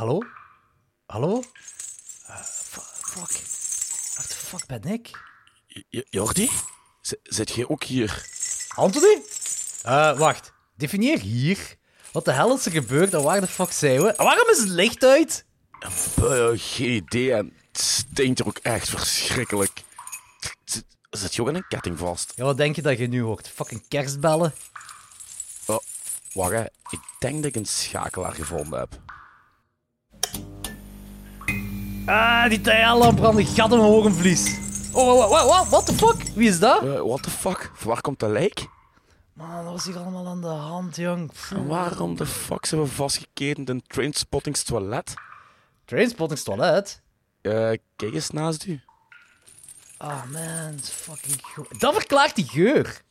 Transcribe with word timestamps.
Hallo? 0.00 0.18
Hallo? 1.06 1.42
Eh, 2.26 2.36
fu- 2.42 2.80
fuck. 2.80 3.30
Waar 4.16 4.26
de 4.28 4.34
fuck 4.34 4.66
ben 4.66 4.82
ik? 4.92 5.10
J- 5.66 6.02
Jordi? 6.10 6.50
Z- 7.00 7.12
Zit 7.22 7.50
jij 7.50 7.68
ook 7.68 7.84
hier? 7.84 8.24
Anthony? 8.74 9.22
Eh, 9.82 10.18
wacht. 10.18 10.52
Definieer 10.76 11.18
hier. 11.18 11.76
Wat 12.12 12.24
de 12.24 12.32
hel 12.32 12.56
is 12.56 12.66
er 12.66 12.72
gebeurd 12.72 13.14
en 13.14 13.22
waar 13.22 13.40
de 13.40 13.46
fuck 13.46 13.72
zijn 13.72 14.02
we? 14.02 14.08
En 14.12 14.24
waarom 14.24 14.48
is 14.50 14.58
het 14.58 14.68
licht 14.68 15.04
uit? 15.04 15.44
Geen 16.54 16.90
idee. 16.90 17.32
En 17.34 17.52
het 17.72 17.80
stinkt 17.80 18.38
er 18.40 18.46
ook 18.46 18.58
echt 18.58 18.88
verschrikkelijk. 18.88 19.82
Zit, 20.64 20.84
zit 21.10 21.34
je 21.34 21.42
ook 21.42 21.48
in 21.48 21.54
een 21.54 21.68
ketting 21.68 21.98
vast? 21.98 22.32
Ja, 22.36 22.44
wat 22.44 22.56
denk 22.56 22.76
je 22.76 22.82
dat 22.82 22.98
je 22.98 23.06
nu 23.06 23.22
hoort? 23.22 23.48
Fucking 23.48 23.88
kerstbellen? 23.88 24.54
Oh, 25.66 25.78
wacht, 26.32 26.52
hè. 26.52 26.64
ik 26.90 27.00
denk 27.18 27.36
dat 27.36 27.44
ik 27.44 27.56
een 27.56 27.66
schakelaar 27.66 28.34
gevonden 28.34 28.78
heb. 28.78 29.09
Ah, 32.10 32.48
die 32.48 32.60
TL 32.60 33.14
brandt 33.14 33.38
een 33.38 33.46
gat 33.46 33.72
in 33.72 33.78
mijn 33.78 33.90
hogenvlies. 33.90 34.56
Oh, 34.92 35.18
wat, 35.18 35.30
wat, 35.30 35.46
wat, 35.46 35.68
what 35.68 35.86
the 35.86 35.92
fuck? 35.92 36.34
Wie 36.34 36.48
is 36.48 36.58
dat? 36.58 36.82
Eh, 36.82 37.00
what 37.00 37.22
the 37.22 37.30
fuck? 37.30 37.70
Van 37.74 37.88
waar 37.88 38.00
komt 38.00 38.18
dat 38.18 38.30
lijk? 38.30 38.66
Man, 39.32 39.64
wat 39.64 39.72
was 39.72 39.84
hier 39.84 39.98
allemaal 39.98 40.26
aan 40.26 40.40
de 40.40 40.46
hand, 40.46 40.96
jong? 40.96 41.30
En 41.50 41.66
waarom 41.66 42.16
de 42.16 42.26
fuck 42.26 42.66
zijn 42.66 42.80
we 42.80 42.86
vastgeketend 42.86 43.68
in 43.68 43.82
Trainspotting's 43.86 44.62
toilet? 44.62 45.14
Trainspotting's 45.84 46.42
toilet? 46.42 47.02
Eh, 47.40 47.52
kijk 47.96 48.14
eens 48.14 48.30
naast 48.30 48.64
u. 48.64 48.80
Ah, 49.96 50.24
man, 50.24 50.42
het 50.42 50.82
is 50.82 50.88
fucking 50.88 51.42
goed. 51.42 51.80
Dat 51.80 51.94
verklaart 51.94 52.34
die 52.34 52.48
geur. 52.48 53.02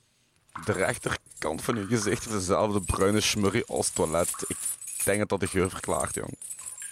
De 0.65 0.71
rechterkant 0.71 1.61
van 1.61 1.75
uw 1.75 1.87
gezicht 1.87 2.25
heeft 2.25 2.31
dezelfde 2.31 2.81
bruine 2.81 3.21
smurrie 3.21 3.65
als 3.65 3.89
toilet. 3.89 4.45
Ik 4.47 4.57
denk 5.03 5.19
dat 5.19 5.29
dat 5.29 5.39
de 5.39 5.47
geur 5.47 5.69
verklaart, 5.69 6.15
jong. 6.15 6.37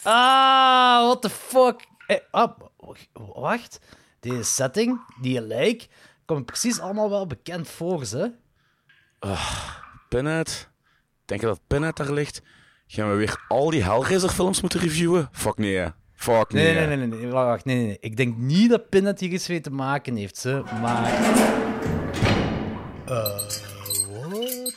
Ah, 0.03 1.05
what 1.05 1.21
the 1.21 1.29
fuck? 1.29 1.95
Eh, 2.07 2.17
ah, 2.31 2.59
wacht. 3.13 3.79
Deze 4.19 4.43
setting, 4.43 4.99
die 5.21 5.41
lijk, 5.41 5.87
komt 6.25 6.45
precies 6.45 6.79
allemaal 6.79 7.09
wel 7.09 7.27
bekend 7.27 7.67
voor, 7.69 8.05
ze. 8.05 8.31
Pinhead? 10.09 10.69
Denk 11.25 11.41
je 11.41 11.47
dat 11.47 11.59
Pinhead 11.67 11.97
daar 11.97 12.11
ligt? 12.11 12.41
Gaan 12.87 13.09
we 13.09 13.15
weer 13.15 13.45
al 13.47 13.69
die 13.69 13.83
Hellraiser 13.83 14.29
films 14.29 14.61
moeten 14.61 14.79
reviewen? 14.79 15.29
Fuck 15.31 15.57
nee, 15.57 15.75
hè. 15.75 15.87
Fuck 16.13 16.51
nee. 16.51 16.73
Nee, 16.73 16.87
nee, 16.87 16.97
nee, 16.97 17.19
nee, 17.19 17.27
wacht, 17.27 17.65
nee, 17.65 17.85
nee. 17.85 17.97
Ik 17.99 18.17
denk 18.17 18.37
niet 18.37 18.69
dat 18.69 18.89
Pinhead 18.89 19.19
hier 19.19 19.31
iets 19.31 19.47
mee 19.47 19.61
te 19.61 19.71
maken 19.71 20.15
heeft, 20.15 20.37
ze, 20.37 20.63
maar... 20.81 21.13
Eh, 23.05 23.41
wat? 24.29 24.75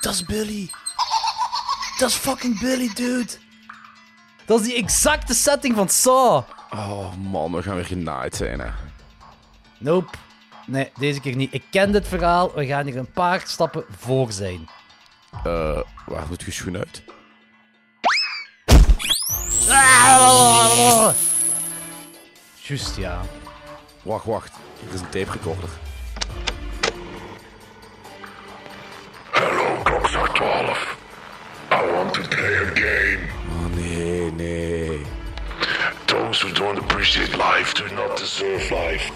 Dat 0.00 0.12
is 0.12 0.24
Billy. 0.24 0.70
Dat 1.98 2.08
is 2.08 2.14
fucking 2.14 2.60
Billy, 2.60 2.90
dude. 2.94 3.48
Dat 4.50 4.60
is 4.60 4.66
die 4.66 4.76
exacte 4.76 5.34
setting 5.34 5.76
van 5.76 5.88
Saw. 5.88 6.42
Oh 6.70 7.14
man, 7.16 7.52
we 7.52 7.62
gaan 7.62 7.74
weer 7.74 7.84
genaaid 7.84 8.36
zijn, 8.36 8.60
hè. 8.60 8.68
Nope. 9.78 10.16
Nee, 10.66 10.90
deze 10.98 11.20
keer 11.20 11.36
niet. 11.36 11.54
Ik 11.54 11.62
ken 11.70 11.92
dit 11.92 12.08
verhaal. 12.08 12.54
We 12.54 12.66
gaan 12.66 12.86
hier 12.86 12.96
een 12.96 13.12
paar 13.12 13.42
stappen 13.44 13.84
voor 13.98 14.32
zijn. 14.32 14.68
Eh, 15.44 15.80
waar 16.06 16.28
doet 16.28 16.42
je 16.42 16.50
schoen 16.50 16.76
uit? 16.76 17.02
Juist, 22.56 22.96
ja. 22.96 23.20
Wacht, 24.02 24.24
wacht. 24.24 24.52
Hier 24.80 24.94
is 24.94 25.00
een 25.00 25.08
tape 25.08 25.30
recorder. 25.32 25.68
Hello, 29.30 29.82
Klokzak 29.82 30.34
12. 30.34 30.96
I 31.72 31.92
want 31.92 32.14
to 32.14 32.22
play 32.28 32.56
a 32.56 32.70
game. 32.74 33.39
Nee, 34.40 34.88
nee. 34.88 35.06
Those 36.06 36.40
who 36.40 36.50
don't 36.52 36.78
appreciate 36.78 37.36
life 37.36 37.74
do 37.74 37.84
not 37.94 38.16
deserve 38.16 38.70
life. 38.70 39.06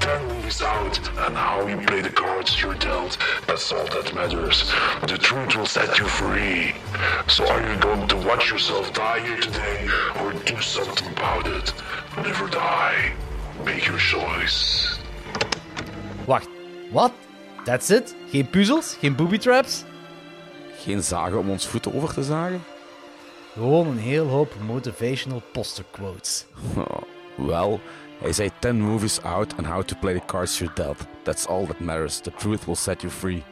Ten 0.00 0.20
movies 0.28 0.60
out, 0.62 0.98
and 1.24 1.34
how 1.36 1.66
you 1.66 1.78
play 1.86 2.02
the 2.02 2.10
cards 2.10 2.60
you're 2.60 2.74
dealt. 2.74 3.16
That's 3.46 3.72
all 3.72 3.86
that 3.86 4.14
matters. 4.14 4.72
The 5.08 5.16
truth 5.18 5.56
will 5.56 5.66
set 5.66 5.98
you 5.98 6.06
free. 6.06 6.74
So 7.28 7.46
are 7.46 7.62
you 7.68 7.76
going 7.80 8.06
to 8.08 8.16
watch 8.28 8.50
yourself 8.50 8.92
die 8.92 9.20
here 9.20 9.40
today, 9.40 9.88
or 10.20 10.32
do 10.44 10.60
something 10.60 11.08
about 11.16 11.46
it? 11.46 11.72
Never 12.16 12.46
die. 12.48 13.12
Make 13.64 13.86
your 13.86 13.98
choice. 13.98 14.98
Wacht. 16.26 16.48
what? 16.90 17.12
That's 17.64 17.90
it? 17.90 18.14
Geen 18.30 18.50
puzzels? 18.50 18.96
Geen 19.00 19.14
booby 19.16 19.38
traps? 19.38 19.84
Geen 20.78 21.02
zagen 21.02 21.38
om 21.38 21.50
ons 21.50 21.66
voeten 21.66 21.94
over 21.94 22.14
te 22.14 22.22
zagen? 22.22 22.73
Gewoon 23.54 23.86
een 23.86 23.98
heel 23.98 24.26
hoop 24.26 24.52
motivational 24.66 25.42
poster 25.52 25.84
quotes. 25.90 26.46
Oh, 26.76 27.02
Wel, 27.34 27.80
hij 28.20 28.32
zei 28.32 28.50
10 28.58 28.80
movies 28.80 29.22
out 29.22 29.54
and 29.56 29.66
how 29.66 29.82
to 29.82 29.96
play 30.00 30.14
the 30.14 30.26
cards 30.26 30.58
you're 30.58 30.74
dealt. 30.74 30.96
That's 31.22 31.46
all 31.46 31.66
that 31.66 31.80
matters. 31.80 32.18
The 32.20 32.32
truth 32.36 32.64
will 32.64 32.74
set 32.74 33.00
you 33.00 33.12
free. 33.12 33.42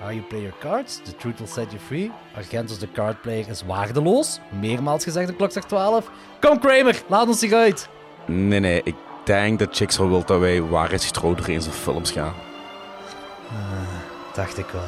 How 0.00 0.10
you 0.10 0.22
play 0.22 0.40
your 0.40 0.58
cards, 0.58 1.00
the 1.04 1.16
truth 1.16 1.38
will 1.38 1.46
set 1.46 1.70
you 1.70 1.78
free. 1.86 2.10
Argentos 2.36 2.78
de 2.78 2.92
cardplayer 2.92 3.48
is 3.48 3.62
waardeloos. 3.66 4.40
Meermaals 4.60 5.04
gezegd 5.04 5.28
in 5.28 5.36
klokslag 5.36 5.64
12. 5.64 6.10
Kom 6.40 6.58
Kramer, 6.58 7.02
laat 7.06 7.26
ons 7.26 7.38
zich 7.38 7.52
uit. 7.52 7.88
Nee, 8.26 8.60
nee, 8.60 8.80
ik 8.84 8.94
denk 9.24 9.58
dat 9.58 9.76
Chicks 9.76 9.98
wel 9.98 10.08
wil 10.08 10.24
dat 10.24 10.40
wij 10.40 10.62
waarheidsgetrouw 10.62 11.34
in 11.46 11.62
zijn 11.62 11.74
films 11.74 12.10
gaan. 12.10 12.34
Dacht 14.34 14.58
ik 14.58 14.66
wel. 14.66 14.82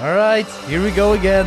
Alright, 0.00 0.50
here 0.66 0.80
we 0.80 0.90
go 0.90 1.14
again. 1.14 1.46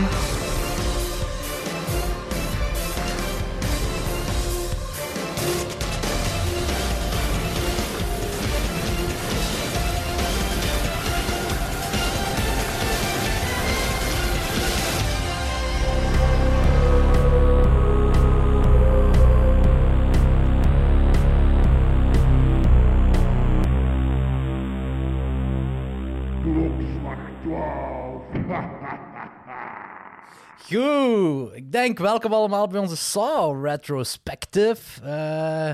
Goed, 30.73 31.53
ik 31.55 31.71
denk 31.71 31.97
welkom 31.97 32.33
allemaal 32.33 32.67
bij 32.67 32.79
onze 32.79 32.97
Saw 32.97 33.65
Retrospective. 33.65 35.01
Eh, 35.03 35.73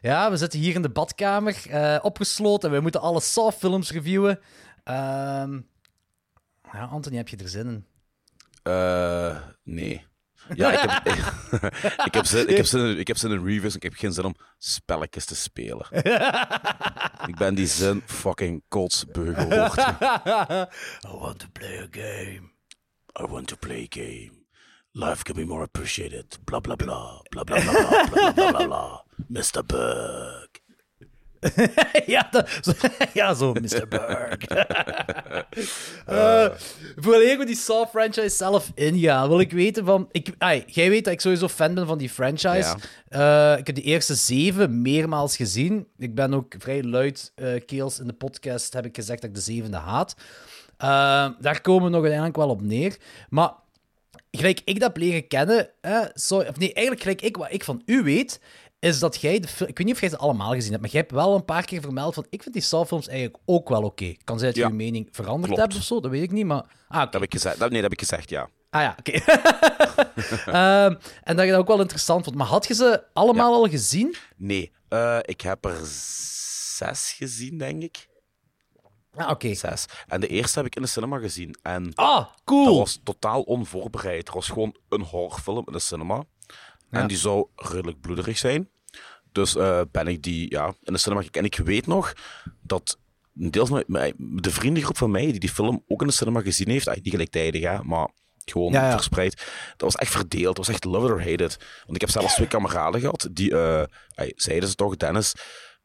ja, 0.00 0.30
we 0.30 0.36
zitten 0.36 0.60
hier 0.60 0.74
in 0.74 0.82
de 0.82 0.90
badkamer, 0.90 1.56
eh, 1.70 1.98
opgesloten 2.02 2.68
en 2.68 2.74
we 2.74 2.80
moeten 2.82 3.00
alle 3.00 3.20
Saw-films 3.20 3.90
reviewen. 3.90 4.40
Ehm, 4.84 5.60
ja, 6.72 6.84
Anthony, 6.90 7.16
heb 7.16 7.28
je 7.28 7.36
er 7.36 7.48
zin 7.48 7.66
in? 7.66 7.86
Eh, 8.62 9.36
nee. 9.62 10.06
Ja, 10.54 10.72
ik 10.72 10.90
heb, 10.90 11.14
ik, 12.06 12.14
heb 12.14 12.24
zin, 12.26 12.48
ik, 12.48 12.56
heb 12.56 12.66
zin, 12.66 12.80
in- 12.80 12.98
ik 12.98 13.06
heb 13.06 13.16
zin 13.16 13.30
in 13.30 13.44
reviews 13.44 13.70
en 13.72 13.76
ik 13.76 13.82
heb 13.82 13.94
geen 13.94 14.12
zin 14.12 14.24
om 14.24 14.34
spelletjes 14.58 15.24
te 15.24 15.36
spelen. 15.36 15.86
ik 17.30 17.36
ben 17.38 17.54
die 17.54 17.66
zin 17.66 18.02
fucking 18.06 18.62
kotsbeu 18.68 19.34
geworden. 19.34 19.78
I 21.06 21.18
want 21.18 21.38
to 21.38 21.46
play 21.52 21.78
a 21.78 21.86
game. 21.90 22.56
I 23.18 23.24
want 23.24 23.48
to 23.48 23.56
play 23.56 23.84
a 23.84 23.88
game. 23.88 24.44
Life 24.94 25.24
can 25.24 25.36
be 25.36 25.44
more 25.44 25.64
appreciated. 25.64 26.38
Blah 26.46 26.60
blah 26.60 26.76
blah. 26.76 27.20
Blah 27.30 27.44
blah 27.44 27.60
blah. 27.60 27.72
Blah 27.72 28.06
blah 28.06 28.32
blah 28.32 28.52
blah. 28.52 28.66
blah. 28.66 29.00
Mr. 29.30 29.66
Bug. 29.66 30.60
ja, 32.06 32.28
dat, 32.30 32.48
zo, 32.60 32.72
ja, 33.14 33.34
zo, 33.34 33.52
Mr. 33.52 33.88
Burg. 33.88 34.44
Eh 36.06 36.50
voordat 36.96 37.36
we 37.36 37.44
die 37.46 37.56
Saw-franchise 37.56 38.36
zelf 38.36 38.70
ingaan, 38.74 39.28
wil 39.28 39.40
ik 39.40 39.52
weten 39.52 39.84
van... 39.84 40.08
Ik, 40.10 40.34
ai, 40.38 40.64
jij 40.66 40.88
weet 40.90 41.04
dat 41.04 41.12
ik 41.12 41.20
sowieso 41.20 41.48
fan 41.48 41.74
ben 41.74 41.86
van 41.86 41.98
die 41.98 42.10
franchise. 42.10 42.76
Eh, 43.08 43.54
ik 43.58 43.66
heb 43.66 43.76
de 43.76 43.82
eerste 43.82 44.14
zeven 44.14 44.82
meermaals 44.82 45.36
gezien. 45.36 45.86
Ik 45.98 46.14
ben 46.14 46.34
ook 46.34 46.54
vrij 46.58 46.82
luid, 46.82 47.32
eh 47.34 47.64
keels 47.66 48.00
in 48.00 48.06
de 48.06 48.12
podcast, 48.12 48.72
heb 48.72 48.84
ik 48.84 48.96
gezegd 48.96 49.20
dat 49.20 49.30
ik 49.30 49.36
de 49.36 49.42
zevende 49.42 49.76
haat. 49.76 50.14
Eh, 50.78 51.28
daar 51.40 51.60
komen 51.60 51.82
we 51.84 51.88
nog 51.88 52.00
uiteindelijk 52.00 52.36
wel 52.36 52.48
op 52.48 52.62
neer. 52.62 52.96
Maar 53.28 53.52
gelijk 54.30 54.60
ik 54.64 54.74
dat 54.80 54.88
heb 54.88 54.96
leren 54.96 55.26
kennen, 55.28 55.70
hè, 55.80 56.00
of 56.30 56.58
nee, 56.58 56.72
eigenlijk 56.72 57.00
gelijk 57.00 57.22
ik, 57.22 57.36
wat 57.36 57.52
ik 57.52 57.64
van 57.64 57.82
u 57.86 58.02
weet, 58.02 58.40
is 58.78 58.98
dat 58.98 59.20
jij 59.20 59.40
de 59.40 59.48
Ik 59.66 59.78
weet 59.78 59.84
niet 59.84 59.94
of 59.94 60.00
jij 60.00 60.08
ze 60.10 60.16
allemaal 60.16 60.52
gezien 60.52 60.70
hebt, 60.70 60.82
maar 60.82 60.90
jij 60.90 61.00
hebt 61.00 61.12
wel 61.12 61.34
een 61.34 61.44
paar 61.44 61.64
keer 61.64 61.80
vermeld 61.80 62.14
van 62.14 62.26
ik 62.30 62.42
vind 62.42 62.54
die 62.54 62.62
Saw-films 62.64 63.08
eigenlijk 63.08 63.38
ook 63.44 63.68
wel 63.68 63.82
oké. 63.82 64.14
Kan 64.24 64.38
zijn 64.38 64.50
dat 64.52 64.54
je 64.60 64.60
Ja. 64.62 64.68
je 64.68 64.74
mening 64.74 65.08
veranderd 65.10 65.52
Klopt. 65.52 65.60
hebt 65.60 65.74
of 65.76 65.82
zo, 65.86 66.00
dat 66.00 66.10
weet 66.10 66.22
ik 66.22 66.30
niet, 66.30 66.46
maar... 66.46 66.64
Ah. 66.88 67.00
Dat 67.00 67.12
heb 67.12 67.22
ik 67.22 67.32
gezegd. 67.32 67.58
Dat, 67.58 67.70
nee, 67.70 67.82
dat 67.82 67.90
heb 67.90 68.00
ik 68.00 68.08
gezegd, 68.08 68.30
ja. 68.30 68.48
Ah 68.70 68.82
ja, 68.82 68.96
oké. 68.98 69.12
Ehm, 70.46 70.94
en 71.22 71.36
dat 71.36 71.44
je 71.44 71.50
dat 71.50 71.60
ook 71.60 71.66
wel 71.66 71.80
interessant 71.80 72.24
vond. 72.24 72.36
Maar 72.36 72.46
had 72.46 72.66
je 72.66 72.74
ze 72.74 73.02
allemaal 73.12 73.54
al 73.54 73.68
gezien? 73.68 74.16
Nee, 74.36 74.72
eh, 74.88 75.18
ik 75.22 75.40
heb 75.40 75.64
er 75.64 75.76
zes 76.76 77.12
gezien, 77.16 77.58
denk 77.58 77.82
ik. 77.82 78.07
Ah, 79.18 79.30
oké. 79.30 79.54
Zes. 79.54 79.86
En 80.06 80.20
de 80.20 80.26
eerste 80.28 80.58
heb 80.58 80.66
ik 80.66 80.76
in 80.76 80.82
de 80.82 80.88
cinema 80.88 81.18
gezien. 81.18 81.56
En 81.62 81.92
Ah, 81.94 82.26
cool. 82.44 82.64
dat 82.64 82.76
was 82.76 83.00
totaal 83.04 83.42
onvoorbereid. 83.42 84.26
Het 84.26 84.34
was 84.34 84.48
gewoon 84.48 84.76
een 84.88 85.02
horrorfilm 85.02 85.62
in 85.66 85.72
de 85.72 85.78
cinema. 85.78 86.24
En 86.90 87.06
die 87.06 87.16
zou 87.16 87.46
redelijk 87.56 88.00
bloederig 88.00 88.38
zijn. 88.38 88.68
Dus 89.32 89.56
eh, 89.56 89.80
ben 89.90 90.06
ik 90.06 90.22
die 90.22 90.50
ja, 90.50 90.74
in 90.82 90.92
de 90.92 90.98
cinema 90.98 91.20
gekeken. 91.20 91.40
En 91.40 91.46
ik 91.46 91.56
weet 91.66 91.86
nog 91.86 92.12
dat 92.62 92.98
deels 93.32 93.70
met, 93.70 93.88
met 93.88 94.14
de 94.16 94.50
vriendengroep 94.50 94.96
van 94.96 95.10
mij, 95.10 95.26
die 95.30 95.40
die 95.40 95.48
film 95.50 95.84
ook 95.88 96.00
in 96.00 96.06
de 96.06 96.12
cinema 96.12 96.40
gezien 96.40 96.68
heeft, 96.70 96.86
eigenlijk 96.86 97.04
niet 97.04 97.14
gelijktijdig, 97.30 97.70
hè, 97.70 97.82
maar 97.84 98.08
gewoon 98.44 98.72
Ja, 98.72 98.84
ja. 98.84 98.92
verspreid. 98.92 99.34
Dat 99.76 99.92
was 99.92 99.94
echt 99.96 100.10
verdeeld. 100.10 100.56
Dat 100.56 100.66
was 100.66 100.68
echt 100.74 100.84
love 100.84 101.06
it 101.06 101.12
or 101.12 101.18
hate 101.18 101.44
it. 101.44 101.56
Want 101.84 101.94
ik 101.94 102.00
heb 102.00 102.10
zelfs 102.10 102.34
twee 102.34 102.46
kameraden 102.48 103.00
gehad, 103.00 103.28
die, 103.32 103.58
eh, 103.58 103.82
zeiden 104.36 104.68
ze 104.68 104.74
toch, 104.74 104.96
Dennis 104.96 105.34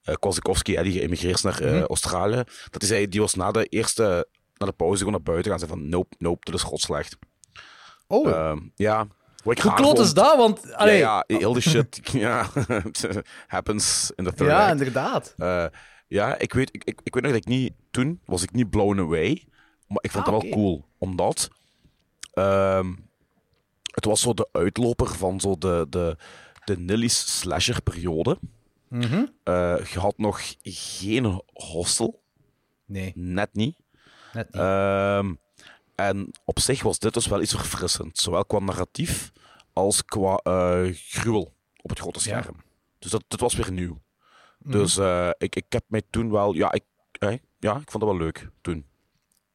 uh, 0.05 0.15
Kozikowski, 0.15 0.75
hè, 0.75 0.83
die 0.83 0.91
geëmigreerd 1.00 1.35
is 1.35 1.41
naar 1.41 1.59
eh, 1.61 1.71
Mhm. 1.73 1.83
Australië, 1.83 2.35
dat 2.69 2.81
hij 2.81 2.88
zei, 2.88 3.07
die 3.07 3.19
was 3.21 3.33
na 3.33 3.51
de 3.51 3.65
eerste, 3.65 4.27
na 4.57 4.65
de 4.65 4.71
pauze 4.71 4.97
gewoon 4.97 5.11
naar 5.13 5.21
buiten 5.21 5.51
gaan 5.51 5.59
zei 5.59 5.71
van, 5.71 5.89
nope, 5.89 6.15
nope, 6.17 6.45
dit 6.45 6.53
is 6.55 6.61
godslecht. 6.63 7.17
oh, 8.07 8.27
Ehm, 8.29 8.59
ja. 8.75 9.07
Hoe 9.44 9.53
kloot 9.73 10.00
is 10.00 10.13
dat? 10.13 10.38
Want, 10.38 10.73
allee, 10.73 10.97
ja, 10.97 11.23
ja, 11.27 11.38
heel 11.38 11.53
die 11.53 11.61
shit 11.61 12.00
ja, 12.11 12.50
happens 13.47 14.11
in 14.15 14.23
the 14.23 14.33
third 14.33 14.50
ja, 14.50 14.61
act. 14.61 14.71
inderdaad. 14.71 15.33
Eh, 15.38 15.65
ja, 16.07 16.38
ik 16.38 16.53
weet, 16.53 16.69
ik, 16.71 16.83
ik, 16.83 16.99
ik 17.03 17.13
weet 17.13 17.23
nog 17.23 17.31
dat 17.31 17.41
ik 17.41 17.47
niet... 17.47 17.73
Toen 17.91 18.19
was 18.25 18.44
ik 18.44 18.51
niet 18.51 18.69
blown 18.69 18.99
away. 18.99 19.45
Maar 19.88 20.03
ik 20.03 20.11
vond 20.11 20.27
Ah, 20.27 20.33
het 20.33 20.41
wel 20.44 20.51
cool. 20.51 20.85
Omdat... 20.97 21.49
ehm, 22.33 22.94
het 23.91 24.06
was 24.06 24.21
zo 24.21 24.33
de 24.33 24.47
uitloper 24.51 25.07
van 25.07 25.39
zo 25.39 25.57
de, 25.57 25.85
de, 25.89 26.17
de 26.65 26.77
Nilly's 26.79 27.39
slasher 27.39 27.81
periode. 27.81 28.38
Mhm. 28.94 29.25
Eh, 29.44 29.86
je 29.86 30.00
had 30.00 30.18
nog 30.18 30.42
geen 30.63 31.42
hostel. 31.54 32.22
Nee, 32.86 33.12
Net 33.16 33.54
niet. 33.54 33.75
net 34.34 34.45
niet. 34.54 34.62
Ehm, 34.62 35.34
en 35.95 36.31
op 36.45 36.60
zich 36.60 36.84
was 36.84 37.00
dit 37.00 37.13
dus 37.13 37.28
wel 37.28 37.42
iets 37.42 37.56
verfrissend. 37.56 38.18
Zowel 38.18 38.45
qua 38.45 38.60
narratief 38.60 39.31
als 39.74 40.06
qua 40.06 40.36
eh, 40.36 40.94
gruwel 40.94 41.56
op 41.81 41.90
het 41.90 42.00
grote 42.00 42.30
Ja. 42.30 42.42
scherm. 42.42 42.56
Dus 43.00 43.12
dat, 43.12 43.24
dat 43.28 43.40
was 43.40 43.56
weer 43.56 43.72
nieuw. 43.72 44.01
Mhm. 44.60 44.72
Dus 44.72 44.98
eh, 44.98 45.30
ik, 45.38 45.56
ik 45.56 45.66
heb 45.69 45.84
mij 45.88 46.01
toen 46.10 46.31
wel... 46.31 46.54
Ja, 46.54 46.72
ik, 46.72 46.84
eh, 47.19 47.38
ja, 47.60 47.72
ik 47.78 47.92
vond 47.92 48.04
dat 48.04 48.12
wel 48.13 48.18
leuk 48.18 48.50
toen. 48.62 48.86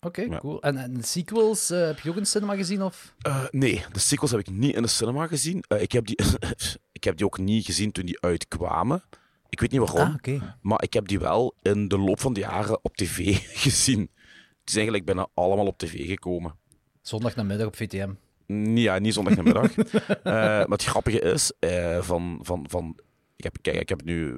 Oké, 0.01 0.23
ja. 0.23 0.39
cool. 0.39 0.63
En, 0.63 0.77
en 0.77 0.95
de 0.95 1.03
sequels, 1.03 1.69
heb 1.69 1.99
je 2.01 2.09
ook 2.11 2.17
in 2.17 2.23
de 2.23 2.29
cinema 2.29 2.55
gezien? 2.57 2.83
Of? 2.83 3.15
Nee, 3.51 3.85
de 3.93 3.99
sequels 3.99 4.31
heb 4.31 4.41
ik 4.41 4.51
niet 4.51 4.75
in 4.75 4.83
de 4.83 4.89
cinema 4.89 5.27
gezien. 5.27 5.65
Ik, 5.79 5.93
heb 5.93 6.07
die, 6.07 6.19
ik 6.93 7.05
heb 7.05 7.17
die 7.17 7.27
ook 7.27 7.39
niet 7.39 7.65
gezien 7.65 7.93
toen 7.93 8.07
die 8.07 8.21
uitkwamen. 8.21 9.03
Ik 9.49 9.61
weet 9.61 9.71
niet 9.71 9.81
waarom, 9.91 10.19
Ah, 10.25 10.43
maar 10.61 10.83
ik 10.83 10.93
heb 10.93 11.09
die 11.09 11.19
wel 11.19 11.55
in 11.63 11.89
de 11.89 11.99
loop 11.99 12.21
van 12.21 12.33
de 12.33 12.41
jaren 12.41 12.85
op 12.85 12.97
tv 12.97 13.39
gezien. 13.65 13.97
Die 13.99 14.75
zijn 14.77 14.89
eigenlijk 14.89 15.05
bijna 15.05 15.29
allemaal 15.35 15.67
op 15.67 15.79
tv 15.79 16.07
gekomen. 16.07 16.55
Zondag 17.03 17.37
namiddag 17.37 17.67
op 17.67 17.77
VTM. 17.77 18.11
Nee, 18.47 18.83
Ja, 18.83 18.99
niet 18.99 19.15
zondag 19.15 19.37
namiddag. 19.37 19.75
Eh 19.77 20.33
maar 20.35 20.67
het 20.69 20.85
grappige 20.85 21.21
is, 21.21 21.53
eh, 21.59 22.03
van, 22.03 22.39
van, 22.43 22.67
van, 22.69 22.99
ik, 23.37 23.45
heb, 23.45 23.57
kijk, 23.61 23.77
ik 23.81 23.89
heb 23.89 24.05
nu 24.05 24.35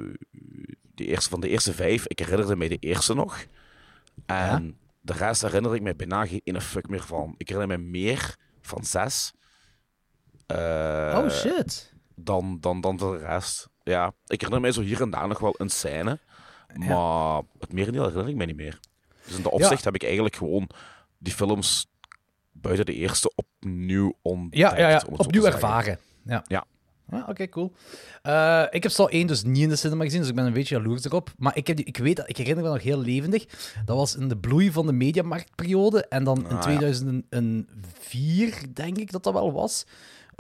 de 0.95 1.05
eerste, 1.07 1.31
van 1.31 1.41
de 1.41 1.49
eerste 1.49 1.73
vijf, 1.73 2.07
ik 2.07 2.19
herinnerde 2.19 2.57
mij 2.57 2.69
de 2.69 2.77
eerste 2.77 3.15
nog. 3.15 3.45
En 4.27 4.79
de 5.01 5.13
rest 5.13 5.43
herinner 5.43 5.75
ik 5.75 5.83
mij 5.83 5.97
bijna 5.97 6.27
geen 6.27 6.41
ene 6.45 6.61
fuck 6.61 6.89
meer 6.89 7.03
van. 7.03 7.35
Ik 7.37 7.49
herinner 7.49 7.79
mij 7.79 7.87
meer 7.89 8.37
van 8.61 8.85
zes. 8.85 9.33
eh, 10.47 11.21
oh, 11.25 11.31
shit. 11.31 11.93
Dan, 12.15 12.59
dan, 12.61 12.81
dan 12.81 12.97
de 12.97 13.17
rest. 13.17 13.69
Ja, 13.91 14.13
ik 14.27 14.41
herinner 14.41 14.61
mij 14.61 14.73
zo 14.73 14.81
hier 14.81 15.01
en 15.03 15.11
daar 15.11 15.29
nog 15.29 15.39
wel 15.39 15.55
een 15.59 15.69
scène. 15.71 16.19
Maar 16.77 17.43
het 17.59 17.73
merendeel 17.73 18.03
herinner 18.03 18.29
ik 18.29 18.37
mij 18.37 18.47
niet 18.47 18.57
meer. 18.57 18.81
Dus 19.27 19.37
in 19.37 19.43
dat 19.43 19.53
opzicht 19.53 19.85
heb 19.85 19.95
ik 19.95 20.03
eigenlijk 20.05 20.37
gewoon 20.37 20.69
die 21.19 21.33
films 21.35 21.87
buiten 22.53 22.87
de 22.87 22.95
eerste 22.95 23.33
opnieuw 23.35 24.15
ontdekt. 24.23 24.57
Ja, 24.57 24.79
ja, 24.79 24.99
zo 25.01 25.07
opnieuw 25.07 25.45
ervaren. 25.45 25.99
Ja. 26.25 26.45
Ja. 26.47 26.65
Ah, 27.11 27.29
Oké, 27.29 27.49
cool. 27.49 27.73
Eh, 28.23 28.65
ik 28.71 28.83
heb 28.83 28.93
Saw 28.93 29.09
1 29.11 29.27
dus 29.27 29.43
niet 29.43 29.63
in 29.63 29.69
de 29.69 29.77
cinema 29.77 30.05
gezien, 30.05 30.21
dus 30.21 30.29
ik 30.29 30.35
ben 30.35 30.47
een 30.47 30.53
beetje 30.53 30.75
jaloers 30.77 31.05
erop. 31.05 31.33
Maar 31.37 31.57
ik, 31.57 31.67
heb 31.67 31.77
die, 31.77 31.85
ik 31.85 31.97
weet 31.97 32.17
dat, 32.17 32.29
ik 32.29 32.37
herinner 32.37 32.65
me 32.65 32.71
nog 32.71 32.83
heel 32.83 32.99
levendig. 32.99 33.45
Dat 33.85 33.97
was 33.97 34.17
in 34.17 34.29
de 34.29 34.37
bloei 34.37 34.73
van 34.73 34.87
de 34.87 34.93
mediamarktperiode. 34.93 36.07
En 36.09 36.25
dan 36.25 36.39
in 36.39 36.45
Ah, 36.45 36.51
ja. 36.51 36.59
2004, 36.61 38.63
denk 38.75 38.97
ik 38.99 39.13
dat 39.13 39.23
dat 39.23 39.33
wel 39.33 39.53
was. 39.53 39.87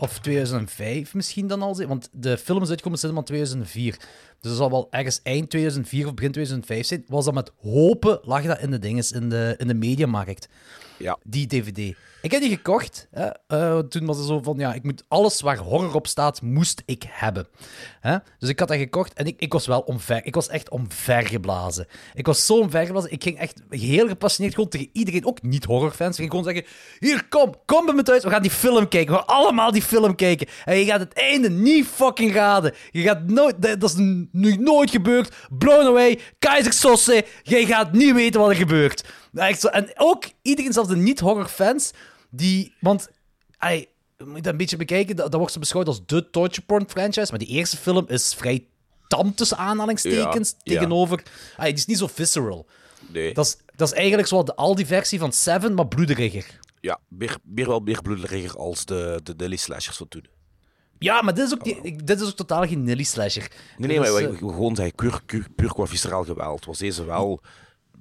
Of 0.00 0.18
2005 0.18 1.14
misschien 1.14 1.46
dan 1.46 1.62
al. 1.62 1.86
Want 1.86 2.08
de 2.12 2.38
film 2.38 2.62
is 2.62 2.68
uitgekomen 2.68 3.16
in 3.16 3.24
2004. 3.24 3.96
Dus 3.96 4.50
dat 4.50 4.56
zal 4.56 4.70
wel 4.70 4.86
ergens 4.90 5.20
eind 5.22 5.50
2004 5.50 6.06
of 6.06 6.14
begin 6.14 6.32
2005 6.32 6.86
zijn. 6.86 7.04
Was 7.06 7.24
dat 7.24 7.34
met 7.34 7.52
hopen, 7.60 8.20
lag 8.22 8.42
dat 8.42 8.60
in 8.60 8.70
de 8.70 8.78
dinges, 8.78 9.12
in 9.12 9.28
de, 9.28 9.54
in 9.58 9.66
de 9.66 9.74
mediamarkt 9.74 10.48
Ja, 11.00 11.18
die 11.24 11.46
DVD. 11.46 11.96
Ik 12.22 12.30
heb 12.30 12.40
die 12.40 12.50
gekocht. 12.50 13.08
Hè. 13.10 13.28
Eh, 13.46 13.78
toen 13.78 14.06
was 14.06 14.16
het 14.16 14.26
zo 14.26 14.42
van, 14.42 14.58
ja, 14.58 14.74
ik 14.74 14.82
moet 14.82 15.04
alles 15.08 15.40
waar 15.40 15.58
horror 15.58 15.94
op 15.94 16.06
staat, 16.06 16.42
moest 16.42 16.82
ik 16.86 17.04
hebben. 17.08 17.46
Hè? 18.00 18.16
Dus 18.38 18.48
ik 18.48 18.58
had 18.58 18.68
dat 18.68 18.76
gekocht 18.76 19.12
en 19.12 19.26
ik, 19.26 19.34
ik 19.38 19.52
was 19.52 19.66
wel 19.66 19.80
omver. 19.80 20.26
Ik 20.26 20.34
was 20.34 20.48
echt 20.48 20.68
omvergeblazen. 20.68 21.86
Ik 22.14 22.26
was 22.26 22.46
zo 22.46 22.58
omvergeblazen. 22.58 23.12
Ik 23.12 23.22
ging 23.22 23.38
echt 23.38 23.62
heel 23.68 24.08
gepassioneerd 24.08 24.54
gewoon 24.54 24.70
tegen 24.70 24.88
iedereen, 24.92 25.26
ook 25.26 25.42
niet-horrorfans. 25.42 26.16
Ging 26.16 26.30
gewoon 26.30 26.44
zeggen, 26.44 26.64
hier, 26.98 27.28
kom, 27.28 27.54
kom 27.64 27.86
bij 27.86 27.94
me 27.94 28.02
thuis. 28.02 28.22
We 28.22 28.30
gaan 28.30 28.42
die 28.42 28.50
film 28.50 28.88
kijken. 28.88 29.12
We 29.12 29.18
gaan 29.18 29.36
allemaal 29.36 29.72
die 29.72 29.82
film 29.82 30.14
kijken. 30.14 30.46
En 30.64 30.76
je 30.76 30.84
gaat 30.84 31.00
het 31.00 31.12
einde 31.12 31.50
niet 31.50 31.86
fucking 31.86 32.32
raden. 32.34 32.74
Je 32.90 33.02
gaat 33.02 33.26
nooit, 33.26 33.62
dat 33.62 33.82
is 33.82 33.94
nu 34.32 34.56
nooit 34.56 34.90
gebeurd. 34.90 35.34
Blown 35.58 35.86
away, 35.86 36.18
Keizer 36.38 37.24
Jij 37.42 37.66
gaat 37.66 37.92
niet 37.92 38.14
weten 38.14 38.40
wat 38.40 38.50
er 38.50 38.56
gebeurt. 38.56 39.04
Echt 39.34 39.60
zo. 39.60 39.68
En 39.68 39.90
ook 39.96 40.24
iedereen, 40.42 40.72
zelfs 40.72 40.88
de 40.88 40.96
niet-horrorfans, 40.96 41.90
die... 42.30 42.74
Want, 42.80 43.08
ey, 43.58 43.88
je 44.18 44.24
moet 44.24 44.42
dat 44.42 44.52
een 44.52 44.58
beetje 44.58 44.76
bekijken, 44.76 45.16
dat, 45.16 45.30
dat 45.30 45.38
wordt 45.40 45.52
zo 45.52 45.58
beschouwd 45.60 45.86
als 45.86 46.06
de 46.06 46.30
torture 46.30 46.66
porn 46.66 46.84
franchise, 46.88 47.30
maar 47.30 47.38
die 47.38 47.48
eerste 47.48 47.76
film 47.76 48.04
is 48.08 48.34
vrij 48.34 48.66
tam 49.08 49.34
tussen 49.34 49.56
aanhalingstekens 49.56 50.50
Ja, 50.50 50.56
ja. 50.62 50.78
tegenover... 50.78 51.22
Ey, 51.56 51.64
die 51.66 51.74
is 51.74 51.86
niet 51.86 51.98
zo 51.98 52.06
visceral. 52.06 52.66
nee. 53.12 53.34
Dat 53.34 53.46
is, 53.46 53.56
dat 53.76 53.88
is 53.92 53.94
eigenlijk 53.94 54.28
zo 54.28 54.42
de 54.42 54.54
Aldi-versie 54.54 55.18
van 55.18 55.32
Seven, 55.32 55.74
maar 55.74 55.88
bloederiger. 55.88 56.58
ja 56.80 56.98
meer, 57.08 57.36
meer 57.42 57.66
wel 57.66 57.80
meer 57.80 58.02
bloederiger 58.02 58.56
als 58.58 58.84
de, 58.84 59.20
de 59.22 59.36
Dilly 59.36 59.56
Slashers 59.56 59.96
van 59.96 60.08
toen. 60.08 60.26
Ja, 60.98 61.22
maar 61.22 61.34
dit 61.34 61.46
is 61.46 61.52
ook, 61.52 61.64
die, 61.64 62.02
dit 62.04 62.20
is 62.20 62.28
ook 62.28 62.36
totaal 62.36 62.66
geen 62.66 62.82
Nilly-slasher. 62.82 63.50
Nee, 63.76 63.98
maar 63.98 64.08
is, 64.08 64.26
eh, 64.26 64.38
gewoon 64.38 64.76
zeggen, 64.76 64.94
puur, 64.94 65.20
puur, 65.26 65.46
puur 65.56 65.72
qua 65.72 65.86
visceraal 65.86 66.24
geweld 66.24 66.64
was 66.64 66.78
deze 66.78 67.04
wel 67.04 67.40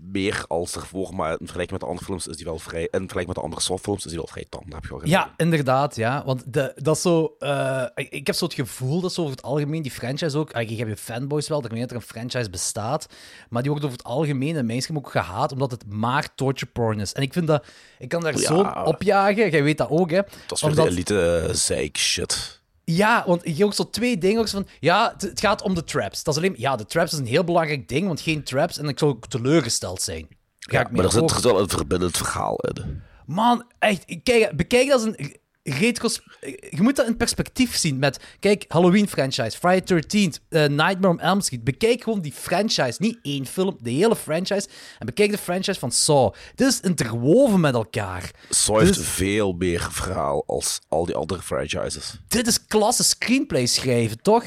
meer 0.02 0.46
als 0.48 0.76
ervoor, 0.76 1.16
maar 1.16 1.30
in 1.32 1.38
vergelijking 1.38 1.72
met 1.72 1.80
de 1.80 1.86
andere 1.86 2.06
films 2.06 2.28
is 2.28 2.36
die 2.36 2.46
wel 2.46 2.60
vrij, 2.60 2.82
in 2.82 2.88
vergelijking 2.90 3.28
met 3.28 3.36
de 3.36 3.42
andere 3.42 3.62
softfilms 3.62 4.04
is 4.06 4.10
die 4.12 4.18
wel 4.20 4.28
vrij 4.28 4.46
tam, 4.50 4.64
heb 4.70 4.84
je 4.84 4.90
al 4.92 5.00
gezien. 5.00 5.14
Ja, 5.14 5.34
inderdaad, 5.38 5.96
ja. 5.96 6.24
Want 6.26 6.54
de, 6.54 6.72
dat 6.76 6.96
is 6.96 7.02
zo... 7.02 7.36
eh, 7.40 7.84
ik, 7.96 8.10
ik 8.10 8.28
heb 8.28 8.36
zo 8.36 8.46
het 8.46 8.54
gevoel 8.54 9.02
dat 9.02 9.14
zo 9.14 9.22
over 9.22 9.36
het 9.36 9.44
algemeen 9.46 9.82
die 9.82 9.92
franchise 9.92 10.38
ook... 10.38 10.52
ah, 10.54 10.70
Je 10.70 10.76
hebt 10.76 10.90
je 10.90 10.98
fanboys 10.98 11.48
wel, 11.48 11.62
daarmee 11.62 11.80
dat 11.82 11.90
er 11.90 11.96
een 11.96 12.02
franchise 12.02 12.50
bestaat. 12.50 13.08
Maar 13.50 13.62
die 13.62 13.72
wordt 13.72 13.86
over 13.86 13.98
het 13.98 14.08
algemeen 14.08 14.56
in 14.56 14.66
mainstream 14.66 15.00
ook 15.00 15.12
gehaat, 15.12 15.52
omdat 15.52 15.72
het 15.72 15.86
maar 15.88 16.36
torture 16.36 16.72
porn 16.72 17.00
is. 17.00 17.14
En 17.14 17.22
ik 17.22 17.34
vind 17.34 17.48
dat... 17.48 17.66
Ik 18.00 18.10
kan 18.10 18.22
daar 18.22 18.34
Ja. 18.40 18.40
zo 18.40 18.62
op 18.90 19.02
jagen. 19.04 19.50
Jij 19.50 19.64
weet 19.64 19.78
dat 19.78 19.90
ook, 19.90 20.10
hè. 20.12 20.22
Dat 20.48 20.58
is 20.58 20.64
Omdat- 20.64 20.86
de 20.86 20.92
elite 20.92 21.46
uh, 21.48 21.54
zeik 21.54 21.98
shit. 21.98 22.59
Ja, 22.96 23.24
want 23.28 23.42
je 23.58 23.66
ook 23.66 23.74
zo 23.74 23.90
twee 23.90 24.18
dingen. 24.18 24.40
Ook 24.40 24.48
van, 24.48 24.68
ja, 24.80 25.12
het, 25.14 25.22
het 25.22 25.40
gaat 25.40 25.62
om 25.62 25.74
de 25.74 25.84
traps. 25.84 26.24
Dat 26.24 26.36
is 26.36 26.40
alleen... 26.44 26.56
Ja, 26.58 26.76
de 26.76 26.86
traps 26.86 27.12
is 27.12 27.20
een 27.20 27.26
heel 27.26 27.44
belangrijk 27.44 27.88
ding, 27.88 28.08
want 28.08 28.22
geen 28.22 28.44
traps. 28.44 28.78
En 28.78 28.88
ik 28.88 29.00
zou 29.00 29.12
ook 29.12 29.28
teleurgesteld 29.28 30.02
zijn. 30.02 30.28
Ga 30.60 30.80
ik 30.80 30.86
mee 30.86 30.96
Maar 30.96 31.06
er 31.06 31.12
zit, 31.12 31.30
er 31.30 31.30
zit 31.30 31.44
wel 31.44 31.60
een 31.60 31.70
verbindend 31.70 32.18
verhaal 32.18 32.56
in. 32.56 33.02
Man, 33.26 33.64
echt, 33.80 34.06
kijk, 34.24 34.56
bekijk 34.56 34.90
dat 34.90 35.06
als 35.06 35.16
een 35.18 35.39
retros... 35.64 36.22
Je 36.70 36.82
moet 36.82 36.96
dat 36.96 37.08
in 37.08 37.18
perspectief 37.18 37.76
zien 37.78 38.00
met... 38.00 38.20
Kijk, 38.40 38.66
Halloween-franchise, 38.68 39.58
Friday 39.58 40.04
13th, 40.04 40.48
eh, 40.50 40.66
Nightmare 40.66 41.08
on 41.08 41.20
Elm 41.20 41.42
Street. 41.42 41.64
Bekijk 41.64 42.04
gewoon 42.04 42.22
die 42.22 42.32
franchise, 42.34 42.96
niet 42.98 43.20
één 43.22 43.46
film, 43.46 43.78
de 43.82 43.90
hele 43.92 44.16
franchise. 44.16 44.68
En 45.00 45.06
bekijk 45.06 45.32
de 45.32 45.38
franchise 45.38 45.80
van 45.80 45.92
Saw. 45.92 46.34
Dit 46.56 46.68
is 46.68 46.80
interwoven 46.80 47.60
met 47.60 47.74
elkaar. 47.74 48.32
Saw 48.50 48.80
heeft 48.80 48.94
Dus- 48.96 49.08
veel 49.08 49.54
meer 49.54 49.88
verhaal 49.92 50.44
als 50.48 50.80
al 50.88 51.06
die 51.06 51.16
andere 51.16 51.42
franchises. 51.42 52.20
Dit 52.28 52.48
is 52.48 52.66
klasse 52.66 53.04
screenplay 53.04 53.66
schrijven, 53.66 54.22
toch? 54.22 54.46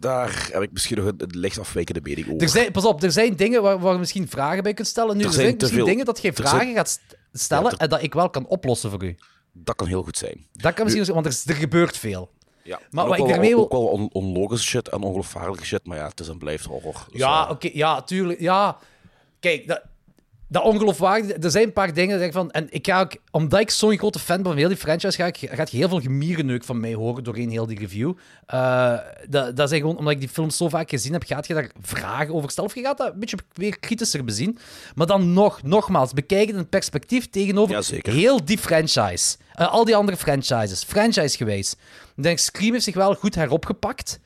Daar 0.00 0.48
heb 0.52 0.62
ik 0.62 0.72
misschien 0.72 0.96
nog 0.96 1.06
een, 1.06 1.14
een 1.18 1.38
licht 1.38 1.58
afwijkende 1.58 2.00
mening 2.02 2.26
over. 2.26 2.42
Er 2.42 2.48
zijn, 2.48 2.72
pas 2.72 2.84
op, 2.84 3.02
er 3.02 3.12
zijn 3.12 3.36
dingen 3.36 3.62
waar, 3.62 3.78
waar 3.78 3.92
je 3.92 3.98
misschien 3.98 4.28
vragen 4.28 4.62
bij 4.62 4.74
kunt 4.74 4.88
stellen. 4.88 5.16
Nu, 5.16 5.24
er, 5.24 5.32
zijn 5.32 5.46
misschien 5.58 5.76
veel- 5.78 5.86
dingen 5.86 6.04
dat 6.04 6.22
je 6.22 6.32
vragen 6.32 6.58
zijn- 6.58 6.74
gaat 6.74 6.88
st- 6.88 7.16
stellen 7.32 7.64
Ja, 7.64 7.70
er- 7.70 7.78
en 7.78 7.88
dat 7.88 8.02
ik 8.02 8.14
wel 8.14 8.30
kan 8.30 8.46
oplossen 8.46 8.90
voor 8.90 9.04
u. 9.04 9.16
Dat 9.52 9.76
kan 9.76 9.86
heel 9.86 10.02
goed 10.02 10.16
zijn. 10.16 10.46
Dat 10.52 10.74
kan 10.74 10.84
misschien... 10.84 11.14
Want 11.14 11.26
er, 11.26 11.32
is- 11.32 11.46
er 11.46 11.54
gebeurt 11.54 11.96
veel. 11.96 12.30
Ja. 12.62 12.80
Maar 12.90 13.04
wat 13.06 13.12
ook 13.12 13.12
ik 13.12 13.18
wel, 13.24 13.28
daarmee 13.32 13.54
wil- 13.54 13.62
ook 13.64 13.72
wel 13.72 13.86
on- 13.86 14.10
onlogische 14.12 14.66
shit 14.66 14.88
en 14.88 15.02
ongeloofwaardige 15.02 15.64
shit, 15.64 15.86
maar 15.86 15.96
ja, 15.96 16.08
het 16.08 16.20
is 16.20 16.28
en 16.28 16.38
blijft 16.38 16.64
horror. 16.64 17.06
Dus, 17.10 17.20
Ja, 17.20 17.44
eh, 17.44 17.50
oké, 17.50 17.70
ja, 17.72 18.02
tuurlijk. 18.02 18.40
Ja, 18.40 18.76
kijk, 19.40 19.66
dat, 19.66 19.82
dat 20.48 20.62
ongeloofwaardig. 20.62 21.36
Er 21.42 21.50
zijn 21.50 21.64
een 21.64 21.72
paar 21.72 21.94
dingen 21.94 22.18
dat 22.18 22.26
ik 22.26 22.32
van. 22.32 22.50
En 22.50 22.66
ik 22.70 22.86
ga 22.86 23.00
ook, 23.00 23.12
omdat 23.30 23.60
ik 23.60 23.70
zo'n 23.70 23.98
grote 23.98 24.18
fan 24.18 24.36
ben 24.36 24.44
van 24.44 24.56
heel 24.56 24.68
die 24.68 24.76
franchise, 24.76 25.16
ga 25.16 25.26
ik, 25.26 25.38
gaat 25.50 25.70
je 25.70 25.76
heel 25.76 25.88
veel 25.88 26.00
gemierenneuk 26.00 26.64
van 26.64 26.80
mij 26.80 26.94
horen 26.94 27.24
doorheen 27.24 27.50
heel 27.50 27.66
die 27.66 27.78
review. 27.78 28.12
Uh, 28.54 28.98
dat, 29.28 29.56
dat 29.56 29.72
is 29.72 29.78
gewoon 29.78 29.96
omdat 29.96 30.12
ik 30.12 30.20
die 30.20 30.28
film 30.28 30.50
zo 30.50 30.68
vaak 30.68 30.90
gezien 30.90 31.12
heb, 31.12 31.22
gaat 31.26 31.46
je 31.46 31.54
daar 31.54 31.70
vragen 31.80 32.34
over 32.34 32.50
stellen. 32.50 32.70
Of 32.70 32.76
je 32.76 32.82
gaat 32.82 32.98
dat 32.98 33.12
een 33.12 33.20
beetje 33.20 33.38
weer 33.52 33.78
kritischer 33.78 34.24
bezien. 34.24 34.58
Maar 34.94 35.06
dan 35.06 35.32
nog, 35.32 35.62
nogmaals, 35.62 36.12
bekijk 36.12 36.48
het 36.48 36.56
in 36.56 36.68
perspectief 36.68 37.30
tegenover 37.30 38.00
heel 38.02 38.44
die 38.44 38.58
franchise. 38.58 39.36
Uh, 39.60 39.72
al 39.72 39.84
die 39.84 39.96
andere 39.96 40.16
franchises. 40.16 40.84
Franchise 40.84 41.36
geweest. 41.36 41.76
Ik 42.16 42.22
denk, 42.22 42.38
Scream 42.38 42.72
heeft 42.72 42.84
zich 42.84 42.94
wel 42.94 43.14
goed 43.14 43.34
heropgepakt. 43.34 44.20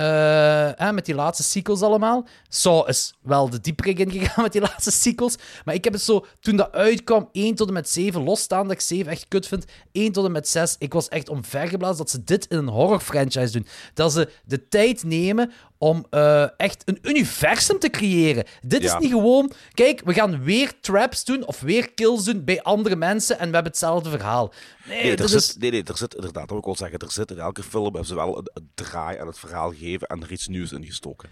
Uh, 0.00 0.90
met 0.90 1.04
die 1.04 1.14
laatste 1.14 1.42
sequels 1.42 1.82
allemaal. 1.82 2.26
Zo 2.48 2.82
is 2.82 3.14
wel 3.22 3.50
de 3.50 3.60
diepere 3.60 3.94
ingegaan 3.94 4.42
met 4.42 4.52
die 4.52 4.60
laatste 4.60 4.90
sequels. 4.90 5.36
Maar 5.64 5.74
ik 5.74 5.84
heb 5.84 5.92
het 5.92 6.02
zo, 6.02 6.26
toen 6.40 6.56
dat 6.56 6.72
uitkwam, 6.72 7.28
1 7.32 7.54
tot 7.54 7.68
en 7.68 7.72
met 7.72 7.88
7, 7.88 8.22
losstaan 8.22 8.62
dat 8.62 8.72
ik 8.72 8.80
7 8.80 9.12
echt 9.12 9.28
kut 9.28 9.46
vind. 9.46 9.64
1 9.92 10.12
tot 10.12 10.24
en 10.24 10.32
met 10.32 10.48
6, 10.48 10.76
ik 10.78 10.92
was 10.92 11.08
echt 11.08 11.28
omvergeblazen 11.28 11.96
dat 11.96 12.10
ze 12.10 12.24
dit 12.24 12.46
in 12.46 12.58
een 12.58 12.68
horror 12.68 13.00
franchise 13.00 13.52
doen. 13.52 13.66
Dat 13.94 14.12
ze 14.12 14.28
de 14.44 14.68
tijd 14.68 15.04
nemen 15.04 15.52
om 15.82 16.06
uh, 16.10 16.60
echt 16.60 16.82
een 16.84 16.98
universum 17.02 17.78
te 17.78 17.90
creëren. 17.90 18.44
Dit 18.62 18.84
is 18.84 18.96
niet 18.98 19.10
gewoon, 19.10 19.52
kijk, 19.74 20.02
we 20.04 20.14
gaan 20.14 20.42
weer 20.42 20.80
traps 20.80 21.24
doen 21.24 21.46
of 21.46 21.60
weer 21.60 21.92
kills 21.94 22.24
doen 22.24 22.44
bij 22.44 22.62
andere 22.62 22.96
mensen 22.96 23.38
en 23.38 23.48
we 23.48 23.54
hebben 23.54 23.72
hetzelfde 23.72 24.10
verhaal. 24.10 24.52
Nee, 24.84 25.02
nee, 25.02 25.16
er, 25.16 25.28
zit, 25.28 25.40
is... 25.40 25.56
nee, 25.56 25.70
nee 25.70 25.82
er 25.84 25.96
zit 25.96 26.14
inderdaad, 26.14 26.40
dat 26.40 26.48
wil 26.48 26.58
ik 26.58 26.64
wel 26.64 26.76
zeggen, 26.76 26.98
er 26.98 27.12
zit 27.12 27.30
in 27.30 27.38
elke 27.38 27.62
film 27.62 27.82
hebben 27.82 28.06
ze 28.06 28.14
wel 28.14 28.38
een, 28.38 28.50
een 28.54 28.70
draai 28.74 29.18
aan 29.18 29.26
het 29.26 29.38
verhaal 29.38 29.70
gegeven 29.70 30.06
en 30.06 30.22
er 30.22 30.32
iets 30.32 30.46
nieuws 30.46 30.72
in 30.72 30.84
gestoken 30.84 31.28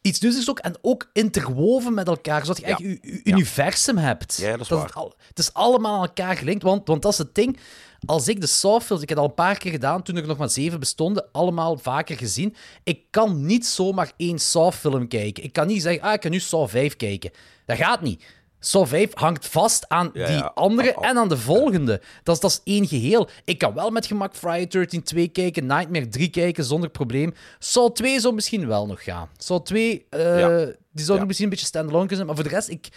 iets 0.00 0.20
nieuws 0.20 0.38
is 0.38 0.50
ook 0.50 0.58
en 0.58 0.74
ook 0.80 1.10
interwoven 1.12 1.94
met 1.94 2.08
elkaar, 2.08 2.40
zodat 2.40 2.58
je 2.58 2.64
echt 2.64 2.78
je, 2.78 3.20
universum 3.24 3.96
hebt. 3.96 4.36
Ja, 4.36 4.50
dat 4.50 4.60
is 4.60 4.68
waar. 4.68 4.84
Het, 4.84 4.94
al, 4.94 5.14
het, 5.28 5.38
is 5.38 5.52
allemaal 5.52 5.94
aan 5.94 6.06
elkaar 6.06 6.36
gelinkt, 6.36 6.62
want, 6.62 6.88
want 6.88 7.02
dat 7.02 7.12
is 7.12 7.18
het 7.18 7.34
ding 7.34 7.58
als 8.06 8.28
ik 8.28 8.40
de 8.40 8.46
Saw-films, 8.46 9.02
ik 9.02 9.08
heb 9.08 9.18
al 9.18 9.24
een 9.24 9.34
paar 9.34 9.58
keer 9.58 9.70
gedaan 9.70 10.02
toen 10.02 10.16
er 10.16 10.26
nog 10.26 10.38
maar 10.38 10.50
zeven 10.50 10.80
bestonden, 10.80 11.28
allemaal 11.32 11.78
vaker 11.78 12.16
gezien. 12.16 12.54
Ik 12.84 13.00
kan 13.10 13.46
niet 13.46 13.66
zomaar 13.66 14.12
één 14.16 14.38
Saw-film 14.38 15.08
kijken. 15.08 15.44
Ik 15.44 15.52
kan 15.52 15.66
niet 15.66 15.82
zeggen, 15.82 16.02
ah, 16.02 16.12
ik 16.12 16.20
kan 16.20 16.30
nu 16.30 16.40
Saw 16.40 16.68
5 16.68 16.96
kijken. 16.96 17.30
Dat 17.66 17.76
gaat 17.76 18.00
niet. 18.00 18.24
Saw 18.58 18.86
5 18.86 19.10
hangt 19.14 19.46
vast 19.46 19.88
aan 19.88 20.10
die 20.12 20.42
andere 20.42 20.94
en 20.94 21.16
aan 21.16 21.28
de 21.28 21.36
volgende. 21.36 22.00
Dat 22.22 22.34
is, 22.34 22.40
dat 22.40 22.50
is 22.50 22.60
één 22.64 22.86
geheel. 22.86 23.28
Ik 23.44 23.58
kan 23.58 23.74
wel 23.74 23.90
met 23.90 24.06
gemak 24.06 24.34
Friday 24.34 24.66
13 24.66 25.02
2 25.02 25.28
kijken, 25.28 25.66
Nightmare 25.66 26.08
3 26.08 26.28
kijken 26.28 26.64
zonder 26.64 26.90
probleem. 26.90 27.34
Saw 27.58 27.92
2 27.92 28.20
zou 28.20 28.34
misschien 28.34 28.66
wel 28.66 28.86
nog 28.86 29.04
gaan. 29.04 29.28
Saw 29.36 29.62
2, 29.62 30.06
uh, 30.10 30.62
eh, 30.62 30.68
die 30.92 31.04
zou 31.04 31.26
misschien 31.26 31.44
een 31.44 31.50
beetje 31.50 31.66
standalone 31.66 32.06
kunnen 32.06 32.16
zijn, 32.16 32.26
maar 32.26 32.36
voor 32.36 32.48
de 32.48 32.54
rest, 32.54 32.68
ik 32.68 32.88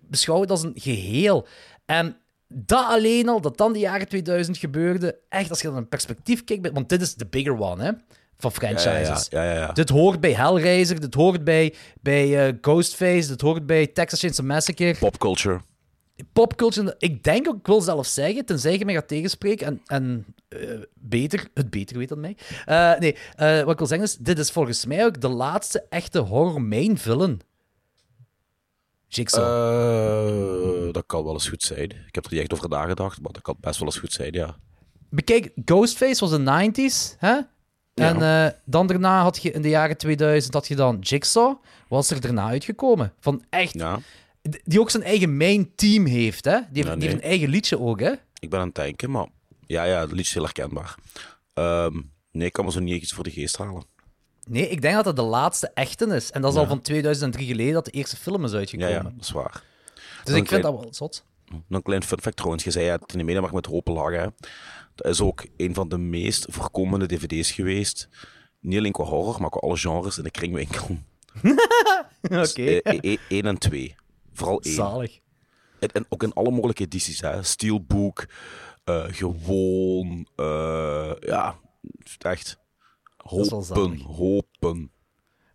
beschouw 0.00 0.40
het 0.40 0.50
als 0.50 0.62
een 0.62 0.72
geheel. 0.74 1.46
En 1.86 2.16
dat 2.48 2.84
alleen 2.84 3.28
al, 3.28 3.40
dat 3.40 3.56
dan 3.56 3.72
de 3.72 3.78
jaren 3.78 4.08
2000 4.08 4.58
gebeurde, 4.58 5.18
echt 5.28 5.50
als 5.50 5.60
je 5.60 5.68
dan 5.68 5.76
een 5.76 5.88
perspectief 5.88 6.44
kijkt, 6.44 6.70
want 6.72 6.88
dit 6.88 7.00
is 7.00 7.14
de 7.14 7.26
bigger 7.26 7.60
one, 7.60 7.84
hè, 7.84 7.92
van 8.38 8.52
franchises. 8.52 9.26
Ja, 9.30 9.44
ja, 9.44 9.54
ja, 9.54 9.72
dit 9.72 9.88
hoort 9.88 10.20
bij 10.20 10.32
Hellraiser, 10.32 11.00
dit 11.00 11.14
hoort 11.14 11.44
bij, 11.44 11.74
bij 12.00 12.48
uh, 12.48 12.54
Ghostface, 12.60 13.28
dit 13.28 13.40
hoort 13.40 13.66
bij 13.66 13.86
Texas 13.86 14.20
Chainsaw 14.20 14.46
Massacre. 14.46 14.96
Popculture. 14.98 15.60
Popculture, 16.32 16.94
ik 16.98 17.24
denk 17.24 17.48
ook, 17.48 17.56
ik 17.56 17.66
wil 17.66 17.80
zelf 17.80 18.06
zeggen, 18.06 18.44
tenzij 18.44 18.78
je 18.78 18.84
mij 18.84 18.94
gaat 18.94 19.08
tegenspreken 19.08 19.66
en, 19.66 19.80
en 19.86 20.24
uh, 20.48 20.80
beter, 20.94 21.48
het 21.54 21.70
beter 21.70 21.98
weet 21.98 22.08
dan 22.08 22.20
mij. 22.20 22.36
Uh, 22.66 22.98
nee, 22.98 23.16
wat 23.36 23.72
ik 23.72 23.78
wil 23.78 23.86
zeggen 23.86 24.06
is, 24.06 24.16
dit 24.16 24.38
is 24.38 24.50
volgens 24.50 24.86
mij 24.86 25.04
ook 25.04 25.20
de 25.20 25.28
laatste 25.28 25.86
echte 25.88 26.18
horror 26.18 26.62
main 26.62 26.98
villain 26.98 27.40
Jigsaw? 29.08 30.86
Uh, 30.86 30.92
dat 30.92 31.06
kan 31.06 31.24
wel 31.24 31.32
eens 31.32 31.48
goed 31.48 31.62
zijn. 31.62 31.90
Ik 31.90 32.14
heb 32.14 32.24
er 32.24 32.32
niet 32.32 32.40
echt 32.40 32.52
over 32.52 32.68
nagedacht, 32.68 33.20
maar 33.20 33.32
dat 33.32 33.42
kan 33.42 33.56
best 33.60 33.78
wel 33.78 33.88
eens 33.88 33.98
goed 33.98 34.12
zijn, 34.12 34.32
ja. 34.32 34.56
Bekijk, 35.10 35.50
Ghostface 35.64 36.20
was 36.20 36.30
de 36.30 36.70
90s, 36.70 37.18
hè? 37.18 37.40
En 37.94 38.18
uh, 38.18 38.46
dan 38.64 38.86
daarna 38.86 39.22
had 39.22 39.42
je 39.42 39.50
in 39.50 39.62
de 39.62 39.68
jaren 39.68 39.96
2000 39.96 40.54
had 40.54 40.68
je 40.68 40.74
dan 40.76 40.98
Jigsaw, 40.98 41.56
was 41.88 42.10
er 42.10 42.20
daarna 42.20 42.48
uitgekomen. 42.48 43.12
Van 43.20 43.44
echt. 43.50 43.74
Ja. 43.74 44.00
Die 44.64 44.80
ook 44.80 44.90
zijn 44.90 45.02
eigen 45.02 45.36
main 45.36 45.74
team 45.74 46.06
heeft, 46.06 46.44
hè? 46.44 46.58
Die 46.70 46.84
heeft, 46.84 47.00
die 47.00 47.08
heeft 47.08 47.22
een 47.22 47.28
eigen 47.28 47.48
liedje 47.48 47.80
ook, 47.80 48.00
hè? 48.00 48.12
Ik 48.38 48.50
ben 48.50 48.60
aan 48.60 48.66
het 48.66 48.74
denken, 48.74 49.10
maar 49.10 49.26
ja, 49.66 49.84
ja, 49.84 50.00
het 50.00 50.10
liedje 50.10 50.24
is 50.24 50.34
heel 50.34 50.42
herkenbaar. 50.42 50.94
Um, 51.54 52.12
nee, 52.30 52.46
ik 52.46 52.52
kan 52.52 52.64
me 52.64 52.70
zo 52.70 52.80
niet 52.80 53.02
iets 53.02 53.12
voor 53.12 53.24
de 53.24 53.30
geest 53.30 53.56
halen. 53.56 53.82
Nee, 54.48 54.68
ik 54.68 54.82
denk 54.82 54.94
dat 54.94 55.04
dat 55.04 55.16
de 55.16 55.22
laatste 55.22 55.70
echte 55.74 56.06
is. 56.06 56.30
En 56.30 56.42
dat 56.42 56.52
is 56.52 56.58
al 56.58 56.66
van 56.66 56.80
2003 56.80 57.46
geleden 57.46 57.72
dat 57.72 57.84
de 57.84 57.90
eerste 57.90 58.16
film 58.16 58.44
is 58.44 58.52
uitgekomen. 58.52 58.92
Ja, 58.92 58.96
ja 58.96 59.02
dat 59.02 59.12
is 59.20 59.30
waar. 59.30 59.62
Dus 60.24 60.34
ik 60.36 60.48
vind 60.48 60.62
dat 60.62 60.72
wel 60.72 60.88
zot. 60.90 61.24
een 61.68 61.82
klein 61.82 62.02
fun 62.02 62.20
fact 62.20 62.36
trouwens. 62.36 62.64
Je 62.64 62.70
zei 62.70 62.84
ja, 62.84 62.92
in 62.92 63.18
de 63.18 63.24
media 63.24 63.40
mag 63.40 63.52
met 63.52 63.66
hopen 63.66 63.92
lachen. 63.92 64.34
Dat 64.94 65.06
is 65.06 65.20
ook 65.20 65.46
een 65.56 65.74
van 65.74 65.88
de 65.88 65.98
meest 65.98 66.46
voorkomende 66.48 67.06
dvd's 67.06 67.50
geweest. 67.50 68.08
Niet 68.60 68.78
alleen 68.78 68.92
qua 68.92 69.04
horror, 69.04 69.40
maar 69.40 69.50
qua 69.50 69.60
alle 69.60 69.76
genres 69.76 70.18
in 70.18 70.24
de 70.24 70.30
kringwinkel. 70.30 70.86
Oké. 72.22 72.22
1 72.22 72.40
dus, 72.40 72.52
eh, 72.52 73.18
e- 73.28 73.40
en 73.40 73.58
2. 73.58 73.94
Vooral 74.32 74.60
1. 74.60 74.74
Zalig. 74.74 75.18
En, 75.78 75.88
en, 75.88 76.06
ook 76.08 76.22
in 76.22 76.32
alle 76.32 76.50
mogelijke 76.50 76.82
edities. 76.82 77.20
Hè. 77.20 77.42
Steelbook, 77.42 78.26
uh, 78.84 79.04
gewoon, 79.08 80.26
uh, 80.36 81.12
ja, 81.20 81.56
echt 82.18 82.58
Hopen, 83.28 84.00
hopen. 84.00 84.90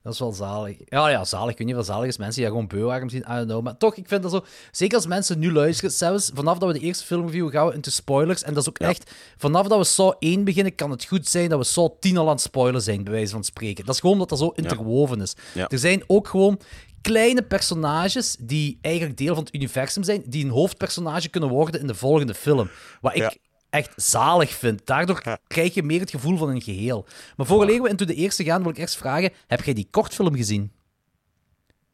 Dat 0.03 0.13
is 0.13 0.19
wel 0.19 0.31
zalig. 0.31 0.77
Ja, 0.85 1.07
ja, 1.07 1.25
zalig. 1.25 1.51
Ik 1.51 1.57
weet 1.57 1.67
niet 1.67 1.75
of 1.75 1.85
zalig 1.85 2.07
is. 2.07 2.17
Mensen 2.17 2.41
die 2.41 2.49
gewoon 2.49 2.67
beu 2.67 2.83
waren 2.83 3.03
misschien. 3.03 3.23
I 3.29 3.35
don't 3.35 3.47
know. 3.47 3.63
Maar 3.63 3.77
toch, 3.77 3.95
ik 3.95 4.07
vind 4.07 4.21
dat 4.23 4.31
zo... 4.31 4.43
Zeker 4.71 4.95
als 4.95 5.07
mensen 5.07 5.39
nu 5.39 5.51
luisteren, 5.51 5.91
zelfs 5.91 6.31
vanaf 6.33 6.57
dat 6.57 6.71
we 6.71 6.79
de 6.79 6.85
eerste 6.85 7.05
filmreview 7.05 7.51
gaan 7.51 7.67
we 7.67 7.73
into 7.73 7.89
spoilers. 7.91 8.43
En 8.43 8.53
dat 8.53 8.63
is 8.63 8.69
ook 8.69 8.77
echt... 8.77 9.11
Vanaf 9.37 9.67
dat 9.67 9.77
we 9.77 9.83
Saw 9.83 10.13
1 10.19 10.43
beginnen, 10.43 10.75
kan 10.75 10.91
het 10.91 11.05
goed 11.05 11.27
zijn 11.27 11.49
dat 11.49 11.59
we 11.59 11.65
Saw 11.65 11.91
10 11.99 12.17
al 12.17 12.25
aan 12.25 12.31
het 12.31 12.41
spoilen 12.41 12.81
zijn, 12.81 13.03
bij 13.03 13.13
wijze 13.13 13.31
van 13.31 13.43
spreken. 13.43 13.85
Dat 13.85 13.93
is 13.93 13.99
gewoon 13.99 14.15
omdat 14.15 14.29
dat 14.29 14.39
zo 14.39 14.49
interwoven 14.55 15.21
is. 15.21 15.35
Er 15.67 15.79
zijn 15.79 16.03
ook 16.07 16.27
gewoon 16.27 16.59
kleine 17.01 17.41
personages 17.41 18.35
die 18.39 18.77
eigenlijk 18.81 19.17
deel 19.17 19.35
van 19.35 19.43
het 19.43 19.55
universum 19.55 20.03
zijn, 20.03 20.23
die 20.25 20.45
een 20.45 20.51
hoofdpersonage 20.51 21.29
kunnen 21.29 21.49
worden 21.49 21.81
in 21.81 21.87
de 21.87 21.95
volgende 21.95 22.33
film. 22.33 22.69
Wat 23.01 23.15
ik 23.15 23.39
echt 23.73 23.93
zalig 23.95 24.49
vind. 24.49 24.85
Daardoor 24.85 25.37
krijg 25.47 25.73
je 25.73 25.83
meer 25.83 25.99
het 25.99 26.09
gevoel 26.09 26.37
van 26.37 26.49
een 26.49 26.61
geheel. 26.61 27.05
Maar 27.37 27.45
voor 27.45 27.65
we 27.65 27.89
into 27.89 28.05
de 28.05 28.13
eerste 28.13 28.43
gaan, 28.43 28.61
wil 28.61 28.71
ik 28.71 28.77
eerst 28.77 28.97
vragen: 28.97 29.31
heb 29.47 29.63
jij 29.63 29.73
die 29.73 29.87
kortfilm 29.91 30.35
gezien? 30.35 30.71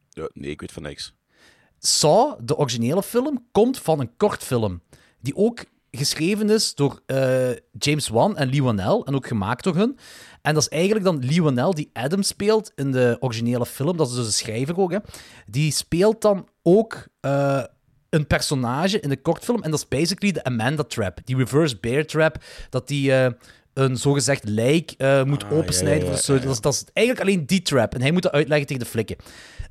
Ja, 0.08 0.28
nee, 0.32 0.50
ik 0.50 0.60
weet 0.60 0.72
van 0.72 0.82
niks. 0.82 1.14
Saw, 1.78 2.38
de 2.42 2.56
originele 2.56 3.02
film, 3.02 3.46
komt 3.52 3.78
van 3.78 4.00
een 4.00 4.16
kortfilm. 4.16 4.82
Die 5.20 5.36
ook 5.36 5.64
geschreven 5.90 6.50
is 6.50 6.74
door 6.74 7.02
uh, 7.06 7.50
James 7.78 8.08
Wan 8.08 8.36
en 8.36 8.50
Lee 8.50 8.62
Wanell. 8.62 9.02
En 9.04 9.14
ook 9.14 9.26
gemaakt 9.26 9.64
door 9.64 9.76
hun. 9.76 9.98
En 10.42 10.54
dat 10.54 10.62
is 10.62 10.68
eigenlijk 10.68 11.04
dan 11.04 11.24
Lee 11.24 11.42
Wanell, 11.42 11.70
die 11.70 11.90
Adam 11.92 12.22
speelt 12.22 12.72
in 12.74 12.92
de 12.92 13.16
originele 13.20 13.66
film. 13.66 13.96
Dat 13.96 14.08
is 14.08 14.14
dus 14.14 14.26
een 14.26 14.32
schrijver 14.32 14.78
ook. 14.78 14.92
Hè. 14.92 14.98
Die 15.46 15.72
speelt 15.72 16.20
dan 16.20 16.48
ook 16.62 17.06
uh, 17.20 17.64
een 18.10 18.26
personage 18.26 19.00
in 19.00 19.08
de 19.08 19.16
kortfilm. 19.16 19.62
En 19.62 19.70
dat 19.70 19.80
is 19.80 19.88
basically 19.88 20.32
de 20.32 20.44
Amanda 20.44 20.82
Trap. 20.82 21.18
Die 21.24 21.36
reverse 21.36 21.76
bear 21.80 22.04
trap. 22.04 22.36
Dat 22.70 22.88
die 22.88 23.10
uh, 23.10 23.26
een 23.74 23.96
zogezegd 23.96 24.48
lijk 24.48 24.94
uh, 24.98 25.22
moet 25.22 25.44
ah, 25.44 25.52
opensnijden. 25.52 26.04
Ja, 26.04 26.12
ja, 26.26 26.34
ja, 26.34 26.40
dat, 26.40 26.50
is, 26.50 26.60
dat, 26.60 26.72
is, 26.72 26.84
eigenlijk 26.92 27.26
alleen 27.26 27.46
die 27.46 27.62
trap. 27.62 27.94
En 27.94 28.00
hij 28.00 28.12
moet 28.12 28.22
dat 28.22 28.32
uitleggen 28.32 28.66
tegen 28.66 28.82
de 28.82 28.88
flikken. 28.90 29.16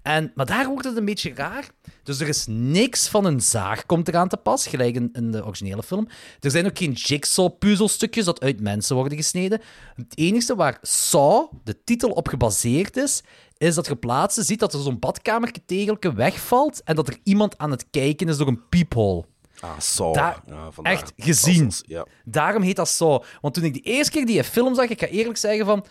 En, 0.01 0.31
maar 0.35 0.45
daar 0.45 0.67
wordt 0.67 0.85
het 0.85 0.97
een 0.97 1.05
beetje 1.05 1.33
raar. 1.33 1.69
Dus 2.03 2.19
er 2.19 2.27
is 2.27 2.45
niks 2.47 3.07
van 3.07 3.25
een 3.25 3.41
zaag 3.41 3.85
komt 3.85 4.07
eraan 4.07 4.27
te 4.27 4.37
pas, 4.37 4.67
gelijk 4.67 4.95
in, 4.95 5.09
in 5.13 5.31
de 5.31 5.45
originele 5.45 5.83
film. 5.83 6.07
Er 6.39 6.51
zijn 6.51 6.65
ook 6.65 6.77
geen 6.77 6.91
jigsaw-puzzelstukjes 6.91 8.25
dat 8.25 8.41
uit 8.41 8.61
mensen 8.61 8.95
worden 8.95 9.17
gesneden. 9.17 9.61
Het 9.95 10.17
enige 10.17 10.55
waar 10.55 10.77
Saw, 10.81 11.51
de 11.63 11.83
titel, 11.83 12.09
op 12.09 12.27
gebaseerd 12.27 12.97
is, 12.97 13.23
is 13.57 13.75
dat 13.75 13.87
je 13.87 13.95
plaatsen 13.95 14.43
ziet 14.43 14.59
dat 14.59 14.73
er 14.73 14.81
zo'n 14.81 14.99
badkamertegeltje 14.99 16.13
wegvalt 16.13 16.83
en 16.83 16.95
dat 16.95 17.07
er 17.07 17.17
iemand 17.23 17.57
aan 17.57 17.71
het 17.71 17.85
kijken 17.89 18.27
is 18.27 18.37
door 18.37 18.47
een 18.47 18.67
peephole. 18.69 19.25
Ah, 19.59 19.79
Saw. 19.79 20.15
ja, 20.15 20.43
echt 20.81 21.13
gezien. 21.17 21.71
Ja. 21.81 22.05
Daarom 22.25 22.61
heet 22.61 22.75
dat 22.75 22.89
Saw. 22.89 23.23
Want 23.41 23.53
toen 23.53 23.63
ik 23.63 23.73
de 23.73 23.79
eerste 23.79 24.11
keer 24.11 24.25
die 24.25 24.43
film 24.43 24.75
zag, 24.75 24.89
ik 24.89 24.99
ga 24.99 25.07
eerlijk 25.07 25.37
zeggen 25.37 25.65
van... 25.65 25.85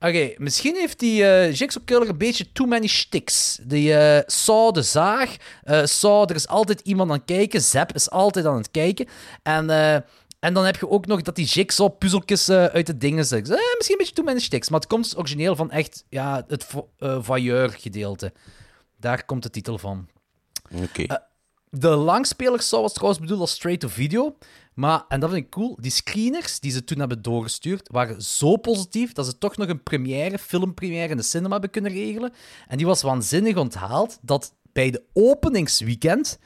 Oké, 0.00 0.34
misschien 0.36 0.74
heeft 0.74 0.98
die 0.98 1.22
uh, 1.22 1.52
Jigsaw 1.52 1.84
Killer 1.84 2.08
een 2.08 2.18
beetje 2.18 2.52
too 2.52 2.66
many 2.66 2.86
sticks. 2.86 3.58
Die 3.62 3.88
uh, 3.88 4.18
Saw, 4.26 4.74
de 4.74 4.82
zaag. 4.82 5.36
Uh, 5.64 5.84
Saw, 5.84 6.30
er 6.30 6.36
is 6.36 6.48
altijd 6.48 6.80
iemand 6.80 7.10
aan 7.10 7.16
het 7.16 7.24
kijken. 7.26 7.60
Zep 7.60 7.94
is 7.94 8.10
altijd 8.10 8.46
aan 8.46 8.56
het 8.56 8.70
kijken. 8.70 9.06
En... 9.42 10.04
En 10.40 10.54
dan 10.54 10.64
heb 10.64 10.76
je 10.76 10.88
ook 10.88 11.06
nog 11.06 11.22
dat 11.22 11.36
die 11.36 11.46
jigsaw 11.46 11.98
puzzeltjes 11.98 12.50
uit 12.50 12.86
de 12.86 12.96
dingen 12.96 13.24
zegt. 13.24 13.50
Eh, 13.50 13.56
misschien 13.76 13.98
een 13.98 14.04
beetje 14.04 14.14
too 14.14 14.24
many 14.24 14.38
sticks, 14.38 14.68
maar 14.68 14.80
het 14.80 14.88
komt 14.88 15.16
origineel 15.16 15.56
van 15.56 15.70
echt 15.70 16.04
ja, 16.08 16.44
het 16.48 16.66
voyeur 16.98 17.70
gedeelte. 17.70 18.32
Daar 18.96 19.24
komt 19.24 19.42
de 19.42 19.50
titel 19.50 19.78
van. 19.78 20.08
Oké. 20.82 21.20
De 21.70 21.88
langspeler 21.88 22.62
zou 22.62 22.82
was 22.82 22.92
trouwens 22.92 23.20
bedoeld 23.20 23.40
als 23.40 23.50
straight-to-video. 23.50 24.36
Maar, 24.74 25.04
en 25.08 25.20
dat 25.20 25.30
vind 25.30 25.44
ik 25.44 25.50
cool, 25.50 25.76
die 25.80 25.90
screeners 25.90 26.60
die 26.60 26.70
ze 26.70 26.84
toen 26.84 26.98
hebben 26.98 27.22
doorgestuurd, 27.22 27.88
waren 27.92 28.22
zo 28.22 28.56
positief 28.56 29.12
dat 29.12 29.26
ze 29.26 29.38
toch 29.38 29.56
nog 29.56 29.68
een 29.68 29.82
première, 29.82 30.38
filmpremière 30.38 31.08
in 31.10 31.16
de 31.16 31.22
cinema 31.22 31.52
hebben 31.52 31.70
kunnen 31.70 31.92
regelen. 31.92 32.32
En 32.68 32.76
die 32.76 32.86
was 32.86 33.02
waanzinnig 33.02 33.56
onthaald 33.56 34.18
dat 34.22 34.54
bij 34.72 34.90
de 34.90 35.02
openingsweekend 35.12 36.38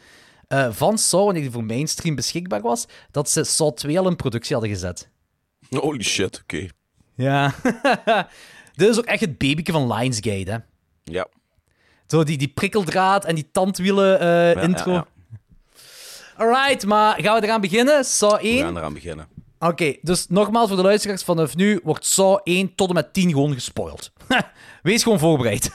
eh, 0.49 0.73
van 0.73 0.99
Saw, 0.99 1.25
wanneer 1.25 1.43
die 1.43 1.51
voor 1.51 1.65
mainstream 1.65 2.15
beschikbaar 2.15 2.61
was, 2.61 2.87
dat 3.11 3.31
ze 3.31 3.45
Saw 3.45 3.73
2 3.75 3.99
al 3.99 4.09
in 4.09 4.17
productie 4.17 4.53
hadden 4.55 4.73
gezet. 4.75 5.09
Holy 5.71 6.03
shit, 6.03 6.41
oké. 6.43 6.67
Ja. 7.15 7.55
Dit 8.75 8.89
is 8.89 8.99
ook 8.99 9.05
echt 9.05 9.21
het 9.21 9.39
babyke 9.39 9.73
van 9.73 9.93
Lionsgate, 9.93 10.51
hè. 10.51 10.57
Ja. 11.05 11.27
Zo 12.07 12.25
die, 12.25 12.37
die 12.39 12.49
prikkeldraad 12.49 13.25
en 13.25 13.35
die 13.35 13.51
tandwielen 13.53 14.21
eh, 14.21 14.55
Ja, 14.55 14.61
intro. 14.61 14.91
ja, 14.93 14.97
ja. 14.97 15.14
Alright, 16.37 16.87
maar 16.87 17.23
gaan 17.23 17.41
we 17.41 17.47
eraan 17.47 17.61
beginnen? 17.61 18.05
Saw 18.05 18.39
1? 18.41 18.57
We 18.57 18.63
gaan 18.63 18.77
eraan 18.77 18.93
beginnen. 18.95 19.29
Oké, 19.59 19.97
dus 20.03 20.27
nogmaals 20.29 20.69
voor 20.69 20.77
de 20.77 20.83
luisteraars, 20.83 21.23
vanaf 21.23 21.57
nu 21.57 21.81
wordt 21.83 22.07
Saw 22.07 22.41
1 22.43 22.75
tot 22.75 22.89
en 22.89 22.95
met 22.95 23.13
10 23.13 23.31
gewoon 23.31 23.53
gespoild. 23.53 24.13
Wees 24.83 25.03
gewoon 25.03 25.19
voorbereid. 25.19 25.71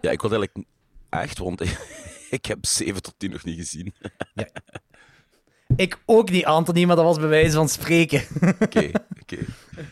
Ja, 0.00 0.10
ik 0.12 0.20
wil 0.20 0.30
eigenlijk 0.30 0.66
echt, 1.10 1.38
want 1.38 1.60
ik 2.30 2.46
heb 2.46 2.66
7 2.66 3.02
tot 3.02 3.14
10 3.16 3.30
nog 3.30 3.44
niet 3.44 3.58
gezien. 3.58 3.94
ik 5.76 5.98
ook 6.06 6.30
niet, 6.30 6.44
Anthony, 6.44 6.84
maar 6.84 6.96
dat 6.96 7.04
was 7.04 7.18
bij 7.18 7.28
wijze 7.28 7.56
van 7.56 7.68
spreken. 7.68 8.22
Oké, 8.60 8.90
oké. 9.20 9.38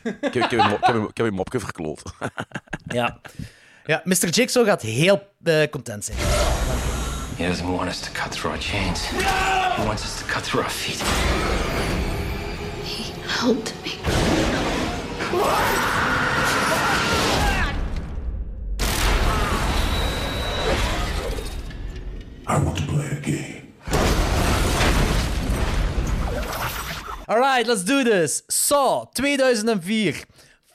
Heb 0.02 0.32
je 0.32 1.06
ik 1.08 1.16
heb 1.16 1.26
je 1.26 1.30
mopje 1.30 1.60
verkloot. 1.60 2.02
ja. 2.86 3.20
ja, 3.86 4.00
Mr. 4.04 4.28
Jigsaw 4.28 4.66
gaat 4.66 4.82
heel 4.82 5.28
eh, 5.42 5.68
content 5.70 6.04
zijn. 6.04 6.18
He 7.36 7.42
doesn't 7.42 7.68
want 7.70 7.88
us 7.90 8.00
to 8.02 8.10
cut 8.10 8.30
through 8.30 8.52
our 8.52 8.58
chains. 8.58 9.06
He 9.06 9.16
wants 9.84 10.04
us 10.04 10.22
to 10.22 10.24
cut 10.24 10.44
through 10.44 10.62
our 10.62 10.70
feet. 10.70 11.02
He 12.84 13.12
helped 13.28 13.74
me. 13.82 13.98
I 22.46 22.62
want 22.62 22.76
to 22.76 22.84
play 22.84 23.08
a 23.10 23.20
game. 23.20 23.74
Alright, 27.28 27.66
let's 27.66 27.82
do 27.82 28.04
this. 28.04 28.44
Saw, 28.48 29.06
2004. 29.06 30.12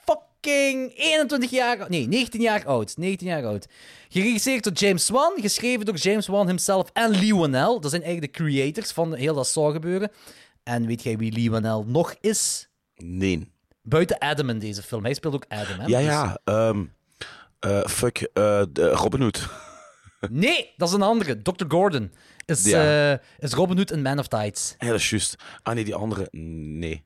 Fucking 0.06 0.92
21 0.98 1.48
jaar... 1.50 1.86
Nee, 1.90 2.08
19 2.08 2.42
jaar 2.42 2.66
oud. 2.66 2.98
19 2.98 3.28
jaar 3.28 3.46
oud. 3.46 3.68
Geregisseerd 4.12 4.64
door 4.64 4.74
James 4.74 5.10
Wan, 5.10 5.32
geschreven 5.42 5.86
door 5.86 5.96
James 5.96 6.28
Wan 6.28 6.48
himself 6.48 6.90
en 6.94 7.10
Lee 7.10 7.36
Wanell. 7.36 7.78
Dat 7.80 7.90
zijn 7.90 8.04
eigenlijk 8.04 8.34
de 8.34 8.44
creators 8.44 8.92
van 8.92 9.14
heel 9.16 9.34
dat 9.34 9.48
Saw-gebeuren. 9.48 10.12
En 10.64 10.86
weet 10.86 11.04
jij 11.04 11.18
wie 11.18 11.32
Lee 11.32 11.52
Wanell 11.52 11.84
nog 11.86 12.16
is? 12.22 12.70
Nee. 12.96 13.52
Buiten 13.82 14.18
Adam 14.18 14.50
in 14.50 14.60
deze 14.60 14.82
film. 14.84 15.04
Hij 15.04 15.14
speelt 15.14 15.34
ook 15.34 15.46
Adam, 15.48 15.80
hè? 15.80 15.86
Ja, 15.86 15.98
Dus- 15.98 16.08
ja. 16.08 16.40
ehm, 16.44 16.84
eh, 17.60 17.86
fuck, 17.86 18.30
de 18.74 18.90
Robin 18.94 19.22
Hood. 19.22 19.48
Nee, 20.30 20.74
dat 20.78 20.88
is 20.88 20.94
een 20.94 21.02
andere. 21.02 21.42
Dr. 21.42 21.66
Gordon 21.68 22.12
is, 22.46 22.64
Ja. 22.66 23.12
eh, 23.12 23.20
is 23.38 23.52
Robin 23.54 23.76
Hood 23.78 23.92
in 23.92 24.02
Man 24.02 24.20
of 24.20 24.28
Tides. 24.28 24.76
Ja, 24.78 24.88
dat 24.88 24.96
is 25.00 25.10
juist. 25.10 25.36
Ah, 25.64 25.74
nee, 25.74 25.84
die 25.84 25.96
andere. 25.96 26.28
Nee. 26.32 27.04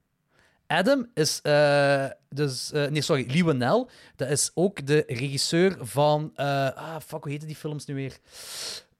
Adam 0.74 1.08
is, 1.14 1.40
eh, 1.42 2.06
dus, 2.30 2.72
eh, 2.72 2.88
nee, 2.88 3.02
sorry, 3.02 3.26
Lee 3.28 3.44
Wanell. 3.46 3.86
Dat 4.16 4.30
is 4.30 4.52
ook 4.54 4.86
de 4.86 5.04
regisseur 5.08 5.76
van, 5.80 6.32
eh, 6.36 6.46
ah, 6.76 6.96
fuck, 7.06 7.24
hoe 7.24 7.32
heette 7.32 7.46
die 7.46 7.56
films 7.56 7.86
nu 7.86 7.96
weer? 7.96 8.18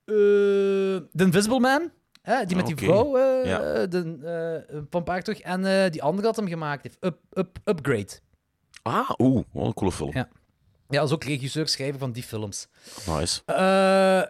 The 0.06 1.08
Invisible 1.16 1.60
Man, 1.60 1.92
hè, 2.22 2.46
die 2.46 2.56
met 2.56 2.66
die 2.66 2.76
vrouw 2.76 3.18
Ja. 3.46 3.86
de, 3.86 4.18
van 4.90 5.00
een 5.00 5.04
paar 5.04 5.22
terug. 5.24 5.40
En 5.42 5.92
die 5.92 6.04
andere 6.04 6.28
dat 6.28 6.36
hem 6.36 6.48
gemaakt 6.48 6.84
heeft, 6.84 6.98
Up, 7.00 7.18
Up, 7.34 7.58
Upgrade. 7.66 8.20
Ah, 8.82 9.10
oeh, 9.18 9.44
wat 9.52 9.66
een 9.66 9.74
coole 9.74 9.92
film. 9.92 10.12
Ja. 10.14 10.28
Ja, 10.94 11.04
is 11.04 11.12
ook 11.12 11.24
regisseur, 11.24 11.68
schrijver 11.68 12.00
van 12.00 12.12
die 12.12 12.24
films. 12.24 12.68
Nice. 13.08 13.42
Eh, 13.46 13.56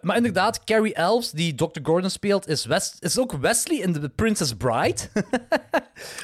maar 0.01 0.15
inderdaad, 0.15 0.63
Carrie 0.63 0.93
Elves, 0.93 1.31
die 1.31 1.55
Dr. 1.55 1.79
Gordon 1.83 2.09
speelt, 2.09 2.47
is, 2.47 2.65
West, 2.65 2.95
is 2.99 3.19
ook 3.19 3.31
Wesley 3.31 3.77
in 3.77 3.93
The 3.93 4.09
Princess 4.09 4.53
Bride. 4.57 4.97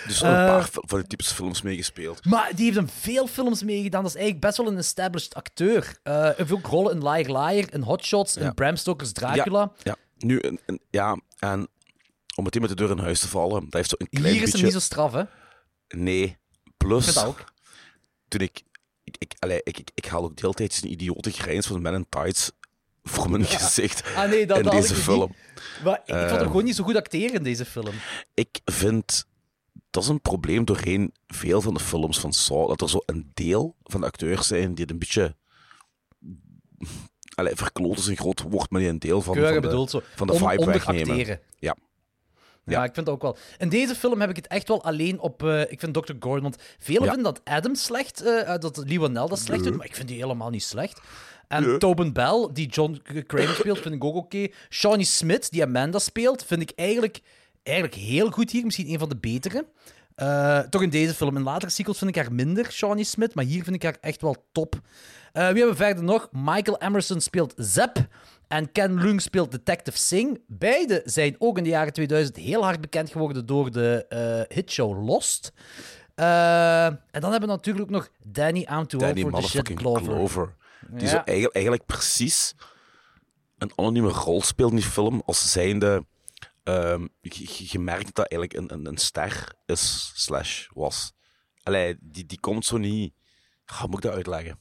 Dus 0.07 0.21
Eh, 0.21 0.29
een 0.29 0.35
paar 0.35 0.63
fil- 0.63 0.83
van 0.87 0.99
die 0.99 1.07
typische 1.07 1.35
films 1.35 1.61
meegespeeld. 1.61 2.25
Maar 2.25 2.51
die 2.55 2.65
heeft 2.65 2.77
in 2.77 2.87
veel 2.87 3.27
films 3.27 3.63
meegedaan. 3.63 4.01
Dat 4.01 4.09
is 4.11 4.17
eigenlijk 4.17 4.45
best 4.45 4.57
wel 4.57 4.67
een 4.67 4.77
established 4.77 5.33
acteur. 5.35 5.99
Eh 6.03 6.13
Hij 6.13 6.33
heeft 6.37 6.51
ook 6.51 6.65
rollen 6.67 6.91
in 6.95 7.03
Liar 7.09 7.41
Liar, 7.41 7.73
in 7.73 7.81
Hot 7.81 8.05
Shots, 8.05 8.37
in. 8.37 8.53
Bram 8.53 8.75
Stoker's 8.75 9.11
Dracula. 9.11 9.59
Ja, 9.59 9.71
ja. 9.83 9.95
Nu, 10.17 10.39
en, 10.39 10.59
en- 10.65 10.79
ja, 10.89 11.19
en 11.39 11.67
om 12.35 12.43
meteen 12.43 12.61
met 12.61 12.69
de 12.69 12.75
deur 12.75 12.89
in 12.91 12.97
huis 12.99 13.19
te 13.19 13.27
vallen, 13.27 13.63
dat 13.63 13.73
heeft 13.73 13.89
zo 13.89 13.95
een 13.99 14.09
klein 14.09 14.25
Hier 14.25 14.35
is 14.35 14.39
beetje... 14.41 14.57
hem 14.57 14.65
niet 14.65 14.73
zo 14.73 14.79
straf, 14.79 15.13
hè? 15.13 15.23
Nee. 15.87 16.23
Ik 16.63 16.71
Plus, 16.77 17.03
vind 17.03 17.15
dat 17.15 17.25
ook. 17.25 17.43
toen 18.27 18.41
ik... 18.41 18.61
Ik, 19.09 19.15
ik, 19.19 19.35
allee, 19.39 19.61
ik, 19.63 19.77
ik, 19.77 19.91
ik 19.93 20.05
haal 20.05 20.23
ook 20.23 20.37
deeltijds 20.37 20.81
een 20.81 20.91
idiote 20.91 21.31
grijns 21.31 21.67
van 21.67 21.81
Men 21.81 21.93
in 21.93 22.05
Tights 22.09 22.51
voor 23.03 23.29
mijn 23.29 23.45
gezicht 23.45 24.03
Ah 24.15 24.29
nee, 24.29 24.45
dat, 24.45 24.57
in 24.57 24.63
dat 24.63 24.71
deze 24.71 24.95
film. 24.95 25.35
Maar 25.83 26.01
ik 26.05 26.15
vond 26.15 26.29
hem 26.29 26.39
Eh, 26.39 26.45
gewoon 26.45 26.63
niet 26.63 26.75
zo 26.75 26.83
goed 26.83 26.95
acteren 26.95 27.35
in 27.35 27.43
deze 27.43 27.65
film. 27.65 27.95
Ik 28.33 28.59
vind... 28.65 29.27
Dat 29.89 30.03
is 30.03 30.09
een 30.09 30.21
probleem 30.21 30.65
doorheen 30.65 31.13
veel 31.27 31.61
van 31.61 31.73
de 31.73 31.79
films 31.79 32.19
van 32.19 32.33
Saw. 32.33 32.67
Dat 32.67 32.81
er 32.81 32.89
zo 32.89 32.99
een 33.05 33.31
deel 33.33 33.75
van 33.83 33.99
de 33.99 34.05
acteurs 34.07 34.47
zijn 34.47 34.73
die 34.73 34.83
het 34.83 34.91
een 34.91 34.99
beetje... 34.99 35.35
Allee, 37.35 37.55
verkloot 37.55 37.97
is 37.97 38.07
een 38.07 38.17
groot 38.17 38.41
woord, 38.41 38.69
maar 38.69 38.81
die 38.81 38.89
een 38.89 38.99
deel 38.99 39.21
van, 39.21 39.33
Keurig 39.33 39.53
van 39.53 39.61
de, 39.61 39.67
bedoeld 39.67 39.89
zo. 39.89 40.01
van 40.15 40.27
de 40.27 40.35
vibe 40.35 40.65
wegnemen. 40.65 41.39
Ja. 41.59 41.75
Ja, 42.69 42.83
ik 42.83 42.93
vind 42.93 43.05
dat 43.05 43.15
ook 43.15 43.21
wel. 43.21 43.37
In 43.57 43.69
deze 43.69 43.95
film 43.95 44.19
heb 44.21 44.29
ik 44.29 44.35
het 44.35 44.47
echt 44.47 44.67
wel 44.67 44.83
alleen 44.83 45.19
op. 45.19 45.43
eh, 45.43 45.61
ik 45.61 45.79
vind 45.79 45.93
Dr. 45.93 46.13
Gordon. 46.19 46.41
Want 46.41 46.55
velen 46.79 47.03
Ja. 47.03 47.13
vinden 47.13 47.33
dat 47.33 47.41
Adam 47.43 47.75
slecht. 47.75 48.21
eh, 48.23 48.57
dat 48.57 48.77
Lee 48.85 48.99
Wanell 48.99 49.27
dat 49.27 49.39
slecht 49.39 49.63
doet. 49.63 49.75
Maar 49.77 49.85
ik 49.85 49.95
vind 49.95 50.07
die 50.07 50.21
helemaal 50.21 50.49
niet 50.49 50.63
slecht. 50.63 51.01
En. 51.47 51.79
Tobin 51.79 52.13
Bell, 52.13 52.49
die 52.53 52.67
John 52.67 53.01
Kramer 53.27 53.55
speelt, 53.55 53.79
vind 53.79 53.95
ik 53.95 54.03
ook 54.03 54.15
oké. 54.15 54.47
Shawnee 54.69 55.05
Smith, 55.05 55.51
die 55.51 55.63
Amanda 55.63 55.99
speelt, 55.99 56.43
vind 56.45 56.61
ik 56.61 56.71
eigenlijk, 56.75 57.19
eigenlijk 57.63 57.97
heel 57.97 58.29
goed 58.31 58.51
hier. 58.51 58.65
Misschien 58.65 58.89
een 58.89 58.99
van 58.99 59.09
de 59.09 59.17
betere. 59.17 59.65
Eh, 60.15 60.59
toch 60.59 60.81
in 60.81 60.89
deze 60.89 61.13
film. 61.13 61.35
In 61.37 61.43
latere 61.43 61.71
sequels 61.71 61.97
vind 61.97 62.09
ik 62.09 62.15
haar 62.23 62.33
minder, 62.33 62.71
Shawnee 62.71 63.03
Smith. 63.03 63.35
Maar 63.35 63.45
hier 63.45 63.63
vind 63.63 63.75
ik 63.75 63.83
haar 63.83 63.97
echt 64.01 64.21
wel 64.21 64.35
top. 64.51 64.75
Eh, 64.75 65.47
wie 65.47 65.57
hebben 65.57 65.69
we 65.77 65.83
verder 65.83 66.03
nog? 66.03 66.29
Michael 66.31 66.77
Emerson 66.81 67.21
speelt 67.21 67.53
Zep. 67.57 68.07
En 68.49 68.71
Ken 68.71 69.01
Leung 69.01 69.21
speelt 69.21 69.51
Detective 69.51 69.97
Singh. 69.97 70.39
Beide 70.47 71.01
zijn 71.05 71.35
ook 71.37 71.57
in 71.57 71.63
de 71.63 71.69
jaren 71.69 71.93
2000 71.93 72.37
heel 72.37 72.63
hard 72.63 72.81
bekend 72.81 73.11
geworden 73.11 73.45
door 73.45 73.71
de 73.71 74.05
eh, 74.07 74.55
hitshow 74.55 75.07
Lost. 75.07 75.51
Eh, 76.15 76.85
en 76.85 76.99
dan 77.11 77.31
hebben 77.31 77.49
we 77.49 77.55
natuurlijk 77.55 77.85
ook 77.85 77.91
nog 77.91 78.09
Danny 78.23 78.65
Danny 78.65 79.21
for 79.21 79.31
the 79.31 79.47
Shit 79.47 79.71
Glover. 79.75 80.03
Glover. 80.03 80.55
Die 80.87 81.01
Ja. 81.01 81.07
zo 81.09 81.15
eigenlijk, 81.17 81.53
eigenlijk 81.53 81.85
precies 81.85 82.53
een 83.57 83.71
anonieme 83.75 84.09
rol 84.09 84.41
speelt 84.41 84.69
in 84.69 84.77
die 84.77 84.85
film 84.85 85.21
als 85.25 85.51
zijnde... 85.51 86.05
ehm, 86.63 87.07
je, 87.21 87.79
merkt 87.79 88.15
dat 88.15 88.27
eigenlijk 88.27 88.53
een, 88.53 88.73
een, 88.79 88.85
een 88.85 88.97
ster 88.97 89.53
is, 89.65 90.11
slash 90.15 90.67
was. 90.73 91.13
Allee, 91.63 91.97
die, 91.99 92.25
die 92.25 92.39
komt 92.39 92.65
zo 92.65 92.77
niet... 92.77 93.13
Ah, 93.65 93.79
Hoe 93.79 93.87
moet 93.87 93.97
ik 93.97 94.03
dat 94.03 94.13
uitleggen? 94.13 94.59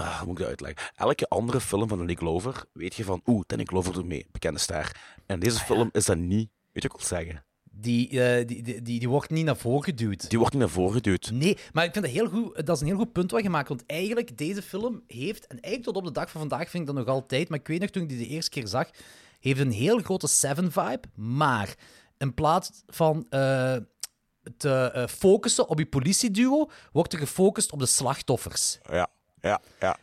Ah. 0.00 0.06
Ah, 0.06 0.18
hoe 0.18 0.26
moet 0.26 0.38
ik 0.38 0.38
dat 0.38 0.48
uitleggen? 0.48 0.92
Elke 0.96 1.28
andere 1.28 1.60
film 1.60 1.88
van 1.88 1.98
Danny 1.98 2.14
Glover 2.14 2.64
weet 2.72 2.94
je 2.94 3.04
van... 3.04 3.22
Oeh, 3.26 3.42
Danny 3.46 3.64
Glover 3.64 3.92
doet 3.92 4.06
mee, 4.06 4.26
bekende 4.32 4.58
ster. 4.58 4.96
En 5.26 5.34
Ah, 5.34 5.40
deze 5.40 5.58
film 5.58 5.88
is 5.92 6.04
dat 6.04 6.16
niet. 6.16 6.48
Weet 6.72 6.82
je 6.82 6.88
wat 6.88 7.00
ik 7.00 7.08
wil 7.08 7.18
zeggen? 7.18 7.44
Die, 7.72 8.22
eh, 8.22 8.46
die, 8.46 8.62
die, 8.62 8.82
die, 8.82 8.98
die 8.98 9.08
wordt 9.08 9.30
niet 9.30 9.44
naar 9.44 9.56
voren 9.56 9.84
geduwd. 9.84 10.30
Die 10.30 10.38
wordt 10.38 10.54
niet 10.54 10.62
naar 10.62 10.72
voren 10.72 10.92
geduwd. 10.92 11.30
Nee, 11.30 11.58
maar 11.72 11.84
ik 11.84 11.92
vind 11.92 12.04
dat 12.04 12.14
heel 12.14 12.28
goed. 12.28 12.66
Dat 12.66 12.76
is 12.76 12.80
een 12.80 12.86
heel 12.86 12.96
goed 12.96 13.12
punt 13.12 13.30
wat 13.30 13.42
je 13.42 13.50
maakt. 13.50 13.68
Want 13.68 13.86
eigenlijk, 13.86 14.38
deze 14.38 14.62
film 14.62 15.02
heeft, 15.06 15.46
en 15.46 15.60
eigenlijk 15.60 15.84
tot 15.84 15.96
op 15.96 16.04
de 16.04 16.20
dag 16.20 16.30
van 16.30 16.40
vandaag 16.40 16.70
vind 16.70 16.88
ik 16.88 16.94
dat 16.94 17.04
nog 17.04 17.14
altijd, 17.14 17.48
maar 17.48 17.58
ik 17.58 17.66
weet 17.66 17.80
nog 17.80 17.90
toen 17.90 18.02
ik 18.02 18.08
die 18.08 18.18
de 18.18 18.26
eerste 18.26 18.50
keer 18.50 18.68
zag, 18.68 18.90
heeft 19.40 19.60
een 19.60 19.72
heel 19.72 19.98
grote 19.98 20.26
Seven-vibe. 20.26 21.08
Maar 21.14 21.74
in 22.18 22.34
plaats 22.34 22.82
van 22.86 23.26
eh, 23.30 23.76
te 24.56 24.90
eh, 24.92 25.06
focussen 25.06 25.68
op 25.68 25.78
je 25.78 25.86
politieduo, 25.86 26.70
wordt 26.92 27.12
er 27.12 27.18
gefocust 27.18 27.72
op 27.72 27.78
de 27.78 27.86
slachtoffers. 27.86 28.78
Ja, 28.90 29.08
ja, 29.40 29.60
ja. 29.80 29.96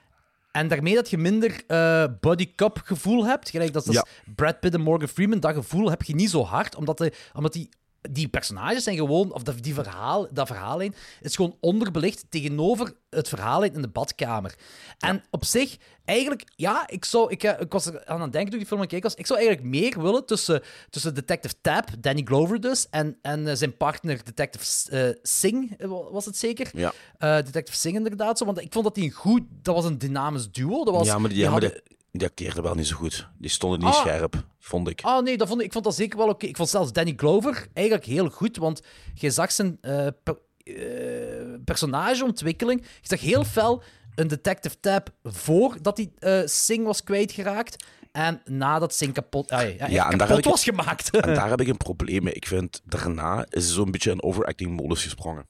En 0.52 0.67
daarmee 0.67 0.95
dat 0.95 1.10
je 1.10 1.17
minder 1.17 1.63
eh 1.67 2.06
body 2.19 2.56
cup 2.56 2.82
gevoel 2.84 3.26
hebt. 3.26 3.50
Gelijk 3.50 3.73
dat 3.73 3.86
Ja. 3.93 4.06
Brad 4.36 4.60
Pitt 4.60 4.73
en 4.73 4.82
Morgan 4.82 5.08
Freeman. 5.08 5.39
Dat 5.39 5.54
gevoel 5.54 5.89
heb 5.89 6.04
je 6.04 6.15
niet 6.15 6.30
zo 6.30 6.43
hard. 6.43 6.76
Omdat, 6.76 6.97
de, 6.97 7.13
omdat 7.34 7.54
die, 7.54 7.69
die 8.01 8.27
personages 8.27 8.83
zijn 8.83 8.95
gewoon... 8.95 9.33
Of 9.33 9.43
dat, 9.43 9.63
die 9.63 9.73
verhaal, 9.73 10.27
dat 10.31 10.47
verhaallijn 10.47 10.95
is 11.21 11.36
gewoon 11.36 11.57
onderbelicht 11.60 12.25
tegenover 12.29 12.93
het 13.10 13.27
verhaallijn 13.29 13.73
in 13.73 13.81
de 13.81 13.88
badkamer. 13.88 14.55
En 14.99 15.23
op 15.29 15.45
zich, 15.45 15.77
eigenlijk... 16.05 16.43
Ja, 16.55 16.88
ik, 16.88 17.05
zou, 17.05 17.31
ik, 17.31 17.43
eh, 17.43 17.62
ik 17.62 17.71
was 17.71 17.86
er 17.86 18.05
aan 18.05 18.21
het 18.21 18.31
denken 18.31 18.51
toen 18.51 18.60
ik 18.60 18.60
die 18.60 18.67
film 18.67 18.81
aan 18.81 18.88
kijken 18.88 19.10
was. 19.10 19.19
Ik 19.19 19.25
zou 19.25 19.39
eigenlijk 19.39 19.69
meer 19.69 20.01
willen 20.01 20.25
tussen, 20.25 20.62
tussen 20.89 21.15
Detective 21.15 21.55
Tab, 21.62 21.89
Danny 21.99 22.21
Glover 22.25 22.62
dus, 22.62 22.89
en, 22.89 23.17
en 23.21 23.47
eh, 23.47 23.55
zijn 23.55 23.77
partner 23.77 24.23
Detective 24.23 24.91
eh, 24.91 25.15
Singh, 25.21 25.71
was 26.12 26.25
het 26.25 26.38
zeker? 26.38 26.69
Ja. 26.73 26.93
Detective 27.41 27.77
Singh 27.77 27.97
inderdaad 27.97 28.38
zo. 28.38 28.45
Want 28.45 28.62
ik 28.62 28.73
vond 28.73 28.86
dat 28.86 28.95
die 28.95 29.03
een 29.03 29.12
goed... 29.12 29.41
Dat 29.62 29.75
was 29.75 29.86
een 29.86 29.97
dynamisch 29.97 30.51
duo. 30.51 30.83
Dat 30.83 30.93
was, 30.93 31.07
ja, 31.07 31.17
maar 31.17 31.29
die, 31.29 31.39
ja, 31.39 31.49
maar 31.49 31.62
hadden- 31.62 31.81
die, 31.88 31.96
die 32.17 32.27
acteerden 32.27 32.63
wel 32.63 32.75
niet 32.75 32.88
zo 32.88 32.95
goed. 32.95 33.27
Die 33.38 33.49
stonden 33.49 33.80
niet 33.80 33.88
Ah. 33.88 33.95
scherp, 33.95 34.43
vond 34.60 34.88
ik. 34.89 35.01
Ah, 35.01 35.23
nee, 35.23 35.38
dat 35.38 35.47
vond 35.47 35.60
ik, 35.60 35.65
ik 35.65 35.71
vond 35.71 35.84
dat 35.84 35.95
zeker 35.95 36.17
wel 36.17 36.27
oké. 36.30 36.45
Ik 36.45 36.56
vond 36.56 36.69
zelfs 36.69 36.91
Danny 36.93 37.13
Glover 37.15 37.67
eigenlijk 37.73 38.06
heel 38.08 38.30
goed, 38.30 38.58
want 38.58 38.82
je 39.13 39.30
zag 39.32 39.51
zijn 39.51 39.77
eh, 39.82 40.08
per- 40.23 40.38
eh, 40.63 41.53
personageontwikkeling. 41.65 42.82
Je 42.82 43.08
zag 43.08 43.19
heel 43.19 43.43
fel 43.43 43.84
een 44.15 44.27
detective 44.27 44.80
tab 44.80 45.10
voordat 45.23 45.97
hij 45.97 46.12
eh 46.19 46.47
Sing 46.47 46.86
was 46.86 47.03
kwijtgeraakt. 47.03 47.86
En 48.12 48.41
nadat 48.45 48.93
Sing 48.93 49.13
kapot, 49.13 49.49
ah, 49.51 49.77
ja, 49.89 50.12
en 50.12 50.17
kapot 50.17 50.38
ik- 50.38 50.43
was 50.45 50.63
gemaakt. 50.63 51.10
En 51.10 51.34
daar 51.34 51.49
heb 51.49 51.62
ik 51.62 51.67
een 51.67 51.77
probleem 51.77 52.23
mee. 52.23 52.34
Ik 52.34 52.47
vind, 52.47 52.82
daarna 52.86 53.45
is 53.49 53.73
zo'n 53.73 53.91
beetje 53.91 54.12
in 54.12 54.23
overacting-modus 54.23 55.03
gesprongen. 55.03 55.47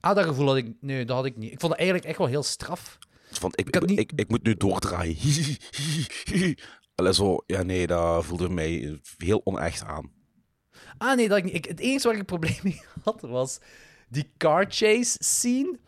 ah, 0.00 0.14
dat 0.16 0.24
gevoel 0.24 0.46
had 0.46 0.56
ik... 0.56 0.72
Nee, 0.80 1.04
dat 1.04 1.16
had 1.16 1.24
ik 1.26 1.36
niet. 1.36 1.52
Ik 1.52 1.60
vond 1.60 1.72
het 1.72 1.80
eigenlijk 1.80 2.08
echt 2.10 2.18
wel 2.18 2.26
heel 2.26 2.42
straf. 2.42 2.98
Van, 3.38 3.52
ik, 3.54 3.66
Ik 3.66 3.76
ik, 3.76 3.86
niet- 3.88 3.98
ik, 3.98 4.12
ik 4.16 4.28
moet 4.28 4.42
nu 4.42 4.54
doordraaien. 4.56 5.16
Allee, 6.94 7.14
zo, 7.14 7.36
ja, 7.46 7.62
nee, 7.62 7.86
dat 7.86 8.24
voelde 8.24 8.48
mij 8.48 9.00
heel 9.16 9.40
onecht 9.44 9.84
aan. 9.84 10.10
Ah, 10.98 11.16
nee, 11.16 11.28
dat 11.28 11.38
ik 11.38 11.44
niet. 11.52 11.68
Het 11.68 11.80
enige 11.80 12.02
waar 12.04 12.12
ik 12.14 12.18
een 12.20 12.24
probleem 12.26 12.58
mee 12.62 12.80
had, 13.04 13.20
was 13.20 13.58
die 14.08 14.32
car 14.36 14.64
chase 14.68 15.16
scene. 15.18 15.78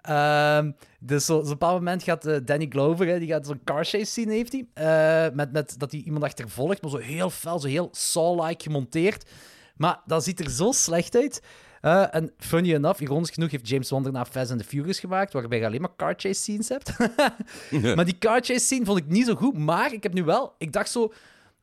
Ehm, 0.00 0.70
dus 1.00 1.24
zo- 1.24 1.40
zo'n 1.40 1.48
bepaald 1.48 1.78
moment 1.78 2.02
gaat 2.02 2.26
eh, 2.26 2.36
Danny 2.44 2.66
Glover, 2.68 3.06
hè, 3.06 3.18
die 3.18 3.28
gaat 3.28 3.46
zo'n 3.46 3.60
car 3.64 3.84
chase 3.84 4.04
scene, 4.04 4.32
heeft 4.32 4.52
hij. 4.52 4.66
eh, 4.74 5.34
met, 5.34 5.52
met 5.52 5.74
dat 5.78 5.92
hij 5.92 6.00
iemand 6.00 6.24
achtervolgt, 6.24 6.82
maar 6.82 6.90
zo 6.90 6.96
heel 6.96 7.30
fel, 7.30 7.58
zo 7.60 7.68
heel 7.68 7.88
Saw-like 7.92 8.62
gemonteerd. 8.62 9.30
Maar 9.76 10.00
dat 10.06 10.24
ziet 10.24 10.40
er 10.40 10.50
zo 10.50 10.72
slecht 10.72 11.14
uit. 11.16 11.42
Eh, 11.80 12.14
en 12.14 12.32
funny 12.38 12.74
enough, 12.74 13.00
ironisch 13.00 13.30
genoeg, 13.30 13.50
heeft 13.50 13.68
James 13.68 13.90
Wan 13.90 14.02
daarna 14.02 14.24
Fast 14.24 14.50
and 14.50 14.60
the 14.60 14.66
Furious 14.66 15.00
gemaakt, 15.00 15.32
waarbij 15.32 15.58
je 15.58 15.66
alleen 15.66 15.80
maar 15.80 15.96
car 15.96 16.14
chase 16.16 16.40
scenes 16.40 16.68
hebt. 16.68 16.92
Maar 17.96 18.04
die 18.04 18.18
car 18.18 18.40
chase 18.42 18.58
scene 18.64 18.84
vond 18.84 18.98
ik 18.98 19.06
niet 19.06 19.26
zo 19.26 19.34
goed. 19.34 19.58
Maar 19.58 19.92
ik 19.92 20.02
heb 20.02 20.12
nu 20.12 20.24
wel... 20.24 20.54
Ik 20.58 20.72
dacht 20.72 20.90
zo... 20.90 21.12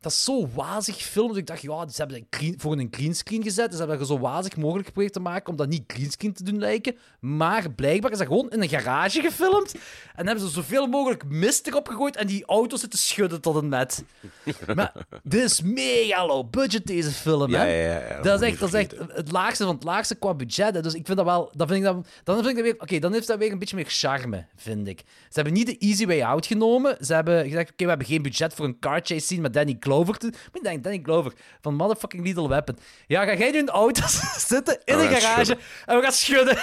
Dat 0.08 0.16
is 0.16 0.24
zo 0.24 0.48
wazig 0.54 0.96
gefilmd. 0.98 1.30
Dus 1.30 1.40
ik 1.40 1.48
dacht, 1.48 1.62
ja, 1.62 1.88
ze 1.88 1.96
hebben 1.98 2.18
een 2.18 2.28
green, 2.30 2.56
voor 2.58 2.78
een 2.78 2.88
greenscreen 2.92 3.44
gezet. 3.44 3.66
Dus 3.66 3.74
ze 3.74 3.80
hebben 3.80 3.98
dat 3.98 4.08
zo 4.08 4.20
wazig 4.20 4.58
mogelijk 4.58 4.86
geprobeerd 4.86 5.14
te 5.14 5.20
maken 5.20 5.50
om 5.50 5.56
dat 5.56 5.68
niet 5.68 5.84
greenscreen 5.88 6.34
te 6.34 6.44
doen 6.44 6.60
lijken. 6.60 6.96
Maar 7.20 7.72
blijkbaar 7.72 8.12
is 8.12 8.18
dat 8.18 8.28
gewoon 8.28 8.50
in 8.50 8.62
een 8.62 8.70
garage 8.70 9.22
gefilmd. 9.22 9.76
En 10.16 10.26
hebben 10.28 10.46
ze 10.46 10.52
zoveel 10.52 10.88
mogelijk 10.88 11.24
mist 11.26 11.68
erop 11.68 11.88
gegooid 11.88 12.16
en 12.16 12.28
die 12.28 12.46
auto 12.46 12.78
zitten 12.78 13.00
schudden 13.00 13.42
tot 13.42 13.56
een 13.56 13.70
net. 13.70 14.04
Maar 14.76 14.94
dit 15.24 15.44
is 15.44 15.62
mega 15.62 16.26
low 16.26 16.50
budget, 16.50 16.88
deze 16.88 17.12
film. 17.12 17.52
Ja, 17.52 17.60
hè? 17.60 17.66
ja, 17.66 18.00
ja, 18.00 18.08
ja, 18.08 18.22
dat 18.22 18.42
is 18.42 18.50
echt, 18.50 18.60
dat 18.60 18.74
is 18.74 18.80
echt 18.80 18.96
het 19.14 19.32
laagste 19.32 19.64
van 19.64 19.76
het 19.76 19.84
laagste 19.84 20.16
qua 20.16 20.34
budget. 20.34 20.76
hè. 20.76 20.82
Dus 20.82 20.94
ik 20.94 21.06
vind 21.06 21.18
dat 21.18 21.26
wel... 21.26 21.52
Dan 21.56 21.68
vind 21.68 21.80
ik 21.80 21.86
dat, 21.86 22.08
dan 22.24 22.36
vind 22.36 22.48
ik 22.48 22.56
dat 22.56 22.64
weer... 22.64 22.82
Oké, 22.82 23.00
dan 23.00 23.14
heeft 23.14 23.28
dat 23.28 23.38
weer 23.38 23.52
een 23.52 23.60
beetje 23.60 23.76
meer 23.76 23.86
charme, 23.88 24.46
vind 24.56 24.88
ik. 24.88 25.00
Ze 25.06 25.34
hebben 25.34 25.54
niet 25.54 25.66
de 25.66 25.78
easy 25.78 26.06
way 26.06 26.22
out 26.22 26.46
genomen. 26.46 26.98
Ze 27.06 27.14
hebben 27.14 27.44
gezegd, 27.44 27.72
oké, 27.72 27.84
we 27.84 27.90
hebben 27.90 28.08
geen 28.08 28.22
budget 28.22 28.54
voor 28.54 28.66
een 28.66 28.80
car 28.80 29.00
chase 29.04 29.20
scene 29.26 29.42
met 29.42 29.54
Danny 29.54 29.76
Glover. 29.80 29.97
Te... 30.06 30.28
Maar 30.28 30.50
ik 30.54 30.64
denk, 30.64 30.84
Danny 30.84 31.00
Glover 31.04 31.34
van 31.62 31.76
motherfucking 31.76 32.26
Lethal 32.26 32.50
Weapon. 32.50 32.78
Ja, 33.08 33.26
ga 33.26 33.36
jij 33.36 33.52
nu 33.52 33.58
in 33.64 33.66
de 33.66 33.72
auto 33.72 34.02
zitten, 34.38 34.80
in 34.86 34.96
gaan 34.98 35.08
garage, 35.08 35.46
schudden. 35.46 35.66
en 35.86 35.96
we 35.96 36.02
gaan 36.02 36.12
schudden. 36.12 36.58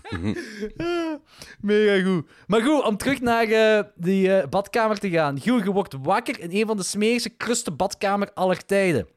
Mega 1.60 2.04
goed. 2.04 2.26
Maar 2.46 2.62
goed, 2.62 2.84
om 2.84 2.96
terug 2.96 3.20
naar 3.20 3.48
eh, 3.48 3.84
die 3.94 4.36
eh, 4.36 4.48
badkamer 4.48 4.98
te 4.98 5.10
gaan. 5.10 5.40
Giel, 5.40 5.58
je 5.58 5.72
wordt 5.72 5.94
wakker 6.02 6.40
in 6.40 6.50
een 6.50 6.66
van 6.66 6.76
de 6.76 6.82
smerigste, 6.82 7.28
kruste 7.28 7.70
badkamer 7.70 8.32
aller 8.32 8.64
tijden. 8.64 9.08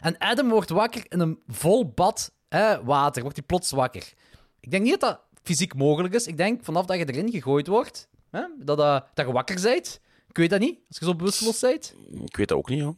En 0.00 0.18
Adam 0.18 0.48
wordt 0.48 0.70
wakker 0.70 1.04
in 1.08 1.20
een 1.20 1.40
vol 1.48 1.88
bad 1.88 2.32
hè, 2.48 2.84
water. 2.84 3.22
Wordt 3.22 3.36
hij 3.36 3.46
plots 3.46 3.70
wakker. 3.70 4.12
Ik 4.60 4.70
denk 4.70 4.82
niet 4.82 5.00
dat 5.00 5.00
dat 5.00 5.20
fysiek 5.42 5.74
mogelijk 5.74 6.14
is. 6.14 6.26
Ik 6.26 6.36
denk 6.36 6.64
vanaf 6.64 6.86
dat 6.86 6.98
je 6.98 7.08
erin 7.08 7.30
gegooid 7.30 7.66
wordt, 7.66 8.08
hè, 8.30 8.42
dat, 8.58 8.78
eh, 8.78 9.00
dat 9.14 9.26
je 9.26 9.32
wakker 9.32 9.60
bent. 9.62 10.00
Ik 10.34 10.40
weet 10.40 10.50
dat 10.50 10.60
niet, 10.60 10.78
als 10.88 10.98
je 10.98 11.04
zo 11.04 11.14
bewusteloos 11.14 11.60
bent. 11.60 11.94
Ik 12.24 12.36
weet 12.36 12.48
dat 12.48 12.58
ook 12.58 12.68
niet, 12.68 12.82
hoor. 12.82 12.96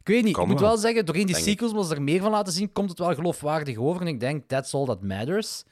Ik 0.00 0.08
weet 0.08 0.24
niet. 0.24 0.34
Kan 0.34 0.42
ik 0.42 0.50
moet 0.50 0.60
wel. 0.60 0.68
wel 0.68 0.78
zeggen, 0.78 1.06
doorheen 1.06 1.26
die 1.26 1.34
Denk 1.34 1.46
sequels, 1.46 1.72
als 1.72 1.88
ze 1.88 1.94
er 1.94 2.02
meer 2.02 2.20
van 2.20 2.30
laten 2.30 2.52
zien, 2.52 2.72
komt 2.72 2.90
het 2.90 2.98
wel 2.98 3.14
geloofwaardig 3.14 3.76
over. 3.76 4.00
En 4.00 4.06
ik 4.06 4.20
denk, 4.20 4.48
that's 4.48 4.74
all 4.74 4.84
that 4.84 5.02
matters. 5.02 5.62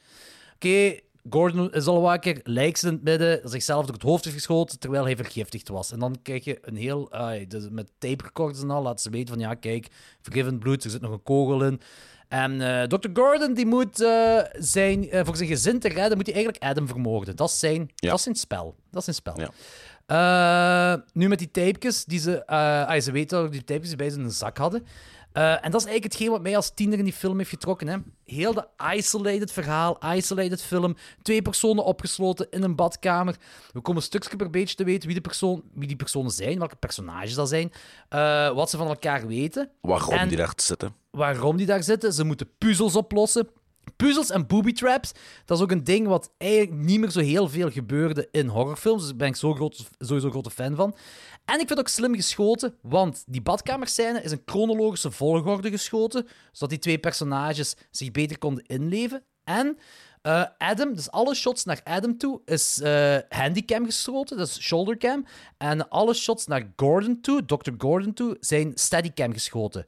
Oké, 0.55 0.99
Gordon 1.29 1.71
is 1.71 1.85
al 1.85 2.01
wakker, 2.01 2.39
lijkt 2.43 2.79
ze 2.79 2.87
in 2.87 2.93
het 2.93 3.03
midden, 3.03 3.49
zichzelf 3.49 3.85
door 3.85 3.93
het 3.93 4.03
hoofd 4.03 4.23
heeft 4.23 4.35
geschoten 4.35 4.79
terwijl 4.79 5.03
hij 5.03 5.15
vergiftigd 5.15 5.67
was. 5.67 5.91
En 5.91 5.99
dan 5.99 6.17
krijg 6.21 6.43
je 6.43 6.57
een 6.61 6.75
heel, 6.75 7.11
dus 7.47 7.67
met 7.69 7.91
tape 7.97 8.23
recorders 8.23 8.61
en 8.61 8.69
al, 8.69 8.81
laten 8.81 8.99
ze 8.99 9.09
weten 9.09 9.27
van, 9.33 9.39
ja, 9.39 9.53
kijk, 9.53 9.87
vergevend 10.21 10.59
bloed, 10.59 10.83
er 10.83 10.89
zit 10.89 11.01
nog 11.01 11.11
een 11.11 11.23
kogel 11.23 11.63
in. 11.63 11.81
En 12.27 12.61
eh, 12.61 12.87
Dr. 12.87 13.09
Gordon, 13.13 13.53
die 13.53 13.65
moet 13.65 14.01
eh, 14.01 14.37
zijn, 14.53 15.09
eh, 15.09 15.25
voor 15.25 15.35
zijn 15.35 15.49
gezin 15.49 15.79
te 15.79 15.87
redden, 15.87 16.17
moet 16.17 16.25
hij 16.25 16.35
eigenlijk 16.35 16.63
Adam 16.63 16.87
vermoorden. 16.87 17.35
Dat 17.35 17.49
is 17.49 17.59
zijn, 17.59 17.91
Ja. 17.95 18.09
dat 18.09 18.17
is 18.17 18.23
zijn 18.23 18.35
spel. 18.35 18.75
Dat 18.91 18.99
is 18.99 19.03
zijn 19.03 19.15
spel. 19.15 19.39
Ja. 19.39 19.49
Eh, 20.11 20.93
nu 21.13 21.27
met 21.27 21.39
die 21.39 21.51
tapejes 21.51 22.05
die 22.05 22.19
ze... 22.19 22.45
eh, 22.45 22.87
ah, 22.87 23.01
ze 23.01 23.11
weten 23.11 23.41
dat 23.41 23.51
die 23.51 23.63
tapejes 23.63 23.87
die 23.87 23.97
bij 23.97 24.09
ze 24.09 24.17
in 24.17 24.23
een 24.23 24.31
zak 24.31 24.57
hadden. 24.57 24.85
Eh, 25.31 25.51
en 25.51 25.71
dat 25.71 25.81
is 25.81 25.87
eigenlijk 25.87 26.03
hetgeen 26.03 26.29
wat 26.29 26.41
mij 26.41 26.55
als 26.55 26.73
tiener 26.73 26.97
in 26.97 27.03
die 27.03 27.13
film 27.13 27.37
heeft 27.37 27.49
getrokken. 27.49 27.87
Hè. 27.87 27.97
Heel 28.25 28.53
de 28.53 28.67
isolated 28.95 29.51
verhaal, 29.51 29.97
isolated 30.15 30.61
film. 30.61 30.95
Twee 31.21 31.41
personen 31.41 31.83
opgesloten 31.83 32.47
in 32.49 32.63
een 32.63 32.75
badkamer. 32.75 33.35
We 33.73 33.81
komen 33.81 34.01
stukje 34.01 34.35
per 34.35 34.49
beetje 34.49 34.75
te 34.75 34.83
weten 34.83 35.05
wie, 35.07 35.15
de 35.15 35.21
persoon, 35.21 35.63
wie 35.73 35.87
die 35.87 35.95
personen 35.97 36.31
zijn, 36.31 36.59
welke 36.59 36.75
personages 36.75 37.33
dat 37.33 37.49
zijn. 37.49 37.71
wat 38.55 38.69
ze 38.69 38.77
van 38.77 38.87
elkaar 38.87 39.27
weten. 39.27 39.69
Waarom 39.81 40.13
En- 40.13 40.27
die 40.27 40.37
daar 40.37 40.53
zitten. 40.55 40.95
waarom 41.11 41.57
die 41.57 41.65
daar 41.65 41.83
zitten. 41.83 42.13
Ze 42.13 42.23
moeten 42.23 42.49
puzzels 42.57 42.95
oplossen. 42.95 43.47
Puzzels 43.95 44.29
en 44.29 44.47
booby 44.47 44.73
traps, 44.73 45.11
dat 45.45 45.57
is 45.57 45.63
ook 45.63 45.71
een 45.71 45.83
ding 45.83 46.07
wat 46.07 46.31
eigenlijk 46.37 46.81
niet 46.81 46.99
meer 46.99 47.09
zo 47.09 47.19
heel 47.19 47.49
veel 47.49 47.69
gebeurde 47.71 48.27
in 48.31 48.47
horrorfilms. 48.47 48.99
Dus 48.99 49.09
daar 49.09 49.17
ben 49.17 49.27
ik 49.27 49.35
zo 49.35 49.53
groot, 49.53 49.89
sowieso 49.99 50.25
een 50.25 50.31
grote 50.31 50.49
fan 50.49 50.75
van. 50.75 50.95
En 51.45 51.53
ik 51.59 51.67
vind 51.67 51.69
het 51.69 51.79
ook 51.79 51.87
slim 51.87 52.15
geschoten, 52.15 52.75
want 52.81 53.23
die 53.27 53.41
badkamerscène 53.41 54.21
is 54.21 54.31
in 54.31 54.41
chronologische 54.45 55.11
volgorde 55.11 55.69
geschoten, 55.69 56.27
zodat 56.51 56.69
die 56.69 56.79
twee 56.79 56.99
personages 56.99 57.75
zich 57.91 58.11
beter 58.11 58.37
konden 58.37 58.65
inleven. 58.65 59.23
En 59.43 59.77
eh, 60.21 60.43
Adam, 60.57 60.95
dus 60.95 61.11
alle 61.11 61.35
shots 61.35 61.63
naar 61.63 61.81
Adam 61.83 62.17
toe, 62.17 62.41
is 62.45 62.79
eh 62.81 63.17
handicam 63.29 63.85
geschoten, 63.85 64.37
dat 64.37 64.47
is 64.47 64.61
shouldercam. 64.61 65.25
En 65.57 65.89
alle 65.89 66.13
shots 66.13 66.47
naar 66.47 66.71
Gordon 66.75 67.21
toe, 67.21 67.45
Dr. 67.45 67.71
Gordon 67.77 68.13
toe, 68.13 68.37
zijn 68.39 68.71
steadycam 68.75 69.33
geschoten 69.33 69.85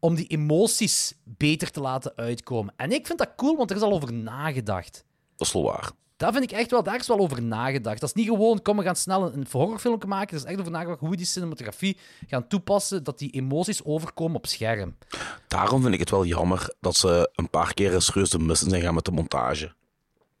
om 0.00 0.14
die 0.14 0.26
emoties 0.26 1.14
beter 1.24 1.70
te 1.70 1.80
laten 1.80 2.12
uitkomen. 2.16 2.74
En 2.76 2.92
ik 2.92 3.06
vind 3.06 3.18
dat 3.18 3.32
cool, 3.36 3.56
want 3.56 3.70
er 3.70 3.76
is 3.76 3.82
al 3.82 3.92
over 3.92 4.12
nagedacht. 4.12 5.04
Dat 5.36 5.46
is 5.46 5.52
wel 5.52 5.62
waar. 5.62 5.90
Dat 6.16 6.32
vind 6.32 6.44
ik 6.44 6.52
echt 6.52 6.70
wel, 6.70 6.82
daar 6.82 6.98
is 6.98 7.06
wel 7.06 7.18
over 7.18 7.42
nagedacht. 7.42 8.00
Dat 8.00 8.08
is 8.08 8.14
niet 8.14 8.26
gewoon, 8.26 8.62
kom, 8.62 8.76
we 8.76 8.82
gaan 8.82 8.96
snel 8.96 9.32
een, 9.32 9.46
horrorfilm 9.50 10.00
maken. 10.06 10.28
Er 10.36 10.42
is 10.44 10.50
echt 10.50 10.58
over 10.60 10.72
nagedacht 10.72 11.00
hoe 11.00 11.10
we 11.10 11.16
die 11.16 11.26
cinematografie 11.26 11.96
gaan 12.26 12.48
toepassen, 12.48 13.04
dat 13.04 13.18
die 13.18 13.30
emoties 13.30 13.84
overkomen 13.84 14.36
op 14.36 14.46
scherm. 14.46 14.96
Daarom 15.48 15.82
vind 15.82 15.94
ik 15.94 16.00
het 16.00 16.10
wel 16.10 16.24
jammer 16.24 16.74
dat 16.80 16.96
ze 16.96 17.30
een 17.34 17.50
paar 17.50 17.74
keer 17.74 17.94
een 17.94 18.02
serieuze 18.02 18.38
missen 18.38 18.70
zijn 18.70 18.82
gaan 18.82 18.94
met 18.94 19.04
de 19.04 19.10
montage. 19.10 19.74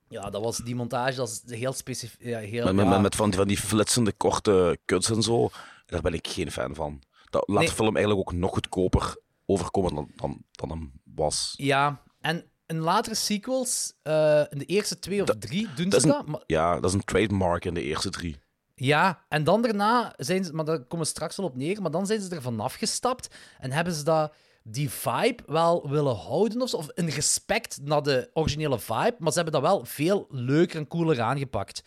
Ja, 0.08 0.30
dat 0.30 0.42
was 0.42 0.56
die 0.56 0.74
montage, 0.74 1.16
dat 1.16 1.42
is 1.46 1.56
heel 1.58 1.72
specifiek. 1.72 2.22
Ja, 2.22 2.38
heel, 2.38 2.64
Met, 2.64 2.74
met, 2.74 2.84
ja. 2.84 2.90
met, 2.90 3.00
met 3.02 3.14
van, 3.16 3.30
die, 3.30 3.38
van 3.38 3.48
die 3.48 3.58
flitsende 3.58 4.12
korte 4.12 4.78
cuts 4.84 5.10
en 5.10 5.22
zo. 5.22 5.48
Daar 5.86 6.00
ben 6.00 6.14
ik 6.14 6.28
geen 6.28 6.50
fan 6.50 6.74
van. 6.74 7.02
Dat 7.30 7.48
laat 7.48 7.58
Nee. 7.58 7.68
de 7.68 7.74
film 7.74 7.96
eigenlijk 7.96 8.28
ook 8.28 8.34
nog 8.38 8.52
goedkoper 8.52 9.16
overkomen 9.46 9.94
dan, 9.94 10.10
dan, 10.16 10.42
dan 10.50 10.70
hem 10.70 10.92
was. 11.14 11.54
Ja, 11.56 12.02
en 12.20 12.44
in 12.66 12.78
latere 12.78 13.14
sequels, 13.14 13.92
eh, 14.02 14.42
in 14.50 14.58
de 14.58 14.64
eerste 14.64 14.98
twee 14.98 15.22
of 15.22 15.28
drie, 15.38 15.68
doen 15.76 15.88
Dat 15.88 16.00
ze 16.00 16.06
dat. 16.06 16.24
een, 16.24 16.30
maar- 16.30 16.42
ja, 16.46 16.74
dat 16.74 16.84
is 16.84 16.92
een 16.92 17.04
trademark 17.04 17.64
in 17.64 17.74
de 17.74 17.82
eerste 17.82 18.10
drie. 18.10 18.36
Ja, 18.74 19.24
en 19.28 19.44
dan 19.44 19.62
daarna 19.62 20.12
zijn 20.16 20.44
ze, 20.44 20.52
maar 20.52 20.64
daar 20.64 20.78
komen 20.84 21.06
we 21.06 21.12
straks 21.12 21.36
wel 21.36 21.46
op 21.46 21.56
neer, 21.56 21.82
maar 21.82 21.90
dan 21.90 22.06
zijn 22.06 22.20
ze 22.20 22.34
er 22.34 22.42
vanaf 22.42 22.74
gestapt 22.74 23.34
en 23.58 23.72
hebben 23.72 23.92
ze 23.92 24.04
dat, 24.04 24.32
die 24.62 24.90
vibe 24.90 25.42
wel 25.46 25.88
willen 25.90 26.16
houden 26.16 26.60
of 26.62 26.74
of 26.74 26.88
een 26.94 27.10
respect 27.10 27.78
naar 27.82 28.02
de 28.02 28.30
originele 28.32 28.78
vibe, 28.78 29.16
maar 29.18 29.32
ze 29.32 29.40
hebben 29.40 29.52
dat 29.52 29.62
wel 29.62 29.84
veel 29.84 30.26
leuker 30.30 30.76
en 30.78 30.86
cooler 30.88 31.20
aangepakt. 31.20 31.82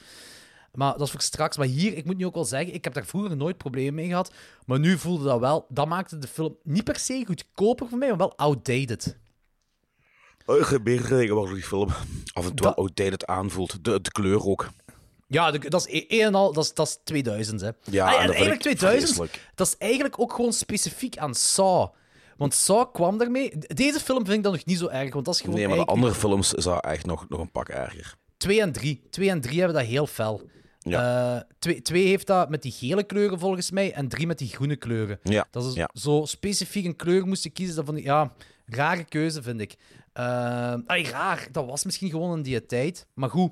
Maar 0.74 0.92
dat 0.92 1.02
is 1.02 1.12
voor 1.12 1.22
straks. 1.22 1.58
Maar 1.58 1.68
hier, 1.68 1.98
ik 1.98 2.06
moet 2.06 2.18
nu 2.18 2.26
ook 2.26 2.34
wel 2.34 2.46
zeggen, 2.46 2.74
ik 2.74 2.84
heb 2.84 2.94
daar 2.94 3.06
vroeger 3.06 3.38
nooit 3.38 3.58
problemen 3.58 3.94
mee 3.94 4.08
gehad, 4.08 4.32
maar 4.66 4.80
nu 4.80 4.98
voelde 4.98 5.24
dat 5.24 5.40
wel, 5.40 5.66
dat 5.70 5.88
maakte 5.88 6.18
de 6.18 6.28
film 6.28 6.58
niet 6.64 6.84
per 6.84 7.00
se 7.00 7.24
goedkoper 7.26 7.88
voor 7.88 7.98
mij, 7.98 8.08
maar 8.10 8.18
wel 8.18 8.38
outdated. 8.38 9.18
Er 10.46 10.66
zijn 10.66 10.84
meerdere 10.84 11.18
dingen 11.18 11.36
waardoor 11.36 11.54
die 11.54 11.64
film 11.64 11.88
af 12.34 12.44
en 12.46 12.56
toe 12.56 12.68
Dat- 12.68 12.76
outdated 12.76 13.26
aanvoelt. 13.26 13.84
De, 13.84 14.02
de 14.02 14.12
kleur 14.12 14.46
ook. 14.46 14.70
Ja, 15.28 15.52
dat 15.52 15.88
is 15.88 15.94
e- 15.94 16.06
een 16.20 16.26
en 16.26 16.36
al, 16.36 16.54
dat 16.54 16.64
is, 16.64 16.74
dat 16.74 16.88
is 16.88 17.00
2000, 17.04 17.62
hè. 17.62 17.70
Ja, 17.84 18.06
Ah, 18.06 18.12
en 18.14 18.18
eigenlijk 18.20 18.54
ik 18.54 18.62
2000, 18.62 19.04
vreselijk. 19.04 19.52
dat 19.56 19.68
is 19.68 19.78
eigenlijk 19.78 20.20
ook 20.20 20.34
gewoon 20.34 20.54
specifiek 20.54 21.18
aan 21.18 21.36
Saw. 21.36 21.88
Want 22.38 22.54
Saw 22.54 22.92
kwam 22.94 23.18
daarmee... 23.18 23.58
Deze 23.58 24.00
film 24.00 24.26
vind 24.26 24.38
ik 24.38 24.44
dan 24.44 24.52
nog 24.52 24.66
niet 24.66 24.78
zo 24.78 24.88
erg, 24.88 25.14
want 25.14 25.26
dat 25.26 25.34
is 25.34 25.42
gewoon 25.42 25.56
Nee, 25.56 25.68
maar 25.68 25.78
de 25.78 25.86
andere 25.86 26.14
films 26.14 26.54
is 26.54 26.64
dat 26.64 26.84
echt 26.86 27.06
nog, 27.06 27.26
nog 27.30 27.40
een 27.40 27.52
pak 27.52 27.70
erger. 27.70 28.16
2 28.40 28.62
en 28.62 28.72
3. 28.72 29.02
2 29.10 29.30
en 29.30 29.42
3 29.42 29.58
hebben 29.58 29.78
dat 29.78 29.86
heel 29.86 30.08
fel. 30.08 30.42
Ja. 30.80 31.46
2 31.82 32.08
heeft 32.08 32.28
dat 32.28 32.50
met 32.50 32.62
die 32.62 32.72
gele 32.72 33.04
kleuren 33.04 33.40
volgens 33.40 33.72
mij 33.72 33.94
en 33.94 34.08
3 34.08 34.28
met 34.28 34.38
die 34.38 34.48
groene 34.48 34.76
kleuren. 34.76 35.20
Ja, 35.24 35.48
Dat 35.52 35.66
is 35.66 35.74
ja. 35.74 35.90
zo 35.94 36.26
specifiek 36.26 36.86
een 36.86 36.96
kleur 36.96 37.28
moest 37.28 37.44
je 37.44 37.50
kiezen. 37.50 37.76
Dat 37.76 37.86
vond 37.86 37.98
ik, 37.98 38.04
ja, 38.04 38.32
rare 38.66 39.04
keuze 39.04 39.42
vind 39.42 39.62
ik. 39.62 39.76
Eh, 40.14 40.74
ay, 40.86 41.04
raar, 41.04 41.48
dat 41.52 41.66
was 41.66 41.84
misschien 41.86 42.10
gewoon 42.10 42.38
in 42.38 42.44
die 42.44 42.66
tijd. 42.66 43.08
Maar 43.14 43.30
goed, 43.30 43.52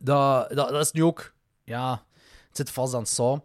dat, 0.00 0.50
dat, 0.50 0.68
dat 0.68 0.84
is 0.84 0.92
nu 0.92 1.04
ook, 1.04 1.34
ja, 1.64 2.04
het 2.48 2.56
zit 2.56 2.70
vast 2.70 2.94
aan 2.94 3.06
Saw. 3.06 3.38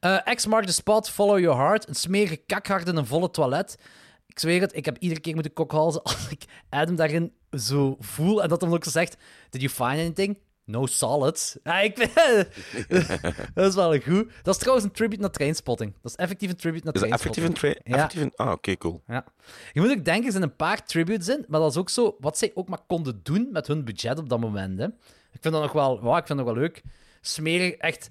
Eh 0.00 0.34
X 0.34 0.46
mark 0.46 0.66
the 0.66 0.72
spot, 0.72 1.10
follow 1.10 1.38
your 1.38 1.58
heart. 1.58 1.88
Een 1.88 1.94
smerige 1.94 2.36
kakhard 2.36 2.88
in 2.88 2.96
een 2.96 3.06
volle 3.06 3.30
toilet. 3.30 3.78
Ik 4.26 4.38
zweer 4.38 4.60
het, 4.60 4.76
ik 4.76 4.84
heb 4.84 4.98
iedere 4.98 5.20
keer 5.20 5.34
moeten 5.34 5.52
kokhalzen 5.52 6.02
als 6.12 6.28
ik 6.30 6.44
Adam 6.68 6.96
daarin 6.96 7.32
zo 7.58 7.96
voel. 8.00 8.42
En 8.42 8.48
dat 8.48 8.60
hem 8.60 8.72
ook 8.72 8.84
zo 8.84 8.90
zegt, 8.90 9.16
did 9.50 9.60
you 9.60 9.72
find 9.72 10.00
anything? 10.06 10.38
No 10.66 10.86
solids. 10.86 11.56
Ja, 11.62 11.80
ik 11.80 11.96
vind... 11.98 12.14
dat 13.54 13.68
is 13.68 13.74
wel 13.74 14.00
goed. 14.00 14.32
Dat 14.42 14.54
is 14.54 14.60
trouwens 14.60 14.86
een 14.86 14.92
tribute 14.92 15.20
naar 15.20 15.30
Trainspotting. 15.30 15.92
Dat 16.02 16.10
is 16.10 16.16
effectief 16.16 16.50
een 16.50 16.56
tribute 16.56 16.84
naar 16.84 16.94
Is 16.94 17.02
effectief 17.02 17.32
Trainspotting. 17.32 17.76
een 17.76 17.82
tra- 17.82 17.96
Ja. 17.96 18.02
effectief 18.04 18.22
een- 18.22 18.46
Ah, 18.46 18.52
oké, 18.52 18.76
cool. 18.76 19.02
Ja. 19.06 19.24
Je 19.72 19.80
moet 19.80 19.90
ook 19.90 20.04
denken, 20.04 20.24
er 20.24 20.30
zijn 20.30 20.42
een 20.42 20.56
paar 20.56 20.84
tributes 20.86 21.28
in, 21.28 21.44
maar 21.48 21.60
dat 21.60 21.70
is 21.70 21.76
ook 21.76 21.90
zo 21.90 22.16
wat 22.20 22.38
zij 22.38 22.50
ook 22.54 22.68
maar 22.68 22.82
konden 22.86 23.20
doen 23.22 23.48
met 23.52 23.66
hun 23.66 23.84
budget 23.84 24.18
op 24.18 24.28
dat 24.28 24.40
moment. 24.40 24.78
Hè. 24.78 24.86
Ik 25.32 25.40
vind 25.40 25.54
dat 25.54 25.62
nog 25.62 25.72
wel, 25.72 26.04
ja, 26.04 26.16
ik 26.18 26.26
vind 26.26 26.38
dat 26.38 26.46
wel 26.48 26.56
leuk. 26.56 26.82
Smerig, 27.20 27.72
echt. 27.74 28.08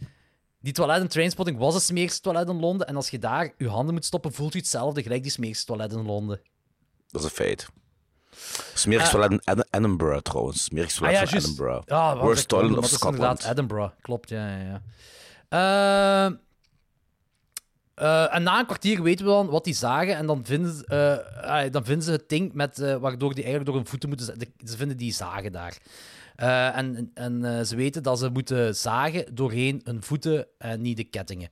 Die 0.59 0.73
toilet 0.73 1.01
in 1.01 1.07
Trainspotting 1.07 1.57
was 1.57 1.73
het 1.73 1.83
smerigste 1.83 2.21
toilet 2.21 2.47
in 2.49 2.59
Londen. 2.59 2.87
En 2.87 2.95
als 2.95 3.09
je 3.09 3.19
daar 3.19 3.53
je 3.57 3.67
handen 3.69 3.93
moet 3.93 4.05
stoppen, 4.05 4.33
voelt 4.33 4.53
je 4.53 4.59
hetzelfde 4.59 5.01
gelijk 5.03 5.21
die 5.23 5.31
smerigste 5.31 5.65
toilet 5.65 5.91
in 5.91 6.05
Londen. 6.05 6.41
Dat 7.07 7.21
is 7.21 7.27
een 7.27 7.33
feit. 7.35 7.67
Smerig 8.73 9.09
toilet 9.09 9.31
in 9.31 9.41
Ed- 9.43 9.67
Edinburgh 9.71 10.21
trouwens. 10.21 10.63
Smerig 10.63 10.91
toilet 10.93 11.17
van 11.17 11.25
Ah, 11.25 11.31
juist. 11.31 11.45
Edinburgh. 11.47 11.81
Ja, 11.85 12.13
toilet 12.13 12.51
wilde, 12.51 12.77
of 12.77 12.85
Scotland. 12.87 13.45
Edinburgh, 13.45 13.93
klopt, 14.01 14.29
ja, 14.29 14.47
ja, 14.57 14.63
ja. 14.63 14.81
Eh, 15.49 16.33
eh, 17.95 18.35
en 18.35 18.43
na 18.43 18.59
een 18.59 18.65
kwartier 18.65 19.03
weten 19.03 19.25
we 19.25 19.31
dan 19.31 19.47
wat 19.49 19.63
die 19.63 19.73
zagen. 19.73 20.15
En 20.15 20.25
dan 20.25 20.45
vinden, 20.45 20.73
ze- 20.75 20.85
eh, 20.85 21.49
ah, 21.65 21.71
dan 21.71 21.85
vinden 21.85 22.03
ze 22.03 22.11
het 22.11 22.29
ding 22.29 22.53
met, 22.53 22.79
eh, 22.79 22.95
waardoor 22.95 23.29
die 23.33 23.43
eigenlijk 23.43 23.65
door 23.65 23.75
hun 23.75 23.87
voeten 23.89 24.09
moeten... 24.09 24.25
z- 24.27 24.37
de- 24.37 24.67
Ze 24.71 24.77
vinden 24.77 24.97
die 24.97 25.13
zagen 25.13 25.51
daar. 25.51 25.77
Eh, 26.35 26.77
en 26.77 27.11
en 27.13 27.45
eh, 27.57 27.63
ze 27.65 27.75
weten 27.75 28.03
dat 28.03 28.19
ze 28.19 28.29
moeten 28.29 28.75
zagen 28.75 29.35
doorheen 29.35 29.81
hun 29.83 30.03
voeten 30.03 30.47
en 30.57 30.81
niet 30.81 30.97
de 30.97 31.03
kettingen. 31.03 31.49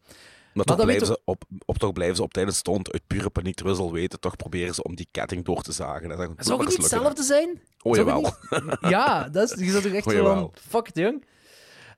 Maar 0.54 0.66
toch 0.66 0.76
dat 0.78 0.86
blijven, 0.86 1.08
ze 1.08 1.22
op, 1.26 1.44
op, 1.66 1.78
toch 1.78 1.94
blijven 1.94 2.16
ze 2.16 2.24
op 2.24 2.34
tijdens 2.34 2.58
stond 2.58 2.92
uit 2.92 3.08
pure 3.08 3.30
paniek, 3.30 3.56
terwijl 3.56 3.76
ze 3.78 3.82
al 3.82 3.92
weten, 3.92 4.20
toch 4.20 4.36
proberen 4.36 4.74
ze 4.76 4.84
om 4.84 4.96
die 4.96 5.08
ketting 5.12 5.46
door 5.46 5.62
te 5.62 5.72
zagen. 5.72 6.12
En 6.12 6.18
dan 6.18 6.34
Zou 6.38 6.60
het 6.60 6.70
niet 6.70 6.78
hetzelfde 6.78 7.24
zijn? 7.24 7.62
Oh, 7.82 7.96
jawel. 7.96 8.22
niet- 8.22 8.78
Ja, 8.96 9.30
dat 9.30 9.52
is, 9.52 9.66
je 9.66 9.72
zat 9.72 9.82
toch 9.84 9.92
echt 9.94 10.08
Oh, 10.08 10.14
jawel. 10.14 10.36
van, 10.36 10.52
fuck 10.70 10.88
it, 10.88 10.98
jong. 10.98 11.26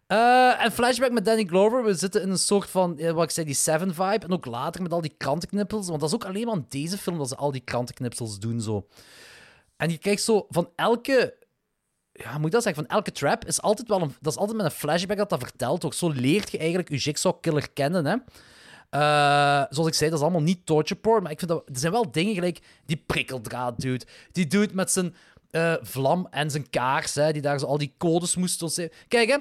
Eh, 0.08 0.64
en 0.64 0.72
flashback 0.72 1.12
met 1.12 1.26
Danny 1.26 1.46
Glover. 1.46 1.84
We 1.84 1.94
zitten 1.94 2.22
in 2.22 2.30
een 2.30 2.38
soort 2.38 2.70
van, 2.70 3.14
wat 3.14 3.24
ik 3.24 3.30
zei, 3.30 3.46
die 3.46 3.56
Seven-vibe. 3.56 4.26
En 4.26 4.32
ook 4.32 4.46
later 4.46 4.82
met 4.82 4.92
al 4.94 5.02
die 5.02 5.14
krantenknippels. 5.18 5.88
Want 5.88 6.00
dat 6.00 6.10
is 6.10 6.16
ook 6.16 6.26
alleen 6.26 6.46
maar 6.46 6.56
in 6.56 6.66
deze 6.70 6.98
film 6.98 7.18
dat 7.18 7.28
ze 7.28 7.36
al 7.36 7.52
die 7.52 7.62
krantenknipsels 7.62 8.40
doen. 8.40 8.62
Zo. 8.62 8.88
En 9.78 9.90
je 9.90 9.98
krijgt 9.98 10.24
zo 10.24 10.46
van 10.50 10.70
elke... 10.76 11.42
Ja, 12.14 12.38
moet 12.38 12.46
ik 12.46 12.52
dat 12.52 12.64
zeggen? 12.64 12.86
Van 12.86 12.96
elke 12.96 13.12
trap 13.12 13.46
is 13.46 13.62
altijd 13.62 13.88
wel 13.88 14.02
een... 14.02 14.16
Dat 14.22 14.34
is 14.34 14.40
altijd 14.40 14.58
met 14.58 14.66
een 14.66 14.72
flashback 14.72 15.18
dat 15.18 15.30
dat 15.30 15.40
verteld 15.40 15.82
wordt. 15.82 15.98
Zo 15.98 16.10
leert 16.10 16.52
je 16.52 16.58
eigenlijk 16.58 16.90
je 16.90 16.98
Jigsaw-killer 16.98 17.72
kennen, 17.72 18.06
hè. 18.06 18.16
Eh, 18.90 19.66
zoals 19.70 19.88
ik 19.90 19.94
zei, 19.94 20.10
dat 20.10 20.20
is 20.20 20.26
allemaal 20.26 20.42
niet 20.44 20.66
torture 20.66 21.00
porn, 21.00 21.24
maar 21.24 21.32
ik 21.32 21.40
vind 21.40 21.52
dat... 21.52 21.64
Er 21.66 21.80
zijn 21.80 21.92
wel 21.92 22.12
dingen 22.12 22.34
gelijk 22.34 22.60
die 22.86 23.04
prikkeldraad 23.06 23.80
dude. 23.80 24.06
Die 24.32 24.48
dude 24.48 24.74
met 24.74 24.92
zijn 24.92 25.16
eh, 25.52 25.74
vlam 25.82 26.28
en 26.32 26.52
zijn 26.52 26.70
kaars, 26.70 27.14
hè, 27.16 27.32
die 27.32 27.42
daar 27.42 27.60
zo 27.60 27.66
al 27.66 27.78
die 27.78 27.94
codes 27.98 28.36
moest. 28.36 28.88
Kijk, 29.08 29.30
hè. 29.30 29.38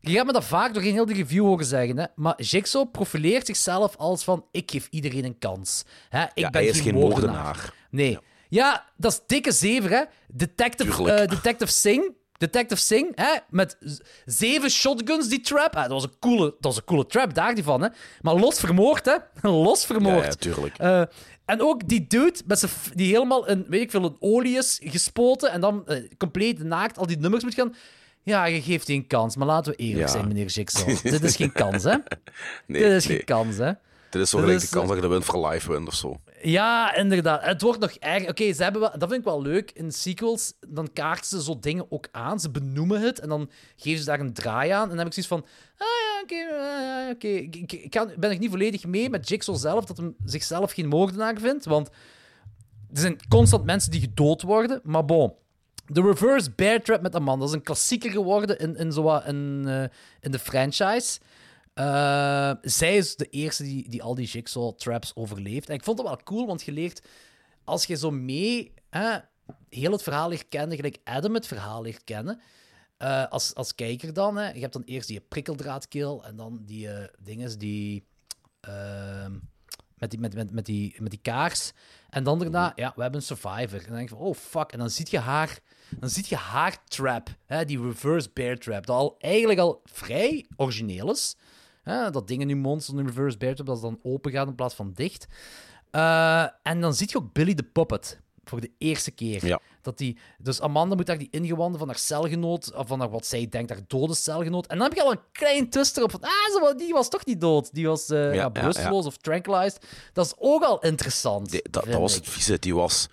Je 0.00 0.16
gaat 0.16 0.26
me 0.26 0.32
dat 0.32 0.44
vaak 0.44 0.74
door 0.74 0.82
heel 0.82 1.06
die 1.06 1.16
review 1.16 1.44
horen 1.44 1.64
zeggen, 1.66 1.98
hè. 1.98 2.04
Maar 2.14 2.42
Jigsaw 2.42 2.90
profileert 2.90 3.46
zichzelf 3.46 3.96
als 3.96 4.24
van... 4.24 4.44
Ik 4.50 4.70
geef 4.70 4.88
iedereen 4.90 5.24
een 5.24 5.38
kans. 5.38 5.84
Hè? 6.08 6.22
Ik 6.22 6.30
Ja, 6.34 6.50
ben 6.50 6.60
hij 6.60 6.70
is 6.70 6.80
geen 6.80 6.94
moordenaar. 6.94 7.34
moordenaar. 7.34 7.72
Nee. 7.90 8.10
Ja. 8.10 8.20
Dat 8.96 9.12
is 9.12 9.20
dikke 9.26 9.52
zever, 9.52 9.90
hè. 9.90 10.02
Detective, 10.28 11.12
eh, 11.12 11.28
Detective 11.28 11.72
Singh. 11.72 12.16
Detective 12.38 12.80
Singh, 12.80 13.10
hè, 13.14 13.36
met 13.50 13.78
zeven 14.24 14.70
shotguns, 14.70 15.28
die 15.28 15.40
trap. 15.40 15.74
Ah, 15.76 15.82
dat, 15.82 15.90
was 15.90 16.02
een 16.02 16.18
coole, 16.20 16.44
dat 16.44 16.56
was 16.60 16.76
een 16.76 16.84
coole 16.84 17.06
trap, 17.06 17.34
daar 17.34 17.54
die 17.54 17.64
van, 17.64 17.82
hè. 17.82 17.88
Maar 18.20 18.34
los 18.34 18.60
vermoord, 18.60 19.04
hè. 19.04 19.14
Los 19.48 19.80
Ja, 19.80 19.86
vermoord. 19.86 20.24
ja, 20.24 20.30
tuurlijk. 20.30 20.78
Eh, 20.78 21.02
en 21.44 21.60
ook 21.60 21.88
die 21.88 22.06
dude 22.06 22.40
met 22.46 22.58
zijn 22.58 22.70
die 22.94 23.12
helemaal 23.12 23.46
in, 23.48 23.64
weet 23.68 23.80
ik 23.80 23.90
veel, 23.90 24.04
in 24.04 24.16
olie 24.20 24.56
is 24.56 24.80
gespoten 24.84 25.50
en 25.50 25.60
dan 25.60 25.86
eh, 25.86 26.10
compleet 26.18 26.62
naakt 26.64 26.98
al 26.98 27.06
die 27.06 27.18
nummers 27.18 27.44
moet 27.44 27.54
gaan. 27.54 27.74
Ja, 28.22 28.44
je 28.44 28.62
geeft 28.62 28.86
die 28.86 28.96
een 28.96 29.06
kans, 29.06 29.36
maar 29.36 29.46
laten 29.46 29.72
we 29.72 29.78
eerlijk 29.78 30.06
Ja. 30.06 30.12
zijn, 30.12 30.28
meneer 30.28 30.46
Jigsaw. 30.46 31.02
Dit 31.12 31.22
is 31.22 31.36
geen 31.36 31.52
kans, 31.52 31.82
hè? 31.84 31.94
Nee, 32.66 32.82
Dit 32.82 32.92
is 32.92 33.06
nee. 33.06 33.16
geen 33.16 33.24
kans, 33.26 33.56
hè? 33.56 33.72
Dit 34.10 34.22
is 34.22 34.30
zo 34.30 34.38
gelijk 34.38 34.60
de 34.60 34.68
kans 34.68 34.86
dat 34.88 34.96
je 34.96 35.02
de 35.02 35.08
win 35.08 35.22
for 35.22 35.48
life 35.48 35.72
wint 35.72 35.86
of 35.88 35.94
zo. 35.94 36.20
Ja, 36.42 36.94
inderdaad. 36.94 37.44
Het 37.44 37.62
wordt 37.62 37.80
nog 37.80 37.90
erg. 37.90 38.28
Oké, 38.28 38.52
ze 38.52 38.62
hebben 38.62 38.80
dat 38.80 39.08
vind 39.08 39.12
ik 39.12 39.24
wel 39.24 39.42
leuk. 39.42 39.70
In 39.70 39.92
sequels, 39.92 40.52
dan 40.68 40.92
kaarten 40.92 41.26
ze 41.26 41.42
zo 41.42 41.58
dingen 41.60 41.86
ook 41.90 42.08
aan. 42.12 42.40
Ze 42.40 42.50
benoemen 42.50 43.00
het 43.00 43.20
en 43.20 43.28
dan 43.28 43.50
geven 43.76 43.98
ze 43.98 44.04
daar 44.04 44.20
een 44.20 44.32
draai 44.32 44.70
aan. 44.70 44.82
En 44.82 44.88
dan 44.88 44.98
heb 44.98 45.06
ik 45.06 45.12
zoiets 45.12 45.32
van... 45.32 45.44
Ah 45.78 45.86
ja, 45.86 46.20
oké, 46.22 46.34
ah. 46.54 47.68
Ik, 47.84 48.16
ben 48.18 48.30
ik 48.30 48.38
niet 48.38 48.50
volledig 48.50 48.86
mee 48.86 49.10
met 49.10 49.28
Jigsaw 49.28 49.56
zelf, 49.56 49.84
dat 49.84 49.96
hem 49.96 50.16
zichzelf 50.24 50.72
geen 50.72 50.88
moordenaar 50.88 51.38
vindt. 51.38 51.64
Want 51.64 51.88
er 52.92 53.00
zijn 53.00 53.18
constant 53.28 53.64
mensen 53.64 53.90
die 53.90 54.00
gedood 54.00 54.42
worden. 54.42 54.80
Maar 54.82 55.04
bon... 55.04 55.34
De 55.90 56.02
reverse 56.02 56.50
bear 56.56 56.82
trap 56.82 57.02
met 57.02 57.12
dat 57.12 57.42
is 57.42 57.52
een 57.52 57.62
klassieker 57.62 58.10
geworden 58.10 58.58
in, 58.58 58.76
in, 58.76 58.92
zo 58.92 59.16
in, 59.16 59.64
eh, 59.66 59.82
in 60.20 60.30
de 60.30 60.38
franchise. 60.38 61.18
Eh, 61.78 62.52
zij 62.62 62.96
is 62.96 63.16
de 63.16 63.28
eerste 63.28 63.62
die, 63.62 63.88
die 63.88 64.02
al 64.02 64.14
die 64.14 64.26
jigsaw 64.26 64.72
traps 64.76 65.16
overleeft. 65.16 65.68
En 65.68 65.74
ik 65.74 65.84
vond 65.84 65.96
dat 65.96 66.06
wel 66.06 66.22
cool, 66.22 66.46
want 66.46 66.62
je 66.62 66.72
leert... 66.72 67.02
Als 67.64 67.84
je 67.84 67.96
zo 67.96 68.10
mee 68.10 68.74
hè, 68.90 69.18
heel 69.68 69.92
het 69.92 70.02
verhaal 70.02 70.28
leert 70.28 70.48
kennen, 70.48 70.76
gelijk 70.76 70.98
Adam 71.04 71.34
het 71.34 71.46
verhaal 71.46 71.82
leert 71.82 72.04
kennen, 72.04 72.40
eh, 72.96 73.26
als, 73.28 73.54
als 73.54 73.74
kijker 73.74 74.12
dan, 74.12 74.36
hè, 74.36 74.52
je 74.52 74.60
hebt 74.60 74.72
dan 74.72 74.82
eerst 74.84 75.08
die 75.08 75.20
prikkeldraadkill 75.20 76.18
en 76.18 76.36
dan 76.36 76.62
die 76.64 76.88
dinges 77.18 77.58
die... 77.58 78.06
ehm, 78.60 79.32
met 79.98 80.10
die, 80.10 80.20
met, 80.20 80.34
met, 80.34 80.52
met, 80.52 80.66
die, 80.66 80.94
met 80.98 81.10
die 81.10 81.20
kaars. 81.22 81.72
En 82.10 82.24
dan 82.24 82.38
daarna, 82.38 82.72
ja, 82.74 82.92
we 82.94 83.02
hebben 83.02 83.20
een 83.20 83.26
survivor. 83.26 83.78
En 83.78 83.86
dan 83.86 83.96
denk 83.96 84.08
je 84.08 84.14
van, 84.14 84.24
oh 84.24 84.34
fuck. 84.34 84.72
En 84.72 84.78
dan 84.78 84.90
ziet 84.90 85.10
je 85.10 85.18
haar, 85.18 85.58
dan 85.98 86.10
ziet 86.10 86.28
je 86.28 86.36
haar 86.36 86.84
trap, 86.84 87.28
hè, 87.46 87.64
die 87.64 87.82
reverse 87.82 88.30
bear 88.32 88.56
trap, 88.56 88.86
dat 88.86 88.96
al 88.96 89.14
eigenlijk 89.18 89.60
al 89.60 89.80
vrij 89.84 90.46
origineel 90.56 91.12
is. 91.12 91.36
Hè, 91.88 92.10
dat 92.10 92.28
dingen 92.28 92.46
nu 92.46 92.56
monster, 92.56 92.98
een 92.98 93.06
reverse 93.06 93.38
bear 93.38 93.54
trap, 93.54 93.66
dat 93.66 93.76
is 93.76 93.82
dan 93.82 93.98
open 94.02 94.30
gaat 94.32 94.48
in 94.48 94.54
plaats 94.54 94.74
van 94.74 94.92
dicht. 94.94 95.26
Eh, 95.90 96.46
en 96.62 96.80
dan 96.80 96.94
zie 96.94 97.08
je 97.10 97.16
ook 97.16 97.32
Billy 97.32 97.54
de 97.54 97.62
Puppet 97.62 98.20
voor 98.44 98.60
de 98.60 98.70
eerste 98.78 99.10
keer. 99.10 99.46
Ja. 99.46 99.60
Dat 99.82 99.98
die, 99.98 100.18
dus 100.38 100.60
Amanda 100.60 100.94
moet 100.94 101.06
daar 101.06 101.18
die 101.18 101.28
ingewanden 101.30 101.78
van 101.78 101.88
haar 101.88 101.98
celgenoot, 101.98 102.74
of 102.74 102.86
van 102.88 103.00
haar, 103.00 103.10
wat 103.10 103.26
zij 103.26 103.48
denkt, 103.48 103.70
haar 103.70 103.80
dode 103.86 104.14
celgenoot. 104.14 104.66
En 104.66 104.78
dan 104.78 104.86
heb 104.86 104.96
je 104.96 105.02
al 105.02 105.10
een 105.12 105.20
klein 105.32 105.70
twist 105.70 105.96
erop 105.96 106.10
van, 106.10 106.20
ah, 106.20 106.28
ze 106.30 106.74
die 106.76 106.92
was 106.92 107.08
toch 107.08 107.24
niet 107.26 107.40
dood. 107.40 107.74
Die 107.74 107.86
was 107.86 108.10
eh, 108.10 108.18
ja, 108.18 108.32
ja, 108.32 108.50
bewusteloos 108.50 109.06
of 109.06 109.16
tranquilized. 109.16 109.86
Dat 110.12 110.26
is 110.26 110.34
ook 110.38 110.62
al 110.62 110.80
interessant. 110.80 111.50
Die- 111.50 111.62
dat, 111.70 111.84
dat 111.84 112.00
was 112.00 112.14
het 112.14 112.28
vieze. 112.28 112.58
Die 112.58 112.74
was 112.74 113.08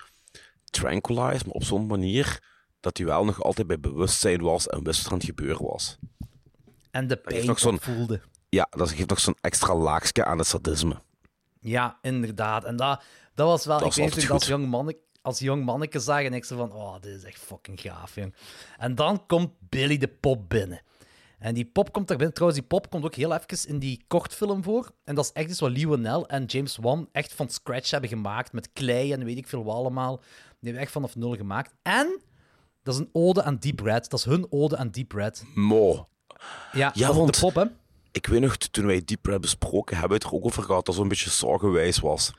tranquilized, 0.65 1.45
maar 1.45 1.55
op 1.55 1.63
zo'n 1.63 1.85
manier 1.87 2.43
dat 2.79 2.97
hij 2.97 3.05
wel 3.05 3.25
nog 3.25 3.43
altijd 3.43 3.67
bij 3.67 3.79
bewustzijn 3.79 4.41
was 4.41 4.67
en 4.67 4.83
wist 4.83 4.97
wat 4.97 5.05
er 5.05 5.11
aan 5.11 5.17
het 5.17 5.27
gebeuren 5.27 5.65
was. 5.65 5.97
En 6.91 7.07
de 7.07 7.17
pijn 7.17 7.45
nog 7.45 7.59
voelde. 7.59 8.21
Ja, 8.55 8.67
dat 8.69 8.91
geeft 8.91 9.09
nog 9.09 9.19
zo'n 9.19 9.37
extra 9.41 9.75
laagje 9.75 10.25
aan 10.25 10.37
het 10.37 10.47
sadisme. 10.47 11.01
Ja, 11.59 11.97
inderdaad. 12.01 12.63
En 12.63 12.75
dat, 12.75 13.01
dat 13.33 13.47
was 13.47 13.65
wel... 13.65 13.79
Dat 13.79 13.97
ik 13.97 14.11
weet 14.13 14.29
als 14.29 14.47
jong, 14.47 14.67
manneke, 14.67 14.99
als 15.21 15.39
jong 15.39 15.63
manneke 15.65 15.99
zag 15.99 16.21
en 16.21 16.33
ik 16.33 16.45
zo 16.45 16.57
van... 16.57 16.71
Oh, 16.71 16.95
dit 17.01 17.15
is 17.15 17.23
echt 17.23 17.39
fucking 17.39 17.81
gaaf, 17.81 18.15
jong. 18.15 18.35
En 18.77 18.95
dan 18.95 19.25
komt 19.25 19.49
Billy 19.59 19.97
de 19.97 20.07
Pop 20.07 20.49
binnen. 20.49 20.81
En 21.39 21.53
die 21.53 21.65
pop 21.65 21.91
komt 21.91 22.07
daar 22.07 22.17
binnen. 22.17 22.35
Trouwens, 22.35 22.59
die 22.61 22.69
pop 22.69 22.89
komt 22.89 23.03
ook 23.05 23.15
heel 23.15 23.33
even 23.33 23.67
in 23.69 23.79
die 23.79 24.03
kortfilm 24.07 24.63
voor. 24.63 24.91
En 25.03 25.15
dat 25.15 25.25
is 25.25 25.31
echt 25.31 25.49
iets 25.49 25.59
wat 25.59 25.71
Lee 25.71 25.87
Wanell 25.87 26.21
en 26.21 26.45
James 26.45 26.77
Wan 26.77 27.09
echt 27.11 27.33
van 27.33 27.49
scratch 27.49 27.89
hebben 27.91 28.09
gemaakt. 28.09 28.51
Met 28.53 28.69
klei 28.73 29.13
en 29.13 29.23
weet 29.25 29.37
ik 29.37 29.47
veel 29.47 29.63
wat 29.63 29.75
allemaal. 29.75 30.17
Die 30.17 30.25
hebben 30.59 30.81
echt 30.81 30.91
vanaf 30.91 31.15
nul 31.15 31.35
gemaakt. 31.35 31.73
En 31.81 32.21
dat 32.83 32.93
is 32.93 32.99
een 32.99 33.09
ode 33.13 33.43
aan 33.43 33.55
Deep 33.57 33.79
Red. 33.79 34.09
Dat 34.09 34.19
is 34.19 34.25
hun 34.25 34.47
ode 34.49 34.77
aan 34.77 34.89
Deep 34.89 35.11
Red. 35.11 35.43
Mo. 35.53 36.07
Ja, 36.71 36.91
Ja, 36.93 37.13
want- 37.13 37.33
de 37.33 37.39
pop, 37.39 37.55
hè. 37.55 37.65
Ik 38.15 38.27
weet 38.27 38.41
nog, 38.41 38.57
toen 38.57 38.85
wij 38.85 39.01
Deep 39.05 39.25
Red 39.25 39.41
besproken 39.41 39.97
hebben, 39.97 40.17
we 40.17 40.23
het 40.23 40.33
er 40.33 40.39
ook 40.39 40.45
over 40.45 40.63
gehad 40.63 40.85
dat 40.85 40.95
zo'n 40.95 41.07
beetje 41.07 41.29
zorgenwijs 41.29 41.99
was. 41.99 42.33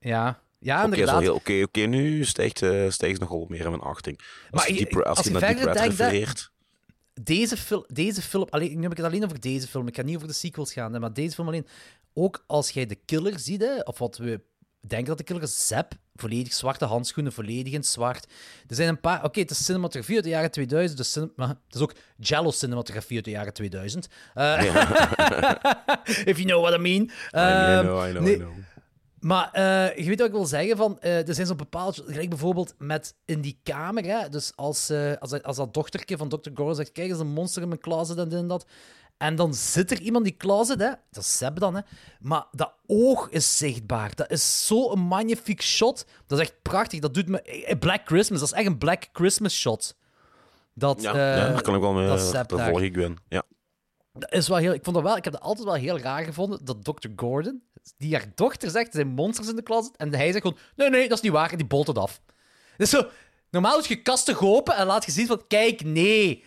Ja, 0.00 0.42
ja 0.58 0.84
inderdaad. 0.84 1.28
oké, 1.28 1.62
oké, 1.62 1.80
nu 1.80 2.24
stijgt, 2.24 2.56
stijgt 2.88 3.00
het 3.00 3.18
nogal 3.20 3.46
meer 3.48 3.64
in 3.64 3.70
mijn 3.70 3.82
achting. 3.82 4.18
Als 4.18 4.26
Maar 4.50 4.72
je, 4.72 4.84
Deep 4.84 4.94
als 4.96 5.16
als 5.16 5.26
je 5.26 5.32
je 5.32 5.38
naar 5.38 5.54
Deep 5.54 5.64
Red 5.64 5.80
refereert... 5.80 6.50
deze 7.14 7.56
film, 7.56 7.84
deze 7.86 8.22
film 8.22 8.46
alleen, 8.50 8.76
nu 8.76 8.82
heb 8.82 8.90
ik 8.90 8.96
het 8.96 9.06
alleen 9.06 9.24
over 9.24 9.40
deze 9.40 9.68
film. 9.68 9.88
Ik 9.88 9.96
ga 9.96 10.02
niet 10.02 10.16
over 10.16 10.28
de 10.28 10.34
sequels 10.34 10.72
gaan, 10.72 10.92
hè, 10.92 11.00
maar 11.00 11.12
deze 11.12 11.34
film 11.34 11.48
alleen. 11.48 11.66
Ook 12.14 12.44
als 12.46 12.70
jij 12.70 12.86
de 12.86 12.98
killer 13.04 13.38
ziet, 13.38 13.60
hè, 13.60 13.78
of 13.80 13.98
wat 13.98 14.16
we 14.16 14.40
denken 14.80 15.08
dat 15.08 15.18
de 15.18 15.24
killer 15.24 15.42
is, 15.42 15.66
Zep, 15.66 15.94
volledig 16.14 16.52
zwarte 16.52 16.84
handschoenen, 16.84 17.32
volledig 17.32 17.72
in 17.72 17.84
zwart. 17.84 18.26
Er 18.68 18.74
zijn 18.74 18.88
een 18.88 19.00
paar. 19.00 19.24
Oké, 19.24 19.40
het 19.40 19.50
is 19.50 19.64
cinematografie 19.64 20.14
uit 20.14 20.24
de 20.24 20.30
jaren 20.30 20.50
2000, 20.50 20.98
dus 20.98 21.12
cin- 21.12 21.32
maar 21.36 21.48
het 21.48 21.56
is 21.74 21.80
ook 21.80 21.94
Jello 22.16 22.50
cinematografie 22.50 23.16
uit 23.16 23.24
de 23.24 23.30
jaren 23.30 23.52
2000. 23.52 24.08
Eh, 24.34 24.62
if 26.30 26.36
you 26.38 26.44
know 26.44 26.60
what 26.62 26.74
I 26.74 26.78
mean. 26.78 27.02
I 27.02 27.10
Ehm, 27.30 27.84
know, 27.84 28.06
I 28.06 28.10
know, 28.10 28.22
nee, 28.22 28.34
I 28.34 28.38
know. 28.38 28.50
maar 29.20 29.50
eh, 29.52 29.96
je 29.96 30.04
weet 30.04 30.18
wat 30.18 30.26
ik 30.28 30.34
wil 30.34 30.46
zeggen 30.46 30.76
van, 30.76 31.00
eh, 31.00 31.28
er 31.28 31.34
zijn 31.34 31.46
zo'n 31.46 31.56
bepaald, 31.56 32.02
gelijk 32.06 32.28
bijvoorbeeld 32.28 32.74
met 32.78 33.14
in 33.24 33.40
die 33.40 33.60
kamer, 33.62 34.04
hè, 34.04 34.28
dus 34.28 34.52
als, 34.56 34.90
als, 35.18 35.30
dat- 35.30 35.42
als 35.42 35.56
dat 35.56 35.74
dochtertje 35.74 36.16
van 36.16 36.28
Dr. 36.28 36.50
Goro 36.54 36.72
zegt, 36.72 36.92
kijk, 36.92 37.06
er 37.08 37.14
is 37.14 37.20
een 37.20 37.26
monster 37.32 37.62
in 37.62 37.68
mijn 37.68 37.80
closet 37.80 38.18
en 38.18 38.28
dit 38.28 38.38
en 38.38 38.46
dat. 38.48 38.66
En 39.16 39.34
dan 39.36 39.54
zit 39.54 39.90
er 39.90 40.00
iemand 40.00 40.24
in 40.26 40.30
die 40.30 40.40
closet, 40.40 40.80
hè, 40.80 40.88
dat 41.10 41.22
is 41.22 41.36
Seb 41.36 41.58
dan, 41.58 41.74
hè, 41.74 41.80
maar 42.20 42.46
dat 42.52 42.72
oog 42.86 43.28
is 43.30 43.56
zichtbaar. 43.56 44.14
Dat 44.14 44.30
is 44.30 44.66
zo'n 44.66 44.98
magnifiek 45.00 45.62
shot. 45.62 46.06
Dat 46.26 46.38
is 46.38 46.44
echt 46.48 46.62
prachtig. 46.62 47.00
Dat 47.00 47.14
doet 47.14 47.28
me... 47.28 47.42
eh, 47.42 47.78
Black 47.78 48.00
Christmas, 48.04 48.40
dat 48.40 48.48
is 48.48 48.54
echt 48.54 48.66
een 48.66 48.78
Black 48.78 49.08
Christmas 49.12 49.54
shot. 49.60 49.96
Dat, 50.74 51.02
Ja, 51.02 51.12
eh, 51.12 51.16
ja, 51.36 51.48
daar 51.52 51.62
kan 51.62 51.74
ik 51.74 51.80
wel 51.80 51.92
mee. 51.92 52.06
dat 52.06 52.46
volg 52.46 52.80
ik 52.80 52.96
in. 52.96 53.18
Ja. 53.28 53.42
Dat 54.12 54.32
is 54.32 54.48
wel 54.48 54.56
heel, 54.56 54.72
ik 54.72 54.84
vond 54.84 54.96
dat 54.96 55.04
wel, 55.04 55.16
ik 55.16 55.24
heb 55.24 55.32
dat 55.32 55.42
altijd 55.42 55.64
wel 55.66 55.74
heel 55.74 55.98
raar 55.98 56.24
gevonden 56.24 56.64
dat 56.64 56.84
Dr. 56.84 57.08
Gordon, 57.16 57.62
die 57.96 58.14
haar 58.14 58.26
dochter 58.34 58.70
zegt, 58.70 58.86
er 58.86 58.92
zijn 58.94 59.08
monsters 59.08 59.48
in 59.48 59.56
de 59.56 59.62
closet, 59.62 59.96
en 59.96 60.14
hij 60.14 60.26
zegt 60.32 60.42
gewoon, 60.42 60.58
nee, 60.76 60.90
nee, 60.90 61.08
dat 61.08 61.16
is 61.16 61.22
niet 61.24 61.32
waar, 61.32 61.50
en 61.50 61.56
die 61.56 61.66
bolt 61.66 61.86
het 61.86 61.98
af. 61.98 62.20
Dus 62.76 62.90
zo, 62.90 63.06
normaal 63.50 63.78
is 63.78 63.86
je 63.86 64.02
kasten 64.02 64.40
open 64.40 64.76
en 64.76 64.86
laat 64.86 65.04
je 65.04 65.10
zien 65.12 65.26
van, 65.26 65.42
kijk, 65.48 65.84
nee, 65.84 66.44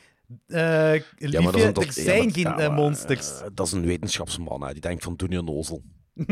eh 0.47 0.91
liefje, 1.17 1.41
maar 1.41 1.51
dat 1.51 1.61
is 1.61 1.63
een 1.63 1.75
er 1.75 1.85
ja, 1.85 1.91
zijn 1.91 2.33
geen 2.33 2.43
ja, 2.43 2.57
eh, 2.57 2.67
maar, 2.67 2.71
monsters. 2.71 3.41
eh, 3.41 3.47
dat 3.53 3.67
is 3.67 3.71
een 3.71 3.85
wetenschapsman, 3.85 4.63
hè. 4.63 4.71
die 4.71 4.81
denkt 4.81 5.03
van 5.03 5.15
doe 5.15 5.29
je 5.29 5.41
nozel. 5.41 5.83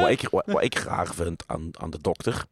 wat, 0.00 0.08
ik, 0.08 0.28
wat, 0.28 0.46
wat 0.46 0.62
ik 0.62 0.74
raar 0.74 1.14
vind 1.14 1.42
aan, 1.46 1.70
aan 1.72 1.90
de 1.90 1.98
dokter, 2.00 2.44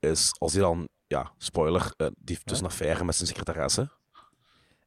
is 0.00 0.34
als 0.38 0.52
hij 0.52 0.62
dan, 0.62 0.88
ja, 1.06 1.32
spoiler, 1.38 1.92
eh, 1.96 2.06
die 2.06 2.34
heeft 2.34 2.48
dus 2.48 2.58
een 2.58 2.66
affaire 2.66 3.04
met 3.04 3.14
zijn 3.14 3.28
secretaresse. 3.28 3.90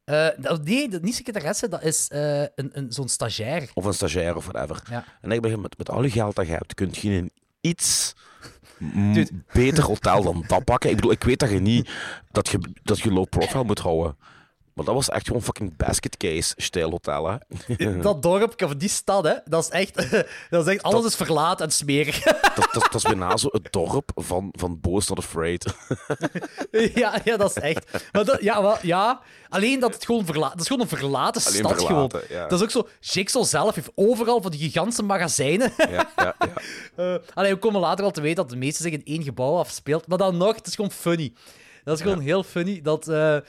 Eh, 0.03 0.27
nee, 0.63 0.89
dat, 0.89 1.01
niet 1.01 1.15
secretaresse, 1.15 1.67
dat 1.67 1.83
is 1.83 2.07
eh, 2.07 2.41
een, 2.41 2.69
een, 2.71 2.91
zo'n 2.91 3.07
stagiair. 3.09 3.69
Of 3.73 3.85
een 3.85 3.93
stagiair 3.93 4.35
of 4.35 4.45
whatever. 4.45 4.83
Ja. 4.89 5.05
En 5.21 5.31
ik 5.31 5.41
ben 5.41 5.61
met, 5.61 5.77
met 5.77 5.89
al 5.89 6.03
je 6.03 6.09
geld 6.09 6.35
dat 6.35 6.45
je 6.45 6.51
hebt, 6.51 6.73
kun 6.73 6.89
je 6.91 7.09
een 7.09 7.31
iets 7.61 8.15
Dude. 8.79 9.29
beter 9.53 9.83
hotel 9.83 10.23
dan 10.23 10.43
dat 10.47 10.63
pakken. 10.63 10.89
Ik 10.89 10.95
bedoel, 10.95 11.11
ik 11.11 11.23
weet 11.23 11.39
dat 11.39 11.49
je 11.49 11.59
niet 11.59 11.89
dat 12.31 12.49
je, 12.49 12.59
dat 12.83 12.99
je 12.99 13.11
low 13.11 13.29
profile 13.29 13.63
moet 13.63 13.79
houden. 13.79 14.15
Maar 14.79 14.87
dat 14.87 14.97
was 14.97 15.09
echt 15.09 15.27
gewoon 15.27 15.41
fucking 15.41 15.77
basket 15.77 16.17
case 16.17 16.53
stijl 16.57 16.89
hotel, 16.89 17.27
hè. 17.29 17.37
Dat 18.01 18.21
dorp, 18.21 18.61
of 18.63 18.75
die 18.75 18.89
stad, 18.89 19.23
hè, 19.23 19.33
dat 19.45 19.63
is 19.63 19.69
echt, 19.69 19.95
dat 20.49 20.67
is 20.67 20.73
echt 20.73 20.83
alles 20.83 21.05
is 21.05 21.15
verlaat 21.15 21.61
en 21.61 21.71
smerig. 21.71 22.23
Dat, 22.59 22.69
dat, 22.71 22.83
dat 22.83 22.95
is 22.95 23.01
bijna 23.01 23.37
zo 23.37 23.47
het 23.51 23.71
dorp 23.71 24.11
van, 24.15 24.49
van 24.51 24.79
Boos 24.79 25.07
Not 25.07 25.17
Afraid. 25.17 25.73
ja, 26.93 27.21
ja, 27.23 27.37
dat 27.37 27.49
is 27.49 27.63
echt. 27.63 28.07
Maar 28.11 28.25
dat, 28.25 28.41
ja, 28.41 28.77
ja, 28.81 29.21
alleen 29.49 29.79
dat 29.79 29.93
het 29.93 30.05
gewoon 30.05 30.25
verlaten... 30.25 30.51
Dat 30.57 30.61
is 30.61 30.67
gewoon 30.67 30.81
een 30.81 30.97
verlaten 30.97 31.41
Alleen 31.45 31.57
stad 31.57 31.81
verlaten, 31.81 32.19
gewoon. 32.19 32.39
ja. 32.39 32.47
Dat 32.47 32.59
is 32.59 32.63
ook 32.63 32.71
zo... 32.71 32.87
Jigsaw 32.99 33.43
zelf 33.43 33.75
heeft 33.75 33.91
overal 33.95 34.41
van 34.41 34.51
die 34.51 34.59
gigantische 34.59 35.03
magazijnen. 35.03 35.73
Ja, 35.77 36.09
ja, 36.15 36.35
ja. 36.39 36.53
Eh 36.95 37.15
allee, 37.33 37.53
we 37.53 37.59
komen 37.59 37.81
later 37.81 38.05
al 38.05 38.11
te 38.11 38.21
weten 38.21 38.35
dat 38.35 38.49
de 38.49 38.55
meeste 38.55 38.83
zich 38.83 38.93
in 38.93 39.05
één 39.05 39.23
gebouw 39.23 39.57
afspeelt. 39.57 40.07
Maar 40.07 40.17
dan 40.17 40.37
nog, 40.37 40.55
het 40.55 40.67
is 40.67 40.75
gewoon 40.75 40.91
funny. 40.91 41.33
Dat 41.89 41.97
is 41.97 42.03
gewoon 42.03 42.19
heel 42.23 42.43
funny. 42.43 42.81
Dat, 42.81 43.07
eh, 43.07 43.35
eh, 43.35 43.41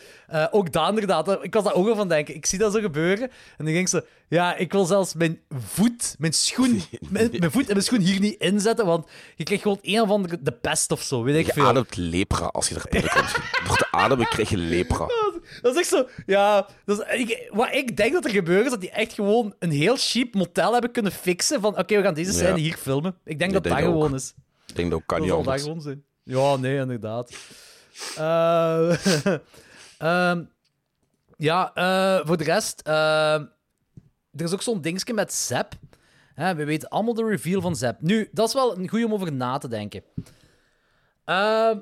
ook 0.51 0.73
daar 0.73 0.89
inderdaad, 0.89 1.45
ik 1.45 1.55
was 1.55 1.65
daar 1.65 1.75
ook 1.75 1.89
al 1.89 1.95
van 1.97 2.09
denken. 2.09 2.35
Ik 2.35 2.47
zie 2.47 2.59
dat 2.59 2.73
zo 2.73 2.81
gebeuren. 2.81 3.31
En 3.57 3.65
dan 3.65 3.75
ging 3.75 3.89
ze, 3.89 4.05
ja, 4.29 4.57
ik 4.57 4.73
wil 4.73 4.85
zelfs 4.85 5.15
mijn 5.15 5.41
voet, 5.67 6.15
mijn 6.19 6.33
schoen, 6.33 6.83
mijn, 7.11 7.31
mijn 7.39 7.51
voet 7.51 7.67
en 7.67 7.73
mijn 7.73 7.85
schoen 7.85 8.01
hier 8.01 8.21
niet 8.21 8.41
inzetten. 8.41 8.87
Want 8.87 9.09
je 9.37 9.45
krijgt 9.45 9.63
gewoon 9.63 9.79
een 9.83 10.01
of 10.01 10.11
andere 10.11 10.39
de 10.43 10.53
pest 10.53 10.91
of 10.93 11.03
zo, 11.03 11.23
weet 11.23 11.37
ik 11.37 11.47
Je 11.47 11.53
veel. 11.53 11.67
ademt 11.67 11.97
lepra 11.97 12.47
als 12.47 12.69
je 12.69 12.75
er 12.75 12.87
binnenkomt. 12.91 13.35
Door 13.67 13.77
te 13.77 13.87
ademen 13.91 14.27
krijg 14.29 14.51
je 14.51 14.57
lepra. 14.57 15.07
Dat 15.63 15.75
is 15.75 15.81
echt 15.81 15.89
zo, 15.89 16.07
ja. 16.27 16.69
Dat 16.85 16.99
is, 17.11 17.19
ik, 17.21 17.49
wat 17.53 17.69
ik 17.73 17.97
denk 17.97 18.13
dat 18.13 18.25
er 18.25 18.31
gebeurt, 18.31 18.65
is 18.65 18.71
dat 18.71 18.81
die 18.81 18.91
echt 18.91 19.13
gewoon 19.13 19.55
een 19.59 19.71
heel 19.71 19.97
cheap 19.99 20.35
motel 20.35 20.73
hebben 20.73 20.91
kunnen 20.93 21.13
fixen. 21.13 21.61
Van, 21.61 21.79
oké, 21.79 21.97
we 21.97 22.03
gaan 22.03 22.15
deze 22.15 22.33
scène 22.33 22.49
Ja. 22.49 22.55
hier 22.55 22.77
filmen. 22.77 23.15
Ik 23.25 23.39
denk 23.39 23.51
Ja, 23.51 23.57
dat 23.61 23.65
dat 23.65 23.73
denk 23.77 23.85
gewoon 23.87 24.15
is. 24.15 24.35
Ik 24.67 24.77
denk 24.77 24.91
dat 24.91 24.99
ook 25.01 25.07
kan 25.07 25.19
Dat 25.19 25.27
niet 25.27 25.35
zal 25.37 25.45
dat 25.45 25.47
anders. 25.53 25.63
gewoon 25.63 25.81
zijn. 25.83 26.05
Ja, 26.23 26.57
nee, 26.57 26.77
inderdaad. 26.79 27.33
Eh, 28.17 29.07
ehm, 29.99 30.45
ja, 31.37 31.75
eh, 31.75 32.27
voor 32.27 32.37
de 32.37 32.45
rest... 32.45 32.81
eh, 32.81 33.35
er 34.31 34.45
is 34.45 34.53
ook 34.53 34.63
zo'n 34.63 34.81
dingetje 34.81 35.15
met 35.15 35.33
Zep. 35.33 35.73
We 36.35 36.65
weten 36.65 36.89
allemaal 36.89 37.15
de 37.15 37.25
reveal 37.25 37.61
van 37.61 37.77
Zep. 37.77 38.01
Nu, 38.01 38.29
dat 38.33 38.49
is 38.49 38.55
wel 38.55 38.79
een 38.79 38.89
goeie 38.89 39.05
om 39.05 39.13
over 39.13 39.33
na 39.33 39.59
te 39.59 39.69
denken. 39.69 40.03
Ehm, 41.25 41.79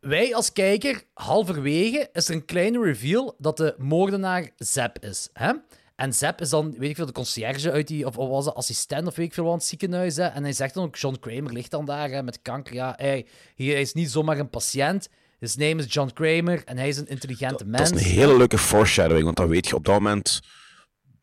wij 0.00 0.34
als 0.34 0.52
kijker, 0.52 1.02
halverwege, 1.14 2.08
is 2.12 2.28
er 2.28 2.34
een 2.34 2.44
kleine 2.44 2.82
reveal 2.82 3.34
dat 3.38 3.56
de 3.56 3.74
moordenaar 3.78 4.50
Zep 4.56 4.98
is. 4.98 5.28
Hè? 5.32 5.52
En 5.96 6.12
Zep 6.12 6.40
is 6.40 6.48
dan, 6.48 6.74
weet 6.78 6.90
ik 6.90 6.96
veel, 6.96 7.06
de 7.06 7.12
conciërge 7.12 7.72
uit 7.72 7.86
die, 7.86 8.06
of, 8.06 8.18
of 8.18 8.28
was 8.28 8.44
het 8.44 8.54
assistent 8.54 9.06
of 9.06 9.16
weet 9.16 9.26
ik 9.26 9.34
veel 9.34 9.44
wat, 9.44 9.52
aan 9.52 9.58
het 9.58 9.68
ziekenhuis. 9.68 10.16
Hè? 10.16 10.24
En 10.24 10.42
hij 10.42 10.52
zegt 10.52 10.74
dan 10.74 10.84
ook, 10.84 10.96
John 10.96 11.16
Kramer 11.20 11.52
ligt 11.52 11.70
dan 11.70 11.84
daar 11.84 12.10
hè, 12.10 12.22
met 12.22 12.42
kanker. 12.42 12.74
Ja, 12.74 12.94
hij, 12.96 13.26
hij 13.54 13.80
is 13.80 13.92
niet 13.92 14.10
zomaar 14.10 14.38
een 14.38 14.50
patiënt. 14.50 15.08
His 15.38 15.56
name 15.56 15.74
is 15.74 15.92
John 15.92 16.10
Kramer 16.12 16.64
en 16.64 16.76
hij 16.76 16.88
is 16.88 16.96
een 16.96 17.06
intelligente 17.06 17.64
mens. 17.64 17.90
Dat 17.90 18.00
is 18.00 18.06
een 18.06 18.12
hele 18.12 18.36
leuke 18.36 18.58
foreshadowing, 18.58 19.24
want 19.24 19.36
dan 19.36 19.48
weet 19.48 19.68
je 19.68 19.74
op 19.74 19.84
dat 19.84 19.94
moment... 19.94 20.40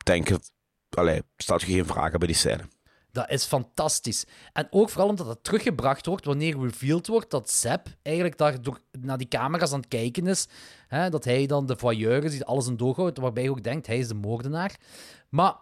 Denk 0.03 0.27
je... 0.27 0.39
Allee, 0.89 1.21
staat 1.37 1.61
je 1.61 1.67
geen 1.67 1.85
vragen 1.85 2.19
bij 2.19 2.27
die 2.27 2.37
scène. 2.37 2.63
Dat 3.11 3.29
is 3.29 3.45
fantastisch. 3.45 4.25
En 4.53 4.67
ook 4.69 4.89
vooral 4.89 5.09
omdat 5.09 5.27
het 5.27 5.43
teruggebracht 5.43 6.05
wordt 6.05 6.25
wanneer 6.25 6.59
revealed 6.59 7.07
wordt 7.07 7.31
dat 7.31 7.49
Zep 7.49 7.87
eigenlijk 8.01 8.37
daar 8.37 8.61
door, 8.61 8.79
naar 8.91 9.17
die 9.17 9.27
camera's 9.27 9.71
aan 9.71 9.79
het 9.79 9.87
kijken 9.87 10.27
is. 10.27 10.47
Hè, 10.93 11.09
dat 11.09 11.23
hij 11.23 11.45
dan 11.45 11.65
de 11.65 11.77
voyeur 11.77 12.23
is 12.23 12.31
die 12.31 12.45
alles 12.45 12.67
in 12.67 12.77
doog 12.77 12.95
houdt, 12.95 13.17
waarbij 13.17 13.43
je 13.43 13.49
ook 13.49 13.63
denkt, 13.63 13.87
hij 13.87 13.97
is 13.97 14.07
de 14.07 14.13
moordenaar. 14.13 14.75
Maar 15.29 15.55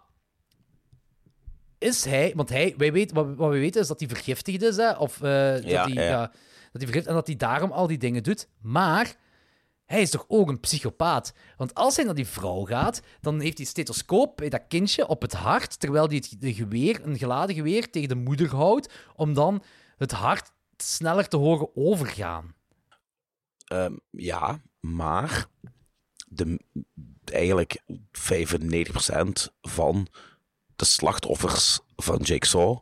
is 1.78 2.04
hij... 2.04 2.32
Want 2.36 2.48
hij, 2.48 2.74
wij 2.76 2.92
weten, 2.92 3.14
wat, 3.14 3.34
wat 3.34 3.50
we 3.50 3.58
weten 3.58 3.80
is 3.80 3.86
dat 3.86 3.98
hij 4.00 4.08
vergiftigd 4.08 4.62
is, 4.62 4.76
hè, 4.76 4.90
of 4.90 5.22
eh, 5.22 5.52
dat, 5.52 5.64
Ja, 5.64 5.84
hij, 5.84 5.92
ja. 5.92 6.02
ja, 6.02 6.20
dat 6.20 6.82
hij 6.82 6.86
vergiftigd 6.86 7.06
en 7.06 7.14
dat 7.14 7.26
hij 7.26 7.36
daarom 7.36 7.70
al 7.70 7.86
die 7.86 7.98
dingen 7.98 8.22
doet. 8.22 8.48
Maar 8.60 9.16
hij 9.84 10.00
is 10.00 10.10
toch 10.10 10.24
ook 10.28 10.48
een 10.48 10.60
psychopaat? 10.60 11.34
Want 11.56 11.74
als 11.74 11.96
hij 11.96 12.04
naar 12.04 12.14
die 12.14 12.26
vrouw 12.26 12.64
gaat, 12.64 13.02
dan 13.20 13.40
heeft 13.40 13.56
hij 13.56 13.66
stethoscoop 13.66 14.36
bij 14.36 14.48
dat 14.48 14.62
kindje 14.68 15.06
op 15.06 15.22
het 15.22 15.32
hart, 15.32 15.80
terwijl 15.80 16.06
hij 16.06 16.16
het 16.16 16.36
de 16.38 16.54
geweer, 16.54 17.00
een 17.04 17.18
geladen 17.18 17.54
geweer 17.54 17.90
tegen 17.90 18.08
de 18.08 18.14
moeder 18.14 18.54
houdt, 18.54 18.92
om 19.16 19.34
dan 19.34 19.62
het 19.96 20.12
hart 20.12 20.52
sneller 20.76 21.28
te 21.28 21.36
horen 21.36 21.76
overgaan. 21.76 22.54
Ehm, 23.66 23.96
ja, 24.10 24.60
maar... 24.82 25.46
De, 26.34 26.60
eigenlijk 27.24 27.82
95% 27.86 27.92
van 29.60 30.06
de 30.76 30.84
slachtoffers 30.84 31.80
van 31.96 32.16
Jigsaw 32.16 32.78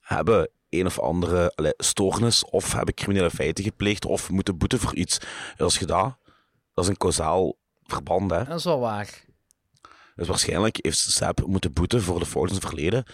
hebben 0.00 0.50
een 0.68 0.86
of 0.86 0.98
andere 0.98 1.52
allee, 1.54 1.74
stoornis 1.76 2.44
of 2.44 2.72
hebben 2.72 2.94
criminele 2.94 3.30
feiten 3.30 3.64
gepleegd 3.64 4.04
of 4.04 4.30
moeten 4.30 4.58
boeten 4.58 4.78
voor 4.78 4.94
iets. 4.94 5.18
En 5.56 5.64
als 5.64 5.78
je 5.78 5.86
dat, 5.86 6.16
dat 6.74 6.84
is 6.84 6.90
een 6.90 6.96
kausaal 6.96 7.56
verband, 7.82 8.30
hè. 8.30 8.44
Dat 8.44 8.58
is 8.58 8.64
wel 8.64 8.80
waar. 8.80 9.24
Dus 10.14 10.28
waarschijnlijk 10.28 10.78
heeft 10.80 10.98
Sepp 10.98 11.46
moeten 11.46 11.72
boeten 11.72 12.02
voor 12.02 12.18
de 12.18 12.26
fouten 12.26 12.54
in 12.54 12.60
het 12.60 12.70
verleden. 12.70 13.04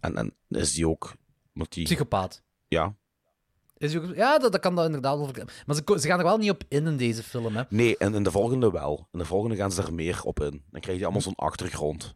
En, 0.00 0.16
en 0.16 0.34
is 0.48 0.72
die 0.72 0.88
ook... 0.88 1.14
Die, 1.52 1.84
Psychopaat. 1.84 2.42
ja. 2.68 2.94
Is 3.78 3.92
hij 3.92 4.02
ook- 4.02 4.14
ja, 4.14 4.38
dat, 4.38 4.52
dat 4.52 4.60
kan 4.60 4.74
dat 4.74 4.84
inderdaad 4.86 5.16
wel. 5.16 5.24
verklaren. 5.24 5.52
Maar 5.66 5.76
ze, 6.00 6.08
gaan 6.08 6.18
er 6.18 6.24
wel 6.24 6.38
niet 6.38 6.50
op 6.50 6.62
in 6.68 6.86
in 6.86 6.96
deze 6.96 7.22
film, 7.22 7.56
hè. 7.56 7.62
Nee, 7.68 7.96
en 7.96 8.14
in 8.14 8.22
de 8.22 8.30
volgende 8.30 8.70
wel. 8.70 9.08
In 9.12 9.18
de 9.18 9.24
volgende 9.24 9.56
gaan 9.56 9.72
ze 9.72 9.82
er 9.82 9.94
meer 9.94 10.20
op 10.24 10.40
in. 10.40 10.62
Dan 10.70 10.80
krijg 10.80 10.98
je 10.98 11.04
allemaal 11.04 11.22
zo'n 11.22 11.34
achtergrond. 11.34 12.14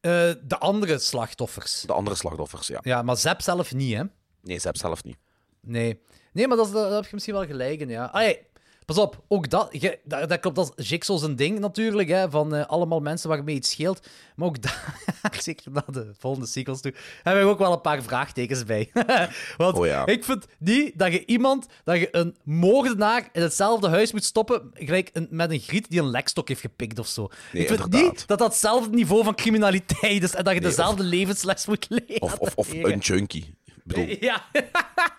Eh, 0.00 0.10
de 0.44 0.58
andere 0.58 0.98
slachtoffers. 0.98 1.80
De 1.80 1.92
andere 1.92 2.16
slachtoffers, 2.16 2.66
ja. 2.66 2.78
Ja, 2.82 3.02
maar 3.02 3.16
Zep 3.16 3.40
zelf 3.40 3.74
niet, 3.74 3.94
hè. 3.96 4.02
Nee, 4.42 4.58
Sepp 4.58 4.76
zelf 4.76 5.04
niet. 5.04 5.16
Nee. 5.60 6.00
Nee, 6.32 6.48
maar 6.48 6.56
dat, 6.56 6.66
is- 6.66 6.72
daar 6.72 6.92
heb 6.92 7.04
je 7.04 7.10
misschien 7.12 7.34
wel 7.34 7.46
gelijk 7.46 7.80
in, 7.80 7.88
ja. 7.88 8.04
Allee, 8.04 8.46
pas 8.84 8.98
op, 8.98 9.22
ook 9.28 9.50
dat, 9.50 9.68
je, 9.70 9.98
dat, 10.04 10.28
dat 10.28 10.40
klopt, 10.40 10.56
dat 10.56 10.72
is 10.76 10.88
Jigsaw 10.88 11.18
zijn 11.18 11.36
ding 11.36 11.58
natuurlijk, 11.58 12.08
hè, 12.08 12.30
van 12.30 12.54
eh, 12.54 12.66
allemaal 12.66 13.00
mensen 13.00 13.28
waarmee 13.28 13.54
het 13.54 13.66
scheelt. 13.66 14.06
Maar 14.36 14.46
ook 14.46 14.62
daar, 14.62 15.00
zeker 15.42 15.72
naar 15.72 15.92
de 15.92 16.12
volgende 16.18 16.46
sequels 16.46 16.80
toe, 16.80 16.94
hebben 17.22 17.44
we 17.44 17.50
ook 17.50 17.58
wel 17.58 17.72
een 17.72 17.80
paar 17.80 18.02
vraagtekens 18.02 18.64
bij. 18.64 18.90
Want 19.56 19.78
Oh 19.78 19.86
ja. 19.86 20.06
ik 20.06 20.24
vind 20.24 20.46
niet 20.58 20.98
dat 20.98 21.12
je 21.12 21.26
iemand, 21.26 21.66
dat 21.84 21.98
je 21.98 22.08
een 22.10 22.36
moordenaar 22.44 23.28
in 23.32 23.42
hetzelfde 23.42 23.88
huis 23.88 24.12
moet 24.12 24.24
stoppen, 24.24 24.70
gelijk 24.74 25.10
een, 25.12 25.26
met 25.30 25.50
een 25.50 25.60
griet 25.60 25.90
die 25.90 26.00
een 26.00 26.10
lekstok 26.10 26.48
heeft 26.48 26.60
gepikt 26.60 26.98
of 26.98 27.06
zo. 27.06 27.28
Nee, 27.52 27.62
ik 27.62 27.68
vind 27.68 27.84
inderdaad. 27.84 28.10
niet 28.10 28.26
dat 28.26 28.38
dat 28.38 28.48
hetzelfde 28.48 28.94
niveau 28.94 29.24
van 29.24 29.34
criminaliteit 29.34 30.22
is 30.22 30.34
en 30.34 30.44
dat 30.44 30.54
je 30.54 30.60
Nee, 30.60 30.68
dezelfde 30.68 31.02
levensles 31.02 31.66
moet 31.66 31.86
leren. 31.88 32.22
Of, 32.22 32.38
of, 32.38 32.54
of 32.54 32.72
een 32.72 32.98
junkie. 32.98 33.54
Bedoel, 33.84 34.06
Ja, 34.20 34.44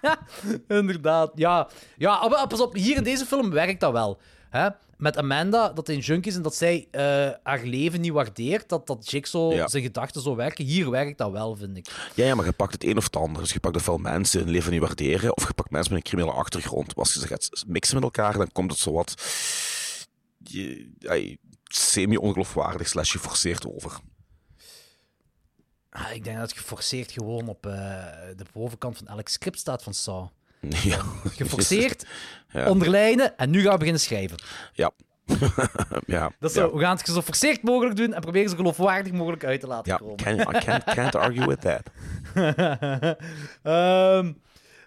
inderdaad. 0.68 1.32
Ja. 1.36 1.68
ja, 1.98 2.28
maar 2.28 2.48
pas 2.48 2.62
op, 2.62 2.74
hier 2.74 2.96
in 2.98 3.04
deze 3.04 3.26
film 3.26 3.50
werkt 3.50 3.80
dat 3.80 3.92
wel. 3.92 4.20
Hè? 4.50 4.68
Met 4.98 5.18
Amanda, 5.18 5.70
dat 5.70 5.88
hij 5.88 5.96
een 5.96 6.02
junk 6.02 6.26
is 6.26 6.36
en 6.36 6.42
dat 6.42 6.56
zij 6.56 6.88
eh, 6.92 7.02
haar 7.44 7.64
leven 7.64 8.02
niet 8.02 8.12
waardeert, 8.12 8.70
dat, 8.70 8.88
dat 8.88 9.10
Jigsaw 9.12 9.54
Ja. 9.54 9.68
zijn 9.68 9.84
gedachten 9.84 10.22
zo 10.22 10.36
werken. 10.36 10.66
Hier 10.66 10.90
werkt 10.90 11.18
dat 11.18 11.32
wel, 11.32 11.56
vind 11.56 11.78
ik. 11.78 11.88
ja, 12.16 12.26
ja, 12.26 12.36
maar 12.36 12.46
je 12.46 12.52
pakt 12.52 12.74
het 12.74 12.84
een 12.84 12.98
of 12.98 13.04
het 13.04 13.16
ander. 13.16 13.42
Dus 13.42 13.54
je 13.54 13.60
pakt 13.60 13.76
ofwel 13.76 13.98
mensen 13.98 14.40
hun 14.40 14.50
leven 14.50 14.72
niet 14.72 14.82
waarderen, 14.82 15.38
of 15.38 15.48
je 15.48 15.54
pakt 15.54 15.72
mensen 15.72 15.94
met 15.94 16.04
een 16.04 16.10
criminele 16.10 16.38
achtergrond. 16.38 16.96
Als 16.96 17.14
je 17.14 17.20
ze 17.20 17.28
gaat 17.28 17.50
mixen 17.68 17.96
met 17.96 18.04
elkaar, 18.04 18.34
dan 18.38 18.52
komt 18.52 18.72
het 18.72 18.80
zo 18.80 18.92
wat... 18.92 19.14
semi-ongeloofwaardig 21.64 22.88
slash 22.88 23.12
geforceerd 23.12 23.68
over. 23.68 23.92
Ah, 25.94 26.12
ik 26.14 26.24
denk 26.24 26.38
dat 26.38 26.50
het 26.50 26.58
geforceerd 26.60 27.12
gewoon 27.12 27.48
op 27.48 27.66
eh, 27.66 27.74
de 28.36 28.46
bovenkant 28.54 28.98
van 28.98 29.08
elk 29.08 29.28
script 29.28 29.60
staat 29.60 29.84
van 29.84 29.94
Saw. 29.94 30.28
Ja. 30.84 30.98
Geforceerd, 31.24 32.06
Ja. 32.52 32.70
onderlijnen 32.70 33.38
en 33.38 33.50
nu 33.50 33.62
gaan 33.62 33.72
we 33.72 33.78
beginnen 33.78 34.02
schrijven. 34.02 34.38
Ja. 34.74 34.92
ja. 36.06 36.32
Dat 36.40 36.50
is 36.50 36.56
ja. 36.56 36.62
zo, 36.62 36.76
we 36.76 36.82
gaan 36.82 36.98
het 36.98 37.08
zo 37.08 37.22
forceerd 37.22 37.64
mogelijk 37.64 37.96
doen 37.96 38.14
en 38.14 38.22
proberen 38.22 38.50
zo 38.50 38.56
geloofwaardig 38.56 39.12
mogelijk 39.14 39.44
uit 39.44 39.60
te 39.60 39.68
laten 39.68 39.92
Ja, 39.92 39.98
komen. 39.98 40.16
can, 40.16 40.40
I 40.56 40.60
can't, 40.66 40.84
can't 40.84 41.16
argue 41.16 41.48
with 41.48 41.62
that. 41.62 41.84
Ehm, 43.64 44.34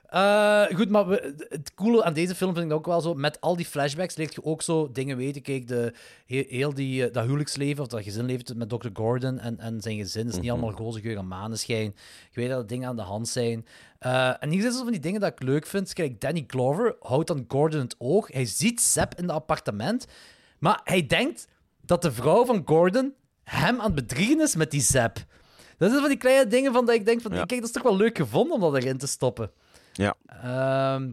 Eh, 0.07 0.65
goed, 0.75 0.89
maar 0.89 1.07
we- 1.07 1.35
het 1.49 1.75
coole 1.75 2.05
aan 2.05 2.13
deze 2.13 2.35
film 2.35 2.55
vind 2.55 2.67
ik 2.67 2.73
ook 2.73 2.87
wel 2.87 3.01
zo. 3.01 3.15
Met 3.15 3.41
al 3.41 3.57
die 3.57 3.67
flashbacks 3.67 4.17
leert 4.17 4.35
je 4.35 4.45
ook 4.45 4.63
zo 4.63 4.91
dingen 4.93 5.17
weten. 5.17 5.43
Kijk, 5.43 5.69
de, 5.69 5.93
heel, 6.27 6.45
heel 6.49 6.75
die, 6.75 7.07
eh, 7.07 7.13
dat 7.13 7.25
huwelijksleven 7.25 7.83
of 7.83 7.89
dat 7.89 8.03
gezinleven 8.03 8.59
met 8.59 8.69
Dr. 8.69 8.89
Gordon 8.93 9.39
en, 9.39 9.59
en 9.59 9.81
zijn 9.81 9.97
gezin 9.97 10.29
is 10.29 10.39
niet 10.39 10.51
allemaal 10.51 10.73
roze 10.73 11.01
geur 11.01 11.17
en 11.17 11.29
maneschijn. 11.29 11.95
Je 12.31 12.41
weet 12.41 12.49
dat 12.49 12.59
er 12.61 12.67
dingen 12.67 12.89
aan 12.89 12.97
de 12.97 13.03
hand 13.03 13.29
zijn. 13.29 13.67
Eh, 13.99 14.43
en 14.43 14.51
hier 14.51 14.61
zijn 14.61 14.73
zo 14.73 14.83
van 14.83 14.93
die 14.93 15.01
dingen 15.01 15.21
dat 15.21 15.33
ik 15.33 15.43
leuk 15.43 15.67
vind. 15.67 15.93
Kijk, 15.93 16.21
Danny 16.21 16.45
Glover 16.47 16.97
houdt 17.01 17.27
dan 17.29 17.45
Gordon 17.49 17.81
het 17.81 17.95
oog. 17.99 18.33
Hij 18.33 18.45
ziet 18.45 18.81
Seb 18.81 19.15
in 19.15 19.23
het 19.25 19.33
appartement. 19.33 20.07
Maar 20.59 20.81
hij 20.85 21.07
denkt 21.07 21.49
dat 21.81 22.03
de 22.03 22.13
vrouw 22.13 22.45
van 22.45 22.63
Gordon 22.65 23.15
hem 23.45 23.79
aan 23.81 23.87
het 23.87 23.95
bedriegen 23.95 24.41
is 24.41 24.57
met 24.57 24.71
die 24.71 24.81
Seb. 24.81 25.17
Dat 25.79 25.89
zijn 25.91 26.01
van 26.01 26.09
die 26.11 26.19
kleine 26.19 26.47
dingen 26.47 26.73
van 26.73 26.87
dat 26.87 26.95
ik 26.95 27.05
denk 27.05 27.21
van... 27.21 27.31
Ja. 27.33 27.45
Kijk, 27.45 27.61
dat 27.61 27.69
is 27.69 27.75
toch 27.75 27.83
wel 27.83 27.97
leuk 27.97 28.17
gevonden 28.17 28.55
om 28.55 28.61
dat 28.61 28.77
erin 28.83 28.99
te 28.99 29.07
stoppen. 29.07 29.51
Ja. 29.97 30.15
Ehm, 30.27 31.11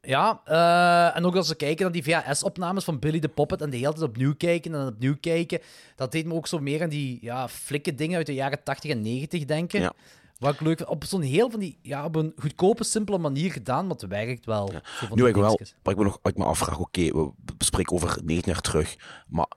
ja, 0.00 0.40
eh, 0.44 1.16
en 1.16 1.24
ook 1.24 1.36
als 1.36 1.48
we 1.48 1.54
kijken 1.54 1.82
naar 1.82 1.92
die 1.92 2.02
VHS-opnames 2.02 2.84
van 2.84 2.98
Billy 2.98 3.20
the 3.20 3.28
Puppet 3.28 3.60
en 3.60 3.70
de 3.70 3.76
hele 3.76 3.92
tijd 3.92 4.02
opnieuw 4.02 4.34
kijken 4.34 4.74
en 4.74 4.86
opnieuw 4.86 5.16
kijken, 5.20 5.60
dat 5.96 6.12
deed 6.12 6.26
me 6.26 6.34
ook 6.34 6.46
zo 6.46 6.58
meer 6.58 6.82
aan 6.82 6.88
die 6.88 7.18
ja, 7.20 7.48
flikke 7.48 7.94
dingen 7.94 8.16
uit 8.16 8.26
de 8.26 8.34
jaren 8.34 8.62
80 8.62 8.90
en 8.90 9.02
90 9.02 9.44
denken. 9.44 9.80
Ja. 9.80 9.92
Wat 10.38 10.54
ik 10.54 10.60
leuk 10.60 10.76
vind. 10.76 10.88
Op 10.88 11.04
zo'n 11.04 11.22
heel 11.22 11.50
van 11.50 11.60
die, 11.60 11.78
ja, 11.82 12.04
op 12.04 12.16
een 12.16 12.32
goedkope, 12.38 12.84
simpele 12.84 13.18
manier 13.18 13.52
gedaan, 13.52 13.86
maar 13.86 13.96
het 13.96 14.08
werkt 14.08 14.46
wel. 14.46 14.72
Van 14.82 15.18
Nu, 15.18 15.26
ik 15.26 15.34
wel, 15.34 15.60
wat 15.82 15.92
ik 15.92 15.98
me 15.98 16.04
nog 16.04 16.18
ik 16.22 16.36
me 16.36 16.44
afvraag, 16.44 16.78
oké, 16.78 17.02
we 17.02 17.30
bespreken 17.56 17.94
over 17.94 18.18
9 18.24 18.42
jaar 18.46 18.60
terug, 18.60 18.96
maar 19.28 19.48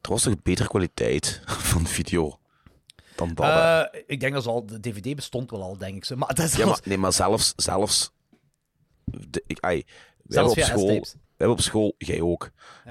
er 0.00 0.10
was 0.10 0.22
toch 0.22 0.42
betere 0.42 0.68
kwaliteit 0.68 1.42
van 1.70 1.86
video 1.86 2.39
dan 3.20 3.34
dat? 3.34 3.46
hè? 3.46 3.80
Eh, 3.80 4.02
ik 4.06 4.20
denk 4.20 4.32
dat 4.32 4.46
al, 4.46 4.66
de 4.66 4.80
DVD 4.80 5.16
bestond 5.16 5.50
wel 5.50 5.62
al, 5.62 5.76
denk 5.76 5.96
ik. 5.96 6.16
Maar 6.16 6.34
dat 6.34 6.44
is 6.44 6.56
ja, 6.56 6.66
maar, 6.66 6.80
nee, 6.84 6.98
maar 6.98 7.12
zelfs, 7.12 7.52
zelfs, 7.56 8.12
de, 9.04 9.42
ik, 9.46 9.58
ai, 9.60 9.84
we 10.22 10.34
Zelfs 10.34 10.54
hebben 10.54 10.74
op 10.74 10.80
school, 10.80 11.00
we 11.10 11.46
hebben 11.46 11.56
op 11.56 11.60
school, 11.62 11.94
jij 11.98 12.20
ook, 12.20 12.50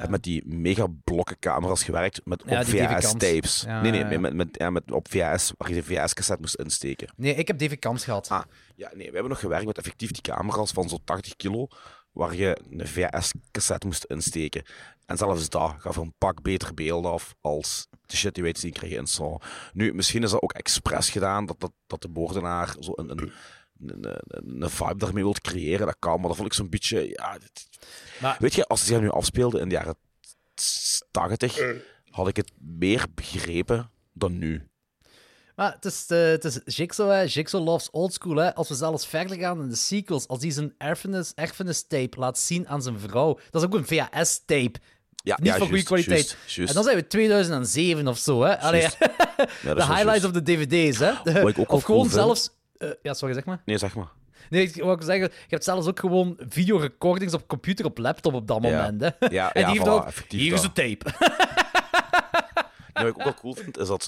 met 0.09 0.23
die 0.23 0.43
mega 0.45 0.87
blokken 1.03 1.39
camera's 1.39 1.83
gewerkt 1.83 2.21
met 2.23 2.43
Ja, 2.45 2.59
op 2.59 2.65
DV-cams. 2.65 3.05
VHS-tapes. 3.05 3.61
Ja, 3.61 3.81
nee, 3.81 3.91
nee, 3.91 4.03
ja, 4.03 4.09
ja. 4.09 4.19
Met, 4.19 4.33
met, 4.33 4.47
ja, 4.51 4.69
met 4.69 4.91
op 4.91 5.07
VHS, 5.09 5.51
waar 5.57 5.69
je 5.69 5.75
de 5.75 5.83
VHS-cassette 5.83 6.41
moest 6.41 6.55
insteken. 6.55 7.13
Nee, 7.15 7.35
ik 7.35 7.47
heb 7.47 7.57
DV-cams 7.57 8.03
gehad. 8.03 8.29
Ah, 8.29 8.43
ja, 8.75 8.89
nee, 8.93 9.07
we 9.07 9.13
hebben 9.13 9.29
nog 9.29 9.39
gewerkt 9.39 9.65
met 9.65 9.77
effectief 9.77 10.11
die 10.11 10.21
camera's 10.21 10.71
van 10.71 10.89
zo'n 10.89 11.03
80 11.03 11.35
kilo, 11.35 11.67
waar 12.11 12.35
je 12.35 12.57
een 12.69 12.87
VHS-cassette 12.87 13.87
moest 13.87 14.03
insteken. 14.03 14.63
En 15.09 15.17
zelfs 15.17 15.49
dat 15.49 15.73
gaf 15.77 15.95
een 15.95 16.13
pak 16.17 16.41
beter 16.41 16.73
beelden 16.73 17.11
af 17.11 17.35
als 17.41 17.87
de 18.05 18.15
shit 18.17 18.33
die 18.33 18.43
wij 18.43 18.53
te 18.53 18.59
zien 18.59 18.71
kregen 18.73 18.97
in 18.97 19.07
Saw. 19.07 19.37
Nu, 19.73 19.93
misschien 19.93 20.23
is 20.23 20.31
dat 20.31 20.41
ook 20.41 20.53
expres 20.53 21.09
gedaan, 21.09 21.45
dat, 21.45 21.59
dat, 21.59 21.71
dat 21.87 22.01
de 22.01 22.07
moordenaar 22.07 22.75
zo 22.79 22.91
een, 22.95 23.09
een, 23.09 23.31
een, 23.79 24.05
een, 24.27 24.61
een 24.61 24.69
vibe 24.69 24.95
daarmee 24.97 25.23
wil 25.23 25.33
creëren. 25.33 25.85
Dat 25.85 25.95
kan, 25.99 26.19
maar 26.19 26.27
dat 26.27 26.35
vond 26.35 26.47
ik 26.47 26.53
zo'n 26.53 26.69
beetje... 26.69 27.07
Ja, 27.09 27.37
dit- 27.37 27.67
Maar- 28.21 28.37
Weet 28.39 28.53
je, 28.53 28.67
als 28.67 28.79
het 28.79 28.89
zich 28.89 28.99
nu 28.99 29.09
afspeelde 29.09 29.59
in 29.59 29.69
de 29.69 29.75
jaren 29.75 29.95
80, 31.11 31.59
had 32.09 32.27
ik 32.27 32.35
het 32.35 32.51
meer 32.57 33.05
begrepen 33.15 33.91
dan 34.13 34.37
nu. 34.37 34.67
Maar 35.55 35.73
het 35.73 35.85
is, 35.85 36.05
eh, 36.07 36.19
het 36.23 36.43
is 36.45 36.59
Jigsaw, 36.65 37.09
hè. 37.09 37.21
Jigsaw 37.21 37.63
loves 37.65 37.89
old 37.89 38.13
school, 38.13 38.35
hè. 38.35 38.55
Als 38.55 38.69
we 38.69 38.75
zelfs 38.75 39.07
verder 39.07 39.37
gaan 39.37 39.61
in 39.61 39.69
de 39.69 39.75
sequels, 39.75 40.27
als 40.27 40.41
hij 40.41 40.51
zijn 40.51 40.73
erfenis, 40.77 41.31
erfenis-tape 41.35 42.19
laat 42.19 42.39
zien 42.39 42.67
aan 42.67 42.81
zijn 42.81 42.99
vrouw, 42.99 43.39
dat 43.49 43.61
is 43.61 43.67
ook 43.67 43.73
een 43.73 43.85
VHS-tape. 43.87 44.79
Ja, 45.23 45.37
Niet 45.39 45.47
ja, 45.51 45.57
van 45.57 45.67
goede 45.67 45.83
kwaliteit. 45.83 46.37
En 46.55 46.73
dan 46.73 46.83
zijn 46.83 46.95
we 46.95 47.07
2007 47.07 48.07
of 48.07 48.17
zo, 48.17 48.41
hè. 48.43 48.59
Allee. 48.59 48.81
Ja, 49.61 49.73
de 49.73 49.85
highlights 49.85 50.25
of 50.25 50.31
de 50.31 50.41
DVD's, 50.43 50.99
hè. 50.99 51.11
De- 51.23 51.53
of 51.55 51.65
gewoon 51.65 51.81
cool 51.81 52.05
zelfs... 52.05 52.49
eh, 52.77 52.89
ja, 53.01 53.13
sorry, 53.13 53.33
zeg 53.33 53.45
maar. 53.45 53.61
Nee, 53.65 53.77
zeg 53.77 53.95
maar. 53.95 54.11
Nee, 54.49 54.63
ik 54.63 54.83
wou 54.83 55.03
zeggen, 55.03 55.23
je 55.23 55.45
hebt 55.47 55.63
zelfs 55.63 55.87
ook 55.87 55.99
gewoon 55.99 56.37
videorecordings 56.49 57.33
op 57.33 57.47
computer, 57.47 57.85
op 57.85 57.97
laptop 57.97 58.33
op 58.33 58.47
dat 58.47 58.61
moment, 58.61 59.01
hè. 59.01 59.07
Ja, 59.07 59.13
en 59.19 59.31
ja, 59.31 59.51
die 59.51 59.65
heeft 59.65 59.85
voilà, 59.85 59.89
ook... 59.89 60.05
effectief 60.05 60.39
Hier 60.39 60.53
is 60.53 60.61
de 60.61 60.71
tape. 60.71 61.05
Wat 62.93 63.07
ik 63.07 63.17
ook 63.17 63.23
wel 63.23 63.33
cool 63.33 63.53
vind, 63.53 63.77
is 63.77 63.87
dat 63.87 64.07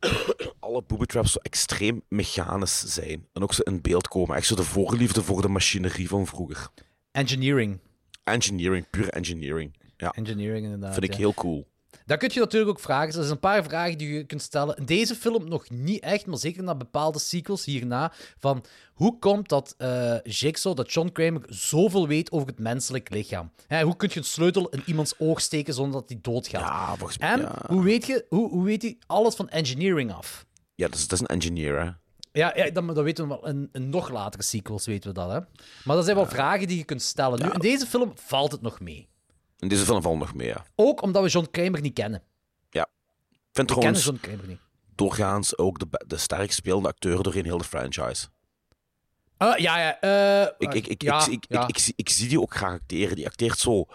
alle 0.60 0.82
booby 0.86 1.04
traps 1.04 1.32
zo 1.32 1.38
extreem 1.42 2.02
mechanisch 2.08 2.78
zijn. 2.84 3.26
En 3.32 3.42
ook 3.42 3.54
zo 3.54 3.62
in 3.62 3.80
beeld 3.80 4.08
komen. 4.08 4.36
Echt 4.36 4.46
zo 4.46 4.54
de 4.54 4.62
voorliefde 4.64 5.22
voor 5.22 5.42
de 5.42 5.48
machinerie 5.48 6.08
van 6.08 6.26
vroeger. 6.26 6.68
Engineering. 7.12 7.78
Engineering, 8.24 8.90
pure 8.90 9.10
engineering. 9.10 9.76
Ja, 9.96 10.10
Engineering, 10.10 10.64
inderdaad. 10.64 10.92
vind 10.92 11.04
ik 11.04 11.12
ja. 11.12 11.16
heel 11.18 11.34
cool. 11.34 11.70
Dat 12.06 12.18
kun 12.18 12.30
je 12.32 12.40
natuurlijk 12.40 12.70
ook 12.70 12.80
vragen. 12.80 13.06
Er 13.06 13.12
zijn 13.12 13.30
een 13.30 13.38
paar 13.38 13.64
vragen 13.64 13.98
die 13.98 14.12
je 14.12 14.24
kunt 14.24 14.42
stellen. 14.42 14.76
In 14.76 14.84
deze 14.84 15.14
film 15.14 15.48
nog 15.48 15.70
niet 15.70 16.02
echt, 16.02 16.26
maar 16.26 16.38
zeker 16.38 16.62
na 16.62 16.74
bepaalde 16.74 17.18
sequels 17.18 17.64
hierna. 17.64 18.12
Van 18.38 18.64
hoe 18.94 19.18
komt 19.18 19.48
dat 19.48 19.74
eh 19.78 20.16
Jigsaw, 20.22 20.76
dat 20.76 20.92
John 20.92 21.08
Kramer, 21.12 21.42
zoveel 21.48 22.08
weet 22.08 22.32
over 22.32 22.46
het 22.46 22.58
menselijk 22.58 23.10
lichaam? 23.10 23.50
Hè, 23.66 23.82
hoe 23.82 23.96
kun 23.96 24.08
je 24.12 24.18
een 24.18 24.24
sleutel 24.24 24.68
in 24.68 24.82
iemands 24.86 25.14
oog 25.18 25.40
steken 25.40 25.74
zonder 25.74 26.00
dat 26.00 26.08
hij 26.08 26.18
doodgaat? 26.22 26.60
Ja, 26.60 26.96
volgens 26.96 27.18
mij. 27.18 27.30
en 27.30 27.40
Ja, 27.40 27.62
hoe, 27.66 27.82
weet 27.82 28.06
je, 28.06 28.26
hoe, 28.28 28.50
hoe 28.50 28.64
weet 28.64 28.82
hij 28.82 28.98
alles 29.06 29.34
van 29.34 29.48
engineering 29.48 30.12
af? 30.12 30.46
ja 30.74 30.86
dat, 30.88 30.94
is, 30.98 31.08
dat 31.08 31.12
is 31.12 31.20
een 31.20 31.34
engineer, 31.34 31.80
hè. 31.84 31.90
Ja, 32.32 32.52
ja 32.56 32.70
dat, 32.70 32.86
dat 32.86 33.04
weten 33.04 33.28
we 33.28 33.34
wel. 33.40 33.46
In, 33.48 33.68
in 33.72 33.88
nog 33.90 34.08
latere 34.10 34.42
sequels 34.42 34.86
weten 34.86 35.08
we 35.08 35.14
dat. 35.14 35.30
Hè? 35.30 35.38
Maar 35.84 35.96
dat 35.96 36.04
zijn 36.04 36.16
wel 36.16 36.26
vragen 36.26 36.66
die 36.68 36.76
je 36.78 36.84
kunt 36.84 37.02
stellen. 37.02 37.42
Nu, 37.42 37.50
in 37.50 37.58
deze 37.60 37.86
film 37.86 38.12
valt 38.14 38.52
het 38.52 38.62
nog 38.62 38.80
mee. 38.80 39.08
In 39.58 39.68
deze 39.68 39.84
film 39.84 40.02
valt 40.02 40.18
nog 40.18 40.34
mee, 40.34 40.46
ja. 40.46 40.64
Ook 40.74 41.02
omdat 41.02 41.22
we 41.22 41.28
John 41.28 41.48
Kramer 41.50 41.80
niet 41.80 41.94
kennen. 41.94 42.22
ja. 42.70 42.82
Ik 43.30 43.58
vind 43.58 43.70
We 43.70 43.74
kennen 43.80 44.00
trouwens 44.02 44.04
John 44.04 44.18
Kramer 44.20 44.46
niet. 44.46 44.60
doorgaans 44.94 45.58
ook 45.58 45.78
de, 45.78 46.04
de 46.06 46.16
sterkst 46.16 46.56
spelende 46.56 46.88
acteur 46.88 47.22
doorheen 47.22 47.44
heel 47.44 47.58
de 47.58 47.64
franchise. 47.64 48.26
Ah, 49.36 49.58
ja, 49.58 49.78
ja. 49.78 50.54
Ik, 50.58 50.74
ik, 50.74 50.86
ik, 50.86 51.02
ja, 51.02 51.26
ik, 51.26 51.32
ik, 51.32 51.44
ja. 51.48 51.62
ik, 51.62 51.68
ik, 51.68 51.78
zie, 51.78 51.92
ik 51.96 52.08
zie 52.08 52.28
die 52.28 52.40
ook 52.40 52.54
graag 52.56 52.72
acteren. 52.72 53.16
Die 53.16 53.26
acteert 53.26 53.58
zo 53.58 53.86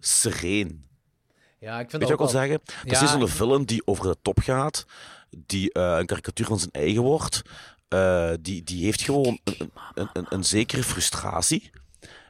sereen. 0.00 0.84
Ja, 1.58 1.80
ik 1.80 1.90
vind 1.90 1.92
Weet 1.92 1.92
je 1.92 1.98
dat 1.98 2.00
wat 2.00 2.10
ik 2.10 2.12
ook 2.12 2.18
wil 2.30 2.40
wel- 2.40 2.58
zeggen? 2.58 2.60
Dat 2.84 3.02
is 3.02 3.10
Ja. 3.12 3.18
zo'n 3.18 3.28
film 3.28 3.64
die 3.64 3.86
over 3.86 4.04
de 4.04 4.16
top 4.22 4.38
gaat, 4.38 4.84
die 5.46 5.72
eh, 5.72 5.96
een 5.98 6.06
karikatuur 6.06 6.46
van 6.46 6.58
zijn 6.58 6.70
eigen 6.72 7.02
wordt. 7.02 7.42
Eh, 7.88 8.30
die, 8.40 8.62
die 8.62 8.84
heeft 8.84 9.02
gewoon 9.02 9.38
een, 9.44 9.70
een, 9.94 10.08
een, 10.12 10.26
een 10.28 10.44
zekere 10.44 10.82
frustratie. 10.82 11.70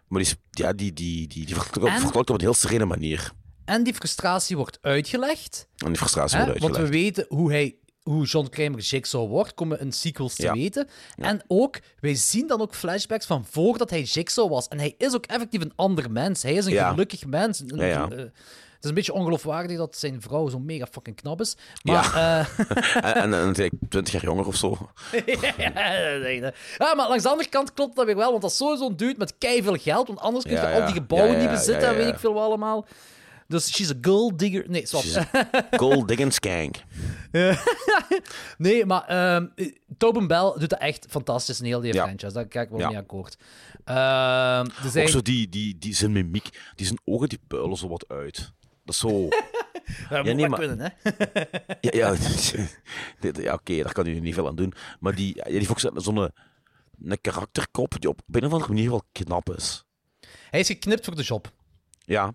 Maar 0.08 0.22
die, 0.22 0.30
is- 0.32 0.36
ja, 0.50 0.72
die, 0.72 0.92
die, 0.92 1.26
die, 1.26 1.46
die 1.46 1.54
vertolkt, 1.54 2.30
op 2.30 2.36
een 2.36 2.40
heel 2.40 2.54
serene 2.54 2.84
manier. 2.84 3.30
En 3.64 3.82
die 3.82 3.94
frustratie 3.94 4.56
wordt 4.56 4.78
uitgelegd. 4.80 5.68
En 5.76 5.86
die 5.88 5.96
frustratie 5.96 6.38
Hè? 6.38 6.44
wordt 6.44 6.60
Want 6.60 6.74
we 6.76 6.80
uitgelegd. 6.80 7.04
weten 7.16 7.36
hoe, 7.36 7.50
hij, 7.50 7.76
hoe 8.02 8.24
John 8.26 8.48
Kramer 8.48 8.80
Jigsaw 8.80 9.28
wordt, 9.28 9.54
komen 9.54 9.80
in 9.80 9.92
sequels 9.92 10.34
te 10.34 10.42
Ja. 10.42 10.52
weten. 10.52 10.88
En 11.16 11.42
ook, 11.46 11.78
wij 12.00 12.14
zien 12.14 12.46
dan 12.46 12.60
ook 12.60 12.74
flashbacks 12.74 13.26
van 13.26 13.46
voordat 13.50 13.90
hij 13.90 14.02
Jigsaw 14.02 14.50
was. 14.50 14.68
En 14.68 14.78
hij 14.78 14.94
is 14.98 15.14
ook 15.14 15.26
effectief 15.26 15.60
een 15.60 15.72
ander 15.76 16.10
mens. 16.10 16.42
Hij 16.42 16.54
is 16.54 16.64
een 16.66 16.72
Ja. 16.72 16.90
gelukkig 16.90 17.26
mens. 17.26 17.60
Een- 17.60 17.80
eh, 17.80 18.24
is 18.84 18.88
een 18.88 18.94
beetje 18.94 19.12
ongeloofwaardig 19.12 19.76
dat 19.76 19.96
zijn 19.96 20.22
vrouw 20.22 20.48
zo 20.48 20.58
mega 20.58 20.86
fucking 20.90 21.16
knap 21.16 21.40
is. 21.40 21.56
Maar, 21.82 22.14
eh, 22.14 22.58
En, 22.96 23.14
en, 23.14 23.22
en 23.22 23.46
natuurlijk 23.46 23.74
20 23.88 24.12
jaar 24.12 24.22
jonger 24.22 24.46
of 24.46 24.56
zo. 24.56 24.78
ja. 25.56 26.52
Ja, 26.78 26.94
maar 26.94 27.08
langs 27.08 27.22
de 27.22 27.28
andere 27.28 27.48
kant 27.48 27.72
klopt 27.72 27.96
dat 27.96 28.06
weer 28.06 28.16
wel, 28.16 28.30
want 28.30 28.42
dat 28.42 28.50
is 28.50 28.56
sowieso 28.56 28.94
dude 28.94 29.14
met 29.18 29.34
veel 29.38 29.76
geld, 29.76 30.06
want 30.06 30.20
anders 30.20 30.44
kun 30.44 30.52
je 30.54 30.58
Ja, 30.60 30.72
al 30.72 30.78
ja. 30.78 30.84
die 30.86 30.94
gebouwen 30.94 31.30
Ja, 31.32 31.36
ja, 31.36 31.42
niet 31.42 31.52
bezitten 31.54 31.82
ja, 31.82 31.88
en 31.90 31.96
weet 31.96 32.06
ja. 32.06 32.12
ik 32.12 32.18
veel 32.18 32.32
wat 32.34 32.44
allemaal. 32.44 32.86
Dus 33.48 33.74
she's 33.74 33.90
a 33.90 33.94
gold 34.02 34.38
digger. 34.38 34.64
Nee. 34.68 34.86
She's 34.86 35.18
Gold 35.70 36.08
digging 36.08 36.32
skank. 36.32 36.76
Nee, 38.58 38.86
maar 38.86 39.04
ehm 39.06 39.46
Tobin 39.98 40.26
Bell 40.26 40.52
doet 40.58 40.68
dat 40.70 40.78
echt 40.78 41.06
fantastisch 41.10 41.58
in 41.60 41.64
heel 41.66 41.80
die 41.80 41.92
Ja. 41.94 42.02
franchise. 42.04 42.32
Daar 42.32 42.46
ga 42.48 42.60
ik 42.60 42.68
wel 42.68 42.78
Ja. 42.78 42.88
mee 42.88 42.96
akkoord. 42.98 43.36
Ehm 43.84 43.96
er 44.84 44.90
zijn... 44.90 45.04
Ook 45.04 45.10
zo 45.10 45.22
die, 45.22 45.48
die, 45.48 45.78
die 45.78 45.94
zijn 45.94 46.12
mimiek, 46.12 46.48
die 46.74 46.86
zijn 46.86 46.98
ogen 47.04 47.28
die 47.28 47.40
puilen 47.48 47.76
zo 47.76 47.88
wat 47.88 48.04
uit. 48.08 48.52
Dat 48.84 48.94
is 48.94 48.98
zo... 49.00 49.08
Ja, 50.10 50.16
moet 50.22 50.24
nee, 50.24 50.36
wel 50.36 50.48
maar- 50.48 50.58
kunnen, 50.58 50.78
hè? 50.80 51.10
Ja, 51.80 52.14
ja, 53.42 53.52
oké, 53.54 53.82
daar 53.82 53.92
kan 53.92 54.06
u 54.06 54.20
niet 54.20 54.34
veel 54.34 54.46
aan 54.46 54.56
doen. 54.56 54.72
Maar 55.00 55.14
die, 55.14 55.36
ja, 55.36 55.44
die 55.44 55.52
heeft 55.54 55.70
ook 55.70 55.80
zo- 55.80 55.90
zo'n 55.94 56.16
een 57.02 57.20
karakterkop 57.20 58.00
die 58.00 58.08
op, 58.10 58.20
een 58.30 58.44
of 58.44 58.52
andere 58.52 58.72
manier 58.72 58.90
wel 58.90 59.02
knap 59.12 59.50
is. 59.54 59.84
Hij 60.50 60.60
is 60.60 60.66
geknipt 60.66 61.04
voor 61.04 61.14
de 61.16 61.22
job. 61.22 61.52
Ja, 61.98 62.34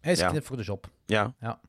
Hij 0.00 0.12
is 0.12 0.18
Ja. 0.18 0.24
geknipt 0.26 0.46
voor 0.46 0.56
de 0.56 0.62
job. 0.62 0.86
ja. 1.06 1.34
Ja. 1.40 1.60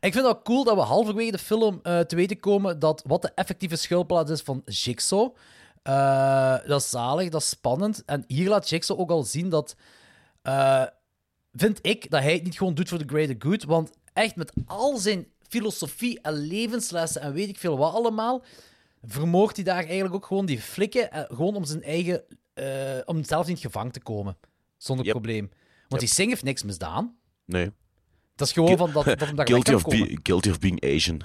Ik 0.00 0.12
vind 0.12 0.26
het 0.26 0.36
ook 0.36 0.44
cool 0.44 0.64
dat 0.64 0.74
we 0.74 0.80
halverwege 0.80 1.30
de 1.30 1.38
film 1.38 1.80
eh, 1.82 2.00
te 2.00 2.16
weten 2.16 2.40
komen 2.40 2.78
dat 2.78 3.02
wat 3.06 3.22
de 3.22 3.32
effectieve 3.34 3.76
schuilplaats 3.76 4.30
is 4.30 4.40
van 4.40 4.62
Jigsaw. 4.64 5.34
Eh, 5.82 6.56
dat 6.66 6.80
is 6.80 6.90
zalig, 6.90 7.28
dat 7.28 7.40
is 7.40 7.48
spannend. 7.48 8.02
En 8.04 8.24
hier 8.26 8.48
laat 8.48 8.68
Jigsaw 8.68 9.00
ook 9.00 9.10
al 9.10 9.22
zien 9.22 9.48
dat, 9.48 9.76
eh, 10.42 10.84
vind 11.52 11.78
ik, 11.82 12.10
dat 12.10 12.22
hij 12.22 12.32
het 12.32 12.42
niet 12.44 12.56
gewoon 12.58 12.74
doet 12.74 12.88
voor 12.88 12.98
de 12.98 13.08
greater 13.08 13.36
good. 13.38 13.64
Want 13.64 13.90
echt 14.12 14.36
met 14.36 14.52
al 14.66 14.96
zijn 14.98 15.26
filosofie 15.48 16.20
en 16.20 16.32
levenslessen 16.32 17.20
en 17.20 17.32
weet 17.32 17.48
ik 17.48 17.58
veel 17.58 17.78
wat 17.78 17.94
allemaal, 17.94 18.44
vermoort 19.02 19.56
hij 19.56 19.64
daar 19.64 19.84
eigenlijk 19.84 20.14
ook 20.14 20.26
gewoon 20.26 20.46
die 20.46 20.60
flikken, 20.60 21.10
eh, 21.12 21.22
gewoon 21.36 21.54
om 21.54 21.64
zijn 21.64 21.82
eigen, 21.82 22.22
eh, 22.54 22.66
om 23.04 23.24
zelf 23.24 23.46
niet 23.46 23.58
gevangen 23.58 23.92
te 23.92 24.00
komen. 24.00 24.36
Zonder 24.76 25.04
Yep. 25.04 25.14
probleem. 25.14 25.50
Want 25.88 26.00
die 26.00 26.10
Singh 26.10 26.30
heeft 26.30 26.42
niks 26.44 26.62
misdaan. 26.62 27.16
Nee. 27.44 27.70
Dat 28.36 28.46
is 28.46 28.52
gewoon 28.52 28.76
van 28.76 28.92
dat, 28.92 29.04
dat 29.04 29.20
hem 29.20 29.36
daar 29.36 29.46
Guilty 29.46 29.72
of, 29.72 29.84
be- 29.84 30.18
guilty 30.22 30.50
of 30.50 30.58
being 30.58 30.84
Asian. 30.84 31.20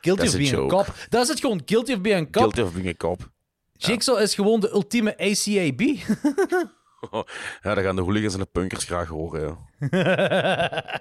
Guilty 0.00 0.26
of 0.26 0.36
being 0.36 0.54
a 0.54 0.66
cop. 0.66 0.94
Dat 1.08 1.22
is 1.22 1.28
het 1.28 1.40
gewoon. 1.40 1.62
Guilty 1.64 1.92
of 1.92 2.00
being 2.00 2.26
a 2.26 2.30
cop. 2.30 2.42
guilty 2.42 2.60
of 2.60 2.72
being 2.72 2.88
a 2.88 2.94
cop. 2.96 3.30
Jigsaw 3.72 4.20
is 4.20 4.34
gewoon 4.34 4.60
de 4.60 4.70
ultieme 4.70 5.16
ACAB. 5.18 5.80
Ja, 7.62 7.74
dat 7.74 7.84
gaan 7.84 7.96
de 7.96 8.02
hooligans 8.02 8.34
en 8.34 8.40
de 8.40 8.46
punkers 8.46 8.84
graag 8.84 9.08
horen. 9.08 9.58
Ja. 9.78 10.84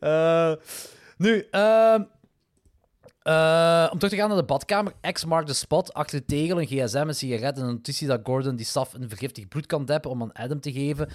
Eh, 0.00 0.52
nu, 1.16 1.46
eh, 1.50 1.94
om 3.92 3.98
terug 3.98 4.10
te 4.10 4.16
gaan 4.16 4.28
naar 4.28 4.36
de 4.38 4.44
badkamer. 4.44 4.92
X 5.12 5.24
markt 5.24 5.48
de 5.48 5.54
spot. 5.54 5.94
Achter 5.94 6.18
de 6.18 6.24
tegel 6.24 6.60
een 6.60 6.66
gsm, 6.66 6.96
een 6.96 7.14
sigaret 7.14 7.56
en 7.56 7.62
een 7.62 7.68
notitie 7.74 8.06
dat 8.06 8.20
Gordon 8.22 8.56
die 8.56 8.66
staf 8.66 8.94
in 8.94 9.08
vergiftigd 9.08 9.48
bloed 9.48 9.66
kan 9.66 9.84
deppen 9.84 10.10
om 10.10 10.22
aan 10.22 10.32
Adam 10.32 10.60
te 10.60 10.72
geven. 10.72 11.08
Eh, 11.08 11.14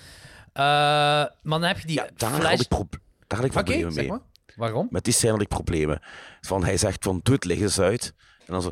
maar 0.53 1.29
dan 1.59 1.63
heb 1.63 1.79
je 1.79 1.87
die 1.87 1.95
Ja, 1.95 2.07
daar 2.15 2.31
flash... 2.33 2.49
had 2.51 2.59
ik, 2.61 2.67
pro- 2.67 2.87
daar 3.27 3.37
had 3.39 3.47
ik 3.47 3.51
problemen 3.51 3.91
zeg 3.91 4.01
mee. 4.03 4.11
maar. 4.11 4.21
Waarom? 4.55 4.87
Met 4.89 5.03
die 5.03 5.13
scène 5.13 5.31
had 5.31 5.41
ik 5.41 5.47
problemen. 5.47 6.01
Van, 6.41 6.63
hij 6.63 6.77
zegt 6.77 7.03
van, 7.03 7.19
doe 7.23 7.35
het 7.35 7.45
licht 7.45 7.61
eens 7.61 7.79
uit. 7.79 8.13
En 8.45 8.53
dan 8.53 8.61
zo... 8.61 8.71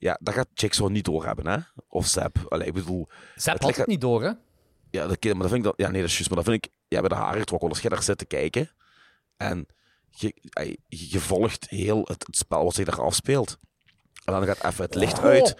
Ja, 0.00 0.18
dat 0.20 0.34
gaat 0.34 0.48
Jigsaw 0.54 0.88
niet 0.88 1.04
doorhebben, 1.04 1.46
hè? 1.46 1.58
Of 1.88 2.06
Zap. 2.06 2.36
Allee, 2.48 2.66
ik 2.66 2.74
bedoel... 2.74 3.08
Zap 3.34 3.54
het 3.54 3.62
had 3.62 3.76
het 3.76 3.86
niet 3.86 4.00
door, 4.00 4.22
hè? 4.22 4.30
Ja, 4.90 5.06
dat, 5.06 5.24
maar 5.24 5.34
dat 5.34 5.48
vind 5.48 5.54
ik 5.54 5.62
dan... 5.62 5.72
Ja, 5.76 5.90
nee, 5.90 6.00
dat 6.00 6.10
is 6.10 6.14
juist. 6.16 6.28
Maar 6.34 6.44
dat 6.44 6.52
vind 6.52 6.64
ik... 6.64 6.72
Ja, 6.88 7.00
bij 7.00 7.08
de 7.08 7.14
haren 7.14 7.40
getrokken. 7.40 7.68
Als 7.68 7.80
je 7.80 7.88
daar 7.88 8.02
zit 8.02 8.18
te 8.18 8.24
kijken... 8.24 8.70
En 9.36 9.66
je, 10.08 10.34
je 10.88 11.20
volgt 11.20 11.68
heel 11.68 12.00
het, 12.04 12.26
het 12.26 12.36
spel 12.36 12.64
wat 12.64 12.74
zich 12.74 12.84
daar 12.84 13.00
afspeelt. 13.00 13.58
En 14.24 14.32
dan 14.32 14.44
gaat 14.44 14.64
even 14.64 14.84
het 14.84 14.94
licht 14.94 15.18
Oh. 15.18 15.24
uit. 15.24 15.56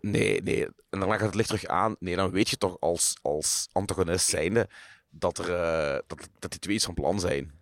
Nee, 0.00 0.42
nee. 0.42 0.64
En 0.90 1.00
dan 1.00 1.10
gaat 1.10 1.20
het 1.20 1.34
licht 1.34 1.48
terug 1.48 1.66
aan. 1.66 1.96
Nee, 1.98 2.16
dan 2.16 2.30
weet 2.30 2.48
je 2.48 2.56
toch 2.56 2.76
als, 2.80 3.18
als 3.22 3.68
antagonist 3.72 4.28
zijnde... 4.28 4.68
Dat, 5.10 5.38
er, 5.38 5.54
eh, 5.54 5.98
dat, 6.06 6.28
dat 6.38 6.50
die 6.50 6.60
twee 6.60 6.74
iets 6.74 6.84
van 6.84 6.94
plan 6.94 7.20
zijn. 7.20 7.52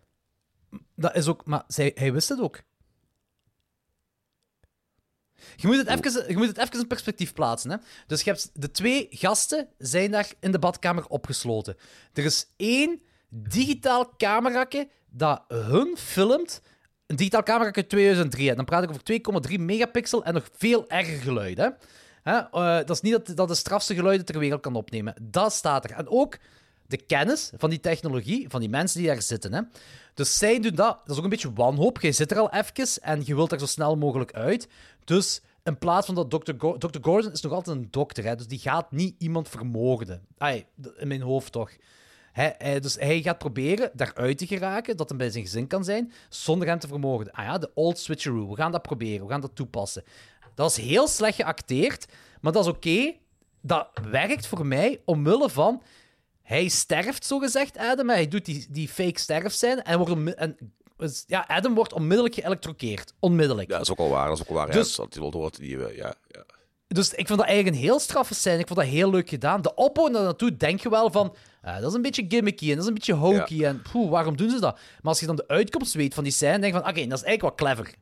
Dat 0.95 1.14
is 1.14 1.29
ook... 1.29 1.45
Maar 1.45 1.64
zij, 1.66 1.93
hij 1.95 2.12
wist 2.12 2.29
het 2.29 2.41
ook. 2.41 2.61
Je 5.57 5.66
moet, 5.66 5.76
het 5.76 5.88
even, 5.88 6.24
je 6.28 6.36
moet 6.36 6.57
het 6.57 6.74
in 6.74 6.86
perspectief 6.86 7.32
plaatsen. 7.32 7.70
Hè? 7.70 7.76
Dus 8.07 8.22
je 8.22 8.30
hebt 8.30 8.51
de 8.55 8.70
twee 8.70 9.07
gasten 9.11 9.68
zijn 9.78 10.11
daar 10.11 10.28
in 10.40 10.53
de 10.53 10.59
badkamer 10.59 11.07
opgesloten. 11.07 11.76
Er 12.12 12.24
is 12.24 12.47
één 12.57 13.01
digitaal 13.28 14.14
camerakke 14.16 14.88
dat 15.11 15.43
hun 15.49 15.97
filmt. 15.99 16.62
Een 17.07 17.16
digitaal 17.16 17.43
camera 17.43 17.72
uit 17.72 17.88
2003. 17.88 18.49
hè. 18.49 18.55
Dan 18.55 18.64
praat 18.64 18.82
ik 18.82 18.90
over 18.90 19.49
2,3 19.51 19.61
megapixel 19.61 20.24
en 20.24 20.34
nog 20.34 20.49
veel 20.57 20.88
erger 20.88 21.20
geluid. 21.20 21.59
Hè? 21.59 21.68
Hè? 22.22 22.38
eh, 22.38 22.76
dat 22.76 22.90
is 22.90 23.01
niet 23.01 23.12
dat, 23.12 23.36
dat 23.36 23.49
de 23.49 23.55
strafste 23.55 23.95
geluiden 23.95 24.26
ter 24.26 24.38
wereld 24.38 24.61
kan 24.61 24.74
opnemen. 24.74 25.14
Dat 25.22 25.53
staat 25.53 25.84
er. 25.84 25.90
En 25.90 26.09
ook 26.09 26.38
de 26.86 26.97
kennis 26.97 27.51
van 27.57 27.70
die 27.70 27.80
technologie, 27.80 28.49
van 28.49 28.61
die 28.61 28.68
mensen 28.68 28.99
die 28.99 29.09
daar 29.09 29.22
zitten. 29.22 29.53
Hè. 29.53 29.61
Dus 30.14 30.38
zij 30.38 30.61
doen 30.61 30.74
dat. 30.74 30.99
Dat 31.05 31.11
is 31.11 31.16
ook 31.16 31.24
een 31.24 31.30
beetje 31.30 31.53
wanhoop. 31.53 32.01
Jij 32.01 32.12
zit 32.12 32.30
er 32.30 32.38
al 32.38 32.51
even 32.53 33.03
en 33.03 33.22
je 33.24 33.34
wilt 33.34 33.53
er 33.53 33.59
zo 33.59 33.66
snel 33.66 33.97
mogelijk 33.97 34.32
uit. 34.32 34.68
Dus 35.05 35.42
in 35.62 35.78
plaats 35.78 36.07
van 36.07 36.14
dat 36.14 36.30
Dr. 36.30 36.53
Dr. 36.78 36.98
Gordon 37.00 37.32
is 37.32 37.40
nog 37.40 37.53
altijd 37.53 37.76
een 37.76 37.88
dokter, 37.90 38.24
hè, 38.24 38.36
dus 38.36 38.46
die 38.46 38.59
gaat 38.59 38.92
niet 38.92 39.14
iemand 39.18 39.48
vermoorden. 39.48 40.26
Ai, 40.38 40.64
in 40.96 41.09
mijn 41.09 41.22
hoofd 41.22 41.53
toch. 41.53 41.70
Hij, 42.32 42.80
dus 42.80 42.94
hij 42.94 43.22
gaat 43.22 43.38
proberen 43.38 43.90
daaruit 43.94 44.38
te 44.38 44.46
geraken, 44.46 44.96
dat 44.96 45.09
hij 45.09 45.18
bij 45.18 45.30
zijn 45.30 45.44
gezin 45.44 45.66
kan 45.66 45.84
zijn, 45.84 46.12
zonder 46.28 46.68
hem 46.68 46.78
te 46.78 46.88
vermoorden. 46.88 47.32
Ah 47.32 47.44
ja, 47.44 47.59
de 47.59 47.70
old 47.74 47.98
switcheroo. 47.98 48.48
We 48.48 48.57
gaan 48.57 48.72
dat 48.72 48.82
proberen, 48.82 49.26
we 49.26 49.32
gaan 49.32 49.40
dat 49.40 49.55
toepassen. 49.55 50.05
Dat 50.55 50.70
is 50.70 50.76
heel 50.76 51.09
slecht 51.09 51.36
geacteerd, 51.36 52.07
maar 52.40 52.53
dat 52.53 52.64
is 52.64 52.70
oké. 52.70 53.14
Dat 53.61 53.88
werkt 54.11 54.46
voor 54.46 54.66
mij 54.66 55.00
omwille 55.05 55.50
van... 55.50 55.82
Hij 56.42 56.68
sterft, 56.68 57.26
zogezegd, 57.26 57.76
Adam. 57.76 58.09
Hij 58.09 58.28
doet 58.28 58.44
die, 58.44 58.66
die 58.70 58.88
fake 58.88 59.18
sterf 59.18 59.53
zijn 59.53 59.82
en, 59.82 59.98
wordt 59.98 60.12
onmi- 60.12 60.57
en 61.03 61.12
ja, 61.26 61.44
Adam 61.48 61.74
wordt 61.74 61.92
onmiddellijk 61.92 62.34
geëlektrokeerd. 62.34 63.14
Onmiddellijk. 63.18 63.68
Ja, 63.70 63.76
dat 63.76 63.84
is 63.86 63.90
ook 63.90 63.98
wel 63.98 64.09
waar. 64.09 64.26
Dat 64.26 64.34
is 64.36 64.42
ook 64.42 64.48
wel 64.48 64.57
waar. 64.57 64.70
Dus- 64.70 64.94
Dus, 64.96 65.07
ja, 65.11 65.20
dat 65.20 65.32
hoort. 65.32 65.57
Die, 65.57 65.86
eh, 65.86 65.96
ja, 65.96 66.14
ja. 66.28 66.44
Dus 66.86 67.14
ik 67.14 67.26
vond 67.26 67.38
dat 67.38 67.48
eigenlijk 67.48 67.76
een 67.76 67.82
heel 67.82 67.98
straffe 68.00 68.34
scène. 68.34 68.59
Ik 68.59 68.66
vond 68.66 68.78
dat 68.78 68.88
heel 68.88 69.11
leuk 69.11 69.28
gedaan. 69.28 69.62
De 69.62 69.74
opbouw 69.74 70.07
naar 70.09 70.22
naartoe 70.22 70.57
denk 70.57 70.80
je 70.80 70.88
wel 70.90 71.11
van... 71.11 71.34
ah, 71.62 71.74
dat 71.80 71.88
is 71.88 71.94
een 71.94 72.03
beetje 72.03 72.24
gimmicky 72.28 72.64
en 72.68 72.70
dat 72.74 72.80
is 72.82 72.86
een 72.88 72.94
beetje 72.94 73.12
hokey. 73.12 73.64
En 73.64 73.82
poeh, 73.92 74.11
waarom 74.11 74.36
doen 74.36 74.50
ze 74.50 74.61
dat? 74.61 74.74
Maar 74.74 74.80
als 75.03 75.20
je 75.20 75.26
dan 75.26 75.36
de 75.36 75.48
uitkomst 75.48 75.94
weet 75.94 76.14
van 76.14 76.24
die 76.24 76.32
scène, 76.32 76.59
denk 76.59 76.74
je 76.74 76.80
van... 76.80 76.88
Oké, 76.90 77.07
dat 77.07 77.18
is 77.18 77.24
eigenlijk 77.24 77.42
wel 77.42 77.55
clever. 77.74 77.94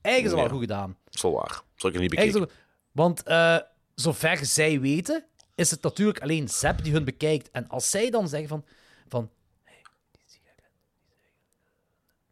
Eigenlijk 0.00 0.34
is 0.34 0.40
wel 0.40 0.50
goed 0.50 0.60
gedaan. 0.60 0.96
Wel 1.22 1.32
waar. 1.32 1.62
Zal 1.76 1.88
ik 1.90 1.94
er 1.96 2.00
niet 2.02 2.10
bekijken. 2.10 2.50
Want 2.92 3.22
eh, 3.22 3.56
zover 3.94 4.46
zij 4.46 4.80
weten, 4.80 5.24
is 5.54 5.70
het 5.70 5.82
natuurlijk 5.82 6.20
alleen 6.20 6.48
Zep 6.48 6.82
die 6.82 6.92
hun 6.92 7.04
bekijkt. 7.04 7.50
En 7.50 7.68
als 7.68 7.90
zij 7.90 8.10
dan 8.10 8.28
zeggen 8.28 8.48
van... 8.48 8.64
van 9.08 9.30
hey, 9.64 9.82
die 10.12 10.22
sigaret, 10.26 10.70
die 11.04 11.14
sigaret, 11.16 11.34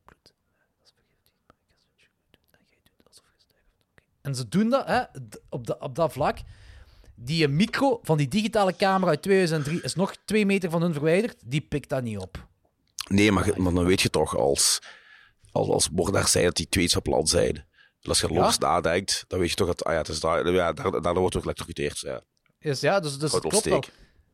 bloed, 0.04 0.24
dat 0.24 0.84
is 0.84 0.92
vergiftigd, 0.96 1.36
maar 1.36 1.46
ik 1.46 1.54
ga 1.58 1.64
switchen 1.84 2.10
goed 2.22 2.32
doen. 2.32 2.48
En 2.50 2.64
jij 2.70 2.78
doet 2.84 3.06
alsof 3.06 3.24
je 3.36 3.40
sterft. 3.46 3.72
Oké. 3.92 4.02
En 4.28 4.34
ze 4.34 4.48
doen 4.48 4.70
dat 4.70 4.86
hè, 4.86 5.00
op, 5.48 5.66
dat 5.66 5.80
op 5.80 5.94
dat 5.94 6.12
vlak. 6.12 6.38
Die 7.14 7.48
micro 7.48 7.98
van 8.02 8.16
die 8.16 8.28
digitale 8.28 8.76
camera 8.76 9.10
uit 9.10 9.22
2003 9.22 9.82
is 9.82 9.94
nog 9.94 10.14
twee 10.24 10.46
meter 10.46 10.70
van 10.70 10.82
hun 10.82 10.92
verwijderd. 10.92 11.36
Die 11.44 11.60
pikt 11.60 11.88
dat 11.88 12.02
niet 12.02 12.18
op. 12.18 12.46
Nee, 13.08 13.32
maar, 13.32 13.52
maar 13.56 13.72
dan 13.72 13.84
weet 13.84 14.00
je 14.00 14.10
toch 14.10 14.36
als, 14.36 14.78
als, 15.52 15.68
als 15.68 15.90
moordenaar 15.90 16.28
zei 16.28 16.44
dat 16.44 16.56
die 16.56 16.68
twee 16.68 16.88
van 16.90 17.02
plan 17.02 17.26
zijn. 17.26 17.66
Als 18.02 18.20
je 18.20 18.32
Ja. 18.32 18.40
los 18.40 18.58
nadenkt, 18.58 19.24
dan 19.28 19.38
weet 19.38 19.50
je 19.50 19.54
toch 19.54 19.66
dat 19.66 19.84
ah 19.84 19.92
ja, 19.92 19.98
het 19.98 20.08
is 20.08 20.20
daar, 20.20 20.52
ja, 20.52 20.72
daar, 20.72 20.90
daardoor 20.90 21.20
wordt 21.20 21.36
ook 21.36 21.42
geëlectrocuteerd. 21.42 21.98
Ja. 21.98 22.22
Is, 22.58 22.80
ja, 22.80 23.00
dus, 23.00 23.18
dus 23.18 23.30
klopt 23.30 23.64
wel. 23.64 23.84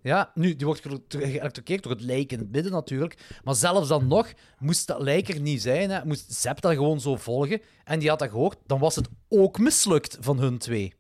Ja, 0.04 0.30
nu, 0.34 0.56
die 0.56 0.66
wordt 0.66 0.80
ge- 0.80 1.00
geëlektrocuteerd 1.08 1.82
door 1.82 1.92
het 1.92 2.00
lijk 2.00 2.32
in 2.32 2.38
het 2.38 2.50
midden 2.50 2.72
natuurlijk. 2.72 3.38
Maar 3.44 3.54
zelfs 3.54 3.88
dan 3.88 4.06
nog, 4.06 4.32
moest 4.58 4.86
dat 4.86 5.00
lijk 5.00 5.28
er 5.28 5.40
niet 5.40 5.62
zijn, 5.62 5.90
hè, 5.90 6.04
moest 6.04 6.32
Zep 6.32 6.60
dat 6.60 6.72
gewoon 6.72 7.00
zo 7.00 7.16
volgen, 7.16 7.60
en 7.84 7.98
die 7.98 8.08
had 8.08 8.18
dat 8.18 8.30
gehoord, 8.30 8.56
dan 8.66 8.78
was 8.78 8.94
het 8.96 9.08
ook 9.28 9.58
mislukt 9.58 10.16
van 10.20 10.38
hun 10.38 10.58
twee. 10.58 10.94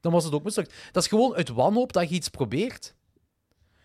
Dan 0.00 0.12
was 0.12 0.24
het 0.24 0.32
ook 0.32 0.44
mislukt. 0.44 0.74
Dat 0.92 1.02
is 1.02 1.08
gewoon 1.08 1.34
uit 1.34 1.48
wanhoop 1.48 1.92
dat 1.92 2.08
je 2.08 2.14
iets 2.14 2.28
probeert. 2.28 2.94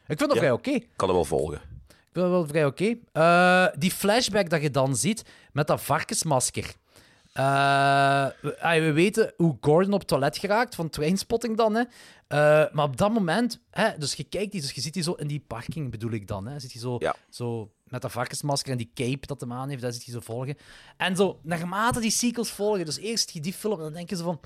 Ik 0.08 0.18
vind 0.18 0.20
dat 0.20 0.34
Ja. 0.34 0.38
vrij 0.38 0.52
oké. 0.52 0.70
Ik 0.72 0.90
Kan 0.96 1.08
er 1.10 1.16
wel 1.16 1.26
volgen. 1.26 1.60
vind 1.88 2.26
dat 2.26 2.30
wel 2.30 2.48
vrij 2.48 2.66
oké. 2.66 2.96
Eh, 3.12 3.68
die 3.78 3.92
flashback 3.92 4.50
dat 4.50 4.62
je 4.62 4.72
dan 4.72 4.96
ziet 4.96 5.24
met 5.52 5.68
dat 5.68 5.82
varkensmasker. 5.82 6.74
Eh, 7.34 8.26
we, 8.42 8.80
we 8.82 8.92
weten 8.92 9.34
hoe 9.38 9.58
Gordon 9.62 9.94
op 9.94 10.00
het 10.00 10.08
toilet 10.08 10.38
geraakt, 10.38 10.76
van 10.76 10.90
trainspotting 10.90 11.58
dan. 11.58 11.76
Hè. 11.76 11.84
Eh, 12.28 12.74
maar 12.74 12.86
op 12.86 12.98
dat 12.98 13.12
moment, 13.12 13.60
hè, 13.70 13.98
dus 13.98 14.14
je 14.14 14.24
kijkt 14.24 14.52
die, 14.52 14.62
dus 14.62 14.72
je 14.72 14.82
ziet 14.82 14.94
die 14.94 15.04
zo 15.04 15.14
in 15.14 15.28
die 15.28 15.44
parking, 15.48 15.92
bedoel 15.92 16.12
ik 16.12 16.28
dan. 16.28 16.48
Hè. 16.48 16.60
Zit 16.60 16.72
je 16.72 16.80
zo, 16.80 16.96
Ja. 17.00 17.16
zo 17.30 17.72
met 17.84 18.02
dat 18.02 18.12
varkensmasker 18.12 18.72
en 18.72 18.78
die 18.78 18.92
cape 18.94 19.28
dat 19.28 19.42
hem 19.42 19.54
aan 19.54 19.70
heeft, 19.70 19.82
daar 19.82 19.94
zit 19.94 20.04
je 20.04 20.12
zo 20.12 20.20
volgen. 20.20 20.58
En 20.98 21.16
zo, 21.16 21.40
naarmate 21.44 22.00
die 22.00 22.12
sequels 22.12 22.52
volgen, 22.52 22.86
dus 22.86 22.98
eerst 22.98 23.32
je 23.32 23.40
die 23.40 23.54
film 23.54 23.78
en 23.78 23.84
dan 23.84 23.94
denk 23.94 24.10
je 24.10 24.16
zo 24.16 24.24
van... 24.24 24.40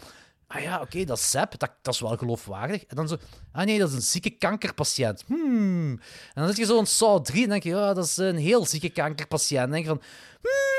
Ah 0.47 0.61
ja, 0.61 0.81
oké, 0.81 1.03
dat 1.03 1.17
is 1.17 1.29
Sepp, 1.29 1.59
dat, 1.59 1.71
dat 1.81 1.93
is 1.93 1.99
wel 1.99 2.17
geloofwaardig. 2.17 2.85
En 2.85 2.95
dan 2.95 3.07
zo, 3.07 3.17
ah 3.51 3.65
nee, 3.65 3.79
dat 3.79 3.89
is 3.89 3.95
een 3.95 4.01
zieke 4.01 4.29
kankerpatiënt. 4.29 5.23
Hmm. 5.27 5.89
En 5.91 5.99
dan 6.33 6.47
zit 6.47 6.57
je 6.57 6.65
zo 6.65 6.79
in 6.79 6.85
Saw 6.85 7.21
3 7.23 7.43
en 7.43 7.49
denk 7.49 7.63
je, 7.63 7.69
ja, 7.69 7.93
dat 7.93 8.05
is 8.05 8.17
een 8.17 8.37
heel 8.37 8.65
zieke 8.65 8.89
kankerpatiënt. 8.89 9.63
En 9.63 9.71
denk 9.71 9.83
je 9.83 9.89
van, 9.89 10.01
hmm. 10.41 10.74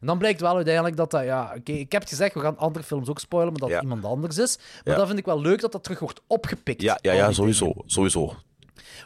En 0.00 0.06
dan 0.06 0.18
blijkt 0.18 0.40
wel 0.40 0.54
uiteindelijk 0.54 0.96
dat 0.96 1.10
dat, 1.10 1.24
ja, 1.24 1.54
oké, 1.58 1.72
ik 1.72 1.92
heb 1.92 2.00
het 2.00 2.10
gezegd, 2.10 2.34
we 2.34 2.40
gaan 2.40 2.58
andere 2.58 2.84
films 2.84 3.08
ook 3.08 3.18
spoilen, 3.18 3.52
maar 3.52 3.60
dat 3.60 3.70
Ja. 3.70 3.80
iemand 3.80 4.04
anders 4.04 4.38
is. 4.38 4.58
Maar 4.84 4.96
dat 4.96 5.06
vind 5.06 5.18
ik 5.18 5.24
wel 5.24 5.40
leuk 5.40 5.60
dat 5.60 5.72
dat 5.72 5.82
terug 5.82 5.98
wordt 5.98 6.20
opgepikt. 6.26 6.82
Ja, 6.82 6.98
ja, 7.02 7.12
ja 7.12 7.32
sowieso. 7.32 7.66
dingen. 7.66 7.82
sowieso. 7.86 8.34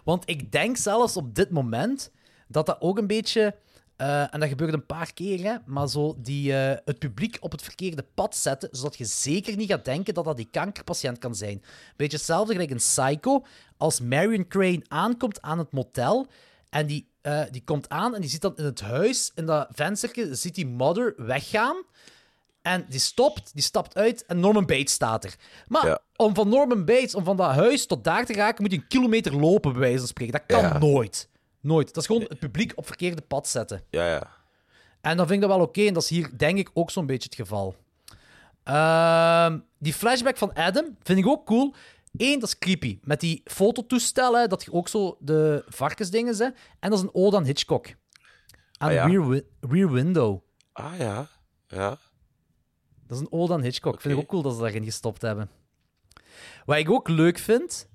Want 0.04 0.22
ik 0.30 0.52
denk 0.52 0.76
zelfs 0.76 1.16
op 1.16 1.34
dit 1.34 1.50
moment 1.50 2.10
dat 2.48 2.66
dat 2.66 2.76
ook 2.80 2.98
een 2.98 3.06
beetje. 3.06 3.54
eh, 3.96 4.34
en 4.34 4.40
dat 4.40 4.48
gebeurt 4.48 4.72
een 4.72 4.86
paar 4.86 5.12
keer, 5.12 5.42
hè, 5.44 5.54
maar 5.66 5.88
zo 5.88 6.14
die, 6.18 6.52
eh, 6.56 6.78
het 6.84 6.98
publiek 6.98 7.36
op 7.40 7.52
het 7.52 7.62
verkeerde 7.62 8.04
pad 8.14 8.36
zetten, 8.36 8.68
zodat 8.72 8.96
je 8.98 9.04
zeker 9.04 9.56
niet 9.56 9.70
gaat 9.70 9.84
denken 9.84 10.14
dat 10.14 10.24
dat 10.24 10.36
die 10.36 10.48
kankerpatiënt 10.50 11.18
kan 11.18 11.34
zijn. 11.34 11.62
Beetje 11.96 12.16
hetzelfde 12.16 12.52
gelijk 12.52 12.70
in 12.70 12.76
Psycho, 12.76 13.44
als 13.76 14.00
Marion 14.00 14.48
Crane 14.48 14.82
aankomt 14.88 15.42
aan 15.42 15.58
het 15.58 15.72
motel 15.72 16.26
en 16.72 16.86
die, 16.86 17.08
eh, 17.20 17.42
die 17.50 17.62
komt 17.64 17.88
aan 17.88 18.14
en 18.14 18.20
die 18.20 18.30
ziet 18.30 18.40
dan 18.40 18.56
in 18.56 18.64
het 18.64 18.80
huis, 18.80 19.30
in 19.34 19.46
dat 19.46 19.68
venstertje, 19.72 20.34
ziet 20.34 20.54
die 20.54 20.66
mother 20.66 21.14
weggaan. 21.16 21.76
En 22.62 22.86
die 22.88 23.00
stopt, 23.00 23.50
die 23.54 23.62
stapt 23.62 23.94
uit 23.94 24.24
en 24.26 24.40
Norman 24.40 24.66
Bates 24.66 24.92
staat 24.92 25.24
er. 25.24 25.34
Maar 25.66 25.86
Ja. 25.86 25.98
om 26.16 26.34
van 26.34 26.48
Norman 26.48 26.84
Bates, 26.84 27.14
om 27.14 27.24
van 27.24 27.36
dat 27.36 27.50
huis 27.50 27.86
tot 27.86 28.04
daar 28.04 28.24
te 28.26 28.32
raken, 28.32 28.62
moet 28.62 28.72
je 28.72 28.78
een 28.78 28.86
kilometer 28.88 29.36
lopen, 29.36 29.72
bij 29.72 29.80
wijze 29.80 29.98
van 29.98 30.06
spreken. 30.06 30.32
Dat 30.32 30.42
kan 30.46 30.60
Ja. 30.62 30.78
nooit. 30.78 31.28
Nooit. 31.60 31.86
Dat 31.86 31.96
is 31.96 32.06
gewoon 32.06 32.22
het 32.28 32.38
publiek 32.38 32.72
op 32.74 32.86
verkeerde 32.86 33.22
pad 33.22 33.48
zetten. 33.48 33.82
Ja, 33.90 34.06
ja. 34.08 34.26
En 35.00 35.16
dan 35.16 35.26
vind 35.26 35.42
ik 35.42 35.48
dat 35.48 35.56
wel 35.56 35.66
oké, 35.66 35.82
en 35.86 35.94
dat 35.94 36.02
is 36.02 36.08
hier 36.08 36.30
denk 36.38 36.58
ik 36.58 36.70
ook 36.74 36.90
zo'n 36.90 37.06
beetje 37.06 37.28
het 37.28 37.38
geval. 37.38 37.76
Ehm, 38.64 39.58
die 39.78 39.94
flashback 39.94 40.36
van 40.36 40.52
Adam 40.54 40.96
vind 41.02 41.18
ik 41.18 41.26
ook 41.26 41.46
cool. 41.46 41.74
Eén, 42.16 42.38
dat 42.38 42.48
is 42.48 42.58
creepy. 42.58 42.98
Met 43.02 43.20
die 43.20 43.40
fototoestellen, 43.44 44.48
dat 44.48 44.64
je 44.64 44.72
ook 44.72 44.88
zo 44.88 45.16
de 45.20 45.64
varkensdingen 45.68 46.34
zet. 46.34 46.56
En 46.80 46.90
dat 46.90 46.98
is 46.98 47.04
een 47.04 47.14
ode 47.14 47.36
aan 47.36 47.44
Hitchcock. 47.44 47.86
Aan 48.78 48.88
Ah, 48.88 48.94
ja? 48.94 49.06
rear, 49.06 49.28
Wi- 49.28 49.44
rear 49.60 49.90
Window. 49.90 50.40
Ah 50.72 50.98
ja. 50.98 51.28
Ja. 51.66 51.98
Dat 53.06 53.16
is 53.16 53.18
een 53.20 53.32
ode 53.32 53.52
aan 53.52 53.62
Hitchcock. 53.62 54.00
Vind 54.00 54.14
ik 54.14 54.20
ook 54.20 54.28
cool 54.28 54.42
dat 54.42 54.54
ze 54.54 54.60
daarin 54.60 54.84
gestopt 54.84 55.22
hebben. 55.22 55.50
Wat 56.64 56.76
ik 56.76 56.90
ook 56.90 57.08
leuk 57.08 57.38
vind, 57.38 57.88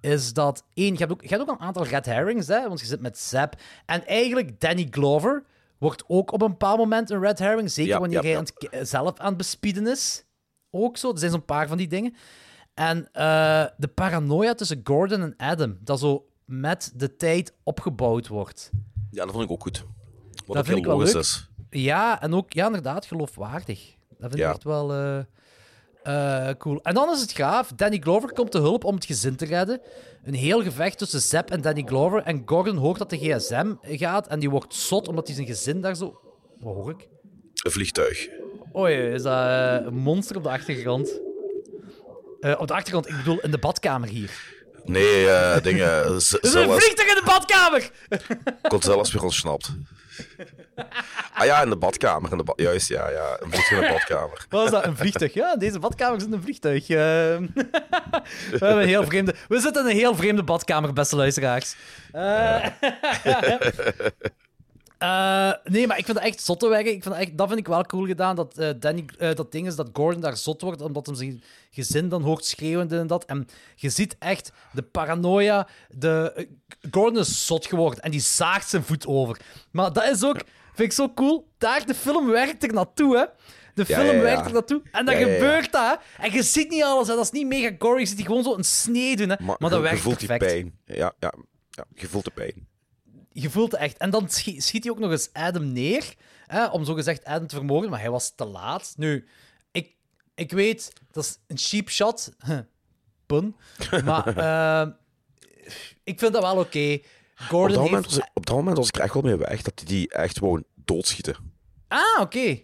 is 0.00 0.32
dat 0.32 0.64
één, 0.74 0.92
je 0.92 0.98
hebt 0.98 1.12
ook, 1.12 1.22
je 1.22 1.28
hebt 1.28 1.40
ook 1.40 1.48
een 1.48 1.66
aantal 1.66 1.84
red 1.84 2.06
herrings, 2.06 2.46
hè, 2.46 2.68
want 2.68 2.80
je 2.80 2.86
zit 2.86 3.00
met 3.00 3.18
Zap. 3.18 3.54
En 3.86 4.06
eigenlijk 4.06 4.60
Danny 4.60 4.86
Glover 4.90 5.44
wordt 5.78 6.04
ook 6.06 6.32
op 6.32 6.42
een 6.42 6.50
bepaald 6.50 6.78
moment 6.78 7.10
een 7.10 7.20
red 7.20 7.38
herring, 7.38 7.70
zeker 7.70 7.92
Ja, 7.92 7.98
wanneer 7.98 8.22
ja, 8.22 8.28
hij 8.28 8.36
aan 8.38 8.46
het 8.70 8.88
zelf 8.88 9.18
aan 9.18 9.28
het 9.28 9.36
bespieden 9.36 9.86
is. 9.86 10.24
Ook 10.70 10.96
zo, 10.96 11.12
er 11.12 11.18
zijn 11.18 11.30
zo'n 11.30 11.44
paar 11.44 11.68
van 11.68 11.76
die 11.76 11.88
dingen. 11.88 12.14
En 12.74 13.08
eh, 13.12 13.64
de 13.76 13.88
paranoia 13.94 14.54
tussen 14.54 14.80
Gordon 14.84 15.20
en 15.22 15.34
Adam, 15.36 15.76
dat 15.80 15.98
zo 16.00 16.26
met 16.44 16.92
de 16.96 17.16
tijd 17.16 17.52
opgebouwd 17.62 18.28
wordt. 18.28 18.70
Ja, 19.10 19.24
dat 19.24 19.32
vond 19.32 19.44
ik 19.44 19.50
ook 19.50 19.62
goed. 19.62 19.84
Wat 20.46 20.56
Dat 20.56 20.66
vind 20.66 20.78
ik 20.78 20.84
heel 20.84 20.96
wel 20.96 21.06
leuk. 21.06 21.14
is. 21.14 21.48
Ja, 21.70 22.22
en 22.22 22.34
ook, 22.34 22.52
ja, 22.52 22.66
inderdaad, 22.66 23.06
geloofwaardig. 23.06 23.94
Dat 24.18 24.28
vind 24.30 24.34
Ja. 24.42 24.48
ik 24.48 24.54
echt 24.54 24.64
wel 24.64 24.92
eh, 24.92 25.18
eh, 26.48 26.54
cool. 26.58 26.80
En 26.82 26.94
dan 26.94 27.12
is 27.12 27.20
het 27.20 27.32
gaaf. 27.32 27.72
Danny 27.76 27.98
Glover 27.98 28.32
komt 28.32 28.50
te 28.50 28.58
hulp 28.58 28.84
om 28.84 28.94
het 28.94 29.04
gezin 29.04 29.36
te 29.36 29.44
redden. 29.44 29.80
Een 30.22 30.34
heel 30.34 30.62
gevecht 30.62 30.98
tussen 30.98 31.20
Zep 31.20 31.50
en 31.50 31.60
Danny 31.60 31.82
Glover. 31.86 32.22
En 32.22 32.42
Gordon 32.46 32.76
hoort 32.76 32.98
dat 32.98 33.10
de 33.10 33.18
gsm 33.18 33.74
gaat 33.82 34.26
en 34.26 34.38
die 34.40 34.50
wordt 34.50 34.74
zot 34.74 35.08
omdat 35.08 35.26
hij 35.26 35.34
zijn 35.36 35.46
gezin 35.48 35.80
daar 35.80 35.96
zo... 35.96 36.20
Wat 36.60 36.74
hoor 36.74 36.90
ik? 36.90 37.08
Een 37.64 37.70
vliegtuig. 37.70 38.28
Oei, 38.76 38.94
is 38.94 39.22
dat 39.22 39.46
een 39.86 39.94
monster 39.96 40.36
op 40.36 40.42
de 40.42 40.48
achtergrond? 40.48 41.20
Eh, 42.44 42.60
op 42.60 42.66
de 42.66 42.74
achtergrond, 42.74 43.08
ik 43.08 43.16
bedoel 43.16 43.40
in 43.40 43.50
de 43.50 43.58
badkamer 43.58 44.08
hier. 44.08 44.30
Nee, 44.84 45.28
eh 45.28 45.62
dingen. 45.62 45.88
Er 46.04 46.16
is 46.16 46.32
een 46.54 46.70
vliegtuig 46.70 47.08
in 47.08 47.14
de 47.14 47.22
badkamer! 47.24 47.90
komt 48.68 48.84
zelfs 48.84 49.12
weer 49.12 49.22
ontsnapt. 49.22 49.70
Ah 51.34 51.44
ja, 51.44 51.62
in 51.62 51.68
de 51.68 51.76
badkamer. 51.76 52.30
In 52.32 52.36
de 52.36 52.44
ba- 52.44 52.52
Juist, 52.56 52.88
ja, 52.88 53.10
ja. 53.10 53.36
Een 53.40 53.50
vliegtuig 53.50 53.80
in 53.80 53.86
de 53.86 53.92
badkamer. 53.92 54.46
Wat 54.48 54.64
is 54.64 54.70
dat? 54.70 54.84
Een 54.84 54.96
vliegtuig? 54.96 55.34
Ja, 55.34 55.52
in 55.52 55.58
deze 55.58 55.78
badkamer 55.78 56.20
zit 56.20 56.32
een 56.32 56.42
vliegtuig. 56.42 56.88
Eh, 56.88 56.96
we, 56.96 57.46
hebben 58.50 58.82
een 58.82 58.88
heel 58.88 59.04
vreemde... 59.04 59.34
we 59.48 59.60
zitten 59.60 59.84
in 59.84 59.90
een 59.90 59.96
heel 59.96 60.16
vreemde 60.16 60.42
badkamer, 60.42 60.92
beste 60.92 61.16
luisteraars. 61.16 61.76
Eh, 62.12 62.66
eh, 65.04 65.72
nee, 65.72 65.86
maar 65.86 65.98
ik 65.98 66.04
vind 66.04 66.16
het 66.16 66.26
echt 66.26 66.42
zotte 66.42 66.68
werken. 66.68 66.92
Ik 66.92 67.02
vind 67.02 67.14
echt, 67.14 67.38
dat 67.38 67.48
vind 67.48 67.60
ik 67.60 67.66
wel 67.66 67.84
cool 67.84 68.06
gedaan. 68.06 68.36
Dat, 68.36 68.58
eh, 68.58 68.70
Danny, 68.78 69.04
eh, 69.18 69.34
dat 69.34 69.52
ding 69.52 69.66
is 69.66 69.76
dat 69.76 69.90
Gordon 69.92 70.20
daar 70.20 70.36
zot 70.36 70.60
wordt, 70.60 70.80
omdat 70.80 71.06
hem 71.06 71.14
zijn 71.14 71.42
gezin 71.70 72.08
dan 72.08 72.22
hoort 72.22 72.44
schreeuwen 72.44 72.90
en 72.90 73.06
dat. 73.06 73.24
En 73.24 73.48
je 73.74 73.90
ziet 73.90 74.16
echt 74.18 74.52
de 74.72 74.82
paranoia. 74.82 75.68
De, 75.88 76.48
Gordon 76.90 77.18
is 77.18 77.46
zot 77.46 77.66
geworden 77.66 78.00
en 78.00 78.10
die 78.10 78.20
zaagt 78.20 78.68
zijn 78.68 78.82
voet 78.82 79.06
over. 79.06 79.40
Maar 79.70 79.92
dat 79.92 80.04
is 80.04 80.24
ook, 80.24 80.36
vind 80.74 80.88
ik 80.88 80.92
zo 80.92 81.12
cool. 81.14 81.48
Daar, 81.58 81.86
de 81.86 81.94
film 81.94 82.26
werkt 82.26 82.62
er 82.62 82.72
naartoe, 82.72 83.16
hè. 83.16 83.24
De 83.74 83.84
film 83.84 84.06
ja, 84.06 84.12
ja. 84.12 84.20
werkt 84.20 84.46
er 84.46 84.52
naartoe. 84.52 84.82
En 84.92 85.04
dan 85.04 85.14
gebeurt 85.14 85.72
dat. 85.72 85.98
hè. 86.16 86.24
En 86.24 86.32
je 86.32 86.42
ziet 86.42 86.70
niet 86.70 86.82
alles. 86.82 87.08
Hè. 87.08 87.14
Dat 87.14 87.24
is 87.24 87.30
niet 87.30 87.46
mega 87.46 87.70
gory. 87.78 88.00
Je 88.00 88.06
ziet 88.06 88.16
die 88.16 88.26
gewoon 88.26 88.42
zo 88.42 88.56
een 88.56 88.64
snee 88.64 89.16
doen. 89.16 89.28
Hè. 89.28 89.36
Maar, 89.44 89.56
dat 89.58 89.70
je, 89.70 89.78
werkt 89.78 89.96
je 89.96 90.02
voelt 90.02 90.18
die 90.18 90.36
pijn. 90.36 90.78
Ja, 90.84 91.12
ja, 91.18 91.34
ja, 91.70 91.84
je 91.94 92.08
voelt 92.08 92.24
de 92.24 92.30
pijn. 92.30 92.68
Je 93.36 93.50
voelt 93.50 93.74
echt. 93.74 93.96
En 93.96 94.10
dan 94.10 94.28
schi- 94.30 94.60
schiet 94.60 94.84
hij 94.84 94.92
ook 94.92 94.98
nog 94.98 95.10
eens 95.10 95.28
Adam 95.32 95.72
neer. 95.72 96.14
Hè, 96.46 96.66
om 96.66 96.84
zogezegd 96.84 97.24
Adam 97.24 97.46
te 97.46 97.54
vermoorden. 97.54 97.90
Maar 97.90 98.00
hij 98.00 98.10
was 98.10 98.32
te 98.34 98.44
laat. 98.44 98.94
Nu, 98.96 99.26
ik, 99.72 99.94
ik 100.34 100.52
weet, 100.52 100.92
dat 101.10 101.24
is 101.24 101.38
een 101.46 101.58
cheap 101.58 101.90
shot. 101.90 102.30
Pun. 103.26 103.56
Maar 104.04 104.36
eh, 104.36 104.88
ik 106.04 106.18
vind 106.18 106.32
dat 106.32 106.42
wel 106.42 106.56
oké. 106.58 106.92
Op 106.92 107.46
Gordon 107.48 107.76
dat, 107.76 107.84
moment 107.84 108.04
heeft... 108.04 108.16
was, 108.16 108.26
ik- 108.26 108.30
op 108.34 108.46
dat 108.46 108.56
moment 108.56 108.76
was 108.76 108.88
ik 108.88 108.96
er 108.96 109.02
echt 109.02 109.14
wel 109.14 109.22
mee 109.22 109.36
weg 109.36 109.62
dat 109.62 109.76
die, 109.78 109.86
die 109.86 110.08
echt 110.10 110.38
gewoon 110.38 110.64
doodschieten. 110.74 111.36
Ah, 111.88 112.20
oké. 112.20 112.60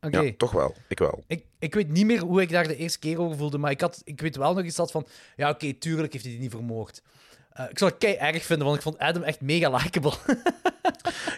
Oké. 0.00 0.20
Ja, 0.20 0.32
toch 0.36 0.52
wel. 0.52 0.74
Ik 0.88 0.98
wel. 0.98 1.24
Ik, 1.26 1.44
ik 1.58 1.74
weet 1.74 1.88
niet 1.88 2.06
meer 2.06 2.20
hoe 2.20 2.40
ik 2.42 2.50
daar 2.50 2.66
de 2.68 2.76
eerste 2.76 2.98
keer 2.98 3.20
over 3.20 3.36
voelde, 3.36 3.58
maar 3.58 3.70
ik, 3.70 3.80
had, 3.80 4.00
ik 4.04 4.20
weet 4.20 4.36
wel 4.36 4.54
nog 4.54 4.64
iets 4.64 4.76
dat 4.76 4.90
van... 4.90 5.06
Ja, 5.36 5.50
oké, 5.50 5.72
tuurlijk 5.72 6.12
heeft 6.12 6.24
hij 6.24 6.32
die 6.32 6.42
niet 6.42 6.50
vermoord. 6.50 7.02
Eh, 7.50 7.64
ik 7.70 7.78
zou 7.78 7.90
het 7.90 8.00
kei 8.00 8.14
erg 8.14 8.44
vinden, 8.44 8.64
want 8.66 8.76
ik 8.78 8.82
vond 8.84 8.98
Adam 8.98 9.22
echt 9.22 9.40
mega 9.40 9.70
likable. 9.76 10.12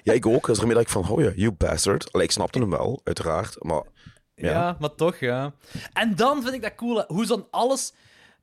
Ja, 0.02 0.12
ik 0.12 0.26
ook. 0.26 0.46
Dat 0.46 0.56
is 0.56 0.60
ermee 0.60 0.74
dat 0.74 0.84
ik 0.84 0.90
van, 0.90 1.08
oh 1.08 1.22
ja, 1.22 1.30
you 1.34 1.50
bastard. 1.52 2.12
Allee, 2.12 2.26
ik 2.26 2.32
snapte 2.32 2.58
hem 2.58 2.70
wel, 2.70 3.00
uiteraard. 3.04 3.56
Maar 3.64 3.82
ja. 4.34 4.50
Ja. 4.50 4.76
maar 4.80 4.94
toch, 4.94 5.16
ja. 5.16 5.52
En 5.92 6.14
dan 6.16 6.42
vind 6.42 6.54
ik 6.54 6.62
dat 6.62 6.74
cool, 6.74 7.04
hoe 7.06 7.22
ze 7.26 7.28
dan 7.28 7.46
alles... 7.50 7.92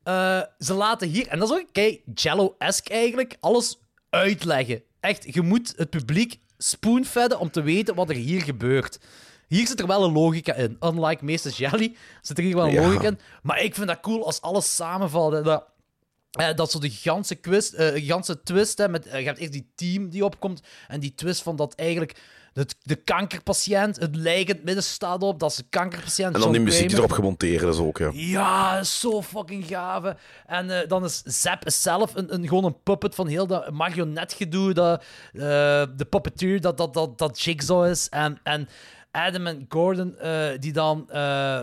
eh, 0.02 0.40
ze 0.58 0.74
laten 0.74 1.08
hier... 1.08 1.26
En 1.28 1.38
dat 1.38 1.50
is 1.50 1.56
ook 1.56 1.66
kei 1.72 2.02
Jello-esque 2.14 2.92
eigenlijk, 2.94 3.36
alles 3.40 3.78
uitleggen. 4.10 4.82
Echt, 5.00 5.34
je 5.34 5.42
moet 5.42 5.72
het 5.76 5.90
publiek 5.90 6.38
spoonfedden 6.58 7.38
om 7.38 7.50
te 7.50 7.62
weten 7.62 7.94
wat 7.94 8.08
er 8.08 8.16
hier 8.16 8.42
gebeurt. 8.42 9.00
Hier 9.48 9.66
zit 9.66 9.80
er 9.80 9.86
wel 9.86 10.04
een 10.04 10.12
logica 10.12 10.54
in. 10.54 10.76
Unlike 10.80 11.24
Meester 11.24 11.50
Jelly 11.52 11.96
zit 12.22 12.38
er 12.38 12.44
hier 12.44 12.54
wel 12.56 12.66
een 12.66 12.72
Ja. 12.72 12.82
logica 12.82 13.06
in. 13.06 13.18
Maar 13.42 13.62
ik 13.62 13.74
vind 13.74 13.86
dat 13.88 14.00
cool 14.00 14.26
als 14.26 14.40
alles 14.40 14.74
samenvalt. 14.76 15.44
Dat, 15.44 15.64
eh, 16.30 16.54
dat 16.54 16.70
zo 16.70 16.78
de 16.78 17.38
quiz, 17.40 17.72
eh, 17.72 17.92
gigantische 17.92 18.42
twist, 18.42 18.78
hè, 18.78 18.88
met, 18.88 19.06
eh, 19.06 19.20
je 19.20 19.26
hebt 19.26 19.38
eerst 19.38 19.52
die 19.52 19.70
team 19.74 20.08
die 20.08 20.24
opkomt, 20.24 20.60
en 20.88 21.00
die 21.00 21.14
twist 21.14 21.42
van 21.42 21.56
dat 21.56 21.74
eigenlijk 21.74 22.16
het, 22.52 22.76
de 22.82 22.94
kankerpatiënt, 22.94 23.96
het 23.96 24.16
lijk 24.16 24.48
in 24.48 24.54
het 24.54 24.64
midden 24.64 24.84
staat 24.84 25.22
op, 25.22 25.38
dat 25.38 25.50
is 25.50 25.56
de 25.56 25.64
kankerpatiënt. 25.70 26.26
En 26.26 26.32
dan 26.32 26.40
John 26.40 26.52
die 26.52 26.60
muziek 26.60 26.88
die 26.88 26.96
erop 26.96 27.12
gemonteerd 27.12 27.62
is 27.62 27.78
ook, 27.78 27.98
ja. 27.98 28.10
Ja, 28.12 28.84
zo 28.84 29.22
fucking 29.22 29.68
hè. 29.68 30.12
En 30.46 30.88
dan 30.88 31.04
is 31.04 31.22
Zap 31.24 31.62
zelf 31.66 32.14
een, 32.14 32.34
een, 32.34 32.48
gewoon 32.48 32.64
een 32.64 32.82
puppet 32.82 33.14
van 33.14 33.26
heel 33.26 33.46
dat 33.46 33.70
marionetgedoe. 33.70 34.72
Dat, 34.72 35.04
de 35.32 36.06
puppeteer 36.08 36.60
dat, 36.60 36.76
dat, 36.76 36.94
dat, 36.94 37.18
dat 37.18 37.40
Jigsaw 37.40 37.86
is. 37.86 38.08
En, 38.08 38.40
en 38.42 38.68
Adam 39.10 39.46
en 39.46 39.66
Gordon, 39.68 40.16
eh, 40.18 40.48
die 40.58 40.72
dan... 40.72 41.10
eh, 41.10 41.18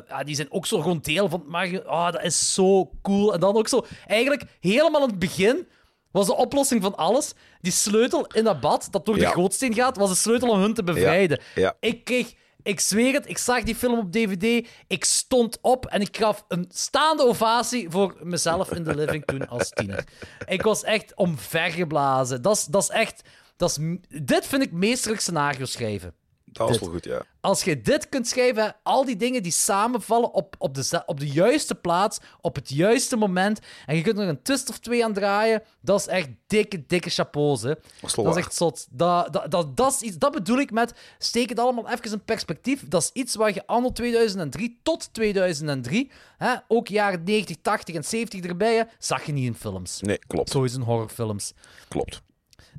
ja, 0.08 0.24
die 0.26 0.36
zijn 0.36 0.52
ook 0.52 0.66
zo 0.66 0.82
gewoon 0.82 1.00
deel 1.02 1.30
van 1.30 1.56
het. 1.56 1.86
Ah, 1.86 2.12
dat 2.12 2.24
is 2.24 2.54
zo 2.54 2.92
cool. 3.02 3.34
En 3.34 3.40
dan 3.40 3.56
ook 3.56 3.68
zo... 3.68 3.86
Eigenlijk 4.08 4.44
helemaal 4.60 5.02
in 5.04 5.10
het 5.10 5.20
begin 5.20 5.68
was 6.12 6.26
de 6.26 6.36
oplossing 6.36 6.82
van 6.82 6.96
alles. 6.96 7.34
Die 7.62 7.72
sleutel 7.72 8.26
in 8.28 8.44
dat 8.44 8.60
bad, 8.60 8.88
dat 8.92 9.06
door 9.06 9.18
de 9.18 9.26
gootsteen 9.26 9.74
gaat, 9.74 9.98
was 9.98 10.10
de 10.10 10.16
sleutel 10.16 10.50
om 10.50 10.60
hun 10.60 10.74
te 10.74 10.84
bevrijden. 10.84 11.42
ja. 11.56 11.76
Ik 11.80 12.04
kreeg... 12.04 12.34
Ik 12.64 12.80
zweer 12.80 13.14
het, 13.14 13.30
ik 13.30 13.38
zag 13.38 13.64
die 13.64 13.76
film 13.76 14.00
op 14.00 14.12
DVD. 14.12 14.68
Ik 14.88 15.06
stond 15.06 15.58
op 15.62 15.86
en 15.86 16.02
ik 16.02 16.18
gaf 16.18 16.46
een 16.48 16.66
staande 16.70 17.24
ovatie 17.28 17.90
voor 17.90 18.16
mezelf 18.24 18.72
in 18.72 18.84
de 18.84 18.96
living 18.96 19.26
toen 19.26 19.48
als 19.48 19.70
tiener. 19.70 20.04
Ik 20.46 20.62
was 20.62 20.84
echt 20.84 21.16
omvergeblazen. 21.16 22.42
Dat 22.42 22.56
is, 22.56 22.64
dat 22.66 22.82
is 22.82 22.90
echt... 22.90 23.22
Dat 23.58 23.70
is, 23.70 23.78
dit 24.24 24.48
vind 24.48 24.64
ik 24.64 24.72
meesterlijk 24.72 25.22
scenario 25.22 25.66
schrijven. 25.66 26.14
Dat 26.58 26.70
was 26.70 26.80
wel 26.80 26.90
goed, 26.90 27.04
ja. 27.04 27.22
Als 27.42 27.64
je 27.64 27.82
dit 27.82 28.10
kunt 28.10 28.28
schrijven, 28.28 28.76
al 28.84 29.06
die 29.06 29.16
dingen 29.16 29.44
die 29.44 29.52
samenvallen 29.52 30.34
op, 30.34 30.56
op, 30.58 30.76
de, 30.76 31.04
op 31.06 31.20
de 31.20 31.28
juiste 31.28 31.76
plaats, 31.76 32.20
op 32.42 32.56
het 32.56 32.70
juiste 32.70 33.16
moment, 33.16 33.60
en 33.86 33.96
je 33.96 34.02
kunt 34.02 34.18
er 34.18 34.28
een 34.28 34.42
twist 34.42 34.70
of 34.70 34.80
twee 34.80 35.06
aan 35.06 35.14
draaien, 35.14 35.64
dat 35.82 36.00
is 36.00 36.08
echt 36.08 36.30
dikke, 36.48 36.86
dikke 36.86 37.10
chapeaus. 37.10 37.62
Hè. 37.62 37.72
is 38.02 38.14
Dat 38.14 38.28
is 38.28 38.36
echt 38.36 38.56
zot. 38.56 38.88
Dat, 38.90 39.34
dat, 39.34 39.52
dat, 39.52 39.78
dat, 39.78 39.94
is 39.94 40.02
iets, 40.02 40.18
dat 40.18 40.32
bedoel 40.32 40.60
ik 40.60 40.72
met, 40.72 40.94
steek 41.18 41.50
het 41.50 41.60
allemaal 41.60 41.90
even 41.90 42.12
in 42.12 42.24
perspectief. 42.24 42.88
Dat 42.88 43.02
is 43.02 43.10
iets 43.14 43.36
waar 43.36 43.54
je 43.54 43.68
anno 43.68 43.92
2003 43.92 44.80
tot 44.84 45.14
2003, 45.14 46.12
hè, 46.38 46.56
ook 46.68 46.88
jaren 46.88 47.24
90, 47.24 47.56
80 47.62 47.96
en 47.96 48.04
70 48.04 48.42
erbij, 48.50 48.76
hè, 48.76 48.84
zag 49.00 49.26
je 49.26 49.32
niet 49.32 49.46
in 49.46 49.56
films. 49.56 50.02
Nee, 50.02 50.20
klopt. 50.28 50.50
Sowieso 50.50 50.78
in 50.78 50.84
horrorfilms. 50.84 51.54
Klopt. 51.88 52.22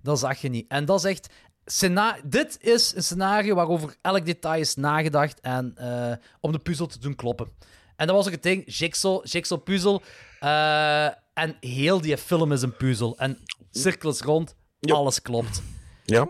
Dat 0.03 0.19
zag 0.19 0.41
je 0.41 0.49
niet. 0.49 0.65
En 0.69 0.85
dat 0.85 1.05
is 1.05 1.11
echt. 1.11 1.29
Scena 1.71 2.17
dit 2.25 2.59
is 2.61 2.95
een 2.95 3.03
scenario 3.03 3.55
waarover 3.55 3.97
elk 4.03 4.27
detail 4.27 4.61
is 4.61 4.75
nagedacht 4.75 5.41
en, 5.41 5.73
eh, 5.77 6.13
om 6.41 6.53
de 6.53 6.59
puzzel 6.59 6.87
te 6.87 6.99
doen 6.99 7.15
kloppen. 7.15 7.49
En 7.97 8.07
dat 8.07 8.17
was 8.17 8.27
ook 8.27 8.33
het 8.33 8.43
ding, 8.43 8.63
Jigsaw, 8.67 9.27
Jigsaw 9.27 9.63
puzzel. 9.63 10.03
eh, 10.41 11.05
en 11.35 11.57
heel 11.61 12.01
die 12.01 12.17
film 12.19 12.53
is 12.53 12.63
een 12.63 12.77
puzzel. 12.77 13.19
En 13.19 13.39
cirkels 13.71 14.21
rond, 14.21 14.55
Ja. 14.81 14.95
alles 14.95 15.23
klopt. 15.23 15.63
Ja? 16.05 16.29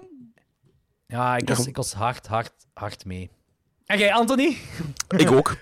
Ja, 1.06 1.36
ik 1.36 1.48
was, 1.48 1.66
ik 1.66 1.76
was 1.76 1.92
hard, 1.92 2.26
hard, 2.26 2.52
hard 2.74 3.04
mee. 3.04 3.30
En 3.86 3.98
jij, 3.98 4.12
Anthony? 4.12 4.56
Ik 5.16 5.30
ook. 5.30 5.56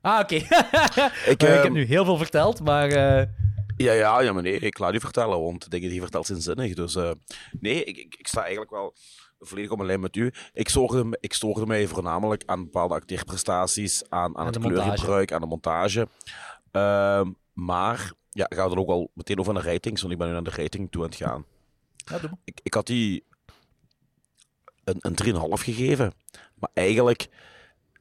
Ah, 0.00 0.18
oké. 0.20 0.34
Ik, 0.44 0.46
Eh, 0.46 1.30
ik 1.30 1.40
heb 1.62 1.70
nu 1.72 1.84
heel 1.84 2.04
veel 2.04 2.16
verteld, 2.16 2.60
maar... 2.60 2.90
Ja, 3.76 3.92
ja, 3.92 4.20
ja, 4.20 4.32
maar 4.32 4.42
nee, 4.42 4.58
ik 4.58 4.78
laat 4.78 4.94
u 4.94 5.00
vertellen, 5.00 5.42
want 5.42 5.70
dingen 5.70 5.86
die 5.86 5.94
je 5.94 6.00
vertelt 6.02 6.26
zijn 6.26 6.40
zinnig. 6.42 6.74
Dus 6.74 6.94
nee, 7.60 7.84
ik, 7.84 7.96
ik, 7.96 8.14
ik 8.18 8.26
sta 8.28 8.40
eigenlijk 8.40 8.70
wel 8.70 8.94
volledig 9.42 9.70
op 9.70 9.80
een 9.80 9.86
lijn 9.86 10.00
met 10.00 10.16
u. 10.16 10.32
Ik 10.52 10.68
stoorde, 10.68 11.16
ik 11.20 11.32
stoorde 11.32 11.66
mij 11.66 11.86
voornamelijk 11.86 12.42
aan 12.46 12.64
bepaalde 12.64 12.94
acteerprestaties, 12.94 14.02
aan, 14.08 14.36
aan 14.36 14.46
het 14.46 14.58
kleurgebruik, 14.58 15.32
aan 15.32 15.40
de 15.40 15.46
montage. 15.46 16.08
Ehm, 16.70 17.30
maar, 17.52 18.12
ja, 18.30 18.46
gaan 18.48 18.68
we 18.68 18.74
dan 18.74 18.84
ook 18.84 18.90
al 18.90 19.10
meteen 19.14 19.38
over 19.38 19.52
naar 19.52 19.62
de 19.62 19.68
ratings, 19.68 20.00
want 20.00 20.12
ik 20.12 20.18
ben 20.18 20.28
nu 20.28 20.32
naar 20.32 20.42
de 20.42 20.62
rating 20.62 20.90
toe 20.90 21.02
aan 21.02 21.08
het 21.08 21.18
gaan. 21.18 21.44
ja. 22.04 22.38
Ik, 22.44 22.60
ik 22.62 22.74
had 22.74 22.86
die 22.86 23.24
een, 24.84 24.98
een 25.00 25.34
3,5 25.34 25.40
gegeven, 25.52 26.12
maar 26.54 26.70
eigenlijk 26.74 27.28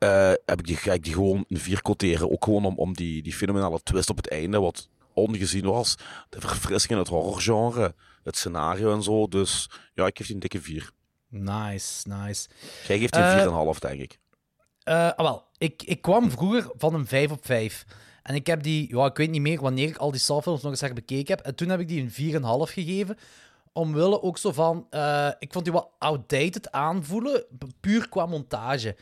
eh, 0.02 0.32
heb 0.46 0.60
ik 0.60 0.66
die, 0.66 0.76
ga 0.76 0.94
ik 0.94 1.04
die 1.04 1.14
gewoon 1.14 1.46
een 1.48 1.58
4 1.58 1.82
quoteren. 1.82 2.32
Ook 2.32 2.44
gewoon 2.44 2.66
om, 2.66 2.78
om 2.78 2.94
die, 2.94 3.24
die 3.24 3.34
fenomenale 3.34 3.84
twist 3.84 4.10
op 4.10 4.18
het 4.18 4.30
einde, 4.30 4.60
wat 4.60 4.90
ongezien 5.14 5.66
was. 5.66 5.96
De 6.30 6.42
verfrissing 6.42 6.92
in 6.92 6.98
het 6.98 7.08
horrorgenre, 7.08 7.96
het 8.24 8.38
scenario 8.38 8.94
en 8.94 9.04
zo. 9.04 9.28
Dus 9.28 9.70
ja, 9.94 10.06
ik 10.06 10.18
geef 10.18 10.26
die 10.26 10.36
een 10.36 10.42
dikke 10.42 10.62
4. 10.62 10.92
Nice, 11.32 12.08
nice. 12.08 12.48
Jij 12.88 13.00
geeft 13.00 13.16
Eh, 13.16 13.44
een 13.44 13.74
4,5, 13.76 13.80
denk 13.80 14.02
ik. 14.02 14.20
Eh, 14.84 15.10
ah, 15.12 15.18
wel, 15.18 15.44
ik, 15.58 15.84
ik 15.84 16.02
kwam 16.02 16.32
vroeger 16.32 16.72
van 16.78 16.94
een 16.94 17.08
5 17.08 17.32
op 17.32 17.46
5. 17.46 17.86
En 18.24 18.36
ik 18.36 18.48
heb 18.48 18.64
die, 18.64 18.96
ja, 18.96 19.06
ik 19.06 19.18
weet 19.18 19.30
niet 19.30 19.42
meer 19.42 19.62
wanneer 19.62 19.88
ik 19.88 19.98
al 19.98 20.12
die 20.12 20.20
Saw-films 20.20 20.62
nog 20.62 20.72
eens 20.72 20.82
herbekeken 20.82 21.36
heb. 21.36 21.46
En 21.46 21.56
toen 21.56 21.70
heb 21.70 21.80
ik 21.80 21.88
die 21.88 22.02
een 22.02 22.12
4,5 22.12 22.74
gegeven. 22.74 23.18
Omwille 23.74 24.22
ook 24.22 24.38
zo 24.38 24.52
van, 24.52 24.88
eh, 24.90 25.30
ik 25.40 25.52
vond 25.54 25.64
die 25.66 25.74
wat 25.74 25.90
outdated 26.00 26.72
aanvoelen, 26.72 27.46
puur 27.80 28.10
qua 28.10 28.26
montage. 28.26 28.96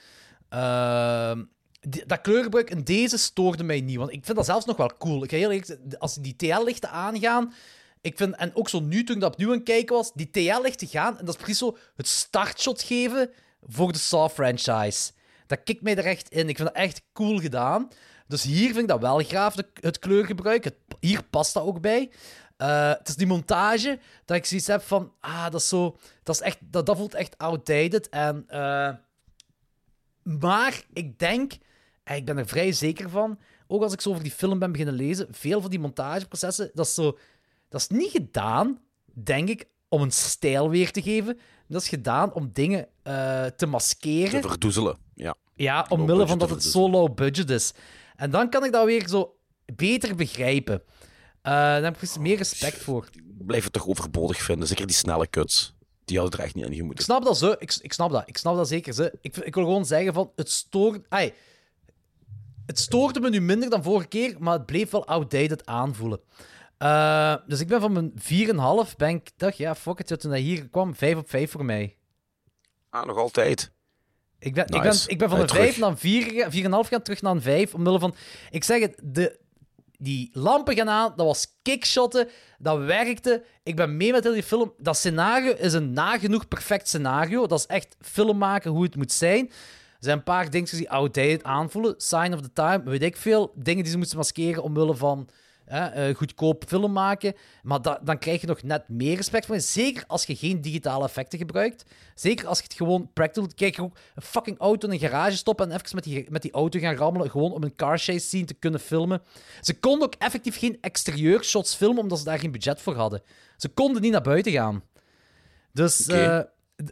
Ehm, 0.50 1.44
die- 1.82 2.06
dat 2.06 2.22
kleurgebruik 2.22 2.70
in 2.70 2.84
deze 2.84 3.18
stoorde 3.18 3.64
mij 3.64 3.82
niet, 3.82 3.98
want 3.98 4.12
ik 4.12 4.26
vind 4.26 4.38
dat 4.38 4.46
zelfs 4.46 4.66
nog 4.66 4.78
wel 4.78 4.92
cool. 4.98 5.24
Ik 5.24 5.30
ga 5.30 5.38
heel 5.38 5.52
eerlijk 5.52 5.78
als 6.00 6.16
die 6.16 6.36
TL-lichten 6.36 6.90
aangaan, 6.90 7.54
ik 8.02 8.18
vind, 8.18 8.36
en 8.36 8.56
ook 8.56 8.70
zo 8.70 8.80
nu 8.80 9.04
toen 9.04 9.16
ik 9.16 9.22
dat 9.22 9.32
opnieuw 9.32 9.50
aan 9.50 9.56
het 9.56 9.64
kijken 9.64 9.96
was, 9.96 10.12
die 10.14 10.30
TL-lichten 10.30 10.88
gaan, 10.88 11.18
en 11.18 11.26
dat 11.26 11.36
is 11.36 11.42
precies 11.42 11.58
zo 11.60 11.78
het 11.96 12.08
startshot 12.08 12.82
geven 12.82 13.32
voor 13.62 13.92
de 13.92 13.98
Saw-franchise. 13.98 15.12
Dat 15.48 15.64
kikt 15.64 15.82
mij 15.82 15.96
er 15.96 16.06
echt 16.06 16.30
in. 16.30 16.50
Ik 16.50 16.56
vind 16.56 16.68
dat 16.68 16.78
echt 16.78 17.02
cool 17.14 17.40
gedaan. 17.40 17.88
Dus 18.28 18.44
hier 18.44 18.66
vind 18.66 18.78
ik 18.78 18.88
dat 18.88 19.02
wel 19.02 19.24
graaf, 19.24 19.56
het 19.74 20.00
kleurgebruik. 20.00 20.64
Het, 20.64 20.76
hier 21.00 21.24
past 21.24 21.54
dat 21.54 21.64
ook 21.64 21.82
bij. 21.82 22.12
Eh, 22.58 22.90
het 22.90 23.08
is 23.08 23.16
die 23.16 23.28
montage 23.28 24.00
dat 24.26 24.38
ik 24.38 24.46
zoiets 24.46 24.68
heb 24.68 24.82
van, 24.82 25.14
ah, 25.20 25.44
dat 25.44 25.62
is 25.62 25.68
zo, 25.68 25.98
dat 26.24 26.36
is 26.36 26.42
echt, 26.42 26.58
dat, 26.62 26.86
dat 26.86 26.98
voelt 26.98 27.14
echt 27.14 27.38
outdated. 27.38 28.10
En, 28.10 28.44
eh, 28.48 28.94
maar 30.24 30.84
ik 30.94 31.20
denk, 31.20 31.54
en 32.04 32.16
ik 32.16 32.26
ben 32.26 32.38
er 32.38 32.48
vrij 32.48 32.72
zeker 32.72 33.10
van, 33.10 33.40
ook 33.68 33.82
als 33.82 33.94
ik 33.94 34.02
zo 34.02 34.10
over 34.10 34.24
die 34.24 34.32
film 34.32 34.60
ben 34.60 34.72
beginnen 34.72 34.96
lezen, 34.96 35.28
veel 35.32 35.62
van 35.62 35.70
die 35.70 35.80
montageprocessen, 35.80 36.72
dat 36.74 36.86
is 36.86 36.94
zo, 36.94 37.18
dat 37.70 37.82
is 37.82 37.88
niet 37.88 38.12
gedaan, 38.12 38.80
denk 39.14 39.50
ik, 39.50 39.68
om 39.88 40.02
een 40.02 40.12
stijl 40.12 40.70
weer 40.70 40.92
te 40.92 41.02
geven. 41.02 41.40
Dat 41.68 41.82
is 41.82 41.90
gedaan 41.90 42.34
om 42.34 42.50
dingen 42.54 42.88
eh, 43.04 43.46
te 43.46 43.66
maskeren. 43.66 44.42
Te 44.42 44.48
verdoezelen. 44.48 44.98
Ja. 45.16 45.36
Ja, 45.56 45.86
omwille 45.90 46.28
van 46.28 46.38
dat 46.38 46.50
het 46.50 46.64
zo 46.64 46.90
low 46.90 47.14
budget 47.16 47.50
is. 47.50 47.74
En 48.16 48.32
dan 48.32 48.50
kan 48.50 48.66
ik 48.66 48.72
dat 48.72 48.86
weer 48.86 49.08
zo 49.08 49.36
beter 49.76 50.16
begrijpen. 50.16 50.82
Eh 51.42 51.52
daar 51.52 51.84
heb 51.84 51.94
ik 51.94 52.00
dus 52.00 52.18
meer 52.18 52.38
respect 52.38 52.78
voor. 52.78 53.08
Ik 53.12 53.46
blijf 53.46 53.64
het 53.64 53.74
toch 53.74 53.88
overbodig 53.88 54.42
vinden. 54.42 54.68
Zeker 54.68 54.88
die 54.88 54.96
snelle 54.96 55.30
cuts. 55.30 55.74
Die 56.06 56.20
hadden 56.20 56.40
er 56.40 56.46
echt 56.46 56.56
niet 56.56 56.66
Ik 56.66 56.76
gemoeten. 56.76 57.04
snap 57.04 57.24
dat 57.24 57.38
zo. 57.38 57.56
Ik, 57.60 57.78
ik 57.82 57.94
snap 57.94 58.12
dat. 58.12 58.24
Ik 58.26 58.38
snap 58.38 58.56
dat 58.56 58.68
zeker. 58.68 58.94
Ze. 58.94 59.18
Ik, 59.22 59.38
ik 59.38 59.56
wil 59.56 59.64
gewoon 59.64 59.86
zeggen 59.86 60.14
van, 60.14 60.32
het 60.36 60.52
stoort... 60.52 61.06
Ai, 61.10 61.34
het 62.66 62.80
stoorde 62.80 63.20
me 63.20 63.30
nu 63.30 63.42
minder 63.42 63.70
dan 63.70 63.84
vorige 63.84 64.08
keer, 64.08 64.36
maar 64.40 64.54
het 64.54 64.66
bleef 64.66 64.90
wel 64.90 65.06
outdated 65.08 65.66
aanvoelen. 65.66 66.20
Eh, 66.80 67.36
dus 67.48 67.60
ik 67.60 67.68
ben 67.68 67.82
van 67.82 67.92
mijn 67.92 68.12
4,5, 68.88 68.96
ben 68.98 69.10
ik... 69.10 69.32
Dacht, 69.38 69.58
ja, 69.58 69.76
fuck 69.76 70.00
it, 70.00 70.20
toen 70.20 70.32
hij 70.32 70.40
hier 70.40 70.70
kwam, 70.70 70.96
5 70.96 71.16
op 71.18 71.30
5 71.30 71.52
voor 71.52 71.66
mij. 71.66 71.98
Ah, 72.90 73.06
nog 73.06 73.18
altijd. 73.18 73.72
Ik 74.40 74.54
ben, 74.54 74.66
ik 74.66 74.82
ben, 74.82 74.96
ik 75.08 75.18
ben 75.18 75.30
van 75.30 75.46
terug. 75.46 75.64
5 75.64 75.78
naar 75.78 75.90
een 75.90 75.98
4, 75.98 76.24
gegaan- 76.24 76.84
4,5 76.86 76.90
gaan, 76.90 77.02
terug 77.02 77.22
naar 77.22 77.36
een 77.36 77.42
5. 77.42 77.74
Omwille 77.74 78.00
van... 78.00 78.16
Ik 78.50 78.64
zeg 78.64 78.82
het, 78.82 79.00
de, 79.04 79.40
die 79.98 80.30
lampen 80.34 80.76
gaan 80.76 80.90
aan, 80.90 81.14
dat 81.16 81.26
was 81.26 81.48
kickshotten, 81.62 82.30
dat 82.58 82.78
werkte. 82.78 83.44
Ik 83.64 83.76
ben 83.76 83.98
mee 83.98 84.12
met 84.12 84.24
heel 84.24 84.34
die 84.34 84.44
film. 84.44 84.74
Dat 84.78 84.98
scenario 84.98 85.54
is 85.54 85.74
een 85.74 85.94
nagenoeg 85.94 86.48
perfect 86.48 86.88
scenario. 86.88 87.48
Dat 87.48 87.60
is 87.60 87.66
echt 87.66 87.96
film 88.02 88.38
maken 88.38 88.72
hoe 88.72 88.84
het 88.84 88.96
moet 88.96 89.12
zijn. 89.12 89.48
Er 89.50 90.06
zijn 90.06 90.18
een 90.18 90.24
paar 90.24 90.50
dingen 90.50 90.78
die 90.78 90.90
outdated 90.92 91.44
aanvoelen. 91.44 91.94
Sign 91.98 92.34
of 92.34 92.42
the 92.42 92.54
Time, 92.54 92.82
weet 92.84 93.04
ik 93.04 93.18
veel. 93.18 93.52
Dingen 93.56 93.84
die 93.84 93.92
ze 93.92 93.98
moesten 93.98 94.18
maskeren 94.18 94.64
omwille 94.64 94.96
van 94.96 95.30
hè, 95.70 95.88
eh, 95.88 96.16
goedkoop 96.16 96.64
film 96.68 96.92
maken. 96.92 97.34
Maar 97.64 97.82
da- 97.82 98.00
dan 98.04 98.18
krijg 98.18 98.42
je 98.42 98.48
nog 98.48 98.64
net 98.64 98.90
meer 98.90 99.16
respect 99.16 99.46
van 99.46 99.56
je. 99.56 99.62
Zeker 99.62 100.04
als 100.08 100.26
je 100.26 100.36
geen 100.36 100.62
digitale 100.62 101.06
effecten 101.06 101.40
gebruikt. 101.40 101.84
Zeker 102.16 102.48
als 102.48 102.58
je 102.58 102.64
het 102.64 102.74
gewoon 102.74 103.10
practical... 103.14 103.50
Kijk, 103.56 103.76
je 103.76 103.82
ook 103.82 103.98
een 104.16 104.22
fucking 104.22 104.60
auto 104.60 104.88
in 104.88 104.94
een 104.94 105.00
garage 105.00 105.38
stoppen 105.38 105.70
en 105.72 105.76
even 105.76 105.96
met 105.96 106.04
die, 106.04 106.26
met 106.30 106.42
die 106.42 106.52
auto 106.52 106.80
gaan 106.80 106.96
rammelen. 106.96 107.30
Gewoon 107.30 107.52
om 107.52 107.64
een 107.64 107.76
car 107.76 107.98
chase 107.98 108.20
scene 108.20 108.46
te 108.46 108.54
kunnen 108.54 108.80
filmen. 108.80 109.22
Ze 109.62 109.80
konden 109.80 110.08
ook 110.08 110.16
effectief 110.16 110.60
geen 110.60 110.78
exterieur 110.82 111.44
shots 111.44 111.76
filmen, 111.76 112.02
omdat 112.02 112.18
ze 112.18 112.24
daar 112.24 112.40
geen 112.40 112.52
budget 112.52 112.82
voor 112.82 112.96
hadden. 112.96 113.22
Ze 113.58 113.70
konden 113.70 114.02
niet 114.02 114.12
naar 114.12 114.22
buiten 114.22 114.52
gaan. 114.52 114.84
Dus 115.74 116.08
eh, 116.08 116.40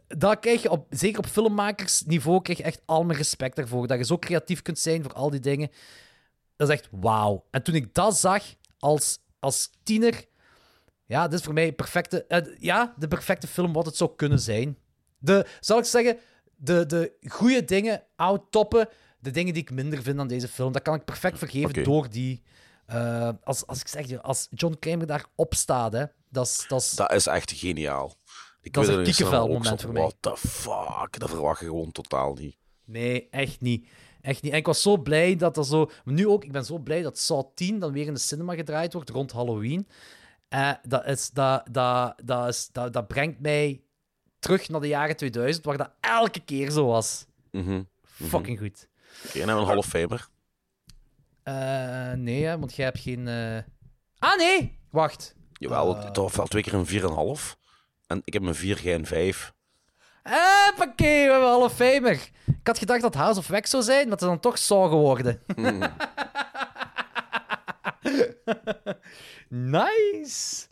daar 0.08 0.40
krijg 0.40 0.62
je 0.62 0.70
op, 0.70 0.86
zeker 0.90 1.20
op 1.20 1.26
filmmakersniveau, 1.26 2.42
krijg 2.42 2.58
je 2.58 2.64
echt 2.64 2.82
al 2.86 3.04
mijn 3.04 3.18
respect 3.18 3.56
daarvoor. 3.56 3.88
Dat 3.88 3.98
je 3.98 4.06
zo 4.06 4.18
creatief 4.18 4.62
kunt 4.62 4.80
zijn 4.80 5.04
voor 5.04 5.14
al 5.14 5.30
die 5.30 5.40
dingen. 5.40 5.70
Dat 6.56 6.68
is 6.70 6.74
echt 6.74 6.88
wauw. 6.92 7.46
En 7.52 7.64
toen 7.64 7.76
ik 7.76 7.94
dat 7.94 8.18
zag 8.18 8.44
als, 8.80 9.20
als 9.40 9.70
tiener, 9.84 10.26
ja, 11.06 11.28
dit 11.28 11.40
is 11.40 11.46
voor 11.46 11.54
mij 11.54 11.74
perfecte, 11.74 12.26
eh, 12.26 12.56
ja, 12.60 12.94
de 12.98 13.08
perfecte 13.08 13.48
film 13.48 13.74
wat 13.74 13.86
het 13.86 13.98
zou 13.98 14.16
kunnen 14.16 14.40
zijn. 14.40 14.78
De, 15.18 15.46
zal 15.60 15.78
ik 15.78 15.86
zeggen, 15.86 16.18
de, 16.56 16.86
de 16.86 17.14
goede 17.28 17.66
dingen 17.66 18.04
outtoppen, 18.16 18.90
de 19.20 19.32
dingen 19.32 19.54
die 19.54 19.62
ik 19.62 19.72
minder 19.72 20.02
vind 20.02 20.20
aan 20.20 20.28
deze 20.28 20.48
film, 20.48 20.72
dat 20.72 20.82
kan 20.82 20.96
ik 20.96 21.06
perfect 21.06 21.38
vergeven 21.38 21.84
door 21.84 22.10
die. 22.10 22.44
eh, 22.86 23.30
als, 23.44 23.68
als 23.68 23.80
ik 23.80 23.88
zeg, 23.88 24.22
als 24.22 24.48
John 24.50 24.76
Kramer 24.80 25.08
daarop 25.08 25.54
staat, 25.54 25.94
hè, 25.94 26.06
dat 26.30 26.48
is. 26.70 26.92
Dat 26.92 27.12
is 27.12 27.28
echt 27.28 27.52
geniaal. 27.52 28.16
Ik 28.62 28.74
Dat 28.74 28.84
is 28.84 28.90
een 28.90 29.00
ook 29.40 29.66
zo, 29.66 29.76
voor 29.78 29.94
mij. 29.94 30.02
What 30.02 30.16
the 30.20 30.38
fuck? 30.38 31.20
Dat 31.20 31.30
verwacht 31.30 31.60
je 31.60 31.66
gewoon 31.66 31.92
totaal 31.92 32.34
niet. 32.34 32.58
Nee, 32.86 33.28
echt 33.30 33.62
niet. 33.62 33.88
Echt 34.28 34.42
niet. 34.42 34.52
En 34.52 34.58
ik 34.58 34.66
was 34.66 34.82
zo 34.82 34.98
blij 34.98 35.36
dat 35.36 35.56
dat 35.56 35.68
zo... 35.68 35.90
Nu 36.06 36.28
ook, 36.28 36.44
ik 36.44 36.52
ben 36.52 36.66
zo 36.66 36.78
blij 36.78 37.02
dat 37.02 37.18
Saw 37.20 37.46
10 37.56 37.80
dan 37.80 37.92
weer 37.92 38.08
in 38.08 38.14
de 38.14 38.20
cinema 38.20 38.56
gedraaid 38.56 38.94
wordt 38.94 39.10
rond 39.10 39.32
Halloween. 39.32 39.88
Eh, 40.50 40.72
dat, 40.88 41.06
is, 41.06 41.30
dat, 41.30 41.64
dat, 41.72 42.14
dat, 42.24 42.48
is, 42.48 42.70
dat, 42.72 42.94
dat 42.94 43.08
brengt 43.08 43.40
mij 43.40 43.82
terug 44.40 44.70
naar 44.70 44.82
de 44.82 44.88
jaren 44.88 45.16
2000, 45.18 45.66
waar 45.66 45.78
dat 45.78 45.92
elke 46.00 46.40
keer 46.40 46.72
zo 46.72 46.86
was. 46.86 47.26
Mhm. 47.52 47.84
Fucking 48.04 48.60
goed. 48.60 48.88
Oké, 49.28 49.40
en 49.42 49.48
dan 49.48 49.58
een 49.58 49.66
half 49.66 49.86
famer. 49.86 50.28
Eh, 51.44 52.12
nee, 52.12 52.44
hè, 52.44 52.60
want 52.60 52.76
jij 52.76 52.86
hebt 52.86 53.00
geen... 53.00 53.28
eh, 53.28 53.58
Ah, 54.20 54.38
nee! 54.38 54.80
Wacht. 54.90 55.36
Jawel, 55.54 55.98
Eh. 55.98 56.04
het 56.04 56.18
was 56.18 56.36
wel 56.36 56.46
twee 56.48 56.64
keer 56.64 56.74
een 56.74 56.86
4,5. 56.88 57.56
En 58.08 58.22
ik 58.24 58.34
heb 58.34 58.44
een 58.44 58.56
4, 58.56 58.82
jij 58.82 58.96
een 58.96 59.06
5. 59.06 59.54
Huppakee, 60.30 61.26
we 61.26 61.32
hebben 61.32 61.50
alle 61.50 61.70
famer. 61.70 62.12
Ik 62.46 62.68
had 62.68 62.78
gedacht 62.78 63.02
dat 63.02 63.16
House 63.16 63.40
of 63.40 63.48
Wax 63.48 63.70
zou 63.70 63.84
zijn, 63.84 64.04
maar 64.04 64.12
het 64.12 64.22
is 64.22 64.28
dan 64.28 64.40
toch 64.40 64.58
Saw 64.58 64.90
geworden. 64.90 65.40
nice. 69.50 70.66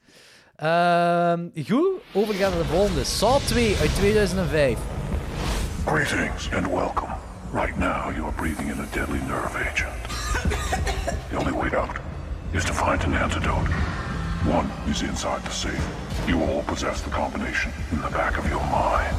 Ehm, 0.55 1.47
goed, 1.67 2.01
overgaan 2.13 2.49
naar 2.49 2.59
de 2.59 2.65
volgende. 2.65 3.03
Saw 3.03 3.37
2 3.37 3.75
uit 3.79 3.95
2005. 3.95 4.77
Greetings 5.85 6.49
and 6.53 6.67
welcome. 6.67 7.13
Right 7.53 7.77
now, 7.77 8.11
you 8.15 8.23
are 8.23 8.33
breathing 8.35 8.71
in 8.71 8.79
a 8.79 8.87
deadly 8.91 9.19
nerve 9.27 9.57
agent. 9.57 10.03
the 11.29 11.37
only 11.37 11.53
way 11.53 11.69
out 11.75 11.99
is 12.51 12.63
to 12.63 12.73
find 12.73 13.03
an 13.03 13.21
antidote. 13.21 13.69
One 14.47 14.67
is 14.89 15.01
inside 15.01 15.41
the 15.43 15.51
safe. 15.51 15.87
You 16.27 16.41
all 16.41 16.63
possess 16.63 17.01
the 17.01 17.09
combination 17.09 17.71
in 17.91 18.01
the 18.01 18.09
back 18.11 18.37
of 18.37 18.47
your 18.49 18.63
mind. 18.65 19.15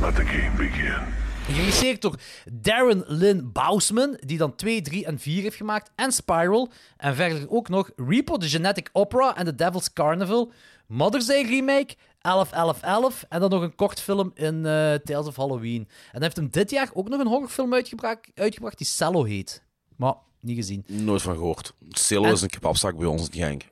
Let 0.00 0.14
the 0.16 0.24
game 0.24 0.56
begin. 0.56 1.18
Geregisseerd 1.46 2.02
door 2.02 2.14
Darren 2.52 3.04
Lynn 3.06 3.52
Bousman, 3.52 4.18
die 4.26 4.38
dan 4.38 4.54
2, 4.54 4.82
3 4.82 5.06
en 5.06 5.18
4 5.18 5.42
heeft 5.42 5.56
gemaakt. 5.56 5.90
En 5.94 6.12
Spiral. 6.12 6.70
En 6.96 7.14
verder 7.14 7.50
ook 7.50 7.68
nog 7.68 7.90
Repo, 7.96 8.36
The 8.36 8.48
Genetic 8.48 8.88
Opera 8.92 9.36
en 9.36 9.44
The 9.44 9.54
Devil's 9.54 9.92
Carnival. 9.92 10.52
Mother's 10.86 11.26
Day 11.26 11.42
Remake, 11.42 11.94
11, 12.20 12.52
11, 12.52 12.82
11. 12.82 13.24
En 13.28 13.40
dan 13.40 13.50
nog 13.50 13.62
een 13.62 13.74
kortfilm 13.74 14.30
in 14.34 14.66
eh, 14.66 14.94
Tales 14.94 15.26
of 15.26 15.36
Halloween. 15.36 15.80
En 15.80 15.88
hij 16.10 16.22
heeft 16.22 16.36
hem 16.36 16.50
dit 16.50 16.70
jaar 16.70 16.90
ook 16.92 17.08
nog 17.08 17.20
een 17.20 17.26
horrorfilm 17.26 17.74
uitgebracht, 17.74 18.30
uitgebracht 18.34 18.78
die 18.78 18.86
Cello 18.86 19.24
heet. 19.24 19.62
Maar, 19.96 20.14
niet 20.40 20.56
gezien. 20.56 20.84
Nooit 20.86 21.22
van 21.22 21.34
gehoord. 21.34 21.74
Celo 21.88 22.24
En- 22.24 22.32
is 22.32 22.42
een 22.42 22.48
kebabzak 22.48 22.96
bij 22.96 23.06
ons 23.06 23.28
in 23.28 23.32
Genk. 23.32 23.62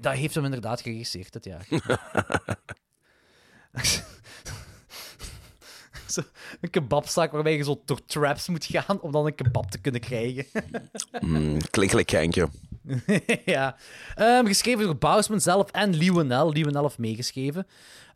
Dat 0.00 0.12
heeft 0.12 0.34
hem 0.34 0.44
inderdaad 0.44 0.80
geregisseerd 0.80 1.32
dit 1.32 1.44
jaar. 1.44 1.66
zo, 6.06 6.22
een 6.60 6.70
kebabzaak 6.70 7.32
waarbij 7.32 7.56
je 7.56 7.64
zo 7.64 7.82
door 7.84 8.04
traps 8.04 8.48
moet 8.48 8.64
gaan 8.64 9.00
om 9.00 9.12
dan 9.12 9.26
een 9.26 9.34
kebab 9.34 9.70
te 9.70 9.78
kunnen 9.78 10.00
krijgen. 10.00 10.46
Mm, 11.20 11.58
Genkje. 11.70 12.48
ja. 13.44 13.76
Ehm, 14.14 14.46
geschreven 14.46 14.84
door 14.84 14.96
Bousman 14.96 15.40
zelf 15.40 15.70
en. 15.70 15.96
Lee 15.96 16.12
Winnell 16.12 16.82
heeft 16.82 16.98
meegeschreven. 16.98 17.66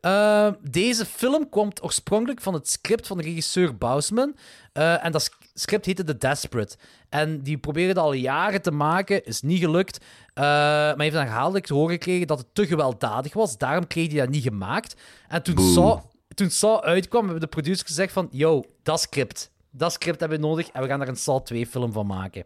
Ehm, 0.01 0.53
deze 0.61 1.07
film 1.07 1.49
komt 1.49 1.83
oorspronkelijk 1.83 2.41
van 2.41 2.55
het 2.55 2.69
script 2.71 3.07
van 3.07 3.17
de 3.17 3.23
regisseur 3.23 3.77
Bousman. 3.77 4.37
Eh, 4.73 5.05
en 5.05 5.13
dat 5.13 5.31
script 5.55 5.87
heette 5.87 6.05
The 6.05 6.17
Desperate. 6.17 6.77
En 7.09 7.43
die 7.43 7.59
probeerde 7.59 8.01
al 8.01 8.13
jaren 8.13 8.63
te 8.63 8.71
maken, 8.71 9.25
is 9.25 9.43
niet 9.43 9.61
gelukt. 9.61 10.05
Eh, 10.35 10.45
maar 10.45 11.01
heeft 11.01 11.15
dan 11.15 11.25
herhaaldelijk 11.25 11.67
te 11.67 11.75
horen 11.75 11.93
gekregen 11.93 12.27
dat 12.27 12.39
het 12.39 12.47
te 12.53 12.67
gewelddadig 12.67 13.33
was. 13.33 13.59
Daarom 13.59 13.87
kreeg 13.87 14.11
hij 14.11 14.21
dat 14.21 14.29
niet 14.29 14.43
gemaakt. 14.43 14.97
En 15.29 15.43
toen 15.43 15.59
Saw, 15.59 16.01
toen 16.35 16.51
Saw 16.51 16.81
uitkwam, 16.81 17.23
hebben 17.23 17.41
de 17.41 17.47
producers 17.47 17.89
gezegd 17.89 18.13
van... 18.13 18.29
Yo, 18.31 18.65
dat 18.83 19.01
script. 19.01 19.53
Dat 19.71 19.93
script 19.93 20.21
hebben 20.21 20.41
we 20.41 20.47
nodig 20.47 20.69
en 20.69 20.83
we 20.83 20.89
gaan 20.89 20.99
daar 20.99 21.09
een 21.09 21.17
Saw 21.17 21.43
2 21.43 21.67
film 21.67 21.93
van 21.93 22.07
maken. 22.07 22.45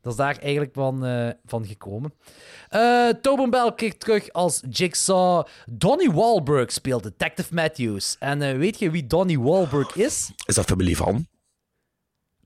Dat 0.00 0.12
is 0.12 0.18
daar 0.18 0.38
eigenlijk 0.38 0.74
van, 0.74 1.04
eh, 1.04 1.28
van 1.46 1.66
gekomen. 1.66 2.14
Eh 2.68 3.08
Tobin 3.08 3.50
Bell 3.50 3.72
keert 3.76 4.00
terug 4.00 4.32
als 4.32 4.62
Jigsaw. 4.70 5.46
Donnie 5.70 6.12
Wahlberg 6.12 6.72
speelt 6.72 7.02
Detective 7.02 7.54
Matthews. 7.54 8.16
En 8.18 8.58
weet 8.58 8.78
je 8.78 8.90
wie 8.90 9.06
Donnie 9.06 9.40
Wahlberg 9.40 9.96
is? 9.96 10.30
Is 10.46 10.54
dat 10.54 10.64
familie 10.64 10.96
van? 10.96 11.26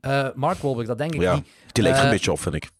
Eh, 0.00 0.28
Mark 0.34 0.58
Wahlberg, 0.58 0.86
dat 0.88 0.98
denk 0.98 1.14
ik 1.14 1.20
Ja, 1.20 1.34
niet. 1.34 1.46
die 1.72 1.82
lijkt 1.82 1.98
er 1.98 2.04
een 2.04 2.10
Eh, 2.10 2.16
beetje 2.16 2.32
op, 2.32 2.40
vind 2.40 2.54
ik. 2.54 2.70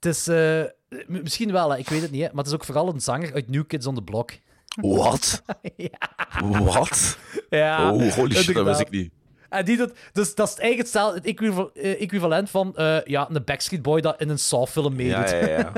Het 0.00 0.06
is... 0.06 0.28
eh, 0.28 0.62
misschien 1.06 1.52
wel, 1.52 1.70
hè, 1.70 1.78
ik 1.78 1.88
weet 1.88 2.02
het 2.02 2.10
niet, 2.10 2.20
hè, 2.22 2.26
maar 2.28 2.36
het 2.44 2.46
is 2.46 2.52
ook 2.52 2.64
vooral 2.64 2.88
een 2.88 3.00
zanger 3.00 3.34
uit 3.34 3.48
New 3.48 3.66
Kids 3.66 3.86
on 3.86 3.94
the 3.94 4.02
Block. 4.02 4.30
Wat? 4.80 5.42
Wat? 6.74 7.18
Ja, 7.50 7.92
Oh, 7.92 8.12
holy 8.12 8.34
shit, 8.34 8.54
dat 8.54 8.64
wist 8.66 8.80
ik 8.80 8.90
niet. 8.90 9.12
En 9.48 9.64
die 9.64 9.76
dat, 9.76 9.92
dus 10.12 10.34
dat 10.34 10.48
is 10.48 10.54
eigenlijk 10.54 10.82
hetzelfde, 10.82 11.16
het 11.18 11.26
equival- 11.26 11.70
eh, 11.72 12.00
equivalent 12.00 12.50
van 12.50 12.72
ja, 13.04 13.28
een 13.30 13.44
Backstreet 13.44 13.82
Boy 13.82 14.00
dat 14.00 14.20
in 14.20 14.28
een 14.28 14.38
Saw-film 14.38 14.96
meedoet. 14.96 15.30
Ja, 15.30 15.36
ja, 15.46 15.72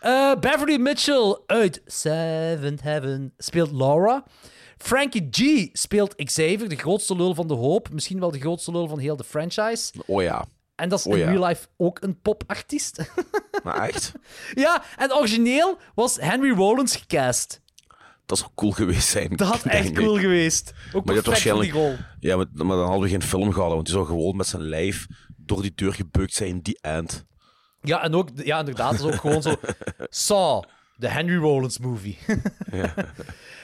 ja. 0.00 0.36
Beverly 0.40 0.76
Mitchell 0.76 1.38
uit 1.46 1.82
Seventh 1.86 2.82
Heaven 2.82 3.32
speelt 3.38 3.70
Laura. 3.72 4.24
Frankie 4.82 5.28
G 5.30 5.68
speelt 5.72 6.14
Xavier, 6.14 6.68
de 6.68 6.76
grootste 6.76 7.16
lul 7.16 7.34
van 7.34 7.48
de 7.48 7.54
hoop. 7.54 7.88
Misschien 7.92 8.20
wel 8.20 8.30
de 8.30 8.40
grootste 8.40 8.70
lul 8.70 8.88
van 8.88 8.98
heel 8.98 9.16
de 9.16 9.24
franchise. 9.24 9.92
Oh 10.06 10.22
ja. 10.22 10.44
En 10.74 10.88
dat 10.88 10.98
is 10.98 11.06
Oh 11.06 11.12
in 11.12 11.18
ja. 11.18 11.30
real 11.30 11.46
life 11.46 11.66
ook 11.76 12.02
een 12.02 12.20
popartiest. 12.20 12.98
Maar 13.64 13.88
echt? 13.88 14.12
ja, 14.54 14.82
en 14.96 15.12
origineel 15.14 15.78
was 15.94 16.16
Henry 16.20 16.50
Rollins 16.50 16.96
gecast. 16.96 17.60
Dat 18.26 18.38
zou 18.38 18.50
cool 18.54 18.70
geweest 18.70 19.08
zijn. 19.08 19.36
Dat 19.36 19.48
had 19.48 19.62
echt 19.80 19.88
ik. 19.88 19.94
cool 19.94 20.18
geweest. 20.18 20.72
Ook 20.92 21.04
Maar 21.04 21.22
perfect 21.22 21.48
voor 21.48 21.62
die 21.62 21.72
rol. 21.72 21.96
Ja, 22.20 22.36
maar, 22.36 22.46
maar 22.52 22.76
dan 22.76 22.84
hadden 22.86 23.02
we 23.02 23.08
geen 23.08 23.22
film 23.22 23.52
gehad, 23.52 23.70
want 23.70 23.84
die 23.84 23.94
zou 23.94 24.06
gewoon 24.06 24.36
met 24.36 24.46
zijn 24.46 24.62
lijf 24.62 25.06
door 25.36 25.62
die 25.62 25.72
deur 25.74 25.92
gebukt 25.92 26.32
zijn, 26.32 26.60
die 26.60 26.78
end. 26.80 27.24
Ja, 27.82 28.02
en 28.02 28.14
ook, 28.14 28.28
ja, 28.34 28.58
inderdaad, 28.58 28.98
dat 28.98 29.00
is 29.00 29.14
ook 29.14 29.20
gewoon 29.20 29.42
zo. 29.42 29.54
Saw, 30.08 30.62
de 30.96 31.08
Henry 31.08 31.36
Rollins 31.36 31.78
movie. 31.78 32.18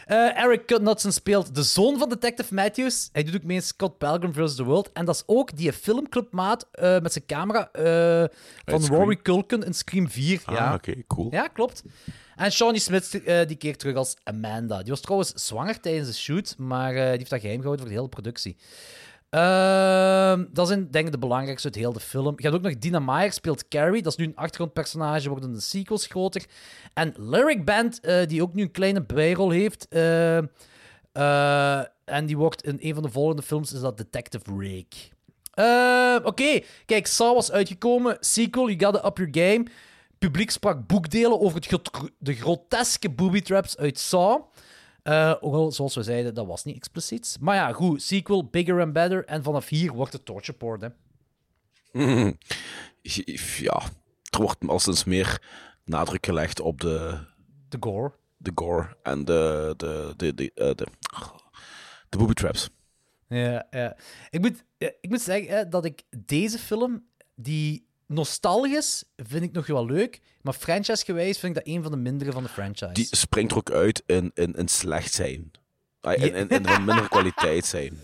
Eh, 0.07 0.43
Eric 0.43 0.67
Knudsen 0.67 1.13
speelt 1.13 1.55
de 1.55 1.63
zoon 1.63 1.99
van 1.99 2.09
Detective 2.09 2.55
Matthews. 2.55 3.09
Hij 3.13 3.23
doet 3.23 3.35
ook 3.35 3.43
mee 3.43 3.57
in 3.57 3.63
Scott 3.63 3.99
Pilgrim 3.99 4.33
vs. 4.33 4.55
The 4.55 4.65
World. 4.65 4.93
En 4.93 5.05
dat 5.05 5.15
is 5.15 5.23
ook 5.27 5.57
die 5.57 5.73
filmclubmaat 5.73 6.69
eh, 6.73 7.01
met 7.01 7.13
zijn 7.13 7.27
camera 7.27 7.69
eh, 7.73 8.25
van 8.65 8.83
Scream? 8.83 9.03
Rory 9.03 9.17
Culkin 9.17 9.65
in 9.65 9.75
Scream 9.75 10.09
4. 10.09 10.43
Ah, 10.45 10.55
ja. 10.55 10.75
oké, 10.75 10.95
cool. 11.07 11.29
ja, 11.31 11.47
klopt. 11.47 11.83
En 12.37 12.53
Shawnee 12.53 12.81
Smith 12.81 13.11
die 13.47 13.57
keert 13.57 13.79
terug 13.79 13.97
als 13.97 14.17
Amanda. 14.25 14.79
Die 14.79 14.91
was 14.91 15.01
trouwens 15.01 15.33
zwanger 15.35 15.81
tijdens 15.81 16.09
de 16.09 16.15
shoot, 16.15 16.55
maar 16.59 16.93
die 16.93 17.01
heeft 17.01 17.31
dat 17.31 17.41
geheim 17.41 17.61
gehouden 17.61 17.85
voor 17.85 17.95
de 17.95 18.01
hele 18.01 18.11
productie. 18.11 18.57
Ehm, 19.31 20.45
dat 20.53 20.67
zijn 20.69 20.91
denk 20.91 21.07
ik 21.07 21.13
de 21.13 21.19
belangrijkste 21.19 21.67
uit 21.67 21.77
heel 21.77 21.93
de 21.93 22.01
film. 22.01 22.35
Je 22.37 22.43
hebt 22.43 22.55
ook 22.55 22.63
nog 22.63 22.79
Dina 22.79 22.99
Meyer 22.99 23.33
speelt 23.33 23.69
Carrie. 23.69 24.03
Dat 24.03 24.13
is 24.13 24.19
nu 24.19 24.25
een 24.25 24.37
achtergrondpersonage, 24.37 25.29
worden 25.29 25.53
de 25.53 25.61
sequels 25.61 26.07
groter. 26.07 26.45
En 26.95 27.15
Lyric 27.17 27.65
Band, 27.65 28.01
eh, 28.01 28.27
die 28.27 28.43
ook 28.43 28.55
nu 28.55 28.63
een 28.63 28.71
kleine 28.71 29.03
bijrol 29.03 29.51
heeft. 29.51 29.89
eh, 29.89 30.39
eh, 31.13 31.85
en 32.05 32.27
die 32.27 32.37
wordt 32.37 32.63
in 32.63 32.79
een 32.81 32.95
van 32.95 33.03
de 33.03 33.09
volgende 33.11 33.43
films, 33.43 33.73
is 33.73 33.81
dat 33.81 33.97
Detective 33.97 34.45
Rake. 34.51 34.97
Eh, 35.55 36.27
Oké, 36.27 36.61
kijk, 36.87 37.07
Saw 37.07 37.35
was 37.35 37.53
uitgekomen. 37.53 38.17
Sequel, 38.21 38.71
You 38.71 38.85
Gotta 38.93 39.09
Up 39.09 39.17
Your 39.19 39.49
Game. 39.49 39.67
Publiek 40.19 40.51
sprak 40.51 40.87
boekdelen 40.87 41.41
over 41.41 41.61
het 41.61 41.91
de 42.19 42.35
groteske 42.35 43.11
booby 43.11 43.41
traps 43.41 43.77
uit 43.77 43.99
Saw. 43.99 44.43
Eh, 45.07 45.33
hoewel, 45.41 45.73
zoals 45.73 45.95
we 45.95 46.03
zeiden, 46.03 46.35
dat 46.35 46.47
was 46.47 46.65
niet 46.65 46.77
expliciet. 46.77 47.37
Maar 47.41 47.55
ja, 47.55 47.73
goed, 47.73 48.03
sequel, 48.03 48.45
bigger 48.49 48.81
and 48.81 48.93
better. 48.93 49.25
En 49.25 49.43
vanaf 49.43 49.69
hier 49.69 49.93
wordt 49.93 50.13
het 50.13 50.25
torture 50.25 50.59
porn, 50.59 50.81
hè. 50.81 50.89
Ja, 53.63 53.83
er 54.31 54.41
wordt 54.41 54.69
al 54.69 54.79
sinds 54.79 55.05
meer 55.05 55.43
nadruk 55.85 56.27
gelegd 56.27 56.61
op 56.61 56.81
de, 56.81 57.19
De 57.69 57.77
gore. 57.81 58.13
de 58.37 58.53
gore 58.55 58.97
en 59.03 59.25
de, 59.25 59.75
de, 59.77 60.15
de, 60.17 60.35
de, 60.35 60.53
eh, 60.55 60.75
de, 60.75 60.87
de 62.09 62.19
booby 62.19 62.33
traps. 62.33 62.71
Ja, 63.29 63.67
ja. 63.71 63.97
Ik 64.31 64.41
moet, 64.41 64.65
ja, 64.79 64.91
ik 65.01 65.11
moet 65.11 65.21
zeggen 65.21 65.57
hè, 65.57 65.69
dat 65.69 65.85
ik 65.85 66.03
deze 66.27 66.59
film, 66.59 67.07
die 67.35 67.86
nostalgisch, 68.07 69.05
vind 69.17 69.43
ik 69.43 69.53
nog 69.53 69.67
wel 69.67 69.87
leuk. 69.87 70.21
Maar 70.43 70.53
franchise-gewijs 70.55 71.39
vind 71.39 71.57
ik 71.57 71.65
dat 71.65 71.75
een 71.75 71.83
van 71.83 71.91
de 71.93 71.97
mindere 71.99 72.33
van 72.33 72.43
de 72.43 72.49
franchise. 72.49 72.93
Die 72.93 73.07
springt 73.11 73.53
er 73.53 73.59
ook 73.59 73.71
uit 73.71 74.03
in, 74.07 74.31
in, 74.35 74.53
in 74.53 74.69
slecht 74.69 75.13
zijn. 75.13 75.51
Ah, 76.01 76.23
In, 76.23 76.35
in, 76.35 76.49
in 76.49 76.67
van 76.67 76.85
minder 76.85 77.09
kwaliteit 77.09 77.67
zijn. 77.67 78.01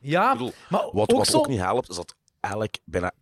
ja, 0.00 0.26
Ik 0.32 0.38
bedoel, 0.38 0.52
maar 0.68 0.82
Wat, 0.92 1.10
ook 1.12 1.18
wat 1.18 1.26
zo... 1.26 1.38
ook 1.38 1.48
niet 1.48 1.58
helpt, 1.60 1.88
is 1.88 1.96
dat 1.96 2.14
elk, 2.40 2.74
bijna 2.84 3.12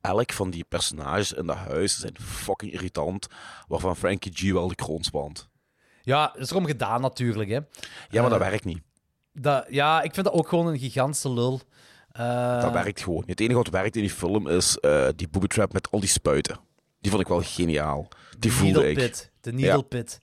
elk 0.00 0.32
van 0.32 0.50
die 0.50 0.64
personages 0.64 1.32
in 1.32 1.46
dat 1.46 1.56
huis 1.56 1.98
zijn 1.98 2.16
fucking 2.20 2.72
irritant, 2.72 3.26
waarvan 3.68 3.96
Frankie 3.96 4.32
G 4.34 4.52
wel 4.52 4.68
de 4.68 4.74
kroon 4.74 5.02
spant. 5.02 5.48
Ja, 6.02 6.26
dat 6.32 6.42
is 6.42 6.50
erom 6.50 6.66
gedaan 6.66 7.00
natuurlijk, 7.00 7.50
hè. 7.50 7.58
Ja, 8.08 8.20
maar 8.20 8.30
dat 8.30 8.40
Eh. 8.40 8.48
werkt 8.48 8.64
niet. 8.64 8.80
Dat, 9.32 9.66
ja, 9.68 10.02
ik 10.02 10.14
vind 10.14 10.26
dat 10.26 10.34
ook 10.34 10.48
gewoon 10.48 10.66
een 10.66 10.78
gigantische 10.78 11.32
lul. 11.32 11.60
Eh, 12.18 12.60
Dat 12.62 12.72
werkt 12.72 13.00
gewoon 13.02 13.18
niet. 13.18 13.28
Het 13.28 13.40
enige 13.40 13.56
wat 13.56 13.68
werkt 13.68 13.96
in 13.96 14.02
die 14.02 14.10
film 14.10 14.48
is 14.48 14.78
eh, 14.78 15.08
die 15.16 15.28
booby 15.28 15.46
trap 15.46 15.72
met 15.72 15.90
al 15.90 16.00
die 16.00 16.08
spuiten. 16.08 16.58
Die 17.00 17.10
vond 17.10 17.22
ik 17.22 17.28
wel 17.28 17.42
geniaal. 17.42 18.08
Die 18.38 18.52
voelde 18.52 18.72
Needle 18.80 18.90
ik. 18.90 18.96
Pit. 19.10 19.30
De 19.40 19.52
Needle 19.52 19.66
Ja. 19.76 19.80
Pit. 19.82 20.20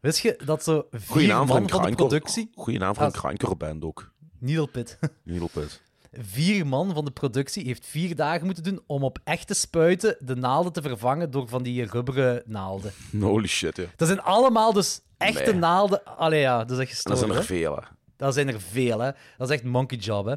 Wist 0.00 0.18
je 0.18 0.40
dat 0.44 0.64
zo 0.64 0.72
Goeie 0.90 1.02
vier 1.04 1.26
naam 1.28 1.46
man 1.46 1.56
een 1.56 1.68
van 1.68 1.78
de 1.78 1.82
grindcore- 1.84 2.08
productie... 2.08 2.50
Goeie 2.54 2.78
naam 2.78 2.94
voor 2.94 3.04
een 3.04 3.38
Ah. 3.40 3.56
band 3.58 3.84
ook. 3.84 4.12
Needle 4.38 4.66
Pit. 4.66 4.98
Needle 5.24 5.48
Pit. 5.52 5.80
Vier 6.12 6.66
man 6.66 6.94
van 6.94 7.04
de 7.04 7.10
productie 7.10 7.64
heeft 7.64 7.86
vier 7.86 8.16
dagen 8.16 8.46
moeten 8.46 8.62
doen 8.62 8.80
om 8.86 9.02
op 9.04 9.18
echte 9.24 9.54
spuiten 9.54 10.16
de 10.20 10.34
naalden 10.36 10.72
te 10.72 10.82
vervangen 10.82 11.30
door 11.30 11.48
van 11.48 11.62
die 11.62 11.84
rubberen 11.84 12.42
naalden. 12.46 12.92
Holy 13.20 13.46
shit, 13.46 13.76
ja. 13.76 13.84
Dat 13.96 14.08
zijn 14.08 14.20
allemaal 14.22 14.72
dus 14.72 15.00
echte 15.16 15.50
Nee. 15.50 15.54
naalden. 15.60 16.04
Allee 16.04 16.40
ja, 16.40 16.64
dat 16.64 16.78
is 16.78 16.78
echt 16.78 17.04
En 17.04 17.10
dat 17.10 17.18
gestoord, 17.18 17.18
zijn 17.18 17.30
er 17.30 17.36
hè? 17.36 17.42
veel, 17.44 17.76
hè. 17.76 17.82
Dat 18.16 18.34
zijn 18.34 18.48
er 18.48 18.60
veel, 18.60 18.98
hè. 19.00 19.10
Dat 19.38 19.48
is 19.48 19.54
echt 19.54 19.64
monkey 19.64 19.98
job, 19.98 20.26
hè. 20.26 20.34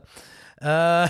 Eh, 0.62 1.10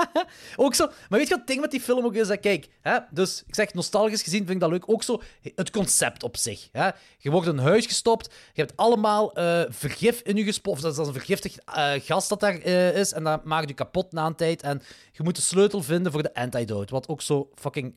ook 0.64 0.74
zo, 0.74 0.86
maar 0.86 1.18
weet 1.18 1.28
je 1.28 1.28
wat 1.28 1.38
het 1.38 1.46
ding 1.46 1.60
met 1.60 1.70
die 1.70 1.80
film 1.80 2.04
ook 2.04 2.14
is? 2.14 2.28
Hè? 2.28 2.36
Kijk, 2.36 2.68
hè? 2.80 2.98
dus 3.10 3.42
ik 3.46 3.54
zeg 3.54 3.74
nostalgisch 3.74 4.22
gezien 4.22 4.38
vind 4.38 4.50
ik 4.50 4.60
dat 4.60 4.70
leuk. 4.70 4.84
Ook 4.86 5.02
zo 5.02 5.22
het 5.54 5.70
concept 5.70 6.22
op 6.22 6.36
zich. 6.36 6.68
Hè? 6.72 6.90
Je 7.18 7.30
wordt 7.30 7.46
in 7.46 7.58
een 7.58 7.64
huis 7.64 7.86
gestopt, 7.86 8.34
je 8.52 8.60
hebt 8.60 8.76
allemaal 8.76 9.34
eh, 9.34 9.62
vergif 9.68 10.20
in 10.20 10.36
je 10.36 10.44
gespoten. 10.44 10.70
Of 10.72 10.80
dat 10.80 10.90
is 10.90 10.96
dat 10.96 11.06
een 11.06 11.12
vergiftig 11.12 11.56
eh, 11.56 11.92
gas 11.98 12.28
dat 12.28 12.40
daar 12.40 12.62
is. 12.94 13.12
En 13.12 13.24
dat 13.24 13.44
maakt 13.44 13.68
je 13.68 13.74
kapot 13.74 14.12
na 14.12 14.26
een 14.26 14.34
tijd. 14.34 14.62
En 14.62 14.82
je 15.12 15.22
moet 15.22 15.36
de 15.36 15.42
sleutel 15.42 15.82
vinden 15.82 16.12
voor 16.12 16.22
de 16.22 16.34
antidote. 16.34 16.92
Wat 16.92 17.08
ook 17.08 17.22
zo 17.22 17.50
fucking 17.54 17.94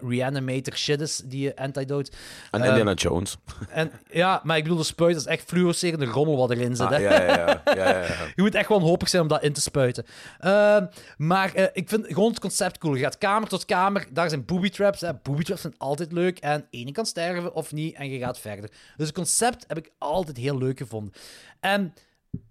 reanimator 0.00 0.76
shit 0.76 1.00
is, 1.00 1.22
die 1.24 1.60
antidote. 1.60 2.10
En 2.50 2.62
Indiana 2.62 2.92
Jones. 2.94 3.36
En 3.68 3.92
ja, 4.10 4.40
maar 4.44 4.56
ik 4.56 4.62
bedoel, 4.62 4.78
de 4.78 4.84
spuit 4.84 5.16
is 5.16 5.26
echt 5.26 5.44
fluorescerende 5.46 6.06
rommel 6.06 6.36
wat 6.36 6.50
erin 6.50 6.76
zit. 6.76 6.86
Ah, 6.86 6.92
hè? 6.92 6.96
ja, 6.96 7.22
ja, 7.22 7.36
ja. 7.36 7.62
ja, 7.64 7.74
ja, 7.74 8.00
ja. 8.00 8.14
Je 8.36 8.42
moet 8.42 8.54
echt 8.54 8.68
wel 8.68 8.80
wanhopig 8.80 9.08
zijn 9.08 9.22
om 9.22 9.28
dat 9.28 9.42
in 9.42 9.52
te 9.52 9.60
spuiten. 9.60 10.04
Ehm, 10.38 10.86
maar 11.16 11.54
eh, 11.54 11.66
ik 11.72 11.88
vind 11.88 12.06
het 12.06 12.38
concept 12.38 12.78
cool. 12.78 12.94
Je 12.94 13.02
gaat 13.02 13.18
kamer 13.18 13.48
tot 13.48 13.64
kamer, 13.64 14.06
daar 14.10 14.28
zijn 14.28 14.44
booby 14.44 14.68
traps. 14.68 15.00
Hè. 15.00 15.14
Booby 15.14 15.42
traps 15.42 15.60
zijn 15.60 15.74
altijd 15.78 16.12
leuk. 16.12 16.38
En 16.38 16.66
ene 16.70 16.92
kan 16.92 17.06
sterven 17.06 17.54
of 17.54 17.72
niet, 17.72 17.94
en 17.94 18.10
je 18.10 18.18
gaat 18.18 18.38
verder. 18.38 18.70
Dus 18.96 19.06
het 19.06 19.16
concept 19.16 19.64
heb 19.68 19.78
ik 19.78 19.90
altijd 19.98 20.36
heel 20.36 20.58
leuk 20.58 20.78
gevonden. 20.78 21.12
En 21.60 21.94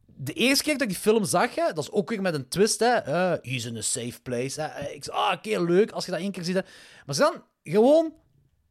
de 0.06 0.34
eerste 0.34 0.64
keer 0.64 0.74
dat 0.74 0.82
ik 0.82 0.88
die 0.88 0.98
film 0.98 1.26
zag, 1.26 1.56
hè, 1.56 1.74
dat 1.74 1.84
is 1.84 1.92
ook 1.92 2.10
weer 2.10 2.22
met 2.22 2.34
een 2.34 2.48
twist. 2.48 2.80
Hè. 2.80 2.96
Eh, 2.96 3.34
he's 3.42 3.66
in 3.66 3.78
a 3.78 3.82
safe 3.82 4.22
place. 4.22 4.62
Hè. 4.62 4.90
Ik 4.90 5.04
zei, 5.04 5.18
ah, 5.18 5.34
oké, 5.34 5.60
leuk 5.60 5.92
als 5.92 6.06
je 6.06 6.12
dat 6.12 6.20
één 6.20 6.32
keer 6.32 6.44
ziet. 6.44 6.54
Maar 7.06 7.16
je 7.16 7.22
dan 7.22 7.44
gewoon 7.64 8.14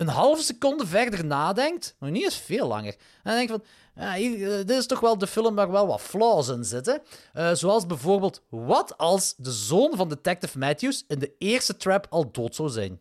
een 0.00 0.08
halve 0.08 0.42
seconde 0.42 0.86
verder 0.86 1.24
nadenkt, 1.24 1.96
nog 1.98 2.10
niet 2.10 2.24
eens 2.24 2.40
veel 2.40 2.66
langer, 2.66 2.92
en 2.92 2.98
dan 3.22 3.34
denk 3.34 3.48
je 3.48 3.54
van, 3.54 3.64
ja, 4.04 4.12
hier, 4.12 4.52
eh, 4.52 4.56
dit 4.56 4.70
is 4.70 4.86
toch 4.86 5.00
wel 5.00 5.18
de 5.18 5.26
film 5.26 5.54
waar 5.54 5.70
wel 5.70 5.86
wat 5.86 6.00
flaws 6.00 6.48
in 6.48 6.64
zitten. 6.64 7.02
Eh, 7.32 7.50
zoals 7.52 7.86
bijvoorbeeld, 7.86 8.42
wat 8.48 8.98
als 8.98 9.34
de 9.36 9.50
zoon 9.50 9.92
van 9.96 10.08
Detective 10.08 10.58
Matthews 10.58 11.04
in 11.08 11.18
de 11.18 11.34
eerste 11.38 11.76
trap 11.76 12.06
al 12.10 12.30
dood 12.30 12.54
zou 12.54 12.68
zijn? 12.68 13.00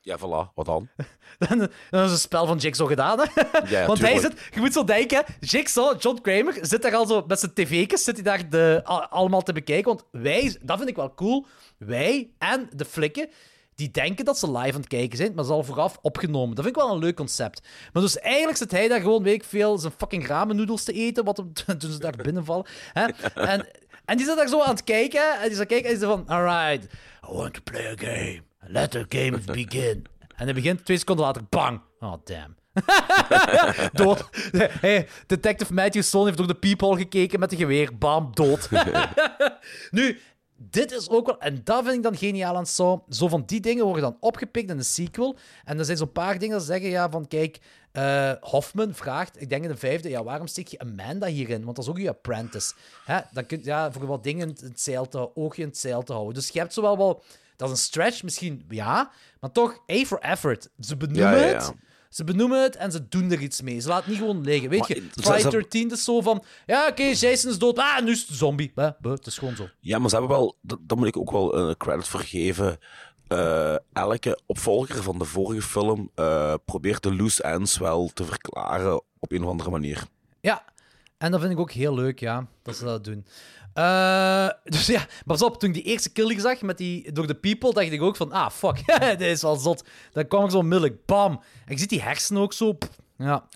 Ja, 0.00 0.18
voilà. 0.18 0.54
Wat 0.54 0.66
dan? 0.66 0.88
Dan, 1.38 1.68
dan 1.90 2.04
is 2.04 2.10
het 2.10 2.20
spel 2.20 2.46
van 2.46 2.56
Jigsaw 2.56 2.88
gedaan, 2.88 3.18
hè? 3.20 3.24
Ja, 3.68 3.86
Want 3.86 3.98
hij 3.98 4.18
zit, 4.18 4.48
je 4.54 4.60
moet 4.60 4.72
zo 4.72 4.84
denken, 4.84 5.24
Jigsaw, 5.40 6.00
John 6.02 6.20
Kramer, 6.20 6.58
zit 6.60 6.82
daar 6.82 6.94
al 6.94 7.06
zo 7.06 7.24
met 7.26 7.38
zijn 7.38 7.52
tv'tjes, 7.52 8.04
zit 8.04 8.14
hij 8.14 8.24
daar 8.24 8.48
de, 8.50 8.80
allemaal 9.10 9.42
te 9.42 9.52
bekijken. 9.52 9.86
Want 9.86 10.04
wij, 10.10 10.56
dat 10.62 10.76
vind 10.76 10.88
ik 10.88 10.96
wel 10.96 11.14
cool, 11.14 11.46
wij 11.78 12.30
en 12.38 12.68
de 12.76 12.84
flikken, 12.84 13.28
die 13.78 13.90
denken 13.90 14.24
dat 14.24 14.38
ze 14.38 14.50
live 14.50 14.74
aan 14.74 14.80
het 14.80 14.86
kijken 14.86 15.16
zijn, 15.16 15.34
maar 15.34 15.44
ze 15.44 15.52
al 15.52 15.64
vooraf 15.64 15.98
opgenomen. 16.02 16.54
Dat 16.54 16.64
vind 16.64 16.76
ik 16.76 16.82
wel 16.82 16.92
een 16.92 17.00
leuk 17.00 17.16
concept. 17.16 17.68
Maar 17.92 18.02
dus 18.02 18.18
eigenlijk 18.18 18.58
zit 18.58 18.70
hij 18.70 18.88
daar 18.88 19.00
gewoon, 19.00 19.22
weet 19.22 19.34
ik 19.34 19.44
veel, 19.44 19.78
zijn 19.78 19.92
fucking 19.96 20.26
ramen 20.26 20.56
noedels 20.56 20.84
te 20.84 20.92
eten, 20.92 21.24
wat 21.24 21.36
hem, 21.36 21.52
toen 21.78 21.90
ze 21.90 21.98
daar 21.98 22.16
binnenvallen. 22.22 22.66
Hè? 22.92 23.06
En, 23.34 23.66
en 24.04 24.16
die 24.16 24.26
zit 24.26 24.36
daar 24.36 24.48
zo 24.48 24.62
aan 24.62 24.74
het 24.74 24.84
kijken, 24.84 25.40
en 25.40 25.48
die 25.48 25.56
zit 25.56 25.66
kijken, 25.66 25.90
en 25.90 25.98
van, 25.98 26.26
alright, 26.26 26.84
I 27.30 27.32
want 27.32 27.54
to 27.54 27.60
play 27.64 27.86
a 27.86 27.94
game. 27.96 28.42
Let 28.60 28.90
the 28.90 29.06
game 29.08 29.38
begin. 29.38 30.06
En 30.36 30.44
hij 30.44 30.54
begint, 30.54 30.84
twee 30.84 30.98
seconden 30.98 31.24
later, 31.24 31.42
bang. 31.48 31.80
Oh, 32.00 32.14
damn. 32.24 32.56
dood. 33.92 34.28
Hey, 34.80 35.08
Detective 35.26 35.74
Matthews' 35.74 36.10
zoon 36.10 36.24
heeft 36.24 36.38
door 36.38 36.46
de 36.46 36.54
peephole 36.54 36.98
gekeken 36.98 37.40
met 37.40 37.52
een 37.52 37.58
geweer. 37.58 37.98
Bam, 37.98 38.30
dood. 38.34 38.68
nu, 39.90 40.20
dit 40.58 40.92
is 40.92 41.08
ook 41.08 41.26
wel... 41.26 41.40
En 41.40 41.60
dat 41.64 41.84
vind 41.84 41.96
ik 41.96 42.02
dan 42.02 42.16
geniaal 42.16 42.56
aan 42.56 42.66
Saw. 42.66 43.00
Zo 43.08 43.28
van 43.28 43.42
die 43.46 43.60
dingen 43.60 43.84
worden 43.84 44.02
dan 44.02 44.16
opgepikt 44.20 44.70
in 44.70 44.76
de 44.76 44.82
sequel. 44.82 45.36
En 45.64 45.78
er 45.78 45.84
zijn 45.84 45.96
zo'n 45.96 46.12
paar 46.12 46.38
dingen 46.38 46.56
dat 46.56 46.66
zeggen, 46.66 46.88
ja, 46.88 47.10
van 47.10 47.28
kijk... 47.28 47.58
eh, 47.92 48.32
Hoffman 48.40 48.94
vraagt, 48.94 49.40
ik 49.40 49.48
denk 49.48 49.62
in 49.62 49.70
de 49.70 49.76
vijfde, 49.76 50.08
ja, 50.08 50.24
waarom 50.24 50.46
steek 50.46 50.68
je 50.68 50.78
Amanda 50.78 51.26
hierin? 51.26 51.64
Want 51.64 51.76
dat 51.76 51.84
is 51.84 51.90
ook 51.90 51.98
je 51.98 52.08
apprentice. 52.08 52.74
Hè? 53.04 53.18
Dan 53.32 53.46
kun 53.46 53.58
je 53.58 53.64
ja, 53.64 53.92
voor 53.92 54.06
wat 54.06 54.24
dingen 54.24 54.48
in 54.48 54.56
het 54.68 54.80
zeil 54.80 55.08
te, 55.08 55.36
oogje 55.36 55.62
in 55.62 55.68
het 55.68 55.78
zeil 55.78 56.02
te 56.02 56.12
houden. 56.12 56.34
Dus 56.34 56.48
je 56.48 56.58
hebt 56.58 56.72
zowel 56.72 56.96
wel... 56.96 57.22
Dat 57.56 57.68
is 57.68 57.74
een 57.74 57.80
stretch 57.84 58.22
misschien, 58.22 58.64
ja. 58.68 59.10
Maar 59.40 59.52
toch, 59.52 59.78
A 59.92 60.04
for 60.04 60.18
effort. 60.18 60.68
Ze 60.80 60.96
benoemen 60.96 61.30
Ja, 61.30 61.36
ja, 61.36 61.46
ja. 61.46 61.54
het. 61.54 61.72
Ze 62.08 62.24
benoemen 62.24 62.62
het 62.62 62.76
en 62.76 62.92
ze 62.92 63.08
doen 63.08 63.30
er 63.30 63.40
iets 63.40 63.60
mee. 63.60 63.80
Ze 63.80 63.88
laten 63.88 64.02
het 64.04 64.12
niet 64.12 64.28
gewoon 64.28 64.44
liggen. 64.44 64.70
Weet 64.70 64.78
Maar 64.78 64.88
je, 64.96 65.02
Friday 65.12 65.40
ze- 65.40 65.50
13 65.50 65.90
is 65.90 66.04
zo 66.04 66.20
van... 66.20 66.44
Ja, 66.66 66.86
oké, 66.88 67.02
Jason 67.02 67.50
is 67.50 67.58
dood. 67.58 67.78
Ah, 67.78 68.02
nu 68.04 68.10
is 68.10 68.20
het 68.20 68.28
een 68.28 68.34
zombie. 68.34 68.72
Bah, 68.74 68.92
bah, 69.00 69.12
het 69.12 69.26
is 69.26 69.38
gewoon 69.38 69.56
zo. 69.56 69.68
Ja, 69.80 69.98
maar 69.98 70.10
ze 70.10 70.16
hebben 70.16 70.36
wel, 70.36 70.56
daar 70.60 70.98
moet 70.98 71.06
ik 71.06 71.16
ook 71.16 71.30
wel 71.30 71.56
een 71.56 71.76
credit 71.76 72.08
voor 72.08 72.20
geven. 72.20 72.78
Eh, 73.28 73.74
elke 73.92 74.40
opvolger 74.46 75.02
van 75.02 75.18
de 75.18 75.24
vorige 75.24 75.62
film 75.62 76.10
eh, 76.14 76.54
probeert 76.64 77.02
de 77.02 77.14
loose 77.16 77.42
ends 77.42 77.78
wel 77.78 78.10
te 78.14 78.24
verklaren 78.24 79.02
op 79.18 79.32
een 79.32 79.42
of 79.44 79.50
andere 79.50 79.70
manier. 79.70 80.02
Ja, 80.40 80.64
en 81.18 81.30
dat 81.30 81.40
vind 81.40 81.52
ik 81.52 81.58
ook 81.58 81.72
heel 81.72 81.94
leuk, 81.94 82.20
ja, 82.20 82.46
dat 82.62 82.76
ze 82.76 82.84
dat 82.84 83.04
doen. 83.04 83.26
Eh, 83.74 84.48
dus 84.64 84.86
ja, 84.86 85.06
pas 85.26 85.42
op, 85.42 85.58
toen 85.58 85.68
ik 85.68 85.74
die 85.74 85.84
eerste 85.84 86.10
kill 86.10 86.40
zag 86.40 86.62
met 86.62 86.78
die, 86.78 87.12
door 87.12 87.26
de 87.26 87.34
people, 87.34 87.72
dacht 87.72 87.92
ik 87.92 88.02
ook 88.02 88.16
van, 88.16 88.32
ah, 88.32 88.50
fuck, 88.50 89.00
dit 89.18 89.20
is 89.20 89.42
wel 89.42 89.56
zot. 89.56 89.84
Dan 90.12 90.28
kwam 90.28 90.44
ik 90.44 90.50
zo 90.50 90.58
onmiddellijk, 90.58 91.06
bam. 91.06 91.32
En 91.32 91.72
je 91.72 91.78
ziet 91.78 91.88
die 91.88 92.02
hersenen 92.02 92.42
ook 92.42 92.52
zo, 92.52 92.78
ja. 93.18 93.48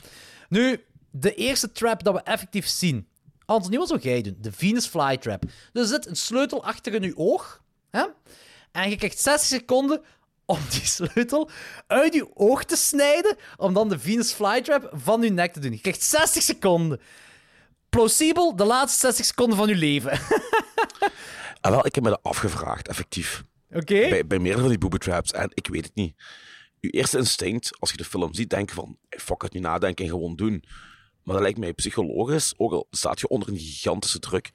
Nu, 0.48 0.84
de 1.10 1.34
eerste 1.34 1.72
trap 1.72 2.02
dat 2.02 2.14
we 2.14 2.22
effectief 2.22 2.66
zien. 2.66 3.06
Anthony, 3.44 3.76
wat 3.76 3.88
zou 3.88 4.00
jij 4.00 4.22
doen? 4.22 4.36
De 4.40 4.52
Venus 4.52 4.86
Flytrap. 4.86 5.44
Er 5.72 5.86
zit 5.86 6.06
een 6.06 6.16
sleutel 6.16 6.64
achter 6.64 6.94
in 6.94 7.02
je 7.02 7.16
oog, 7.16 7.62
hè? 7.90 8.04
en 8.72 8.90
je 8.90 8.96
krijgt 8.96 9.18
60 9.18 9.58
seconden 9.58 10.02
om 10.44 10.58
die 10.70 10.86
sleutel 10.86 11.50
uit 11.86 12.14
je 12.14 12.36
oog 12.36 12.64
te 12.64 12.76
snijden, 12.76 13.36
om 13.56 13.74
dan 13.74 13.88
de 13.88 13.98
Venus 13.98 14.32
Flytrap 14.32 14.90
van 14.92 15.22
je 15.22 15.30
nek 15.30 15.52
te 15.52 15.60
doen. 15.60 15.72
Je 15.72 15.80
krijgt 15.80 16.02
60 16.02 16.42
seconden. 16.42 17.00
Plausibel, 17.93 18.57
de 18.57 18.64
laatste 18.64 18.99
60 18.99 19.24
seconden 19.24 19.57
van 19.57 19.68
je 19.68 19.74
leven. 19.74 20.20
En 21.61 21.70
wel, 21.70 21.86
ik 21.86 21.95
heb 21.95 22.05
me 22.05 22.11
dat 22.11 22.22
afgevraagd, 22.22 22.88
effectief. 22.88 23.45
Oké? 23.70 24.09
Bij, 24.09 24.26
bij 24.26 24.38
meerdere 24.38 24.61
van 24.61 24.68
die 24.68 24.78
booby 24.78 24.97
traps. 24.97 25.32
En 25.32 25.51
ik 25.55 25.66
weet 25.66 25.84
het 25.84 25.95
niet. 25.95 26.14
Je 26.80 26.90
eerste 26.90 27.18
instinct, 27.18 27.70
als 27.78 27.90
je 27.90 27.97
de 27.97 28.05
film 28.05 28.34
ziet, 28.34 28.51
denken 28.51 28.74
van... 28.74 28.99
Fuck 29.09 29.43
het, 29.43 29.53
niet 29.53 29.62
nadenken 29.62 30.05
en 30.05 30.11
gewoon 30.11 30.36
doen. 30.36 30.64
Maar 31.22 31.34
dat 31.34 31.43
lijkt 31.43 31.59
mij 31.59 31.72
psychologisch, 31.72 32.55
ook 32.57 32.72
al 32.72 32.86
staat 32.90 33.20
je 33.20 33.28
onder 33.28 33.49
een 33.49 33.59
gigantische 33.59 34.18
druk... 34.18 34.51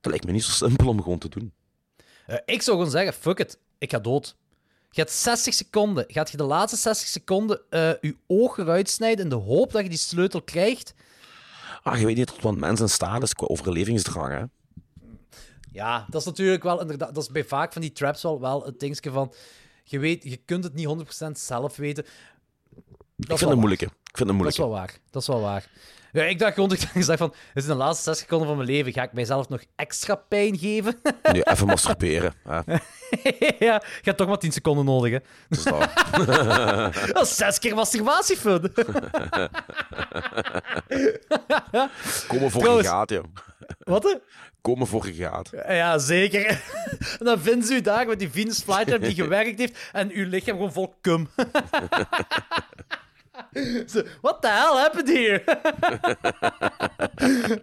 Dat 0.00 0.12
lijkt 0.12 0.26
me 0.26 0.32
niet 0.32 0.44
zo 0.44 0.50
simpel 0.50 0.88
om 0.88 1.02
gewoon 1.02 1.18
te 1.18 1.28
doen. 1.28 1.52
Eh, 2.26 2.36
ik 2.44 2.62
zou 2.62 2.76
gewoon 2.76 2.92
zeggen, 2.92 3.12
fuck 3.12 3.38
it, 3.38 3.58
ik 3.78 3.90
ga 3.90 3.98
dood. 3.98 4.36
Je 4.90 5.00
hebt 5.00 5.12
60 5.12 5.54
seconden. 5.54 6.04
Gaat 6.08 6.30
je 6.30 6.36
de 6.36 6.42
laatste 6.42 6.78
60 6.78 7.08
seconden 7.08 7.60
eh, 7.70 7.92
je 8.00 8.16
oog 8.26 8.58
eruit 8.58 8.90
snijden 8.90 9.24
in 9.24 9.30
de 9.30 9.36
hoop 9.36 9.72
dat 9.72 9.82
je 9.82 9.88
die 9.88 9.98
sleutel 9.98 10.42
krijgt? 10.42 10.94
Ah, 11.84 11.98
je 11.98 12.06
weet 12.06 12.16
niet 12.16 12.26
tot 12.26 12.42
wat 12.42 12.56
mens 12.56 12.80
in 12.80 12.88
staat 12.88 13.22
is 13.22 13.34
qua 13.34 13.46
overlevingsdrang, 13.46 14.32
hè. 14.32 14.44
Ja, 15.70 16.06
dat 16.08 16.20
is 16.20 16.26
natuurlijk 16.26 16.62
wel 16.62 16.80
inderdaad. 16.80 17.14
Dat 17.14 17.22
is 17.22 17.28
bij 17.28 17.44
vaak 17.44 17.72
van 17.72 17.82
die 17.82 17.92
traps 17.92 18.22
wel, 18.22 18.40
wel 18.40 18.64
het 18.64 18.80
dingetje 18.80 19.10
van. 19.10 19.32
Je, 19.84 19.98
weet, 19.98 20.22
je 20.22 20.36
kunt 20.36 20.64
het 20.64 20.74
niet 20.74 21.26
100% 21.26 21.30
zelf 21.30 21.76
weten. 21.76 22.04
Dat 23.26 23.32
Ik 23.32 23.38
vind 23.38 23.40
het 23.40 23.48
waar. 23.48 23.58
moeilijke. 23.58 23.84
Ik 23.84 24.16
vind 24.16 24.28
het 24.28 24.38
Dat 24.38 24.48
is 24.48 24.56
wel 24.58 24.68
waar. 24.70 24.90
Dat 25.10 25.22
is 25.22 25.28
wel 25.28 25.40
waar. 25.40 25.66
Ja, 26.12 26.22
ik 26.24 26.38
dacht 26.38 26.54
gewoon, 26.54 26.72
ik 26.72 27.06
dacht 27.06 27.18
van, 27.18 27.28
dit 27.54 27.62
is 27.62 27.66
de 27.66 27.74
laatste 27.74 28.02
60 28.04 28.24
seconden 28.24 28.46
van 28.48 28.56
mijn 28.56 28.68
leven. 28.68 28.92
Ga 28.92 29.02
ik 29.02 29.12
mijzelf 29.12 29.48
nog 29.48 29.60
extra 29.76 30.14
pijn 30.14 30.58
geven? 30.58 30.96
Nu, 31.32 31.40
even 31.40 31.66
masturberen. 31.66 32.34
Hè. 32.48 32.56
ja, 33.66 33.82
je 33.82 34.00
hebt 34.02 34.16
toch 34.16 34.28
maar 34.28 34.38
10 34.38 34.52
seconden 34.52 34.84
nodig, 34.84 35.12
hè? 35.12 35.18
Dat. 35.48 35.88
Dat 37.14 37.26
is 37.26 37.36
zes 37.36 37.58
keer 37.58 37.74
masturbatiefun. 37.74 38.72
Komen 42.28 42.50
voor 42.50 42.60
Trouwens- 42.60 42.86
je 42.88 42.92
gaat, 42.94 43.10
joh. 43.10 43.24
Wat? 43.78 44.18
Komen 44.60 44.86
voor 44.86 45.06
je 45.06 45.12
gaat. 45.14 45.50
Ja, 45.68 45.98
zeker. 45.98 46.46
En 47.18 47.24
dan 47.24 47.38
vinden 47.40 47.66
ze 47.66 47.74
u 47.74 47.80
daar 47.80 48.06
met 48.06 48.18
die 48.18 48.30
Venus 48.30 48.62
Flytrap 48.62 49.00
die 49.02 49.14
gewerkt 49.14 49.58
heeft 49.58 49.78
en 49.92 50.10
uw 50.10 50.28
lichaam 50.28 50.56
gewoon 50.56 50.72
vol 50.72 50.94
cum. 51.02 51.28
Zo, 53.92 54.02
What 54.20 54.42
the 54.42 54.48
hell 54.48 54.76
happened 54.76 55.08
here? 55.08 55.44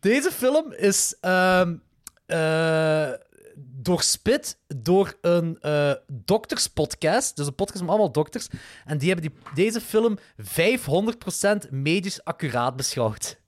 Deze 0.00 0.30
film 0.30 0.72
is 0.72 1.16
ehm 1.20 1.76
eh, 2.26 3.12
doorspit 3.58 4.58
door 4.66 5.18
een 5.20 5.58
eh, 5.60 5.92
dokterspodcast. 6.06 7.36
Dus 7.36 7.46
een 7.46 7.54
podcast 7.54 7.80
met 7.80 7.90
allemaal 7.90 8.12
dokters. 8.12 8.48
En 8.84 8.98
die 8.98 9.12
hebben 9.12 9.30
die, 9.30 9.40
deze 9.54 9.80
film 9.80 10.18
500% 11.66 11.70
medisch 11.70 12.24
accuraat 12.24 12.76
beschouwd. 12.76 13.40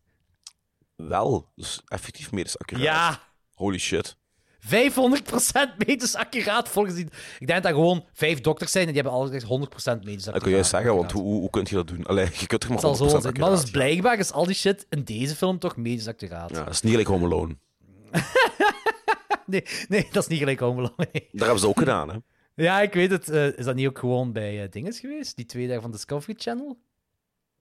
Wel, 0.96 1.52
dus 1.54 1.82
effectief 1.86 2.32
medisch 2.32 2.58
accuraat. 2.58 2.84
Ja, 2.84 3.28
Holy 3.58 3.78
shit. 3.78 4.16
500% 4.66 5.76
medisch 5.86 6.14
accuraat 6.14 6.68
volgens 6.68 6.94
die... 6.94 7.04
Ik 7.38 7.46
denk 7.46 7.62
dat 7.62 7.64
er 7.72 7.78
gewoon 7.78 8.04
vijf 8.12 8.40
dokters 8.40 8.72
zijn 8.72 8.86
en 8.86 8.92
die 8.92 9.02
hebben 9.02 9.20
altijd 9.20 9.42
100% 9.42 9.46
medisch 9.46 9.72
accuraat. 9.86 10.24
Dat 10.24 10.42
kun 10.42 10.50
jij 10.50 10.62
zeggen, 10.62 10.94
want 10.94 11.12
hoe, 11.12 11.22
hoe, 11.22 11.40
hoe 11.40 11.50
kun 11.50 11.66
je 11.68 11.74
dat 11.74 11.88
doen? 11.88 12.06
Allee, 12.06 12.28
je 12.38 12.46
kunt 12.46 12.60
toch 12.60 12.70
maar 12.70 12.78
Het 12.82 12.96
zal 12.96 13.08
100% 13.08 13.10
zo 13.10 13.20
zijn. 13.20 13.34
Maar 13.38 13.50
dus 13.50 13.70
blijkbaar 13.70 14.18
is 14.18 14.32
al 14.32 14.46
die 14.46 14.54
shit 14.54 14.86
in 14.88 15.02
deze 15.04 15.36
film 15.36 15.58
toch 15.58 15.76
medisch 15.76 16.08
accuraat. 16.08 16.50
Ja, 16.50 16.64
dat 16.64 16.72
is 16.72 16.80
niet 16.80 16.90
gelijk 16.90 17.08
Home 17.08 17.24
Alone. 17.24 17.56
Nee, 19.46 19.64
nee, 19.88 20.08
dat 20.12 20.22
is 20.22 20.28
niet 20.28 20.38
gelijk 20.38 20.60
Home 20.60 20.76
Alone, 20.76 21.08
nee. 21.12 21.28
Daar 21.32 21.42
hebben 21.42 21.58
ze 21.58 21.68
ook 21.68 21.78
gedaan, 21.78 22.08
hè. 22.08 22.16
Ja, 22.54 22.80
ik 22.80 22.92
weet 22.92 23.10
het. 23.10 23.28
Eh, 23.28 23.58
is 23.58 23.64
dat 23.64 23.74
niet 23.74 23.86
ook 23.86 23.98
gewoon 23.98 24.32
bij 24.32 24.62
eh, 24.62 24.70
dinges 24.70 25.00
geweest? 25.00 25.36
Die 25.36 25.46
twee 25.46 25.68
daar 25.68 25.80
van 25.80 25.90
Discovery 25.90 26.34
Channel? 26.38 26.78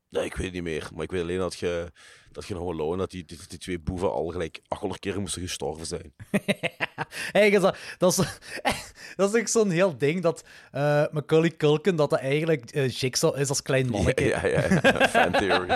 Nee, 0.09 0.25
ik 0.25 0.35
weet 0.35 0.45
het 0.45 0.53
niet 0.53 0.63
meer. 0.63 0.89
Maar 0.93 1.03
ik 1.03 1.11
weet 1.11 1.21
alleen 1.21 1.37
dat 1.37 1.55
je, 1.55 1.91
dat 2.31 2.45
je 2.47 2.53
Home 2.53 2.71
Alone, 2.71 2.97
dat 2.97 3.11
die, 3.11 3.25
die, 3.25 3.37
die 3.47 3.57
twee 3.57 3.79
boeven 3.79 4.11
al 4.11 4.27
gelijk 4.27 4.61
800 4.67 5.01
keer 5.01 5.19
moesten 5.19 5.41
gestorven 5.41 5.85
zijn. 5.85 6.13
Eigenlijk 7.33 7.53
is 7.53 7.61
dat, 7.61 7.77
dat, 7.97 8.17
is, 8.17 8.39
dat 9.15 9.33
is 9.33 9.41
ook 9.41 9.47
zo'n 9.47 9.69
heel 9.69 9.97
ding 9.97 10.21
dat 10.21 10.43
eh, 10.71 11.05
Macaulay 11.11 11.55
Culkin, 11.57 11.95
dat 11.95 12.09
dat 12.09 12.19
eigenlijk 12.19 12.71
eh, 12.71 12.89
Jigsaw 12.89 13.39
is 13.39 13.49
als 13.49 13.61
klein 13.61 13.85
Ja, 13.85 13.91
manneke. 13.91 14.23
ja, 14.23 14.45
ja. 14.45 14.61
ja. 14.81 15.07
Fan 15.09 15.31
theory. 15.31 15.67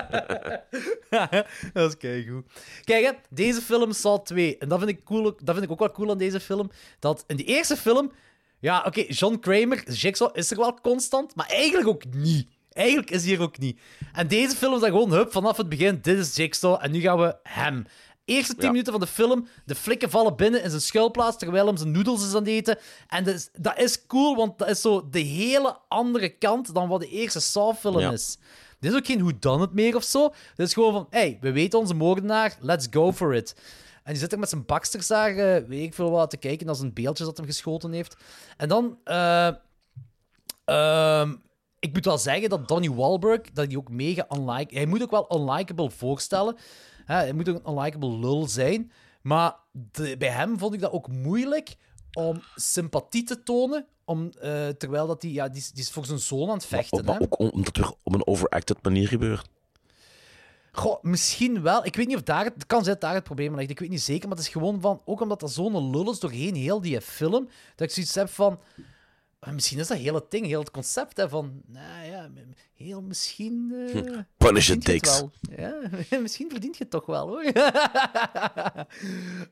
dat 1.73 1.89
is 1.89 1.97
keigoed. 1.97 2.45
Kijk, 2.84 3.05
hè, 3.05 3.11
deze 3.29 3.61
film 3.61 3.91
Saw 3.93 4.23
2. 4.23 4.57
En 4.57 4.69
dat 4.69 4.79
vind, 4.79 4.91
ik 4.91 5.03
cool, 5.03 5.23
dat 5.23 5.55
vind 5.55 5.63
ik 5.63 5.71
ook 5.71 5.79
wel 5.79 5.91
cool 5.91 6.09
aan 6.09 6.17
deze 6.17 6.39
film. 6.39 6.71
Dat 6.99 7.23
in 7.27 7.36
die 7.36 7.45
eerste 7.45 7.77
film... 7.77 8.11
Ja, 8.59 8.84
oké, 8.86 9.01
John 9.07 9.39
Kramer, 9.39 9.91
Jigsaw, 9.91 10.38
is 10.38 10.51
er 10.51 10.57
wel 10.57 10.79
constant, 10.82 11.36
maar 11.36 11.47
eigenlijk 11.47 11.88
ook 11.88 12.03
niet. 12.13 12.47
Eigenlijk 12.74 13.11
is 13.11 13.26
hij 13.26 13.34
er 13.34 13.41
ook 13.41 13.57
niet. 13.57 13.80
En 14.13 14.28
deze 14.28 14.55
film 14.55 14.74
is 14.74 14.80
dan 14.80 14.89
gewoon, 14.89 15.11
hup, 15.11 15.32
vanaf 15.32 15.57
het 15.57 15.69
begin, 15.69 15.99
dit 16.01 16.17
is 16.17 16.36
Jigsaw, 16.36 16.78
en 16.82 16.91
nu 16.91 16.99
gaan 17.01 17.17
we 17.17 17.36
hem. 17.43 17.86
Eerste 18.26 18.53
10 18.55 18.63
Ja. 18.63 18.69
minuten 18.72 18.91
van 18.91 19.01
de 19.01 19.07
film, 19.07 19.47
de 19.65 19.76
flikken 19.76 20.09
vallen 20.09 20.36
binnen 20.36 20.63
in 20.63 20.69
zijn 20.69 20.82
schuilplaats 20.82 21.38
terwijl 21.38 21.65
hem 21.65 21.78
zijn 21.78 21.91
noedels 21.91 22.22
is 22.28 22.30
aan 22.34 22.39
het 22.39 22.47
eten. 22.47 22.78
En 23.07 23.24
dat 23.24 23.34
is, 23.34 23.49
dat 23.53 23.80
is 23.80 24.05
cool, 24.07 24.36
want 24.36 24.57
dat 24.59 24.69
is 24.69 24.82
zo 24.82 25.09
de 25.09 25.19
hele 25.19 25.78
andere 25.88 26.30
kant 26.30 26.74
dan 26.74 26.88
wat 26.88 26.99
de 26.99 27.07
eerste 27.09 27.39
Saw-film 27.39 27.99
Ja. 27.99 28.11
is. 28.11 28.38
Dit 28.80 28.91
is 28.91 28.97
ook 28.97 29.05
geen 29.05 29.19
hoe 29.19 29.39
dan 29.39 29.61
het 29.61 29.74
meer 29.74 29.95
of 29.95 30.03
zo. 30.03 30.28
Dit 30.55 30.67
is 30.67 30.74
gewoon 30.74 30.93
van, 30.93 31.07
hey, 31.09 31.38
we 31.41 31.51
weten 31.51 31.80
onze 31.80 31.93
moordenaar, 31.93 32.57
let's 32.59 32.88
go 32.91 33.11
for 33.11 33.34
it. 33.36 33.55
En 34.03 34.11
die 34.11 34.22
zit 34.22 34.32
er 34.32 34.39
met 34.39 34.49
zijn 34.49 34.65
baksters 34.65 35.07
daar, 35.07 35.30
eh, 35.36 35.67
weet 35.67 35.84
ik 35.84 35.93
veel 35.93 36.11
wat, 36.11 36.30
te 36.30 36.38
kijken 36.38 36.65
naar 36.65 36.76
zijn 36.76 36.93
beeldjes 36.93 37.28
dat 37.28 37.38
hem 37.38 37.45
geschoten 37.45 37.91
heeft. 37.91 38.15
En 38.57 38.69
dan, 38.69 38.97
eh, 39.03 39.49
ehm, 40.65 41.36
ik 41.82 41.93
moet 41.93 42.05
wel 42.05 42.17
zeggen 42.17 42.49
dat 42.49 42.67
Donnie 42.67 42.93
Wahlberg, 42.93 43.41
dat 43.53 43.67
hij 43.67 43.77
ook 43.77 43.89
mega 43.89 44.25
unlike... 44.36 44.75
Hij 44.75 44.86
moet 44.86 45.01
ook 45.01 45.11
wel 45.11 45.36
unlikable 45.39 45.89
voorstellen. 45.89 46.55
Hè, 47.05 47.15
hij 47.15 47.34
moet 47.34 47.49
ook 47.49 47.55
een 47.65 47.71
unlikable 47.73 48.17
lul 48.19 48.47
zijn. 48.47 48.91
Maar 49.21 49.55
de- 49.91 50.17
bij 50.17 50.29
hem 50.29 50.59
vond 50.59 50.73
ik 50.73 50.79
dat 50.79 50.91
ook 50.91 51.07
moeilijk 51.07 51.75
om 52.13 52.41
sympathie 52.55 53.23
te 53.23 53.43
tonen. 53.43 53.86
Om, 54.05 54.29
eh, 54.41 54.67
terwijl 54.67 55.07
dat 55.07 55.21
hij, 55.21 55.32
ja, 55.32 55.47
die, 55.49 55.57
is- 55.61 55.71
die 55.71 55.84
is 55.84 55.91
voor 55.91 56.05
zijn 56.05 56.19
zoon 56.19 56.47
aan 56.49 56.55
het 56.55 56.65
vechten. 56.65 57.05
Maar 57.05 57.15
hè. 57.15 57.21
ook 57.21 57.39
om- 57.39 57.49
omdat 57.49 57.77
het 57.77 57.95
op 58.03 58.13
een 58.13 58.27
overacted 58.27 58.77
manier 58.84 59.07
gebeurt. 59.07 59.49
Goh, 60.71 61.01
misschien 61.03 61.61
wel. 61.61 61.86
Ik 61.86 61.95
weet 61.95 62.07
niet 62.07 62.15
of 62.15 62.21
daar 62.23 62.43
het... 62.45 62.65
Kan 62.67 62.84
zijn 62.84 62.93
dat 62.93 63.01
daar 63.01 63.13
het 63.13 63.23
probleem 63.23 63.55
ligt. 63.55 63.69
Ik 63.69 63.79
weet 63.79 63.89
niet 63.89 64.01
zeker, 64.01 64.27
maar 64.27 64.38
het 64.38 64.45
is 64.45 64.51
gewoon 64.51 64.82
van... 64.82 65.01
Ook 65.05 65.21
omdat 65.21 65.39
dat 65.39 65.51
zo'n 65.51 65.89
lul 65.91 66.11
is 66.11 66.19
doorheen 66.19 66.55
heel 66.55 66.82
die 66.82 67.01
film, 67.01 67.49
dat 67.75 67.88
ik 67.88 67.93
zoiets 67.93 68.15
heb 68.15 68.29
van... 68.29 68.59
Misschien 69.49 69.79
is 69.79 69.87
dat 69.87 69.97
heel 69.97 70.13
het 70.15 70.31
ding, 70.31 70.45
heel 70.45 70.59
het 70.59 70.71
concept, 70.71 71.17
hè, 71.17 71.29
van... 71.29 71.61
Nou 71.65 72.05
ja, 72.05 72.29
heel 72.73 73.01
misschien... 73.01 73.73
eh, 73.93 74.17
Punish 74.37 74.69
it, 74.69 74.87
het 74.87 75.05
wel. 75.05 75.31
Ja, 75.57 75.75
misschien 76.21 76.49
verdient 76.49 76.77
je 76.77 76.83
het 76.83 76.91
toch 76.91 77.05
wel, 77.05 77.27
hoor. 77.27 77.43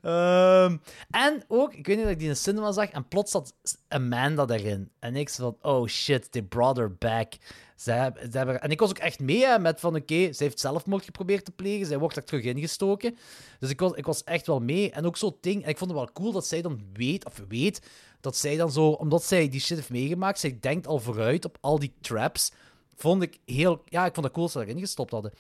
Ehm, 0.02 0.78
en 1.10 1.44
ook, 1.48 1.74
ik 1.74 1.86
weet 1.88 1.96
niet 1.96 2.06
dat 2.06 2.14
ik 2.14 2.20
die 2.20 2.28
in 2.28 2.34
de 2.34 2.40
cinema 2.40 2.72
zag, 2.72 2.90
en 2.90 3.08
plots 3.08 3.32
zat 3.32 3.54
Amanda 3.88 4.46
daarin. 4.46 4.92
En 5.00 5.16
ik 5.16 5.30
zo 5.30 5.44
van, 5.62 5.72
oh 5.72 5.88
shit, 5.88 6.32
they 6.32 6.42
brought 6.44 6.78
her 6.78 6.96
back. 6.96 7.34
Ze 7.76 7.92
hebben, 7.92 8.32
ze 8.32 8.38
hebben, 8.38 8.62
en 8.62 8.70
ik 8.70 8.80
was 8.80 8.90
ook 8.90 8.98
echt 8.98 9.20
mee 9.20 9.46
hè, 9.46 9.60
met 9.60 9.80
van, 9.80 9.96
oké, 9.96 10.34
ze 10.34 10.44
heeft 10.44 10.60
zelfmoord 10.60 11.04
geprobeerd 11.04 11.46
te 11.46 11.52
plegen, 11.52 11.86
zij 11.86 11.98
wordt 11.98 12.16
er 12.16 12.24
terug 12.24 12.44
ingestoken. 12.44 13.18
Dus 13.60 13.70
ik 13.70 13.80
was, 13.80 13.92
ik 13.92 14.06
was 14.06 14.24
echt 14.24 14.48
wel 14.48 14.60
mee. 14.60 14.92
En 14.92 15.06
ook 15.06 15.18
zo'n 15.18 15.38
ding, 15.42 15.64
en 15.64 15.70
ik 15.70 15.78
vond 15.78 15.92
het 15.92 16.00
wel 16.00 16.12
cool 16.14 16.32
dat 16.32 16.48
zij 16.48 16.62
dan 16.62 16.82
weet, 16.94 17.26
of 17.26 17.44
weet, 17.48 17.82
dat 18.22 18.38
zij 18.38 18.56
dan 18.56 18.72
zo, 18.72 18.90
omdat 18.90 19.24
zij 19.24 19.50
die 19.50 19.60
shit 19.60 19.78
heeft 19.78 19.90
meegemaakt, 19.90 20.40
zij 20.40 20.58
denkt 20.60 20.88
al 20.88 21.00
vooruit 21.00 21.46
op 21.46 21.58
al 21.62 21.80
die 21.80 21.94
traps, 22.02 22.52
vond 22.96 23.22
ik 23.22 23.40
heel, 23.46 23.82
ja, 23.86 24.06
ik 24.06 24.14
vond 24.14 24.26
het 24.26 24.36
cool 24.36 24.46
dat 24.46 24.56
ze 24.56 24.62
erin 24.62 24.80
gestopt 24.80 25.12
hadden. 25.12 25.34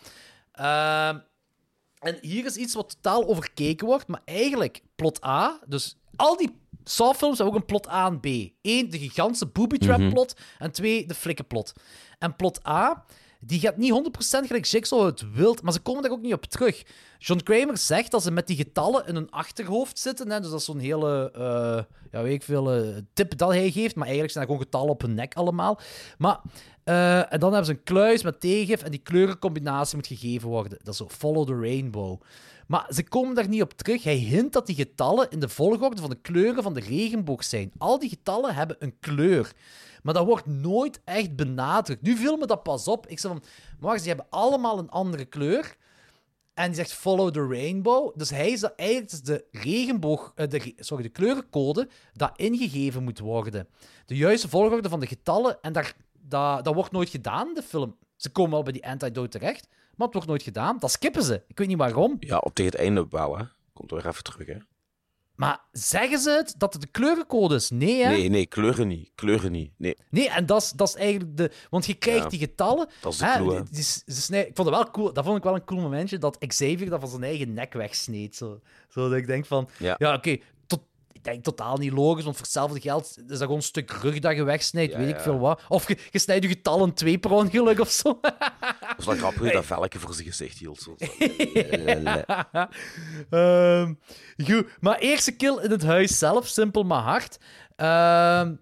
Ehm, 0.52 1.20
en 2.00 2.18
hier 2.22 2.46
is 2.46 2.56
iets 2.56 2.74
wat 2.74 2.90
totaal 2.90 3.28
overkeken 3.28 3.88
wordt, 3.88 4.08
maar 4.08 4.22
eigenlijk 4.26 4.82
plot 4.96 5.26
A, 5.26 5.60
dus 5.68 5.98
al 6.16 6.38
die 6.38 6.58
Saw-films 6.84 7.38
hebben 7.38 7.56
ook 7.56 7.62
een 7.62 7.66
plot 7.66 7.90
A 7.90 8.06
en 8.08 8.20
B. 8.20 8.26
Eén, 8.62 8.90
de 8.90 9.00
gigantische 9.00 9.46
booby 9.46 9.78
trap 9.78 10.10
plot, 10.10 10.36
en 10.58 10.72
twee, 10.72 11.06
de 11.08 11.14
flikkenplot. 11.14 11.74
En 12.20 12.36
plot 12.36 12.68
A, 12.68 13.06
die 13.40 13.60
gaat 13.60 13.78
niet 13.78 14.12
100% 14.44 14.48
gelijk 14.48 14.66
Jigsaw 14.66 15.06
het 15.06 15.34
wilt, 15.34 15.62
maar 15.62 15.74
ze 15.74 15.80
komen 15.80 16.02
daar 16.02 16.12
ook 16.12 16.22
niet 16.22 16.34
op 16.34 16.46
terug. 16.46 16.84
John 17.18 17.44
Kramer 17.44 17.78
zegt 17.78 18.12
dat 18.12 18.24
ze 18.24 18.32
met 18.32 18.48
die 18.48 18.56
getallen 18.56 19.08
in 19.08 19.16
hun 19.16 19.32
achterhoofd 19.32 20.00
zitten, 20.00 20.32
hè, 20.32 20.40
dus 20.40 20.50
dat 20.50 20.60
is 20.60 20.66
zo'n 20.66 20.80
hele, 20.80 21.32
eh, 21.32 21.84
ja, 22.12 22.24
weet 22.24 22.34
ik 22.34 22.44
veel, 22.44 22.72
eh, 22.72 22.98
tip 23.14 23.38
dat 23.38 23.50
hij 23.50 23.72
geeft, 23.72 23.96
maar 23.96 24.04
eigenlijk 24.04 24.34
zijn 24.34 24.44
er 24.44 24.50
gewoon 24.50 24.66
getallen 24.66 24.90
op 24.90 25.02
hun 25.02 25.14
nek 25.14 25.34
allemaal. 25.34 25.80
Maar, 26.18 26.40
eh, 26.84 27.34
en 27.34 27.40
dan 27.40 27.54
hebben 27.54 27.66
ze 27.66 27.72
een 27.72 27.84
kluis 27.84 28.24
met 28.24 28.40
tegengif 28.40 28.84
en 28.84 28.92
die 28.92 29.00
kleurencombinatie 29.00 29.96
moet 29.96 30.08
gegeven 30.08 30.50
worden. 30.50 30.80
Dat 30.84 30.94
is 30.94 31.00
zo 31.00 31.08
follow 31.10 31.48
the 31.48 31.60
rainbow. 31.60 32.22
Maar 32.70 32.88
ze 32.94 33.04
komen 33.04 33.36
daar 33.36 33.48
niet 33.48 33.62
op 33.62 33.74
terug. 33.74 34.04
Hij 34.04 34.16
hint 34.16 34.54
dat 34.54 34.66
die 34.66 34.76
getallen 34.76 35.30
in 35.30 35.40
de 35.40 35.50
volgorde 35.50 36.02
van 36.02 36.10
de 36.10 36.22
kleuren 36.22 36.64
van 36.64 36.74
de 36.74 36.80
regenboog 36.80 37.44
zijn. 37.44 37.72
Al 37.78 38.00
die 38.00 38.10
getallen 38.10 38.56
hebben 38.56 38.76
een 38.80 39.00
kleur. 39.00 39.54
Maar 40.04 40.14
dat 40.14 40.26
wordt 40.26 40.46
nooit 40.46 41.02
echt 41.04 41.36
benadrukt. 41.36 42.02
Nu 42.02 42.16
viel 42.16 42.38
me 42.38 42.46
dat 42.46 42.64
pas 42.64 42.88
op. 42.88 43.08
Ik 43.08 43.20
zei 43.20 43.34
van, 43.34 43.44
maar 43.80 43.98
die 43.98 44.08
hebben 44.08 44.26
allemaal 44.30 44.80
een 44.80 44.90
andere 44.90 45.26
kleur. 45.26 45.76
En 46.54 46.66
die 46.66 46.76
zegt 46.76 46.94
follow 46.94 47.32
the 47.32 47.48
rainbow. 47.48 48.18
Dus 48.18 48.30
hij 48.30 48.52
is 48.52 48.64
eigenlijk 48.64 49.26
de 49.26 49.46
regenboog, 49.52 50.32
eh, 50.36 50.48
de, 50.48 50.74
sorry, 50.78 51.04
de 51.04 51.10
kleurencode 51.10 51.90
dat 52.14 52.32
ingegeven 52.36 53.04
moet 53.04 53.20
worden. 53.20 53.68
De 54.06 54.16
juiste 54.16 54.50
volgorde 54.50 54.90
van 54.90 55.00
de 55.00 55.08
getallen. 55.08 55.58
En 55.62 55.74
daar, 55.74 55.96
dat, 56.12 56.64
dat 56.64 56.74
wordt 56.74 56.92
nooit 56.92 57.10
gedaan 57.10 57.54
de 57.54 57.64
film. 57.64 57.96
Ze 58.16 58.30
komen 58.30 58.52
wel 58.52 58.64
bij 58.64 58.74
die 58.74 58.88
antidote 58.88 59.40
terecht, 59.40 59.68
maar 60.00 60.08
het 60.08 60.16
wordt 60.16 60.28
nooit 60.28 60.44
gedaan. 60.44 60.78
Dat 60.80 60.92
skippen 60.92 61.24
ze. 61.24 61.42
Ik 61.48 61.58
weet 61.58 61.68
niet 61.68 61.78
waarom. 61.78 62.18
Ja, 62.20 62.38
op 62.38 62.54
tegen 62.56 62.72
het 62.72 62.80
einde 62.82 63.08
hè. 63.10 63.44
Komt 63.74 63.92
er 63.92 63.98
weer 63.98 64.08
even 64.08 64.24
terug, 64.24 64.48
hè. 64.48 64.58
Maar 65.36 65.60
zeggen 65.72 66.20
ze 66.20 66.30
het 66.32 66.54
dat 66.58 66.74
het 66.74 66.82
de 66.82 66.88
kleurencode 66.88 67.56
is? 67.56 67.70
Nee, 67.70 68.04
hè? 68.04 68.10
Nee, 68.10 68.30
nee, 68.30 68.46
kleuren 68.46 68.88
niet. 68.88 69.12
Kleuren 69.16 69.52
niet. 69.52 69.72
Nee. 69.78 69.98
Nee, 70.10 70.30
en 70.30 70.46
dat 70.46 70.62
is, 70.62 70.72
dat 70.72 70.88
is 70.88 70.96
eigenlijk 70.96 71.38
de... 71.38 71.52
Want 71.70 71.86
je 71.86 71.94
krijgt 71.94 72.24
Ja, 72.24 72.30
die 72.30 72.40
getallen... 72.40 72.90
dat 73.02 73.12
is 73.14 73.18
de 73.20 73.26
hè, 73.26 73.36
clue, 73.38 73.54
hè. 73.56 73.64
die- 73.64 73.72
die- 73.74 73.84
ze 73.84 74.02
snijden- 74.22 74.50
ik 74.50 74.56
vond 74.56 74.68
het 74.70 74.78
wel 74.78 74.92
cool. 74.92 75.14
Dat 75.14 75.26
vond 75.26 75.38
ik 75.38 75.44
wel 75.44 75.56
een 75.56 75.64
cool 75.66 75.82
momentje, 75.82 76.18
dat 76.18 76.38
Xavier 76.48 76.90
dat 76.90 77.00
van 77.00 77.10
zijn 77.10 77.24
eigen 77.24 77.54
nek 77.54 77.74
wegsneed. 77.74 78.36
Zo, 78.36 78.60
zo 78.90 79.10
dat 79.10 79.18
ik 79.18 79.28
denk 79.28 79.46
van... 79.46 79.70
Ja. 79.78 79.96
Ja, 79.98 80.14
oké, 80.16 80.38
ik 81.12 81.24
denk 81.24 81.44
totaal 81.44 81.78
niet 81.78 81.92
logisch, 81.92 82.24
want 82.24 82.36
voor 82.36 82.46
hetzelfde 82.46 82.80
geld 82.80 83.06
is 83.06 83.24
dat 83.28 83.38
gewoon 83.38 83.56
een 83.56 83.62
stuk 83.64 83.92
rug 83.92 84.20
dat 84.20 84.36
je 84.36 84.44
wegsnijdt, 84.44 84.96
weet 84.96 85.10
ik 85.10 85.20
veel 85.20 85.40
wat. 85.40 85.62
Of 85.68 85.88
je, 85.88 85.98
je 86.12 86.20
snijdt 86.20 86.44
je 86.44 86.50
getallen 86.50 86.94
twee 86.94 87.18
per 87.18 87.32
ongeluk 87.32 87.80
of 87.80 87.90
zo. 87.90 88.20
Dat 88.80 88.98
is 88.98 89.06
wel 89.06 89.16
grappig 89.16 89.42
hoe 89.42 89.52
dat 89.52 89.66
velke 89.66 90.00
voor 90.00 90.14
zijn 90.14 90.28
gezicht 90.28 90.58
hield. 90.58 90.80
Zo. 90.82 90.96
Ehm, 93.30 93.94
goed, 94.46 94.66
maar 94.80 94.98
eerste 94.98 95.32
kill 95.32 95.58
in 95.64 95.72
het 95.72 95.84
huis 95.84 96.18
zelf, 96.18 96.48
simpel 96.48 96.84
maar 96.84 97.02
hard. 97.02 97.40
Ehm, 97.76 98.56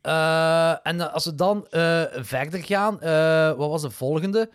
eh, 0.00 0.86
en 0.86 1.12
als 1.12 1.24
we 1.24 1.34
dan 1.34 1.66
eh, 1.68 2.02
verder 2.12 2.62
gaan, 2.62 3.00
eh, 3.00 3.52
wat 3.52 3.68
was 3.70 3.82
de 3.82 3.90
volgende? 3.90 4.50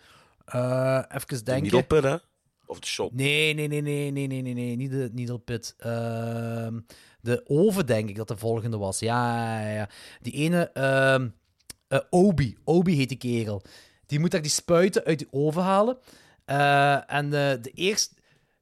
Even 0.46 1.28
De 1.28 1.44
denken. 1.44 1.88
pit, 1.88 2.04
hè? 2.04 2.18
Of 2.66 2.80
de 2.80 2.88
shop? 2.88 3.14
Nee, 3.14 3.54
nee, 3.54 3.68
nee, 3.68 3.82
nee, 3.82 4.12
nee, 4.12 4.28
nee, 4.28 4.42
nee, 4.42 4.54
nee. 4.54 4.76
Niet, 4.76 5.28
de, 5.28 5.34
op 5.34 5.46
pit. 5.46 5.74
Ehm, 5.78 6.80
de 7.22 7.44
oven, 7.48 7.86
denk 7.86 8.10
ik, 8.10 8.16
dat 8.16 8.28
de 8.28 8.38
volgende 8.38 8.78
was. 8.78 9.00
Ja, 9.00 9.60
ja, 9.62 9.70
ja. 9.70 9.90
Die 10.22 10.34
ene... 10.34 10.72
Uh, 11.90 12.00
Obi. 12.10 12.58
Obi 12.64 12.96
heet 12.96 13.10
die 13.10 13.18
kerel. 13.18 13.62
Die 14.06 14.20
moet 14.20 14.32
daar 14.32 14.42
die 14.42 14.52
spuiten 14.52 15.04
uit 15.04 15.20
die 15.20 15.28
oven 15.32 15.62
halen. 15.62 15.98
Eh, 16.46 17.12
en 17.14 17.26
eh, 17.26 17.62
de 17.62 17.72
eerste... 17.74 18.16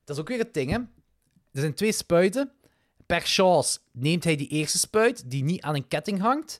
Dat 0.03 0.15
is 0.15 0.21
ook 0.21 0.27
weer 0.27 0.37
het 0.37 0.53
ding, 0.53 0.71
hè. 0.71 0.77
Er 0.77 1.59
zijn 1.59 1.73
twee 1.73 1.91
spuiten. 1.91 2.51
Per 3.05 3.21
chance 3.21 3.79
neemt 3.91 4.23
hij 4.23 4.35
die 4.35 4.47
eerste 4.47 4.77
spuit, 4.77 5.31
die 5.31 5.43
niet 5.43 5.61
aan 5.61 5.75
een 5.75 5.87
ketting 5.87 6.19
hangt. 6.19 6.59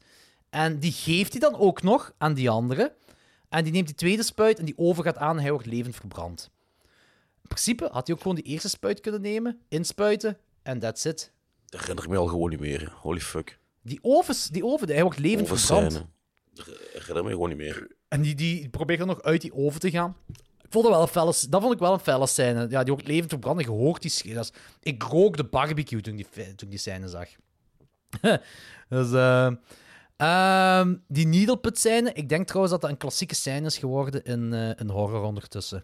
En 0.50 0.80
die 0.80 0.92
geeft 0.92 1.32
hij 1.32 1.40
dan 1.40 1.56
ook 1.56 1.82
nog 1.82 2.14
aan 2.18 2.34
die 2.34 2.50
andere. 2.50 2.96
En 3.50 3.64
die 3.64 3.74
neemt 3.74 3.88
die 3.88 3.96
tweede 3.96 4.24
spuit 4.24 4.60
en 4.60 4.66
die 4.66 4.78
oven 4.78 5.04
gaat 5.04 5.18
aan 5.18 5.36
en 5.36 5.42
hij 5.42 5.52
wordt 5.52 5.66
levend 5.66 5.96
verbrand. 5.96 6.52
In 7.44 7.50
principe 7.50 7.90
had 7.92 8.08
hij 8.08 8.16
ook 8.16 8.22
gewoon 8.22 8.36
die 8.38 8.46
eerste 8.46 8.70
spuit 8.70 9.00
kunnen 9.00 9.22
nemen, 9.22 9.60
inspuiten 9.70 10.38
en 10.64 10.80
that's 10.80 11.06
it. 11.06 11.32
Dat 11.66 11.80
herinner 11.80 12.04
ik 12.04 12.10
me 12.10 12.18
al 12.18 12.28
gewoon 12.28 12.50
niet 12.50 12.60
meer. 12.60 12.94
Holy 13.02 13.20
fuck. 13.20 13.60
Die 13.82 14.00
ovens, 14.02 14.48
die 14.48 14.66
oven, 14.66 14.88
hij 14.88 15.04
wordt 15.04 15.20
levend 15.20 15.48
verbrand. 15.48 15.92
Dat 16.54 16.66
herinner 16.94 17.24
me 17.24 17.30
gewoon 17.30 17.50
niet 17.50 17.58
meer. 17.58 17.88
En 18.08 18.22
die, 18.22 18.36
die 18.36 18.70
probeert 18.70 19.00
dan 19.00 19.08
nog 19.08 19.22
uit 19.22 19.42
die 19.42 19.54
oven 19.54 19.80
te 19.80 19.92
gaan. 19.92 20.16
Ik 20.62 20.70
vond 20.70 20.84
dat 20.84 20.94
wel 20.94 21.02
een 21.02 21.08
felle, 21.08 21.34
dat 21.50 21.62
vond 21.62 21.74
ik 21.74 21.80
wel 21.80 21.94
een 21.94 22.00
felle 22.00 22.28
scène. 22.28 22.68
Ja, 22.70 22.84
die 22.84 22.94
wordt 22.94 23.08
levend 23.08 23.30
verbrand 23.30 23.60
en 23.60 23.66
je 23.66 23.72
hoort 23.72 24.02
die 24.02 24.12
is- 24.12 24.52
Ik 24.80 25.04
rook 25.04 25.38
de 25.38 25.44
barbecue 25.46 26.02
toen 26.02 26.18
ik 26.20 26.28
die, 26.34 26.56
toen 26.56 26.70
die 26.70 26.80
scène 26.80 27.08
zag. 27.08 27.30
dus, 28.90 29.12
ehm, 29.12 29.56
ehm, 30.18 30.96
die 31.08 31.28
needle 31.28 31.58
pit 31.58 31.80
scène, 31.80 32.14
ik 32.14 32.30
denk 32.30 32.46
trouwens 32.48 32.74
dat 32.74 32.82
dat 32.82 32.90
een 32.92 32.98
klassieke 32.98 33.36
scène 33.36 33.66
is 33.66 33.78
geworden 33.78 34.24
in 34.24 34.54
eh, 34.54 34.70
een 34.76 34.90
horror 34.90 35.24
ondertussen. 35.24 35.84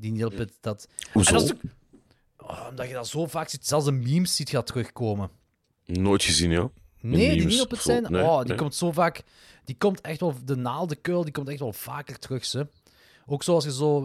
Die 0.00 0.28
pit, 0.30 0.52
dat... 0.60 0.88
Hoezo? 1.12 1.28
En 1.34 1.34
dat 1.38 1.44
is 1.44 1.52
ook- 1.52 1.60
Oh, 2.50 2.66
omdat 2.70 2.86
je 2.88 2.92
dat 2.94 3.08
zo 3.08 3.26
vaak 3.26 3.48
ziet, 3.48 3.66
zelfs 3.66 3.86
in 3.86 3.98
memes 4.02 4.36
ziet 4.36 4.50
gaat 4.50 4.66
terugkomen. 4.66 5.30
Nooit 5.84 6.22
gezien, 6.22 6.50
joh. 6.50 6.74
In 7.00 7.08
Nee, 7.10 7.28
die 7.30 7.38
memes. 7.38 7.58
niet 7.58 7.70
het 7.70 7.80
zijn. 7.80 8.06
nee, 8.08 8.22
oh, 8.22 8.38
die 8.38 8.48
nee. 8.48 8.56
komt 8.56 8.74
zo 8.74 8.92
vaak. 8.92 9.22
Die 9.64 9.76
komt 9.76 10.00
echt 10.00 10.20
wel. 10.20 10.34
De 10.44 10.56
naaldenkuil, 10.56 11.24
die 11.24 11.32
komt 11.32 11.48
echt 11.48 11.58
wel 11.58 11.72
vaker 11.72 12.18
terug. 12.18 12.44
Ze. 12.44 12.66
Ook 13.26 13.42
zoals 13.42 13.64
je 13.64 13.72
zo. 13.72 14.00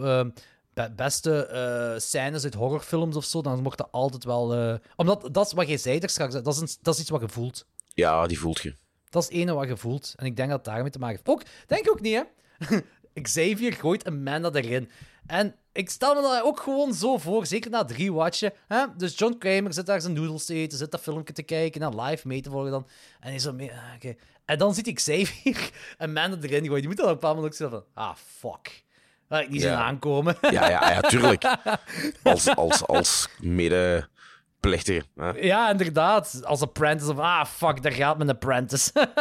be- 0.74 0.92
beste 0.96 1.46
eh, 1.46 2.00
scènes 2.00 2.44
uit 2.44 2.54
horrorfilms 2.54 3.16
of 3.16 3.26
zo, 3.26 3.42
dan 3.42 3.64
wordt 3.64 3.78
dat 3.78 3.92
altijd 3.92 4.24
wel. 4.24 4.54
eh, 4.56 4.76
omdat 4.96 5.34
dat 5.34 5.46
is 5.46 5.54
wat 5.54 5.68
jij 5.68 5.78
zei 5.78 6.00
er 6.00 6.10
straks. 6.10 6.34
Dat 6.34 6.48
is, 6.48 6.58
een, 6.60 6.70
dat 6.82 6.94
is 6.94 7.00
iets 7.00 7.10
wat 7.10 7.22
je 7.22 7.30
voelt. 7.30 7.66
Ja, 7.94 8.28
die 8.28 8.40
voelt 8.40 8.62
je. 8.62 8.76
Dat 9.10 9.22
is 9.24 9.28
het 9.30 9.38
ene 9.38 9.54
wat 9.54 9.68
je 9.68 9.78
voelt. 9.78 10.14
En 10.16 10.26
ik 10.26 10.36
denk 10.36 10.50
dat 10.50 10.58
het 10.66 10.74
daarmee 10.74 10.92
te 10.92 11.00
maken 11.00 11.16
heeft. 11.16 11.30
Ook, 11.30 11.44
denk 11.68 11.86
ik 11.86 11.92
ook 11.92 12.02
niet, 12.02 12.24
hè? 12.60 12.78
Xavier 13.22 13.74
gooit 13.74 14.06
Amanda 14.06 14.52
erin. 14.52 14.90
En 15.26 15.56
ik 15.74 15.90
stel 15.90 16.16
me 16.16 16.22
dat 16.22 16.42
ook 16.44 16.60
gewoon 16.60 16.94
zo 16.94 17.18
voor, 17.18 17.46
zeker 17.46 17.72
na 17.72 17.86
drie 17.86 18.14
watchen. 18.14 18.54
Hè? 18.68 18.86
Dus 18.98 19.18
John 19.18 19.38
Kramer 19.38 19.74
zit 19.74 19.86
daar 19.86 20.02
zijn 20.02 20.14
noedels 20.14 20.46
te 20.46 20.54
eten, 20.54 20.78
zit 20.78 20.92
dat 20.92 21.02
filmpje 21.02 21.34
te 21.34 21.44
kijken, 21.44 21.82
en 21.82 22.02
live 22.02 22.28
mee 22.28 22.42
te 22.42 22.50
volgen 22.50 22.72
dan. 22.72 22.88
En 23.20 23.30
hij 23.30 23.40
zo 23.40 23.54
mee, 23.54 23.72
ah, 23.72 23.78
oké. 23.96 24.16
En 24.46 24.58
dan 24.58 24.74
ziet 24.74 24.88
ik 24.88 24.96
Xavier 24.96 25.70
Amanda 25.98 26.38
erin 26.42 26.66
gooien. 26.66 26.80
Die 26.80 26.88
moet 26.88 26.98
dan 26.98 27.06
op 27.06 27.12
een 27.12 27.20
bepaald 27.20 27.36
moment 27.36 27.54
ook 27.54 27.60
zeggen 27.60 27.84
van, 27.94 28.04
ah, 28.04 28.16
fuck. 28.40 28.84
Dat 29.28 29.42
ik 29.42 29.50
niet 29.50 29.62
zien 29.62 29.72
Ja. 29.72 29.84
aankomen. 29.84 30.38
Ja, 30.42 30.70
ja, 30.70 30.92
ja, 30.92 31.02
tuurlijk. 31.02 31.44
Als, 32.24 32.56
als, 32.56 32.88
als 32.88 33.30
medeplichtige. 33.40 35.04
Hè? 35.16 35.30
ja, 35.30 35.70
inderdaad. 35.72 36.42
Als 36.46 36.62
apprentice 36.62 37.12
of, 37.12 37.18
ah, 37.18 37.46
fuck, 37.46 37.84
daar 37.84 37.92
gaat 37.92 38.18
mijn 38.18 38.30
apprentice. 38.30 38.92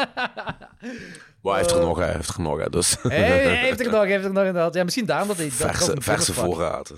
Maar 1.43 1.53
hij 1.53 1.63
heeft 1.63 1.75
er 1.75 1.81
nog, 1.81 1.99
hij 1.99 2.13
heeft 2.13 2.29
er 2.29 2.41
nog, 2.41 2.59
hè. 2.59 2.71
Dus 2.71 2.97
heeft 3.03 3.81
er 3.81 3.91
nog, 3.91 4.05
heeft 4.05 4.25
er 4.25 4.33
nog 4.33 4.45
inderdaad. 4.45 4.75
Ja, 4.75 4.85
misschien 4.85 5.07
daarom 5.07 5.29
dat 5.29 5.37
hij... 5.37 5.47
dat 5.47 5.57
verse, 5.57 5.97
verse 6.01 6.35
voorraad. 6.35 6.93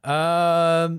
Ehm, 0.00 0.98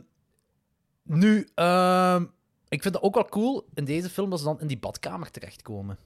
nu, 1.04 1.48
ehm, 1.56 2.24
ik 2.68 2.82
vind 2.82 2.94
het 2.94 3.04
ook 3.04 3.14
wel 3.14 3.26
cool 3.26 3.68
in 3.74 3.86
deze 3.86 4.10
film 4.10 4.30
dat 4.30 4.40
ze 4.40 4.46
dan 4.46 4.60
in 4.60 4.68
die 4.68 4.80
badkamer 4.80 5.32
terechtkomen. 5.32 5.98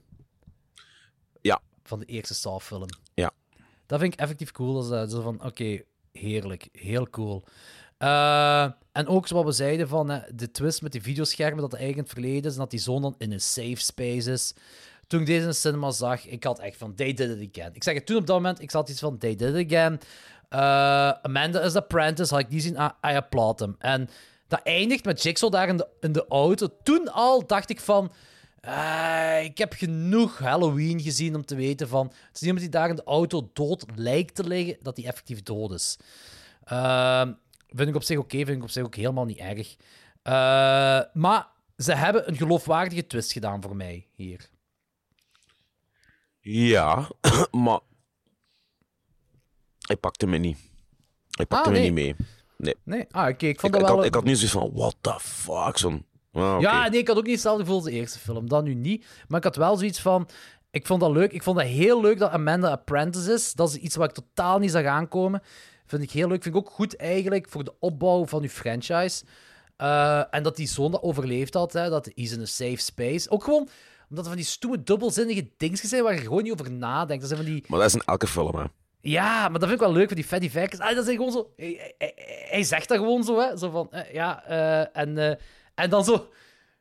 Ja. 1.42 1.62
Van 1.84 2.00
de 2.00 2.06
eerste 2.06 2.34
Saw-film. 2.34 2.88
Ja. 3.14 3.32
Dat 3.86 4.00
vind 4.00 4.14
ik 4.14 4.20
effectief 4.20 4.52
cool. 4.52 4.74
Dat 4.74 4.86
ze 4.86 5.16
zo 5.16 5.22
van, 5.22 5.44
oké, 5.44 5.82
heerlijk, 6.12 6.70
heel 6.72 7.10
cool. 7.10 7.44
Eh, 7.98 8.64
en 8.92 9.08
ook 9.08 9.28
zoals 9.28 9.46
we 9.46 9.52
zeiden 9.52 9.88
van 9.88 10.10
hè, 10.10 10.20
de 10.36 10.52
twist 10.52 10.82
met 10.82 10.92
die 10.92 11.02
videoschermen, 11.02 11.62
dat 11.62 11.72
het 11.72 11.80
eigenlijk 11.80 12.08
in 12.08 12.14
het 12.14 12.24
verleden 12.24 12.50
is 12.50 12.54
en 12.54 12.62
dat 12.62 12.72
die 12.72 12.80
zoon 12.80 13.02
dan 13.02 13.16
in 13.18 13.32
een 13.32 13.42
safe 13.42 13.76
space 13.76 14.32
is. 14.32 14.54
Toen 15.14 15.22
ik 15.22 15.28
deze 15.28 15.42
in 15.42 15.48
de 15.48 15.54
cinema 15.54 15.92
zag, 15.92 16.26
ik 16.26 16.44
had 16.44 16.60
echt 16.60 16.78
van, 16.78 16.96
they 16.96 17.14
did 17.14 17.30
it 17.30 17.50
again. 17.50 17.74
Ik 17.74 17.84
zeg 17.84 17.94
het 17.94 18.06
toen 18.06 18.18
op 18.18 18.28
dat 18.28 18.36
moment, 18.36 18.62
ik 18.62 18.72
zat 18.72 18.90
iets 18.90 19.00
van, 19.00 19.18
they 19.18 19.36
did 19.36 19.56
it 19.56 19.66
again. 19.66 20.00
Eh, 20.50 21.12
Amanda 21.22 21.62
is 21.62 21.76
apprentice, 21.76 22.34
had 22.34 22.44
ik 22.44 22.50
die 22.50 22.62
zien, 22.62 22.74
I, 22.74 23.10
I 23.12 23.16
applaud 23.16 23.60
hem. 23.60 23.76
En 23.80 24.10
dat 24.48 24.62
eindigt 24.64 25.06
met 25.06 25.24
Jigsaw 25.24 25.52
daar 25.52 25.68
in 25.68 25.78
de, 25.78 25.88
in 26.00 26.12
de 26.12 26.26
auto. 26.28 26.68
Toen 26.84 27.12
al 27.12 27.48
dacht 27.48 27.70
ik 27.70 27.80
van, 27.80 28.12
eh, 28.60 29.44
ik 29.44 29.58
heb 29.58 29.74
genoeg 29.74 30.40
Halloween 30.40 31.02
gezien 31.02 31.36
om 31.36 31.46
te 31.46 31.56
weten 31.56 31.88
van, 31.88 32.06
het 32.08 32.36
is 32.36 32.42
iemand 32.42 32.60
die 32.60 32.70
daar 32.70 32.90
in 32.90 32.96
de 32.96 33.04
auto 33.04 33.50
dood 33.54 33.86
lijkt 33.96 34.36
te 34.36 34.44
liggen, 34.44 34.78
dat 34.82 34.98
hij 34.98 35.06
effectief 35.06 35.44
dood 35.44 35.72
is. 35.72 35.98
Ehm, 36.64 37.32
vind 37.70 37.90
ik 37.90 37.96
op 37.96 38.04
zich 38.04 38.18
oké, 38.18 38.38
vind 38.38 38.58
ik 38.58 38.64
op 38.64 38.70
zich 38.70 38.84
ook 38.84 38.96
helemaal 38.96 39.26
niet 39.26 39.38
erg. 39.38 39.76
Eh, 40.22 40.34
maar 41.14 41.48
ze 41.78 41.94
hebben 41.94 42.28
een 42.28 42.38
geloofwaardige 42.38 43.08
twist 43.08 43.32
gedaan 43.32 43.62
voor 43.62 43.76
mij 43.76 44.08
hier. 44.16 44.52
Ja, 46.46 47.08
maar 47.66 47.80
hij 49.80 49.98
pakte 49.98 50.28
me 50.28 50.38
niet. 50.38 50.58
Hij 51.30 51.46
pakte 51.46 51.66
Ah, 51.70 51.72
me 51.76 51.80
nee. 51.80 51.92
niet 51.92 51.94
mee. 51.94 52.16
Nee. 52.58 52.76
Nee? 52.84 53.06
Ah, 53.12 53.22
oké. 53.22 53.30
Ik 53.30 53.42
Ik, 53.42 53.60
vond 53.60 53.74
ik, 53.74 53.80
dat 53.80 53.90
wel... 53.90 53.98
had, 53.98 54.06
ik 54.08 54.14
had 54.14 54.24
nu 54.24 54.36
zoiets 54.36 54.52
van, 54.54 54.72
what 54.74 54.96
the 55.02 55.20
fuck, 55.20 55.78
zo'n... 55.78 56.06
Ah. 56.32 56.58
Ja, 56.62 56.88
nee, 56.90 57.00
ik 57.00 57.08
had 57.08 57.18
ook 57.18 57.24
niet 57.24 57.34
hetzelfde 57.34 57.62
gevoel 57.62 57.76
als 57.78 57.86
de 57.86 57.92
eerste 57.92 58.20
film. 58.20 58.50
Dat 58.50 58.64
nu 58.64 58.74
niet. 58.74 59.06
Maar 59.28 59.38
ik 59.38 59.44
had 59.44 59.56
wel 59.56 59.78
zoiets 59.78 60.00
van... 60.02 60.30
Ik 60.72 60.88
vond 60.88 61.00
dat 61.00 61.12
leuk. 61.12 61.32
Ik 61.32 61.44
vond 61.44 61.58
dat 61.58 61.66
heel 61.68 62.02
leuk 62.02 62.20
dat 62.20 62.32
Amanda 62.32 62.70
Apprentice 62.72 63.34
is. 63.34 63.54
Dat 63.54 63.70
is 63.70 63.76
iets 63.76 63.96
wat 63.96 64.10
ik 64.10 64.16
totaal 64.16 64.60
niet 64.60 64.72
zag 64.72 64.86
aankomen. 64.86 65.42
Vind 65.86 66.04
ik 66.04 66.12
heel 66.12 66.28
leuk. 66.28 66.44
Vind 66.44 66.56
ik 66.56 66.62
ook 66.62 66.70
goed 66.70 66.96
eigenlijk 66.96 67.50
voor 67.50 67.64
de 67.64 67.74
opbouw 67.80 68.26
van 68.26 68.42
uw 68.42 68.50
franchise. 68.50 69.24
Eh, 69.78 70.34
en 70.34 70.44
dat 70.44 70.56
die 70.56 70.68
zoon 70.68 70.92
dat 70.92 71.02
overleefd 71.02 71.54
had. 71.54 71.74
Hè, 71.74 71.90
dat 71.90 72.10
is 72.14 72.32
in 72.32 72.40
een 72.40 72.48
safe 72.48 72.78
space. 72.78 73.30
Ook 73.30 73.44
gewoon 73.44 73.68
omdat 74.14 74.26
er 74.26 74.32
van 74.34 74.42
die 74.42 74.52
stoeme, 74.52 74.84
dubbelzinnige 74.84 75.50
dingetjes 75.58 75.90
zijn 75.90 76.04
waar 76.04 76.14
je 76.14 76.20
gewoon 76.22 76.44
niet 76.44 76.52
over 76.52 76.72
nadenkt. 76.72 77.22
Dat 77.28 77.32
zijn 77.32 77.44
van 77.44 77.54
die... 77.54 77.64
Maar 77.68 77.80
dat 77.80 77.88
is 77.88 77.94
in 77.96 78.02
elke 78.06 78.28
film, 78.28 78.56
hè. 78.56 78.64
Ja, 79.02 79.42
maar 79.50 79.60
dat 79.60 79.70
vind 79.70 79.72
ik 79.72 79.80
wel 79.88 79.92
leuk, 79.92 80.08
van 80.08 80.16
die 80.16 80.26
fatty 80.26 80.50
facts. 80.50 80.80
Ah, 80.80 80.96
dat 80.96 81.04
zijn 81.06 81.18
gewoon 81.18 81.32
zo... 81.32 81.52
Hij, 81.56 81.96
hij- 81.98 82.14
hij 82.50 82.64
zegt 82.64 82.88
dat 82.88 82.98
gewoon 82.98 83.24
zo, 83.24 83.40
hè. 83.40 83.58
Zo 83.58 83.70
van, 83.70 83.92
eh, 83.92 84.14
ja, 84.14 84.44
eh, 84.46 85.02
en, 85.02 85.18
eh, 85.18 85.36
en 85.76 85.90
dan 85.90 86.04
zo... 86.04 86.30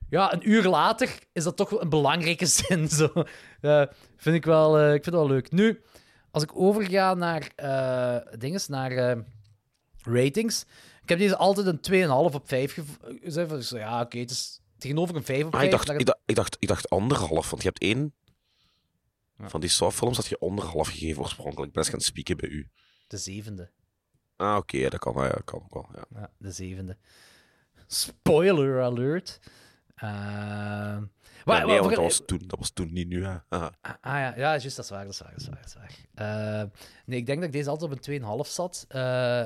Ja, 0.08 0.32
een 0.32 0.50
uur 0.50 0.62
later 0.68 1.18
is 1.32 1.44
dat 1.44 1.56
toch 1.56 1.70
wel 1.70 1.82
een 1.82 1.88
belangrijke 1.88 2.46
zin, 2.66 2.88
zo. 2.88 3.08
Vind 4.16 4.36
ik 4.36 4.44
wel, 4.44 4.80
ik 4.84 4.90
vind 4.92 5.04
het 5.04 5.14
wel 5.14 5.26
leuk. 5.28 5.50
Nu, 5.50 5.82
als 6.30 6.42
ik 6.42 6.50
overga 6.56 7.14
naar 7.14 7.50
dinges, 8.38 8.68
naar 8.68 9.16
ratings... 10.04 10.64
Ik 11.02 11.08
heb 11.08 11.18
deze 11.18 11.36
altijd 11.36 11.66
een 11.66 12.04
2,5 12.08 12.08
op 12.34 12.42
5 12.44 12.72
gev- 12.72 12.88
gezegd. 13.22 13.50
Dus 13.50 13.70
ja, 13.70 14.00
oké, 14.00 14.18
het 14.18 14.30
is 14.30 14.60
tegenover 14.82 15.16
een 15.16 15.24
5 15.24 15.44
op 15.44 15.54
Ah, 15.54 15.60
5. 15.60 15.64
ik, 15.64 15.70
dacht, 15.86 16.00
ik, 16.00 16.06
dacht, 16.06 16.18
ik, 16.26 16.34
dacht, 16.34 16.56
ik 16.58 16.68
dacht 16.68 16.90
anderhalf, 16.90 17.50
want 17.50 17.62
je 17.62 17.68
hebt 17.68 17.80
één 17.82 18.14
van 19.38 19.60
die 19.60 19.70
Saw-films 19.70 20.16
dat 20.16 20.26
je 20.26 20.38
anderhalf 20.38 20.88
gegeven 20.88 21.22
oorspronkelijk. 21.22 21.66
Ik 21.68 21.72
ben 21.74 21.82
eens 21.82 21.92
gaan 21.92 22.00
spieken 22.00 22.36
bij 22.36 22.48
u. 22.48 22.68
De 23.06 23.16
zevende. 23.16 23.70
Ah, 24.36 24.56
oké, 24.56 24.88
dat 24.88 25.00
kan, 25.00 25.14
ja, 25.16 25.28
dat 25.28 25.44
kan 25.44 25.60
ook 25.62 25.74
wel. 25.74 25.88
Ja. 25.94 26.04
Ja, 26.20 26.30
de 26.38 26.50
zevende. 26.52 26.96
Spoiler 27.86 28.82
alert. 28.82 29.40
Eh, 29.94 30.08
Ja, 30.08 31.00
maar- 31.44 31.66
nee, 31.66 31.80
maar- 31.80 31.88
dat 31.88 31.98
was, 31.98 32.22
toen, 32.26 32.42
dat 32.46 32.58
was 32.58 32.70
toen 32.70 32.92
niet 32.92 33.08
nu. 33.08 33.24
Hè. 33.24 33.36
Ah 33.48 33.70
ja, 33.80 33.98
ja 34.12 34.36
juist, 34.36 34.76
dat 34.76 34.84
is 34.84 34.90
waar, 34.90 35.04
dat 35.04 35.12
is 35.12 35.18
waar, 35.20 35.30
dat 35.30 35.40
is 35.40 35.46
waar. 35.48 35.56
Dat 35.60 35.66
is 35.66 35.74
waar. 36.14 36.60
Eh, 36.62 36.68
nee, 37.06 37.18
ik 37.18 37.26
denk 37.26 37.38
dat 37.38 37.46
ik 37.46 37.52
deze 37.54 37.70
altijd 37.70 37.90
op 37.90 37.96
een 37.96 38.02
2,5 38.02 38.48
zat, 38.50 38.84
eh, 38.88 39.00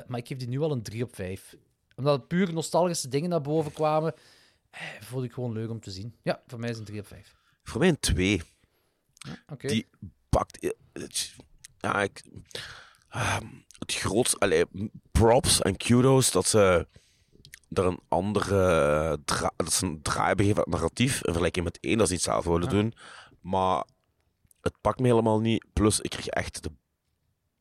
maar 0.06 0.16
ik 0.18 0.26
geef 0.26 0.38
die 0.38 0.48
nu 0.48 0.60
al 0.60 0.72
een 0.72 0.82
3 0.82 1.02
op 1.02 1.14
5. 1.14 1.56
Omdat 1.96 2.18
het 2.18 2.28
puur 2.28 2.52
nostalgische 2.52 3.08
dingen 3.08 3.30
naar 3.30 3.40
boven 3.40 3.72
kwamen, 3.72 4.14
vond 5.00 5.24
ik 5.24 5.32
gewoon 5.32 5.52
leuk 5.52 5.70
om 5.70 5.80
te 5.80 5.90
zien. 5.90 6.14
Ja, 6.22 6.42
voor 6.46 6.58
mij 6.60 6.70
is 6.70 6.78
het 6.78 6.88
een 6.88 6.94
3 6.94 7.00
op 7.00 7.06
5. 7.06 7.34
Voor 7.62 7.80
mij 7.80 7.88
een 7.88 8.00
twee. 8.00 8.42
Oké. 9.52 9.66
Die 9.68 9.88
pakt... 10.28 10.58
eh, 10.58 10.70
Ja, 11.78 12.02
ik... 12.02 12.22
ah, 13.08 13.40
het 13.78 13.94
grootste... 13.94 14.38
Allee, 14.38 14.64
props 15.10 15.62
en 15.62 15.76
kudos 15.76 16.30
dat 16.30 16.46
ze 16.46 16.88
er 17.72 17.84
een 17.84 18.00
andere 18.08 19.18
dat 19.56 19.72
ze 19.72 19.86
een 19.86 20.02
draai 20.02 20.26
hebben 20.26 20.44
gegeven 20.46 20.64
aan 20.66 20.70
het 20.72 20.80
narratief 20.80 21.14
in 21.14 21.20
vergelijking 21.22 21.64
met 21.64 21.78
één 21.80 21.98
dat 21.98 22.06
ze 22.06 22.12
niet 22.12 22.22
zelf 22.22 22.44
wilden 22.44 22.68
doen. 22.68 22.94
Maar 23.40 23.84
het 24.60 24.74
pakt 24.80 25.00
me 25.00 25.06
helemaal 25.08 25.40
niet. 25.40 25.64
Plus, 25.72 26.00
ik 26.00 26.10
kreeg 26.10 26.26
echt 26.26 26.62
de 26.62 26.70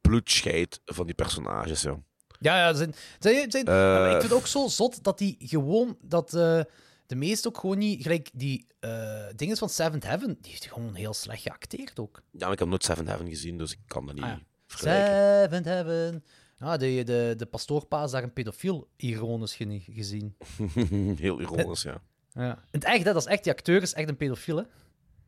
bloedscheid 0.01 0.79
van 0.85 1.05
die 1.05 1.15
personages, 1.15 1.81
joh. 1.81 1.97
Ja, 2.39 2.57
ja, 2.57 2.73
zijn, 2.73 2.93
zijn, 3.19 3.51
zijn, 3.51 3.65
Eh. 3.65 4.03
ik 4.05 4.09
vind 4.11 4.23
het 4.23 4.33
ook 4.33 4.47
zo 4.47 4.67
zot 4.67 5.03
dat 5.03 5.17
die 5.17 5.35
gewoon, 5.39 5.97
dat 6.01 6.33
eh, 6.33 6.61
de 7.07 7.15
meeste 7.15 7.47
ook 7.47 7.57
gewoon 7.57 7.77
niet, 7.77 8.01
gelijk 8.01 8.29
die 8.33 8.67
eh 8.79 9.25
dingen 9.35 9.57
van 9.57 9.69
Seventh 9.69 10.03
Heaven, 10.03 10.37
die 10.41 10.51
heeft 10.51 10.65
gewoon 10.71 10.93
heel 10.95 11.13
slecht 11.13 11.41
geacteerd 11.41 11.99
ook. 11.99 12.21
Ja, 12.31 12.39
maar 12.43 12.51
ik 12.51 12.59
heb 12.59 12.67
nooit 12.67 12.83
Seven 12.83 13.07
Heaven 13.07 13.27
gezien, 13.27 13.57
dus 13.57 13.71
ik 13.71 13.79
kan 13.87 14.05
dat 14.05 14.15
niet 14.15 14.23
Ah, 14.23 14.29
ja. 14.29 14.39
vergelijken. 14.67 15.41
Seventh 15.41 15.65
Heaven. 15.65 16.23
Ah, 16.59 16.79
de, 16.79 17.03
de, 17.03 17.33
de 17.37 17.45
pastoorpa 17.45 18.03
is 18.03 18.11
daar 18.11 18.23
een 18.23 18.33
pedofiel 18.33 18.87
ironisch 18.95 19.57
gezien. 19.89 20.35
Heel 21.19 21.41
ironisch, 21.41 21.81
ja. 21.81 22.01
Ja. 22.33 22.51
In 22.51 22.79
het 22.79 22.83
echt, 22.83 23.03
hè, 23.03 23.13
dat 23.13 23.21
is 23.21 23.27
echt, 23.27 23.43
die 23.43 23.53
acteur 23.53 23.81
is 23.81 23.93
echt 23.93 24.09
een 24.09 24.17
pedofiel, 24.17 24.57
hè? 24.57 24.63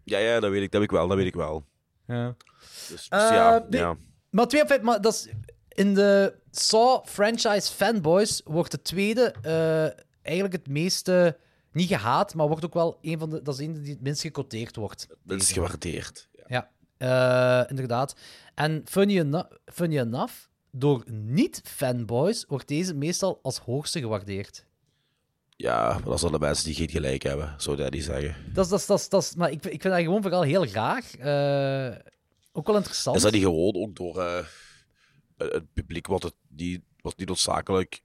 Ja, 0.04 0.18
ja, 0.18 0.40
dat 0.40 0.52
weet 0.52 0.62
ik, 0.62 0.72
dat 0.72 0.82
weet 0.82 0.90
ik 0.92 0.96
wel, 0.98 1.08
dat 1.08 1.18
weet 1.18 1.26
ik 1.28 1.36
wel. 1.36 1.66
Ja. 2.08 2.36
Dus, 2.58 2.88
dus 2.88 3.08
Eh, 3.10 3.20
ja, 3.20 3.66
nee. 3.70 3.80
ja. 3.82 3.96
Maar 4.30 4.48
2 4.48 4.62
op 4.62 4.68
5, 4.68 4.82
maar 4.82 5.02
dat 5.02 5.14
is... 5.14 5.28
In 5.68 5.94
de 5.94 6.34
Saw 6.52 7.06
franchise 7.06 7.72
fanboys 7.74 8.42
wordt 8.44 8.72
de 8.72 8.82
tweede 8.82 9.34
eh, 9.42 10.04
eigenlijk 10.22 10.54
het 10.56 10.68
meeste... 10.68 11.38
Niet 11.78 11.88
gehaat, 11.88 12.34
maar 12.34 12.48
wordt 12.48 12.66
ook 12.66 12.74
wel 12.74 12.98
een 13.02 13.20
van 13.20 13.30
de... 13.30 13.42
Dat 13.42 13.60
is 13.60 13.66
een 13.66 13.82
die 13.82 13.92
het 13.94 14.02
minst 14.02 14.22
gecoteerd 14.22 14.76
wordt. 14.76 15.08
dat 15.24 15.42
is 15.42 15.52
gewaardeerd. 15.52 16.28
Ja. 16.48 16.70
Ja, 16.98 17.64
eh, 17.64 17.70
inderdaad. 17.70 18.16
En 18.56 18.82
funny, 18.86 19.18
eno- 19.20 19.48
funny 19.66 19.98
enough, 20.00 20.34
door 20.72 21.04
niet-fanboys 21.12 22.46
wordt 22.48 22.68
deze 22.68 22.94
meestal 22.94 23.40
als 23.42 23.58
hoogste 23.58 24.00
gewaardeerd. 24.00 24.66
Ja, 25.56 25.88
maar 25.94 26.04
dat 26.04 26.20
zijn 26.20 26.32
de 26.32 26.40
mensen 26.40 26.66
die 26.66 26.76
geen 26.76 26.90
gelijk 26.90 27.24
hebben, 27.24 27.54
zou 27.58 27.78
Daddy 27.78 28.00
zeggen. 28.02 28.36
Dat 28.54 28.66
is, 28.66 28.70
dat 28.72 28.80
is, 28.80 28.86
dat 28.88 29.00
is, 29.00 29.10
dat 29.10 29.36
maar 29.38 29.52
ik, 29.52 29.66
ik 29.66 29.82
vind 29.82 29.94
dat 29.94 30.04
gewoon 30.04 30.22
vooral 30.22 30.42
heel 30.42 30.66
graag. 30.66 31.16
eh, 31.18 31.96
ook 32.52 32.68
wel 32.68 32.76
interessant. 32.76 33.16
Is 33.16 33.22
dat 33.22 33.32
niet 33.32 33.44
gewoon 33.44 33.76
ook 33.76 33.96
door 33.96 34.22
eh, 34.22 34.46
het 35.38 35.74
publiek 35.74 36.08
wat, 36.08 36.24
het 36.24 36.36
niet, 36.48 36.82
wat 37.02 37.18
niet 37.18 37.28
noodzakelijk 37.28 38.02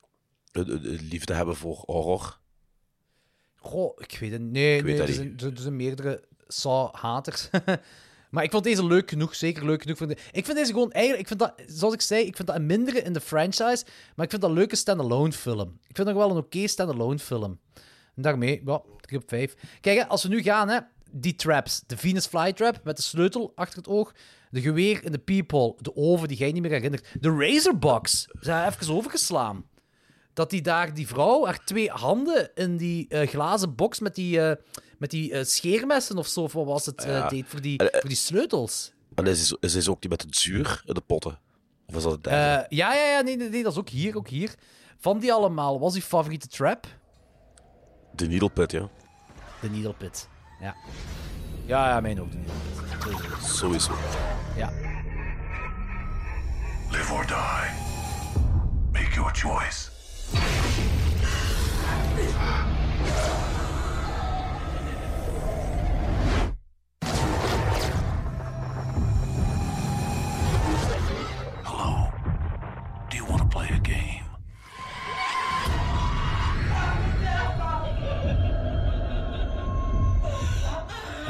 een, 0.52 0.70
een- 0.72 0.84
een 0.92 1.08
liefde 1.10 1.34
hebben 1.34 1.56
voor 1.56 1.82
horror? 1.86 2.40
Goh, 3.62 3.98
ik 3.98 4.16
weet 4.20 4.32
het 4.32 4.40
Nee, 4.40 4.78
Ik 4.78 4.84
nee 4.84 5.00
er, 5.00 5.06
niet. 5.06 5.14
zijn, 5.16 5.52
er 5.54 5.60
zijn 5.60 5.76
meerdere 5.76 6.24
Saw-haters. 6.48 7.48
maar 8.30 8.44
ik 8.44 8.50
vond 8.50 8.64
deze 8.64 8.86
leuk 8.86 9.10
genoeg, 9.10 9.34
zeker 9.34 9.64
leuk 9.66 9.82
genoeg. 9.82 9.96
Voor 9.96 10.06
de... 10.06 10.16
Ik 10.32 10.44
vind 10.44 10.56
deze 10.56 10.72
gewoon 10.72 10.92
eigenlijk, 10.92 11.22
ik 11.22 11.28
vind 11.28 11.40
dat, 11.40 11.52
zoals 11.66 11.94
ik 11.94 12.00
zei, 12.00 12.24
ik 12.24 12.36
vind 12.36 12.48
dat 12.48 12.56
een 12.56 12.66
mindere 12.66 13.02
in 13.02 13.12
de 13.12 13.20
franchise, 13.20 13.84
maar 14.14 14.24
ik 14.24 14.30
vind 14.30 14.42
dat 14.42 14.50
een 14.50 14.56
leuke 14.56 14.76
standalone 14.76 15.32
film. 15.32 15.78
Ik 15.88 15.96
vind 15.96 16.06
dat 16.08 16.16
wel 16.16 16.30
een 16.30 16.36
oké 16.36 16.66
standalone 16.66 17.18
film. 17.18 17.58
En 18.16 18.22
daarmee, 18.22 18.62
ja, 18.64 18.82
3 19.00 19.18
op 19.18 19.28
5. 19.28 19.54
Kijk, 19.80 19.98
hè, 19.98 20.08
als 20.08 20.22
we 20.22 20.28
nu 20.28 20.42
gaan, 20.42 20.68
hè, 20.68 20.78
die 21.10 21.34
traps. 21.34 21.82
De 21.86 21.96
Venus 21.96 22.26
Flytrap 22.26 22.80
met 22.84 22.96
de 22.96 23.02
sleutel 23.02 23.52
achter 23.54 23.78
het 23.78 23.88
oog. 23.88 24.12
De 24.50 24.60
geweer 24.60 25.04
in 25.04 25.12
de 25.12 25.18
peephole. 25.18 25.74
De 25.80 25.96
oven 25.96 26.28
die 26.28 26.36
jij 26.36 26.52
niet 26.52 26.62
meer 26.62 26.70
herinnert. 26.70 27.06
De 27.20 27.36
Razorbox. 27.38 28.28
Ze 28.40 28.50
hebben 28.50 28.80
even 28.80 28.94
overgeslaan 28.94 29.64
dat 30.32 30.50
die 30.50 30.62
daar, 30.62 30.94
die 30.94 31.06
vrouw, 31.06 31.44
haar 31.44 31.64
twee 31.64 31.90
handen 31.90 32.50
in 32.54 32.76
die 32.76 33.08
eh, 33.08 33.28
glazen 33.28 33.74
box 33.74 34.00
met 34.00 34.14
die, 34.14 34.40
eh, 34.40 34.56
met 34.98 35.10
die 35.10 35.32
eh, 35.32 35.44
scheermessen 35.44 36.18
of 36.18 36.26
zo, 36.26 36.40
of 36.42 36.52
wat 36.52 36.64
was 36.66 36.86
het, 36.86 37.02
Ja. 37.06 37.28
deed 37.28 37.44
voor 37.46 37.60
die, 37.60 37.80
voor 37.92 38.08
die 38.08 38.16
sleutels. 38.16 38.92
En 39.14 39.26
is, 39.26 39.56
is, 39.60 39.74
is 39.74 39.88
ook 39.88 40.00
die 40.00 40.10
met 40.10 40.22
het 40.22 40.36
zuur 40.36 40.82
in 40.86 40.94
de 40.94 41.00
potten? 41.00 41.38
Of 41.86 41.96
is 41.96 42.02
dat 42.02 42.12
het 42.12 42.24
derde? 42.24 42.62
Eh, 42.62 42.78
ja, 42.78 42.94
ja, 42.94 43.04
ja, 43.10 43.20
nee, 43.20 43.36
nee, 43.36 43.48
nee, 43.48 43.62
dat 43.62 43.72
is 43.72 43.78
ook 43.78 43.88
hier, 43.88 44.16
ook 44.16 44.28
hier. 44.28 44.54
Van 44.98 45.18
die 45.18 45.32
allemaal, 45.32 45.72
wat 45.72 45.80
was 45.80 45.94
uw 45.94 46.00
favoriete 46.00 46.48
trap? 46.48 46.86
de 48.14 48.26
Needle 48.26 48.50
Pit, 48.50 48.70
ja. 48.72 48.88
De 49.60 49.70
Needle 49.70 49.94
Pit. 49.94 50.28
Ja. 50.60 50.74
Ja, 51.66 51.88
ja, 51.88 52.00
mijn 52.00 52.20
ook, 52.20 52.30
de 52.30 52.36
Needle 52.36 52.52
Pit. 53.16 53.44
Sowieso. 53.44 53.92
Sowieso. 53.92 54.18
Ja. 54.56 54.70
Live 56.90 57.12
or 57.12 57.26
die. 57.26 57.70
Make 58.92 59.14
your 59.14 59.30
choice. 59.34 59.90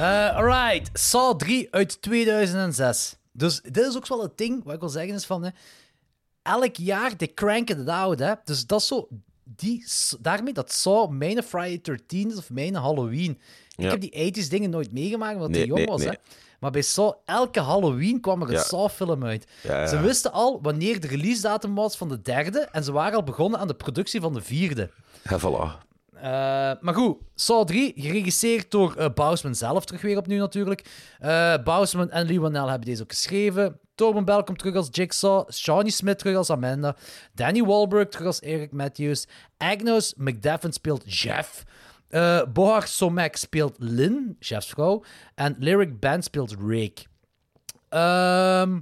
Eh, 0.02 0.80
Saw 0.92 1.36
3 1.36 1.68
uit 1.70 2.02
2006. 2.02 3.16
Dus 3.32 3.60
dit 3.60 3.86
is 3.86 3.96
ook 3.96 4.06
wel 4.06 4.22
het 4.22 4.38
ding, 4.38 4.64
wat 4.64 4.74
ik 4.74 4.80
wil 4.80 4.88
zeggen 4.88 5.14
is 5.14 5.24
van... 5.24 5.42
Hè, 5.44 5.50
elk 6.42 6.76
jaar, 6.76 7.16
they 7.16 7.34
cranken 7.34 7.78
het 7.78 7.88
out, 7.88 8.18
hè. 8.18 8.32
Dus 8.44 8.66
dat 8.66 8.80
is 8.80 8.86
zo... 8.86 9.08
Die, 9.44 9.84
daarmee 10.20 10.52
dat 10.52 10.72
Saw 10.72 11.10
mijn 11.10 11.42
Friday 11.42 11.78
13 11.82 12.30
is 12.30 12.36
of 12.36 12.50
mijn 12.50 12.74
Halloween. 12.74 13.30
Ik 13.76 13.84
Ja. 13.84 13.90
heb 13.90 14.00
die 14.00 14.34
80s 14.44 14.48
dingen 14.48 14.70
nooit 14.70 14.92
meegemaakt, 14.92 15.34
omdat 15.34 15.48
ik 15.48 15.54
Nee, 15.56 15.66
jong 15.66 15.78
nee, 15.78 15.86
was, 15.88 16.04
hè. 16.04 16.12
Maar 16.60 16.70
bij 16.70 16.82
Saw, 16.82 17.12
elke 17.24 17.60
Halloween 17.60 18.20
kwam 18.20 18.42
er 18.42 18.48
een 18.48 18.54
Ja. 18.54 18.62
Saw-film 18.62 19.24
uit. 19.24 19.46
Ja. 19.62 19.86
Ze 19.86 20.00
wisten 20.00 20.32
al 20.32 20.58
wanneer 20.62 21.00
de 21.00 21.06
release-datum 21.06 21.74
was 21.74 21.96
van 21.96 22.08
de 22.08 22.20
derde 22.22 22.58
en 22.72 22.84
ze 22.84 22.92
waren 22.92 23.14
al 23.16 23.22
begonnen 23.24 23.60
aan 23.60 23.66
de 23.68 23.74
productie 23.74 24.20
van 24.20 24.32
de 24.32 24.42
vierde. 24.42 24.90
Ja, 25.22 25.38
voilà. 25.40 25.90
Eh, 26.14 26.22
maar 26.80 26.94
goed, 26.94 27.16
Saw 27.34 27.66
3, 27.66 27.92
geregisseerd 27.96 28.70
door 28.70 28.94
eh 28.96 29.06
Bousman 29.14 29.54
zelf, 29.54 29.84
terug 29.84 30.00
weer 30.02 30.16
opnieuw 30.16 30.38
natuurlijk. 30.38 30.84
Eh 31.18 31.54
Bousman 31.64 32.10
en 32.10 32.26
Lee 32.26 32.40
Wanell 32.40 32.68
hebben 32.68 32.88
deze 32.88 33.02
ook 33.02 33.10
geschreven. 33.12 33.78
Torben 33.94 34.24
Bell 34.24 34.42
terug 34.42 34.76
als 34.76 34.88
Jigsaw, 34.92 35.52
Shawnee 35.52 35.90
Smith 35.90 36.18
terug 36.18 36.36
als 36.36 36.50
Amanda, 36.50 36.96
Danny 37.34 37.62
Wahlberg 37.62 38.10
terug 38.10 38.26
als 38.26 38.40
Eric 38.40 38.72
Matthews, 38.72 39.26
Agnes 39.58 40.14
McDaffin 40.16 40.72
speelt 40.72 41.02
Jeff, 41.06 41.64
eh 42.08 42.42
Bohar 42.46 42.86
Somek 42.86 43.36
speelt 43.36 43.74
Lynn, 43.78 44.36
Jeff's 44.40 44.68
vrouw, 44.68 45.04
en 45.34 45.56
Lyric 45.58 46.00
Band 46.00 46.24
speelt 46.24 46.56
Rake. 46.60 47.04
Ehm 47.88 48.80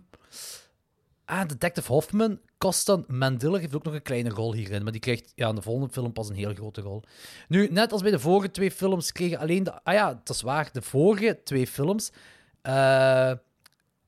ah, 1.31 1.47
Detective 1.49 1.93
Hoffman, 1.93 2.39
Costan 2.59 3.05
Mandiller 3.09 3.61
heeft 3.61 3.75
ook 3.75 3.85
nog 3.85 3.95
een 3.95 4.03
kleine 4.03 4.31
rol 4.31 4.55
hierin. 4.55 4.83
Maar 4.83 4.93
die 4.93 5.01
krijgt 5.01 5.33
ja, 5.35 5.49
in 5.49 5.55
de 5.55 5.63
volgende 5.63 5.93
film 5.93 6.13
pas 6.13 6.29
een 6.29 6.35
heel 6.35 6.55
grote 6.55 6.81
rol. 6.81 7.03
Nu, 7.49 7.69
net 7.71 7.93
als 7.93 8.03
bij 8.03 8.11
de 8.11 8.19
vorige 8.19 8.51
twee 8.51 8.71
films 8.71 9.13
kregen 9.13 9.39
alleen 9.39 9.65
de... 9.65 9.85
Ah 9.85 9.95
ja, 9.95 10.09
dat 10.25 10.37
is 10.37 10.43
waar. 10.43 10.69
De 10.73 10.83
vorige 10.83 11.41
twee 11.45 11.67
films... 11.67 12.13
eh, 12.63 13.33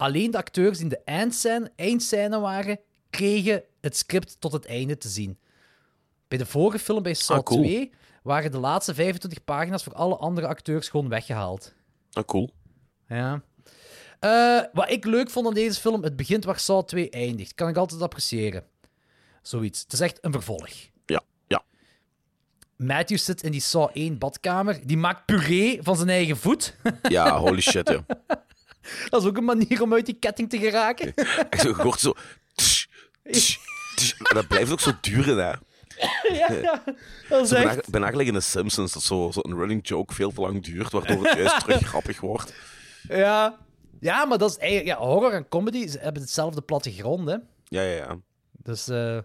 alleen 0.03 0.31
de 0.31 0.37
acteurs 0.37 0.75
die 0.77 0.83
in 0.83 0.89
de 0.89 1.01
eindscène, 1.05 1.73
eindscène 1.77 2.41
waren, 2.41 2.79
kregen 3.11 3.63
het 3.81 3.97
script 3.97 4.41
tot 4.41 4.53
het 4.53 4.67
einde 4.67 4.99
te 4.99 5.09
zien. 5.09 5.39
Bij 6.29 6.39
de 6.39 6.47
vorige 6.47 6.79
film, 6.79 7.03
bij 7.03 7.15
Saw 7.15 7.37
Ah, 7.37 7.43
cool. 7.43 7.61
2, 7.63 7.93
waren 8.23 8.51
de 8.51 8.59
laatste 8.59 8.95
25 8.95 9.45
pagina's 9.45 9.83
voor 9.83 9.95
alle 9.95 10.17
andere 10.17 10.47
acteurs 10.47 10.89
gewoon 10.89 11.09
weggehaald. 11.09 11.75
Ah, 12.13 12.25
cool. 12.25 12.51
Ja. 13.09 13.43
Eh, 14.21 14.61
wat 14.73 14.91
ik 14.91 15.05
leuk 15.05 15.31
vond 15.31 15.47
aan 15.47 15.55
deze 15.55 15.81
film, 15.81 16.03
het 16.03 16.17
begint 16.17 16.45
waar 16.45 16.59
Saw 16.59 16.85
2 16.85 17.11
eindigt. 17.11 17.55
Kan 17.55 17.69
ik 17.69 17.77
altijd 17.77 18.03
appreciëren. 18.03 18.65
Zoiets. 19.43 19.81
Het 19.83 19.93
is 19.93 20.01
echt 20.01 20.19
een 20.21 20.33
vervolg. 20.33 20.69
Ja, 21.07 21.23
ja. 21.47 21.63
Matthew 22.77 23.19
zit 23.19 23.43
in 23.43 23.51
die 23.53 23.61
Saw 23.61 23.91
1 23.93 24.19
badkamer. 24.19 24.87
Die 24.87 24.97
maakt 24.97 25.27
puree 25.27 25.83
van 25.83 25.97
zijn 25.97 26.09
eigen 26.09 26.37
voet. 26.37 26.77
Ja, 27.09 27.39
holy 27.39 27.61
shit, 27.61 27.89
ja. 27.89 28.05
Dat 29.09 29.23
is 29.23 29.29
ook 29.29 29.37
een 29.37 29.45
manier 29.45 29.83
om 29.83 29.95
uit 29.95 30.07
die 30.07 30.19
ketting 30.19 30.51
te 30.51 30.59
geraken. 30.59 31.15
Echt 31.51 31.63
zo, 31.63 31.69
je 31.69 31.95
zo... 31.99 32.15
tsch, 32.55 32.87
tsch, 33.31 33.57
tsch. 33.95 34.13
En 34.19 34.35
dat 34.35 34.49
blijft 34.49 34.73
ook 34.73 34.81
zo 34.81 34.93
duren, 35.01 35.37
hè. 35.37 35.53
ja, 36.39 36.53
ja. 36.53 36.83
Dat 37.29 37.43
is 37.43 37.49
Zo, 37.49 37.55
ben, 37.55 37.69
echt... 37.69 37.91
ben 37.91 38.01
eigenlijk 38.01 38.29
in 38.29 38.41
The 38.41 38.47
Simpsons, 38.47 38.93
dat 38.93 39.03
zo, 39.03 39.31
zo 39.33 39.41
een 39.43 39.57
running 39.57 39.89
joke 39.89 40.15
veel 40.15 40.33
te 40.33 40.41
lang 40.41 40.65
duurt, 40.65 40.93
waardoor 40.93 41.25
het 41.27 41.39
juist 41.39 41.61
terug 41.61 41.87
grappig 41.89 42.21
wordt. 42.21 42.55
Ja. 43.09 43.59
ja, 44.01 44.25
maar 44.25 44.39
dat 44.39 44.51
is 44.51 44.57
eigenlijk... 44.57 44.99
Ja, 44.99 45.07
horror 45.07 45.33
en 45.33 45.49
comedy 45.49 45.89
ze 45.89 45.99
hebben 45.99 46.23
hetzelfde 46.23 46.61
plattegrond, 46.61 47.29
hè. 47.29 47.37
Ja, 47.65 47.83
ja, 47.83 47.97
ja. 47.97 48.19
Dus, 48.53 48.89
eh, 48.89 49.17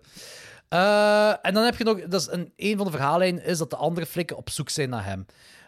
eh, 0.69 1.35
en 1.41 1.53
dan 1.53 1.63
heb 1.63 1.77
je 1.77 1.83
nog, 1.83 2.01
dat 2.01 2.21
is 2.21 2.27
een, 2.31 2.53
een 2.55 2.77
van 2.77 2.85
de 2.85 2.91
verhaallijnen 2.91 3.43
is 3.43 3.57
dat 3.57 3.69
de 3.69 3.75
andere 3.75 4.05
flikken 4.05 4.37
op 4.37 4.49
zoek 4.49 4.69
zijn 4.69 4.89
naar 4.89 5.05
hem. 5.05 5.25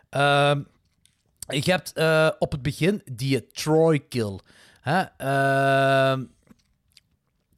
Ehm, 0.10 0.62
je 1.50 1.72
hebt 1.72 1.94
eh, 1.94 2.30
op 2.40 2.52
het 2.52 2.62
begin 2.62 3.02
die 3.12 3.48
Troy 3.48 4.00
kill. 4.00 4.40
Hè? 4.82 5.02
Ehm, 5.18 6.24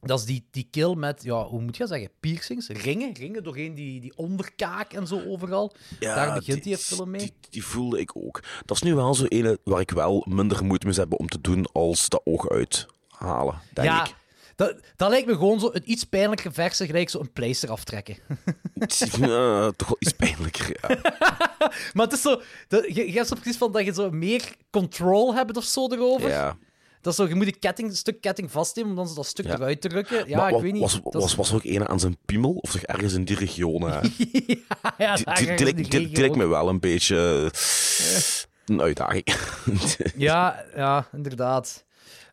dat 0.00 0.18
is 0.18 0.24
die, 0.24 0.46
die 0.50 0.68
kill 0.70 0.94
met, 0.94 1.22
ja, 1.22 1.44
hoe 1.44 1.60
moet 1.60 1.76
je 1.76 1.78
dat 1.78 1.88
zeggen? 1.88 2.10
Piercings, 2.20 2.68
ringen, 2.68 3.12
ringen 3.14 3.42
doorheen 3.42 3.74
die, 3.74 4.00
die 4.00 4.16
onderkaak 4.16 4.92
en 4.92 5.06
zo 5.06 5.22
overal. 5.26 5.72
Ja, 6.00 6.14
Daar 6.14 6.34
begint 6.34 6.62
die 6.62 6.76
film 6.76 7.10
mee. 7.10 7.20
Die, 7.20 7.34
die 7.50 7.64
voelde 7.64 8.00
ik 8.00 8.16
ook. 8.16 8.42
Dat 8.64 8.76
is 8.76 8.82
nu 8.82 8.94
wel 8.94 9.14
zo 9.14 9.24
ene 9.24 9.58
waar 9.64 9.80
ik 9.80 9.90
wel 9.90 10.26
minder 10.28 10.64
moeite 10.64 10.86
mee 10.86 10.96
heb 10.96 11.20
om 11.20 11.28
te 11.28 11.40
doen 11.40 11.66
als 11.72 12.08
dat 12.08 12.20
oog 12.24 12.48
uithalen, 12.48 13.60
denk 13.72 13.88
ja, 13.88 14.04
ik. 14.04 14.14
Dat, 14.66 14.80
dat 14.96 15.10
lijkt 15.10 15.26
me 15.26 15.32
gewoon 15.32 15.60
zo 15.60 15.70
een 15.72 15.90
iets 15.90 16.04
pijnlijker 16.04 16.52
versie, 16.52 16.86
gelijk 16.86 17.08
zo 17.10 17.20
een 17.20 17.32
pleister 17.32 17.70
aftrekken. 17.70 18.16
Ja, 19.20 19.70
toch 19.76 19.88
wel 19.88 19.96
iets 19.98 20.12
pijnlijker. 20.12 20.76
Ja. 20.80 20.96
Maar 21.92 22.04
het 22.06 22.12
is 22.12 22.22
zo... 22.22 22.40
Dat, 22.68 22.84
je, 22.94 23.06
je 23.06 23.12
hebt 23.12 23.28
zo 23.28 23.34
precies 23.34 23.56
van 23.56 23.72
dat 23.72 23.84
je 23.84 23.92
zo 23.92 24.10
meer 24.10 24.54
control 24.70 25.34
hebt 25.34 25.56
of 25.56 25.64
zo 25.64 25.86
erover. 25.88 26.28
ja. 26.30 26.56
Dat 27.00 27.12
is 27.12 27.18
zo, 27.18 27.28
je 27.28 27.34
moet 27.34 27.46
een, 27.46 27.58
ketting, 27.58 27.88
een 27.90 27.96
stuk 27.96 28.20
ketting 28.20 28.50
vastnemen 28.50 28.90
om 28.90 28.96
dan 28.96 29.08
zo 29.08 29.14
dat 29.14 29.26
stuk 29.26 29.46
Ja. 29.46 29.54
eruit 29.54 29.80
te 29.80 29.88
rukken. 29.88 30.28
Ja, 30.28 30.36
Maar 30.36 30.52
ik 30.52 30.60
weet 30.60 30.72
niet. 30.72 30.80
Was, 30.82 31.00
was, 31.02 31.34
was 31.34 31.48
er 31.50 31.54
ook 31.54 31.64
ene 31.64 31.86
aan 31.86 32.00
zijn 32.00 32.16
piemel? 32.24 32.50
Of 32.52 32.70
toch 32.70 32.82
ergens 32.82 33.12
in 33.12 33.24
die 33.24 33.36
region? 33.36 33.82
hè? 33.82 33.90
ja, 34.00 34.04
ja, 34.98 35.14
Die, 35.14 35.46
lijkt- 35.64 35.94
regio. 35.94 36.34
me 36.34 36.46
wel 36.46 36.68
een 36.68 36.80
beetje 36.80 37.50
een 38.66 38.80
uitdaging. 38.80 39.24
Ja, 40.16 40.64
ja, 40.76 41.08
inderdaad. 41.12 41.84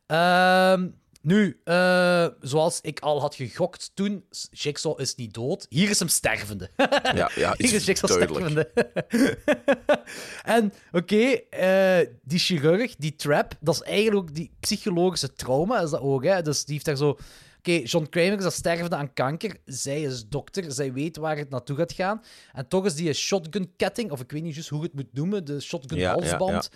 Ehm, 0.05 0.87
nu, 1.21 1.59
eh, 1.63 2.27
zoals 2.41 2.79
ik 2.81 2.99
al 2.99 3.21
had 3.21 3.35
gegokt 3.35 3.91
toen, 3.93 4.25
Jigsaw 4.51 4.99
is 4.99 5.15
niet 5.15 5.33
dood. 5.33 5.65
Hier 5.69 5.89
is 5.89 5.99
hem 5.99 6.07
stervende. 6.07 6.69
ja, 7.13 7.31
ja, 7.35 7.53
Hier 7.57 7.73
is 7.73 7.85
Jigsaw 7.85 8.09
stervende. 8.09 8.71
en, 10.55 10.73
oké, 10.91 11.39
eh, 11.49 12.07
die 12.23 12.39
chirurg, 12.39 12.95
die 12.95 13.15
trap, 13.15 13.53
dat 13.59 13.75
is 13.75 13.81
eigenlijk 13.81 14.29
ook 14.29 14.35
die 14.35 14.51
psychologische 14.59 15.33
trauma, 15.33 15.81
is 15.81 15.89
dat 15.89 16.01
ook, 16.01 16.23
hè? 16.23 16.41
Dus 16.41 16.65
die 16.65 16.73
heeft 16.73 16.85
daar 16.85 16.97
zo... 16.97 17.17
Oké, 17.57 17.71
John 17.71 18.07
Kramer 18.09 18.37
is 18.37 18.43
dat 18.43 18.53
stervende 18.53 18.95
aan 18.95 19.13
kanker. 19.13 19.57
Zij 19.65 20.01
is 20.01 20.27
dokter, 20.27 20.71
zij 20.71 20.93
weet 20.93 21.17
waar 21.17 21.37
het 21.37 21.49
naartoe 21.49 21.75
gaat 21.75 21.91
gaan. 21.91 22.21
En 22.53 22.67
toch 22.67 22.85
is 22.85 22.95
die 22.95 23.07
een 23.07 23.15
shotgun-ketting, 23.15 24.11
of 24.11 24.21
ik 24.21 24.31
weet 24.31 24.43
niet 24.43 24.53
juist 24.53 24.69
hoe 24.69 24.79
je 24.79 24.85
het 24.85 24.93
moet 24.93 25.13
noemen, 25.13 25.45
de 25.45 25.53
Ja, 25.53 25.59
shotgun-halsband, 25.59 26.69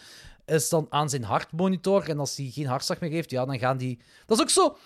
is 0.45 0.69
dan 0.69 0.87
aan 0.89 1.09
zijn 1.09 1.23
hartmonitor. 1.23 2.09
En 2.09 2.19
als 2.19 2.37
hij 2.37 2.49
geen 2.53 2.67
hartslag 2.67 2.99
meer 2.99 3.11
heeft, 3.11 3.29
ja, 3.29 3.45
dan 3.45 3.59
gaan 3.59 3.77
die... 3.77 3.99
Dat 4.25 4.37
is 4.37 4.43
ook 4.43 4.49
zo... 4.49 4.77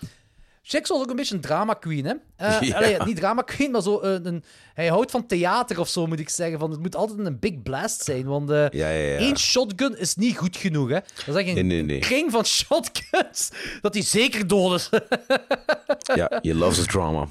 Jackson 0.62 0.96
is 0.96 1.02
ook 1.02 1.10
een 1.10 1.16
beetje 1.16 1.34
een 1.34 1.40
drama 1.40 1.74
queen, 1.74 2.04
hè? 2.04 2.14
Ja. 2.66 2.76
allee, 2.76 2.96
niet 3.04 3.16
drama 3.16 3.42
queen, 3.42 3.70
maar 3.70 3.82
zo 3.82 4.02
een, 4.02 4.26
een... 4.26 4.44
Hij 4.74 4.86
houdt 4.88 5.10
van 5.10 5.26
theater 5.26 5.80
of 5.80 5.88
zo, 5.88 6.06
moet 6.06 6.18
ik 6.20 6.28
zeggen. 6.28 6.58
Van, 6.58 6.70
het 6.70 6.80
moet 6.80 6.96
altijd 6.96 7.18
een 7.18 7.38
big 7.38 7.62
blast 7.62 8.02
zijn, 8.04 8.24
want 8.24 8.50
eh, 8.50 8.56
Ja, 8.56 8.88
ja, 8.88 9.10
ja. 9.12 9.16
één 9.16 9.38
shotgun 9.38 9.98
is 9.98 10.14
niet 10.14 10.36
goed 10.36 10.56
genoeg, 10.56 10.88
hè? 10.88 10.98
Dat 11.26 11.28
is 11.28 11.34
echt 11.34 11.46
een 11.48 11.54
Nee, 11.54 11.64
nee, 11.64 11.82
nee. 11.82 11.98
kring 11.98 12.30
van 12.30 12.44
shotguns, 12.58 13.50
dat 13.80 13.94
hij 13.94 14.02
zeker 14.02 14.46
dood 14.46 14.74
is. 14.74 14.90
Ja, 16.14 16.38
je 16.42 16.54
loves 16.54 16.76
the 16.78 16.86
drama. 16.86 17.28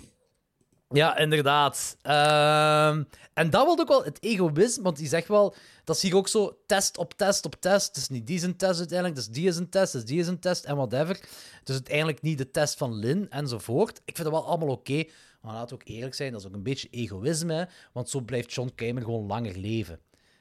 Ja, 0.90 1.18
inderdaad. 1.18 1.98
Ehm, 2.02 3.04
en 3.38 3.50
dat 3.50 3.66
wil 3.66 3.80
ook 3.80 3.88
wel 3.88 4.04
het 4.04 4.24
egoïsme, 4.24 4.84
want 4.84 4.98
die 4.98 5.08
zegt 5.08 5.28
wel, 5.28 5.56
dat 5.84 5.96
is 5.96 6.02
hier 6.02 6.16
ook 6.16 6.28
zo 6.28 6.58
test 6.66 6.98
op 6.98 7.14
test 7.14 7.46
op 7.46 7.56
test. 7.60 7.88
Het 7.88 7.98
is 7.98 8.10
niet 8.10 8.28
die 8.28 8.44
een 8.44 8.56
test 8.58 8.78
uiteindelijk, 8.80 9.18
dus 9.18 9.28
die 9.28 9.48
is 9.48 9.58
een 9.58 9.70
test, 9.70 9.94
dus 9.94 10.06
die 10.06 10.20
is 10.20 10.28
een 10.28 10.40
test 10.40 10.66
en 10.66 10.76
whatever. 10.76 11.20
Dus 11.64 11.76
uiteindelijk 11.76 12.22
niet 12.22 12.38
de 12.38 12.52
test 12.52 12.78
van 12.78 12.94
Lin 12.94 13.30
enzovoort. 13.30 13.98
Ik 14.06 14.16
vind 14.16 14.30
dat 14.30 14.40
wel 14.40 14.46
allemaal 14.46 14.68
oké, 14.68 15.04
maar 15.42 15.54
laten 15.54 15.78
we 15.78 15.84
ook 15.84 15.90
eerlijk 15.90 16.16
zijn, 16.16 16.32
dat 16.32 16.42
is 16.42 16.48
ook 16.48 16.54
een 16.54 16.64
beetje 16.64 16.88
egoïsme, 16.92 17.54
hè, 17.54 17.64
want 17.94 18.10
zo 18.10 18.20
blijft 18.22 18.54
John 18.54 18.72
Kramer 18.76 19.04
gewoon 19.04 19.26
langer 19.26 19.58
leven. 19.58 20.00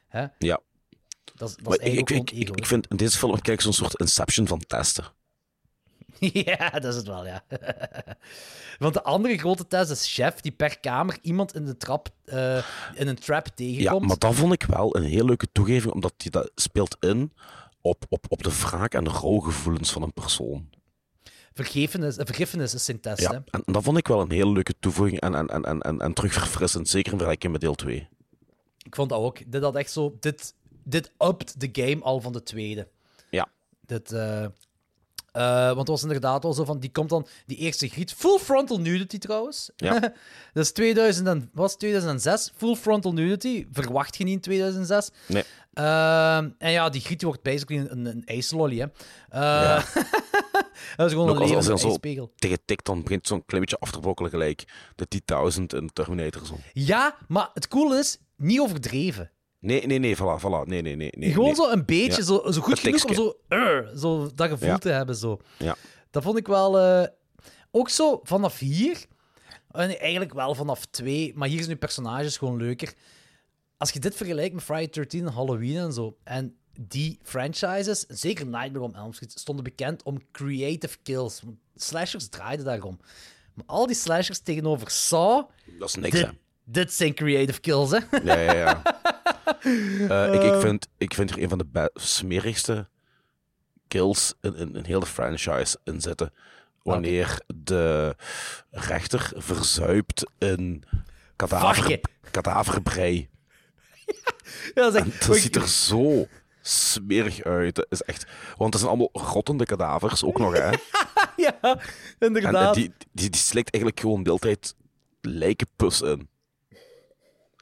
Hè? 0.08 0.26
Ja. 0.38 0.60
Dat, 1.34 1.48
is- 1.48 1.56
dat 1.56 1.64
Maar 1.66 1.80
is 1.80 1.98
ik, 1.98 2.10
ik 2.10 2.66
vind 2.66 2.86
in 2.86 2.96
deze 2.96 3.18
film 3.18 3.40
kijk 3.40 3.60
zo'n 3.60 3.72
soort 3.72 4.00
inception 4.00 4.46
van 4.46 4.58
testen. 4.66 5.04
Ja, 6.32 6.70
dat 6.70 6.84
is 6.84 6.96
het 6.96 7.06
wel, 7.06 7.26
ja. 7.26 7.44
Want 8.78 8.94
de 8.94 9.02
andere 9.02 9.38
grote 9.38 9.66
test 9.66 9.90
is 9.90 10.14
Chef, 10.14 10.40
die 10.40 10.52
per 10.52 10.80
kamer 10.80 11.18
iemand 11.22 11.54
in, 11.54 11.64
de 11.64 11.76
trap, 11.76 12.08
eh, 12.24 12.64
in 12.94 13.08
een 13.08 13.18
trap 13.18 13.46
Ja, 13.46 13.52
tegenkomt. 13.54 14.06
maar 14.06 14.18
dat 14.18 14.34
vond 14.34 14.52
ik 14.52 14.62
wel 14.62 14.96
een 14.96 15.02
heel 15.02 15.24
leuke 15.24 15.46
toegeving, 15.52 15.92
omdat 15.92 16.12
je 16.16 16.30
dat 16.30 16.50
speelt 16.54 16.96
in 17.00 17.32
op, 17.80 18.04
op, 18.08 18.24
op 18.28 18.42
de 18.42 18.58
wraak 18.60 18.94
en 18.94 19.04
de 19.04 19.10
rouwgevoelens 19.10 19.92
van 19.92 20.02
een 20.02 20.12
persoon. 20.12 20.68
Vergiffenis, 21.52 22.16
eh, 22.16 22.26
vergiffenis 22.26 22.74
is 22.74 22.84
zijn 22.84 23.00
test, 23.00 23.20
Ja, 23.20 23.30
hè. 23.30 23.36
en 23.50 23.62
dat 23.72 23.82
vond 23.82 23.98
ik 23.98 24.08
wel 24.08 24.20
een 24.20 24.30
hele 24.30 24.52
leuke 24.52 24.74
toevoeging 24.80 25.20
en, 25.20 25.34
en, 25.34 25.46
en, 25.48 25.64
en, 25.64 25.80
en, 25.80 26.00
en 26.00 26.12
terugverfrissend, 26.12 26.88
zeker 26.88 27.12
in 27.12 27.18
vergelijking 27.18 27.52
met 27.52 27.60
deel 27.60 27.74
2. 27.74 28.08
Ik 28.82 28.94
vond 28.94 29.08
dat 29.10 29.18
ook. 29.18 29.38
Dit 29.50 29.62
had 29.62 29.76
echt 29.76 29.90
zo... 29.90 30.16
Dit, 30.20 30.54
dit 30.84 31.12
upped 31.18 31.54
de 31.60 31.68
game 31.72 32.02
al 32.02 32.20
van 32.20 32.32
de 32.32 32.42
tweede. 32.42 32.88
Ja. 33.30 33.48
Dit... 33.86 34.12
eh, 34.12 34.46
eh, 35.36 35.66
want 35.66 35.78
het 35.78 35.88
was 35.88 36.02
inderdaad 36.02 36.42
wel 36.42 36.52
zo 36.52 36.64
van... 36.64 36.78
Die 36.78 36.90
komt 36.90 37.08
dan... 37.08 37.26
Die 37.46 37.56
eerste 37.56 37.88
griet... 37.88 38.12
Full 38.12 38.38
frontal 38.38 38.80
nudity, 38.80 39.18
trouwens. 39.18 39.70
Ja. 39.76 40.00
dat 40.54 40.64
is 40.64 40.72
2000 40.72 41.26
en, 41.26 41.50
was 41.52 41.76
2006. 41.76 42.52
Full 42.56 42.74
frontal 42.74 43.12
nudity. 43.12 43.66
Verwacht 43.72 44.16
je 44.16 44.24
niet 44.24 44.34
in 44.34 44.40
2006. 44.40 45.10
Nee. 45.26 45.44
Ehm, 45.72 46.50
en 46.58 46.70
ja, 46.70 46.88
die 46.88 47.00
griet 47.00 47.22
wordt 47.22 47.42
basically 47.42 47.86
een, 47.88 48.06
een 48.06 48.24
ijslolly, 48.24 48.78
hè. 48.78 48.86
Eh, 49.28 49.40
Ja. 49.40 49.84
dat 50.96 51.06
is 51.06 51.12
gewoon 51.12 51.28
een 51.28 51.38
levende 51.38 51.82
ijspiegel. 51.82 52.32
tegen 52.36 52.58
tikt, 52.64 52.84
dan 52.84 53.02
begint 53.02 53.26
zo'n 53.26 53.44
klein 53.46 53.62
beetje 53.62 53.78
af 53.80 53.90
te 53.90 54.00
brokkelen 54.00 54.30
gelijk 54.30 54.64
de 54.94 55.06
T-1000 55.08 55.62
in 55.78 55.90
Terminator. 55.92 56.46
Zo. 56.46 56.58
Ja, 56.72 57.16
maar 57.28 57.50
het 57.54 57.68
coole 57.68 57.98
is... 57.98 58.18
Niet 58.36 58.60
overdreven. 58.60 59.30
Nee, 59.66 59.86
nee, 59.86 59.98
nee, 59.98 60.16
voilà, 60.16 60.40
voilà. 60.40 60.66
Nee, 60.68 60.82
nee, 60.82 60.96
nee. 60.96 61.12
nee 61.16 61.30
Gewoon 61.32 61.46
nee. 61.46 61.54
zo 61.54 61.70
een 61.70 61.84
beetje, 61.84 62.20
Ja. 62.20 62.22
zo, 62.26 62.50
zo 62.50 62.60
goed 62.60 62.78
genoeg 62.78 63.04
om 63.04 63.14
zo, 63.14 63.34
"Ur", 63.48 63.90
zo 63.96 64.30
dat 64.34 64.48
gevoel 64.48 64.68
Ja. 64.68 64.78
te 64.78 64.88
hebben. 64.88 65.16
Zo. 65.16 65.40
Ja. 65.58 65.76
Dat 66.10 66.22
vond 66.22 66.38
ik 66.38 66.46
wel... 66.46 66.78
eh, 66.78 67.06
ook 67.70 67.88
zo 67.88 68.20
vanaf 68.22 68.58
hier... 68.58 69.04
En 69.70 69.98
eigenlijk 69.98 70.34
wel 70.34 70.54
vanaf 70.54 70.84
twee, 70.86 71.32
maar 71.34 71.48
hier 71.48 71.56
zijn 71.58 71.68
nu 71.70 71.76
personages 71.76 72.36
gewoon 72.36 72.56
leuker. 72.56 72.92
Als 73.76 73.90
je 73.90 73.98
dit 74.00 74.16
vergelijkt 74.16 74.54
met 74.54 74.62
Friday 74.64 74.88
13 74.90 75.26
en 75.26 75.32
Halloween 75.32 75.76
en 75.76 75.92
zo, 75.92 76.16
en 76.24 76.56
die 76.80 77.18
franchises, 77.22 78.04
zeker 78.08 78.46
Nightmare 78.46 78.84
on 78.84 78.94
Elm 78.94 79.12
Street, 79.12 79.32
stonden 79.38 79.64
bekend 79.64 80.02
om 80.02 80.18
creative 80.32 80.96
kills. 81.02 81.42
Slashers 81.74 82.28
draaiden 82.28 82.64
daarom. 82.64 82.98
Maar 83.54 83.64
al 83.66 83.86
die 83.86 83.96
slashers 83.96 84.38
tegenover 84.38 84.90
Saw, 84.90 85.48
Dat 85.78 85.88
is 85.88 85.94
niks, 85.94 86.10
dit, 86.16 86.26
hè. 86.26 86.32
dit 86.64 86.92
zijn 86.92 87.14
creative 87.14 87.60
kills, 87.60 87.90
hè. 87.90 87.98
Ja, 88.24 88.40
ja, 88.40 88.54
ja. 88.54 88.82
Eh, 90.08 90.34
ik, 90.34 90.42
ik, 90.42 90.60
vind, 90.60 90.88
ik 90.98 91.14
vind 91.14 91.30
er 91.30 91.42
een 91.42 91.48
van 91.48 91.58
de 91.58 91.90
smerigste 91.94 92.88
kills 93.88 94.34
in, 94.40 94.54
in, 94.56 94.76
in 94.76 94.84
heel 94.84 95.00
de 95.00 95.06
franchise 95.06 95.78
in 95.84 96.00
zitten. 96.00 96.32
Wanneer 96.82 97.40
de 97.54 98.16
rechter 98.70 99.32
verzuipt 99.34 100.30
in 100.38 100.84
kadaver, 101.36 102.00
kadaverbrei. 102.30 103.28
Ja, 104.74 104.90
dat 104.90 104.94
is 104.94 105.00
En 105.00 105.12
dat 105.26 105.36
ziet 105.36 105.56
er 105.56 105.68
zo 105.68 106.26
smerig 106.60 107.42
uit. 107.42 107.74
Dat 107.74 107.86
is 107.88 108.02
echt... 108.02 108.26
Want 108.56 108.72
het 108.72 108.82
zijn 108.82 108.94
allemaal 108.94 109.22
rottende 109.32 109.64
kadavers, 109.64 110.24
ook 110.24 110.38
nog, 110.38 110.52
hè. 110.52 110.70
ja, 111.46 111.58
En, 111.60 111.80
inderdaad. 112.18 112.76
en 112.76 112.82
die, 112.82 112.92
die, 113.12 113.30
die 113.30 113.40
slikt 113.40 113.72
eigenlijk 113.72 114.00
gewoon 114.00 114.22
de 114.22 114.28
hele 114.28 114.40
tijd 114.40 114.74
lijkenpus 115.20 116.00
in. 116.00 116.28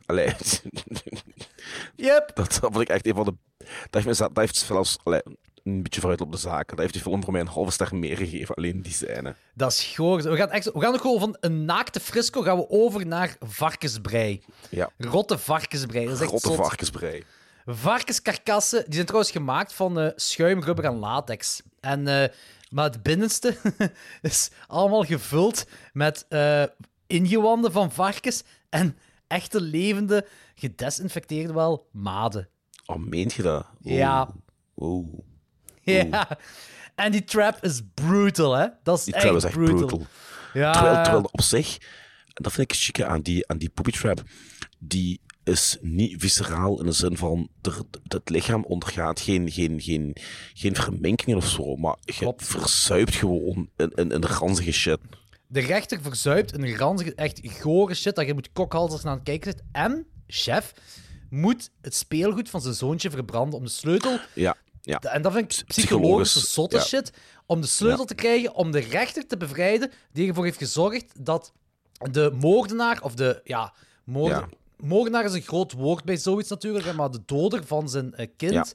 Allee, 0.06 0.34
Yep. 1.96 2.30
dat, 2.34 2.54
vond 2.54 2.80
ik 2.80 2.88
echt 2.88 3.06
een 3.06 3.14
van 3.14 3.24
de... 3.24 3.34
Dat 3.90 4.04
heeft, 4.04 4.20
me, 4.20 4.28
dat 4.28 4.38
heeft 4.38 4.56
zelfs 4.56 4.98
allee, 5.02 5.20
een 5.64 5.82
beetje 5.82 6.00
vooruit 6.00 6.20
op 6.20 6.32
de 6.32 6.38
zaken. 6.38 6.66
Dat 6.66 6.78
heeft 6.78 6.92
die 6.92 7.02
film 7.02 7.22
voor 7.22 7.32
mij 7.32 7.40
een 7.40 7.46
halve 7.46 7.70
ster 7.70 7.96
meer 7.96 8.16
gegeven, 8.16 8.54
alleen 8.54 8.82
die 8.82 8.92
scène. 8.92 9.34
Dat 9.54 9.72
is 9.72 9.82
goor. 9.82 10.22
We 10.22 10.36
gaan, 10.36 10.50
echt, 10.50 10.72
we 10.72 10.80
gaan 10.80 10.94
ook 10.94 11.00
gewoon 11.00 11.20
van 11.20 11.36
een 11.40 11.64
naakte 11.64 12.00
frisco 12.00 12.42
gaan 12.42 12.56
we 12.56 12.68
over 12.68 13.06
naar 13.06 13.36
varkensbrei. 13.40 14.42
Ja, 14.68 14.90
Rotte 14.98 15.38
varkensbrei. 15.38 16.04
Dat 16.04 16.14
is 16.14 16.20
echt 16.20 16.40
zot. 16.40 16.54
varkensbrei. 16.54 17.24
Varkenskarkassen, 17.66 18.84
die 18.84 18.94
zijn 18.94 19.06
trouwens 19.06 19.32
gemaakt 19.32 19.72
van 19.72 20.00
eh, 20.00 20.10
schuim, 20.16 20.62
rubber 20.62 20.84
en 20.84 20.98
latex. 20.98 21.62
En, 21.80 22.08
eh, 22.08 22.28
maar 22.70 22.84
het 22.84 23.02
binnenste 23.02 23.56
is 24.22 24.50
allemaal 24.66 25.04
gevuld 25.04 25.66
met 25.92 26.26
eh, 26.28 26.62
ingewanden 27.06 27.72
van 27.72 27.92
varkens 27.92 28.42
en 28.68 28.98
echte 29.34 29.60
levende, 29.60 30.26
gedesinfecteerde 30.54 31.52
wel, 31.52 31.88
maden. 31.92 32.48
Oh, 32.86 32.96
meent 32.96 33.32
je 33.32 33.42
dat? 33.42 33.66
Ja. 33.80 34.34
Oeh. 34.76 35.08
Ja. 35.82 36.38
En 36.94 37.12
die 37.12 37.24
trap 37.24 37.58
is 37.64 37.80
brutal, 37.94 38.52
hè? 38.52 38.66
Dat 38.82 38.98
is 38.98 39.04
Die 39.04 39.14
echt 39.14 39.22
trap 39.22 39.36
is 39.36 39.44
echt 39.44 39.54
brutal. 39.54 40.06
Ja. 40.52 40.72
Terwijl, 40.72 41.02
terwijl 41.02 41.28
op 41.32 41.40
zich, 41.40 41.78
dat 42.34 42.52
vind 42.52 42.70
ik 42.70 42.76
chic 42.76 43.02
aan 43.02 43.20
die, 43.20 43.48
aan 43.48 43.58
die 43.58 43.68
poopy 43.68 43.90
trap, 43.90 44.22
die 44.78 45.20
is 45.44 45.78
niet 45.80 46.14
visceraal 46.20 46.80
in 46.80 46.86
de 46.86 46.92
zin 46.92 47.16
van 47.16 47.48
het 48.08 48.28
lichaam 48.30 48.64
ondergaat 48.64 49.20
geen, 49.20 49.50
geen, 49.50 49.80
geen, 49.80 50.16
geen 50.54 50.74
verminkingen 50.74 51.36
of 51.36 51.48
zo, 51.48 51.76
maar 51.76 51.96
je 52.00 52.12
Klopt. 52.12 52.44
verzuipt 52.46 53.14
gewoon 53.14 53.68
in, 53.76 53.90
in, 53.94 54.10
in 54.10 54.20
de 54.20 54.26
ranzige 54.26 54.72
shit. 54.72 54.98
De 55.54 55.60
rechter 55.60 55.98
verzuipt 56.02 56.54
een 56.54 56.76
ranzige, 56.76 57.14
echt 57.14 57.40
gore 57.60 57.94
shit 57.94 58.14
dat 58.14 58.26
je 58.26 58.34
moet 58.34 58.52
kokhalzers 58.52 59.02
naar 59.02 59.12
aan 59.12 59.18
het 59.18 59.26
kijken 59.28 59.50
zit. 59.52 59.62
En, 59.72 60.06
chef, 60.26 60.72
moet 61.30 61.70
het 61.80 61.94
speelgoed 61.94 62.50
van 62.50 62.60
zijn 62.60 62.74
zoontje 62.74 63.10
verbranden 63.10 63.58
om 63.58 63.64
de 63.64 63.70
sleutel... 63.70 64.18
Ja, 64.34 64.56
ja. 64.80 64.98
En 64.98 65.22
dat 65.22 65.32
vind 65.32 65.44
ik 65.44 65.48
Psychologisch, 65.48 65.84
psychologische 65.84 66.40
zotte 66.46 66.76
ja. 66.76 66.82
shit. 66.82 67.12
Om 67.46 67.60
de 67.60 67.66
sleutel 67.66 68.00
Ja. 68.00 68.04
te 68.04 68.14
krijgen, 68.14 68.54
om 68.54 68.70
de 68.70 68.78
rechter 68.78 69.26
te 69.26 69.36
bevrijden, 69.36 69.90
die 70.12 70.28
ervoor 70.28 70.44
heeft 70.44 70.58
gezorgd 70.58 71.24
dat 71.24 71.52
de 72.10 72.32
moordenaar, 72.40 73.02
of 73.02 73.14
de, 73.14 73.40
ja, 73.44 73.72
moorde, 74.04 74.34
Ja. 74.34 74.48
moordenaar 74.76 75.24
is 75.24 75.32
een 75.32 75.42
groot 75.42 75.72
woord 75.72 76.04
bij 76.04 76.16
zoiets 76.16 76.48
natuurlijk, 76.48 76.92
maar 76.94 77.10
de 77.10 77.22
doder 77.26 77.66
van 77.66 77.88
zijn 77.88 78.14
eh, 78.14 78.26
kind, 78.36 78.74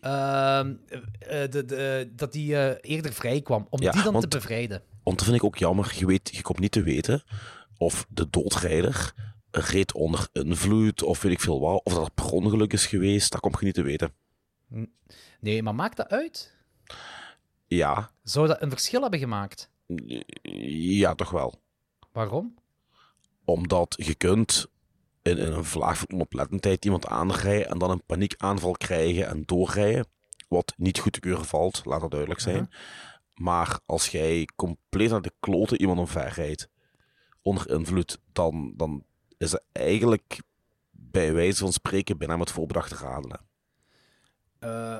ehm, 0.00 0.74
eh, 1.18 1.50
de, 1.50 1.64
de, 1.64 2.10
dat 2.16 2.32
die 2.32 2.56
eh, 2.56 2.90
eerder 2.90 3.12
vrij 3.12 3.40
kwam, 3.42 3.66
om 3.70 3.80
die 3.80 4.02
dan 4.02 4.12
want- 4.12 4.30
te 4.30 4.36
bevrijden. 4.38 4.82
Want 5.06 5.18
dat 5.18 5.26
vind 5.26 5.38
ik 5.40 5.44
ook 5.44 5.56
jammer. 5.56 5.92
Je, 5.98 6.06
weet, 6.06 6.36
je 6.36 6.42
komt 6.42 6.58
niet 6.58 6.72
te 6.72 6.82
weten 6.82 7.22
of 7.78 8.06
de 8.08 8.30
doodrijder 8.30 9.12
reed 9.50 9.92
onder 9.92 10.28
invloed 10.32 11.02
of 11.02 11.22
weet 11.22 11.32
ik 11.32 11.40
veel 11.40 11.60
wat. 11.60 11.80
Of 11.84 11.92
dat 11.92 12.04
het 12.04 12.14
per 12.14 12.30
ongeluk 12.30 12.72
is 12.72 12.86
geweest. 12.86 13.32
Dat 13.32 13.40
komt 13.40 13.58
je 13.58 13.64
niet 13.64 13.74
te 13.74 13.82
weten. 13.82 14.14
Nee, 15.40 15.62
maar 15.62 15.74
maakt 15.74 15.96
dat 15.96 16.08
uit? 16.08 16.54
Ja, 17.66 18.10
Zou 18.22 18.46
dat 18.46 18.62
een 18.62 18.70
verschil 18.70 19.00
hebben 19.00 19.18
gemaakt? 19.18 19.70
ja 20.96 21.14
toch 21.14 21.30
wel. 21.30 21.54
Waarom? 22.12 22.54
Omdat 23.44 23.94
je 23.98 24.14
kunt 24.14 24.66
in, 25.22 25.38
in 25.38 25.52
een 25.52 25.64
vlaag 25.64 25.98
van 25.98 26.12
onoplettendheid 26.12 26.84
iemand 26.84 27.06
aanrijden 27.06 27.68
en 27.68 27.78
dan 27.78 27.90
een 27.90 28.04
paniekaanval 28.06 28.72
krijgen 28.72 29.26
en 29.26 29.42
doorrijden. 29.44 30.06
Wat 30.48 30.74
niet 30.76 30.98
goed 30.98 31.12
te 31.12 31.20
keuren 31.20 31.44
valt, 31.44 31.84
laat 31.84 32.00
dat 32.00 32.10
duidelijk 32.10 32.40
zijn. 32.40 32.70
Maar 33.36 33.78
als 33.86 34.08
jij 34.08 34.48
compleet 34.56 35.10
naar 35.10 35.22
de 35.22 35.32
kloten 35.40 35.80
iemand 35.80 35.98
omver 35.98 36.32
rijdt, 36.34 36.68
onder 37.42 37.70
invloed, 37.70 38.18
dan, 38.32 38.72
dan 38.76 39.04
is 39.38 39.52
het 39.52 39.62
eigenlijk 39.72 40.40
bij 40.90 41.32
wijze 41.32 41.58
van 41.58 41.72
spreken 41.72 42.18
bijna 42.18 42.36
met 42.36 42.50
voorbedachte 42.50 42.94
raden. 42.94 43.40
Eh, 44.58 44.98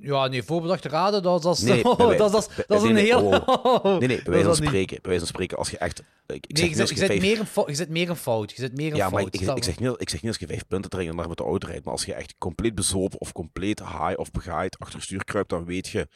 ja, 0.00 0.26
nee, 0.26 0.42
voorbedachte 0.42 0.88
raden, 0.88 1.22
dat, 1.22 1.42
dat, 1.42 1.56
is- 1.56 1.62
Nee, 1.62 1.82
bij 1.96 2.06
wij- 2.06 2.16
dat, 2.16 2.32
dat, 2.32 2.48
is- 2.48 2.54
bij- 2.54 2.64
dat 2.66 2.76
is 2.76 2.82
nee, 2.82 2.90
een 2.90 2.96
nee, 2.96 3.30
heel... 3.30 3.42
oh, 3.46 3.84
Nee, 3.98 4.08
nee, 4.08 4.22
bij 4.22 4.32
wijze 4.32 4.46
van 4.46 4.56
spreken, 4.56 4.96
bij 5.02 5.10
wijze 5.10 5.18
van 5.18 5.28
spreken, 5.34 5.56
als 5.58 5.70
je 5.70 5.78
echt... 5.78 5.98
Ik, 6.26 6.46
ik 6.46 6.56
Nee, 6.58 6.74
zeg 6.74 6.88
je 6.88 6.96
zit, 6.96 7.06
vijf- 7.06 7.20
meer 7.20 7.38
een 7.40 7.64
je 7.66 7.74
zit 7.74 7.88
meer 7.88 8.08
een 8.10 8.16
fout. 8.16 8.50
Je 8.50 8.56
zit 8.56 8.76
meer 8.76 8.90
een 8.90 8.96
Ja, 8.96 9.08
maar 9.10 9.20
fout. 9.20 9.34
ik, 9.34 9.40
ik, 9.40 9.56
ik, 9.56 9.64
zeg 9.64 9.78
niet, 9.78 9.94
ik 10.00 10.08
zeg 10.08 10.20
niet 10.22 10.30
als 10.30 10.40
je 10.40 10.46
vijf 10.46 10.66
punten 10.66 10.90
trekt 10.90 11.10
en 11.10 11.16
daar 11.16 11.28
met 11.28 11.36
de 11.38 11.44
auto 11.44 11.66
rijdt, 11.66 11.84
maar 11.84 11.92
als 11.92 12.04
je 12.04 12.14
echt 12.14 12.34
compleet 12.38 12.74
bezopen 12.74 13.20
of 13.20 13.32
compleet 13.32 13.78
high 13.80 14.14
of 14.18 14.30
begaaid 14.30 14.78
achter 14.78 15.02
stuur 15.02 15.24
kruipt, 15.24 15.50
dan 15.50 15.64
weet 15.64 15.88
je 15.88 16.08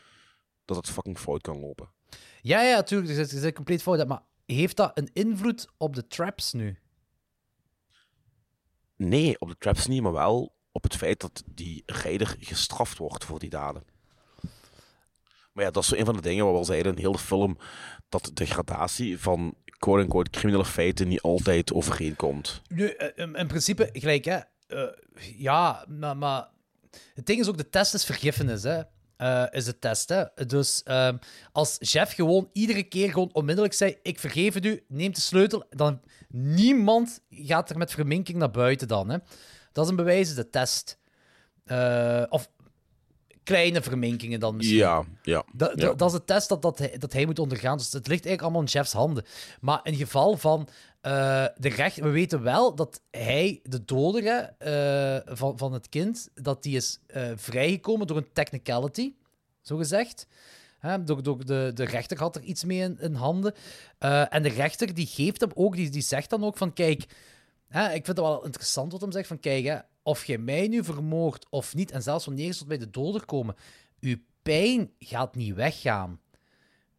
dat 0.74 0.86
het 0.86 0.94
fucking 0.94 1.18
fout 1.18 1.42
kan 1.42 1.60
lopen. 1.60 1.88
Ja, 2.42 2.62
ja, 2.62 2.76
natuurlijk. 2.76 3.30
Je 3.30 3.38
zit 3.38 3.54
compleet 3.54 3.82
fout. 3.82 4.06
Maar 4.06 4.22
heeft 4.46 4.76
dat 4.76 4.90
een 4.94 5.10
invloed 5.12 5.68
op 5.76 5.94
de 5.94 6.06
traps 6.06 6.52
nu? 6.52 6.78
Nee, 8.96 9.40
op 9.40 9.48
de 9.48 9.56
traps 9.58 9.86
niet, 9.86 10.02
maar 10.02 10.12
wel 10.12 10.54
op 10.72 10.82
het 10.82 10.96
feit 10.96 11.20
dat 11.20 11.42
die 11.46 11.82
rijder 11.86 12.36
gestraft 12.38 12.98
wordt 12.98 13.24
voor 13.24 13.38
die 13.38 13.50
daden. 13.50 13.84
Maar 15.52 15.64
ja, 15.64 15.70
dat 15.70 15.82
is 15.82 15.88
zo 15.88 15.94
een 15.96 16.04
van 16.04 16.14
de 16.16 16.22
dingen 16.22 16.44
waar 16.44 16.52
we 16.52 16.58
al 16.58 16.64
zeiden 16.64 16.92
in 16.92 16.98
heel 16.98 17.12
de 17.12 17.18
film, 17.18 17.58
dat 18.08 18.30
de 18.34 18.46
gradatie 18.46 19.18
van 19.18 19.54
quote-unquote 19.78 20.30
criminele 20.30 20.64
feiten 20.64 21.08
niet 21.08 21.20
altijd 21.20 21.72
overeenkomt. 21.72 22.62
Nu, 22.68 22.88
eh, 22.88 23.24
in, 23.24 23.34
in 23.34 23.46
principe, 23.46 23.88
gelijk, 23.92 24.24
hè. 24.24 24.38
eh, 24.66 24.92
ja, 25.36 25.84
maar, 25.88 26.16
maar... 26.16 26.48
Het 27.14 27.26
ding 27.26 27.40
is 27.40 27.48
ook, 27.48 27.56
de 27.56 27.68
test 27.68 27.94
is 27.94 28.04
vergiffenis, 28.04 28.62
hè. 28.62 28.82
Eh, 29.20 29.44
is 29.50 29.64
de 29.64 29.78
test, 29.78 30.08
hè. 30.08 30.46
Dus 30.46 30.82
ehm, 30.82 31.16
als 31.52 31.76
chef 31.80 32.12
gewoon 32.12 32.50
iedere 32.52 32.82
keer 32.82 33.12
gewoon 33.12 33.30
onmiddellijk 33.32 33.74
zei, 33.74 33.96
ik 34.02 34.18
vergeef 34.18 34.54
het 34.54 34.64
u, 34.64 34.84
neem 34.88 35.12
de 35.12 35.20
sleutel, 35.20 35.64
dan 35.70 36.00
niemand 36.28 37.20
gaat 37.30 37.70
er 37.70 37.78
met 37.78 37.90
verminking 37.90 38.38
naar 38.38 38.50
buiten 38.50 38.88
dan, 38.88 39.08
hè. 39.10 39.18
Dat 39.72 39.84
is 39.84 39.90
een 39.90 39.96
bewijs, 39.96 40.28
is 40.28 40.34
de 40.34 40.50
test. 40.50 40.98
Eh, 41.64 42.22
of 42.28 42.50
kleine 43.42 43.82
verminkingen 43.82 44.40
dan 44.40 44.56
misschien. 44.56 44.76
Ja, 44.76 45.04
ja. 45.22 45.44
Dat, 45.52 45.72
ja. 45.74 45.86
dat, 45.86 45.98
dat 45.98 46.12
is 46.12 46.18
de 46.18 46.24
test 46.24 46.48
dat, 46.48 46.62
dat, 46.62 46.78
hij, 46.78 46.98
dat 46.98 47.12
hij 47.12 47.26
moet 47.26 47.38
ondergaan. 47.38 47.76
Dus 47.76 47.92
het 47.92 48.06
ligt 48.06 48.26
eigenlijk 48.26 48.42
allemaal 48.42 48.60
in 48.60 48.68
chefs 48.68 48.92
handen. 48.92 49.24
Maar 49.60 49.80
in 49.82 49.94
geval 49.94 50.36
van 50.36 50.68
eh, 51.00 51.46
de 51.56 51.68
recht... 51.68 51.96
We 51.96 52.08
weten 52.08 52.42
wel 52.42 52.74
dat 52.74 53.02
hij, 53.10 53.60
de 53.62 53.84
dodere 53.84 54.54
eh, 54.58 55.34
van, 55.36 55.58
van 55.58 55.72
het 55.72 55.88
kind, 55.88 56.28
dat 56.34 56.62
die 56.62 56.76
is 56.76 57.00
eh, 57.06 57.30
vrijgekomen 57.34 58.06
door 58.06 58.16
een 58.16 58.32
technicality, 58.32 59.12
zo 59.60 59.76
gezegd. 59.76 60.26
Door, 61.04 61.22
door 61.22 61.44
de, 61.44 61.70
de 61.74 61.84
rechter 61.84 62.18
had 62.18 62.36
er 62.36 62.42
iets 62.42 62.64
mee 62.64 62.94
in, 62.98 63.14
handen. 63.14 63.54
En 64.28 64.42
de 64.42 64.48
rechter 64.48 64.94
die 64.94 65.06
geeft 65.06 65.40
hem 65.40 65.50
ook, 65.54 65.76
die, 65.76 65.90
die 65.90 66.02
zegt 66.02 66.30
dan 66.30 66.44
ook 66.44 66.56
van, 66.56 66.72
kijk... 66.72 67.06
Ik 67.70 67.90
vind 67.90 68.06
het 68.06 68.18
wel 68.18 68.44
interessant 68.44 68.92
wat 68.92 69.00
hem 69.00 69.12
zegt 69.12 69.26
van, 69.26 69.40
kijk, 69.40 69.84
of 70.02 70.24
jij 70.24 70.38
mij 70.38 70.68
nu 70.68 70.84
vermoordt 70.84 71.46
of 71.50 71.74
niet, 71.74 71.90
en 71.90 72.02
zelfs 72.02 72.24
wanneer 72.24 72.46
je 72.46 72.56
tot 72.56 72.66
bij 72.66 72.78
de 72.78 72.90
doder 72.90 73.24
komen, 73.24 73.56
uw 74.00 74.16
pijn 74.42 74.90
gaat 74.98 75.34
niet 75.34 75.54
weggaan. 75.54 76.20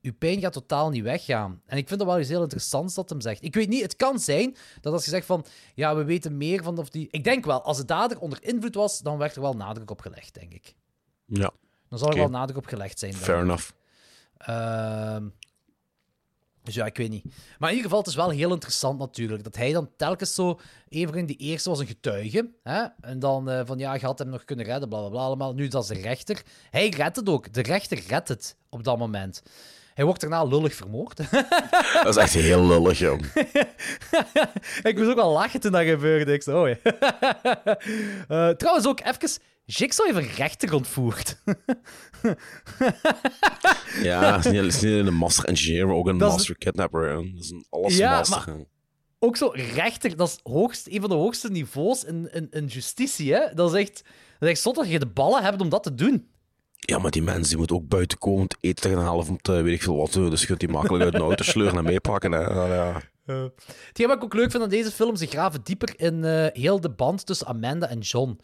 Uw 0.01 0.13
pijn 0.13 0.39
gaat 0.39 0.53
totaal 0.53 0.89
niet 0.89 1.03
weggaan. 1.03 1.61
En 1.65 1.77
ik 1.77 1.87
vind 1.87 1.99
dat 1.99 2.09
wel 2.09 2.19
iets 2.19 2.29
heel 2.29 2.41
interessants 2.41 2.93
dat 2.93 3.09
hem 3.09 3.21
zegt. 3.21 3.43
Ik 3.43 3.53
weet 3.53 3.69
niet, 3.69 3.81
het 3.81 3.95
kan 3.95 4.19
zijn 4.19 4.55
dat 4.81 4.93
als 4.93 5.03
je 5.03 5.09
zegt 5.09 5.25
van, 5.25 5.45
ja, 5.75 5.95
we 5.95 6.03
weten 6.03 6.37
meer 6.37 6.63
van 6.63 6.77
of 6.77 6.89
die... 6.89 7.07
Ik 7.11 7.23
denk 7.23 7.45
wel, 7.45 7.61
als 7.61 7.77
de 7.77 7.85
dader 7.85 8.19
onder 8.19 8.43
invloed 8.43 8.75
was, 8.75 8.99
dan 8.99 9.17
werd 9.17 9.35
er 9.35 9.41
wel 9.41 9.53
nadruk 9.53 9.91
op 9.91 10.01
gelegd, 10.01 10.33
denk 10.33 10.53
ik. 10.53 10.75
ja. 11.25 11.51
Dan 11.89 11.99
zal 11.99 12.09
er 12.09 12.17
wel 12.17 12.29
nadruk 12.29 12.57
op 12.57 12.65
gelegd 12.65 12.99
zijn. 12.99 13.13
Fair 13.13 13.37
ik. 13.37 13.43
enough. 13.43 13.71
Ehm, 14.37 15.27
dus 16.63 16.75
ja, 16.75 16.85
ik 16.85 16.97
weet 16.97 17.09
niet. 17.09 17.23
Maar 17.59 17.69
in 17.69 17.75
ieder 17.75 17.83
geval, 17.83 17.99
het 17.99 18.07
is 18.07 18.15
wel 18.15 18.29
heel 18.29 18.51
interessant 18.51 18.99
natuurlijk. 18.99 19.43
Dat 19.43 19.55
hij 19.55 19.71
dan 19.71 19.89
telkens 19.97 20.33
zo... 20.33 20.59
Even 20.89 21.25
de 21.25 21.35
eerste 21.35 21.69
was 21.69 21.79
een 21.79 21.87
getuige. 21.87 22.49
Hè? 22.63 22.83
En 23.01 23.19
dan 23.19 23.49
eh, 23.49 23.61
van, 23.65 23.77
ja, 23.77 23.93
je 23.93 24.05
had 24.05 24.19
hem 24.19 24.29
nog 24.29 24.45
kunnen 24.45 24.65
redden, 24.65 24.89
bla 24.89 24.99
bla 24.99 25.09
bla. 25.09 25.21
Allemaal. 25.21 25.53
Nu, 25.53 25.67
dat 25.67 25.83
is 25.83 25.89
de 25.89 26.01
rechter. 26.01 26.41
Hij 26.69 26.89
redt 26.89 27.15
het 27.15 27.29
ook. 27.29 27.53
De 27.53 27.61
rechter 27.61 27.99
redt 28.07 28.27
het 28.27 28.55
op 28.69 28.83
dat 28.83 28.97
moment. 28.97 29.43
Hij 29.93 30.05
wordt 30.05 30.21
daarna 30.21 30.43
lullig 30.43 30.73
vermoord. 30.75 31.17
Dat 32.03 32.07
is 32.07 32.15
echt 32.15 32.33
heel 32.33 32.67
lullig, 32.67 32.99
jong. 32.99 33.25
ik 34.83 34.97
moest 34.97 35.09
ook 35.09 35.15
wel 35.15 35.31
lachen 35.31 35.59
toen 35.59 35.71
dat 35.71 35.83
gebeurde. 35.85 36.33
Ik 36.33 36.43
zo, 36.43 36.61
oh 36.61 36.69
ja. 36.69 36.77
Eh, 38.27 38.49
trouwens 38.49 38.87
ook 38.87 38.99
even... 38.99 39.29
Jigsaw 39.65 40.05
heeft 40.05 40.17
een 40.27 40.35
rechter 40.35 40.73
ontvoerd. 40.73 41.37
Ja, 44.01 44.35
het 44.35 44.45
is 44.45 44.51
niet, 44.51 44.83
alleen 44.83 45.07
een 45.07 45.13
master 45.13 45.45
engineer, 45.45 45.87
maar 45.87 45.95
ook 45.95 46.07
een 46.07 46.17
Dat 46.17 46.29
is- 46.29 46.35
master 46.35 46.57
kidnapper. 46.57 47.13
Dat 47.13 47.23
is 47.43 47.49
een 47.49 47.65
alles 47.69 47.97
Ja, 47.97 48.11
master. 48.17 48.45
hè. 48.45 48.63
ook 49.19 49.37
zo 49.37 49.51
rechter, 49.53 50.15
dat 50.15 50.27
is 50.27 50.39
hoogst, 50.43 50.87
een 50.87 50.99
van 51.01 51.09
de 51.09 51.15
hoogste 51.15 51.49
niveaus 51.51 52.03
in, 52.03 52.29
in, 52.33 52.47
in 52.49 52.65
justitie. 52.65 53.33
Hè? 53.33 53.53
Dat 53.53 53.73
is 53.73 53.79
echt, 53.81 53.95
dat 54.39 54.49
is 54.49 54.49
echt 54.49 54.61
zot 54.61 54.75
dat 54.75 54.89
je 54.89 54.99
de 54.99 55.07
ballen 55.07 55.43
hebt 55.43 55.61
om 55.61 55.69
dat 55.69 55.83
te 55.83 55.95
doen. 55.95 56.30
Ja, 56.85 56.99
maar 56.99 57.11
die 57.11 57.21
mensen 57.21 57.49
die 57.49 57.57
moeten 57.57 57.75
ook 57.75 57.87
buiten 57.87 58.17
komen 58.17 58.41
om 58.41 58.47
te 58.47 58.57
eten 58.59 58.81
te 58.81 58.89
gaan 58.89 59.03
halen 59.05 59.27
om 59.27 59.41
te 59.41 59.51
weet 59.51 59.73
ik 59.73 59.81
veel 59.83 59.95
wat. 59.95 60.13
Dus 60.13 60.41
je 60.41 60.47
kunt 60.47 60.59
die 60.59 60.69
makkelijk 60.69 61.03
uit 61.03 61.13
een 61.13 61.21
auto 61.21 61.43
sleuren 61.43 61.77
en 61.77 61.83
meepakken. 61.83 62.31
Hè. 62.31 62.39
Ja, 62.39 62.73
ja. 62.73 63.01
Hetgeen 63.87 64.07
wat 64.07 64.17
ik 64.17 64.23
ook 64.23 64.33
leuk 64.33 64.51
vind 64.51 64.63
aan 64.63 64.69
deze 64.69 64.91
film, 64.91 65.15
ze 65.15 65.25
graven 65.25 65.63
dieper 65.63 65.99
in 65.99 66.23
eh, 66.23 66.47
heel 66.53 66.81
de 66.81 66.89
band 66.89 67.25
tussen 67.25 67.47
Amanda 67.47 67.87
en 67.87 67.99
John. 67.99 68.39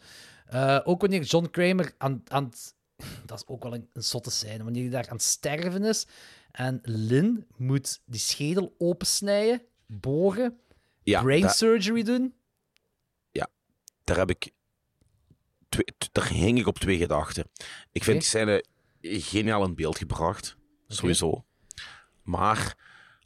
Eh, 0.46 0.80
ook 0.84 1.00
wanneer 1.00 1.22
John 1.22 1.50
Kramer 1.50 1.92
aan, 1.98 2.22
aan 2.28 2.44
het... 2.44 2.74
Dat 3.26 3.38
is 3.38 3.46
ook 3.46 3.62
wel 3.62 3.74
een, 3.74 3.88
een 3.92 4.02
zotte 4.02 4.30
scène. 4.30 4.64
Wanneer 4.64 4.82
hij 4.82 4.90
daar 4.90 5.08
aan 5.08 5.16
het 5.16 5.24
sterven 5.24 5.84
is 5.84 6.06
en 6.50 6.78
Lynn 6.82 7.46
moet 7.56 8.00
die 8.04 8.20
schedel 8.20 8.74
opensnijden, 8.78 9.62
boren, 9.86 10.58
Ja, 11.02 11.22
brain 11.22 11.50
surgery 11.50 12.02
doen. 12.02 12.34
daar 14.04 14.16
heb 14.16 14.30
ik... 14.30 14.50
Twee, 15.68 15.84
daar 16.12 16.28
hing 16.28 16.58
ik 16.58 16.66
op 16.66 16.78
twee 16.78 16.98
gedachten. 16.98 17.44
Ik 17.92 18.04
vind 18.04 18.16
Oké. 18.16 18.18
die 18.18 18.22
scène 18.22 18.64
geniaal 19.00 19.64
in 19.64 19.74
beeld 19.74 19.98
gebracht. 19.98 20.56
Sowieso. 20.88 21.44
Maar, 22.22 22.76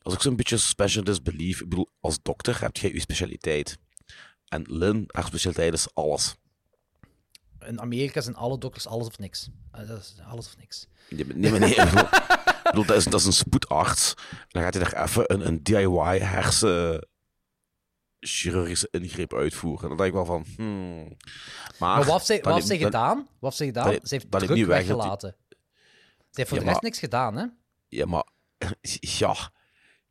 als 0.02 0.14
ik 0.14 0.20
zo'n 0.20 0.36
beetje 0.36 0.56
special 0.56 1.05
disbelief... 1.05 1.60
Ik 1.60 1.69
bedoel, 1.69 1.90
als 2.01 2.19
dokter 2.23 2.60
heb 2.60 2.77
je 2.77 2.93
je 2.93 3.01
specialiteit. 3.01 3.78
En 4.48 4.64
Lynn, 4.69 5.05
haar 5.06 5.27
specialiteit 5.27 5.73
is 5.73 5.94
alles. 5.94 6.35
In 7.66 7.81
Amerika 7.81 8.20
zijn 8.20 8.36
alle 8.36 8.59
dokters 8.59 8.86
alles 8.86 9.06
of 9.06 9.19
niks. 9.19 9.48
Eh, 9.73 9.89
dat 9.89 9.98
is 9.98 10.14
alles 10.27 10.47
of 10.47 10.56
niks. 10.56 10.86
Nee, 11.10 11.24
maar- 11.27 11.36
nee, 11.36 11.51
nee. 11.59 11.74
Ik 12.62 12.78
bedoel, 12.78 12.86
dat, 12.86 12.97
is, 12.97 13.05
dat 13.05 13.20
is 13.20 13.27
een 13.27 13.32
spoedaarts. 13.32 14.14
En 14.31 14.47
dan 14.48 14.62
gaat 14.62 14.74
hij 14.74 14.82
daar 14.82 15.02
even 15.05 15.32
een, 15.32 15.47
een 15.47 15.62
DIY 15.62 16.19
hersen 16.19 17.09
chirurgische 18.26 18.88
ingreep 18.90 19.34
uitvoeren. 19.34 19.88
Dan 19.88 19.96
denk 19.96 20.08
ik 20.08 20.14
wel 20.14 20.24
van, 20.24 20.44
hmm. 20.56 21.02
Maar, 21.78 21.96
Maar 21.98 22.04
wat 22.04 22.28
heeft 22.28 22.44
wat 22.44 22.66
dan- 22.68 22.78
gedaan? 22.78 23.16
Wat 23.16 23.26
heeft 23.40 23.56
zij 23.56 23.66
gedaan? 23.66 23.84
dan- 23.84 24.00
ze 24.02 24.14
heeft 24.14 24.30
druk 24.30 24.48
niet 24.48 24.56
die- 24.56 24.66
weggelaten. 24.66 25.36
Ze 25.48 25.56
heeft 26.32 26.48
voor 26.48 26.58
Ja, 26.58 26.64
de 26.64 26.70
rest 26.70 26.80
maar- 26.82 26.90
niks 26.90 26.98
gedaan, 26.98 27.36
hè? 27.36 27.44
Ja, 27.88 28.06
maar 28.06 28.24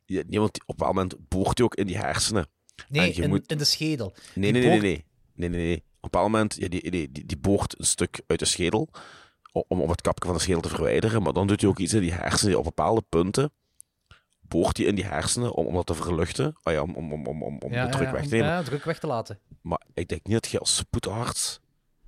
ja, 0.06 0.24
want 0.40 0.66
op 0.66 0.80
een 0.80 0.86
moment 0.86 1.28
boort 1.28 1.58
hij 1.58 1.66
ook 1.66 1.74
in 1.74 1.86
die 1.86 1.96
hersenen. 1.98 2.46
Nee, 2.88 3.12
in, 3.12 3.28
moet- 3.28 3.50
in 3.50 3.58
de 3.58 3.64
schedel. 3.64 4.14
Nee, 4.34 4.52
nee, 4.52 4.62
nee, 4.62 4.70
nee, 4.70 4.80
nee, 4.80 5.04
nee, 5.34 5.48
nee, 5.48 5.60
nee. 5.66 5.76
Op 5.76 5.82
een 5.82 6.10
bepaald 6.10 6.30
moment, 6.30 6.54
ja, 6.58 6.68
die, 6.68 6.90
die, 6.90 7.12
die, 7.12 7.26
die 7.26 7.38
boort 7.38 7.78
een 7.78 7.84
stuk 7.86 8.20
uit 8.26 8.38
de 8.38 8.44
schedel 8.44 8.88
om, 9.52 9.80
om 9.80 9.90
het 9.90 10.00
kapje 10.00 10.24
van 10.26 10.34
de 10.36 10.40
schedel 10.42 10.60
te 10.60 10.68
verwijderen, 10.68 11.22
maar 11.22 11.32
dan 11.32 11.46
doet 11.46 11.60
hij 11.60 11.70
ook 11.70 11.78
iets 11.78 11.92
in 11.92 12.00
die 12.00 12.12
hersenen 12.12 12.46
die 12.46 12.58
op 12.58 12.64
bepaalde 12.64 13.02
punten 13.08 13.52
boort 14.52 14.76
hij 14.76 14.86
in 14.86 14.94
die 14.94 15.04
hersenen 15.04 15.52
om, 15.52 15.66
om 15.66 15.74
dat 15.74 15.86
te 15.86 15.94
verluchten, 15.94 16.56
oh 16.62 16.72
ja, 16.72 16.82
om, 16.82 16.94
om, 16.96 17.12
om, 17.12 17.26
om, 17.42 17.58
om 17.58 17.72
Ja, 17.72 17.84
de 17.86 17.90
druk 17.92 18.06
ja, 18.06 18.12
weg 18.12 18.22
te 18.22 18.28
nemen. 18.34 18.46
Ja, 18.48 18.62
druk 18.62 18.84
weg 18.84 18.98
te 18.98 19.06
laten. 19.06 19.38
Maar 19.60 19.80
ik 19.94 20.08
denk 20.08 20.24
niet 20.26 20.42
dat 20.42 20.50
je 20.50 20.58
als 20.58 20.76
spoedarts 20.76 21.60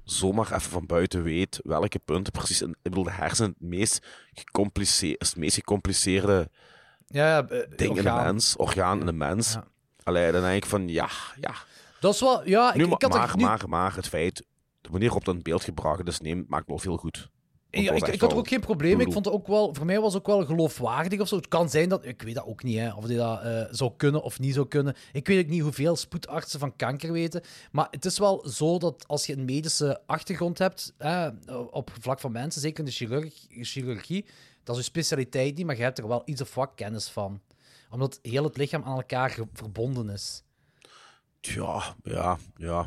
zomaar 0.05 0.47
even 0.47 0.61
van 0.71 0.87
buiten 0.87 1.23
weet 1.23 1.61
welke 1.63 1.99
punten 1.99 2.33
precies... 2.33 2.63
In, 2.63 2.71
ik 2.71 2.77
bedoel, 2.83 3.05
de 3.05 3.11
hersenen 3.13 3.51
het 3.59 3.69
meest, 3.69 4.07
gecompliceerd, 4.33 5.21
is 5.21 5.29
het 5.29 5.37
meest 5.37 5.55
gecompliceerde 5.55 6.51
Ja, 7.07 7.27
ja, 7.29 7.47
eh, 7.49 7.59
ding 7.77 7.81
in 7.81 7.89
orgaan. 7.91 8.19
de 8.27 8.33
mens, 8.33 8.57
orgaan 8.57 9.01
in 9.01 9.07
de 9.07 9.13
mens. 9.13 9.53
Ja. 9.53 9.65
Allee, 10.03 10.33
dan 10.33 10.43
denk 10.43 10.57
ik 10.63 10.67
van, 10.71 10.89
ja, 10.89 11.09
ja. 11.41 11.55
Dat 12.01 12.15
is 12.15 12.21
wel... 12.21 12.49
Ja, 12.49 12.69
ik, 12.69 12.77
Nu, 12.77 12.83
ik 12.85 12.89
maar, 12.91 13.11
had 13.11 13.27
maar, 13.27 13.37
nu- 13.37 13.43
maar, 13.45 13.69
maar 13.69 13.95
het 13.97 14.09
feit, 14.09 14.45
de 14.81 14.89
manier 14.91 15.07
waarop 15.07 15.25
dat 15.25 15.35
in 15.35 15.43
beeld 15.43 15.65
gebracht 15.65 16.07
is, 16.09 16.21
neemt, 16.21 16.49
maakt 16.49 16.67
wel 16.67 16.79
veel 16.79 16.97
goed. 16.97 17.31
Ja, 17.83 17.93
ik, 17.93 18.07
ik 18.07 18.21
had 18.21 18.33
er 18.33 18.37
ook 18.39 18.49
geen 18.49 18.61
probleem. 18.61 18.97
mee. 18.97 19.07
Ik 19.07 19.13
vond 19.13 19.25
het 19.25 19.35
ook 19.35 19.47
wel, 19.47 19.75
voor 19.75 19.87
mij 19.87 20.01
was 20.01 20.13
het 20.15 20.23
ook 20.23 20.37
wel 20.37 20.47
geloofwaardig 20.47 21.21
of 21.21 21.29
zo. 21.29 21.37
Het 21.37 21.49
kan 21.49 21.71
zijn 21.71 21.89
dat, 21.89 22.05
ik 22.05 22.23
weet 22.23 22.35
dat 22.35 22.47
ook 22.47 22.63
niet, 22.63 22.79
hè, 22.79 22.93
of 22.95 23.05
die 23.05 23.17
dat 23.17 23.43
eh, 23.43 23.63
zou 23.71 23.93
kunnen 23.97 24.23
of 24.23 24.39
niet 24.39 24.55
zou 24.55 24.69
kunnen. 24.69 24.95
Ik 25.13 25.27
weet 25.27 25.45
ook 25.45 25.51
niet 25.51 25.63
hoeveel 25.63 25.97
spoedartsen 25.97 26.61
van 26.61 26.77
kanker 26.77 27.13
weten. 27.13 27.43
Maar 27.73 27.87
het 27.91 28.05
is 28.05 28.19
wel 28.19 28.49
zo 28.49 28.79
dat 28.79 29.05
als 29.09 29.27
je 29.27 29.37
een 29.37 29.45
medische 29.45 30.01
achtergrond 30.07 30.59
hebt, 30.59 30.95
hè, 30.99 31.29
op 31.71 31.91
vlak 32.01 32.21
van 32.21 32.33
mensen, 32.33 32.61
zeker 32.61 32.79
in 32.79 32.85
de 32.85 32.91
chirurg- 32.91 33.47
chirurgie, 33.49 34.25
dat 34.65 34.77
is 34.77 34.81
je 34.83 34.89
specialiteit 34.91 35.57
niet, 35.57 35.67
maar 35.67 35.77
je 35.77 35.83
hebt 35.83 35.99
er 35.99 36.09
wel 36.09 36.23
iets 36.25 36.41
of 36.41 36.55
wat 36.55 36.71
kennis 36.75 37.09
van. 37.09 37.41
Omdat 37.91 38.19
heel 38.23 38.45
het 38.45 38.57
lichaam 38.57 38.83
aan 38.85 38.97
elkaar 38.97 39.37
verbonden 39.53 40.09
is. 40.11 40.43
Ja, 41.41 41.95
ja, 42.03 42.39
ja. 42.57 42.87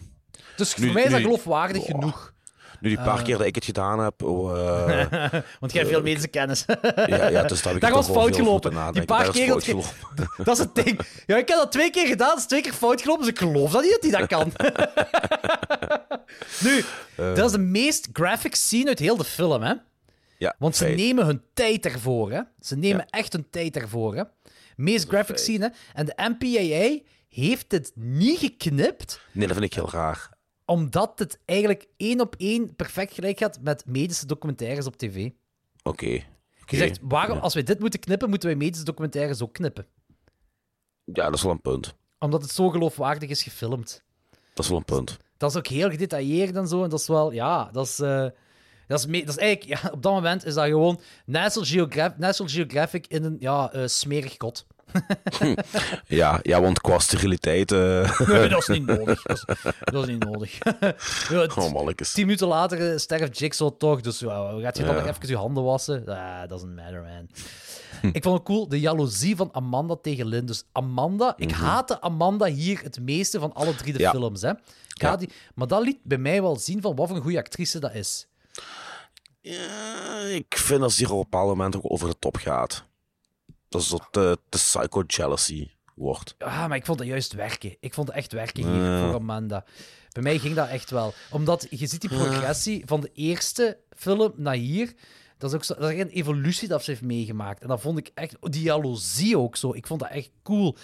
Dus 0.55 0.75
Nu- 0.75 0.83
voor 0.85 0.93
mij 0.93 1.03
is 1.03 1.11
dat 1.11 1.21
geloofwaardig 1.21 1.85
genoeg. 1.85 2.33
Nu, 2.81 2.89
die 2.89 3.01
paar 3.01 3.23
keer 3.23 3.37
dat 3.37 3.47
ik 3.47 3.55
het 3.55 3.65
gedaan 3.65 3.99
heb... 3.99 4.23
Oh, 4.23 4.57
eh, 4.91 5.31
Want 5.59 5.71
jij 5.71 5.81
hebt 5.81 5.93
veel 5.93 6.01
medische 6.01 6.27
kennis. 6.27 6.65
ja, 6.95 7.27
ja, 7.27 7.43
dus 7.43 7.61
daar 7.61 7.73
heb 7.73 7.83
ik 7.87 7.89
was 7.89 8.09
fout 8.09 8.35
gelopen. 8.35 8.93
Die 8.93 9.05
paar 9.05 9.31
keer 9.31 9.47
fout 9.47 9.65
dat. 9.65 10.35
Dat 10.45 10.57
is 10.59 10.63
het 10.63 10.75
ding. 10.75 10.99
Ja, 11.25 11.37
ik 11.37 11.47
heb 11.47 11.57
dat 11.57 11.71
twee 11.71 11.89
keer 11.89 12.07
gedaan, 12.07 12.29
dat 12.29 12.37
is 12.37 12.45
twee 12.45 12.61
keer 12.61 12.73
fout 12.73 13.01
gelopen, 13.01 13.21
dus 13.23 13.31
ik 13.31 13.39
geloof 13.39 13.71
dat 13.71 13.81
niet 13.81 13.91
dat 14.01 14.11
hij 14.11 14.11
dat 14.11 14.27
kan. 14.27 14.51
nu, 16.63 16.83
dat 17.15 17.45
is 17.45 17.51
de 17.51 17.57
meest 17.59 18.09
graphic 18.13 18.55
scene 18.55 18.87
uit 18.87 18.99
heel 18.99 19.17
de 19.17 19.23
film, 19.23 19.61
hè? 19.61 19.73
Ja, 20.37 20.55
Want 20.59 20.75
ze 20.75 20.83
feit. 20.85 20.97
nemen 20.97 21.25
hun 21.25 21.41
tijd 21.53 21.85
ervoor, 21.85 22.31
hè? 22.31 22.41
Ze 22.59 22.75
nemen 22.75 23.05
Ja. 23.09 23.17
echt 23.19 23.33
hun 23.33 23.47
tijd 23.49 23.75
ervoor, 23.75 24.15
hè? 24.15 24.23
Meest 24.75 25.07
graphic 25.07 25.27
feit. 25.35 25.39
scene, 25.39 25.65
hè? 25.65 25.99
En 25.99 26.05
de 26.05 26.13
MPAA 26.37 26.99
heeft 27.29 27.71
het 27.71 27.91
niet 27.95 28.39
geknipt, 28.39 29.19
Nee, 29.31 29.47
dat 29.47 29.57
vind 29.57 29.69
ik 29.71 29.77
heel 29.77 29.89
raar. 29.91 30.29
Omdat 30.67 31.19
het 31.19 31.39
eigenlijk 31.45 31.87
één 31.97 32.21
op 32.21 32.35
één 32.37 32.75
perfect 32.75 33.13
gelijk 33.13 33.37
gaat 33.37 33.59
met 33.61 33.85
medische 33.85 34.25
documentaires 34.25 34.85
op 34.85 34.97
tv. 34.97 35.29
Oké. 35.83 36.05
Je 36.65 36.77
zegt, 36.77 36.99
waarom, 37.01 37.35
Ja. 37.37 37.41
als 37.43 37.53
wij 37.53 37.63
dit 37.63 37.79
moeten 37.79 37.99
knippen, 37.99 38.29
moeten 38.29 38.49
wij 38.49 38.57
medische 38.57 38.85
documentaires 38.85 39.41
ook 39.41 39.53
knippen. 39.53 39.85
Ja, 41.03 41.23
dat 41.25 41.33
is 41.33 41.41
wel 41.41 41.51
een 41.51 41.61
punt. 41.61 41.95
Omdat 42.19 42.41
het 42.41 42.51
zo 42.51 42.69
geloofwaardig 42.69 43.29
is 43.29 43.43
gefilmd. 43.43 44.03
Dat 44.53 44.63
is 44.65 44.69
wel 44.69 44.77
een 44.77 44.85
punt. 44.85 45.17
Dat 45.37 45.49
is 45.51 45.57
ook 45.57 45.67
heel 45.67 45.89
gedetailleerd 45.89 46.55
en 46.55 46.67
zo. 46.67 46.83
En 46.83 46.89
dat 46.89 46.99
is 46.99 47.07
wel, 47.07 47.31
ja, 47.31 47.69
dat 47.71 47.85
is. 47.85 47.99
eh, 47.99 48.27
dat 48.87 48.99
is, 48.99 49.05
me- 49.05 49.19
dat 49.25 49.35
is 49.35 49.41
eigenlijk, 49.41 49.81
ja, 49.81 49.89
op 49.91 50.01
dat 50.03 50.13
moment 50.13 50.45
is 50.45 50.53
dat 50.53 50.65
gewoon 50.65 50.99
National, 51.25 51.69
Geograph- 51.69 52.17
National 52.17 52.53
Geographic 52.53 53.07
in 53.07 53.23
een 53.23 53.35
ja, 53.39 53.71
eh, 53.71 53.87
smerig 53.87 54.37
kot. 54.37 54.67
Ja, 56.19 56.39
ja 56.41 56.61
want 56.61 56.81
qua 56.81 56.99
steriliteit... 56.99 57.71
eh 57.71 58.19
Nee, 58.27 58.47
dat 58.49 58.61
is 58.61 58.67
niet 58.67 58.85
nodig. 58.97 59.21
Dat 59.21 59.37
is, 59.37 59.45
dat 59.79 60.03
is 60.03 60.09
niet 60.09 60.23
nodig. 60.23 60.59
oh, 61.57 61.87
tien 61.95 62.25
minuten 62.25 62.47
later 62.47 62.91
eh, 62.91 62.97
sterft 62.97 63.37
Jigsaw 63.39 63.71
toch, 63.77 64.01
dus 64.01 64.19
ja, 64.19 64.59
gaat 64.61 64.77
je 64.77 64.83
dan 64.83 64.95
Ja. 64.95 65.01
nog 65.01 65.09
even 65.15 65.27
je 65.27 65.35
handen 65.37 65.63
wassen? 65.63 66.03
Ah, 66.07 66.47
doesn't 66.49 66.75
matter, 66.75 67.01
man. 67.01 67.29
Ik 68.13 68.23
vond 68.23 68.37
het 68.37 68.45
cool, 68.45 68.67
de 68.67 68.79
jaloezie 68.79 69.35
van 69.35 69.49
Amanda 69.53 69.95
tegen 70.01 70.25
Lynn. 70.27 70.45
Dus 70.45 70.63
Amanda, 70.71 71.33
ik 71.37 71.51
haatte 71.51 72.01
Amanda 72.01 72.45
hier 72.45 72.79
het 72.83 72.99
meeste 72.99 73.39
van 73.39 73.53
alle 73.53 73.75
drie 73.75 73.93
de. 73.93 73.99
Ja. 73.99 74.11
films. 74.11 74.41
Hè. 74.41 74.49
Ik 74.93 75.01
haat 75.01 75.19
die, 75.19 75.29
maar 75.55 75.67
dat 75.67 75.83
liet 75.83 75.97
bij 76.03 76.17
mij 76.17 76.41
wel 76.41 76.55
zien 76.55 76.81
van 76.81 76.95
wat 76.95 77.07
voor 77.07 77.15
een 77.15 77.21
goede 77.23 77.37
actrice 77.37 77.79
dat 77.79 77.93
is. 77.93 78.27
Ja, 79.41 80.19
ik 80.19 80.57
vind 80.57 80.79
dat 80.81 80.91
ze 80.91 80.97
hier 80.97 81.11
op 81.13 81.17
een 81.17 81.23
bepaald 81.29 81.47
moment 81.47 81.75
ook 81.75 81.91
over 81.91 82.07
de 82.09 82.15
top 82.19 82.35
gaat. 82.35 82.83
Dat 83.69 83.81
is 83.81 83.87
dat 83.87 84.07
de, 84.11 84.39
de 84.49 84.57
psycho-jealousy 84.57 85.69
wordt. 85.95 86.35
Ah, 86.37 86.67
maar 86.67 86.77
ik 86.77 86.85
vond 86.85 86.99
het 86.99 87.07
juist 87.07 87.33
werken. 87.33 87.75
Ik 87.79 87.93
vond 87.93 88.07
het 88.07 88.17
echt 88.17 88.31
werken 88.31 88.63
hier 88.63 88.99
voor 88.99 89.13
Amanda. 89.13 89.65
Bij 90.11 90.23
mij 90.23 90.39
ging 90.39 90.55
dat 90.55 90.67
echt 90.67 90.89
wel. 90.89 91.13
Omdat 91.31 91.67
je 91.69 91.87
ziet 91.87 92.01
die 92.01 92.09
progressie 92.09 92.83
van 92.85 93.01
de 93.01 93.11
eerste 93.13 93.77
film 93.95 94.33
naar 94.35 94.55
hier. 94.55 94.93
Dat 95.37 95.49
is 95.49 95.55
ook 95.55 95.63
zo, 95.63 95.73
dat 95.73 95.91
is 95.91 95.99
een 95.99 96.09
evolutie 96.09 96.67
dat 96.67 96.83
ze 96.83 96.89
heeft 96.91 97.03
meegemaakt. 97.03 97.61
En 97.61 97.67
dat 97.67 97.81
vond 97.81 97.97
ik 97.97 98.11
echt... 98.13 98.35
Die 98.39 98.61
jaloezie 98.61 99.37
ook 99.37 99.55
zo. 99.55 99.73
Ik 99.73 99.87
vond 99.87 99.99
dat 99.99 100.09
echt 100.09 100.29
cool. 100.43 100.77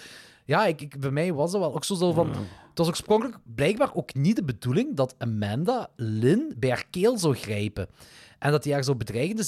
Ja, 0.44 0.66
ik, 0.66 0.80
ik, 0.80 1.00
bij 1.00 1.10
mij 1.10 1.32
was 1.32 1.52
dat 1.52 1.60
wel 1.60 1.74
ook 1.74 1.84
zo, 1.84 1.94
zo 1.94 2.12
van... 2.12 2.28
Het 2.68 2.78
was 2.78 2.88
oorspronkelijk 2.88 3.38
blijkbaar 3.54 3.94
ook 3.94 4.14
niet 4.14 4.36
de 4.36 4.44
bedoeling 4.44 4.96
dat 4.96 5.14
Amanda 5.18 5.90
Lynn 5.96 6.54
bij 6.56 6.70
haar 6.70 6.84
keel 6.90 7.18
zou 7.18 7.34
grijpen. 7.34 7.88
En 8.38 8.50
dat 8.50 8.64
hij 8.64 8.72
haar 8.72 8.84
zo 8.84 8.94
bedreigt 8.94 9.30
in 9.30 9.36
de 9.36 9.42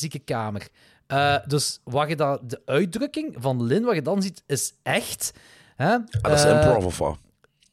Eh, 1.07 1.37
dus 1.47 1.81
wat 1.85 2.09
je 2.09 2.17
dan, 2.17 2.39
de 2.43 2.63
uitdrukking 2.65 3.35
van 3.39 3.63
Lynn, 3.63 3.85
wat 3.85 3.95
je 3.95 4.03
dan 4.03 4.23
ziet, 4.23 4.43
is 4.47 4.73
echt... 4.83 5.33
Hè? 5.77 5.93
Ah, 5.95 6.03
dat 6.23 6.33
is 6.33 6.45
Eh, 6.45 6.51
improv 6.51 6.85
of 6.85 6.99
wat? 6.99 7.19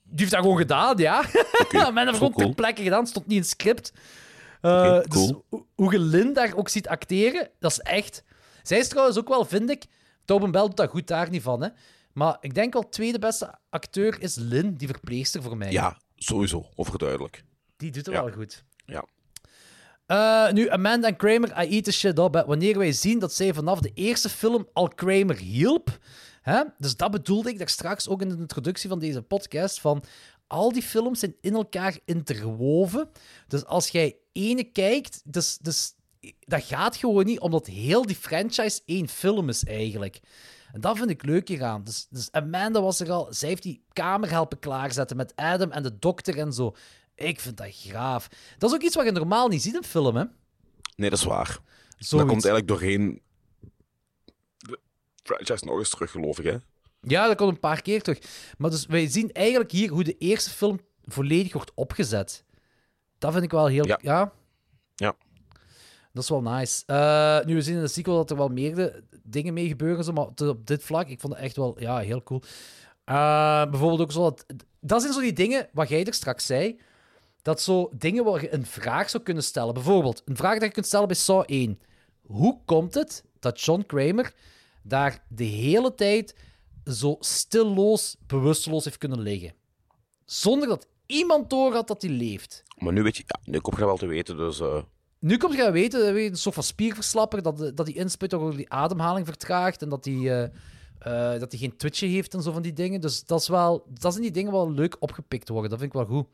die 0.04 0.20
heeft 0.20 0.32
dat 0.32 0.42
gewoon 0.42 0.58
gedaan, 0.58 0.98
ja. 0.98 1.22
Men 1.94 2.06
heeft 2.06 2.18
gewoon 2.18 2.34
cool. 2.34 2.46
ter 2.46 2.56
plekke 2.56 2.84
gedaan, 2.84 3.08
stond 3.08 3.26
niet 3.26 3.36
in 3.36 3.42
het 3.42 3.50
script. 3.50 3.94
Oké, 4.62 5.04
Dus 5.10 5.32
hoe- 5.50 5.66
hoe 5.76 5.92
je 5.92 6.00
Lynn 6.00 6.34
daar 6.34 6.56
ook 6.56 6.70
ziet 6.70 6.88
acteren, 6.88 7.50
dat 7.60 7.72
is 7.72 7.80
echt... 7.80 8.24
Zij 8.64 8.78
is 8.80 8.88
trouwens 8.88 9.18
ook 9.18 9.28
wel, 9.28 9.46
vind 9.46 9.70
ik... 9.70 9.86
Tobin 10.26 10.52
Bell 10.52 10.62
doet 10.62 10.78
dat 10.78 10.90
goed 10.90 11.08
daar 11.08 11.30
niet 11.30 11.42
van, 11.42 11.62
hè. 11.64 11.70
Maar 12.14 12.38
ik 12.40 12.54
denk 12.54 12.74
wel, 12.74 12.90
tweede 12.90 13.20
beste 13.20 13.56
acteur 13.70 14.22
is 14.22 14.36
Lynn, 14.36 14.74
die 14.76 14.88
verpleegster 14.88 15.42
voor 15.44 15.58
mij. 15.58 15.72
Ja, 15.72 15.98
sowieso. 16.16 16.66
Overduidelijk. 16.76 17.44
Die 17.78 17.92
doet 17.92 18.06
het 18.06 18.16
Ja. 18.16 18.24
wel 18.24 18.34
goed. 18.34 18.64
Ja. 18.86 19.06
Eh, 20.14 20.52
nu, 20.52 20.69
Amanda 20.69 21.07
en 21.07 21.15
Kramer, 21.15 21.64
I 21.64 21.76
eat 21.76 21.84
the 21.84 21.91
shit 21.91 22.19
up. 22.19 22.44
Wanneer 22.48 22.77
wij 22.77 22.91
zien 22.91 23.19
dat 23.19 23.34
zij 23.34 23.53
vanaf 23.53 23.80
de 23.80 23.91
eerste 23.94 24.30
film 24.30 24.68
al 24.73 24.88
Kramer 24.88 25.38
hielp. 25.38 25.98
Hè? 26.41 26.64
Dus 26.77 26.98
dat 26.98 27.11
bedoelde 27.11 27.49
ik 27.49 27.57
daar 27.57 27.69
straks 27.69 28.07
ook 28.07 28.22
in 28.22 28.30
de 28.30 28.38
introductie 28.38 28.90
van 28.90 28.99
deze 28.99 29.22
podcast. 29.22 29.80
Van 29.80 30.03
al 30.48 30.72
die 30.72 30.81
films 30.81 31.19
zijn 31.19 31.35
in 31.41 31.53
elkaar 31.53 31.98
interwoven. 32.06 33.10
Dus 33.48 33.65
als 33.65 33.90
jij 33.90 34.15
ene 34.31 34.64
kijkt, 34.64 35.22
dus, 35.23 35.57
dus, 35.57 35.94
dat 36.40 36.64
gaat 36.64 36.95
gewoon 36.95 37.26
niet, 37.26 37.40
omdat 37.40 37.68
heel 37.68 38.06
die 38.06 38.15
franchise 38.15 38.81
één 38.85 39.07
film 39.07 39.49
is 39.49 39.64
eigenlijk. 39.64 40.19
En 40.73 40.81
dat 40.81 40.98
vind 40.98 41.10
ik 41.10 41.23
leuk 41.23 41.48
hieraan. 41.48 41.84
Dus, 41.84 42.07
dus 42.10 42.31
Amanda 42.31 42.81
was 42.81 42.99
er 42.99 43.11
al, 43.11 43.27
zij 43.30 43.49
heeft 43.49 43.64
die 43.64 43.84
kamer 43.94 44.30
helpen 44.30 44.60
klaarzetten 44.60 45.18
met 45.18 45.35
Adam 45.35 45.72
en 45.72 45.84
de 45.84 45.99
dokter 45.99 46.38
en 46.38 46.53
zo. 46.53 46.76
Ik 47.15 47.40
vind 47.40 47.57
dat 47.57 47.76
graaf. 47.76 48.27
Dat 48.57 48.69
is 48.69 48.76
ook 48.76 48.84
iets 48.84 48.95
wat 48.95 49.06
je 49.06 49.11
normaal 49.11 49.48
niet 49.48 49.61
ziet 49.61 49.76
in 49.76 49.84
film, 49.84 50.15
hè? 50.15 50.23
Nee, 50.95 51.10
dat 51.10 51.19
is 51.19 51.26
waar. 51.26 51.60
Zoiets. 51.90 52.10
Dat 52.10 52.19
komt 52.19 52.45
eigenlijk 52.45 52.68
doorheen 52.68 53.22
de 54.57 54.80
franchise 55.23 55.65
nog 55.65 55.77
eens 55.77 55.90
terug, 55.90 56.11
geloof 56.11 56.40
ik, 56.40 56.45
hè? 56.45 56.57
Ja, 57.02 57.27
dat 57.27 57.38
komt 57.38 57.52
een 57.52 57.60
paar 57.60 57.81
keer 57.81 58.02
terug. 58.02 58.19
Maar 58.57 58.69
dus 58.69 58.85
wij 58.85 59.07
zien 59.07 59.31
eigenlijk 59.31 59.72
hier 59.72 59.90
hoe 59.90 60.03
de 60.03 60.18
eerste 60.18 60.49
film 60.49 60.80
volledig 61.06 61.53
wordt 61.53 61.72
opgezet. 61.76 62.44
Dat 63.18 63.31
vind 63.31 63.44
ik 63.44 63.52
wel 63.52 63.68
heel... 63.68 63.88
Ja. 63.88 63.99
Ja. 64.02 64.34
Ja. 64.95 65.15
Dat 66.14 66.23
is 66.23 66.30
wel 66.30 66.41
nice. 66.41 66.84
Eh, 66.85 67.45
nu, 67.45 67.56
we 67.56 67.61
zien 67.61 67.76
in 67.76 67.81
de 67.81 67.88
sequel 67.88 68.15
dat 68.15 68.30
er 68.30 68.38
wel 68.38 68.48
meerdere 68.48 69.03
dingen 69.23 69.53
mee 69.53 69.68
gebeuren, 69.68 70.03
zo, 70.03 70.11
maar 70.11 70.27
op 70.48 70.68
dit 70.68 70.84
vlak, 70.84 71.07
ik 71.07 71.19
vond 71.19 71.34
het 71.34 71.41
echt 71.41 71.56
wel 71.56 71.80
ja, 71.80 71.98
heel 71.98 72.23
cool. 72.23 72.41
Eh, 73.03 73.65
bijvoorbeeld 73.69 74.02
ook 74.02 74.11
zo... 74.11 74.22
Dat, 74.22 74.45
dat 74.80 75.02
zijn 75.02 75.14
zo 75.14 75.19
die 75.19 75.34
dingen, 75.34 75.69
wat 75.73 75.90
jij 75.90 76.06
er 76.06 76.14
straks 76.14 76.45
zei, 76.45 76.80
dat 77.44 77.61
zo 77.61 77.90
dingen 77.98 78.24
waar 78.24 78.41
je 78.41 78.53
een 78.53 78.65
vraag 78.65 79.10
zou 79.10 79.24
kunnen 79.24 79.44
stellen. 79.44 79.74
Bijvoorbeeld, 79.74 80.22
een 80.26 80.36
vraag 80.36 80.53
dat 80.53 80.64
je 80.64 80.72
kunt 80.72 80.86
stellen 80.86 81.07
bij 81.07 81.15
Saw 81.15 81.44
1. 81.45 81.80
Hoe 82.22 82.60
komt 82.65 82.94
het 82.94 83.24
dat 83.40 83.61
John 83.61 83.84
Kramer 83.88 84.34
daar 84.84 85.24
de 85.28 85.44
hele 85.44 85.95
tijd 85.95 86.36
zo 86.86 87.15
stilloos, 87.20 88.15
bewusteloos 88.28 88.84
heeft 88.86 88.98
kunnen 88.98 89.20
liggen? 89.20 89.53
Zonder 90.26 90.68
dat 90.68 90.88
iemand 91.06 91.49
door 91.49 91.74
had 91.74 91.88
dat 91.88 92.02
hij 92.02 92.11
leeft. 92.11 92.64
Maar 92.78 92.94
nu 92.94 93.03
weet 93.03 93.18
je, 93.18 93.24
ja, 93.28 93.40
nu 93.52 93.60
kom 93.60 93.74
je 93.78 93.86
wel 93.86 93.98
te 93.98 94.06
weten, 94.06 94.38
dus... 94.38 94.60
eh, 94.60 94.82
Nu 95.20 95.38
komt 95.38 95.56
je 95.56 95.72
weten, 95.72 96.14
weet 96.14 96.24
je, 96.24 96.30
een 96.30 96.38
soort 96.38 96.56
van 96.56 96.64
spierverslapper, 96.64 97.41
dat, 97.41 97.72
dat 97.78 97.86
die 97.86 97.95
insput 97.95 98.30
door 98.30 98.56
die 98.56 98.70
ademhaling 98.70 99.26
vertraagt 99.28 99.82
en 99.82 99.90
dat 99.90 100.06
hij 100.06 100.41
eh, 100.44 100.49
eh, 101.04 101.40
dat 101.40 101.52
hij 101.52 101.60
geen 101.60 101.78
twitje 101.78 102.08
heeft 102.08 102.34
en 102.34 102.42
zo 102.42 102.52
van 102.52 102.62
die 102.62 102.74
dingen. 102.74 103.02
Dus 103.02 103.26
dat, 103.26 103.40
is 103.42 103.48
wel, 103.48 103.86
dat 104.00 104.12
zijn 104.12 104.24
die 104.24 104.34
dingen 104.34 104.52
wel 104.52 104.72
leuk 104.72 104.96
opgepikt 105.00 105.50
worden. 105.50 105.70
Dat 105.70 105.80
vind 105.80 105.94
ik 105.94 106.00
wel 106.00 106.18
goed. 106.18 106.28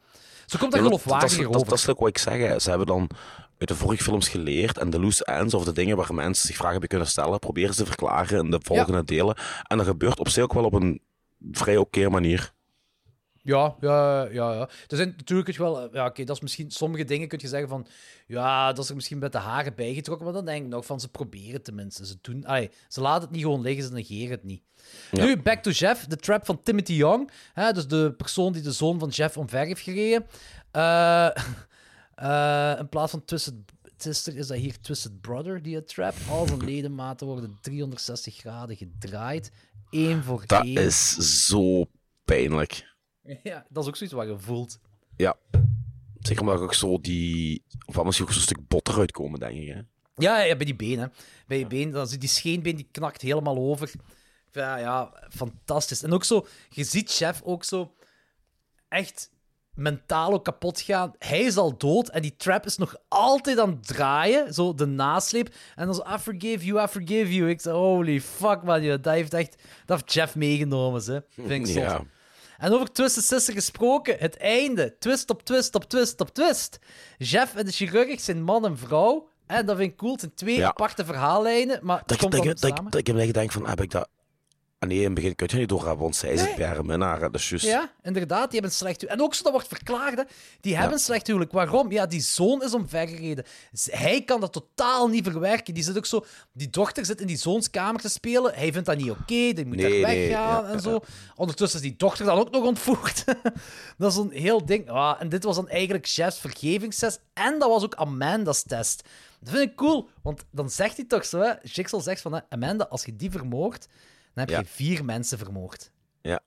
Zo 0.45 0.57
komt 0.57 0.71
dat 0.71 0.81
Ja, 0.81 0.89
dat, 0.89 0.99
geloofwaardiger 0.99 1.43
dat, 1.43 1.51
dat, 1.51 1.55
over. 1.55 1.69
dat 1.69 1.79
is 1.79 1.89
ook 1.89 1.99
wat 1.99 2.07
ik 2.07 2.17
zeg. 2.17 2.37
hè. 2.37 2.59
Ze 2.59 2.69
hebben 2.69 2.87
dan 2.87 3.09
uit 3.57 3.69
de 3.69 3.75
vorige 3.75 4.03
films 4.03 4.27
geleerd 4.27 4.77
en 4.77 4.89
de 4.89 4.99
loose 4.99 5.25
ends 5.25 5.53
of 5.53 5.63
de 5.63 5.71
dingen 5.71 5.97
waar 5.97 6.13
mensen 6.13 6.47
zich 6.47 6.55
vragen 6.55 6.79
bij 6.79 6.87
kunnen 6.87 7.07
stellen, 7.07 7.39
proberen 7.39 7.73
ze 7.73 7.81
te 7.81 7.87
verklaren 7.87 8.43
in 8.45 8.51
de 8.51 8.59
volgende 8.63 9.03
delen. 9.03 9.37
En 9.63 9.77
dat 9.77 9.85
gebeurt 9.85 10.19
op 10.19 10.29
zich 10.29 10.43
ook 10.43 10.53
wel 10.53 10.63
op 10.65 10.73
een 10.73 11.01
vrij 11.51 11.77
oké 11.77 12.09
manier. 12.09 12.53
Ja, 13.41 13.75
ja, 13.79 14.23
ja, 14.23 14.53
ja. 14.53 14.69
Er 14.87 14.97
zijn 14.97 15.13
natuurlijk 15.17 15.57
wel... 15.57 15.93
Ja, 15.93 16.05
oké, 16.05 16.23
dat 16.23 16.35
is 16.35 16.41
misschien... 16.41 16.71
Sommige 16.71 17.03
dingen 17.03 17.27
kun 17.27 17.39
je 17.41 17.47
zeggen 17.47 17.69
van... 17.69 17.87
Ja, 18.27 18.73
dat 18.73 18.83
is 18.83 18.89
er 18.89 18.95
misschien 18.95 19.19
met 19.19 19.31
de 19.31 19.37
haren 19.37 19.75
bijgetrokken, 19.75 20.25
maar 20.25 20.33
dan 20.35 20.45
denk 20.45 20.63
ik 20.65 20.71
nog 20.71 20.85
van... 20.85 20.99
Ze 20.99 21.09
proberen 21.09 21.61
tenminste. 21.61 22.05
Ze 22.05 22.17
doen... 22.21 22.45
Allee, 22.45 22.69
ze 22.87 23.01
laten 23.01 23.21
het 23.21 23.31
niet 23.31 23.41
gewoon 23.41 23.61
liggen, 23.61 23.83
ze 23.83 23.91
negeren 23.91 24.31
het 24.31 24.43
niet. 24.43 24.61
Ja. 25.11 25.23
Nu, 25.23 25.37
back 25.37 25.63
to 25.63 25.71
Jeff. 25.71 26.05
De 26.05 26.15
trap 26.15 26.45
van 26.45 26.63
Timothy 26.63 26.93
Young. 26.93 27.31
Hè, 27.53 27.71
dus 27.71 27.87
de 27.87 28.13
persoon 28.17 28.53
die 28.53 28.61
de 28.61 28.71
zoon 28.71 28.99
van 28.99 29.09
Jeff 29.09 29.37
omver 29.37 29.65
heeft 29.65 29.81
gereden. 29.81 30.25
Eh, 30.71 31.25
eh, 32.15 32.79
in 32.79 32.89
plaats 32.89 33.11
van 33.11 33.25
Twisted 33.25 33.53
Sister 34.01 34.37
is 34.37 34.47
dat 34.47 34.57
hier 34.57 34.79
Twisted 34.81 35.21
Brother 35.21 35.61
die 35.61 35.75
het 35.75 35.87
trap. 35.87 36.13
Al 36.29 36.47
zijn 36.47 36.63
ledematen 36.63 37.27
worden 37.27 37.57
360 37.61 38.35
graden 38.35 38.75
gedraaid. 38.75 39.51
Eén 39.89 40.23
voor 40.23 40.43
Dat 40.45 40.63
één. 40.63 40.77
is 40.77 41.15
zo 41.47 41.85
pijnlijk. 42.25 42.88
Ja, 43.43 43.65
dat 43.69 43.83
is 43.83 43.89
ook 43.89 43.95
zoiets 43.95 44.15
wat 44.15 44.27
je 44.27 44.39
voelt. 44.39 44.79
Ja. 45.15 45.35
Zeker 46.19 46.41
omdat 46.41 46.59
ook 46.59 46.73
zo 46.73 47.01
die... 47.01 47.63
Of 47.85 47.97
anders 47.97 48.21
ook 48.21 48.31
zo'n 48.31 48.41
stuk 48.41 48.67
bot 48.67 48.87
eruit 48.87 49.11
komen, 49.11 49.39
denk 49.39 49.55
ik. 49.55 49.67
Hè? 49.67 49.81
Ja, 50.15 50.41
ja, 50.41 50.55
bij 50.55 50.65
die 50.65 50.75
benen. 50.75 51.13
Bij 51.47 51.57
die 51.57 51.67
been, 51.67 51.91
dan 51.91 52.07
zit 52.07 52.19
die 52.19 52.29
scheenbeen 52.29 52.75
die 52.75 52.87
knakt 52.91 53.21
helemaal 53.21 53.57
over. 53.57 53.91
Ja, 54.51 54.77
ja, 54.77 55.13
fantastisch. 55.29 56.03
En 56.03 56.13
ook 56.13 56.23
zo, 56.23 56.47
je 56.69 56.83
ziet 56.83 57.11
Chef 57.11 57.41
ook 57.43 57.63
zo 57.63 57.93
echt 58.87 59.31
mentaal 59.73 60.33
ook 60.33 60.43
kapot 60.43 60.81
gaan. 60.81 61.13
Hij 61.17 61.41
is 61.41 61.57
al 61.57 61.77
dood 61.77 62.09
en 62.09 62.21
die 62.21 62.35
trap 62.35 62.65
is 62.65 62.77
nog 62.77 62.95
altijd 63.07 63.59
aan 63.59 63.69
het 63.69 63.87
draaien. 63.87 64.53
Zo 64.53 64.73
de 64.73 64.85
nasleep. 64.85 65.53
En 65.75 65.85
dan 65.85 65.95
zo, 65.95 66.03
I 66.15 66.17
forgive 66.17 66.65
you, 66.65 66.83
I 66.83 66.87
forgive 66.87 67.33
you. 67.33 67.49
Ik 67.49 67.61
zei, 67.61 67.75
holy 67.75 68.21
fuck 68.21 68.63
man, 68.63 68.83
dat 68.83 69.05
heeft 69.05 69.33
echt... 69.33 69.55
Dat 69.85 69.99
heeft 69.99 70.13
Jeff 70.13 70.35
meegenomen, 70.35 71.01
ze. 71.01 71.23
Vind 71.29 71.49
ik 71.49 71.65
zot. 71.65 71.83
Ja. 71.83 72.03
En 72.59 72.71
over 72.73 72.91
Twisted 72.91 73.23
Sister 73.23 73.53
gesproken, 73.53 74.15
het 74.19 74.37
einde. 74.37 74.95
Twist 74.99 75.29
op 75.29 75.43
twist 75.43 75.75
op 75.75 75.83
twist 75.83 76.21
op 76.21 76.29
twist. 76.33 76.79
Jeff 77.17 77.55
en 77.55 77.65
de 77.65 77.71
chirurg 77.71 78.19
zijn 78.21 78.43
man 78.43 78.65
en 78.65 78.77
vrouw. 78.77 79.29
En 79.47 79.65
dat 79.65 79.77
vind 79.77 79.91
ik 79.91 79.97
cool. 79.97 80.11
Het 80.11 80.19
zijn 80.21 80.33
twee 80.33 80.57
Ja. 80.57 80.67
aparte 80.67 81.05
verhaallijnen, 81.05 81.79
maar 81.81 82.03
Dat, 82.05 82.17
komt 82.17 82.31
dat, 82.31 82.43
dat, 82.43 82.59
dat, 82.59 82.69
samen. 82.75 82.91
dat 82.91 82.99
ik 82.99 83.07
heb 83.07 83.17
gedacht 83.17 83.53
van, 83.53 83.67
heb 83.67 83.81
ik 83.81 83.91
dat... 83.91 84.09
Ah 84.79 84.89
nee, 84.89 84.97
in 84.97 85.03
het 85.03 85.13
begin 85.13 85.35
kun 85.35 85.47
je 85.51 85.57
niet 85.57 85.69
doorhebben, 85.69 85.99
want 85.99 86.15
zij 86.15 86.31
is 86.31 86.41
het 86.41 86.83
minnaar. 86.83 87.19
Dat 87.19 87.35
is 87.35 87.49
juist. 87.49 87.65
Ja, 87.65 87.91
inderdaad, 88.01 88.51
die 88.51 88.59
hebben 88.59 88.69
een 88.69 88.77
slecht 88.77 89.01
huwelijk. 89.01 89.21
En 89.21 89.25
ook 89.27 89.33
zo, 89.33 89.43
dat 89.43 89.51
wordt 89.51 89.67
verklaard, 89.67 90.17
hè. 90.17 90.23
Die 90.61 90.75
hebben 90.75 90.93
een 90.93 90.99
slecht 90.99 91.27
huwelijk. 91.27 91.51
Waarom? 91.51 91.91
Ja, 91.91 92.05
die 92.05 92.21
zoon 92.21 92.63
is 92.63 92.73
omvergereden. 92.73 93.45
Hij 93.85 94.23
kan 94.23 94.39
dat 94.39 94.53
totaal 94.53 95.07
niet 95.07 95.23
verwerken. 95.23 95.73
Die 95.73 95.83
zit 95.83 95.97
ook 95.97 96.05
zo... 96.05 96.25
Die 96.51 96.69
dochter 96.69 97.05
zit 97.05 97.21
in 97.21 97.27
die 97.27 97.37
zoonskamer 97.37 98.01
te 98.01 98.09
spelen. 98.09 98.53
Hij 98.53 98.71
vindt 98.71 98.87
dat 98.87 98.97
niet 98.97 99.09
oké, 99.09 99.23
die 99.27 99.65
moet 99.65 99.75
Nee, 99.75 100.01
daar 100.01 100.09
nee, 100.09 100.27
weggaan 100.27 100.63
ja, 100.63 100.69
en 100.69 100.73
ja, 100.73 100.79
zo. 100.79 100.99
Ondertussen 101.35 101.79
is 101.79 101.85
die 101.85 101.95
dochter 101.97 102.25
dan 102.25 102.37
ook 102.37 102.51
nog 102.51 102.63
ontvoerd. 102.63 103.23
dat 103.97 104.11
is 104.11 104.17
een 104.17 104.31
heel 104.31 104.65
ding. 104.65 104.89
Ah, 104.89 105.15
en 105.21 105.29
dit 105.29 105.43
was 105.43 105.55
dan 105.55 105.69
eigenlijk 105.69 106.05
Jeff's 106.05 106.39
vergevingstest. 106.39 107.21
En 107.33 107.59
dat 107.59 107.69
was 107.69 107.83
ook 107.83 107.95
Amanda's 107.95 108.63
test. 108.63 109.03
Dat 109.39 109.53
vind 109.53 109.69
ik 109.69 109.75
cool, 109.75 110.09
want 110.21 110.45
dan 110.51 110.69
zegt 110.69 110.95
hij 110.95 111.05
toch 111.05 111.25
zo, 111.25 111.39
hè. 111.39 111.53
Zegt 112.01 112.21
van, 112.21 112.33
hè, 112.33 112.39
Amanda, 112.49 112.85
als 112.89 113.05
je 113.05 113.15
die 113.15 113.31
vermoordt, 113.31 113.87
dan 114.39 114.47
heb 114.47 114.49
Ja. 114.49 114.59
je 114.59 114.65
vier 114.65 115.05
mensen 115.05 115.37
vermoord. 115.37 115.91
Ja. 116.21 116.39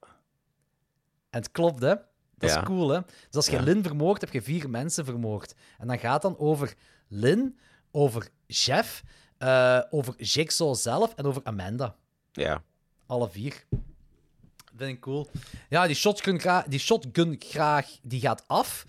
En 1.31 1.39
het 1.41 1.51
klopt, 1.51 1.83
hè? 1.83 1.95
Dat 2.35 2.51
Ja. 2.51 2.59
is 2.61 2.65
cool, 2.65 2.89
hè? 2.89 3.01
Dus 3.01 3.35
als 3.35 3.47
je 3.47 3.53
Ja. 3.57 3.63
Lin 3.63 3.83
vermoordt, 3.83 4.21
heb 4.21 4.33
je 4.33 4.43
vier 4.43 4.71
mensen 4.71 5.05
vermoord. 5.05 5.55
En 5.79 5.87
dan 5.87 5.99
gaat 5.99 6.23
dan 6.23 6.39
over 6.39 6.75
Lin, 7.09 7.59
over 7.91 8.29
Jeff, 8.47 9.03
eh, 9.39 9.81
over 9.91 10.15
Jigsaw 10.23 10.75
zelf 10.75 11.15
en 11.15 11.25
over 11.25 11.41
Amanda. 11.45 11.97
ja. 12.33 12.63
Alle 13.07 13.31
vier. 13.31 13.65
Vind 14.77 14.91
ik 14.97 15.01
cool. 15.01 15.31
Ja, 15.69 15.87
die 15.87 15.97
shotgun, 15.97 16.41
die 16.69 16.79
shotgun 16.79 17.37
graag, 17.39 17.99
die 18.03 18.21
gaat 18.21 18.45
af. 18.47 18.85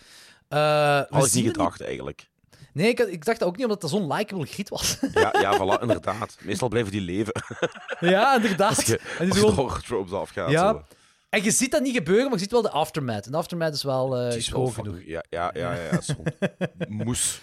Ik 1.10 1.26
zien 1.26 1.44
niet 1.44 1.52
gedacht, 1.52 1.82
eigenlijk. 1.82 2.30
Nee, 2.74 2.90
ik, 2.90 3.00
ik 3.00 3.26
dacht 3.26 3.40
dat 3.40 3.48
ook 3.48 3.56
niet, 3.56 3.66
omdat 3.66 3.82
dat 3.82 3.90
zo'n 3.90 4.14
likable 4.14 4.46
griet 4.46 4.70
was. 4.70 4.98
Ja, 5.14 5.34
ja 5.42 5.58
voilà, 5.58 5.82
inderdaad. 5.82 6.38
Meestal 6.42 6.68
blijven 6.70 6.92
die 6.92 7.02
leven. 7.02 7.34
ja, 8.00 8.36
inderdaad. 8.36 8.76
Als 8.76 8.86
je, 8.86 9.00
En 9.20 9.30
die 9.30 9.40
gewoon- 9.40 9.82
tropes 9.82 10.12
afgaat. 10.14 10.50
Ja. 10.50 10.72
zo. 10.72 10.84
En 11.30 11.44
je 11.44 11.52
ziet 11.52 11.72
dat 11.72 11.82
niet 11.82 11.96
gebeuren, 11.96 12.24
maar 12.24 12.34
je 12.34 12.40
ziet 12.40 12.52
wel 12.52 12.62
de 12.62 12.70
aftermath. 12.70 13.26
En 13.26 13.32
de 13.32 13.38
aftermath 13.38 13.74
is 13.74 13.84
wel 13.84 14.10
Die 14.10 14.38
is 14.38 14.50
wel 14.50 14.66
genoeg. 14.68 14.98
Ja, 15.06 15.24
ja, 15.30 15.52
ja. 15.54 15.74
ja, 15.74 16.02
zo. 16.02 16.14
Moes. 16.88 17.42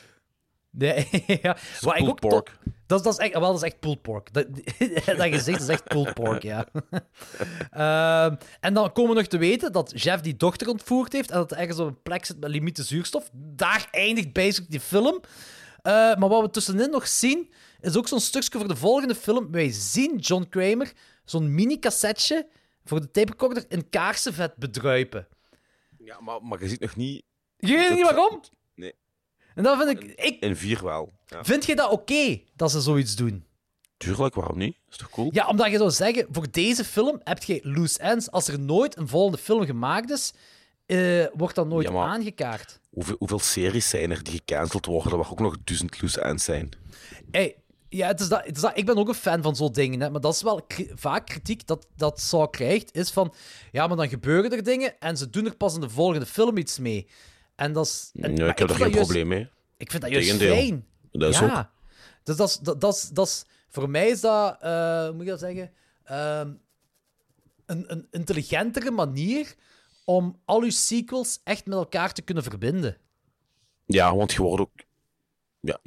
Nee, 0.73 1.09
ja. 1.43 1.57
Wat 1.81 1.93
ik 1.93 1.99
pulled 1.99 2.09
ook 2.11 2.21
pork. 2.21 2.47
to- 2.49 2.71
Dat, 2.87 2.99
is- 2.99 3.05
dat 3.05 3.13
is 3.13 3.19
echt, 3.19 3.33
wel, 3.33 3.41
dat 3.53 3.57
is 3.57 3.63
echt 3.63 3.81
pulled 3.81 4.03
pork. 4.03 4.33
Dat, 4.33 4.47
dat 5.19 5.27
gezicht 5.29 5.61
is 5.61 5.69
echt 5.69 5.85
pulled 5.85 6.15
pork, 6.15 6.43
ja. 6.43 6.67
Ehm, 7.71 8.37
en 8.61 8.75
dan 8.75 8.93
komen 8.93 9.11
we 9.11 9.17
nog 9.21 9.27
te 9.29 9.39
weten 9.39 9.73
dat 9.73 9.93
Jeff 10.03 10.23
die 10.23 10.37
dochter 10.37 10.69
ontvoerd 10.69 11.13
heeft 11.13 11.31
en 11.31 11.37
dat 11.37 11.51
er 11.51 11.57
ergens 11.59 11.79
op 11.79 11.87
een 11.87 12.03
plek 12.03 12.25
zit 12.25 12.41
met 12.41 12.51
limieten 12.51 12.85
zuurstof. 12.85 13.31
Daar 13.33 13.89
eindigt 13.91 14.33
basically 14.33 14.71
die 14.71 14.81
film. 14.81 15.21
Eh, 15.83 15.93
maar 15.93 16.29
wat 16.29 16.43
we 16.43 16.51
tussenin 16.51 16.91
nog 16.91 17.09
zien, 17.09 17.53
is 17.81 17.97
ook 17.97 18.09
zo'n 18.09 18.21
stukje 18.21 18.59
voor 18.59 18.69
de 18.69 18.77
volgende 18.77 19.15
film. 19.15 19.51
Wij 19.51 19.71
zien 19.73 20.17
John 20.19 20.47
Kramer 20.49 20.93
zo'n 21.25 21.55
mini-cassetje 21.55 22.49
voor 22.85 23.01
de 23.01 23.11
tape 23.11 23.31
recorder 23.31 23.65
in 23.69 23.89
kaarsenvet 23.89 24.57
bedruipen. 24.57 25.29
Ja, 25.99 26.21
maar, 26.21 26.43
maar 26.43 26.63
je 26.63 26.69
ziet 26.69 26.81
nog 26.81 26.97
niet... 26.97 27.23
Je 27.57 27.77
weet 27.77 27.95
niet 27.95 28.03
waarom? 28.05 28.41
En 29.55 29.62
dan 29.62 29.78
vind 29.78 30.02
ik... 30.02 30.12
ik 30.24 30.40
In 30.40 30.56
vier 30.56 30.85
wel. 30.85 31.12
Ja. 31.27 31.44
vind 31.44 31.66
je 31.66 31.77
dat 31.77 31.90
oké 31.90 32.40
dat 32.56 32.70
ze 32.70 32.81
zoiets 32.81 33.16
doen? 33.16 33.44
Tuurlijk, 33.97 34.35
waarom 34.35 34.59
niet? 34.59 34.77
Is 34.90 34.97
toch 34.97 35.10
cool? 35.10 35.28
Ja, 35.32 35.47
omdat 35.48 35.70
je 35.70 35.77
zou 35.77 35.90
zeggen, 35.90 36.27
voor 36.31 36.47
deze 36.51 36.85
film 36.85 37.20
heb 37.24 37.43
je 37.43 37.60
loose 37.62 37.98
ends. 37.98 38.31
Als 38.31 38.48
er 38.48 38.60
nooit 38.60 38.97
een 38.97 39.09
volgende 39.09 39.39
film 39.39 39.64
gemaakt 39.64 40.10
is, 40.10 40.32
eh, 40.86 41.24
wordt 41.35 41.55
dat 41.55 41.66
nooit 41.66 41.86
Ja, 41.86 41.93
maar- 41.93 42.09
aangekaart. 42.09 42.81
Hoeveel, 42.90 43.16
hoeveel 43.18 43.39
series 43.39 43.89
zijn 43.89 44.10
er 44.10 44.22
die 44.24 44.32
gecanceld 44.35 44.86
worden, 44.86 45.18
waar 45.18 45.31
ook 45.31 45.40
nog 45.40 45.56
duizend 45.64 46.01
loose 46.02 46.20
ends 46.20 46.44
zijn? 46.44 46.68
Hey, 47.31 47.56
ja, 47.89 48.06
het 48.06 48.20
is 48.20 48.28
dat, 48.28 48.44
het 48.47 48.56
is 48.56 48.62
dat, 48.62 48.72
ik 48.78 48.86
ben 48.86 48.97
ook 48.98 49.09
een 49.09 49.14
fan 49.14 49.43
van 49.43 49.56
zo'n 49.56 49.72
dingen, 49.72 50.01
hè, 50.01 50.10
maar 50.10 50.20
dat 50.20 50.35
is 50.35 50.43
wel 50.43 50.62
kri- 50.62 50.90
vaak 50.94 51.27
kritiek 51.27 51.66
dat, 51.66 51.86
dat 51.97 52.20
Saw 52.20 52.51
krijgt, 52.51 52.94
is 52.97 53.10
van, 53.10 53.35
ja, 53.72 53.86
maar 53.86 53.97
dan 53.97 54.09
gebeuren 54.09 54.51
er 54.52 54.62
dingen 54.64 54.98
en 55.01 55.16
ze 55.16 55.31
doen 55.31 55.47
er 55.47 55.56
pas 55.56 55.74
in 55.74 55.81
de 55.81 55.89
volgende 55.90 56.27
film 56.27 56.56
iets 56.56 56.78
mee. 56.78 57.06
En 57.61 57.73
dat 57.73 57.87
is... 57.87 58.11
en- 58.15 58.37
Ja, 58.37 58.41
maar 58.41 58.49
ik 58.51 58.59
heb 58.59 58.69
er 58.70 58.74
geen 58.74 58.91
juist- 58.91 59.01
probleem 59.05 59.28
mee. 59.28 59.49
Ik 59.77 59.91
vind 59.91 60.03
dat 60.03 60.11
juist 60.11 60.27
Tegendeel. 60.28 60.57
fijn. 60.57 60.87
Dat 61.12 61.31
is 61.32 61.39
ja. 61.39 61.59
ook. 61.59 61.66
Dus 62.23 62.37
dat 62.37 62.49
is, 62.49 62.57
dat, 62.57 62.81
dat 62.81 62.95
is, 62.95 63.09
dat 63.09 63.27
is, 63.27 63.45
voor 63.69 63.91
mij 63.91 64.09
is 64.09 64.20
dat, 64.20 64.57
eh, 64.61 65.03
hoe 65.05 65.12
moet 65.12 65.23
ik 65.23 65.28
dat 65.28 65.39
zeggen, 65.41 65.73
Ehm, 66.05 66.53
een, 67.66 67.85
een 67.93 68.07
intelligentere 68.11 68.91
manier 68.91 69.55
om 70.05 70.41
al 70.45 70.62
uw 70.62 70.70
sequels 70.70 71.41
echt 71.45 71.66
met 71.66 71.78
elkaar 71.78 72.12
te 72.12 72.23
kunnen 72.23 72.43
verbinden. 72.43 72.97
Ja, 73.87 74.16
want 74.16 74.32
je 74.32 74.43
wordt 74.43 74.61
ook 74.62 74.70
ja, 75.61 75.78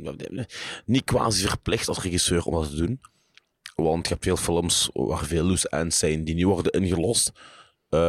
niet 0.86 1.04
quasi 1.04 1.48
verplicht 1.48 1.88
als 1.88 2.02
regisseur 2.02 2.44
om 2.46 2.54
dat 2.54 2.70
te 2.70 2.76
doen. 2.76 3.02
Want 3.76 4.08
je 4.08 4.14
hebt 4.14 4.26
veel 4.26 4.38
films 4.38 4.90
waar 4.94 5.26
veel 5.26 5.44
loose 5.44 5.70
ends 5.70 5.98
zijn 5.98 6.24
die 6.24 6.36
niet 6.36 6.44
worden 6.46 6.72
ingelost. 6.72 7.32
Eh, 7.90 8.00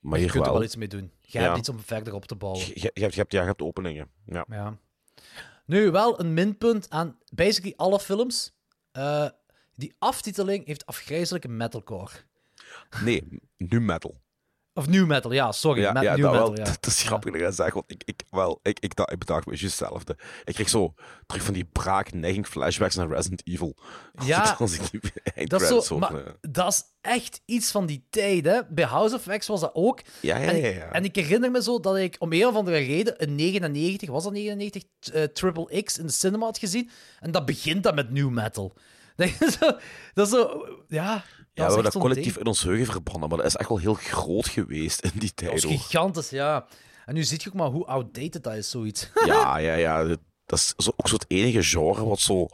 maar 0.00 0.18
Je 0.18 0.24
hier 0.24 0.30
kunt 0.32 0.46
er 0.46 0.52
wel 0.52 0.62
iets 0.62 0.76
mee 0.76 0.88
doen. 0.88 1.10
Je 1.32 1.38
hebt 1.38 1.58
iets 1.58 1.68
om 1.68 1.80
verder 1.80 2.14
op 2.14 2.24
te 2.24 2.34
bouwen. 2.36 2.66
Je, 2.66 2.74
je, 2.74 3.00
hebt, 3.02 3.14
je, 3.14 3.20
hebt, 3.20 3.32
ja, 3.32 3.40
je 3.40 3.46
hebt 3.46 3.62
openingen. 3.62 4.10
Ja. 4.26 4.44
Ja. 4.48 4.78
Nu, 5.64 5.90
wel 5.90 6.20
een 6.20 6.34
minpunt 6.34 6.90
aan 6.90 7.18
basically 7.34 7.74
alle 7.76 8.00
films. 8.00 8.52
Eh, 8.92 9.28
die 9.74 9.94
aftiteling 9.98 10.66
heeft 10.66 10.86
afgrijzelijke 10.86 11.48
metalcore. 11.48 12.12
Nee, 13.04 13.40
nu 13.56 13.80
metal. 13.80 14.20
Of 14.80 14.88
new 14.88 15.06
metal, 15.06 15.32
ja, 15.32 15.52
sorry. 15.52 15.80
Ja, 15.80 15.92
met 15.92 16.02
ja, 16.02 16.14
new 16.14 16.22
dat, 16.22 16.32
metal, 16.32 16.54
wel, 16.54 16.58
ja. 16.58 16.64
dat 16.80 16.86
is 16.86 17.02
grappig 17.02 17.32
dat 17.32 17.56
dat 17.56 17.72
want 17.72 17.84
ik, 17.86 18.02
ik, 18.04 18.22
wel, 18.30 18.60
ik, 18.62 18.78
ik, 18.80 18.96
dacht, 18.96 19.12
ik 19.12 19.18
bedacht 19.18 19.46
me 19.46 19.56
juist 19.56 19.78
hetzelfde. 19.78 20.16
Ik 20.44 20.54
kreeg 20.54 20.68
zo 20.68 20.94
terug 21.26 21.42
van 21.42 21.54
die 21.54 21.64
braak, 21.64 22.12
neiging 22.12 22.46
flashbacks 22.46 22.94
naar 22.94 23.08
Resident 23.08 23.46
Evil. 23.46 23.76
Als 24.14 24.26
Ja, 24.32 24.52
ik, 24.52 24.60
als 24.60 24.74
ik 24.74 24.90
die 24.90 25.46
Dat 25.46 25.60
is, 25.60 25.86
zo, 25.86 25.98
maar 25.98 26.14
eh. 26.14 26.32
dat 26.40 26.72
is 26.72 26.82
echt 27.00 27.40
iets 27.44 27.70
van 27.70 27.86
die 27.86 28.06
tijd. 28.10 28.44
Hè. 28.44 28.60
Bij 28.68 28.84
House 28.84 29.14
of 29.14 29.36
X 29.36 29.46
was 29.46 29.60
dat 29.60 29.70
ook. 29.74 30.00
Ja, 30.20 30.36
ja, 30.36 30.48
en, 30.48 30.56
ja, 30.56 30.68
ik, 30.68 30.74
ja. 30.74 30.92
en 30.92 31.04
ik 31.04 31.16
herinner 31.16 31.50
me 31.50 31.62
zo 31.62 31.80
dat 31.80 31.96
ik 31.96 32.16
om 32.18 32.32
een 32.32 32.46
of 32.46 32.54
andere 32.54 32.78
reden 32.78 33.22
een 33.22 33.34
99, 33.34 34.08
was 34.08 34.24
dat 34.24 34.32
99, 34.32 34.82
eh, 35.12 35.22
Triple 35.22 35.82
X 35.82 35.98
in 35.98 36.06
de 36.06 36.12
cinema 36.12 36.44
had 36.44 36.58
gezien. 36.58 36.90
En 37.20 37.30
dat 37.30 37.46
begint 37.46 37.82
dan 37.82 37.94
met 37.94 38.10
new 38.10 38.30
metal. 38.30 38.74
Dat 39.20 39.28
is 39.40 39.58
zo, 39.58 39.70
dat 40.14 40.26
is 40.26 40.32
zo 40.32 40.66
ja. 40.88 41.24
Ja, 41.52 41.66
dat 41.66 41.74
we 41.74 41.78
is 41.78 41.82
hebben 41.82 41.92
dat 41.92 42.02
collectief 42.10 42.36
in 42.36 42.46
ons 42.46 42.60
geheugen 42.60 42.92
verbannen, 42.92 43.28
maar 43.28 43.38
dat 43.38 43.46
is 43.46 43.56
echt 43.56 43.68
wel 43.68 43.78
heel 43.78 43.94
groot 43.94 44.48
geweest 44.48 45.00
in 45.00 45.10
die 45.14 45.20
Dat 45.20 45.36
tijd. 45.36 45.52
is 45.52 45.62
hoor. 45.62 45.72
gigantisch, 45.72 46.30
ja. 46.30 46.66
En 47.06 47.14
nu 47.14 47.22
zie 47.24 47.38
je 47.42 47.48
ook 47.48 47.54
maar 47.54 47.68
hoe 47.68 47.86
outdated 47.86 48.42
dat 48.42 48.54
is, 48.54 48.70
zoiets. 48.70 49.10
Ja, 49.26 49.56
ja, 49.58 49.74
ja. 49.74 50.04
Dat 50.04 50.18
dat 50.46 50.58
is 50.58 50.74
zo, 50.76 50.90
ook 50.96 51.08
zo 51.08 51.14
het 51.14 51.24
enige 51.28 51.62
genre 51.62 52.04
wat 52.04 52.20
zo... 52.20 52.46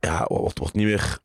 Ja, 0.00 0.24
wat, 0.28 0.58
wat 0.58 0.72
niet 0.72 0.86
meer... 0.86 1.18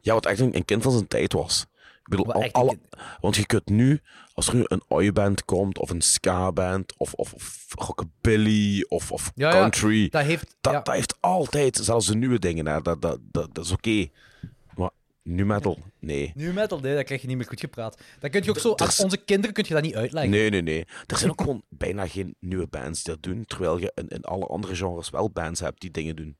Ja, 0.00 0.12
wat 0.14 0.26
echt 0.26 0.40
een, 0.40 0.56
een 0.56 0.64
kind 0.64 0.82
van 0.82 0.92
zijn 0.92 1.08
tijd 1.08 1.32
was. 1.32 1.66
Ik 2.02 2.16
bedoel, 2.16 2.32
al- 2.32 2.50
alle, 2.52 2.78
want 3.20 3.36
je 3.36 3.46
kunt 3.46 3.68
nu, 3.68 4.00
als 4.32 4.48
er 4.48 4.54
nu 4.54 4.64
een 4.66 4.82
oi-band 4.88 5.44
komt, 5.44 5.78
of 5.78 5.90
een 5.90 6.00
ska-band, 6.00 6.94
of, 6.96 7.12
of, 7.12 7.32
of 7.32 7.66
rockabilly, 7.78 8.84
of, 8.88 9.12
of 9.12 9.30
Ja, 9.34 9.48
ja, 9.48 9.60
country... 9.60 10.08
Dat 10.08 10.22
heeft... 10.24 10.56
Dat, 10.60 10.72
ja. 10.72 10.80
dat 10.80 10.94
heeft 10.94 11.16
altijd, 11.20 11.76
zelfs 11.82 12.06
de 12.06 12.14
nieuwe 12.16 12.38
dingen, 12.38 12.66
hè, 12.66 12.80
dat, 12.80 13.02
dat, 13.02 13.18
dat, 13.22 13.54
dat 13.54 13.64
is 13.64 13.70
oké. 13.72 14.08
Nu 15.22 15.46
metal, 15.46 15.78
nee. 15.98 16.32
New 16.34 16.52
metal, 16.52 16.80
nee, 16.80 16.94
dat 16.94 17.04
krijg 17.04 17.20
je 17.20 17.26
niet 17.26 17.36
meer 17.36 17.46
goed 17.46 17.60
gepraat. 17.60 18.00
Dat 18.18 18.30
kun 18.30 18.42
je 18.42 18.50
ook 18.50 18.58
zo... 18.58 18.74
Aan 18.76 19.04
onze 19.04 19.16
kinderen 19.24 19.54
kun 19.54 19.64
je 19.68 19.74
dat 19.74 19.82
niet 19.82 19.94
uitleggen. 19.94 20.30
Nee, 20.30 20.50
nee, 20.50 20.62
nee. 20.62 20.86
Er 21.06 21.16
zijn 21.16 21.30
ook 21.30 21.40
gewoon 21.46 21.62
bijna 21.68 22.06
geen 22.06 22.34
nieuwe 22.38 22.66
bands 22.66 23.02
die 23.02 23.14
dat 23.14 23.22
doen, 23.22 23.44
terwijl 23.44 23.78
je 23.78 23.92
in, 23.94 24.08
in 24.08 24.22
alle 24.22 24.46
andere 24.46 24.74
genres 24.74 25.10
wel 25.10 25.30
bands 25.30 25.60
hebt 25.60 25.80
die 25.80 25.90
dingen 25.90 26.16
doen. 26.16 26.36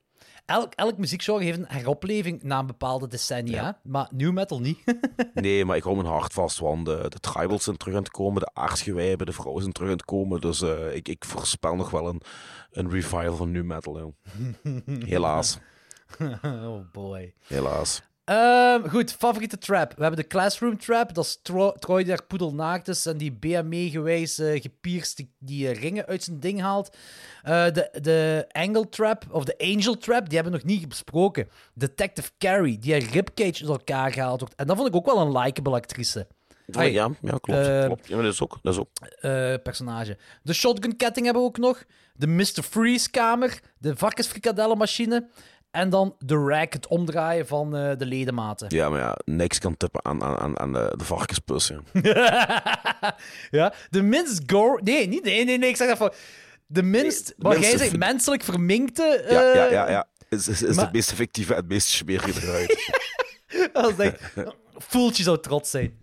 Elk, 0.46 0.72
elk 0.74 0.98
muziekgenre 0.98 1.44
heeft 1.44 1.58
een 1.58 1.66
heropleving 1.68 2.42
na 2.42 2.58
een 2.58 2.66
bepaalde 2.66 3.06
decennia, 3.06 3.80
maar 3.82 4.08
new 4.12 4.32
metal 4.32 4.60
niet. 4.60 4.78
Nee, 5.34 5.64
maar 5.64 5.76
ik 5.76 5.82
hou 5.82 5.96
mijn 5.96 6.08
hart 6.08 6.32
vast, 6.32 6.58
want 6.58 6.86
de, 6.86 7.04
de 7.08 7.18
tribals 7.20 7.64
zijn 7.64 7.76
terug 7.76 7.94
aan 7.94 8.02
het 8.02 8.10
komen, 8.10 8.40
de 8.40 8.50
aardsgewijben, 8.52 9.26
de 9.26 9.32
vrouwen 9.32 9.62
zijn 9.62 9.72
terug 9.72 9.90
aan 9.90 9.96
het 9.96 10.04
komen, 10.04 10.40
dus 10.40 10.62
eh, 10.62 10.94
ik, 10.94 11.08
ik 11.08 11.24
voorspel 11.24 11.74
nog 11.76 11.90
wel 11.90 12.08
een, 12.08 12.22
een 12.70 12.90
revival 12.90 13.36
van 13.36 13.50
nu 13.50 13.64
metal, 13.64 13.98
joh. 13.98 14.14
Helaas, 15.10 15.58
oh 16.42 16.92
boy. 16.92 17.34
helaas. 17.46 18.02
Ehm, 18.30 18.88
goed, 18.88 19.12
favoriete 19.12 19.58
trap. 19.58 19.94
We 19.96 20.02
hebben 20.02 20.20
de 20.20 20.26
Classroom 20.26 20.78
Trap. 20.78 21.14
Dat 21.14 21.24
is 21.24 21.38
Tro 21.42 21.72
Troy 21.72 21.98
die 21.98 22.06
daar 22.06 22.24
poedelnaakt 22.24 22.88
is 22.88 23.06
en 23.06 23.16
die 23.16 23.32
BME-gewijs 23.32 24.38
eh 24.38 24.60
gepierst 24.60 25.16
die, 25.16 25.34
die 25.38 25.68
eh, 25.68 25.80
ringen 25.80 26.06
uit 26.06 26.22
zijn 26.22 26.40
ding 26.40 26.60
haalt. 26.60 26.96
Eh, 27.42 27.64
de, 27.64 27.88
de 28.02 28.46
Angle 28.52 28.88
Trap, 28.88 29.24
of 29.30 29.44
de 29.44 29.58
Angel 29.58 29.96
Trap, 29.96 30.28
die 30.28 30.38
hebben 30.38 30.52
we 30.52 30.58
nog 30.58 30.76
niet 30.76 30.88
besproken. 30.88 31.48
Detective 31.74 32.30
Carrie, 32.38 32.78
die 32.78 32.92
haar 32.92 33.10
ribcage 33.10 33.60
uit 33.60 33.68
elkaar 33.68 34.12
gehaald 34.12 34.40
wordt. 34.40 34.54
En 34.54 34.66
dat 34.66 34.76
vond 34.76 34.88
ik 34.88 34.94
ook 34.94 35.06
wel 35.06 35.20
een 35.20 35.38
likable 35.38 35.74
actrice. 35.74 36.26
Ja, 36.66 36.82
ja, 36.82 37.10
klopt. 37.20 37.44
klopt. 37.86 38.08
Ja, 38.08 38.14
maar 38.14 38.24
dat 38.24 38.32
is 38.32 38.42
ook. 38.42 38.58
Dat 38.62 38.74
is 38.74 38.80
ook. 38.80 39.62
personage. 39.62 40.18
De 40.42 40.52
shotgun-ketting 40.52 41.24
hebben 41.24 41.42
we 41.42 41.48
ook 41.48 41.58
nog. 41.58 41.84
De 42.14 42.26
Mr. 42.26 42.62
Freeze-kamer. 42.62 43.60
De 43.78 43.96
varkensfrikadellenmachine. 43.96 45.28
En 45.70 45.90
dan 45.90 46.14
de 46.18 46.34
rack, 46.34 46.72
het 46.72 46.86
omdraaien 46.86 47.46
van 47.46 47.76
eh, 47.76 47.96
de 47.96 48.06
ledematen. 48.06 48.66
Ja, 48.70 48.88
maar 48.88 48.98
ja, 49.00 49.16
niks 49.24 49.58
kan 49.58 49.76
tippen 49.76 50.04
aan, 50.04 50.22
aan, 50.22 50.58
aan, 50.58 50.72
de, 50.72 50.94
de 50.96 51.04
varkenspus. 51.04 51.72
Ja. 51.92 53.16
ja, 53.60 53.74
de 53.90 54.02
minst 54.02 54.42
gore... 54.46 54.82
Nee, 54.82 55.08
niet, 55.08 55.24
nee, 55.24 55.44
nee, 55.44 55.58
nee, 55.58 55.68
ik 55.68 55.76
zeg 55.76 55.88
dat 55.88 55.96
voor... 55.96 56.14
De 56.66 56.82
minst, 56.82 57.34
wat 57.38 57.60
jij 57.60 57.78
zegt, 57.78 57.96
menselijk 57.96 58.42
verminkte... 58.42 59.24
Ja, 59.28 59.40
ja, 59.40 59.66
eh, 59.66 59.72
ja, 59.72 59.90
ja. 59.90 60.06
Is, 60.28 60.48
is, 60.48 60.62
is 60.62 60.76
maar- 60.76 60.84
het 60.84 60.94
meest 60.94 61.10
effectieve 61.10 61.52
en 61.52 61.58
het 61.58 61.68
meest 61.68 61.88
smerige 61.88 62.46
eruit. 62.46 62.70
Is 63.98 64.04
echt... 64.04 64.20
Voeltje 64.76 65.22
zou 65.22 65.40
trots 65.40 65.70
zijn. 65.70 65.98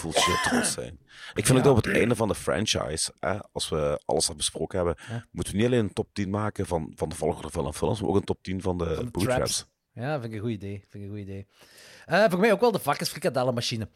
Voelt 0.00 0.16
je 0.16 0.40
trots 0.48 0.72
zijn. 0.72 0.98
Ik 1.34 1.46
vind 1.46 1.58
ook 1.58 1.64
dat 1.64 1.76
op 1.76 1.84
het 1.84 1.94
einde 1.94 2.16
van 2.16 2.28
de 2.28 2.34
franchise, 2.34 3.12
hè, 3.20 3.38
als 3.52 3.68
we 3.68 4.00
alles 4.04 4.28
al 4.28 4.34
besproken 4.34 4.76
hebben, 4.78 4.96
moeten 5.30 5.52
we 5.52 5.58
niet 5.58 5.68
alleen 5.68 5.84
een 5.84 5.92
top 5.92 6.08
10 6.12 6.30
maken 6.30 6.66
van, 6.66 6.92
van 6.94 7.08
de 7.08 7.14
volgende 7.14 7.50
van 7.50 7.64
de 7.64 7.72
films, 7.72 8.00
maar 8.00 8.10
ook 8.10 8.16
een 8.16 8.24
top 8.24 8.42
10 8.42 8.62
van 8.62 8.78
de, 8.78 8.94
Van 8.94 9.08
de 9.12 9.20
traps. 9.20 9.66
Ja, 9.92 10.12
vind 10.12 10.24
ik 10.24 10.32
een 10.32 10.40
goed 10.40 10.50
idee. 10.50 10.84
Vind 10.88 11.04
ik 11.04 11.10
een 11.10 11.16
goed 11.16 11.26
idee. 11.28 11.46
Eh, 12.06 12.24
voor 12.28 12.38
mij 12.38 12.52
ook 12.52 12.60
wel 12.60 12.72
de 12.72 12.78
varkensfrikadellenmachine. 12.78 13.88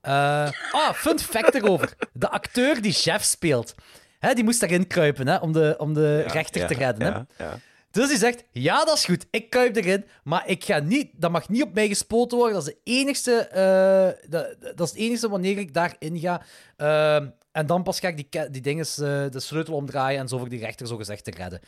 Eh 0.00 0.50
ah, 0.72 0.92
fun 0.92 1.18
fact 1.18 1.54
erover. 1.54 1.94
De 2.12 2.30
acteur 2.30 2.82
die 2.82 2.92
chef 2.92 3.22
speelt, 3.22 3.74
hè, 4.18 4.34
die 4.34 4.44
moest 4.44 4.60
daarin 4.60 4.86
kruipen 4.86 5.28
hè, 5.28 5.36
om 5.36 5.52
de, 5.52 5.74
om 5.78 5.94
de 5.94 6.22
rechter 6.22 6.66
te 6.66 6.74
redden. 6.74 7.06
Hè. 7.06 7.12
Ja, 7.12 7.26
ja. 7.38 7.58
Dus 7.90 8.08
hij 8.08 8.18
zegt, 8.18 8.44
ja, 8.52 8.84
dat 8.84 8.96
is 8.96 9.04
goed, 9.04 9.26
ik 9.30 9.50
kruip 9.50 9.76
erin, 9.76 10.04
maar 10.24 10.48
ik 10.48 10.64
ga 10.64 10.78
niet, 10.78 11.10
dat 11.12 11.30
mag 11.30 11.48
niet 11.48 11.62
op 11.62 11.74
mij 11.74 11.88
gespoten 11.88 12.38
worden. 12.38 12.54
Dat 12.54 12.68
is, 12.68 12.74
de 12.74 12.80
enigste, 12.90 13.32
eh, 13.32 14.30
dat, 14.30 14.56
dat 14.60 14.86
is 14.86 14.90
het 14.90 15.00
enigste 15.00 15.28
wanneer 15.28 15.58
ik 15.58 15.74
daarin 15.74 16.18
ga. 16.18 16.42
Ehm, 16.76 17.28
en 17.52 17.66
dan 17.66 17.82
pas 17.82 18.00
ga 18.00 18.08
ik 18.08 18.16
die, 18.16 18.50
die 18.50 18.62
dinges, 18.62 18.98
eh, 18.98 19.30
de 19.30 19.40
sleutel 19.40 19.74
omdraaien 19.74 20.20
en 20.20 20.28
zo 20.28 20.38
voor 20.38 20.48
die 20.48 20.60
rechter 20.60 20.86
zo 20.86 20.96
gezegd 20.96 21.24
te 21.24 21.30
redden. 21.30 21.60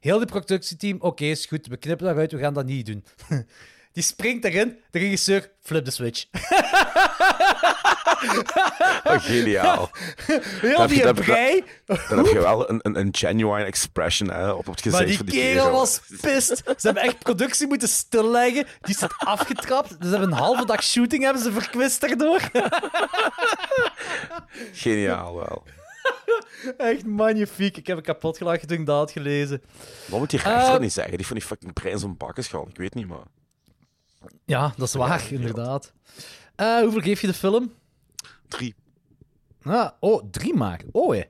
Heel 0.00 0.20
het 0.20 0.30
productieteam, 0.30 0.96
oké, 1.00 1.24
is 1.24 1.46
goed, 1.46 1.66
we 1.66 1.76
knippen 1.76 2.06
daaruit, 2.06 2.32
we 2.32 2.38
gaan 2.38 2.54
dat 2.54 2.66
niet 2.66 2.86
doen. 2.86 3.04
Die 3.96 4.04
springt 4.04 4.44
erin, 4.44 4.76
de 4.90 4.98
regisseur, 4.98 5.50
flip 5.62 5.84
de 5.84 5.90
switch. 5.90 6.24
Oh, 9.04 9.20
geniaal. 9.22 9.90
Heel 10.60 10.82
je- 10.82 10.88
die 10.88 11.02
heb 11.02 11.14
brei, 11.14 11.64
Dan 11.86 11.98
heb 12.18 12.26
je 12.26 12.40
wel 12.40 12.70
een, 12.70 12.78
een, 12.82 12.98
een 12.98 13.08
genuine 13.16 13.64
expression 13.64 14.30
hè, 14.30 14.50
op 14.50 14.66
het 14.66 14.80
gezicht 14.82 14.96
maar 14.98 15.06
die 15.06 15.16
van 15.16 15.26
die 15.26 15.40
kerel 15.40 15.70
was 15.70 16.00
pist. 16.20 16.56
Ze 16.56 16.74
hebben 16.80 17.02
echt 17.02 17.18
productie 17.18 17.66
moeten 17.66 17.88
stilleggen. 17.88 18.66
Die 18.80 18.94
is 18.94 19.02
afgetrapt. 19.18 19.88
Dus 19.88 19.98
ze 20.00 20.08
hebben 20.16 20.32
een 20.32 20.38
halve 20.38 20.64
dag 20.64 20.82
shooting 20.82 21.22
hebben 21.22 21.42
ze 21.42 21.52
verkwist 21.52 22.00
daardoor. 22.00 22.40
Geniaal 24.72 25.36
wel. 25.36 25.62
Echt 26.76 27.04
magnifiek. 27.06 27.76
Ik 27.76 27.86
heb 27.86 27.96
een 27.96 28.02
kapot 28.02 28.36
gelachen 28.36 28.68
toen 28.68 28.78
ik 28.78 28.86
dat 28.86 28.96
had 28.98 29.10
gelezen. 29.10 29.62
Wat 30.06 30.18
moet 30.18 30.30
die 30.30 30.40
rechter 30.42 30.74
Eh, 30.74 30.80
niet 30.80 30.92
zeggen? 30.92 31.16
Die 31.16 31.26
van 31.26 31.36
die 31.36 31.46
fucking 31.46 31.72
brein 31.72 31.98
zo'n 31.98 32.16
bakken 32.16 32.44
schal. 32.44 32.68
Ik 32.70 32.76
weet 32.76 32.94
niet, 32.94 33.08
maar... 33.08 33.18
Ja, 34.44 34.72
dat 34.76 34.88
is 34.88 34.94
waar, 34.94 35.32
inderdaad. 35.32 35.92
Eh, 36.56 36.78
hoeveel 36.80 37.00
geef 37.00 37.20
je 37.20 37.26
de 37.26 37.34
film? 37.34 37.72
Drie. 38.48 38.74
Ah, 39.62 39.90
oh, 40.00 40.22
drie 40.30 40.54
maar. 40.54 40.80
Oh, 40.92 41.14
hé. 41.14 41.22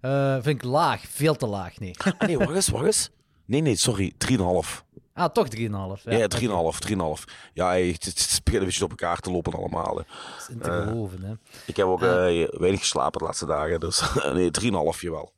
Eh, 0.00 0.42
vind 0.42 0.62
ik 0.62 0.62
laag. 0.62 1.02
Veel 1.08 1.34
te 1.36 1.46
laag, 1.46 1.78
nee. 1.78 1.94
Ah, 1.98 2.20
nee, 2.28 2.38
wacht 2.38 2.54
eens, 2.54 2.68
wacht 2.68 2.84
eens. 2.84 3.10
Nee, 3.44 3.60
nee, 3.60 3.76
sorry. 3.76 4.12
3,5. 4.28 4.84
Ah, 5.14 5.28
toch 5.32 5.48
3,5. 5.56 5.58
Ja, 6.04 6.16
Ja, 6.16 6.26
3,5, 6.28 6.78
3,5. 6.78 7.24
Ja, 7.52 7.72
het, 7.74 8.04
het, 8.04 8.40
begint 8.44 8.62
een 8.62 8.68
beetje 8.68 8.84
op 8.84 8.90
elkaar 8.90 9.18
te 9.18 9.30
lopen 9.30 9.52
allemaal. 9.52 9.96
hè. 9.96 10.02
Dat 10.04 10.40
is 10.40 10.48
in 10.48 10.58
te 10.58 10.70
geloven, 10.70 11.22
hè. 11.22 11.32
Ik 11.66 11.76
heb 11.76 11.86
ook 11.86 12.02
eh, 12.02 12.08
weinig 12.50 12.80
geslapen 12.80 13.18
de 13.18 13.24
laatste 13.24 13.46
dagen, 13.46 13.80
dus 13.80 14.02
nee, 14.32 14.50
3,5 14.60 14.70
wel. 15.00 15.32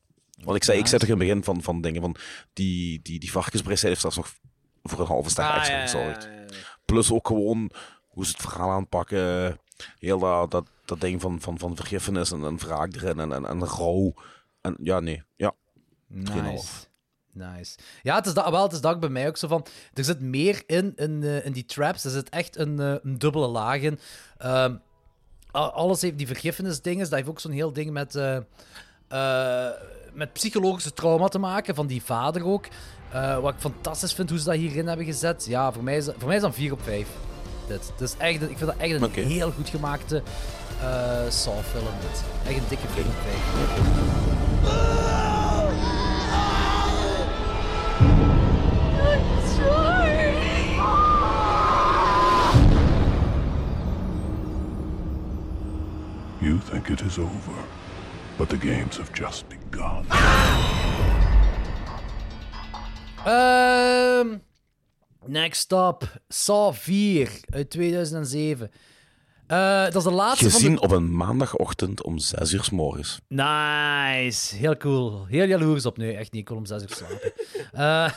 Want 0.44 0.56
ik 0.56 0.64
zei, 0.64 0.78
ik 0.78 0.86
zei 0.86 1.00
toch 1.00 1.08
in 1.10 1.16
het 1.18 1.26
begin 1.26 1.44
van, 1.44 1.62
van 1.62 1.80
dingen 1.80 2.00
van 2.00 2.16
die, 2.52 3.00
die, 3.02 3.18
die 3.18 3.30
heeft 3.32 4.00
zelfs 4.00 4.16
nog 4.16 4.32
voor 4.82 5.00
een 5.00 5.06
halve 5.06 5.30
ster 5.30 5.44
Ah, 5.44 5.56
extra 5.56 5.80
gezorgd. 5.80 6.24
ja. 6.24 6.30
Plus 6.84 7.12
ook 7.12 7.26
gewoon 7.26 7.70
hoe 8.06 8.26
ze 8.26 8.32
het 8.32 8.40
verhaal 8.40 8.70
aanpakken. 8.70 9.58
Heel 9.98 10.18
dat, 10.18 10.50
dat, 10.50 10.66
dat 10.84 11.00
ding 11.00 11.20
van, 11.20 11.40
van, 11.40 11.58
van 11.58 11.76
vergiffenis 11.76 12.32
en, 12.32 12.44
en 12.44 12.58
wraak 12.58 12.94
erin 12.94 13.20
en, 13.20 13.32
en, 13.32 13.46
en 13.46 13.64
rouw. 13.64 14.14
En 14.60 14.76
ja, 14.82 15.00
nee. 15.00 15.22
Ja, 15.36 15.54
3,5. 16.08 16.16
Nice. 16.42 16.90
Nice. 17.32 17.78
Ja, 18.02 18.14
het 18.14 18.26
is 18.26 18.34
dat, 18.34 18.50
wel, 18.50 18.62
het 18.62 18.72
is 18.72 18.80
dat 18.80 19.00
bij 19.00 19.08
mij 19.08 19.28
ook 19.28 19.36
zo 19.36 19.48
van. 19.48 19.66
Er 19.94 20.04
zit 20.04 20.20
meer 20.20 20.62
in, 20.66 20.92
in, 20.96 21.22
eh, 21.22 21.44
in 21.46 21.52
die 21.52 21.64
traps. 21.64 22.04
Er 22.04 22.10
zit 22.10 22.28
echt 22.28 22.56
een, 22.56 22.80
eh, 22.80 22.94
een 23.02 23.18
dubbele 23.18 23.46
laag 23.46 23.80
in. 23.80 23.98
Ehm, 24.38 24.76
alles 25.50 26.02
heeft 26.02 26.18
die 26.18 26.26
vergiffenisdingen. 26.26 27.04
Dat 27.04 27.12
heeft 27.12 27.28
ook 27.28 27.40
zo'n 27.40 27.50
heel 27.50 27.72
ding 27.72 27.90
met, 27.90 28.14
eh, 28.14 29.68
met 30.12 30.32
psychologische 30.32 30.92
trauma 30.92 31.28
te 31.28 31.38
maken. 31.38 31.74
Van 31.74 31.86
die 31.86 32.02
vader 32.02 32.44
ook. 32.44 32.66
Eh, 33.12 33.38
wat 33.38 33.52
ik 33.52 33.60
fantastisch 33.60 34.12
vind 34.12 34.30
hoe 34.30 34.38
ze 34.38 34.44
dat 34.44 34.54
hierin 34.54 34.86
hebben 34.86 35.06
gezet. 35.06 35.44
Ja, 35.48 35.72
voor 35.72 35.82
mij 35.82 35.96
is 35.96 36.04
dat, 36.04 36.14
voor 36.18 36.26
mij 36.26 36.36
is 36.36 36.42
dat 36.42 36.50
een 36.50 36.56
4 36.56 36.72
op 36.72 36.82
5. 36.82 37.06
Dit. 37.66 37.92
Dus 37.96 38.14
echt, 38.18 38.42
ik 38.42 38.58
vind 38.58 38.70
dat 38.70 38.76
echt 38.76 39.16
een 39.16 39.24
heel 39.24 39.50
goed 39.50 39.68
gemaakte 39.68 40.22
eh 40.80 41.30
Saw-film. 41.30 41.84
dit. 42.00 42.22
Echt 42.46 42.56
een 42.58 42.64
dikke 42.68 42.88
4 42.88 43.04
op 43.04 43.12
5. 43.22 44.72
You 56.40 56.58
think 56.70 56.88
it 56.88 57.00
is 57.00 57.18
over, 57.18 57.52
but 58.36 58.48
the 58.48 58.56
games 58.56 58.96
have 58.96 59.12
just 59.12 59.44
begun. 59.70 60.81
Ehm 63.24 64.36
next 65.26 65.72
up. 65.72 66.20
Saw 66.28 66.72
4 66.72 67.40
uit 67.50 67.70
2007. 67.70 68.70
Eh, 69.46 69.84
dat 69.84 69.96
is 69.96 70.02
de 70.02 70.10
laatste 70.10 70.50
van 70.50 70.60
Gezien 70.60 70.74
de... 70.74 70.80
op 70.80 70.90
een 70.90 71.16
maandagochtend 71.16 72.02
om 72.02 72.18
6 72.18 72.52
uur 72.52 72.64
s 72.64 72.70
morgens. 72.70 73.20
Nice. 73.28 74.56
Heel 74.56 74.76
cool. 74.76 75.26
Heel 75.26 75.46
jaloers 75.46 75.86
op 75.86 75.96
nu. 75.96 76.12
Echt 76.12 76.32
niet 76.32 76.44
cool 76.44 76.58
om 76.58 76.66
zes 76.66 76.82
uur 76.82 76.88
te 76.88 76.94
slapen. 76.94 77.32
Eh, 77.72 78.12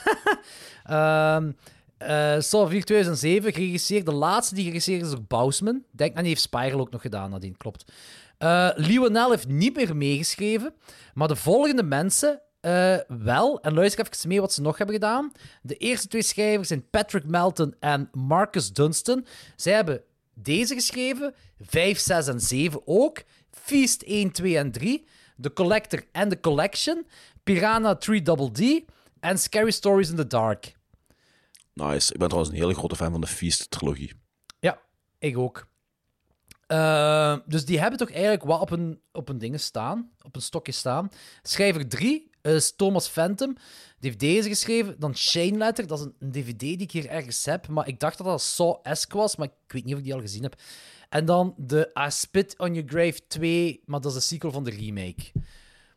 ehm 1.36 1.52
eh, 1.98 2.40
Saw 2.40 2.70
4 2.70 2.84
2007, 2.84 3.54
geregisseerd. 3.54 4.06
De 4.06 4.14
laatste 4.14 4.56
die 4.56 4.64
geregisseerd 4.64 5.02
is 5.02 5.10
door 5.10 5.24
Bousman. 5.28 5.84
Denk, 5.92 6.16
en 6.16 6.20
die 6.20 6.30
heeft 6.30 6.42
Spiral 6.42 6.80
ook 6.80 6.92
nog 6.92 7.02
gedaan 7.02 7.30
nadien, 7.30 7.58
klopt. 7.58 7.92
Eh 8.38 8.70
Lionel 8.76 9.32
heeft 9.32 9.48
niet 9.48 9.76
meer 9.76 9.96
meegeschreven, 9.96 10.74
maar 11.14 11.28
de 11.28 11.36
volgende 11.36 11.84
mensen 11.84 12.42
eh, 12.66 12.98
wel. 13.08 13.62
En 13.62 13.74
luister 13.74 14.06
even 14.06 14.28
mee 14.28 14.42
wat 14.42 14.54
ze 14.54 14.62
nog 14.62 14.78
hebben 14.78 14.96
gedaan. 14.96 15.32
De 15.62 15.76
eerste 15.78 16.08
twee 16.08 16.22
schrijvers 16.22 16.68
zijn 16.68 16.90
Patrick 16.90 17.26
Melton 17.26 17.76
en 17.80 18.10
Marcus 18.12 18.74
Dunstan. 18.74 19.26
Zij 19.56 19.74
hebben 19.74 20.04
deze 20.34 20.74
geschreven, 20.74 21.34
5, 21.60 22.00
6 22.00 22.28
en 22.28 22.40
7 22.40 22.82
ook. 22.86 23.24
Feast 23.52 24.02
1, 24.02 24.32
2 24.32 24.58
en 24.58 24.72
3. 24.72 25.06
The 25.42 25.54
Collector 25.54 26.04
en 26.12 26.30
The 26.30 26.40
Collection. 26.40 27.08
Piranha 27.44 27.96
3 27.96 28.22
Double 28.22 28.52
D. 28.52 28.84
En 29.20 29.38
Scary 29.38 29.72
Stories 29.72 30.10
in 30.10 30.16
the 30.16 30.28
Dark. 30.28 30.76
Nice. 31.74 32.14
Ik 32.14 32.20
ben 32.20 32.28
trouwens 32.28 32.54
een 32.54 32.62
hele 32.62 32.76
grote 32.76 32.96
fan 32.96 33.12
van 33.12 33.22
de 33.22 33.28
Feast-trilogie. 33.28 34.14
Ja, 34.60 34.80
ik 35.20 35.38
ook. 35.38 35.68
Eh, 36.68 37.38
dus 37.46 37.66
die 37.66 37.80
hebben 37.80 38.00
toch 38.00 38.12
eigenlijk 38.12 38.44
wat 38.44 38.62
op 38.62 38.70
een, 38.72 39.02
op 39.12 39.30
een 39.30 39.38
ding 39.38 39.60
staan, 39.60 40.12
op 40.22 40.36
een 40.36 40.42
stokje 40.42 40.72
staan. 40.72 41.10
Schrijver 41.42 41.88
3 41.88 42.34
is 42.54 42.76
Thomas 42.76 43.08
Phantom. 43.08 43.54
Die 44.00 44.10
heeft 44.10 44.20
deze 44.20 44.50
geschreven. 44.50 44.96
Dan 45.00 45.16
Shane 45.16 45.58
Letter, 45.58 45.88
dat 45.88 46.00
is 46.00 46.06
een, 46.06 46.32
DVD 46.32 46.60
die 46.60 46.78
ik 46.78 46.92
hier 46.92 47.08
ergens 47.08 47.46
heb. 47.46 47.68
Maar 47.68 47.88
ik 47.88 48.00
dacht 48.00 48.18
dat 48.18 48.28
dat 48.28 48.42
Saw-esque 48.42 49.18
was, 49.18 49.36
maar 49.36 49.48
ik 49.48 49.74
weet 49.74 49.84
niet 49.84 49.94
of 49.94 50.00
ik 50.00 50.06
die 50.06 50.14
al 50.14 50.22
gezien 50.22 50.44
heb. 50.44 50.56
En 51.10 51.26
dan 51.26 51.54
de 51.58 51.92
I 52.08 52.12
Spit 52.12 52.56
on 52.58 52.74
Your 52.74 52.90
Grave 52.90 53.20
2, 53.28 53.82
maar 53.86 54.02
dat 54.02 54.12
is 54.12 54.18
de 54.18 54.24
sequel 54.24 54.52
van 54.52 54.64
de 54.64 54.72
remake. 54.72 55.32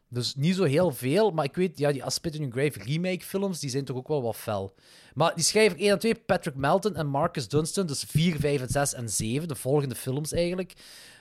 Dus 0.09 0.35
niet 0.35 0.55
zo 0.55 0.65
heel 0.65 0.91
veel, 0.91 1.31
maar 1.31 1.45
ik 1.45 1.55
weet, 1.55 1.79
ja, 1.79 1.93
die 1.93 2.05
I 2.05 2.11
Spit 2.11 2.39
on 2.39 2.49
Your 2.49 2.53
Grave 2.53 2.91
remake 2.91 3.25
films, 3.25 3.61
die 3.61 3.71
zijn 3.71 3.85
toch 3.85 3.97
ook 3.97 4.09
wel 4.09 4.23
wat 4.23 4.37
fel. 4.37 4.75
Maar 5.15 5.35
die 5.35 5.45
schrijver 5.45 5.79
1 5.79 5.91
en 5.91 5.99
2, 5.99 6.15
Patrick 6.15 6.55
Melton 6.55 6.97
en 6.97 7.07
Marcus 7.07 7.49
Dunstan, 7.49 7.87
dus 7.87 8.05
4, 8.09 8.39
5 8.39 8.61
en 8.61 8.69
6 8.69 8.95
en 8.95 9.09
7, 9.09 9.49
de 9.49 9.55
volgende 9.55 9.95
films 9.95 10.33
eigenlijk, 10.33 10.73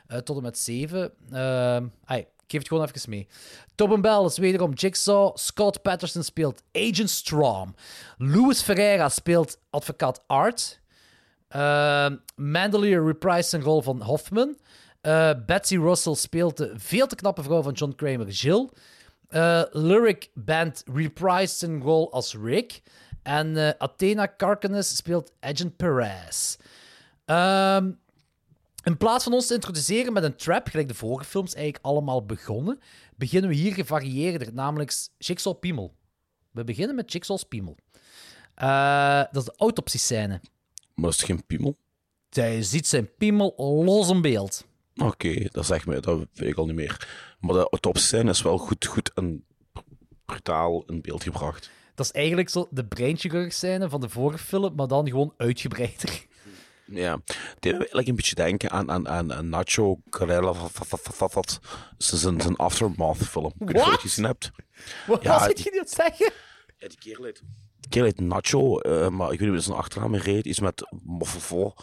eh, 0.07 0.17
tot 0.17 0.37
en 0.37 0.43
met 0.43 0.57
7. 0.57 1.11
Ehm 1.31 1.87
ai, 2.03 2.25
ik 2.47 2.53
geef 2.53 2.59
het 2.59 2.67
gewoon 2.67 2.83
even 2.83 3.09
mee. 3.09 3.27
Tobin 3.75 4.01
Bell 4.01 4.25
is 4.25 4.37
wederom 4.37 4.73
Jigsaw. 4.73 5.37
Scott 5.37 5.81
Patterson 5.81 6.23
speelt 6.23 6.63
Agent 6.71 7.09
Strom. 7.09 7.75
Louis 8.17 8.61
Ferreira 8.61 9.09
speelt 9.09 9.59
advocaat 9.69 10.23
Art. 10.27 10.79
Uh, 11.55 12.09
Mandelier 12.35 13.05
reprised 13.05 13.49
zijn 13.49 13.61
rol 13.61 13.81
van 13.81 14.01
Hoffman. 14.01 14.57
Eh, 15.01 15.31
Betsy 15.45 15.77
Russell 15.77 16.15
speelt 16.15 16.57
de 16.57 16.73
veel 16.75 17.07
te 17.07 17.15
knappe 17.15 17.43
vrouw 17.43 17.61
van 17.61 17.73
John 17.73 17.93
Kramer, 17.95 18.27
Jill. 18.27 18.69
Eh, 19.27 19.61
Lyric 19.71 20.29
Band 20.33 20.83
reprised 20.93 21.57
zijn 21.57 21.81
rol 21.81 22.11
als 22.11 22.35
Rick. 22.43 22.81
En 23.23 23.57
eh, 23.57 23.69
Athena 23.77 24.25
Karkanis 24.25 24.95
speelt 24.95 25.31
Agent 25.39 25.75
Perez. 25.75 26.57
Ehm, 27.25 27.91
in 28.87 28.97
plaats 28.97 29.23
van 29.23 29.33
ons 29.33 29.47
te 29.47 29.53
introduceren 29.53 30.13
met 30.13 30.23
een 30.23 30.35
trap, 30.35 30.67
gelijk 30.67 30.87
de 30.87 30.93
vorige 30.93 31.25
films 31.25 31.53
eigenlijk 31.53 31.85
allemaal 31.85 32.25
begonnen, 32.25 32.79
beginnen 33.15 33.49
we 33.49 33.55
hier 33.55 33.73
gevarieerder, 33.73 34.53
namelijk 34.53 34.93
Jigsaw 35.17 35.59
Piemel. 35.59 35.95
We 36.51 36.63
beginnen 36.63 36.95
met 36.95 37.11
Jigsaw's 37.11 37.43
Piemel. 37.43 37.77
Eh, 38.55 39.23
dat 39.31 39.35
is 39.35 39.43
de 39.43 39.53
autopsiescène. 39.57 40.41
Maar 40.95 41.09
is 41.09 41.23
geen 41.23 41.45
piemel. 41.45 41.77
Hij 42.29 42.63
ziet 42.63 42.87
zijn 42.87 43.09
piemel 43.17 43.53
los 43.85 44.09
in 44.09 44.21
beeld. 44.21 44.65
Oké, 44.95 45.47
dat 45.51 45.65
zegt 45.65 45.85
me, 45.85 45.99
dat 45.99 46.27
weet 46.33 46.49
ik 46.49 46.57
al 46.57 46.65
niet 46.65 46.75
meer. 46.75 47.07
Maar 47.39 47.53
de 47.53 47.69
autopscène 47.69 48.29
is 48.29 48.41
wel 48.41 48.57
goed, 48.57 48.85
goed 48.85 49.13
en 49.13 49.45
brutaal 50.25 50.83
in 50.85 51.01
beeld 51.01 51.23
gebracht. 51.23 51.69
Dat 51.95 52.05
is 52.05 52.11
eigenlijk 52.11 52.49
zo 52.49 52.67
de 52.71 52.85
breinchirurg-scène 52.85 53.89
van 53.89 54.01
de 54.01 54.09
vorige 54.09 54.43
film, 54.43 54.75
maar 54.75 54.87
dan 54.87 55.07
gewoon 55.07 55.33
uitgebreider. 55.37 56.25
Ja, 56.91 57.15
die 57.25 57.35
deed 57.59 57.71
me 57.71 57.77
eigenlijk 57.77 58.07
een 58.07 58.15
beetje 58.15 58.35
denken 58.35 58.69
aan, 58.71 58.91
aan, 58.91 59.07
aan, 59.09 59.33
aan 59.33 59.49
Nacho 59.49 59.99
Carella. 60.09 60.53
Dat 60.53 61.59
is 61.97 62.07
zijn, 62.07 62.41
zijn 62.41 62.55
Aftermath-film. 62.55 63.45
Ik 63.45 63.53
weet 63.57 63.67
niet 63.67 63.75
of 63.77 63.83
je 63.83 63.89
Wat? 63.91 63.91
het 63.91 64.01
gezien 64.01 64.25
hebt. 64.25 64.51
Wat 65.07 65.23
Ja, 65.23 65.39
was 65.39 65.47
ik 65.47 65.55
die- 65.55 65.65
je 65.73 65.79
niet 65.79 65.89
zeggen? 65.89 66.31
Ja, 66.77 66.87
die 66.87 66.97
kerel 66.97 67.23
heet, 67.23 67.41
die 67.79 67.89
kerel 67.89 68.05
heet 68.07 68.19
Nacho, 68.19 68.79
eh, 68.79 69.09
maar 69.09 69.31
ik 69.31 69.39
weet 69.39 69.49
niet 69.49 69.49
hoe 69.49 69.59
zijn 69.59 69.77
achternaam 69.77 70.15
reed. 70.15 70.45
Iets 70.45 70.59
met 70.59 70.87
Moffofo. 71.03 71.73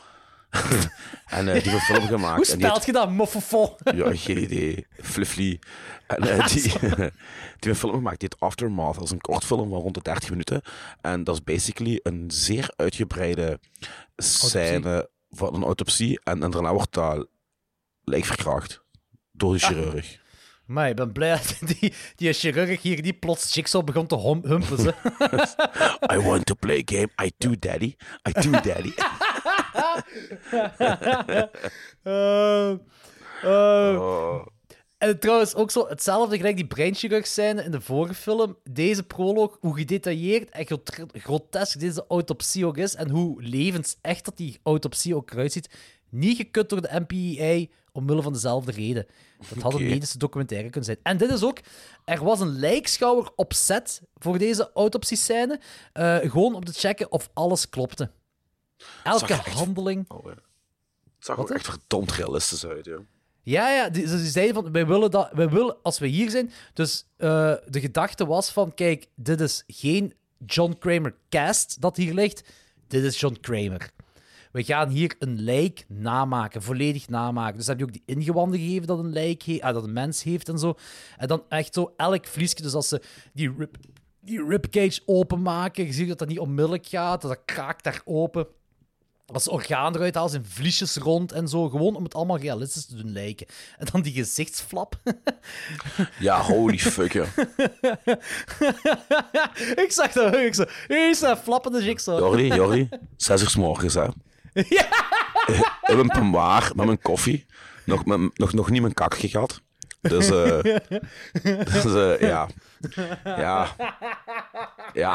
en 1.27 1.49
eh, 1.49 1.63
die 1.63 1.71
heeft 1.71 1.75
een 1.75 1.81
film 1.81 2.07
gemaakt. 2.07 2.37
Hoe 2.37 2.45
spelt 2.45 2.87
je 2.87 2.93
dat, 2.93 3.11
moffofol? 3.11 3.77
heeft- 3.85 3.97
Ja, 4.07 4.17
geen 4.17 4.43
idee. 4.43 4.87
Fliffly. 5.03 5.61
En 6.07 6.17
eh, 6.23 6.47
die, 6.53 6.63
die 6.63 6.71
heeft 6.81 7.67
een 7.67 7.75
film 7.75 7.93
gemaakt, 7.93 8.21
die 8.21 8.29
heet 8.33 8.41
Aftermath. 8.49 8.95
Dat 8.95 9.05
is 9.05 9.11
een 9.11 9.21
kort 9.21 9.45
film 9.45 9.69
van 9.71 9.81
rond 9.81 9.95
de 9.95 10.03
30 10.03 10.31
minuten. 10.31 10.63
En 11.01 11.25
dat 11.25 11.35
is 11.35 11.43
basically 11.45 12.01
een 12.03 12.25
zeer 12.31 12.73
uitgebreide 12.77 13.61
scène 14.17 15.09
van 15.31 15.55
een 15.55 15.63
autopsie. 15.65 16.21
En, 16.25 16.43
en 16.43 16.51
daarna 16.51 16.73
wordt 16.73 16.93
dat 16.93 17.27
lijk 18.05 18.25
verkracht 18.25 18.83
door 19.33 19.53
de 19.53 19.59
chirurg. 19.59 20.23
Maar 20.67 20.89
ik 20.89 20.97
ben 20.97 21.13
blij 21.13 21.31
dat 21.31 21.59
die, 21.81 21.93
die 22.15 22.33
chirurg 22.33 22.83
hier 22.83 23.03
die 23.03 23.13
plots 23.13 23.55
Jigsaw 23.55 23.85
begon 23.85 24.07
te 24.07 24.19
humpen. 24.19 24.95
I 26.13 26.19
want 26.19 26.47
to 26.47 26.55
play 26.55 26.79
a 26.79 26.83
game. 26.85 27.09
I 27.25 27.33
do, 27.39 27.55
daddy. 27.59 27.95
I 28.29 28.33
do, 28.41 28.51
daddy. 28.51 28.93
Eh, 32.03 32.73
Oh. 33.45 34.47
En 34.99 35.19
trouwens 35.19 35.55
ook 35.55 35.71
zo 35.71 35.89
hetzelfde 35.89 36.37
gelijk 36.37 36.57
die 36.57 36.67
breinchirurg 36.67 37.27
scène 37.27 37.63
in 37.65 37.71
de 37.71 37.81
vorige 37.81 38.15
film. 38.15 38.57
Deze 38.71 39.03
proloog, 39.03 39.57
hoe 39.61 39.77
gedetailleerd 39.77 40.51
en 40.51 40.67
grot- 40.67 40.91
grotesk 41.13 41.81
deze 41.81 42.05
autopsie 42.09 42.67
ook 42.67 42.77
is 42.77 42.95
en 42.95 43.11
hoe 43.11 43.43
levensecht 43.43 44.25
dat 44.25 44.37
die 44.37 44.61
autopsie 44.63 45.17
ook 45.17 45.31
eruit 45.31 45.53
ziet. 45.53 45.71
Niet 46.11 46.37
gekut 46.37 46.69
door 46.69 46.81
de 46.83 47.01
MPEI 47.01 47.71
omwille 47.93 48.23
van 48.23 48.33
dezelfde 48.33 48.73
reden. 48.73 49.07
Dat 49.55 49.63
had 49.63 49.75
een 49.75 49.79
medische 49.89 50.19
documentaire 50.19 50.67
kunnen 50.71 50.85
zijn. 50.85 50.99
En 51.03 51.17
dit 51.17 51.31
is 51.31 51.43
ook... 51.45 51.59
Er 52.05 52.25
was 52.25 52.41
een 52.41 52.59
lijkschouwer 52.59 53.31
op 53.37 53.53
set 53.53 54.03
voor 54.15 54.39
deze 54.39 54.71
autopsiescène. 54.75 55.61
eh 55.93 56.17
gewoon 56.19 56.55
om 56.55 56.65
te 56.65 56.73
checken 56.73 57.13
of 57.13 57.31
alles 57.35 57.69
klopte. 57.69 58.11
Elke 59.05 59.19
Zag 59.19 59.31
er 59.31 59.47
echt- 59.47 59.59
handeling... 59.59 60.05
Oh, 60.11 60.25
ja. 60.25 60.31
Het 60.31 60.39
zag 61.19 61.37
Wat, 61.37 61.45
ook 61.45 61.51
hè? 61.51 61.55
echt 61.55 61.65
verdomd 61.65 62.13
realistisch 62.13 62.67
uit, 62.67 62.85
ja. 62.85 62.99
Ja, 63.43 63.71
ja, 63.71 63.89
die, 63.89 64.09
ze 64.09 64.19
zeiden 64.27 64.55
van, 64.55 64.73
wij 64.73 64.87
willen 64.87 65.11
dat, 65.11 65.31
wij 65.33 65.49
willen, 65.49 65.77
als 65.83 65.99
we 65.99 66.07
hier 66.07 66.31
zijn, 66.31 66.53
dus 66.73 67.07
eh, 67.17 67.55
de 67.67 67.81
gedachte 67.81 68.27
was 68.27 68.51
van, 68.53 68.75
kijk, 68.75 69.07
dit 69.15 69.41
is 69.41 69.65
geen 69.67 70.15
John 70.47 70.77
Kramer 70.79 71.15
cast 71.29 71.81
dat 71.81 71.97
hier 71.97 72.15
ligt, 72.15 72.49
dit 72.87 73.05
is 73.05 73.21
John 73.21 73.37
Kramer. 73.41 73.91
We 74.53 74.65
gaan 74.65 74.89
hier 74.89 75.15
een 75.19 75.41
lijk 75.41 75.85
namaken, 75.89 76.63
volledig 76.63 77.09
namaken. 77.09 77.57
Dus 77.57 77.67
heb 77.67 77.79
je 77.79 77.85
ook 77.85 77.93
die 77.93 78.03
ingewanden 78.07 78.59
gegeven 78.61 78.87
dat 78.87 78.99
een 78.99 79.13
lijk 79.13 79.43
heeft, 79.43 79.63
ah, 79.63 79.75
dat 79.75 79.85
een 79.85 79.93
mens 79.93 80.23
heeft 80.23 80.49
en 80.49 80.59
zo. 80.59 80.75
En 81.17 81.29
dan 81.29 81.43
echt 81.49 81.75
zo 81.75 81.93
elk 81.97 82.27
vliesje, 82.27 82.63
dus 82.63 82.75
als 82.75 82.89
ze 82.89 83.03
die, 83.33 83.55
rib, 83.59 83.77
die 84.21 84.45
ribcage 84.47 85.03
openmaken, 85.07 85.87
je 85.87 85.93
ziet 85.93 86.09
dat 86.09 86.19
dat 86.19 86.29
niet 86.29 86.39
onmiddellijk 86.39 86.87
gaat, 86.87 87.23
dat 87.23 87.41
kraakt 87.45 87.85
daar 87.85 88.03
open. 88.05 88.47
Als 89.27 89.49
orgaan 89.49 89.95
eruit 89.95 90.15
halen, 90.15 90.31
zijn 90.31 90.45
vliesjes 90.49 90.97
rond 90.97 91.33
en 91.33 91.49
zo. 91.49 91.69
Gewoon 91.69 91.97
om 91.97 92.05
het 92.05 92.15
allemaal 92.15 92.39
realistisch 92.39 92.87
te 92.87 92.97
doen 92.97 93.13
lijken. 93.13 93.47
En 93.79 93.87
dan 93.93 94.03
die 94.03 94.13
gezichtsflap. 94.13 94.97
Ja, 96.19 96.41
holy 96.41 96.79
fuck, 96.79 97.13
ja. 97.13 97.25
ik 99.85 99.87
zag 99.89 100.13
dat. 100.13 100.35
Ik 100.35 100.55
zo, 100.55 100.65
is 100.87 101.21
een 101.21 101.37
flappende 101.37 101.85
jigsaw. 101.85 102.19
Jordi, 102.19 102.47
Jordi, 102.55 102.89
zes 103.17 103.43
uur 103.43 103.51
's 103.51 103.57
morgens, 103.57 103.95
hè. 103.95 104.07
Ja. 104.53 104.87
Ik 105.87 105.97
ben 105.97 106.07
pamwaar 106.07 106.73
met 106.75 106.87
mijn 106.87 107.03
koffie. 107.03 107.47
Nog, 107.85 108.05
nog, 108.35 108.53
nog 108.53 108.71
niet 108.71 108.81
mijn 108.81 108.95
kakje 108.95 109.29
gehad. 109.29 109.61
Dus, 110.09 110.31
eh 110.31 110.59
dus 111.73 111.85
eh, 111.85 112.21
ja. 112.21 112.49
Ja. 113.25 113.77
Ja. 114.93 115.15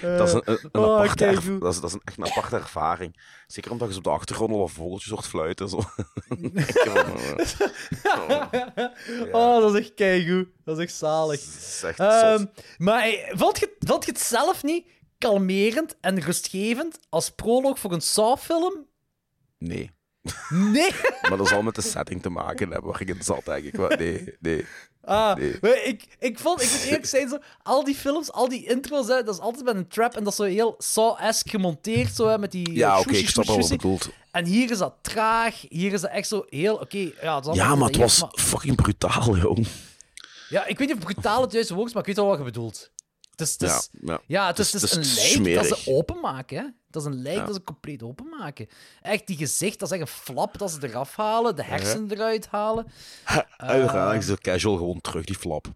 Dat 0.00 0.28
is 0.28 0.32
een, 0.34 0.42
een, 0.44 0.58
een 0.72 0.80
Oh, 0.80 1.00
aparte 1.00 1.58
dat 1.58 1.74
is, 1.74 1.80
dat 1.80 1.90
is 1.90 1.92
een, 1.92 2.00
echt 2.04 2.18
een 2.18 2.26
aparte 2.26 2.56
ervaring. 2.56 3.20
Zeker 3.46 3.70
omdat 3.70 3.86
je 3.88 3.92
zo 3.92 3.98
op 3.98 4.04
de 4.04 4.10
achtergrond 4.10 4.50
al 4.52 4.62
een 4.62 4.68
vogeltjes 4.68 5.10
hoort 5.10 5.26
fluiten. 5.26 5.68
Zo. 5.68 5.78
Ik 6.28 6.68
heb 6.82 6.92
wel, 6.94 7.04
eh, 9.22 9.34
Oh, 9.34 9.60
dat 9.60 9.74
is 9.74 9.80
echt 9.80 9.94
keigoed. 9.94 10.48
Dat 10.64 10.78
is 10.78 10.84
echt 10.84 10.94
zalig. 10.94 11.40
dat 11.40 11.48
is 11.54 11.82
echt 11.84 11.98
Ehm, 11.98 12.38
zot. 12.38 12.48
maar 12.78 13.02
eh, 13.02 13.32
vond 13.36 13.58
je, 13.58 13.76
vond 13.78 14.04
je 14.04 14.10
het 14.12 14.20
zelf 14.20 14.62
niet 14.62 14.86
kalmerend 15.18 15.96
en 16.00 16.20
rustgevend 16.20 16.98
als 17.08 17.30
proloog 17.30 17.78
voor 17.78 17.92
een 17.92 18.00
Saw-film? 18.00 18.86
Nee. 19.58 19.90
Nee. 20.48 20.90
Maar 21.28 21.36
dat 21.38 21.48
zal 21.48 21.62
met 21.62 21.74
de 21.74 21.80
setting 21.82 22.22
te 22.22 22.28
maken 22.30 22.70
hebben 22.70 22.90
waar 22.90 23.00
ik 23.00 23.08
in 23.08 23.22
zat, 23.22 23.44
denk 23.44 23.64
ik. 23.64 23.76
Maar 23.78 23.96
nee, 23.98 24.34
nee. 24.40 24.66
Ah, 25.04 25.36
Nee. 25.36 25.56
maar 25.60 25.84
ik, 25.84 26.04
ik 26.18 26.38
vond, 26.38 26.62
ik 26.62 26.70
moet 26.70 26.82
eerlijk 26.84 27.06
zijn, 27.06 27.28
zo, 27.28 27.38
al 27.62 27.84
die 27.84 27.94
films, 27.94 28.32
al 28.32 28.48
die 28.48 28.66
intros, 28.66 29.06
hè, 29.08 29.22
dat 29.22 29.34
is 29.34 29.40
altijd 29.40 29.64
met 29.64 29.74
een 29.74 29.88
trap 29.88 30.14
en 30.16 30.24
dat 30.24 30.32
is 30.32 30.38
zo 30.38 30.44
heel 30.44 30.74
Saw-esque 30.78 31.50
gemonteerd, 31.50 32.14
zo, 32.14 32.28
hè, 32.28 32.38
met 32.38 32.50
die... 32.50 32.72
Ja, 32.72 32.94
eh, 32.94 33.00
oké, 33.00 33.14
ik 33.16 33.28
snap 33.28 33.46
wel 33.46 33.56
wat 33.56 33.68
je 33.68 33.76
bedoelt. 33.76 34.10
En 34.30 34.44
hier 34.44 34.70
is 34.70 34.78
dat 34.78 34.94
traag, 35.00 35.64
hier 35.68 35.92
is 35.92 36.00
dat 36.00 36.10
echt 36.10 36.28
zo 36.28 36.44
heel... 36.48 36.74
Oké, 36.74 36.98
ja, 36.98 37.08
het 37.08 37.14
is 37.20 37.22
allemaal 37.50 37.54
Ja, 37.54 37.74
maar 37.74 37.88
het 37.88 37.96
was 37.96 38.14
gedetailleerd, 38.18 38.48
fucking 38.48 38.76
brutaal, 38.76 39.36
jong. 39.36 39.66
Ja, 40.48 40.66
ik 40.66 40.78
weet 40.78 40.88
niet 40.88 40.96
of 40.96 41.04
brutaal 41.04 41.42
het 41.42 41.52
juiste 41.52 41.74
woord 41.74 41.86
is, 41.88 41.92
maar 41.92 42.02
ik 42.02 42.08
weet 42.08 42.16
wel 42.16 42.26
wat 42.26 42.38
je 42.38 42.44
bedoelt. 42.44 42.90
Het 43.30 43.40
is, 43.40 43.52
het 43.52 43.62
is, 43.62 43.88
Ja, 43.92 44.12
ja. 44.12 44.20
ja, 44.26 44.46
het 44.46 44.58
is, 44.58 44.72
Het 44.72 44.82
het 44.82 44.90
is- 44.90 44.96
het 44.96 45.06
een 45.16 45.22
is 45.24 45.36
lijk 45.54 45.68
dat 45.68 45.78
ze 45.78 45.90
openmaken, 45.90 46.56
hè. 46.58 46.64
Dat 46.92 47.06
is 47.06 47.12
een 47.12 47.22
lijk 47.22 47.46
dat 47.46 47.54
ze 47.54 47.64
compleet 47.64 48.02
openmaken. 48.02 48.68
Echt, 49.02 49.26
die 49.26 49.36
gezicht, 49.36 49.78
dat 49.78 49.92
is 49.92 49.98
echt 49.98 50.08
een 50.08 50.14
flap 50.16 50.58
dat 50.58 50.70
ze 50.70 50.88
eraf 50.88 51.16
halen, 51.16 51.56
de 51.56 51.64
hersenen 51.64 52.10
eruit 52.10 52.46
halen. 52.46 52.86
Uiteraard 53.56 54.22
is 54.22 54.28
het 54.28 54.40
casual 54.40 54.76
gewoon 54.76 55.00
terug, 55.00 55.24
die 55.24 55.36
flap. 55.36 55.66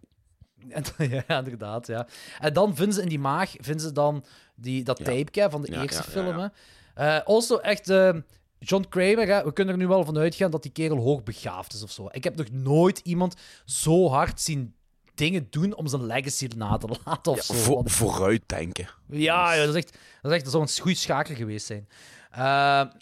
Ja, 0.97 1.37
inderdaad, 1.37 1.87
ja. 1.87 2.07
En 2.39 2.53
dan 2.53 2.75
vinden 2.75 2.93
ze 2.93 3.01
in 3.01 3.09
die 3.09 3.19
maag 3.19 3.51
vinden 3.59 3.81
ze 3.81 3.91
dan 3.91 4.23
die, 4.55 4.83
dat 4.83 5.03
tape 5.03 5.47
van 5.49 5.61
de 5.61 5.81
eerste 5.81 6.03
film. 6.03 6.37
Hè. 6.39 6.47
Eh, 6.93 7.25
also, 7.25 7.57
echt, 7.57 7.89
eh, 7.89 8.13
John 8.59 8.85
Kramer, 8.89 9.27
hè, 9.27 9.43
we 9.43 9.53
kunnen 9.53 9.73
er 9.73 9.79
nu 9.79 9.87
wel 9.87 10.05
van 10.05 10.17
uitgaan 10.17 10.51
dat 10.51 10.63
die 10.63 10.71
kerel 10.71 10.97
hoogbegaafd 10.97 11.73
is 11.73 11.83
of 11.83 11.91
zo. 11.91 12.07
Ik 12.11 12.23
heb 12.23 12.35
nog 12.35 12.51
nooit 12.51 12.99
iemand 12.99 13.35
zo 13.65 14.09
hard 14.09 14.41
zien 14.41 14.75
dingen 15.17 15.47
doen 15.49 15.75
om 15.75 15.87
zijn 15.87 16.05
legacy 16.05 16.47
na 16.55 16.77
te 16.77 16.87
laten 17.05 17.31
of 17.31 17.41
zo. 17.41 17.53
Voor, 17.53 17.75
Want- 17.75 17.91
vooruit 17.91 18.41
denken. 18.45 18.89
ja, 19.09 19.53
ja, 19.53 19.65
dat 19.65 19.75
is 19.75 19.83
echt, 19.83 19.91
dat 20.21 20.31
is 20.31 20.35
echt 20.37 20.43
dat 20.43 20.51
zou 20.53 20.63
een 20.63 20.81
goede 20.81 20.97
schakel 20.97 21.35
geweest 21.35 21.65
zijn. 21.65 21.87
Eh, 22.31 22.39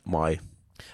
Maar 0.03 0.39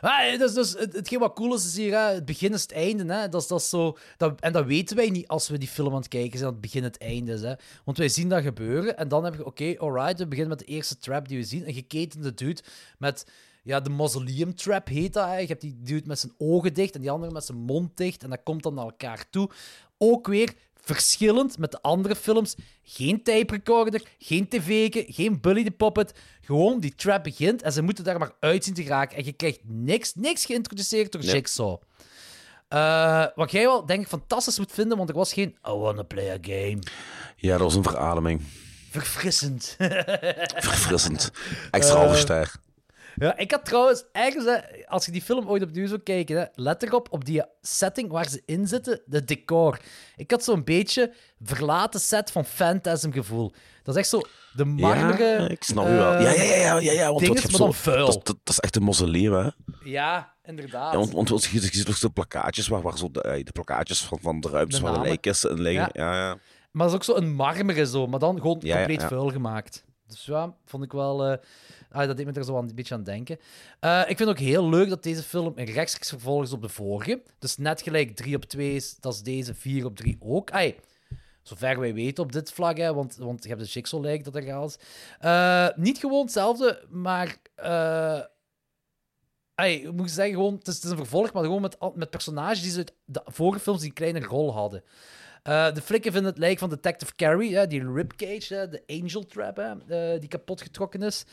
Ah, 0.01 0.39
dus, 0.39 0.53
dus 0.53 0.71
het, 0.77 0.93
hetgeen 0.93 1.19
wat 1.19 1.33
cool 1.35 1.55
is, 1.55 1.65
is 1.65 1.75
hier, 1.77 1.91
hè, 1.91 2.13
het 2.13 2.25
begin 2.25 2.53
is 2.53 2.61
het 2.61 2.71
einde. 2.71 3.13
Hè. 3.13 3.29
Dat, 3.29 3.41
is, 3.41 3.47
dat 3.47 3.59
is 3.59 3.69
zo, 3.69 3.97
dat, 4.17 4.39
en 4.39 4.51
dat 4.53 4.65
weten 4.65 4.95
wij 4.95 5.09
niet 5.09 5.27
als 5.27 5.49
we 5.49 5.57
die 5.57 5.67
film 5.67 5.89
aan 5.91 5.99
het 5.99 6.07
kijken 6.07 6.31
zijn, 6.39 6.43
dat 6.43 6.51
het 6.51 6.61
begin 6.61 6.83
het 6.83 6.97
einde 6.97 7.33
is. 7.33 7.41
Hè. 7.41 7.53
Want 7.85 7.97
wij 7.97 8.09
zien 8.09 8.29
dat 8.29 8.43
gebeuren 8.43 8.97
en 8.97 9.07
dan 9.07 9.23
heb 9.23 9.35
je, 9.35 9.45
oké, 9.45 9.75
alright, 9.77 10.17
we 10.19 10.27
beginnen 10.27 10.57
met 10.57 10.59
de 10.67 10.73
eerste 10.73 10.97
trap 10.97 11.27
die 11.27 11.37
we 11.37 11.43
zien. 11.43 11.67
Een 11.67 11.73
geketende 11.73 12.33
dude 12.33 12.61
met, 12.97 13.25
ja, 13.63 13.79
de 13.79 13.89
mausoleum 13.89 14.55
trap 14.55 14.87
heet 14.87 15.13
dat. 15.13 15.27
Hè. 15.27 15.37
Je 15.37 15.47
hebt 15.47 15.61
die 15.61 15.77
dude 15.83 16.07
met 16.07 16.19
zijn 16.19 16.33
ogen 16.37 16.73
dicht 16.73 16.95
en 16.95 17.01
die 17.01 17.11
andere 17.11 17.31
met 17.31 17.45
zijn 17.45 17.57
mond 17.57 17.97
dicht. 17.97 18.23
En 18.23 18.29
dat 18.29 18.43
komt 18.43 18.63
dan 18.63 18.73
naar 18.73 18.85
elkaar 18.85 19.25
toe. 19.29 19.49
Ook 19.97 20.27
weer 20.27 20.53
verschillend 20.81 21.57
met 21.57 21.71
de 21.71 21.81
andere 21.81 22.15
films. 22.15 22.55
Geen 22.83 23.23
tape 23.23 23.53
recorder, 23.53 24.01
geen 24.19 24.47
tv, 24.47 24.87
geen 25.13 25.41
Bully 25.41 25.63
the 25.63 25.71
Puppet. 25.71 26.13
Gewoon 26.41 26.79
die 26.79 26.95
trap 26.95 27.23
begint 27.23 27.61
en 27.61 27.71
ze 27.73 27.81
moeten 27.81 28.03
daar 28.03 28.19
maar 28.19 28.31
uit 28.39 28.63
zien 28.63 28.73
te 28.73 28.83
geraken. 28.83 29.17
En 29.17 29.25
je 29.25 29.31
krijgt 29.33 29.59
niks, 29.63 30.15
niks 30.15 30.45
geïntroduceerd 30.45 31.11
door 31.11 31.21
Nee. 31.21 31.31
Jigsaw. 31.33 31.77
Eh, 32.67 33.25
wat 33.35 33.51
jij 33.51 33.63
wel, 33.63 33.85
denk 33.85 34.01
ik, 34.01 34.07
fantastisch 34.07 34.57
moet 34.57 34.71
vinden, 34.71 34.97
want 34.97 35.09
er 35.09 35.15
was 35.15 35.33
geen 35.33 35.57
I 35.67 35.71
wanna 35.71 36.03
play 36.03 36.29
a 36.31 36.37
game. 36.41 36.79
ja, 37.35 37.51
dat 37.51 37.59
was 37.61 37.75
een 37.75 37.83
verademing. 37.83 38.41
Verfrissend. 38.89 39.75
Verfrissend. 40.55 41.31
Extra 41.71 42.15
ster. 42.15 42.51
Ja, 43.15 43.37
ik 43.37 43.51
had 43.51 43.65
trouwens 43.65 44.03
ergens, 44.11 44.45
hè, 44.45 44.57
als 44.87 45.05
je 45.05 45.11
die 45.11 45.21
film 45.21 45.47
ooit 45.49 45.63
opnieuw 45.63 45.87
zou 45.87 45.99
kijken, 45.99 46.37
hè, 46.37 46.45
let 46.53 46.83
erop 46.83 47.07
op 47.11 47.25
die 47.25 47.43
setting 47.61 48.11
waar 48.11 48.29
ze 48.29 48.41
in 48.45 48.67
zitten, 48.67 49.01
de 49.05 49.23
decor. 49.23 49.79
Ik 50.15 50.31
had 50.31 50.43
zo'n 50.43 50.63
beetje 50.63 51.13
verlaten 51.41 51.99
set 51.99 52.31
van 52.31 52.45
Phantasm 52.45 53.11
gevoel. 53.11 53.53
Dat 53.83 53.95
is 53.95 54.01
echt 54.01 54.09
zo 54.09 54.21
de 54.53 54.65
marmeren... 54.65 55.41
Ja, 55.41 55.49
ik 55.49 55.63
snap 55.63 55.85
je 55.85 55.91
wel. 55.93 56.13
eh, 56.13 56.21
Ja, 56.23 56.29
ja, 56.31 56.43
ja, 56.43 56.55
ja, 56.55 56.79
ja, 56.79 56.91
ja 56.91 57.11
want 57.11 57.27
maar 57.27 57.41
dan 57.41 57.51
zo, 57.51 57.71
vuil. 57.71 58.05
dat, 58.05 58.15
is- 58.15 58.23
dat, 58.23 58.37
is 58.45 58.59
echt 58.59 58.75
een 58.75 58.83
mausoleum, 58.83 59.33
hè? 59.33 59.49
Ja, 59.83 60.33
inderdaad. 60.43 60.91
Ja, 60.91 60.97
want, 60.97 61.11
want, 61.11 61.29
want 61.29 61.43
je, 61.43 61.61
je 61.61 61.67
ziet 61.67 61.95
zo 61.95 62.09
plakkaatjes 62.09 62.67
waar, 62.67 62.81
waar 62.81 62.97
zo 62.97 63.11
de, 63.11 63.21
eh, 63.21 63.43
de 63.43 63.51
plakkaatjes 63.51 64.01
van, 64.01 64.19
van 64.21 64.39
de 64.39 64.49
ruimtes 64.49 64.79
De 64.79 64.85
waar 64.85 64.93
de 64.93 65.07
lijkkisten 65.07 65.49
in 65.51 65.61
liggen. 65.61 65.89
Ja, 65.93 66.13
ja. 66.15 66.37
Maar 66.71 66.87
dat 66.87 66.89
is 66.89 66.93
ook 67.09 67.15
zo 67.15 67.21
een 67.23 67.33
marmeren 67.33 67.87
zo, 67.87 68.07
maar 68.07 68.19
dan 68.19 68.35
gewoon 68.37 68.59
compleet 68.59 69.03
vuil 69.03 69.29
gemaakt. 69.29 69.83
Dus 70.07 70.25
ja, 70.25 70.53
vond 70.65 70.83
ik 70.83 70.91
wel... 70.91 71.25
eh, 71.25 71.37
ah, 71.91 72.07
dat 72.07 72.17
deed 72.17 72.25
me 72.25 72.31
er 72.31 72.43
zo 72.43 72.57
aan, 72.57 72.69
een 72.69 72.75
beetje 72.75 72.93
aan 72.93 73.03
denken. 73.03 73.39
Eh, 73.79 74.01
ik 74.07 74.17
vind 74.17 74.29
ook 74.29 74.39
heel 74.39 74.69
leuk 74.69 74.89
dat 74.89 75.03
deze 75.03 75.23
film 75.23 75.53
een 75.55 75.65
rechtstreeks 75.65 76.09
vervolg 76.09 76.43
is 76.43 76.53
op 76.53 76.61
de 76.61 76.69
vorige. 76.69 77.21
Dus 77.39 77.57
net 77.57 77.81
gelijk 77.81 78.15
3 78.15 78.35
op 78.35 78.45
2 78.45 78.75
is, 78.75 78.95
dat 78.99 79.13
is 79.13 79.21
deze 79.21 79.53
4 79.53 79.85
op 79.85 79.95
3 79.95 80.17
ook. 80.19 80.51
Ai, 80.51 80.75
zover 81.41 81.79
wij 81.79 81.93
weten 81.93 82.23
op 82.23 82.31
dit 82.31 82.51
vlak, 82.51 82.77
hè, 82.77 82.93
want, 82.93 83.15
want 83.15 83.43
je 83.43 83.49
hebt 83.49 83.61
de 83.61 83.67
Jigsaw 83.67 84.01
lijk 84.01 84.23
dat 84.23 84.35
er 84.35 84.43
gaat. 84.43 84.79
Eh, 85.19 85.67
niet 85.83 85.97
gewoon 85.97 86.21
hetzelfde, 86.21 86.85
maar... 86.89 87.37
ik 89.55 89.91
moet 89.91 90.11
zeggen, 90.11 90.33
gewoon, 90.35 90.53
het, 90.53 90.67
is, 90.67 90.83
een 90.83 90.97
vervolg, 90.97 91.33
maar 91.33 91.43
gewoon 91.43 91.61
met, 91.61 91.77
met 91.95 92.09
personages 92.09 92.61
die 92.61 92.71
ze 92.71 92.77
uit 92.77 92.93
de 93.05 93.21
vorige 93.25 93.59
films 93.59 93.79
die 93.79 93.89
een 93.89 93.95
kleine 93.95 94.19
rol 94.19 94.53
hadden. 94.53 94.83
De 95.43 95.81
flikken 95.83 96.11
vinden 96.11 96.31
het 96.31 96.39
lijk 96.39 96.59
van 96.59 96.69
Detective 96.69 97.15
Carey, 97.15 97.47
hè, 97.47 97.67
die 97.67 97.91
ribcage, 97.93 98.67
de 98.69 98.83
angel 98.87 99.25
trap, 99.25 99.83
die 100.19 100.29
kapot 100.29 100.61
getrokken 100.61 101.01
is. 101.01 101.25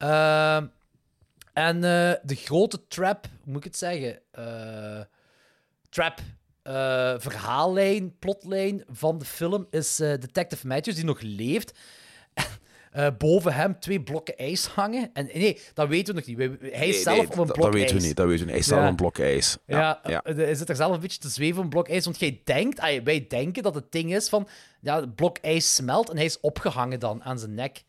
Eh, 0.00 0.62
en 1.52 1.76
eh, 1.76 2.12
de 2.22 2.34
grote 2.34 2.86
trap, 2.88 3.26
hoe 3.26 3.52
moet 3.52 3.56
ik 3.56 3.64
het 3.64 3.76
zeggen? 3.76 4.18
Eh, 4.30 5.00
trap 5.88 6.18
eh, 6.62 7.14
verhaallijn, 7.18 8.18
plotlijn 8.18 8.84
van 8.90 9.18
de 9.18 9.24
film 9.24 9.66
is 9.70 9.96
Detective 9.96 10.66
Matthews, 10.66 10.96
die 10.96 11.04
nog 11.04 11.20
leeft. 11.20 11.78
Boven 13.18 13.52
hem 13.54 13.80
twee 13.80 14.02
blokken 14.02 14.36
ijs 14.36 14.66
hangen. 14.66 15.10
En 15.12 15.28
nee, 15.34 15.60
dat 15.74 15.88
weten 15.88 16.14
we 16.14 16.20
nog 16.20 16.50
niet. 16.60 16.72
Hij 16.72 16.88
is 16.88 17.02
zelf 17.02 17.16
nee, 17.16 17.26
op 17.26 17.32
een 17.32 17.46
dat, 17.46 17.46
blok 17.46 17.64
dat 17.64 17.74
weten 17.74 17.90
ijs. 17.90 18.02
we 18.02 18.06
niet. 18.08 18.16
Dat 18.16 18.26
weten 18.26 18.46
we 18.46 18.52
niet. 18.52 18.66
Hij 18.66 18.76
Ja. 18.76 18.82
op 18.82 18.88
een 18.88 18.96
blok 18.96 19.18
ijs. 19.18 19.56
Ja, 19.66 20.00
ja. 20.04 20.20
hij 20.24 20.54
zit 20.54 20.68
er 20.68 20.76
zelf 20.76 20.94
een 20.94 21.00
beetje 21.00 21.18
te 21.18 21.28
zweven 21.28 21.56
op 21.58 21.64
een 21.64 21.70
blok 21.70 21.88
ijs. 21.88 22.04
Want 22.04 22.18
jij 22.18 22.40
denkt, 22.44 22.80
wij 23.04 23.26
denken 23.28 23.62
dat 23.62 23.74
het 23.74 23.92
ding 23.92 24.14
is 24.14 24.28
van... 24.28 24.48
Ja, 24.80 25.00
het 25.00 25.14
blok 25.14 25.38
ijs 25.38 25.74
smelt 25.74 26.10
en 26.10 26.16
hij 26.16 26.24
is 26.24 26.40
opgehangen 26.40 27.00
dan 27.00 27.22
aan 27.24 27.38
zijn 27.38 27.54
nek. 27.54 27.84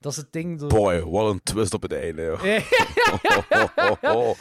Dat 0.00 0.12
is 0.12 0.18
het 0.18 0.32
ding. 0.32 0.68
Boy, 0.68 1.02
wat 1.02 1.30
een 1.30 1.42
twist 1.42 1.74
op 1.74 1.82
het 1.82 1.92
einde. 1.92 2.22
joh. 2.22 2.42
oh, 3.50 3.68
oh, 3.76 3.90
oh, 4.02 4.10
oh, 4.10 4.36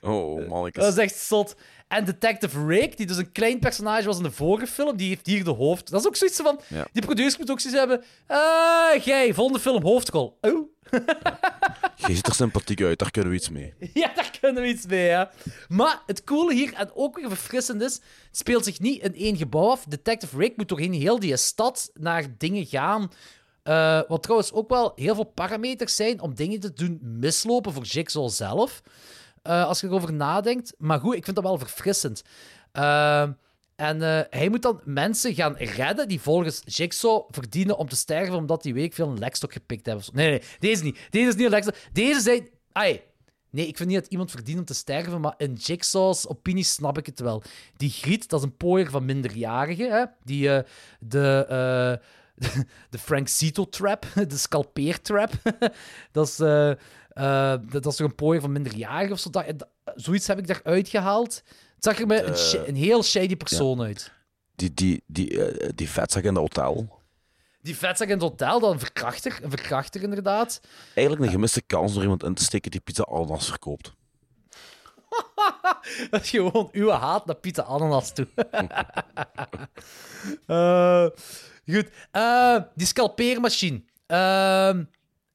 oh, 0.00 0.48
mannetjes. 0.48 0.84
Dat 0.84 0.92
is 0.92 0.98
echt 0.98 1.16
zot. 1.16 1.56
En 1.88 2.04
Detective 2.04 2.66
Rick, 2.66 2.96
die 2.96 3.06
dus 3.06 3.16
een 3.16 3.32
klein 3.32 3.58
personage 3.58 4.06
was 4.06 4.16
in 4.16 4.22
de 4.22 4.30
vorige 4.30 4.66
film, 4.66 4.96
die 4.96 5.08
heeft 5.08 5.26
hier 5.26 5.44
de 5.44 5.50
hoofd. 5.50 5.90
Dat 5.90 6.00
is 6.00 6.06
ook 6.06 6.16
zoiets 6.16 6.40
van... 6.40 6.60
Ja. 6.68 6.86
Die 6.92 7.02
producers 7.02 7.36
moeten 7.36 7.54
ook 7.54 7.60
zoiets 7.60 7.80
hebben... 7.80 8.04
Ah, 8.26 9.04
jij, 9.04 9.34
volgende 9.34 9.60
film, 9.60 9.82
hoofdrol. 9.82 10.38
Oh. 10.40 10.68
Je 12.06 12.14
ziet 12.14 12.26
er 12.26 12.34
sympathiek 12.34 12.82
uit, 12.82 12.98
daar 12.98 13.10
kunnen 13.10 13.30
we 13.30 13.36
iets 13.36 13.48
mee. 13.48 13.74
Ja, 13.94 14.12
daar 14.14 14.38
kunnen 14.40 14.62
we 14.62 14.68
iets 14.68 14.86
mee, 14.86 15.06
ja. 15.06 15.30
Maar 15.68 16.02
het 16.06 16.24
coole 16.24 16.54
hier, 16.54 16.72
en 16.74 16.90
ook 16.94 17.16
weer 17.16 17.28
verfrissend 17.28 17.82
is, 17.82 17.94
het 17.94 18.02
speelt 18.36 18.64
zich 18.64 18.80
niet 18.80 19.02
in 19.02 19.14
één 19.14 19.36
gebouw 19.36 19.70
af. 19.70 19.84
Detective 19.88 20.36
Rick 20.36 20.56
moet 20.56 20.68
doorheen 20.68 20.92
heel 20.92 21.18
die 21.18 21.36
stad 21.36 21.90
naar 21.94 22.24
dingen 22.38 22.66
gaan. 22.66 23.10
Eh, 23.62 24.00
wat 24.08 24.22
trouwens 24.22 24.52
ook 24.52 24.68
wel 24.68 24.92
heel 24.94 25.14
veel 25.14 25.24
parameters 25.24 25.96
zijn 25.96 26.20
om 26.20 26.34
dingen 26.34 26.60
te 26.60 26.72
doen 26.72 26.98
mislopen 27.02 27.72
voor 27.72 27.82
Jigsaw 27.82 28.28
zelf. 28.28 28.82
Eh, 29.42 29.66
als 29.66 29.80
je 29.80 29.86
erover 29.86 30.12
nadenkt. 30.12 30.74
Maar 30.78 31.00
goed, 31.00 31.14
ik 31.14 31.24
vind 31.24 31.36
dat 31.36 31.44
wel 31.44 31.58
verfrissend. 31.58 32.22
Eh, 32.72 33.28
en 33.76 34.00
hij 34.30 34.48
moet 34.48 34.62
dan 34.62 34.80
mensen 34.84 35.34
gaan 35.34 35.56
redden 35.56 36.08
die 36.08 36.20
volgens 36.20 36.62
Jigsaw 36.64 37.22
verdienen 37.30 37.78
om 37.78 37.88
te 37.88 37.96
sterven 37.96 38.34
omdat 38.34 38.62
die 38.62 38.74
week 38.74 38.92
veel 38.92 39.08
een 39.08 39.18
lekstok 39.18 39.52
gepikt 39.52 39.86
hebben. 39.86 40.04
Nee, 40.12 40.30
nee, 40.30 40.42
deze 40.58 40.82
niet. 40.82 40.98
Deze 41.10 41.28
is 41.28 41.34
niet 41.34 41.44
een 41.44 41.50
lekstok. 41.50 41.76
Deze 41.92 42.20
zijn... 42.20 42.48
Ai, 42.72 43.00
Nee, 43.50 43.66
ik 43.66 43.76
vind 43.76 43.88
niet 43.88 43.98
dat 43.98 44.10
iemand 44.10 44.30
verdient 44.30 44.58
om 44.58 44.64
te 44.64 44.74
sterven, 44.74 45.20
maar 45.20 45.34
in 45.36 45.52
Jigsaw's 45.52 46.26
opinie 46.28 46.64
snap 46.64 46.98
ik 46.98 47.06
het 47.06 47.20
wel. 47.20 47.42
Die 47.76 47.90
Griet, 47.90 48.28
dat 48.28 48.40
is 48.40 48.46
een 48.46 48.56
pooier 48.56 48.90
van 48.90 49.04
minderjarigen. 49.04 49.90
Hè? 49.90 50.04
Die, 50.24 50.62
de, 51.00 52.00
de 52.90 52.98
Frank 52.98 53.28
Zito-trap, 53.28 54.06
de 54.28 54.36
scalpeer-trap. 54.36 55.32
dat, 56.12 56.28
is, 56.28 56.38
eh, 56.40 56.70
eh, 56.70 57.60
dat 57.70 57.86
is 57.86 57.96
toch 57.96 58.08
een 58.08 58.14
pooier 58.14 58.40
van 58.40 58.52
minderjarigen 58.52 59.12
of 59.12 59.18
zo. 59.18 59.30
Dat, 59.30 59.66
zoiets 59.94 60.26
heb 60.26 60.38
ik 60.38 60.46
daaruit 60.46 60.88
gehaald. 60.88 61.42
Het 61.74 61.84
zag 61.84 62.00
er 62.00 62.06
me 62.06 62.22
een, 62.22 62.36
sh- 62.36 62.66
een 62.66 62.76
heel 62.76 63.02
shady 63.02 63.36
persoon 63.36 63.82
uit. 63.82 64.12
Die, 64.54 64.74
die, 64.74 65.02
die, 65.06 65.44
eh, 65.44 65.68
die 65.74 65.88
vetzak 65.88 66.22
in 66.22 66.28
het 66.28 66.38
hotel. 66.38 67.00
Die 67.62 67.76
vetzak 67.76 68.08
in 68.08 68.14
het 68.14 68.22
hotel, 68.22 68.60
dan 68.60 68.72
een 68.72 68.78
verkrachter. 68.78 69.38
Een 69.42 69.50
verkrachter, 69.50 70.02
inderdaad. 70.02 70.60
Eigenlijk 70.94 71.26
een 71.26 71.32
gemiste 71.32 71.62
kans 71.62 71.92
door 71.92 72.02
iemand 72.02 72.22
in 72.24 72.34
te 72.34 72.44
steken 72.44 72.70
die 72.70 72.80
pizza 72.80 73.02
ananas 73.02 73.48
verkoopt. 73.48 73.92
Dat 76.10 76.22
is 76.22 76.30
gewoon 76.30 76.68
uw 76.72 76.88
haat 76.88 77.26
naar 77.26 77.36
Pieter 77.36 77.64
Ananas 77.64 78.12
toe. 78.12 78.26
Eh, 80.46 81.06
goed. 81.66 81.88
Eh, 82.10 82.56
die 82.74 82.86
scalpeermachine. 82.86 83.82
Ehm, 84.06 84.84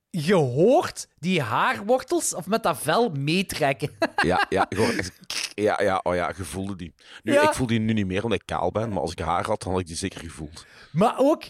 je 0.10 0.34
hoort 0.36 1.08
die 1.20 1.42
haarwortels 1.42 2.34
of 2.34 2.46
met 2.48 2.64
dat 2.64 2.78
vel 2.82 3.10
meetrekken. 3.10 3.90
Ja, 4.26 4.46
ja, 4.50 4.68
echt- 4.70 5.12
ja, 5.56 5.82
ja, 5.82 6.00
oh 6.04 6.16
ja, 6.16 6.34
je 6.38 6.44
voelde 6.44 6.76
die. 6.76 6.94
Nu, 7.24 7.34
Ja. 7.34 7.42
ik 7.42 7.54
voel 7.54 7.68
die 7.68 7.80
nu 7.80 7.94
niet 7.94 8.06
meer 8.08 8.24
omdat 8.24 8.40
ik 8.40 8.46
kaal 8.46 8.72
ben, 8.72 8.90
maar 8.90 9.00
als 9.00 9.12
ik 9.12 9.20
haar 9.20 9.46
had, 9.46 9.62
dan 9.64 9.72
had 9.72 9.82
ik 9.82 9.88
die 9.88 9.96
zeker 9.96 10.20
gevoeld. 10.20 10.66
maar 10.92 11.16
ook, 11.18 11.44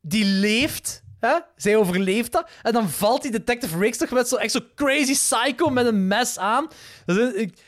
die 0.00 0.24
leeft. 0.24 1.02
Hè? 1.20 1.38
Zij 1.56 1.76
overleeft 1.76 2.32
dat. 2.32 2.50
En 2.62 2.72
dan 2.72 2.88
valt 2.88 3.22
die 3.22 3.30
detective 3.30 3.78
Riggs 3.78 3.98
toch 3.98 4.10
met 4.10 4.28
zo 4.28 4.36
echt 4.36 4.52
zo 4.52 4.60
crazy 4.74 5.12
psycho 5.12 5.70
met 5.70 5.86
een 5.86 6.06
mes 6.06 6.38
aan. 6.38 6.68
Dat 7.06 7.16
is- 7.16 7.32
ik- 7.32 7.58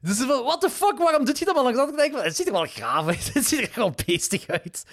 Dus 0.00 0.16
van, 0.16 0.42
what 0.42 0.60
the 0.60 0.70
fuck, 0.70 0.98
waarom 0.98 1.24
doe 1.24 1.34
je 1.38 1.44
dat? 1.44 1.54
Maar 1.54 1.64
langs 1.64 1.90
de 1.90 1.96
denk 1.96 2.16
ik 2.16 2.22
het 2.22 2.36
ziet 2.36 2.46
er 2.46 2.52
wel 2.52 2.64
graaf 2.66 3.06
uit. 3.06 3.30
Het 3.34 3.46
ziet 3.46 3.60
er 3.60 3.70
wel 3.74 3.94
beestig 4.06 4.46
uit. 4.46 4.84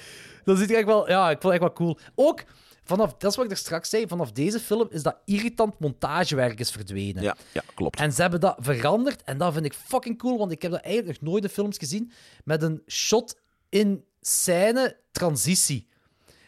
Dat 0.46 0.58
ziet 0.58 0.70
er 0.70 0.76
echt 0.76 0.86
wel, 0.86 1.10
ja, 1.10 1.30
ik 1.30 1.42
vond 1.42 1.54
het 1.54 1.62
echt 1.62 1.76
wel 1.76 1.88
cool. 1.88 2.00
Ook, 2.16 2.44
vanaf, 2.84 3.14
dat 3.18 3.32
is 3.32 3.38
wat 3.38 3.46
ik 3.46 3.52
er 3.52 3.58
straks 3.58 3.90
zei, 3.90 4.08
vanaf 4.08 4.32
deze 4.32 4.60
film 4.60 4.88
is 4.90 5.04
dat 5.04 5.18
irritant 5.26 5.80
montagewerk 5.80 6.60
is 6.60 6.72
verdwenen. 6.72 7.24
Ja, 7.24 7.36
ja 7.54 7.64
klopt. 7.76 8.00
En 8.00 8.14
ze 8.14 8.22
hebben 8.22 8.40
dat 8.40 8.56
veranderd 8.60 9.24
en 9.24 9.38
dat 9.38 9.54
vind 9.54 9.66
ik 9.66 9.74
fucking 9.74 10.18
cool, 10.18 10.38
want 10.38 10.52
ik 10.52 10.62
heb 10.62 10.72
dat 10.72 10.82
eigenlijk 10.82 11.22
nog 11.22 11.32
nooit 11.32 11.44
in 11.44 11.50
films 11.50 11.78
gezien 11.78 12.12
met 12.44 12.62
een 12.62 12.82
shot 12.88 13.40
in 13.70 14.04
scène 14.22 14.98
transitie. 15.12 15.88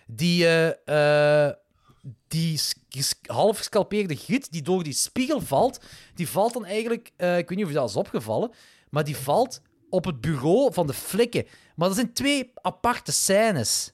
Die, 0.07 0.45
eh, 0.45 1.45
eh, 1.47 1.53
die 2.27 2.59
half 3.25 3.57
gescalpeerde 3.57 4.15
giet 4.15 4.51
die 4.51 4.61
door 4.61 4.83
die 4.83 4.93
spiegel 4.93 5.41
valt, 5.41 5.79
die 6.15 6.29
valt 6.29 6.53
dan 6.53 6.65
eigenlijk, 6.65 7.11
eh, 7.15 7.37
ik 7.37 7.49
weet 7.49 7.57
niet 7.57 7.67
of 7.67 7.71
je 7.71 7.77
dat 7.77 7.89
is 7.89 7.95
opgevallen, 7.95 8.51
maar 8.89 9.03
die 9.03 9.17
valt 9.17 9.61
op 9.89 10.05
het 10.05 10.21
bureau 10.21 10.73
van 10.73 10.87
de 10.87 10.93
flikken. 10.93 11.45
Maar 11.77 11.87
dat 11.87 11.97
zijn 11.97 12.13
twee 12.13 12.51
aparte 12.61 13.11
scènes. 13.11 13.91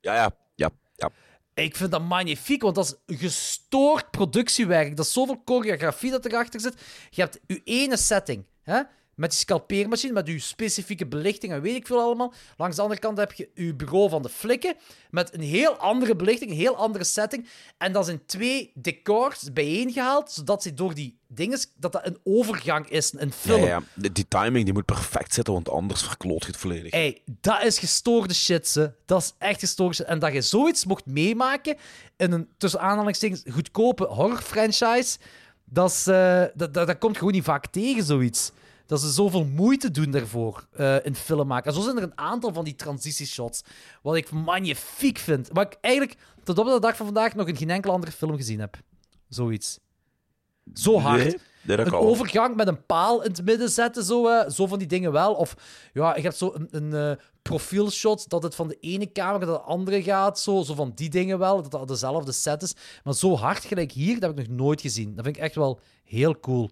Ja, 0.00 0.14
ja, 0.14 0.30
ja, 0.54 0.70
ja. 0.96 1.10
Ik 1.54 1.76
vind 1.76 1.90
dat 1.90 2.02
magnifiek, 2.02 2.62
want 2.62 2.74
dat 2.74 3.00
is 3.06 3.18
gestoord 3.18 4.10
productiewerk. 4.10 4.96
Dat 4.96 5.06
is 5.06 5.12
zoveel 5.12 5.42
choreografie 5.44 6.10
dat 6.10 6.24
erachter 6.24 6.60
zit. 6.60 6.80
Je 7.10 7.20
hebt 7.20 7.40
je 7.46 7.60
ene 7.64 7.96
setting, 7.96 8.46
hè? 8.62 8.82
Met 9.14 9.30
die 9.30 9.38
scalpeermachine, 9.38 10.12
met 10.12 10.26
je 10.26 10.38
specifieke 10.38 11.06
belichting 11.06 11.52
en 11.52 11.60
weet 11.60 11.76
ik 11.76 11.86
veel 11.86 12.00
allemaal. 12.00 12.32
Langs 12.56 12.76
de 12.76 12.82
andere 12.82 13.00
kant 13.00 13.18
heb 13.18 13.32
je 13.32 13.48
je 13.54 13.74
bureau 13.74 14.08
van 14.08 14.22
de 14.22 14.28
flikken, 14.28 14.74
met 15.10 15.34
een 15.34 15.40
heel 15.40 15.76
andere 15.76 16.16
belichting, 16.16 16.50
een 16.50 16.56
heel 16.56 16.76
andere 16.76 17.04
setting. 17.04 17.46
En 17.78 17.92
dat 17.92 18.04
zijn 18.04 18.26
twee 18.26 18.70
decors 18.74 19.52
bijeengehaald, 19.52 20.30
zodat 20.30 20.62
ze 20.62 20.74
door 20.74 20.94
die 20.94 21.18
dingen, 21.26 21.58
dat 21.76 21.92
dat 21.92 22.06
een 22.06 22.18
overgang 22.24 22.88
is, 22.88 23.12
een 23.16 23.32
film. 23.32 23.60
ja, 23.60 23.66
ja. 23.66 23.82
Die, 23.94 24.12
die 24.12 24.28
timing 24.28 24.64
die 24.64 24.72
moet 24.72 24.84
perfect 24.84 25.34
zitten, 25.34 25.54
want 25.54 25.68
anders 25.68 26.02
verkloot 26.02 26.40
je 26.40 26.46
het 26.46 26.56
volledig. 26.56 26.92
Hey, 26.92 27.22
dat 27.40 27.62
is 27.62 27.78
gestoorde 27.78 28.34
shit, 28.34 28.68
ze. 28.68 28.92
Dat 29.06 29.22
is 29.22 29.34
echt 29.38 29.60
gestoorde 29.60 29.94
shit. 29.94 30.06
En 30.06 30.18
dat 30.18 30.32
je 30.32 30.42
zoiets 30.42 30.84
mocht 30.84 31.06
meemaken 31.06 31.76
in 32.16 32.32
een, 32.32 32.48
tussen 32.56 32.80
aanhalingstekens, 32.80 33.42
goedkope 33.50 34.04
horror-franchise, 34.04 35.18
dat, 35.64 35.90
is, 35.90 36.06
eh, 36.06 36.44
dat, 36.54 36.74
dat, 36.74 36.86
dat 36.86 36.98
komt 36.98 37.18
gewoon 37.18 37.32
niet 37.32 37.44
vaak 37.44 37.66
tegen, 37.66 38.04
zoiets. 38.04 38.52
Dat 38.92 39.00
ze 39.00 39.10
zoveel 39.10 39.44
moeite 39.44 39.90
doen 39.90 40.10
daarvoor 40.10 40.66
eh, 40.72 41.04
in 41.04 41.14
film 41.14 41.46
maken. 41.46 41.70
En 41.70 41.76
zo 41.76 41.82
zijn 41.82 41.96
er 41.96 42.02
een 42.02 42.18
aantal 42.18 42.52
van 42.52 42.64
die 42.64 42.74
transitieshots, 42.74 43.62
wat 44.02 44.16
ik 44.16 44.30
magnifiek 44.30 45.18
vind. 45.18 45.48
Wat 45.52 45.66
ik 45.66 45.78
eigenlijk 45.80 46.18
tot 46.44 46.58
op 46.58 46.66
de 46.66 46.80
dag 46.80 46.96
van 46.96 47.06
vandaag 47.06 47.34
nog 47.34 47.48
in 47.48 47.56
geen 47.56 47.70
enkele 47.70 47.92
andere 47.92 48.12
film 48.12 48.36
gezien 48.36 48.60
heb. 48.60 48.76
Zoiets. 49.28 49.78
Zo 50.74 50.98
hard. 50.98 51.24
Nee, 51.24 51.38
nee, 51.62 51.76
dat 51.76 51.86
een 51.86 51.92
overgang 51.92 52.56
met 52.56 52.68
een 52.68 52.86
paal 52.86 53.22
in 53.22 53.30
het 53.30 53.44
midden 53.44 53.68
zetten, 53.68 54.04
zo, 54.04 54.48
zo 54.48 54.66
van 54.66 54.78
die 54.78 54.88
dingen 54.88 55.12
wel. 55.12 55.34
Of 55.34 55.54
ja, 55.92 56.16
je 56.16 56.22
hebt 56.22 56.36
zo 56.36 56.52
een, 56.54 56.68
een 56.70 56.94
eh, 56.94 57.24
profielshot 57.42 58.28
dat 58.28 58.42
het 58.42 58.54
van 58.54 58.68
de 58.68 58.76
ene 58.80 59.06
kamer 59.06 59.38
naar 59.38 59.48
de 59.48 59.60
andere 59.60 60.02
gaat. 60.02 60.38
Zo, 60.38 60.62
zo 60.62 60.74
van 60.74 60.92
die 60.94 61.10
dingen 61.10 61.38
wel, 61.38 61.62
dat 61.62 61.70
dat 61.70 61.88
dezelfde 61.88 62.32
set 62.32 62.62
is. 62.62 62.74
Maar 63.04 63.14
zo 63.14 63.36
hard 63.36 63.64
gelijk 63.64 63.92
hier, 63.92 64.20
dat 64.20 64.30
heb 64.30 64.38
ik 64.38 64.48
nog 64.48 64.56
nooit 64.56 64.80
gezien. 64.80 65.14
Dat 65.14 65.24
vind 65.24 65.36
ik 65.36 65.42
echt 65.42 65.54
wel 65.54 65.80
heel 66.04 66.40
cool. 66.40 66.70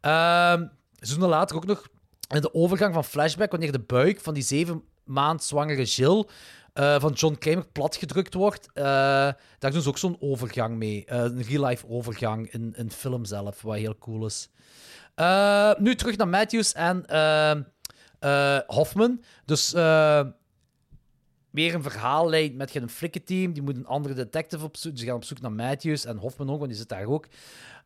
Ehm 0.00 0.66
seizoenen 0.98 1.28
later 1.28 1.56
ook 1.56 1.66
nog 1.66 1.88
in 2.28 2.40
de 2.40 2.54
overgang 2.54 2.94
van 2.94 3.04
Flashback, 3.04 3.50
wanneer 3.50 3.72
de 3.72 3.78
buik 3.78 4.20
van 4.20 4.34
die 4.34 4.42
zeven 4.42 4.82
maand 5.04 5.44
zwangere 5.44 5.84
Jill 5.84 6.26
eh, 6.72 7.00
van 7.00 7.12
John 7.12 7.34
Kramer 7.38 7.66
platgedrukt 7.66 8.34
wordt. 8.34 8.68
eh, 8.72 8.84
daar 9.58 9.72
doen 9.72 9.82
ze 9.82 9.88
ook 9.88 9.98
zo'n 9.98 10.16
overgang 10.20 10.76
mee. 10.76 11.04
Eh, 11.04 11.18
een 11.18 11.42
real-life 11.42 11.88
overgang 11.88 12.52
in, 12.52 12.74
in 12.76 12.90
film 12.90 13.24
zelf, 13.24 13.62
wat 13.62 13.76
heel 13.76 13.98
cool 13.98 14.26
is. 14.26 14.50
Nu 15.78 15.94
terug 15.94 16.16
naar 16.16 16.28
Matthews 16.28 16.72
en 16.72 17.04
Hoffman. 18.66 19.22
Dus 19.44 19.72
weer 21.50 21.74
een 21.74 21.82
verhaallijn 21.82 22.56
met 22.56 22.74
een 22.74 22.90
flikkenteam. 22.90 23.52
Die 23.52 23.62
moet 23.62 23.76
een 23.76 23.86
andere 23.86 24.14
detective 24.14 24.64
opzoeken. 24.64 25.00
Ze 25.00 25.06
gaan 25.06 25.14
op 25.14 25.24
zoek 25.24 25.40
naar 25.40 25.52
Matthews 25.52 26.04
en 26.04 26.16
Hoffman 26.16 26.50
ook, 26.50 26.58
want 26.58 26.68
die 26.68 26.78
zit 26.78 26.88
daar 26.88 27.06
ook. 27.06 27.26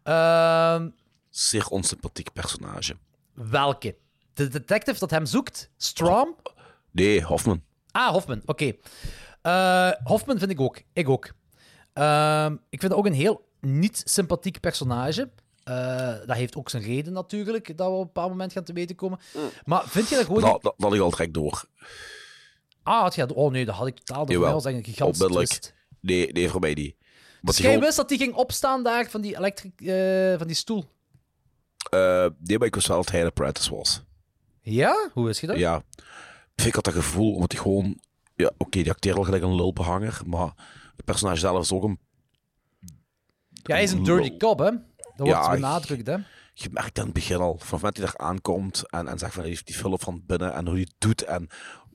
Ehm, 0.03 0.89
Zeer 1.33 1.67
onsympathiek 1.69 2.33
personage. 2.33 2.97
welke? 3.35 3.97
De 4.35 4.49
detective 4.49 4.99
dat 4.99 5.11
hem 5.11 5.27
zoekt? 5.27 5.71
Strom? 5.77 6.37
Nee, 6.91 7.23
Hoffman. 7.23 7.63
Ah, 7.91 8.09
Hoffman, 8.11 8.43
oké. 8.47 8.73
Eh, 9.43 9.91
Hoffman 10.05 10.39
vind 10.39 10.51
ik 10.51 10.61
ook. 10.61 10.83
Ik 10.93 11.09
ook. 11.09 11.33
Ehm, 11.93 12.57
ik 12.71 12.81
vind 12.81 12.93
ook 12.93 13.07
een 13.07 13.13
heel 13.13 13.49
niet 13.61 14.03
sympathiek 14.05 14.61
personage. 14.61 15.31
Eh, 15.65 16.15
dat 16.27 16.37
heeft 16.37 16.57
ook 16.57 16.71
zijn 16.71 16.83
reden 16.83 17.13
natuurlijk, 17.13 17.77
dat 17.77 17.87
we 17.87 17.93
op 17.93 18.01
een 18.01 18.07
bepaald 18.07 18.31
moment 18.31 18.53
gaan 18.53 18.65
te 18.65 18.73
weten 18.73 18.97
komen. 18.97 19.19
Maar 19.65 19.89
vind 19.89 20.09
je 20.09 20.15
dat 20.17 20.25
gewoon... 20.25 20.41
Dat, 20.41 20.51
dat, 20.63 20.63
dat 20.63 20.75
had 20.89 20.95
ik 20.95 21.01
al 21.01 21.11
direct 21.11 21.35
door. 21.35 21.65
Ah, 22.83 23.01
had 23.01 23.15
je 23.15 23.27
dat... 23.27 23.37
Oh 23.37 23.51
nee, 23.51 23.65
dat 23.65 23.75
had 23.75 23.87
ik 23.87 23.97
totaal... 23.99 24.25
Mij 24.25 24.35
Jawel, 24.35 24.67
een 24.67 24.85
gigantische 24.85 25.27
twist. 25.29 25.75
Nee, 26.01 26.33
nee, 26.33 26.49
voor 26.49 26.61
mij 26.61 26.75
niet. 26.75 26.97
Dus 27.41 27.55
die 27.55 27.65
jij 27.65 27.73
gewoon- 27.73 27.81
wist 27.87 27.97
dat 27.97 28.09
die 28.09 28.19
ging 28.19 28.35
opstaan 28.35 28.83
daar 28.83 29.11
van 29.11 29.21
die, 29.21 29.37
elektrik, 29.37 29.81
eh, 29.81 30.39
van 30.39 30.47
die 30.47 30.57
stoel? 30.57 30.91
Eh, 31.91 32.27
nee, 32.39 32.59
maar 32.59 32.67
ik 32.67 32.75
wist 32.75 32.87
wel 32.89 32.97
dat 32.97 33.11
hij 33.11 33.21
een 33.21 33.27
apprentice 33.27 33.75
was. 33.75 34.03
Ja? 34.61 35.11
Hoe 35.13 35.25
wist 35.27 35.41
je 35.41 35.47
dat? 35.47 35.57
Ja. 35.59 35.83
Ik 36.65 36.75
had 36.75 36.85
dat 36.85 36.95
gevoel, 36.95 37.35
omdat 37.35 37.53
hij 37.53 37.61
gewoon... 37.61 37.99
Ja, 38.37 38.51
oké, 38.59 38.83
die 38.83 38.91
acteert 38.91 39.15
wel 39.15 39.25
gelijk 39.25 39.43
een 39.43 39.55
lulbehanger, 39.55 40.21
maar 40.27 40.53
het 40.97 41.05
personage 41.05 41.39
zelf 41.39 41.61
is 41.63 41.73
ook 41.73 41.83
een... 41.85 41.99
Ja, 43.51 43.75
hij 43.75 43.83
is 43.83 43.93
een 43.93 44.03
dirty 44.03 44.37
cop, 44.37 44.59
hè? 44.59 44.71
Dat 44.71 44.81
wordt 45.17 45.31
Ja, 45.31 45.51
benadrukt, 45.51 46.07
hè? 46.07 46.17
Je 46.55 46.69
merkt 46.71 46.99
aan 46.99 47.05
het 47.05 47.15
begin 47.15 47.37
al, 47.37 47.57
van 47.59 47.81
het 47.85 47.97
hij 47.97 48.07
daar 48.07 48.17
aankomt 48.17 48.91
en, 48.91 49.09
en 49.09 49.19
zegt 49.19 49.33
van, 49.33 49.41
hij 49.43 49.51
heeft 49.51 49.67
die 49.67 49.75
film 49.75 49.99
van 49.99 50.23
binnen 50.27 50.53
en 50.55 50.65
hoe 50.65 50.75
hij 50.75 50.83
het 50.83 50.95
doet 50.99 51.23
en 51.25 51.49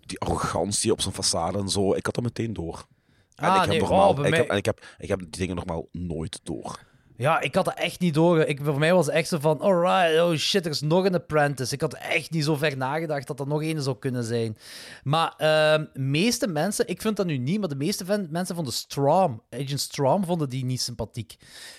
die 0.05 0.19
arrogantie 0.19 0.91
op 0.91 1.01
zijn 1.01 1.13
façade 1.13 1.57
en 1.59 1.69
zo, 1.69 1.93
ik 1.93 2.05
had 2.05 2.15
dat 2.15 2.23
meteen 2.23 2.53
door. 2.53 2.87
En 3.35 3.49
Ah, 3.49 3.55
ik 3.55 3.61
heb 3.61 3.69
nee, 3.69 3.79
normaal, 3.79 4.09
oh, 4.11 4.15
ik, 4.25 4.29
mij- 4.29 4.39
heb, 4.39 4.49
en 4.49 4.57
ik, 4.57 4.65
heb, 4.65 4.85
ik 4.97 5.07
heb 5.07 5.19
die 5.19 5.29
dingen 5.29 5.55
normaal 5.55 5.87
nooit 5.91 6.39
door. 6.43 6.79
Ja, 7.17 7.39
ik 7.41 7.55
had 7.55 7.65
dat 7.65 7.77
echt 7.79 7.99
niet 7.99 8.13
door. 8.13 8.39
Ik, 8.39 8.59
voor 8.63 8.79
mij 8.79 8.93
was 8.93 9.05
het 9.05 9.15
echt 9.15 9.27
zo 9.27 9.39
van, 9.39 9.59
alright, 9.61 10.21
oh 10.21 10.35
shit, 10.35 10.65
er 10.65 10.71
is 10.71 10.81
nog 10.81 11.05
een 11.05 11.13
apprentice. 11.15 11.73
Ik 11.73 11.81
had 11.81 11.93
echt 11.93 12.31
niet 12.31 12.43
zo 12.43 12.55
ver 12.55 12.77
nagedacht 12.77 13.27
dat 13.27 13.39
er 13.39 13.47
nog 13.47 13.61
één 13.61 13.81
zou 13.83 13.97
kunnen 13.97 14.23
zijn. 14.23 14.57
Maar 15.03 15.33
ehm 15.37 15.85
meeste 15.93 16.47
mensen, 16.47 16.87
ik 16.87 17.01
vind 17.01 17.15
dat 17.17 17.25
nu 17.25 17.37
niet, 17.37 17.59
maar 17.59 17.69
de 17.69 17.75
meeste 17.75 18.05
van- 18.05 18.27
mensen 18.29 18.55
vonden 18.55 18.73
Strom, 18.73 19.41
Agent 19.49 19.79
Strom, 19.79 20.25
vonden 20.25 20.49
die 20.49 20.65
niet 20.65 20.81
sympathiek. 20.81 21.35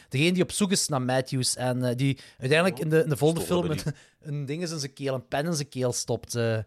Degene 0.08 0.32
die 0.32 0.42
op 0.42 0.52
zoek 0.52 0.70
is 0.70 0.88
naar 0.88 1.02
Matthews 1.02 1.56
en 1.56 1.84
eh, 1.84 1.96
die 1.96 2.18
uiteindelijk 2.38 2.80
in 2.80 2.88
de, 2.88 3.02
in 3.02 3.08
de 3.08 3.16
volgende 3.16 3.44
film 3.46 3.70
een, 3.70 3.94
een 4.38 4.46
ding 4.46 4.62
is 4.62 4.70
in 4.70 4.78
zijn 4.78 4.92
keel, 4.92 5.14
een 5.14 5.28
pen 5.28 5.46
in 5.46 5.54
zijn 5.54 5.68
keel 5.68 5.92
stopt. 5.92 6.34
eh. 6.34 6.58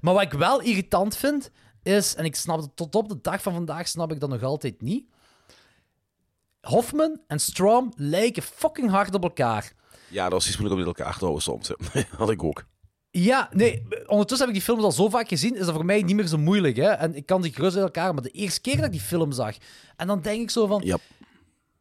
Maar 0.00 0.14
wat 0.14 0.22
ik 0.22 0.32
wel 0.32 0.60
irritant 0.60 1.16
vind, 1.16 1.50
is, 1.82 2.14
en 2.14 2.24
ik 2.24 2.34
snap 2.36 2.60
het 2.60 2.76
tot 2.76 2.94
op 2.94 3.08
de 3.08 3.18
dag 3.22 3.42
van 3.42 3.52
vandaag, 3.52 3.88
snap 3.88 4.12
ik 4.12 4.20
dat 4.20 4.28
nog 4.28 4.42
altijd 4.42 4.80
niet. 4.82 5.04
Hoffman 6.64 7.20
en 7.26 7.40
Strom 7.40 7.92
lijken 7.96 8.42
fucking 8.42 8.90
hard 8.90 9.14
op 9.14 9.22
elkaar. 9.22 9.72
Ja, 10.08 10.22
dat 10.22 10.32
was 10.32 10.46
iets 10.48 10.56
moeilijk 10.56 10.80
om 10.80 10.86
met 10.86 10.98
elkaar 10.98 11.12
te 11.14 11.20
houden 11.24 11.42
soms. 11.42 11.68
hè. 11.92 12.02
had 12.18 12.30
ik 12.30 12.42
ook. 12.44 12.64
Ja, 13.10 13.48
nee, 13.52 13.82
ondertussen 14.06 14.46
heb 14.46 14.56
ik 14.56 14.62
die 14.62 14.62
films 14.74 14.82
al 14.82 14.92
zo 14.92 15.08
vaak 15.08 15.28
gezien, 15.28 15.54
is 15.56 15.64
dat 15.66 15.74
voor 15.74 15.84
mij 15.84 16.02
niet 16.02 16.16
meer 16.16 16.26
zo 16.26 16.38
moeilijk. 16.38 16.76
Hè? 16.76 16.88
En 16.90 17.14
ik 17.14 17.26
kan 17.26 17.42
die 17.42 17.52
gerust 17.52 17.76
uit 17.76 17.84
elkaar, 17.84 18.14
maar 18.14 18.22
de 18.22 18.30
eerste 18.30 18.60
keer 18.60 18.76
dat 18.76 18.84
ik 18.84 18.90
die 18.92 19.00
film 19.00 19.32
zag, 19.32 19.56
en 19.96 20.06
dan 20.06 20.20
denk 20.20 20.40
ik 20.40 20.50
zo 20.50 20.66
van, 20.66 20.80
Ja. 20.84 20.96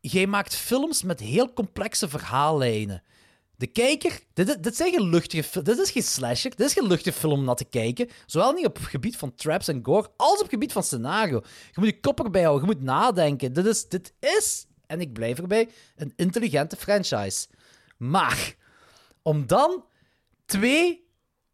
jij 0.01 0.27
maakt 0.27 0.55
films 0.55 1.03
met 1.03 1.19
heel 1.19 1.53
complexe 1.53 2.09
verhaallijnen. 2.09 3.03
De 3.55 3.67
kijker, 3.67 4.19
dit, 4.33 4.63
dit 4.63 4.75
zijn 4.75 4.91
geen 4.91 5.09
luchtige 5.09 5.63
dit 5.63 5.77
is 5.79 5.91
geen 5.91 6.03
slasher, 6.03 6.49
dit 6.55 6.67
is 6.67 6.73
geen 6.73 6.87
luchtige 6.87 7.17
film 7.17 7.39
om 7.39 7.43
naar 7.45 7.55
te 7.55 7.65
kijken. 7.65 8.09
Zowel 8.25 8.51
niet 8.51 8.65
op 8.65 8.75
het 8.75 8.85
gebied 8.85 9.17
van 9.17 9.35
traps 9.35 9.67
en 9.67 9.79
gore, 9.83 10.09
als 10.17 10.33
op 10.33 10.39
het 10.41 10.49
gebied 10.49 10.71
van 10.71 10.83
scenario. 10.83 11.41
Je 11.45 11.73
moet 11.79 11.85
je 11.85 11.99
kop 11.99 12.23
erbij 12.23 12.43
houden, 12.43 12.67
je 12.69 12.75
moet 12.75 12.83
nadenken. 12.85 13.53
Dit 13.53 13.65
is, 13.65 13.87
dit 13.89 14.13
is, 14.19 14.65
en 14.87 15.01
ik 15.01 15.13
blijf 15.13 15.37
erbij, 15.37 15.69
een 15.95 16.13
intelligente 16.15 16.75
franchise. 16.75 17.47
Maar, 17.97 18.55
om 19.21 19.47
dan 19.47 19.83
twee 20.45 21.07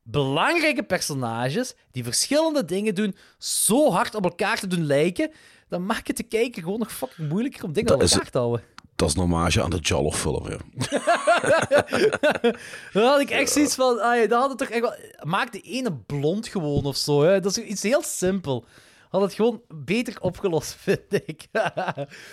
belangrijke 0.03 0.83
personages 0.83 1.75
die 1.91 2.03
verschillende 2.03 2.65
dingen 2.65 2.95
doen, 2.95 3.15
zo 3.37 3.91
hard 3.91 4.15
op 4.15 4.23
elkaar 4.23 4.59
te 4.59 4.67
doen 4.67 4.85
lijken, 4.85 5.31
dan 5.67 5.85
maakt 5.85 6.07
het 6.07 6.17
de 6.17 6.23
kijker 6.23 6.63
gewoon 6.63 6.79
nog 6.79 6.91
fucking 6.91 7.29
moeilijker 7.29 7.63
om 7.63 7.73
dingen 7.73 7.93
op 7.93 8.01
is 8.01 8.11
elkaar 8.11 8.31
te 8.31 8.37
houden. 8.37 8.63
Dat 8.95 9.09
is 9.09 9.13
een 9.13 9.21
hommage 9.21 9.63
aan 9.63 9.69
de 9.69 9.77
Jollof-film. 9.77 10.47
Ja. 10.49 10.57
Dan 12.93 13.03
had 13.03 13.19
ik 13.19 13.29
echt 13.29 13.51
zoiets 13.51 13.75
van, 13.75 13.99
ah, 13.99 14.15
ja, 14.15 14.27
dat 14.27 14.39
had 14.39 14.49
het 14.49 14.57
toch 14.57 14.69
echt 14.69 14.81
wel... 14.81 14.95
Maak 15.23 15.51
de 15.51 15.61
ene 15.61 15.93
blond 15.93 16.47
gewoon 16.47 16.85
of 16.85 16.97
zo. 16.97 17.21
Hè. 17.21 17.39
Dat 17.39 17.57
is 17.57 17.63
iets 17.63 17.83
heel 17.83 18.03
simpel. 18.03 18.65
Had 19.09 19.21
het 19.21 19.33
gewoon 19.33 19.61
beter 19.67 20.21
opgelost, 20.21 20.73
vind 20.85 21.13
ik. 21.25 21.47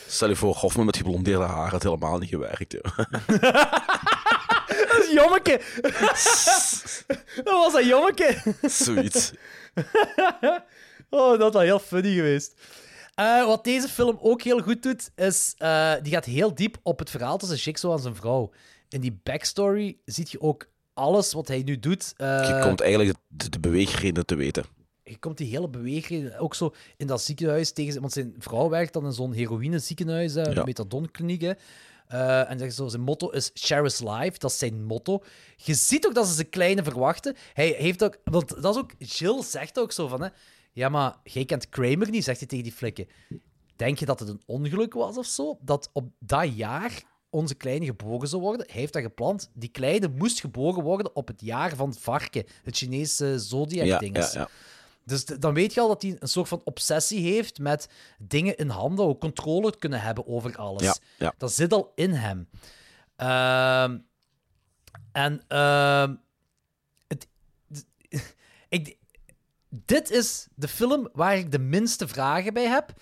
Stel 0.06 0.28
je 0.28 0.36
voor, 0.36 0.54
Hoffman 0.56 0.86
met 0.86 0.96
geblondeerde 0.96 1.44
haar 1.44 1.70
had 1.70 1.82
helemaal 1.82 2.18
niet 2.18 2.28
gewerkt. 2.28 2.74
Dat 4.66 5.04
is 5.04 5.12
jommeke. 5.12 5.60
dat 7.44 7.54
was 7.54 7.74
een 7.74 7.86
jommeke. 7.86 8.36
Zoiets. 8.62 9.32
Oh, 11.10 11.38
dat 11.38 11.52
was 11.52 11.62
heel 11.62 11.78
funny 11.78 12.14
geweest. 12.14 12.54
Eh, 13.14 13.46
wat 13.46 13.64
deze 13.64 13.88
film 13.88 14.18
ook 14.20 14.42
heel 14.42 14.60
goed 14.62 14.82
doet, 14.82 15.10
is... 15.14 15.54
eh, 15.58 15.92
die 16.02 16.12
gaat 16.12 16.24
heel 16.24 16.54
diep 16.54 16.76
op 16.82 16.98
het 16.98 17.10
verhaal 17.10 17.38
tussen 17.38 17.56
Jigsaw 17.56 17.92
en 17.92 17.98
zijn 17.98 18.14
vrouw. 18.16 18.50
In 18.88 19.00
die 19.00 19.20
backstory 19.22 19.98
zie 20.04 20.26
je 20.30 20.40
ook 20.40 20.66
alles 20.94 21.32
wat 21.32 21.48
hij 21.48 21.62
nu 21.64 21.78
doet. 21.78 22.12
eh, 22.16 22.48
Je 22.48 22.58
komt 22.62 22.80
eigenlijk 22.80 23.18
de, 23.28 23.48
de 23.48 23.60
beweegredenen 23.60 24.26
te 24.26 24.34
weten. 24.34 24.64
Je 25.08 25.18
komt 25.18 25.38
die 25.38 25.48
hele 25.50 25.68
beweging 25.68 26.36
ook 26.38 26.54
zo 26.54 26.74
in 26.96 27.06
dat 27.06 27.22
ziekenhuis 27.22 27.72
tegen 27.72 28.00
want 28.00 28.12
zijn 28.12 28.34
vrouw 28.38 28.68
werkt 28.68 28.92
dan 28.92 29.04
in 29.04 29.12
zo'n 29.12 29.32
heroïne 29.32 29.78
ziekenhuis, 29.78 30.34
eh, 30.34 30.64
methadonkliniek. 30.64 31.40
hè. 31.40 31.52
Eh, 32.06 32.50
en 32.50 32.58
zegt 32.58 32.74
zo, 32.74 32.88
zijn 32.88 33.02
motto 33.02 33.28
is 33.30 33.50
Sheriff's 33.54 34.00
Life, 34.00 34.38
dat 34.38 34.50
is 34.50 34.58
zijn 34.58 34.84
motto. 34.84 35.22
Je 35.56 35.74
ziet 35.74 36.06
ook 36.06 36.14
dat 36.14 36.26
ze 36.26 36.34
zijn 36.34 36.48
kleine 36.48 36.82
verwachten. 36.82 37.34
Hij 37.52 37.68
heeft 37.78 38.04
ook, 38.04 38.18
want 38.24 38.62
dat 38.62 38.74
is 38.74 38.80
ook, 38.80 38.92
Jill 38.98 39.42
zegt 39.42 39.78
ook 39.78 39.92
zo 39.92 40.08
van, 40.08 40.22
hè, 40.22 40.28
ja, 40.72 40.88
maar 40.88 41.16
jij 41.24 41.44
kent 41.44 41.68
Kramer 41.68 42.10
niet, 42.10 42.24
zegt 42.24 42.38
hij 42.38 42.48
tegen 42.48 42.64
die 42.64 42.72
flikken. 42.72 43.06
Denk 43.76 43.98
je 43.98 44.06
dat 44.06 44.20
het 44.20 44.28
een 44.28 44.42
ongeluk 44.46 44.94
was 44.94 45.16
of 45.16 45.26
zo? 45.26 45.58
Dat 45.60 45.90
op 45.92 46.08
dat 46.18 46.56
jaar 46.56 47.02
onze 47.30 47.54
kleine 47.54 47.84
geboren 47.84 48.28
zou 48.28 48.42
worden? 48.42 48.66
Hij 48.70 48.80
heeft 48.80 48.92
dat 48.92 49.02
gepland. 49.02 49.50
Die 49.54 49.68
kleine 49.68 50.08
moest 50.08 50.40
geboren 50.40 50.82
worden 50.82 51.16
op 51.16 51.28
het 51.28 51.40
jaar 51.40 51.76
van 51.76 51.88
het 51.88 51.98
varken, 51.98 52.44
het 52.62 52.76
Chinese 52.76 53.26
Ja, 53.26 53.38
zodiac-ding. 53.38 54.16
ja, 54.16 54.30
ja. 54.32 54.48
Dus 55.06 55.24
dan 55.24 55.54
weet 55.54 55.74
je 55.74 55.80
al 55.80 55.88
dat 55.88 56.02
hij 56.02 56.16
een 56.18 56.28
soort 56.28 56.48
van 56.48 56.60
obsessie 56.64 57.32
heeft 57.32 57.58
met 57.58 57.88
dingen 58.18 58.56
in 58.56 58.68
handen, 58.68 59.04
ook 59.04 59.20
controle 59.20 59.76
kunnen 59.78 60.00
hebben 60.00 60.26
over 60.26 60.56
alles. 60.56 60.82
Ja, 60.82 60.94
ja. 61.18 61.34
Dat 61.38 61.52
zit 61.52 61.72
al 61.72 61.92
in 61.94 62.12
hem. 62.12 62.48
Ehm, 63.16 63.98
en 65.12 65.42
ehm, 65.48 66.14
het, 67.06 67.26
ik, 68.68 68.96
dit 69.68 70.10
is 70.10 70.46
de 70.54 70.68
film 70.68 71.08
waar 71.12 71.36
ik 71.36 71.52
de 71.52 71.58
minste 71.58 72.08
vragen 72.08 72.54
bij 72.54 72.66
heb. 72.68 72.92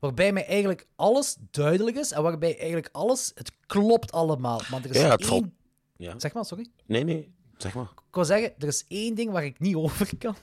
Waarbij 0.00 0.32
mij 0.32 0.46
eigenlijk 0.46 0.86
alles 0.96 1.36
duidelijk 1.50 1.96
is 1.96 2.10
en 2.12 2.22
waarbij 2.22 2.56
eigenlijk 2.58 2.88
alles, 2.92 3.32
het 3.34 3.52
klopt 3.66 4.12
allemaal. 4.12 4.60
Maar 4.70 4.84
er 4.84 4.90
is 4.90 4.96
Ja, 5.00 5.10
het 5.10 5.20
één... 5.20 5.28
valt- 5.28 5.44
Ja. 5.96 6.14
Zeg 6.18 6.32
maar, 6.32 6.44
sorry. 6.44 6.66
Nee, 6.86 7.04
nee, 7.04 7.34
zeg 7.56 7.74
maar. 7.74 7.90
Ik 8.08 8.14
wil 8.14 8.24
zeggen, 8.24 8.52
er 8.58 8.66
is 8.68 8.84
één 8.88 9.14
ding 9.14 9.30
waar 9.30 9.44
ik 9.44 9.58
niet 9.60 9.74
over 9.84 10.16
kan. 10.18 10.36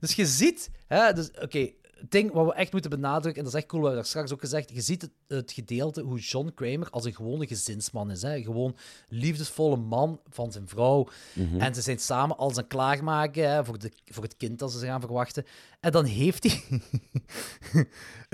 Dus 0.00 0.14
je 0.14 0.26
ziet, 0.26 0.70
hè, 0.86 1.12
dus, 1.12 1.30
oké, 1.40 1.70
het 1.98 2.10
ding 2.10 2.32
wat 2.32 2.46
we 2.46 2.54
echt 2.54 2.72
moeten 2.72 2.90
benadrukken, 2.90 3.36
en 3.36 3.44
dat 3.44 3.52
is 3.52 3.58
echt 3.58 3.68
cool, 3.68 3.82
we 3.82 3.88
hebben 3.88 4.04
daar 4.04 4.12
straks 4.12 4.32
ook 4.32 4.40
gezegd, 4.40 4.70
je 4.74 4.80
ziet 4.80 5.02
het, 5.02 5.10
het 5.28 5.52
gedeelte 5.52 6.02
hoe 6.02 6.18
John 6.18 6.52
Kramer 6.54 6.90
als 6.90 7.04
een 7.04 7.14
gewone 7.14 7.46
gezinsman 7.46 8.10
is. 8.10 8.22
Hè? 8.22 8.42
Gewoon 8.42 8.76
liefdesvolle 9.08 9.76
man 9.76 10.20
van 10.30 10.52
zijn 10.52 10.68
vrouw. 10.68 11.08
En 11.58 11.74
ze 11.74 11.80
zijn 11.80 11.98
samen 11.98 12.36
als 12.36 12.56
een 12.56 12.66
klaarmaken 12.66 13.50
hè, 13.50 13.64
voor, 13.64 13.78
de, 13.78 13.92
voor 14.06 14.22
het 14.22 14.36
kind 14.36 14.58
dat 14.58 14.72
ze 14.72 14.86
gaan 14.86 15.00
verwachten. 15.00 15.44
En 15.80 15.92
dan 15.92 16.04
heeft 16.04 16.42
hij 16.42 16.62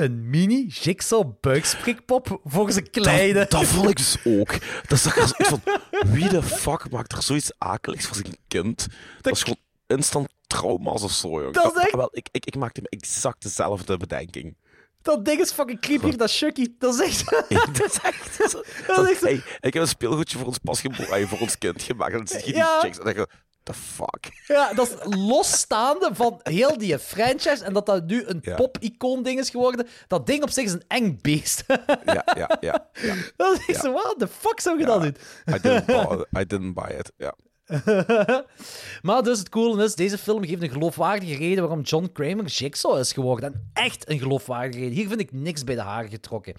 een 0.04 0.30
mini 0.30 0.66
jigsaw 0.66 1.32
buiksprikpop 1.40 2.40
voor 2.44 2.72
zijn 2.72 2.90
kleine. 2.90 3.38
Dat, 3.38 3.50
dat 3.50 3.64
vond 3.64 3.88
ik 3.88 3.96
dus 3.96 4.16
ook. 4.24 4.50
Dat 4.88 4.98
is 4.98 5.06
echt 5.06 5.34
van, 5.48 5.60
wie 6.06 6.28
de 6.28 6.42
fuck 6.42 6.90
maakt 6.90 7.12
er 7.12 7.22
zoiets 7.22 7.52
akeligs 7.58 8.06
voor 8.06 8.16
zijn 8.16 8.36
kind? 8.48 8.86
Dat, 9.20 9.32
is 9.32 9.42
gewoon 9.42 9.58
instant 9.86 10.28
trauma's 10.58 11.02
of 11.02 11.10
zo, 11.12 11.28
jongen. 11.28 11.52
Dat 11.52 11.76
is 11.76 11.82
echt- 11.82 11.94
wel, 11.94 12.08
ik, 12.12 12.28
ik, 12.30 12.46
ik 12.46 12.56
maakte 12.56 12.80
me 12.80 12.88
exact 12.88 13.42
dezelfde 13.42 13.96
bedenking. 13.96 14.56
Dat 15.02 15.24
ding 15.24 15.40
is 15.40 15.50
fucking 15.52 15.80
creepy, 15.80 16.16
dat 16.16 16.30
Chucky. 16.32 16.66
Dat 16.78 16.94
is 16.94 17.00
echt... 17.00 17.30
dat 17.30 17.80
is 17.86 17.98
echt... 18.02 18.38
Dat, 18.38 18.64
Dat 18.86 19.04
is 19.04 19.10
echt- 19.10 19.20
hey, 19.20 19.42
ik 19.60 19.72
heb 19.74 19.82
een 19.82 19.88
speelgoedje 19.88 20.38
voor 20.38 20.46
ons 20.46 20.58
pas 20.58 20.80
geboren, 20.80 21.28
voor 21.28 21.38
ons 21.38 21.58
kind 21.58 21.82
gemaakt. 21.82 22.12
En 22.12 22.18
dan 22.18 22.26
zie 22.28 22.38
je 22.38 22.44
die 22.44 22.54
Ja. 22.54 22.80
chicks 22.80 22.98
en 22.98 23.04
dan 23.04 23.14
denk 23.14 23.28
je, 23.30 23.36
the 23.62 23.74
fuck? 23.74 24.28
Ja, 24.46 24.72
dat 24.72 24.88
is 24.88 25.16
losstaande 25.16 26.10
van 26.12 26.40
heel 26.42 26.78
die 26.78 26.98
franchise. 26.98 27.64
En 27.64 27.72
dat 27.72 27.86
dat 27.86 28.06
nu 28.06 28.24
een 28.26 28.38
Ja. 28.42 28.54
pop-icoon-ding 28.54 29.38
is 29.38 29.50
geworden. 29.50 29.86
Dat 30.06 30.26
ding 30.26 30.42
op 30.42 30.50
zich 30.50 30.64
is 30.64 30.72
een 30.72 30.84
eng 30.88 31.18
beest. 31.22 31.64
Ja, 32.04 32.22
ja, 32.36 32.56
ja. 32.60 32.88
ja. 32.92 33.14
dat 33.36 33.58
is 33.58 33.66
echt 33.66 33.80
zo, 33.80 33.92
what 33.92 34.14
the 34.18 34.28
fuck 34.28 34.60
zou 34.60 34.78
je 34.78 34.84
dat 34.84 35.02
doen? 35.02 35.16
I 35.48 35.60
didn't 35.60 35.86
buy, 35.86 36.24
I 36.42 36.46
didn't 36.46 36.74
buy 36.74 36.96
it. 36.98 37.12
Ja. 37.16 37.34
Maar 39.02 39.22
dus 39.22 39.38
het 39.38 39.48
coole 39.48 39.84
is, 39.84 39.94
deze 39.94 40.18
film 40.18 40.44
geeft 40.44 40.62
een 40.62 40.70
geloofwaardige 40.70 41.36
reden 41.36 41.62
waarom 41.62 41.80
John 41.80 42.10
Kramer 42.12 42.44
Jigsaw 42.46 42.98
is 42.98 43.12
geworden. 43.12 43.52
En 43.52 43.70
echt 43.72 44.08
een 44.08 44.18
geloofwaardige 44.18 44.78
reden. 44.78 44.94
Hier 44.96 45.08
vind 45.08 45.20
ik 45.20 45.32
niks 45.32 45.64
bij 45.64 45.74
de 45.74 45.80
haren 45.80 46.10
getrokken. 46.10 46.54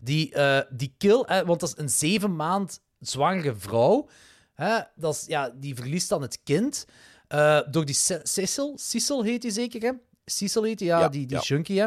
Die, 0.00 0.34
eh, 0.34 0.60
die 0.70 0.94
kill, 0.98 1.20
eh, 1.20 1.40
want 1.40 1.60
dat 1.60 1.68
is 1.68 1.82
een 1.82 1.88
zeven 1.88 2.36
maand 2.36 2.80
zwangere 2.98 3.54
vrouw. 3.54 4.08
Hè, 4.54 4.78
dat 4.94 5.14
is, 5.14 5.24
ja, 5.26 5.50
die 5.54 5.74
verliest 5.74 6.08
dan 6.08 6.22
het 6.22 6.40
kind. 6.44 6.84
eh, 7.28 7.60
door 7.70 7.84
die 7.84 7.94
Ce- 7.94 8.20
Cecil, 8.22 8.72
Cecil 8.78 9.22
heet 9.22 9.42
hij 9.42 9.52
zeker, 9.52 9.80
hè? 9.82 9.90
Cecil 10.24 10.62
heet 10.62 10.78
hij, 10.80 10.88
ja, 10.88 10.98
Ja, 10.98 11.08
die, 11.08 11.26
die 11.26 11.36
ja. 11.36 11.42
junkie, 11.42 11.80
hè? 11.80 11.86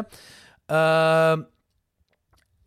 Ehm, 0.66 1.42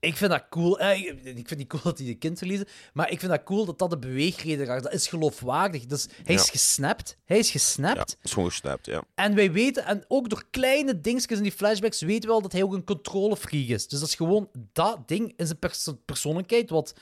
ik 0.07 0.17
vind 0.17 0.31
dat 0.31 0.45
cool. 0.49 0.79
Eh, 0.79 0.99
ik, 1.37 1.47
vind 1.47 1.57
niet 1.57 1.67
cool 1.67 1.81
dat 1.83 1.97
hij 1.97 2.07
een 2.07 2.17
kind 2.17 2.37
verliezen. 2.37 2.67
Maar 2.93 3.11
ik 3.11 3.19
vind 3.19 3.31
dat 3.31 3.43
cool 3.43 3.65
dat 3.65 3.79
dat 3.79 3.89
de 3.89 3.97
beweegreden 3.97 4.75
is. 4.75 4.81
Dat 4.81 4.93
is 4.93 5.07
geloofwaardig. 5.07 5.85
Dus 5.85 6.07
hij 6.23 6.35
is 6.35 6.45
Ja. 6.45 6.51
gesnapt. 6.51 7.17
Hij 7.25 7.37
is 7.37 7.45
ja, 7.51 7.59
gesnapt. 7.59 8.17
is 8.21 8.31
gewoon 8.33 8.49
gesnapt, 8.49 8.85
ja. 8.85 9.03
En 9.15 9.35
wij 9.35 9.51
weten, 9.51 9.85
en 9.85 10.05
ook 10.07 10.29
door 10.29 10.43
kleine 10.51 11.01
dingetjes 11.01 11.37
in 11.37 11.43
die 11.43 11.51
flashbacks, 11.51 12.01
weten 12.01 12.21
we 12.21 12.27
wel 12.27 12.41
dat 12.41 12.51
hij 12.51 12.63
ook 12.63 12.73
een 12.73 12.83
controlefreak 12.83 13.67
is. 13.67 13.87
Dus 13.87 13.99
dat 13.99 14.07
is 14.09 14.15
gewoon 14.15 14.49
dat 14.73 15.07
ding 15.07 15.33
in 15.35 15.45
zijn 15.45 15.59
perso- 15.59 15.99
persoonlijkheid 16.05 16.69
wat 16.69 16.93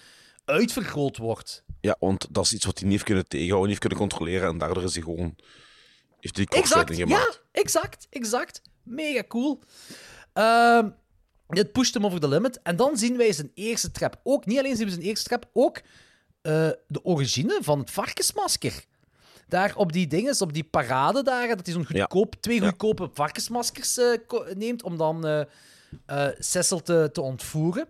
uitvergroot 0.46 1.18
wordt. 1.18 1.64
Ja, 1.82 1.96
want 2.00 2.28
dat 2.32 2.46
is 2.46 2.54
iets 2.54 2.66
wat 2.66 2.74
hij 2.76 2.84
niet 2.84 2.92
heeft 2.94 3.04
kunnen 3.06 3.28
tegenhouden, 3.28 3.70
niet 3.70 3.80
heeft 3.82 3.94
kunnen 3.94 4.10
controleren. 4.10 4.50
En 4.50 4.58
daardoor 4.58 4.84
is 4.84 4.94
hij 4.94 5.04
gewoon... 5.04 5.36
Heeft 6.20 6.38
hij 6.38 6.46
die 6.46 6.58
Exact, 6.60 6.74
kortsluiting 6.86 6.98
ja, 7.10 7.18
gemaakt. 7.18 7.42
exact, 7.52 8.08
exact. 8.10 8.62
Mega 8.84 9.24
cool. 9.28 9.60
Ehm, 10.34 10.90
dit 11.48 11.72
pusht 11.72 11.94
hem 11.94 12.06
over 12.06 12.20
de 12.20 12.28
limit. 12.28 12.60
En 12.62 12.76
dan 12.76 12.98
zien 12.98 13.18
wij 13.18 13.34
zijn 13.34 13.52
eerste 13.54 13.92
trap. 13.92 14.20
Ook, 14.24 14.46
niet 14.46 14.60
alleen 14.60 14.76
zien 14.76 14.86
we 14.86 14.92
zijn 14.92 15.06
eerste 15.06 15.30
trap, 15.30 15.50
ook 15.54 15.82
eh, 16.42 16.70
de 16.88 17.04
origine 17.04 17.60
van 17.62 17.80
het 17.80 17.92
varkensmasker. 17.92 18.86
Daar 19.48 19.76
op 19.76 19.92
die 19.94 20.08
dingen, 20.08 20.42
op 20.42 20.54
die 20.54 20.64
parade 20.64 21.24
daar, 21.24 21.48
dat 21.48 21.66
hij 21.66 21.74
zo'n 21.74 21.86
goedkoop, 21.86 22.36
twee 22.40 22.62
goedkope 22.62 23.10
varkensmaskers 23.14 23.98
eh, 23.98 24.18
neemt 24.54 24.84
om 24.84 24.98
dan 24.98 25.28
eh, 26.06 26.28
Cecil 26.40 26.82
te, 26.82 27.10
te 27.14 27.22
ontvoeren. 27.22 27.88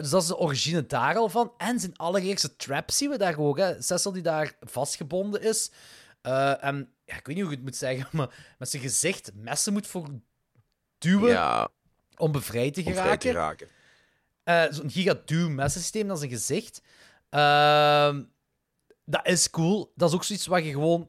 Dus 0.00 0.10
dat 0.10 0.22
is 0.22 0.28
de 0.28 0.38
origine 0.38 0.86
daar 0.86 1.16
al 1.16 1.28
van. 1.28 1.52
En 1.56 1.80
zijn 1.80 1.96
allereerste 1.96 2.56
trap 2.56 2.90
zien 2.90 3.10
we 3.10 3.18
daar 3.18 3.38
ook. 3.38 3.58
Hè. 3.58 3.82
Cecil 3.82 4.12
die 4.12 4.22
daar 4.22 4.56
vastgebonden 4.60 5.42
is. 5.42 5.70
En 6.60 6.92
ja, 7.04 7.16
ik 7.16 7.26
weet 7.26 7.36
niet 7.36 7.44
hoe 7.44 7.52
ik 7.52 7.58
het 7.58 7.66
moet 7.66 7.76
zeggen, 7.76 8.06
maar 8.16 8.54
met 8.58 8.70
zijn 8.70 8.82
gezicht 8.82 9.30
messen 9.34 9.72
moet 9.72 9.86
voor 9.86 10.08
duwen 10.98 11.30
Ja, 11.30 11.68
om 12.16 12.32
bevrijd 12.32 12.74
te 12.74 12.80
om 12.80 12.92
vrij 12.92 12.94
geraken. 13.02 13.30
te 13.30 13.32
raken. 13.36 13.68
Eh, 14.44 14.64
Zo'n 14.70 14.90
giga-duw-messensysteem, 14.90 16.08
dat 16.08 16.16
is 16.16 16.22
een 16.22 16.28
gezicht. 16.28 16.82
Ehm, 17.30 18.22
dat 19.04 19.26
is 19.26 19.50
cool. 19.50 19.92
Dat 19.94 20.08
is 20.08 20.14
ook 20.14 20.24
zoiets 20.24 20.46
wat 20.46 20.64
je 20.64 20.70
gewoon 20.70 21.08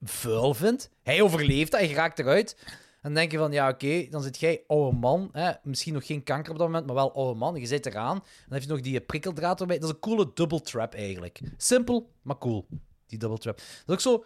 vuil 0.00 0.54
vindt. 0.54 0.90
Hij 1.02 1.22
overleeft 1.22 1.70
dat, 1.70 1.80
hij 1.80 1.92
raakt 1.92 2.18
eruit. 2.18 2.56
En 2.66 3.10
dan 3.10 3.14
denk 3.14 3.32
je 3.32 3.38
van, 3.38 3.52
ja, 3.52 3.68
oké, 3.68 4.06
dan 4.10 4.22
zit 4.22 4.40
jij 4.40 4.64
oude 4.66 4.96
man. 4.96 5.28
Hè? 5.32 5.52
Misschien 5.62 5.92
nog 5.92 6.06
geen 6.06 6.22
kanker 6.22 6.52
op 6.52 6.58
dat 6.58 6.66
moment, 6.66 6.86
maar 6.86 6.94
wel 6.94 7.14
oude 7.14 7.38
man. 7.38 7.54
Je 7.54 7.66
zit 7.66 7.86
eraan. 7.86 8.18
Dan 8.18 8.52
heb 8.52 8.62
je 8.62 8.68
nog 8.68 8.80
die 8.80 9.00
prikkeldraad 9.00 9.60
erbij. 9.60 9.78
Dat 9.78 9.88
is 9.88 9.94
een 9.94 10.00
coole 10.00 10.30
double 10.34 10.60
trap 10.60 10.94
eigenlijk. 10.94 11.40
Simpel, 11.56 12.10
maar 12.22 12.38
cool. 12.38 12.66
Die 13.06 13.18
double 13.18 13.38
trap. 13.38 13.56
Dat 13.56 13.66
is 13.86 13.94
ook 13.94 14.00
zo... 14.00 14.24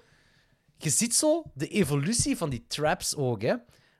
Je 0.76 0.90
ziet 0.90 1.14
zo 1.14 1.42
de 1.54 1.68
evolutie 1.68 2.36
van 2.36 2.50
die 2.50 2.64
traps 2.68 3.16
ook, 3.16 3.42
hè. 3.42 3.54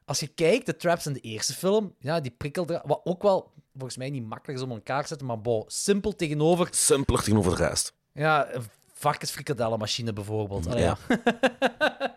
Als 0.08 0.20
je 0.20 0.26
kijkt, 0.26 0.66
de 0.66 0.76
traps 0.76 1.06
in 1.06 1.12
de 1.12 1.20
eerste 1.20 1.54
film, 1.54 1.94
ja, 1.98 2.20
die 2.20 2.30
prikkeldraad... 2.30 2.82
Wat 2.86 3.00
ook 3.04 3.22
wel, 3.22 3.52
volgens 3.72 3.96
mij, 3.96 4.10
niet 4.10 4.26
makkelijk 4.26 4.58
is 4.58 4.64
om 4.64 4.70
elkaar 4.70 5.02
te 5.02 5.08
zetten, 5.08 5.26
maar 5.26 5.40
bo, 5.40 5.64
simpel 5.66 6.14
tegenover... 6.14 6.68
Simpeler 6.70 7.22
tegenover 7.22 7.56
de 7.56 7.66
rest. 7.66 7.92
Ja, 8.12 8.54
een 8.54 8.62
varkensfrikadellenmachine 8.92 10.12
bijvoorbeeld. 10.12 10.66
Allee, 10.66 10.82
Ja. 10.82 10.96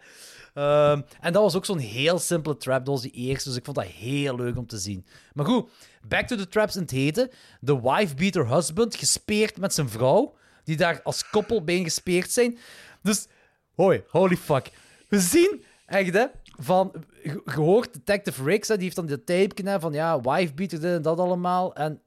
Ehm, 0.53 1.01
en 1.19 1.33
dat 1.33 1.43
was 1.43 1.55
ook 1.55 1.65
zo'n 1.65 1.77
heel 1.77 2.19
simpele 2.19 2.57
trap. 2.57 2.85
Dat 2.85 2.93
was 2.93 3.01
die 3.01 3.11
eerste, 3.11 3.49
dus 3.49 3.57
ik 3.57 3.65
vond 3.65 3.77
dat 3.77 3.85
heel 3.85 4.35
leuk 4.35 4.57
om 4.57 4.67
te 4.67 4.77
zien. 4.77 5.05
Maar 5.33 5.45
goed, 5.45 5.69
back 6.07 6.27
to 6.27 6.35
the 6.35 6.47
traps 6.47 6.75
in 6.75 6.81
het 6.81 6.91
heten. 6.91 7.29
De 7.59 7.81
wife-beater 7.81 8.47
husband, 8.47 8.95
gespeerd 8.95 9.57
met 9.57 9.73
zijn 9.73 9.89
vrouw, 9.89 10.35
die 10.63 10.77
daar 10.77 11.01
als 11.03 11.29
koppel 11.29 11.63
bij 11.63 11.83
gespeerd 11.83 12.31
zijn. 12.31 12.57
Dus, 13.01 13.27
hoi, 13.75 14.03
holy 14.07 14.37
fuck. 14.37 14.71
We 15.07 15.19
zien, 15.19 15.63
echt 15.85 16.13
hè, 16.13 16.25
van, 16.63 16.91
ge- 17.23 17.41
gehoord 17.45 17.93
Detective 17.93 18.43
Riggs, 18.43 18.67
die 18.67 18.77
heeft 18.77 18.95
dan 18.95 19.05
de 19.05 19.23
tape 19.23 19.79
van 19.79 19.93
ja, 19.93 20.21
wife-beater, 20.21 20.79
dit 20.79 20.91
en 20.91 21.01
dat 21.01 21.19
allemaal. 21.19 21.75
En 21.75 22.01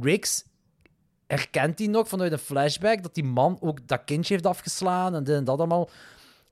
Riggs 0.00 0.44
herkent 1.26 1.78
hij 1.78 1.88
nog 1.88 2.08
vanuit 2.08 2.32
een 2.32 2.38
flashback 2.38 3.02
dat 3.02 3.14
die 3.14 3.24
man 3.24 3.58
ook 3.60 3.88
dat 3.88 4.04
kindje 4.04 4.32
heeft 4.34 4.46
afgeslaan 4.46 5.14
en 5.14 5.24
dit 5.24 5.36
en 5.36 5.44
dat 5.44 5.58
allemaal. 5.58 5.90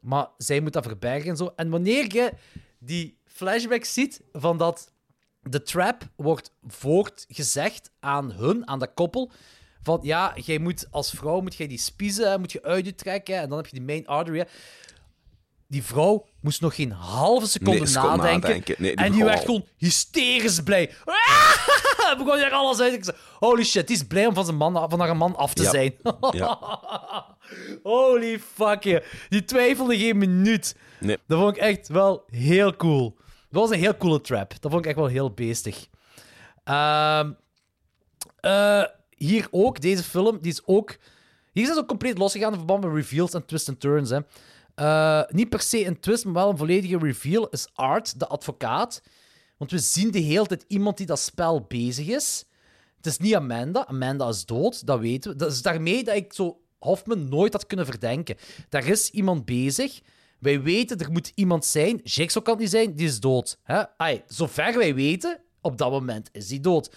Maar 0.00 0.28
zij 0.38 0.60
moet 0.60 0.72
dat 0.72 0.84
verbergen 0.86 1.30
en 1.30 1.36
zo. 1.36 1.52
En 1.56 1.70
wanneer 1.70 2.14
je 2.14 2.32
die 2.78 3.18
flashback 3.24 3.84
ziet 3.84 4.20
van 4.32 4.58
dat 4.58 4.92
de 5.42 5.62
trap 5.62 6.08
wordt 6.16 6.50
voortgezegd 6.66 7.90
aan 8.00 8.32
hun, 8.32 8.68
aan 8.68 8.78
dat 8.78 8.94
koppel, 8.94 9.30
van 9.82 9.98
ja, 10.02 10.32
jij 10.36 10.58
moet 10.58 10.86
als 10.90 11.10
vrouw 11.10 11.40
moet 11.40 11.54
jij 11.54 11.66
die 11.66 11.78
spiezen 11.78 12.40
moet 12.40 12.52
je 12.52 12.62
uit 12.62 12.84
je 12.86 12.94
trekken 12.94 13.36
en 13.36 13.48
dan 13.48 13.56
heb 13.58 13.66
je 13.66 13.76
die 13.76 13.86
main 13.86 14.06
artery. 14.06 14.46
Die 15.68 15.82
vrouw 15.84 16.26
moest 16.40 16.60
nog 16.60 16.74
geen 16.74 16.90
halve 16.92 17.46
seconde 17.46 17.80
Nee, 17.80 17.94
nadenken. 17.94 18.40
nadenken. 18.40 18.74
Nee, 18.78 18.96
die 18.96 19.04
en 19.04 19.12
die 19.12 19.24
werd 19.24 19.38
al. 19.38 19.44
gewoon 19.44 19.64
hysterisch 19.76 20.60
blij. 20.62 20.90
Ah! 22.08 22.18
begon 22.18 22.36
hier 22.36 22.50
alles 22.50 22.80
uit. 22.80 22.92
Ik 22.92 23.04
zei, 23.04 23.16
holy 23.38 23.64
shit, 23.64 23.86
die 23.86 23.96
is 23.96 24.02
blij 24.06 24.26
om 24.26 24.34
van, 24.34 24.44
zijn 24.44 24.56
man, 24.56 24.90
van 24.90 25.00
haar 25.00 25.16
man 25.16 25.36
af 25.36 25.54
te 25.54 25.62
Ja. 25.62 25.70
zijn. 25.70 25.94
Ja. 26.30 26.58
holy 27.82 28.38
fuck, 28.54 28.82
je. 28.82 29.04
Die 29.28 29.44
twijfelde 29.44 29.98
geen 29.98 30.18
minuut. 30.18 30.76
Nee. 31.00 31.18
Dat 31.26 31.38
vond 31.38 31.56
ik 31.56 31.62
echt 31.62 31.88
wel 31.88 32.24
heel 32.26 32.76
cool. 32.76 33.16
Dat 33.50 33.60
was 33.62 33.70
een 33.70 33.78
heel 33.78 33.96
coole 33.96 34.20
trap. 34.20 34.54
Dat 34.60 34.70
vond 34.70 34.82
ik 34.84 34.86
echt 34.86 34.96
wel 34.98 35.06
heel 35.06 35.30
beestig. 35.30 35.86
Ehm, 36.64 37.32
eh, 38.40 38.82
hier 39.16 39.46
ook, 39.50 39.80
deze 39.80 40.02
film, 40.02 40.38
die 40.40 40.52
is 40.52 40.62
ook... 40.64 40.96
Hier 41.52 41.62
is 41.64 41.68
het 41.70 41.78
ook 41.78 41.88
compleet 41.88 42.18
losgegaan 42.18 42.50
in 42.50 42.56
verband 42.56 42.84
met 42.84 42.92
reveals 42.94 43.32
en 43.34 43.46
twists 43.46 43.68
en 43.68 43.78
turns. 43.78 44.10
Hè. 44.10 44.18
Eh, 44.76 45.22
niet 45.28 45.48
per 45.48 45.60
se 45.60 45.86
een 45.86 46.00
twist, 46.00 46.24
maar 46.24 46.34
wel 46.34 46.50
een 46.50 46.56
volledige 46.56 46.98
reveal 46.98 47.48
is 47.48 47.68
Art, 47.74 48.18
de 48.18 48.26
advocaat. 48.26 49.02
Want 49.56 49.70
we 49.70 49.78
zien 49.78 50.10
de 50.10 50.18
hele 50.18 50.46
tijd 50.46 50.64
iemand 50.68 50.96
die 50.96 51.06
dat 51.06 51.18
spel 51.18 51.60
bezig 51.60 52.06
is. 52.06 52.44
Het 52.96 53.06
is 53.06 53.18
niet 53.18 53.34
Amanda. 53.34 53.86
Amanda 53.86 54.28
is 54.28 54.44
dood, 54.44 54.86
dat 54.86 55.00
weten 55.00 55.30
we. 55.30 55.36
Dat 55.36 55.52
is 55.52 55.62
daarmee 55.62 56.04
dat 56.04 56.16
ik 56.16 56.32
zo 56.32 56.60
Hoffman 56.78 57.28
nooit 57.28 57.52
had 57.52 57.66
kunnen 57.66 57.86
verdenken. 57.86 58.36
Daar 58.68 58.86
is 58.86 59.10
iemand 59.10 59.44
bezig. 59.44 60.00
Wij 60.38 60.62
weten, 60.62 60.98
er 60.98 61.12
moet 61.12 61.32
iemand 61.34 61.64
zijn. 61.64 62.00
Jigsaw 62.02 62.42
kan 62.42 62.58
die 62.58 62.68
zijn, 62.68 62.94
die 62.94 63.06
is 63.06 63.20
dood. 63.20 63.58
Hè? 63.62 63.96
Ai, 63.96 64.22
zover 64.26 64.78
wij 64.78 64.94
weten, 64.94 65.40
op 65.60 65.78
dat 65.78 65.90
moment 65.90 66.28
is 66.32 66.48
die 66.48 66.60
dood. 66.60 66.96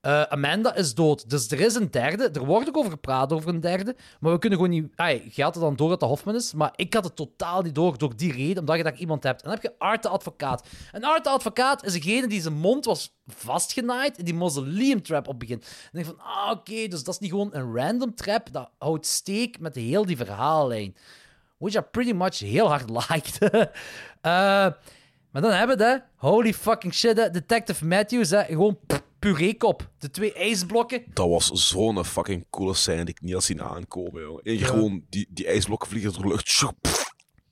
Eh, 0.00 0.22
Amanda 0.22 0.74
is 0.74 0.94
dood. 0.94 1.30
Dus 1.30 1.50
er 1.50 1.60
is 1.60 1.74
een 1.74 1.90
derde. 1.90 2.30
Er 2.30 2.44
wordt 2.44 2.68
ook 2.68 2.76
over 2.76 2.90
gepraat 2.90 3.32
over 3.32 3.48
een 3.48 3.60
derde. 3.60 3.96
Maar 4.20 4.32
we 4.32 4.38
kunnen 4.38 4.58
gewoon 4.58 4.74
niet. 4.74 4.92
Ai, 4.94 5.30
je 5.32 5.42
had 5.42 5.54
het 5.54 5.62
dan 5.62 5.76
door 5.76 5.88
dat 5.88 6.00
de 6.00 6.06
Hoffman 6.06 6.34
is. 6.34 6.52
Maar 6.52 6.72
ik 6.76 6.94
had 6.94 7.04
het 7.04 7.16
totaal 7.16 7.62
niet 7.62 7.74
door. 7.74 7.98
Door 7.98 8.16
die 8.16 8.32
reden, 8.32 8.58
omdat 8.58 8.76
je 8.76 8.82
daar 8.82 8.96
iemand 8.96 9.22
hebt. 9.22 9.42
En 9.42 9.50
dan 9.50 9.58
heb 9.60 9.72
je 9.72 9.78
Art 9.78 10.02
de 10.02 10.08
advocaat. 10.08 10.68
En 10.92 11.04
Art 11.04 11.24
de 11.24 11.30
advocaat 11.30 11.84
is 11.84 11.92
degene 11.92 12.26
die 12.28 12.40
zijn 12.40 12.54
mond 12.54 12.84
was 12.84 13.16
vastgenaaid. 13.26 14.18
in 14.18 14.24
die 14.24 14.34
mausoleum 14.34 15.02
trap 15.02 15.28
op 15.28 15.38
begin. 15.38 15.62
En 15.92 15.98
ik 15.98 16.04
van, 16.04 16.20
ah, 16.20 16.50
oké. 16.50 16.88
dus 16.88 17.04
dat 17.04 17.14
is 17.14 17.20
niet 17.20 17.30
gewoon 17.30 17.54
een 17.54 17.74
random 17.74 18.14
trap. 18.14 18.52
Dat 18.52 18.70
houdt 18.78 19.06
steek 19.06 19.60
met 19.60 19.74
heel 19.74 20.06
die 20.06 20.16
verhaallijn. 20.16 20.96
Which 21.58 21.74
I 21.74 21.80
pretty 21.80 22.12
much 22.12 22.38
heel 22.38 22.68
hard 22.68 22.90
liked. 23.08 23.38
Eh, 24.20 24.66
maar 25.40 25.50
dan 25.50 25.58
hebben 25.58 25.76
we 25.78 25.84
hè. 25.84 25.96
Holy 26.28 26.54
fucking 26.54 26.94
shit. 26.94 27.16
Detective 27.32 27.84
Matthews, 27.86 28.30
hè. 28.30 28.44
Gewoon 28.44 28.78
pff, 28.86 29.02
pureekop. 29.18 29.90
De 29.98 30.10
twee 30.10 30.32
ijsblokken. 30.32 31.02
Dat 31.14 31.28
was 31.28 31.50
zo'n 31.52 32.04
fucking 32.04 32.44
coole 32.50 32.74
scène 32.74 33.04
die 33.04 33.14
ik 33.14 33.20
niet 33.20 33.32
had 33.32 33.44
zien 33.44 33.62
aankomen, 33.62 34.22
joh. 34.22 34.40
En 34.42 34.58
gewoon 34.58 35.04
die, 35.10 35.26
die 35.30 35.46
ijsblokken 35.46 35.88
vliegen 35.88 36.12
door 36.12 36.22
de 36.22 36.28
lucht. 36.28 36.62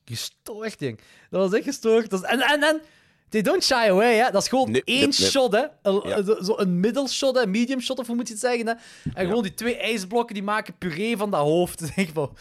Gestoord, 0.05 0.79
ding. 0.79 1.01
Dat 1.31 1.41
was 1.51 1.53
echt 1.53 1.65
gestoord. 1.65 2.23
En, 2.23 2.41
en, 2.41 2.63
en... 2.63 2.81
They 3.29 3.43
don't 3.43 3.65
shy 3.65 3.75
away, 3.89 4.15
hè. 4.17 4.31
Dat 4.31 4.43
is 4.43 4.49
gewoon 4.49 4.75
één 4.75 5.13
shot, 5.13 5.53
hè. 5.53 5.65
Een, 5.83 6.03
Ja. 6.09 6.23
zo- 6.45 6.57
een 6.59 6.81
middelshot, 6.81 7.37
hè. 7.37 7.47
Medium 7.47 7.81
shot, 7.81 7.99
of 7.99 8.07
hoe 8.07 8.17
moet 8.17 8.27
je 8.27 8.33
het 8.33 8.43
zeggen, 8.43 8.67
hè. 8.67 8.73
En 9.15 9.27
gewoon 9.27 9.43
die 9.43 9.55
twee 9.55 9.77
ijsblokken, 9.77 10.35
die 10.35 10.43
maken 10.45 10.79
puree 10.79 11.17
van 11.17 11.31
dat 11.31 11.41
hoofd. 11.41 11.79
Denk 11.95 12.09
ik 12.09 12.15
van... 12.15 12.37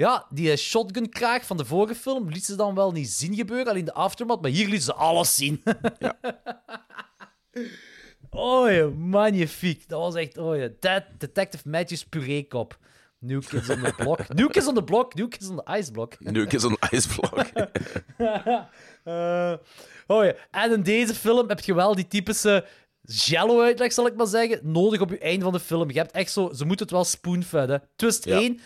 Ja, 0.00 0.26
die 0.30 0.50
eh, 0.50 0.56
shotgun-kraag 0.56 1.46
van 1.46 1.56
de 1.56 1.64
vorige 1.64 1.94
film 1.94 2.28
liet 2.28 2.44
ze 2.44 2.56
dan 2.56 2.74
wel 2.74 2.92
niet 2.92 3.10
zien 3.10 3.34
gebeuren, 3.34 3.66
alleen 3.66 3.84
de 3.84 3.92
aftermath, 3.94 4.40
maar 4.40 4.50
hier 4.50 4.68
liet 4.68 4.82
ze 4.82 4.94
alles 4.94 5.34
zien. 5.34 5.62
oh 8.30 8.70
ja, 8.70 8.86
magnifiek. 9.18 9.88
Dat 9.88 10.00
was 10.00 10.14
echt, 10.14 10.38
oh. 10.38 10.64
Dat, 10.80 11.04
Detective 11.18 11.68
Matthews 11.68 12.04
pureekop. 12.04 12.78
New 13.18 13.42
Kids 13.42 13.68
on 13.70 13.80
the 13.80 13.92
Block. 13.96 14.28
New 14.38 14.50
Kids 14.50 14.66
on 14.66 14.74
the 14.74 14.84
Block, 14.84 15.14
New 15.14 15.28
Kids 15.28 15.48
on 15.48 15.56
the 15.56 15.76
Ice 15.78 15.90
Block. 15.90 16.20
Nu 16.20 16.46
is 16.46 16.62
een 16.62 16.76
ijsblok. 16.90 17.46
Eh, 19.04 19.54
oh 20.06 20.24
ja. 20.24 20.34
En 20.50 20.72
in 20.72 20.82
deze 20.82 21.14
film 21.14 21.48
heb 21.48 21.60
je 21.60 21.74
wel 21.74 21.94
die 21.94 22.08
typische 22.08 22.66
jello-uitleg, 23.02 23.92
zal 23.92 24.06
ik 24.06 24.16
maar 24.16 24.26
zeggen, 24.26 24.60
nodig 24.62 25.00
op 25.00 25.10
je 25.10 25.18
einde 25.18 25.44
van 25.44 25.52
de 25.52 25.60
film. 25.60 25.90
Je 25.90 25.98
hebt 25.98 26.12
echt 26.12 26.32
zo... 26.32 26.50
Ze 26.54 26.64
moeten 26.64 26.86
het 26.86 26.94
wel 26.94 27.04
spoonfedden. 27.04 27.82
Twist 27.96 28.24
Ja. 28.24 28.36
1. 28.40 28.60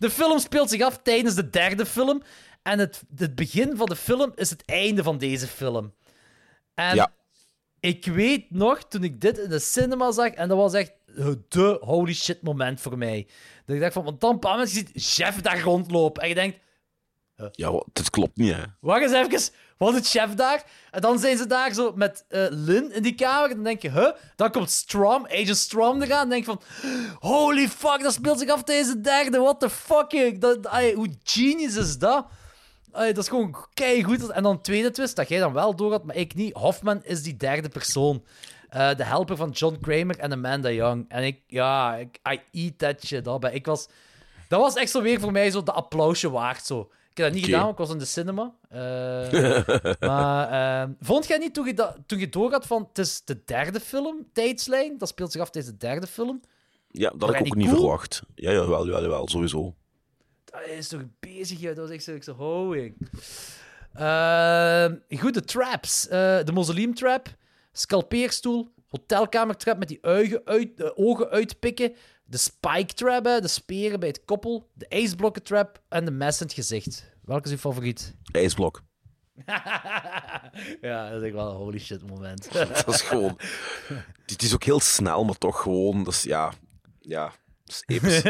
De 0.00 0.10
film 0.10 0.38
speelt 0.38 0.70
zich 0.70 0.82
af 0.82 0.98
tijdens 1.02 1.34
de 1.34 1.50
derde 1.50 1.86
film. 1.86 2.22
En 2.62 2.78
het, 2.78 3.02
het 3.16 3.34
begin 3.34 3.76
van 3.76 3.86
de 3.86 3.96
film 3.96 4.32
is 4.34 4.50
het 4.50 4.62
einde 4.64 5.02
van 5.02 5.18
deze 5.18 5.46
film. 5.46 5.94
En 6.74 6.94
Ja. 6.94 7.12
ik 7.80 8.04
weet 8.06 8.50
nog, 8.50 8.84
toen 8.88 9.04
ik 9.04 9.20
dit 9.20 9.38
in 9.38 9.48
de 9.48 9.58
cinema 9.58 10.12
zag, 10.12 10.28
en 10.28 10.48
dat 10.48 10.56
was 10.56 10.72
echt 10.74 10.92
de 11.48 11.78
holy 11.80 12.14
shit 12.14 12.42
moment 12.42 12.80
voor 12.80 12.98
mij. 12.98 13.26
Dat 13.66 13.74
ik 13.76 13.80
dacht 13.82 13.92
van, 13.92 14.04
want 14.04 14.42
dan 14.42 14.58
je 14.58 14.66
ziet 14.66 14.90
Chef 14.94 15.40
daar 15.40 15.60
rondlopen. 15.60 16.22
En 16.22 16.28
je 16.28 16.34
denkt, 16.34 16.58
Ja, 17.52 17.84
dit 17.92 18.10
klopt 18.10 18.36
niet, 18.36 18.54
hè. 18.54 18.62
Wacht 18.80 19.02
eens 19.02 19.12
even, 19.12 19.52
wat 19.86 19.94
is 19.94 20.10
chef 20.10 20.34
daar? 20.34 20.64
En 20.90 21.00
dan 21.00 21.18
zijn 21.18 21.36
ze 21.36 21.46
daar 21.46 21.72
zo 21.72 21.92
met 21.94 22.24
eh, 22.28 22.46
Lynn 22.50 22.92
in 22.92 23.02
die 23.02 23.14
kamer. 23.14 23.48
En 23.48 23.54
dan 23.54 23.64
denk 23.64 23.82
je, 23.82 23.90
huh? 23.90 24.10
Dan 24.36 24.50
komt 24.50 24.70
Strom, 24.70 25.26
Agent 25.26 25.56
Strom 25.56 26.02
eraan. 26.02 26.22
En 26.22 26.28
denk 26.28 26.44
van, 26.44 26.60
holy 27.18 27.68
fuck, 27.68 28.02
dat 28.02 28.12
speelt 28.12 28.38
zich 28.38 28.50
af 28.50 28.62
tijdens 28.62 28.88
de 28.88 29.00
derde. 29.00 29.38
What 29.38 29.60
the 29.60 29.70
fuck? 29.70 30.40
Dat, 30.40 30.66
hoe 30.94 31.08
genius 31.24 31.76
is 31.76 31.98
dat? 31.98 32.26
Dat 32.92 33.18
is 33.18 33.28
gewoon 33.28 33.56
goed. 34.02 34.30
En 34.30 34.42
dan 34.42 34.60
tweede 34.60 34.90
twist, 34.90 35.16
dat 35.16 35.28
jij 35.28 35.38
dan 35.38 35.52
wel 35.52 35.76
door 35.76 35.90
had, 35.90 36.04
maar 36.04 36.16
ik 36.16 36.34
niet. 36.34 36.54
Hoffman 36.54 37.04
is 37.04 37.22
die 37.22 37.36
derde 37.36 37.68
persoon. 37.68 38.24
Eh, 38.70 38.94
de 38.96 39.04
helper 39.04 39.36
van 39.36 39.50
John 39.50 39.78
Kramer 39.80 40.18
en 40.18 40.32
Amanda 40.32 40.70
Young. 40.70 41.04
En 41.08 41.24
ik, 41.24 41.40
ja, 41.46 41.96
ik, 41.96 42.18
I 42.32 42.40
eat 42.52 42.78
that 42.78 43.06
shit 43.06 43.26
up. 43.26 43.44
Ik 43.44 43.66
was... 43.66 43.88
Dat 44.48 44.60
was 44.60 44.74
echt 44.74 44.90
zo 44.90 45.02
weer 45.02 45.20
voor 45.20 45.32
mij 45.32 45.50
zo 45.50 45.62
de 45.62 45.72
applausje 45.72 46.30
waard. 46.30 46.66
Zo. 46.66 46.90
Ik 47.10 47.16
heb 47.16 47.26
dat 47.26 47.34
niet 47.34 47.44
gedaan, 47.44 47.60
want 47.60 47.72
ik 47.72 47.78
was 47.78 47.90
in 47.90 47.98
de 47.98 48.04
cinema. 48.04 48.54
Eh, 48.68 50.00
maar 50.10 50.50
eh, 50.82 50.90
vond 51.00 51.26
jij 51.26 51.38
niet 51.38 51.54
toen 51.54 51.66
je, 51.66 51.74
dat, 51.74 51.96
toen 52.06 52.18
je 52.18 52.28
door 52.28 52.50
had 52.50 52.66
van 52.66 52.86
het 52.88 52.98
is 52.98 53.24
de 53.24 53.42
derde 53.44 53.80
film, 53.80 54.26
tijdslijn? 54.32 54.98
Dat 54.98 55.08
speelt 55.08 55.32
zich 55.32 55.40
af 55.40 55.50
tijdens 55.50 55.74
de 55.74 55.86
derde 55.86 56.06
film. 56.06 56.40
Ja, 56.90 57.10
dat 57.10 57.28
had 57.28 57.40
ik 57.40 57.46
ook 57.46 57.54
niet 57.54 57.68
verwacht. 57.68 58.22
Ja, 58.34 58.52
jawel, 58.52 58.86
jawel, 58.86 59.02
jawel, 59.02 59.28
sowieso. 59.28 59.74
Dat 60.44 60.66
is 60.66 60.88
toch 60.88 61.02
bezig, 61.20 61.60
joh. 61.60 61.74
Dat 61.74 61.86
was 61.86 61.94
echt 61.94 62.04
zo, 62.04 62.14
ik 62.14 62.22
zo 62.22 62.32
hoing. 62.32 62.96
Eh, 63.92 65.18
goed, 65.18 65.34
de 65.34 65.44
traps. 65.44 66.08
Eh, 66.08 66.44
de 66.44 66.52
mausoleum 66.52 66.94
trap, 66.94 67.36
scalpeerstoel, 67.72 68.72
hotelkamertrap 68.88 69.78
met 69.78 69.88
die 69.88 69.98
uigen 70.02 70.40
uit, 70.44 70.76
de 70.76 70.96
ogen 70.96 71.28
uitpikken, 71.28 71.94
de 72.30 72.38
spike 72.38 72.94
trap, 72.94 73.24
hè, 73.24 73.40
de 73.40 73.48
speren 73.48 74.00
bij 74.00 74.08
het 74.08 74.24
koppel, 74.24 74.70
de 74.72 74.88
ijsblokken 74.88 75.42
trap 75.42 75.82
en 75.88 76.04
de 76.04 76.10
mes 76.10 76.40
in 76.40 76.46
het 76.46 76.54
gezicht. 76.54 77.04
Welke 77.24 77.44
is 77.44 77.50
uw 77.50 77.58
favoriet? 77.58 78.14
IJsblok. 78.32 78.82
ja, 80.80 81.10
dat 81.10 81.20
is 81.20 81.26
echt 81.26 81.34
wel 81.34 81.50
een 81.50 81.56
holy 81.56 81.78
shit 81.78 82.08
moment. 82.08 82.52
Dat 82.84 82.88
is 82.88 83.02
gewoon... 83.02 83.38
Het 84.26 84.42
is 84.42 84.54
ook 84.54 84.64
heel 84.64 84.80
snel, 84.80 85.24
maar 85.24 85.38
toch 85.38 85.60
gewoon... 85.62 86.06
Is, 86.06 86.22
ja... 86.22 86.52
Ja, 87.00 87.32
dat 87.86 87.98
is 87.98 88.20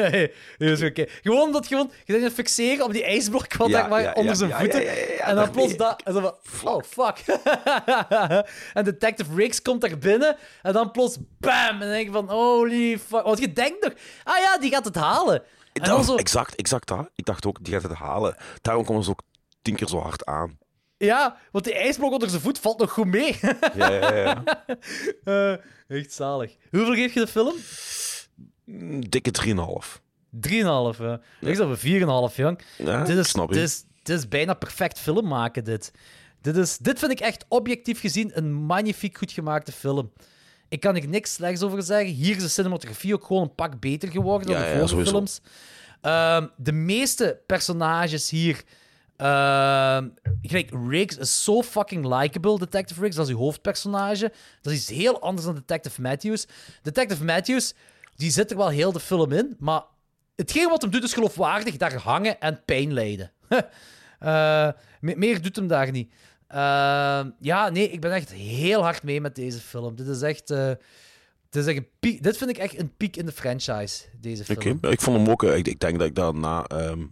episch. 0.59 0.83
oké. 0.83 1.05
Gewoon 1.23 1.41
omdat 1.43 1.67
gewoon, 1.67 1.91
je 2.05 2.19
bent 2.21 2.33
fixeren 2.33 2.85
op 2.85 2.93
die 2.93 3.05
ijsblok 3.05 3.55
wat 3.55 3.69
Ja, 3.69 3.81
daar 3.81 3.89
maar 3.89 4.03
ja, 4.03 4.13
onder 4.13 4.33
ja, 4.33 4.39
zijn 4.39 4.53
voeten. 4.53 5.19
en 5.21 5.35
dan 5.35 5.51
plots 5.51 5.77
dat. 5.77 6.03
En 6.03 6.13
dan 6.13 6.35
van, 6.43 6.73
oh, 6.75 6.83
fuck. 6.83 7.25
en 8.75 8.85
Detective 8.85 9.35
Riggs 9.35 9.63
komt 9.63 9.81
daar 9.81 9.99
binnen. 9.99 10.37
En 10.63 10.73
dan 10.73 10.91
plots 10.91 11.17
bam. 11.39 11.53
En 11.69 11.79
dan 11.79 11.89
denk 11.89 12.07
je 12.07 12.13
van, 12.13 12.31
holy 12.31 12.99
fuck. 12.99 13.23
Want 13.25 13.39
je 13.39 13.53
denkt 13.53 13.85
nog, 13.85 13.93
ah 14.25 14.39
ja, 14.39 14.59
die 14.59 14.71
gaat 14.71 14.85
het 14.85 14.95
halen. 14.97 15.43
En 15.73 15.83
dan 15.85 15.97
Dat- 15.97 16.07
zo, 16.07 16.17
Exact, 16.17 16.55
exact 16.55 16.89
dat. 16.89 17.11
Ik 17.15 17.25
dacht 17.25 17.47
ook, 17.47 17.65
die 17.65 17.73
gaat 17.75 17.83
het 17.83 17.93
halen. 17.93 18.37
Daarom 18.61 18.85
komen 18.85 19.05
ze 19.05 19.11
ook 19.11 19.23
tien 19.63 19.75
keer 19.77 19.89
zo 19.89 19.99
hard 19.99 20.25
aan. 20.27 20.59
ja, 20.97 21.37
want 21.53 21.65
die 21.65 21.75
ijsblok 21.75 22.13
onder 22.13 22.29
zijn 22.31 22.43
voet 22.43 22.59
valt 22.59 22.79
nog 22.79 22.91
goed 22.93 23.07
mee. 23.07 23.39
Ja, 23.75 23.91
ja, 23.93 24.15
ja. 24.15 24.43
Eh, 25.25 25.53
echt 25.99 26.13
zalig. 26.13 26.57
Hoeveel 26.71 26.95
geef 26.95 27.15
je 27.15 27.21
de 27.21 27.27
film? 27.27 27.55
Mm, 28.71 29.09
Dikke 29.09 29.31
3,5. 29.31 30.01
3,5. 30.31 30.99
hè. 30.99 31.15
Ik 31.41 31.57
zat 31.57 31.81
bij 31.81 32.01
4,5, 32.31 32.37
jong. 32.37 32.61
Ja, 32.77 33.05
dit, 33.05 33.17
is, 33.17 33.29
snap 33.29 33.49
je. 33.49 33.55
dit, 33.55 33.65
is, 33.69 33.85
dit 34.03 34.19
is 34.19 34.29
bijna 34.29 34.55
perfect 34.55 34.99
film 34.99 35.27
maken, 35.29 35.65
dit. 35.65 35.93
Dit, 36.41 36.57
is, 36.57 36.79
dit 36.79 36.99
vind 36.99 37.11
ik 37.13 37.21
echt 37.21 37.45
objectief 37.49 38.01
gezien 38.01 38.31
een 38.35 38.53
magnifiek 38.55 39.19
goed 39.19 39.33
gemaakte 39.33 39.73
film. 39.73 40.13
Ik 40.69 40.81
kan 40.81 40.97
er 40.97 41.09
niks 41.09 41.33
slechts 41.33 41.63
over 41.63 41.83
zeggen. 41.83 42.15
Hier 42.15 42.37
is 42.37 42.43
de 42.43 42.49
cinematografie 42.49 43.15
ook 43.15 43.25
gewoon 43.25 43.43
een 43.43 43.55
pak 43.55 43.81
beter 43.81 44.11
geworden 44.11 44.47
dan 44.47 44.57
Ja, 44.57 44.63
de 44.63 44.79
ja, 44.79 44.87
vorige 44.87 45.11
films. 45.11 45.41
Ehm, 46.01 46.47
de 46.57 46.73
meeste 46.73 47.41
personages 47.47 48.31
hier... 48.31 48.63
ehm, 49.17 50.09
gelijk, 50.43 50.71
Riggs 50.89 51.17
is 51.17 51.45
zo 51.45 51.63
fucking 51.63 52.05
likable, 52.21 52.59
Detective 52.59 53.01
Riggs. 53.01 53.17
Dat 53.17 53.27
is 53.27 53.33
uw 53.33 53.39
hoofdpersonage. 53.39 54.33
Dat 54.61 54.73
is 54.73 54.79
iets 54.79 54.89
heel 54.89 55.21
anders 55.21 55.47
dan 55.47 55.55
Detective 55.55 56.01
Matthews. 56.01 56.47
Detective 56.83 57.25
Matthews, 57.25 57.75
die 58.21 58.31
zit 58.31 58.51
er 58.51 58.57
wel 58.57 58.69
heel 58.69 58.93
de 58.93 59.01
film 59.01 59.33
in, 59.33 59.57
maar 59.59 59.83
hetgeen 60.37 60.69
wat 60.69 60.83
hem 60.83 60.91
doet 60.91 61.03
is 61.03 61.13
geloofwaardig. 61.13 61.77
Daar 61.77 61.95
hangen 61.95 62.41
en 62.41 62.63
pijn 62.65 62.93
lijden. 62.93 63.33
Eh, 64.19 64.69
me- 65.01 65.17
meer 65.17 65.43
doet 65.43 65.57
hem 65.57 65.67
daar 65.67 65.91
niet. 65.91 66.13
Eh, 66.47 67.25
ja, 67.41 67.69
nee, 67.69 67.91
ik 67.91 68.01
ben 68.01 68.13
echt 68.13 68.33
heel 68.33 68.83
hard 68.83 69.03
mee 69.03 69.21
met 69.21 69.35
deze 69.35 69.59
film. 69.59 69.95
Dit 69.97 70.07
is 70.07 70.23
echt... 70.23 70.51
eh, 70.51 70.71
dit, 71.51 71.63
is 71.63 71.67
echt 71.67 71.77
een 71.77 71.89
piek, 72.01 72.23
dit 72.23 72.37
vind 72.37 72.51
ik 72.51 72.59
echt 72.59 72.79
een 72.79 72.97
piek 72.97 73.17
in 73.17 73.27
de 73.27 73.33
franchise, 73.33 74.05
deze 74.21 74.45
film. 74.45 74.59
Oké, 74.77 74.89
ik 74.89 75.01
vond 75.01 75.17
hem 75.17 75.29
ook... 75.31 75.43
Ik, 75.43 75.67
ik 75.69 75.81
denk 75.81 75.99
dat 75.99 76.07
ik 76.09 76.15
dat 76.15 76.35
na, 76.35 76.65
ehm, 76.65 77.07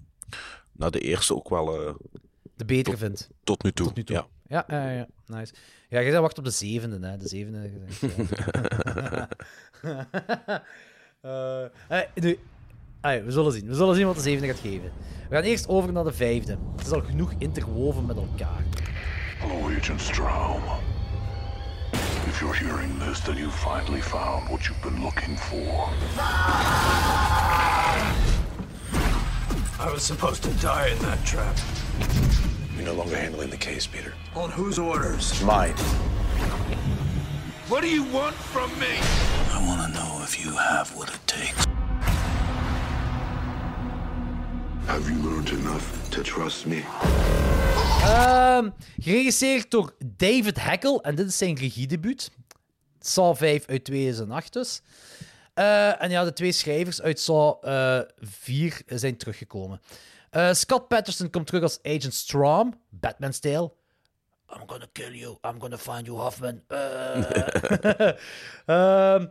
na 0.73 0.91
de 0.91 1.01
eerste 1.01 1.35
ook 1.35 1.49
wel 1.49 1.67
De 2.57 2.65
betere 2.65 2.97
vind. 2.97 3.29
tot 3.45 3.63
nu 3.63 3.73
toe... 3.73 3.87
Tot 3.87 3.97
nu 3.97 4.05
toe. 4.05 4.17
Ja. 4.17 4.27
Ja, 4.49 4.65
ja, 4.69 4.91
ja, 4.91 5.07
nice. 5.27 5.53
Ja, 5.89 6.01
je 6.01 6.21
wacht 6.21 6.39
op 6.39 6.45
de 6.45 6.51
zevende, 6.51 7.07
hè. 7.09 7.17
De 7.17 7.29
zevende. 7.29 7.71
Eh, 11.21 11.65
eh, 11.89 12.01
nu, 12.15 12.39
ah, 13.01 13.25
we 13.25 13.31
zullen 13.31 13.53
zien. 13.53 13.67
We 13.67 13.75
zullen 13.75 13.95
zien 13.95 14.07
wat 14.07 14.15
de 14.15 14.21
zevende 14.21 14.47
gaat 14.47 14.61
geven. 14.61 14.93
We 15.29 15.35
gaan 15.35 15.45
eerst 15.45 15.69
over 15.69 15.93
naar 15.93 16.05
de 16.05 16.13
vijfde. 16.13 16.59
Het 16.77 16.87
is 16.87 16.93
al 16.93 17.01
genoeg 17.01 17.33
interwoven 17.39 18.07
met 18.07 18.17
elkaar. 18.17 18.63
Hello, 19.39 19.77
Agent 19.77 20.01
Straum. 20.01 20.63
If 22.27 22.41
you're 22.41 22.57
hearing 22.57 22.99
this, 22.99 23.21
then 23.21 23.37
you 23.37 23.51
finally 23.51 24.03
found 24.03 24.49
what 24.49 24.65
you've 24.65 24.81
been 24.83 25.03
looking 25.03 25.39
for. 25.39 25.89
I 29.81 29.91
was 29.93 30.07
supposed 30.07 30.43
to 30.43 30.51
die 30.61 30.91
in 30.91 30.99
that 30.99 31.25
trap. 31.25 31.57
You're 32.77 32.87
no 32.87 32.95
longer 32.95 33.17
handling 33.17 33.51
the 33.51 33.59
case, 33.59 33.89
Peter. 33.89 34.15
On 34.35 34.51
whose 34.51 34.81
orders? 34.81 35.43
Mine. 35.43 35.75
What 37.69 37.83
do 37.83 37.89
you 37.89 38.13
want 38.13 38.35
from 38.35 38.71
me? 38.79 38.99
I 39.53 39.67
want 39.67 39.81
to 39.83 40.01
know 40.01 40.23
if 40.23 40.43
you 40.45 40.57
have 40.57 40.97
what 40.97 41.09
it 41.09 41.21
takes. 41.27 41.67
Have 44.87 45.11
you 45.11 45.23
learned 45.23 45.51
enough 45.51 46.09
to 46.11 46.23
trust 46.23 46.67
me? 46.67 46.83
Ehm, 48.03 48.71
geregisseerd 48.99 49.71
door 49.71 49.95
David 50.17 50.63
Heckel. 50.63 51.03
En 51.03 51.15
dit 51.15 51.27
is 51.27 51.39
zijn 51.39 51.57
regiedebuut. 51.57 52.31
Saw 53.01 53.37
5 53.37 53.67
uit 53.67 53.85
2008 53.85 54.53
dus. 54.53 54.83
Eh, 55.55 56.03
en 56.03 56.11
ja, 56.11 56.25
de 56.25 56.33
twee 56.33 56.53
schrijvers 56.53 57.03
uit 57.03 57.21
Saw 57.21 57.57
eh 57.61 58.01
4 58.21 58.83
zijn 58.87 59.17
teruggekomen. 59.17 59.81
Eh, 60.31 60.53
Scott 60.53 60.89
Patterson 60.89 61.31
komt 61.31 61.47
terug 61.47 61.63
als 61.63 61.79
Agent 61.83 62.15
Strom, 62.15 62.81
Batman-stijl. 62.89 63.78
I'm 64.51 64.67
gonna 64.67 64.89
kill 64.93 65.15
you, 65.15 65.39
I'm 65.45 65.59
gonna 65.59 65.79
find 65.79 66.07
you, 66.07 66.19
Hoffman. 66.19 66.63
Eh. 66.71 68.13
Ehm 68.67 69.27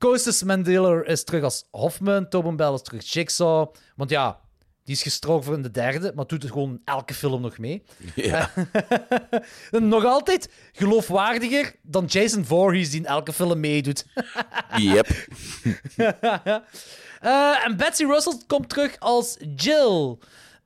Costas 0.00 0.42
Mandela 0.42 1.02
is 1.04 1.24
terug 1.24 1.42
als 1.42 1.66
Hoffman, 1.70 2.28
Tobin 2.28 2.56
Bell 2.56 2.74
is 2.74 2.82
terug 2.82 3.12
Jigsaw. 3.12 3.74
Want 3.96 4.10
ja, 4.10 4.40
die 4.84 4.94
is 4.94 5.02
gestroken 5.02 5.44
voor 5.44 5.54
in 5.54 5.62
de 5.62 5.70
derde, 5.70 6.12
maar 6.14 6.26
doet 6.26 6.42
het 6.42 6.52
gewoon 6.52 6.80
elke 6.84 7.14
film 7.14 7.40
nog 7.40 7.58
mee. 7.58 7.82
Ja. 8.14 8.50
nog 9.70 10.04
altijd 10.04 10.52
geloofwaardiger 10.72 11.74
dan 11.82 12.04
Jason 12.04 12.44
Voorhees 12.44 12.90
die 12.90 13.00
in 13.00 13.06
elke 13.06 13.32
film 13.32 13.60
meedoet. 13.60 14.06
yep. 14.76 15.08
Eh, 17.20 17.64
en 17.64 17.76
Betsy 17.76 18.04
Russell 18.04 18.40
komt 18.46 18.68
terug 18.68 18.96
als 18.98 19.36
Jill. 19.56 20.18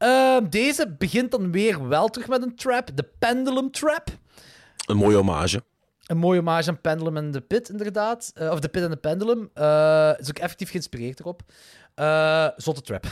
Eh, 0.05 0.37
deze 0.51 0.95
begint 0.99 1.31
dan 1.31 1.53
weer 1.53 1.89
wel 1.89 2.09
terug 2.09 2.29
met 2.29 2.43
een 2.43 2.57
trap, 2.57 2.89
de 2.95 3.09
Pendulum 3.19 3.71
Trap. 3.71 4.09
Een 4.87 4.97
mooie 4.97 5.17
hommage. 5.17 5.63
Een 6.07 6.17
mooie 6.17 6.37
hommage 6.37 6.69
aan 6.71 6.81
Pendulum 6.81 7.17
en 7.17 7.31
de 7.31 7.41
Pit, 7.41 7.69
inderdaad. 7.69 8.31
Eh, 8.35 8.51
of 8.51 8.61
de 8.61 8.69
Pit 8.69 8.83
en 8.83 8.91
de 8.91 8.97
Pendulum. 8.97 9.51
Eh, 9.55 10.11
is 10.19 10.29
ook 10.29 10.39
effectief 10.39 10.71
geïnspireerd 10.71 11.21
erop. 11.21 11.43
Eh 11.95 12.49
zotte 12.57 12.81
trap. 12.81 13.05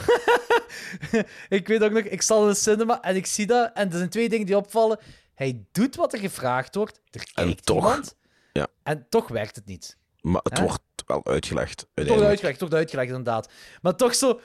ik 1.49 1.67
weet 1.67 1.83
ook 1.83 1.91
nog, 1.91 2.03
ik 2.03 2.21
sta 2.21 2.35
in 2.35 2.47
de 2.47 2.53
cinema 2.53 3.01
en 3.01 3.15
ik 3.15 3.25
zie 3.25 3.45
dat. 3.45 3.71
En 3.73 3.91
er 3.91 3.97
zijn 3.97 4.09
twee 4.09 4.29
dingen 4.29 4.45
die 4.45 4.57
opvallen. 4.57 4.99
Hij 5.35 5.65
doet 5.71 5.95
wat 5.95 6.13
er 6.13 6.19
gevraagd 6.19 6.75
wordt. 6.75 6.99
Er 7.11 7.19
En 7.33 7.45
kijkt 7.45 7.65
toch- 7.65 7.75
iemand. 7.77 8.15
ja. 8.51 8.67
En 8.83 9.05
toch 9.09 9.27
werkt 9.27 9.55
het 9.55 9.65
niet. 9.65 9.97
Maar 10.21 10.41
het 10.43 10.59
wordt 10.59 10.81
wel 11.05 11.25
uitgelegd. 11.25 11.87
Toch 11.93 12.21
uitgelegd, 12.21 12.59
toch 12.59 12.71
uitgelegd, 12.71 13.07
inderdaad. 13.09 13.51
Maar 13.81 13.95
toch 13.95 14.15
zo, 14.15 14.39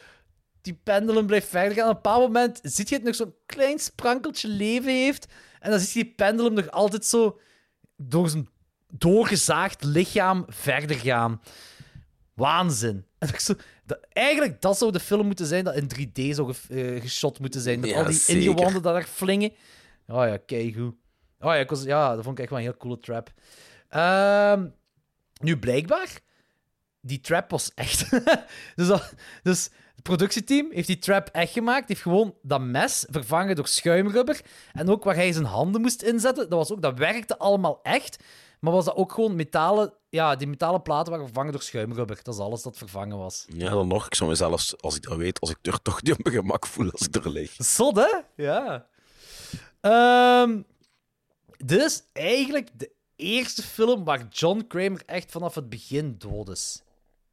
die 0.69 0.81
pendulum 0.83 1.27
blijft 1.27 1.49
verder 1.49 1.73
gaan. 1.73 1.89
Op 1.89 1.97
een 1.97 2.03
bepaald 2.03 2.23
moment 2.23 2.61
ziet 2.63 2.89
je 2.89 2.95
het 2.95 3.05
nog 3.05 3.15
zo'n 3.15 3.35
klein 3.47 3.79
sprankeltje 3.79 4.49
leven 4.49 4.93
heeft. 4.93 5.27
En 5.61 5.71
dan 5.71 5.81
ziet 5.81 5.93
je 5.93 6.03
die 6.03 6.15
pendulum 6.15 6.53
nog 6.53 6.71
altijd 6.71 7.05
zo 7.05 7.41
door 7.97 8.29
zijn 8.29 8.49
doorgezaagd 8.93 9.85
lichaam 9.85 10.45
verder 10.49 10.97
gaan. 10.97 11.41
Waanzin. 12.35 13.07
En 13.19 13.29
ik 13.29 13.41
zo, 13.41 13.55
dat, 13.85 13.99
eigenlijk, 14.13 14.61
dat 14.61 14.79
zou 14.79 14.93
de 14.93 15.01
film 15.01 15.27
moeten 15.27 15.47
zijn 15.47 15.65
dat 15.65 15.75
in 15.75 15.89
3D 15.89 16.35
zou 16.35 16.55
ge, 16.55 16.75
eh, 16.95 17.01
geshot 17.01 17.39
moeten 17.41 17.61
zijn. 17.61 17.81
Met 17.81 17.91
Ja, 17.91 17.99
al 17.99 18.05
die 18.05 18.15
zeker. 18.15 18.43
ingewanden 18.43 18.83
daar 18.83 19.03
flingen. 19.03 19.53
Oh 20.07 20.27
ja, 20.27 20.37
keigoed. 20.37 20.95
Oh 21.41 21.53
ja, 21.53 21.55
ik 21.55 21.71
was, 21.71 21.83
ja, 21.83 22.15
dat 22.15 22.25
vond 22.25 22.37
ik 22.37 22.41
echt 22.41 22.51
wel 22.51 22.59
een 22.59 22.65
heel 22.65 22.77
coole 22.77 22.99
trap. 22.99 23.33
Ehm, 23.89 24.67
nu, 25.41 25.59
blijkbaar, 25.59 26.21
die 27.01 27.21
trap 27.21 27.51
was 27.51 27.73
echt. 27.75 28.11
dus, 28.77 28.87
dat, 28.87 29.15
dus 29.43 29.71
productieteam 30.09 30.69
heeft 30.71 30.87
die 30.87 30.99
trap 30.99 31.29
echt 31.33 31.53
gemaakt. 31.53 31.89
heeft 31.89 32.01
gewoon 32.01 32.35
dat 32.43 32.61
mes 32.61 33.07
vervangen 33.11 33.57
door 33.57 33.67
schuimrubber. 33.67 34.41
En 34.73 34.89
ook 34.89 35.05
waar 35.05 35.15
hij 35.15 35.33
zijn 35.33 35.45
handen 35.45 35.81
moest 35.81 36.03
inzetten, 36.03 36.49
dat, 36.49 36.59
was 36.59 36.73
ook, 36.73 36.83
dat 36.83 36.99
werkte 36.99 37.39
allemaal 37.39 37.81
echt. 37.83 38.23
Maar 38.61 38.73
was 38.73 38.85
dat 38.85 38.97
ook 38.97 39.13
gewoon 39.13 39.37
metalen... 39.37 39.93
Ja, 40.09 40.37
die 40.37 40.47
metalen 40.47 40.83
platen 40.83 41.11
waren 41.11 41.27
vervangen 41.27 41.53
door 41.53 41.63
schuimrubber. 41.63 42.21
Dat 42.23 42.35
is 42.35 42.41
alles 42.41 42.63
dat 42.63 42.77
vervangen 42.77 43.19
was. 43.19 43.47
Ja, 43.49 43.71
dan 43.71 43.89
nog. 43.89 44.07
Ik 44.07 44.15
zou 44.15 44.31
mezelf, 44.31 44.75
als 44.81 44.97
ik 44.97 45.03
dat 45.03 45.17
weet, 45.17 45.41
als 45.41 45.51
ik 45.51 45.59
er 45.63 45.83
toch 45.83 46.03
niet 46.03 46.13
op 46.13 46.25
mijn 46.25 46.37
gemak 46.37 46.67
voel 46.67 46.91
als 46.91 47.07
ik 47.07 47.15
er 47.15 47.31
lig. 47.31 47.55
Zot, 47.59 47.97
hè? 47.97 48.43
Ja. 48.43 48.87
Ehm 49.81 50.61
dit 51.65 51.83
is 51.83 52.03
eigenlijk 52.13 52.69
de 52.73 52.91
eerste 53.17 53.63
film 53.63 54.05
waar 54.05 54.27
John 54.31 54.65
Kramer 54.69 55.03
echt 55.07 55.31
vanaf 55.31 55.55
het 55.55 55.69
begin 55.69 56.15
dood 56.19 56.49
is. 56.49 56.83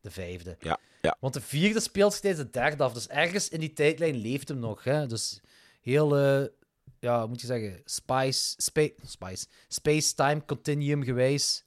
De 0.06 0.12
vijfde. 0.12 0.58
Ja, 0.60 0.80
ja. 1.02 1.18
Want 1.20 1.34
de 1.34 1.42
vierde 1.42 1.80
speelt 1.80 2.14
steeds 2.14 2.38
de 2.38 2.50
derde 2.50 2.84
af. 2.84 2.94
Dus 2.94 3.08
ergens 3.08 3.50
in 3.50 3.60
die 3.60 3.74
tijdlijn 3.74 4.16
leeft 4.16 4.48
hem 4.48 4.60
nog. 4.60 4.84
Hè? 4.84 5.08
Dus 5.08 5.42
heel, 5.82 6.18
eh, 6.18 6.46
ja, 7.00 7.26
moet 7.26 7.42
je 7.42 7.48
zeggen, 7.48 7.82
spice, 7.86 8.54
spa 8.58 8.88
spice, 9.06 9.48
space-time 9.68 10.46
continuum 10.46 11.04
gewijs. 11.04 11.66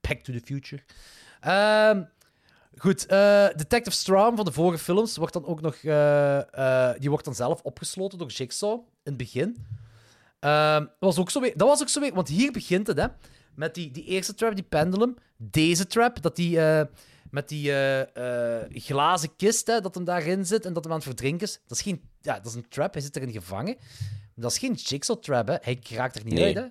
Back 0.00 0.18
to 0.18 0.32
the 0.32 0.40
future. 0.44 0.82
Ehm, 1.40 2.02
goed, 2.76 3.06
eh, 3.06 3.48
Detective 3.56 3.96
Strahm 3.96 4.36
van 4.36 4.44
de 4.44 4.52
vorige 4.52 4.84
films 4.84 5.16
wordt 5.16 5.32
dan 5.32 5.46
ook 5.46 5.60
nog, 5.60 5.74
eh, 5.74 6.92
die 6.98 7.10
wordt 7.10 7.24
dan 7.24 7.34
zelf 7.34 7.62
opgesloten 7.62 8.18
door 8.18 8.28
Jigsaw 8.28 8.80
in 8.80 8.86
het 9.02 9.16
begin. 9.16 9.66
Ehm, 10.40 10.80
dat, 10.80 10.96
was 10.98 11.18
ook 11.18 11.30
zo 11.30 11.40
weer, 11.40 11.56
dat 11.56 11.68
was 11.68 11.80
ook 11.80 11.88
zo 11.88 12.00
weer, 12.00 12.14
want 12.14 12.28
hier 12.28 12.52
begint 12.52 12.86
het, 12.86 12.98
hè. 12.98 13.06
Met 13.54 13.74
die, 13.74 13.90
die 13.90 14.04
eerste 14.04 14.34
trap, 14.34 14.54
die 14.54 14.64
pendulum. 14.64 15.16
Deze 15.36 15.86
trap, 15.86 16.22
dat 16.22 16.36
die... 16.36 16.58
met 17.34 17.48
die 17.48 17.70
eh, 17.70 18.60
eh, 18.60 18.70
glazen 18.72 19.36
kist 19.36 19.66
hè, 19.66 19.80
dat 19.80 19.94
hem 19.94 20.04
daarin 20.04 20.46
zit 20.46 20.64
en 20.64 20.72
dat 20.72 20.82
hem 20.84 20.92
aan 20.92 20.98
het 20.98 21.08
verdrinken 21.08 21.46
is. 21.46 21.60
Dat 21.66 21.78
is, 21.78 21.82
geen, 21.82 22.02
ja, 22.20 22.34
dat 22.34 22.46
is 22.46 22.54
een 22.54 22.68
trap, 22.68 22.92
hij 22.92 23.02
zit 23.02 23.16
erin 23.16 23.32
gevangen. 23.32 23.76
Dat 24.34 24.50
is 24.50 24.58
geen 24.58 24.72
jigsaw 24.72 25.22
trap, 25.22 25.46
hè. 25.46 25.56
hij 25.60 25.78
raakt 25.90 26.16
er 26.16 26.24
niet 26.24 26.34
Nee. 26.34 26.44
uit. 26.44 26.54
Hè. 26.54 26.62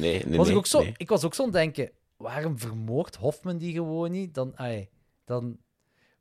Nee, 0.00 0.24
nee, 0.26 0.36
Was 0.36 0.46
nee. 0.46 0.54
ik, 0.54 0.60
ook 0.60 0.66
zo, 0.66 0.82
nee. 0.82 0.94
ik 0.96 1.08
was 1.08 1.24
ook 1.24 1.34
zo 1.34 1.42
aan 1.42 1.48
het 1.48 1.56
denken, 1.56 1.90
waarom 2.16 2.58
vermoordt 2.58 3.16
Hoffman 3.16 3.58
die 3.58 3.72
gewoon 3.72 4.10
niet? 4.10 4.34
Dan, 4.34 4.52
ai, 4.56 4.88
dan... 5.24 5.56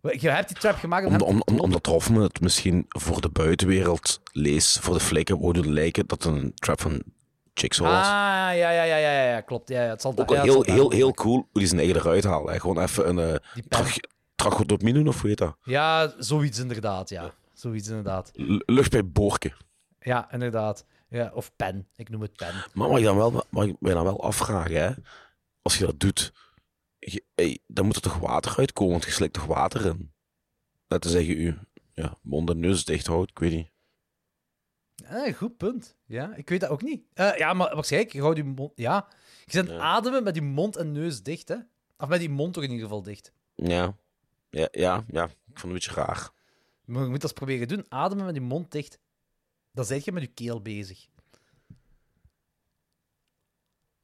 Je 0.02 0.30
hebt 0.30 0.48
die 0.48 0.58
trap 0.58 0.76
gemaakt 0.76 1.06
om 1.06 1.22
Om, 1.22 1.42
om, 1.46 1.60
omdat 1.60 1.86
Hoffman 1.86 2.22
het 2.22 2.42
misschien 2.42 2.86
voor 2.88 3.22
de 3.22 3.30
buitenwereld 3.30 4.22
leest, 4.32 4.80
voor 4.80 4.94
de 4.94 5.00
flikken 5.00 5.40
wou 5.40 5.54
doen 5.54 5.74
lijken 5.74 6.08
dat 6.08 6.24
het 6.24 6.34
een 6.34 6.52
trap 6.56 6.82
van 6.82 7.04
Was. 7.54 7.90
Ah, 7.90 8.08
ja, 8.08 8.54
ja, 8.54 8.84
ja, 8.84 8.96
ja, 8.98 9.24
ja, 9.24 9.42
klopt. 9.42 9.70
Ja, 9.70 9.84
ja, 9.84 9.90
het 9.90 10.02
zal 10.02 10.12
Ook 10.18 10.30
wel 10.30 10.42
heel, 10.42 10.64
heel, 10.64 10.88
daar- 10.90 10.98
heel 10.98 11.14
cool 11.14 11.36
hoe 11.36 11.48
hij 11.52 11.66
zijn 11.66 11.80
eigen 11.80 11.98
eruit. 12.00 12.24
Hè. 12.24 12.60
Gewoon 12.60 12.80
even 12.80 13.08
een 13.18 13.30
uh, 13.34 13.36
Die 13.54 13.64
trach, 13.68 13.96
doen, 14.94 15.08
of 15.08 15.20
hoe 15.22 15.30
heet 15.30 15.38
dat? 15.38 15.56
Ja, 15.64 16.14
zoiets 16.18 16.60
inderdaad, 16.60 17.10
ja. 17.10 17.34
Zoiets 17.54 17.88
inderdaad. 17.88 18.32
L- 18.36 18.62
lucht 18.66 18.92
bij 18.92 19.06
Borken. 19.12 19.54
Ja, 20.00 20.32
inderdaad. 20.32 20.86
Ja, 21.10 21.32
of 21.34 21.56
pen. 21.56 21.88
Ik 21.96 22.10
noem 22.10 22.22
het 22.22 22.36
pen. 22.36 22.54
Maar 22.74 22.90
mag 22.90 22.98
je 23.00 23.04
dan 23.06 23.18
wel, 23.18 23.44
mag 23.50 23.66
je 23.66 23.76
mij 23.80 23.94
dan 23.94 24.04
wel 24.04 24.24
afvragen, 24.24 24.76
hè? 24.82 24.92
als 25.62 25.78
je 25.78 25.86
dat 25.86 26.00
doet, 26.00 26.34
je, 27.00 27.24
hey, 27.36 27.60
dan 27.68 27.86
moet 27.86 27.96
er 27.96 28.02
toch 28.02 28.18
water 28.18 28.58
uitkomen, 28.58 28.92
want 28.92 29.06
je 29.06 29.12
slikt 29.12 29.34
toch 29.34 29.46
water 29.46 29.86
in? 29.86 30.12
Laten 30.88 31.12
we 31.12 31.18
zeggen, 31.18 31.38
u 31.42 31.58
ja, 31.94 32.18
mond 32.22 32.50
en 32.50 32.60
neus 32.60 32.86
dicht 32.86 33.08
houdt, 33.08 33.30
ik 33.30 33.40
weet 33.40 33.52
niet. 33.52 33.70
Eh, 35.12 35.34
goed 35.34 35.58
punt. 35.58 35.96
Ja, 36.06 36.36
ik 36.36 36.50
weet 36.50 36.60
dat 36.60 36.70
ook 36.70 36.82
niet. 36.82 37.04
Eh, 37.14 37.38
ja, 37.38 37.54
maar 37.54 37.76
waarschijnlijk, 37.76 38.14
je 38.14 38.22
houdt 38.22 38.38
je 38.38 38.44
mond... 38.44 38.72
Ja, 38.76 39.08
je 39.46 39.58
het 39.58 39.70
ademen 39.70 40.24
met 40.24 40.34
die 40.34 40.44
mond 40.44 40.76
en 40.76 40.92
neus 40.92 41.24
dicht, 41.24 41.48
hè. 41.48 41.56
Of 41.98 42.08
met 42.08 42.20
die 42.20 42.30
mond 42.30 42.54
toch 42.54 42.64
in 42.64 42.70
ieder 42.70 42.86
geval 42.86 43.04
dicht. 43.04 43.32
Ja, 43.56 43.96
ja, 44.50 44.68
ja, 44.72 45.04
ja. 45.08 45.24
ik 45.24 45.30
vond 45.30 45.56
het 45.56 45.64
een 45.64 45.72
beetje 45.74 45.94
raar. 45.94 46.32
Maar 46.86 47.04
je 47.04 47.10
moet 47.10 47.22
dat 47.22 47.30
eens 47.30 47.40
proberen 47.40 47.68
doen. 47.68 47.86
Ademen 47.90 48.26
met 48.26 48.34
die 48.34 48.44
mond 48.44 48.72
dicht. 48.72 49.00
Dan 49.72 49.86
zit 49.86 50.06
je 50.06 50.12
met 50.12 50.24
je 50.24 50.30
keel 50.34 50.62
bezig. 50.62 51.08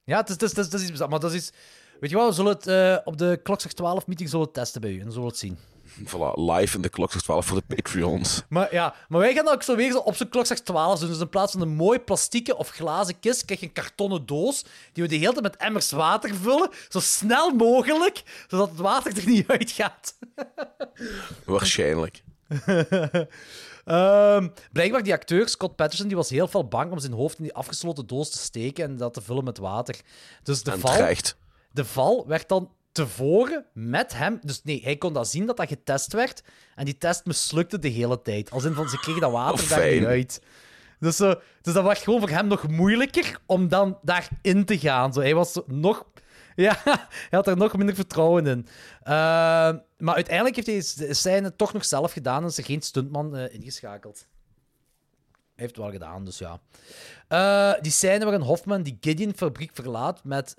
Ja, 0.04 0.18
het 0.18 0.30
is, 0.30 0.34
het 0.34 0.44
is, 0.44 0.50
het 0.50 0.58
is, 0.58 0.66
het 0.66 0.74
is 0.74 0.82
iets 0.82 0.92
bizar, 0.92 1.10
maar 1.10 1.20
dat 1.20 1.34
is. 1.34 1.52
Weet 2.00 2.10
je 2.10 2.16
wat, 2.16 2.28
we 2.28 2.34
zullen 2.34 2.54
het 2.54 2.68
eh, 2.68 2.98
op 3.04 3.18
de 3.18 3.40
Klokslag 3.44 3.74
12 3.74 4.08
meeting 4.08 4.30
zullen 4.30 4.46
we 4.46 4.52
het 4.52 4.62
testen 4.62 4.82
bij 4.82 4.92
u. 4.92 5.00
En 5.00 5.12
zullen 5.12 5.22
we 5.22 5.28
het 5.28 5.38
zien. 5.38 5.58
Voilà, 6.06 6.34
live 6.36 6.76
in 6.76 6.82
de 6.82 6.90
klok 6.90 7.12
12 7.12 7.46
voor 7.46 7.58
de 7.68 7.76
Patreons. 7.76 8.44
Maar 8.50 8.74
ja, 8.74 8.96
maar 9.08 9.20
wij 9.20 9.34
gaan 9.34 9.48
ook 9.50 9.64
zo 9.64 9.76
weer 9.76 9.92
zo 9.92 9.98
op 9.98 10.16
zo'n 10.16 10.30
klokslag 10.30 10.60
12 10.60 11.00
doen. 11.00 11.10
Dus 11.10 11.20
in 11.20 11.30
plaats 11.30 11.52
van 11.52 11.62
een 11.62 11.76
mooi 11.76 12.00
plastieke 12.00 12.58
of 12.58 12.70
glazen 12.70 13.20
kist, 13.20 13.46
krijg 13.46 13.60
je 13.60 13.66
een 13.66 13.74
kartonnen 13.74 14.26
doos 14.26 14.66
die 14.94 15.04
we 15.04 15.10
de 15.10 15.16
hele 15.16 15.32
tijd 15.32 15.44
met 15.44 15.56
emmers 15.56 15.92
water 15.92 16.36
vullen. 16.36 16.70
Zo 16.90 17.00
snel 17.00 17.52
mogelijk, 17.52 18.24
zodat 18.48 18.70
het 18.70 18.80
water 18.80 19.18
er 19.18 19.28
niet 19.28 19.48
uitgaat. 19.48 20.18
Waarschijnlijk. 21.46 22.24
Ehm, 23.86 24.48
blijkbaar 24.72 25.04
die 25.04 25.14
acteur, 25.14 25.50
Scott 25.50 25.76
Patterson, 25.76 26.08
die 26.08 26.18
was 26.18 26.30
heel 26.30 26.48
veel 26.48 26.68
bang 26.68 26.92
om 26.92 27.00
zijn 27.00 27.14
hoofd 27.14 27.38
in 27.38 27.44
die 27.44 27.54
afgesloten 27.54 28.08
doos 28.08 28.30
te 28.30 28.38
steken 28.38 28.84
en 28.86 28.98
dat 28.98 29.14
te 29.14 29.22
vullen 29.22 29.44
met 29.44 29.58
water. 29.58 29.96
Dus 30.44 30.64
de 30.64 30.72
En 30.72 30.80
val, 30.80 30.92
terecht. 30.96 31.38
de 31.72 31.86
val 31.86 32.28
werd 32.28 32.50
dan 32.50 32.72
tevoren 32.98 33.66
met 33.74 34.14
hem... 34.14 34.40
Dus 34.42 34.64
nee, 34.64 34.82
hij 34.84 34.98
kon 34.98 35.14
dat 35.14 35.28
zien 35.28 35.46
dat 35.46 35.58
dat 35.58 35.68
getest 35.68 36.14
werd. 36.14 36.44
En 36.76 36.86
die 36.86 36.98
test 36.98 37.26
mislukte 37.26 37.80
de 37.80 37.88
hele 37.88 38.22
tijd. 38.22 38.52
Als 38.52 38.64
in 38.64 38.74
van, 38.74 38.90
ze 38.90 39.00
kregen 39.00 39.22
dat 39.22 39.32
water 39.32 39.64
Oh, 39.64 39.70
daar 39.70 39.92
niet 39.92 40.06
uit. 40.06 40.42
Dus, 41.00 41.16
zo, 41.16 41.36
dus 41.62 41.74
dat 41.74 41.84
werd 41.84 41.98
gewoon 41.98 42.20
voor 42.20 42.30
hem 42.30 42.48
nog 42.48 42.68
moeilijker 42.68 43.40
om 43.46 43.68
dan 43.68 44.00
daarin 44.02 44.66
te 44.66 44.80
gaan. 44.80 45.14
Zo, 45.14 45.20
hij 45.20 45.36
was 45.36 45.60
nog... 45.66 46.06
Ja, 46.56 46.78
hij 46.84 47.28
had 47.30 47.48
er 47.48 47.58
nog 47.58 47.78
minder 47.78 47.96
vertrouwen 47.96 48.48
in. 48.48 48.68
Eh, 49.04 49.14
maar 49.98 50.16
uiteindelijk 50.16 50.56
heeft 50.56 50.98
hij 50.98 51.08
de 51.08 51.14
scène 51.14 51.56
toch 51.56 51.74
nog 51.74 51.86
zelf 51.86 52.12
gedaan 52.12 52.42
en 52.42 52.48
is 52.48 52.58
er 52.58 52.64
geen 52.64 52.82
stuntman 52.82 53.36
eh, 53.36 53.54
ingeschakeld. 53.54 54.28
Hij 55.32 55.66
heeft 55.66 55.76
het 55.76 55.84
wel 55.84 55.92
gedaan, 55.92 56.26
dus 56.26 56.38
ja. 56.38 56.60
Eh, 57.28 57.82
die 57.82 57.92
scène 57.92 58.24
waarin 58.24 58.42
Hoffman 58.42 58.84
die 58.84 58.98
Gideon-fabriek 59.02 59.72
verlaat 59.74 60.24
met, 60.24 60.56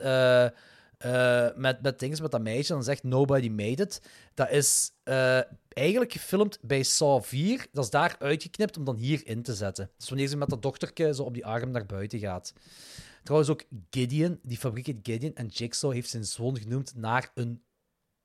eh, 0.99 1.49
met, 1.57 1.83
met, 1.83 1.99
dingen, 1.99 2.23
met 2.23 2.31
dat 2.31 2.43
meisje 2.43 2.73
dan 2.73 2.85
zegt 2.85 3.03
Nobody 3.03 3.49
made 3.49 3.83
it. 3.83 4.03
Dat 4.35 4.51
is 4.51 4.91
eh, 5.03 5.41
eigenlijk 5.69 6.13
gefilmd 6.13 6.59
bij 6.63 6.83
Saw 6.83 7.23
4. 7.23 7.67
Dat 7.73 7.85
is 7.85 7.91
daar 7.91 8.17
uitgeknipt 8.19 8.77
om 8.77 8.85
dan 8.85 8.97
hier 8.97 9.27
in 9.27 9.43
te 9.43 9.55
zetten. 9.55 9.91
Dus 9.97 10.09
wanneer 10.09 10.29
ze 10.29 10.37
met 10.37 10.49
dat 10.49 10.63
dochterke 10.63 11.15
zo 11.15 11.23
op 11.23 11.35
die 11.35 11.47
arm 11.47 11.71
naar 11.71 11.87
buiten 11.87 12.19
gaat. 12.19 12.53
Trouwens 13.23 13.51
ook 13.51 13.65
Gideon, 13.91 14.39
die 14.43 14.57
fabriek 14.57 14.87
heet 14.87 14.99
Gideon 15.03 15.35
en 15.35 15.47
Jigsaw 15.47 15.93
heeft 15.93 16.11
zijn 16.11 16.25
zoon 16.25 16.59
genoemd 16.59 16.95
naar 16.95 17.31
een 17.35 17.63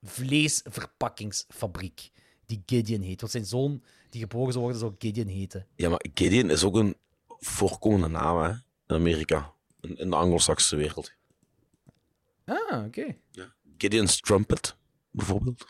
vleesverpakkingsfabriek 0.02 2.12
die 2.45 2.64
Gideon 2.66 3.02
heet. 3.02 3.20
Want 3.20 3.32
zijn 3.32 3.45
zoon 3.45 3.84
die 4.10 4.22
geboren 4.22 4.52
zou 4.52 4.64
worden 4.64 4.82
zou 4.82 4.94
Gideon 4.98 5.28
heten. 5.28 5.68
Ja, 5.76 5.90
maar 5.90 6.06
Gideon 6.14 6.50
is 6.50 6.64
ook 6.64 6.76
een 6.76 6.95
voorkomende 7.40 8.08
naam 8.08 8.41
hè, 8.41 8.50
in 8.88 8.95
Amerika. 8.95 9.54
In, 9.82 9.98
in 9.98 10.10
de 10.10 10.16
Anglo-Saxische 10.16 10.76
wereld. 10.76 11.12
Ah, 12.45 12.86
oké. 12.86 13.15
Gideon's 13.78 14.20
Trumpet, 14.22 14.76
bijvoorbeeld. 15.11 15.65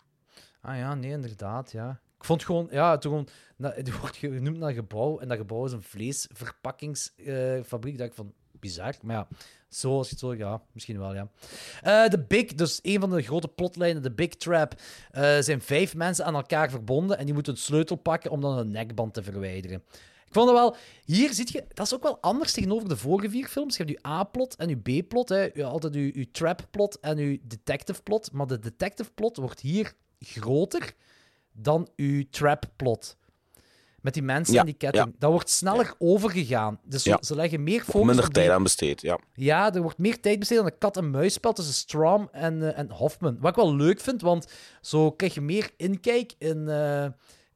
Ah 0.60 0.76
ja, 0.76 0.94
nee, 0.94 1.10
inderdaad, 1.10 1.72
ja. 1.72 2.00
Ik 2.18 2.24
vond 2.24 2.44
gewoon, 2.44 2.68
ja, 2.70 2.98
toen 2.98 3.10
gewoon, 3.10 3.28
na- 3.56 3.72
het 3.74 3.98
wordt 3.98 4.16
genoemd 4.16 4.58
naar 4.58 4.72
gebouw 4.72 5.18
en 5.18 5.28
dat 5.28 5.36
gebouw 5.38 5.64
is 5.64 5.72
een 5.72 5.82
vleesverpakkingsfabriek. 5.82 7.98
dacht 7.98 8.10
ik 8.10 8.16
van, 8.16 8.32
bizar, 8.52 8.94
maar 9.02 9.16
ja, 9.16 9.28
zo 9.68 9.96
als 9.96 10.06
je 10.06 10.10
het 10.12 10.20
zo, 10.20 10.34
ja, 10.34 10.62
misschien 10.72 10.98
wel, 10.98 11.14
ja. 11.14 11.28
Eh, 11.82 12.08
De 12.08 12.24
Big, 12.28 12.54
dus 12.54 12.78
een 12.82 13.00
van 13.00 13.10
de 13.10 13.22
grote 13.22 13.48
plotlijnen, 13.48 14.02
de 14.02 14.12
Big 14.12 14.28
Trap, 14.28 14.74
eh, 15.10 15.38
zijn 15.40 15.60
vijf 15.60 15.94
mensen 15.94 16.24
aan 16.24 16.34
elkaar 16.34 16.70
verbonden 16.70 17.18
en 17.18 17.24
die 17.24 17.34
moeten 17.34 17.52
een 17.52 17.58
sleutel 17.58 17.96
pakken 17.96 18.30
om 18.30 18.40
dan 18.40 18.58
een 18.58 18.70
nekband 18.70 19.14
te 19.14 19.22
verwijderen. 19.22 19.82
Ik 20.34 20.40
vond 20.40 20.52
het 20.52 20.58
wel, 20.58 20.76
hier 21.04 21.32
zit 21.32 21.50
je, 21.52 21.64
dat 21.74 21.86
is 21.86 21.94
ook 21.94 22.02
wel 22.02 22.18
anders 22.20 22.52
tegenover 22.52 22.88
de 22.88 22.96
vorige 22.96 23.30
vier 23.30 23.46
films. 23.46 23.76
Je 23.76 23.82
hebt 23.84 23.98
je 24.02 24.08
A-plot 24.08 24.56
en 24.56 24.68
je 24.68 24.76
B-plot. 25.02 25.28
Je 25.28 25.64
altijd 25.64 25.94
je, 25.94 26.18
je 26.18 26.30
trap-plot 26.30 27.00
en 27.00 27.16
je 27.16 27.40
detective-plot, 27.42 28.32
maar 28.32 28.46
de 28.46 28.58
detective-plot 28.58 29.36
wordt 29.36 29.60
hier 29.60 29.92
groter 30.20 30.92
dan 31.52 31.88
uw 31.96 32.24
trap-plot. 32.30 33.16
Met 34.00 34.14
die 34.14 34.22
mensen 34.22 34.54
Ja, 34.54 34.60
en 34.60 34.66
die 34.66 34.74
ketting. 34.74 35.04
ja. 35.06 35.12
Dat 35.18 35.30
wordt 35.30 35.50
sneller 35.50 35.94
overgegaan. 35.98 36.80
Dus 36.84 37.02
ze- 37.02 37.34
leggen 37.34 37.62
meer 37.62 37.80
focus 37.82 38.06
Minder 38.06 38.24
op 38.26 38.34
die- 38.34 38.42
tijd 38.42 38.50
aan 38.54 38.62
besteed, 38.62 39.00
ja. 39.00 39.18
ja, 39.34 39.74
er 39.74 39.82
wordt 39.82 39.98
meer 39.98 40.20
tijd 40.20 40.38
besteed 40.38 40.58
aan 40.58 40.66
een 40.66 40.78
kat-en-muisspel 40.78 41.52
tussen 41.52 41.74
Strom 41.74 42.28
en, 42.32 42.62
eh, 42.72 42.78
en 42.78 42.90
Hoffman. 42.90 43.36
Wat 43.40 43.50
ik 43.50 43.56
wel 43.56 43.74
leuk 43.76 44.00
vind, 44.00 44.20
want 44.20 44.46
zo 44.80 45.10
krijg 45.12 45.34
je 45.34 45.40
meer 45.40 45.70
inkijk 45.76 46.34
in, 46.38 46.68
eh, 46.68 47.06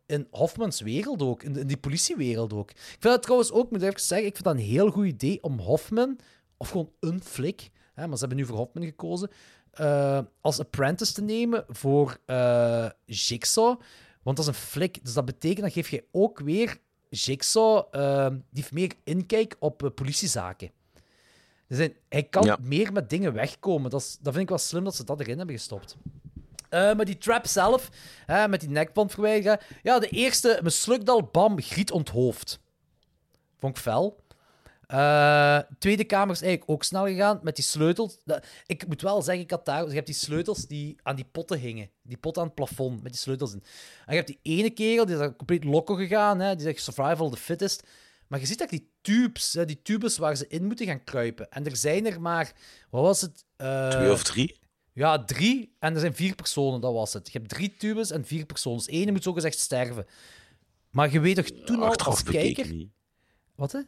in 0.09 0.27
Hoffmans 0.31 0.81
wereld 0.81 1.23
ook, 1.23 1.43
in, 1.43 1.53
de- 1.53 1.61
in 1.61 1.67
die 1.67 1.77
politiewereld 1.77 2.53
ook. 2.53 2.71
Ik 2.71 2.77
vind 2.79 3.03
dat 3.03 3.23
trouwens 3.23 3.53
ook, 3.53 3.71
moet 3.71 3.83
ik 3.83 3.89
even 3.89 4.01
zeggen, 4.01 4.27
ik 4.27 4.33
vind 4.33 4.45
dat 4.45 4.55
een 4.55 4.61
heel 4.61 4.91
goed 4.91 5.07
idee 5.07 5.43
om 5.43 5.59
Hoffman, 5.59 6.19
of 6.57 6.69
gewoon 6.71 6.91
een 7.01 7.23
flik, 7.23 7.71
hè, 7.95 8.07
maar 8.07 8.15
ze 8.17 8.21
hebben 8.25 8.39
nu 8.39 8.47
voor 8.47 8.57
Hoffman 8.57 8.85
gekozen, 8.85 9.31
eh, 9.71 10.21
als 10.41 10.59
apprentice 10.59 11.13
te 11.13 11.23
nemen 11.23 11.65
voor 11.69 12.19
eh, 12.25 12.89
Jigsaw. 13.05 13.81
Want 14.23 14.37
dat 14.37 14.49
is 14.49 14.53
een 14.55 14.67
flik, 14.67 15.05
dus 15.05 15.13
dat 15.15 15.25
betekent, 15.25 15.61
dan 15.61 15.71
geef 15.71 15.89
je 15.89 16.05
ook 16.13 16.39
weer 16.41 16.79
Jigsaw, 17.11 17.85
eh, 17.91 18.27
die 18.31 18.41
heeft 18.63 18.73
meer 18.73 18.93
inkijk 19.05 19.57
op 19.59 19.91
politiezaken. 19.95 20.71
Dus 21.67 21.79
hij, 21.79 21.97
hij 22.09 22.23
kan 22.23 22.45
Ja. 22.45 22.59
meer 22.63 22.93
met 22.93 23.11
dingen 23.11 23.33
wegkomen. 23.33 23.91
Dat, 23.91 24.01
is, 24.01 24.19
dat 24.21 24.33
vind 24.33 24.43
ik 24.45 24.49
wel 24.49 24.59
slim 24.59 24.85
dat 24.85 24.95
ze 24.97 25.05
dat 25.05 25.21
erin 25.21 25.37
hebben 25.39 25.57
gestopt. 25.57 25.97
Eh, 26.69 26.95
maar 26.95 27.05
die 27.05 27.19
trap 27.19 27.47
zelf, 27.47 27.89
met 28.49 28.61
die 28.61 28.69
nekband 28.71 29.13
verwijderen. 29.13 29.59
Ja, 29.83 29.99
de 29.99 30.09
eerste 30.09 30.61
mislukt 30.63 31.09
al, 31.09 31.23
bam, 31.23 31.61
Griet 31.61 31.91
onthoofd. 31.91 32.61
Vond 33.59 33.77
ik 33.77 33.83
fel. 33.83 34.27
Eh, 34.87 35.59
tweede 35.79 36.05
kamer 36.05 36.35
is 36.35 36.43
eigenlijk 36.43 36.71
ook 36.71 36.85
snel 36.85 37.07
gegaan 37.07 37.41
met 37.43 37.57
die 37.57 37.65
sleutels. 37.65 38.19
Ik 38.67 38.87
moet 38.87 39.03
wel 39.03 39.23
zeggen, 39.23 39.45
ik 39.45 39.51
had 39.51 39.65
daar, 39.65 39.87
je 39.89 39.95
hebt 39.95 40.07
die 40.07 40.15
sleutels 40.15 40.67
die 40.67 40.97
aan 41.03 41.17
die 41.17 41.29
potten 41.33 41.59
hingen. 41.59 41.91
Die 42.03 42.17
potten 42.17 42.43
aan 42.43 42.49
het 42.49 42.57
plafond 42.57 43.03
met 43.03 43.13
die 43.13 43.21
sleutels 43.21 43.53
in. 43.53 43.63
En 44.07 44.15
je 44.15 44.23
hebt 44.23 44.27
die 44.27 44.39
ene 44.43 44.71
kerel, 44.71 45.07
die 45.07 45.17
is 45.17 45.27
compleet 45.37 45.65
loco 45.65 45.95
gegaan. 45.95 46.41
Hè, 46.41 46.55
die 46.55 46.65
zegt 46.65 46.83
survival 46.83 47.31
the 47.31 47.37
fittest. 47.37 47.87
Maar 48.27 48.41
je 48.41 48.47
ziet 48.47 48.59
dat 48.59 48.69
die 48.69 48.91
tubes, 49.01 49.51
die 49.51 49.83
tubes 49.83 50.19
waar 50.19 50.37
ze 50.37 50.49
in 50.49 50.65
moeten 50.65 50.87
gaan 50.87 51.05
kruipen. 51.05 51.51
En 51.51 51.67
er 51.67 51.77
zijn 51.77 52.07
er 52.07 52.21
maar, 52.21 52.53
wat 52.91 53.03
was 53.03 53.21
het? 53.21 53.45
Eh, 53.57 53.89
Twee 53.89 54.13
of 54.13 54.23
drie. 54.23 54.59
Ja, 54.99 55.25
drie. 55.25 55.77
En 55.79 55.95
er 55.95 56.01
zijn 56.01 56.15
vier 56.15 56.35
personen, 56.35 56.81
dat 56.81 56.93
was 56.93 57.13
het. 57.13 57.33
Je 57.33 57.39
hebt 57.39 57.51
drie 57.51 57.77
tubes 57.77 58.11
en 58.11 58.25
vier 58.25 58.47
personen. 58.47 58.79
Dus 58.79 58.87
één 58.87 59.13
moet 59.13 59.23
zogezegd 59.23 59.59
sterven. 59.59 60.07
Maar 60.91 61.13
je 61.13 61.21
weet 61.21 61.37
toch 61.37 61.65
toen 61.65 61.81
al 61.81 61.87
Achteraf 61.87 62.07
als 62.07 62.23
bekeken 62.23 62.55
kijker... 62.55 62.75
niet. 62.75 62.91
Wat, 63.55 63.73
hè? 63.73 63.81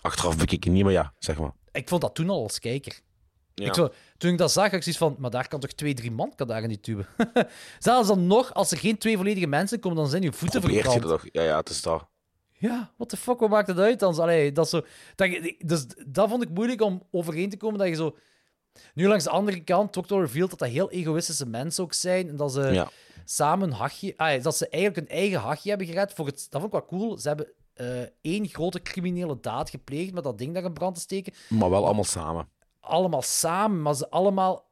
Achteraf 0.00 0.36
bekeken 0.36 0.72
niet, 0.72 0.84
maar 0.84 0.92
ja, 0.92 1.14
zeg 1.18 1.38
maar. 1.38 1.52
Ik 1.72 1.88
vond 1.88 2.00
dat 2.00 2.14
toen 2.14 2.30
al 2.30 2.42
als 2.42 2.58
kijker. 2.58 3.00
Ja. 3.54 3.66
Ik 3.66 3.74
zo, 3.74 3.88
toen 4.16 4.32
ik 4.32 4.38
dat 4.38 4.52
zag, 4.52 4.64
had 4.64 4.72
ik 4.72 4.82
zoiets 4.82 5.00
van... 5.00 5.16
Maar 5.18 5.30
daar 5.30 5.48
kan 5.48 5.60
toch 5.60 5.72
twee, 5.72 5.94
drie 5.94 6.10
man 6.10 6.34
kan 6.34 6.46
daar 6.46 6.62
in 6.62 6.68
die 6.68 6.80
tube? 6.80 7.06
Zelfs 7.78 8.08
dan 8.08 8.26
nog, 8.26 8.54
als 8.54 8.70
er 8.70 8.78
geen 8.78 8.98
twee 8.98 9.16
volledige 9.16 9.46
mensen 9.46 9.80
komen, 9.80 9.98
dan 9.98 10.08
zijn 10.08 10.22
je 10.22 10.32
voeten 10.32 10.60
Probeert 10.60 10.92
je 10.92 11.00
dat 11.00 11.08
toch? 11.08 11.24
Ja, 11.32 11.42
ja, 11.42 11.56
het 11.56 11.68
is 11.68 11.82
dat. 11.82 12.08
Ja, 12.52 12.92
what 12.96 13.08
the 13.08 13.16
fuck, 13.16 13.38
wat 13.38 13.50
maakt 13.50 13.68
het 13.68 13.78
uit 13.78 13.98
dan? 13.98 14.18
Allee, 14.18 14.52
dat, 14.52 14.68
zo, 14.68 14.82
dat, 15.14 15.52
dus 15.58 15.86
dat 16.06 16.28
vond 16.28 16.42
ik 16.42 16.48
moeilijk 16.48 16.80
om 16.80 17.02
overeen 17.10 17.50
te 17.50 17.56
komen, 17.56 17.78
dat 17.78 17.88
je 17.88 17.94
zo... 17.94 18.16
Nu 18.94 19.08
langs 19.08 19.24
de 19.24 19.30
andere 19.30 19.60
kant, 19.64 20.06
wel 20.08 20.20
revealed 20.20 20.50
dat 20.50 20.58
dat 20.58 20.68
heel 20.68 20.90
egoïstische 20.90 21.46
mensen 21.46 21.84
ook 21.84 21.92
zijn, 21.92 22.28
en 22.28 22.36
dat 22.36 22.52
ze 22.52 22.60
Ja. 22.60 22.88
samen 23.24 23.68
een 23.70 23.74
hachje... 23.76 24.14
Ah, 24.16 24.42
dat 24.42 24.56
ze 24.56 24.68
eigenlijk 24.68 25.08
een 25.10 25.16
eigen 25.16 25.38
hachje 25.40 25.68
hebben 25.68 25.86
gered 25.86 26.12
voor 26.12 26.26
het... 26.26 26.46
Dat 26.50 26.60
vond 26.60 26.74
ik 26.74 26.80
wel 26.88 26.98
cool. 26.98 27.18
Ze 27.18 27.28
hebben 27.28 27.52
eh, 27.74 28.02
één 28.20 28.46
grote 28.48 28.82
criminele 28.82 29.40
daad 29.40 29.70
gepleegd 29.70 30.12
met 30.12 30.24
dat 30.24 30.38
ding 30.38 30.54
daar 30.54 30.64
in 30.64 30.72
brand 30.72 30.94
te 30.94 31.00
steken. 31.00 31.32
Maar 31.48 31.70
wel 31.70 31.84
allemaal 31.84 32.04
samen. 32.04 32.48
Allemaal 32.80 33.22
samen, 33.22 33.82
maar 33.82 33.94
ze 33.94 34.10
allemaal... 34.10 34.70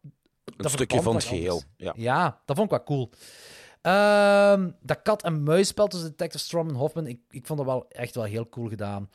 Een 0.56 0.70
stukje 0.70 1.02
van 1.02 1.14
het 1.14 1.24
geheel. 1.24 1.62
Ja. 1.76 1.92
Ja, 1.96 2.40
dat 2.44 2.56
vond 2.56 2.72
ik 2.72 2.76
wel 2.76 2.84
cool. 2.86 3.10
Ehm, 3.82 4.70
dat 4.80 5.02
kat- 5.02 5.22
en 5.22 5.42
muisspel 5.42 5.86
tussen 5.86 6.08
Detective 6.08 6.44
Strom 6.44 6.68
en 6.68 6.74
Hoffman, 6.74 7.06
ik, 7.06 7.20
ik 7.30 7.46
vond 7.46 7.58
dat 7.58 7.68
wel 7.68 7.86
echt 7.88 8.14
wel 8.14 8.24
heel 8.24 8.48
cool 8.48 8.68
gedaan. 8.68 9.10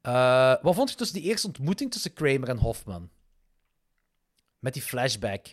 Eh, 0.00 0.54
wat 0.62 0.74
vond 0.74 0.90
je 0.90 0.96
tussen 0.96 1.20
die 1.20 1.30
eerste 1.30 1.46
ontmoeting 1.46 1.90
tussen 1.92 2.12
Kramer 2.12 2.48
en 2.48 2.58
Hoffman? 2.58 3.10
Met 4.58 4.72
die 4.72 4.82
flashback. 4.82 5.46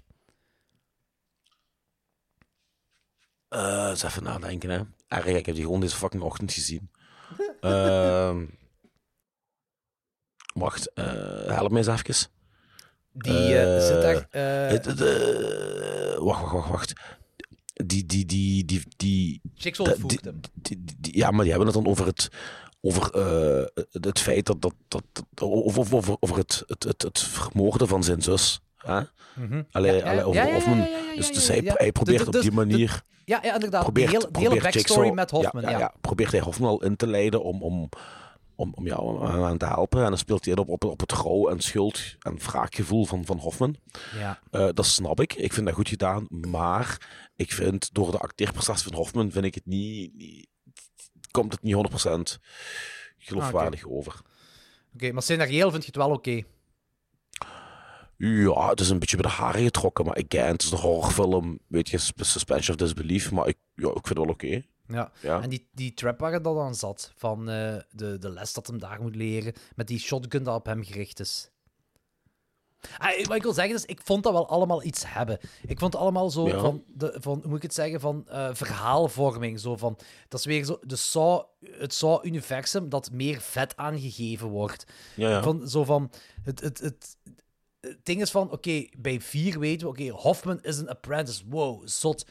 Eh, 3.48 3.88
eens 3.90 4.04
even 4.04 4.24
nadenken, 4.24 4.70
hè. 4.70 4.82
Erg, 5.08 5.26
ik 5.26 5.46
heb 5.46 5.56
die 5.56 5.64
gewoon 5.64 5.80
deze 5.80 5.96
fucking 5.96 6.24
ochtend 6.24 6.54
gezien. 6.54 6.90
Ehm 7.62 8.46
wacht, 10.54 10.94
eh, 10.94 11.06
help 11.56 11.72
me 11.72 11.78
eens 11.78 11.88
even. 11.88 12.28
Die 13.12 13.56
zit 13.82 14.02
daar... 14.02 14.28
eh, 14.30 14.74
eh, 16.14 16.18
wacht, 16.20 16.42
wacht, 16.42 16.54
wacht, 16.54 16.70
wacht. 16.70 16.94
Die, 17.74 18.06
die, 18.06 18.26
die, 18.26 18.66
die, 18.66 18.84
die, 18.98 19.42
ontvoert 19.80 20.24
die- 20.24 20.78
hem. 20.78 20.86
ja, 21.02 21.32
maar 21.32 21.42
die 21.42 21.50
hebben 21.54 21.68
het 21.74 21.84
dan 21.84 21.88
over 21.88 22.06
het, 22.06 22.30
over, 22.82 23.02
het, 23.92 24.20
feit 24.20 24.46
dat, 24.46 24.62
dat, 24.62 24.74
dat, 24.88 25.04
dat- 25.14 25.26
over, 25.40 25.96
over, 25.96 26.18
over 26.20 26.38
het, 26.38 26.64
het, 26.68 26.84
het, 26.84 27.02
het 27.02 27.20
vermoorden 27.20 27.88
van 27.88 28.04
zijn 28.04 28.22
zus. 28.22 28.62
Allee, 28.86 29.96
Ja, 29.96 30.02
allee, 30.02 30.34
ja, 30.34 30.46
ja, 30.46 31.16
Dus, 31.16 31.34
dus 31.34 31.48
hij, 31.48 31.92
probeert 31.92 32.28
op 32.28 32.42
die 32.42 32.52
manier. 32.52 33.02
Ja, 33.26 33.40
ja 33.44 33.54
inderdaad. 33.54 33.82
probeert, 33.82 34.12
de 34.12 34.18
hele, 34.18 34.32
probeert 34.32 34.64
backstory 34.64 35.10
met 35.10 35.32
Hoffman. 35.32 35.62
Ja, 35.62 35.94
probeert 36.02 36.32
hij 36.32 36.42
Hoffman 36.42 36.70
al 36.70 36.84
in 36.84 36.96
te 36.96 37.08
leiden 37.08 37.44
om, 37.44 37.62
om, 37.64 37.90
om, 38.56 38.74
om, 38.76 38.86
hem 38.86 39.44
aan 39.44 39.58
te 39.58 39.66
helpen. 39.66 40.04
En 40.04 40.10
dan 40.10 40.18
speelt 40.18 40.46
hij 40.46 40.56
op, 40.56 40.70
op, 40.70 40.84
op 40.84 41.00
het 41.00 41.12
rouw 41.12 41.50
en 41.50 41.60
schuld 41.60 42.16
en 42.20 42.38
wraakgevoel 42.38 43.06
van, 43.06 43.26
van 43.26 43.38
Hoffman. 43.38 43.76
ja. 44.18 44.40
Eh, 44.52 44.70
dat 44.74 44.86
snap 44.86 45.20
ik. 45.20 45.34
Ik 45.34 45.54
vind 45.54 45.66
dat 45.66 45.76
goed 45.76 45.90
gedaan. 45.90 46.28
Maar 46.30 47.08
ik 47.36 47.52
vind 47.52 47.94
door 47.94 48.12
de 48.12 48.18
acteerprestatie 48.18 48.88
van 48.88 48.98
Hoffman 48.98 49.32
vind 49.32 49.46
ik 49.46 49.56
het 49.56 49.66
niet, 49.66 50.14
niet 50.16 50.48
komt 51.32 51.52
het 51.52 51.62
niet 51.62 51.76
100% 52.36 52.40
geloofwaardig 53.18 53.88
over. 53.88 54.22
Oké, 54.94 55.12
maar 55.12 55.22
scenario 55.22 55.70
vind 55.70 55.82
je 55.82 55.88
het 55.88 55.96
wel 55.96 56.12
oké. 56.12 56.44
Ja, 58.28 58.70
het 58.70 58.80
is 58.80 58.90
een 58.90 59.00
beetje 59.00 59.18
bij 59.18 59.26
de 59.32 59.36
haren 59.38 59.64
getrokken, 59.64 60.06
maar 60.06 60.24
again, 60.28 60.52
het 60.52 60.62
is 60.64 60.72
een 60.72 60.78
horrorfilm, 60.78 61.60
weet 61.68 61.90
je, 61.90 61.98
sus- 61.98 62.32
suspension 62.32 62.76
of 62.76 62.82
disbelief, 62.82 63.32
maar 63.32 63.48
ik, 63.48 63.58
ja, 63.76 63.88
ik 63.88 63.94
vind 63.94 64.08
het 64.08 64.18
wel 64.18 64.28
oké. 64.28 64.62
Ja. 64.88 65.12
Ja. 65.22 65.42
En 65.42 65.50
die, 65.50 65.68
die 65.72 65.94
trap 65.94 66.20
waar 66.20 66.34
het 66.34 66.44
dan 66.44 66.60
aan 66.60 66.76
zat, 66.76 67.12
van 67.16 67.50
eh, 67.50 67.76
de, 67.92 68.18
de 68.20 68.30
les 68.30 68.54
dat 68.54 68.68
hem 68.68 68.80
daar 68.80 69.02
moet 69.02 69.16
leren, 69.16 69.54
met 69.76 69.88
die 69.88 70.00
shotgun 70.00 70.44
dat 70.44 70.56
op 70.56 70.66
hem 70.66 70.84
gericht 70.84 71.20
is. 71.20 71.52
Ah, 72.98 73.26
wat 73.26 73.36
ik 73.36 73.44
wil 73.44 73.54
zeggen 73.54 73.76
is, 73.76 73.86
ik 73.86 74.00
vond 74.04 74.24
dat 74.24 74.32
wel 74.34 74.48
allemaal 74.50 74.84
iets 74.84 75.04
hebben. 75.14 75.40
Ik 75.68 75.80
vond 75.80 75.94
het 75.94 76.02
allemaal 76.02 76.30
zo 76.30 76.48
Ja. 76.48 76.60
van, 76.60 76.84
de, 76.88 77.18
van, 77.20 77.34
hoe 77.40 77.48
moet 77.48 77.58
ik 77.58 77.62
het 77.64 77.74
zeggen, 77.74 78.00
van 78.00 78.28
eh, 78.28 78.50
verhaalvorming. 78.54 79.60
Zo 79.60 79.76
van, 79.78 79.98
dat 80.28 80.40
is 80.40 80.46
weer 80.46 80.64
zo 80.66 80.80
de 80.82 80.96
Saw, 80.96 81.44
het 81.72 81.94
Saw-universum 81.94 82.90
dat 82.90 83.12
meer 83.12 83.42
vet 83.42 83.78
aangegeven 83.78 84.48
wordt. 84.48 84.84
Ja, 85.16 85.30
ja. 85.30 85.44
Van, 85.44 85.68
zo 85.70 85.84
van, 85.84 86.12
het, 86.44 86.60
het, 86.62 86.80
het, 86.80 87.18
het 87.88 88.00
ding 88.06 88.22
is 88.22 88.32
van, 88.32 88.52
oké, 88.52 88.88
bij 88.98 89.22
vier 89.22 89.60
weten 89.60 89.88
we, 89.88 89.94
oké, 89.94 90.10
Hoffman 90.10 90.62
is 90.62 90.78
een 90.78 90.90
apprentice. 90.90 91.44
Wow, 91.48 91.82
zot. 91.86 92.26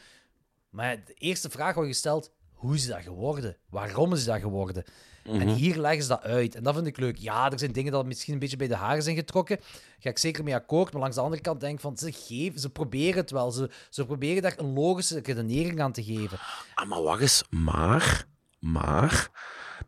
Maar 0.69 1.05
de 1.05 1.13
eerste 1.13 1.49
vraag 1.49 1.73
wordt 1.75 1.89
gesteld, 1.89 2.31
hoe 2.51 2.75
is 2.75 2.87
dat 2.87 3.01
geworden? 3.01 3.57
Waarom 3.69 4.13
is 4.13 4.25
dat 4.25 4.39
geworden? 4.39 4.83
En 5.23 5.47
hier 5.47 5.77
leggen 5.77 6.01
ze 6.01 6.07
dat 6.07 6.21
uit. 6.21 6.55
En 6.55 6.63
dat 6.63 6.73
vind 6.73 6.87
ik 6.87 6.97
leuk. 6.97 7.17
Ja, 7.17 7.51
er 7.51 7.59
zijn 7.59 7.71
dingen 7.71 7.91
dat 7.91 8.05
misschien 8.05 8.33
een 8.33 8.39
beetje 8.39 8.57
bij 8.57 8.67
de 8.67 8.75
haren 8.75 9.03
zijn 9.03 9.15
getrokken. 9.15 9.59
Ga 9.99 10.09
ik 10.09 10.17
zeker 10.17 10.43
mee 10.43 10.55
akkoord. 10.55 10.91
Maar 10.91 11.01
langs 11.01 11.15
de 11.15 11.21
andere 11.21 11.41
kant 11.41 11.59
denk 11.59 11.75
ik 11.75 11.79
van, 11.81 11.97
ze, 11.97 12.11
geven, 12.11 12.59
ze 12.59 12.69
proberen 12.69 13.21
het 13.21 13.31
wel. 13.31 13.51
Ze, 13.51 13.69
ze 13.89 14.05
proberen 14.05 14.41
daar 14.41 14.53
een 14.57 14.73
logische 14.73 15.19
redenering 15.19 15.81
aan 15.81 15.91
te 15.91 16.03
geven. 16.03 16.37
Ah, 16.75 16.87
maar 16.89 17.01
wacht 17.01 17.21
eens. 17.21 17.43
Maar, 17.49 18.25
maar, 18.59 19.29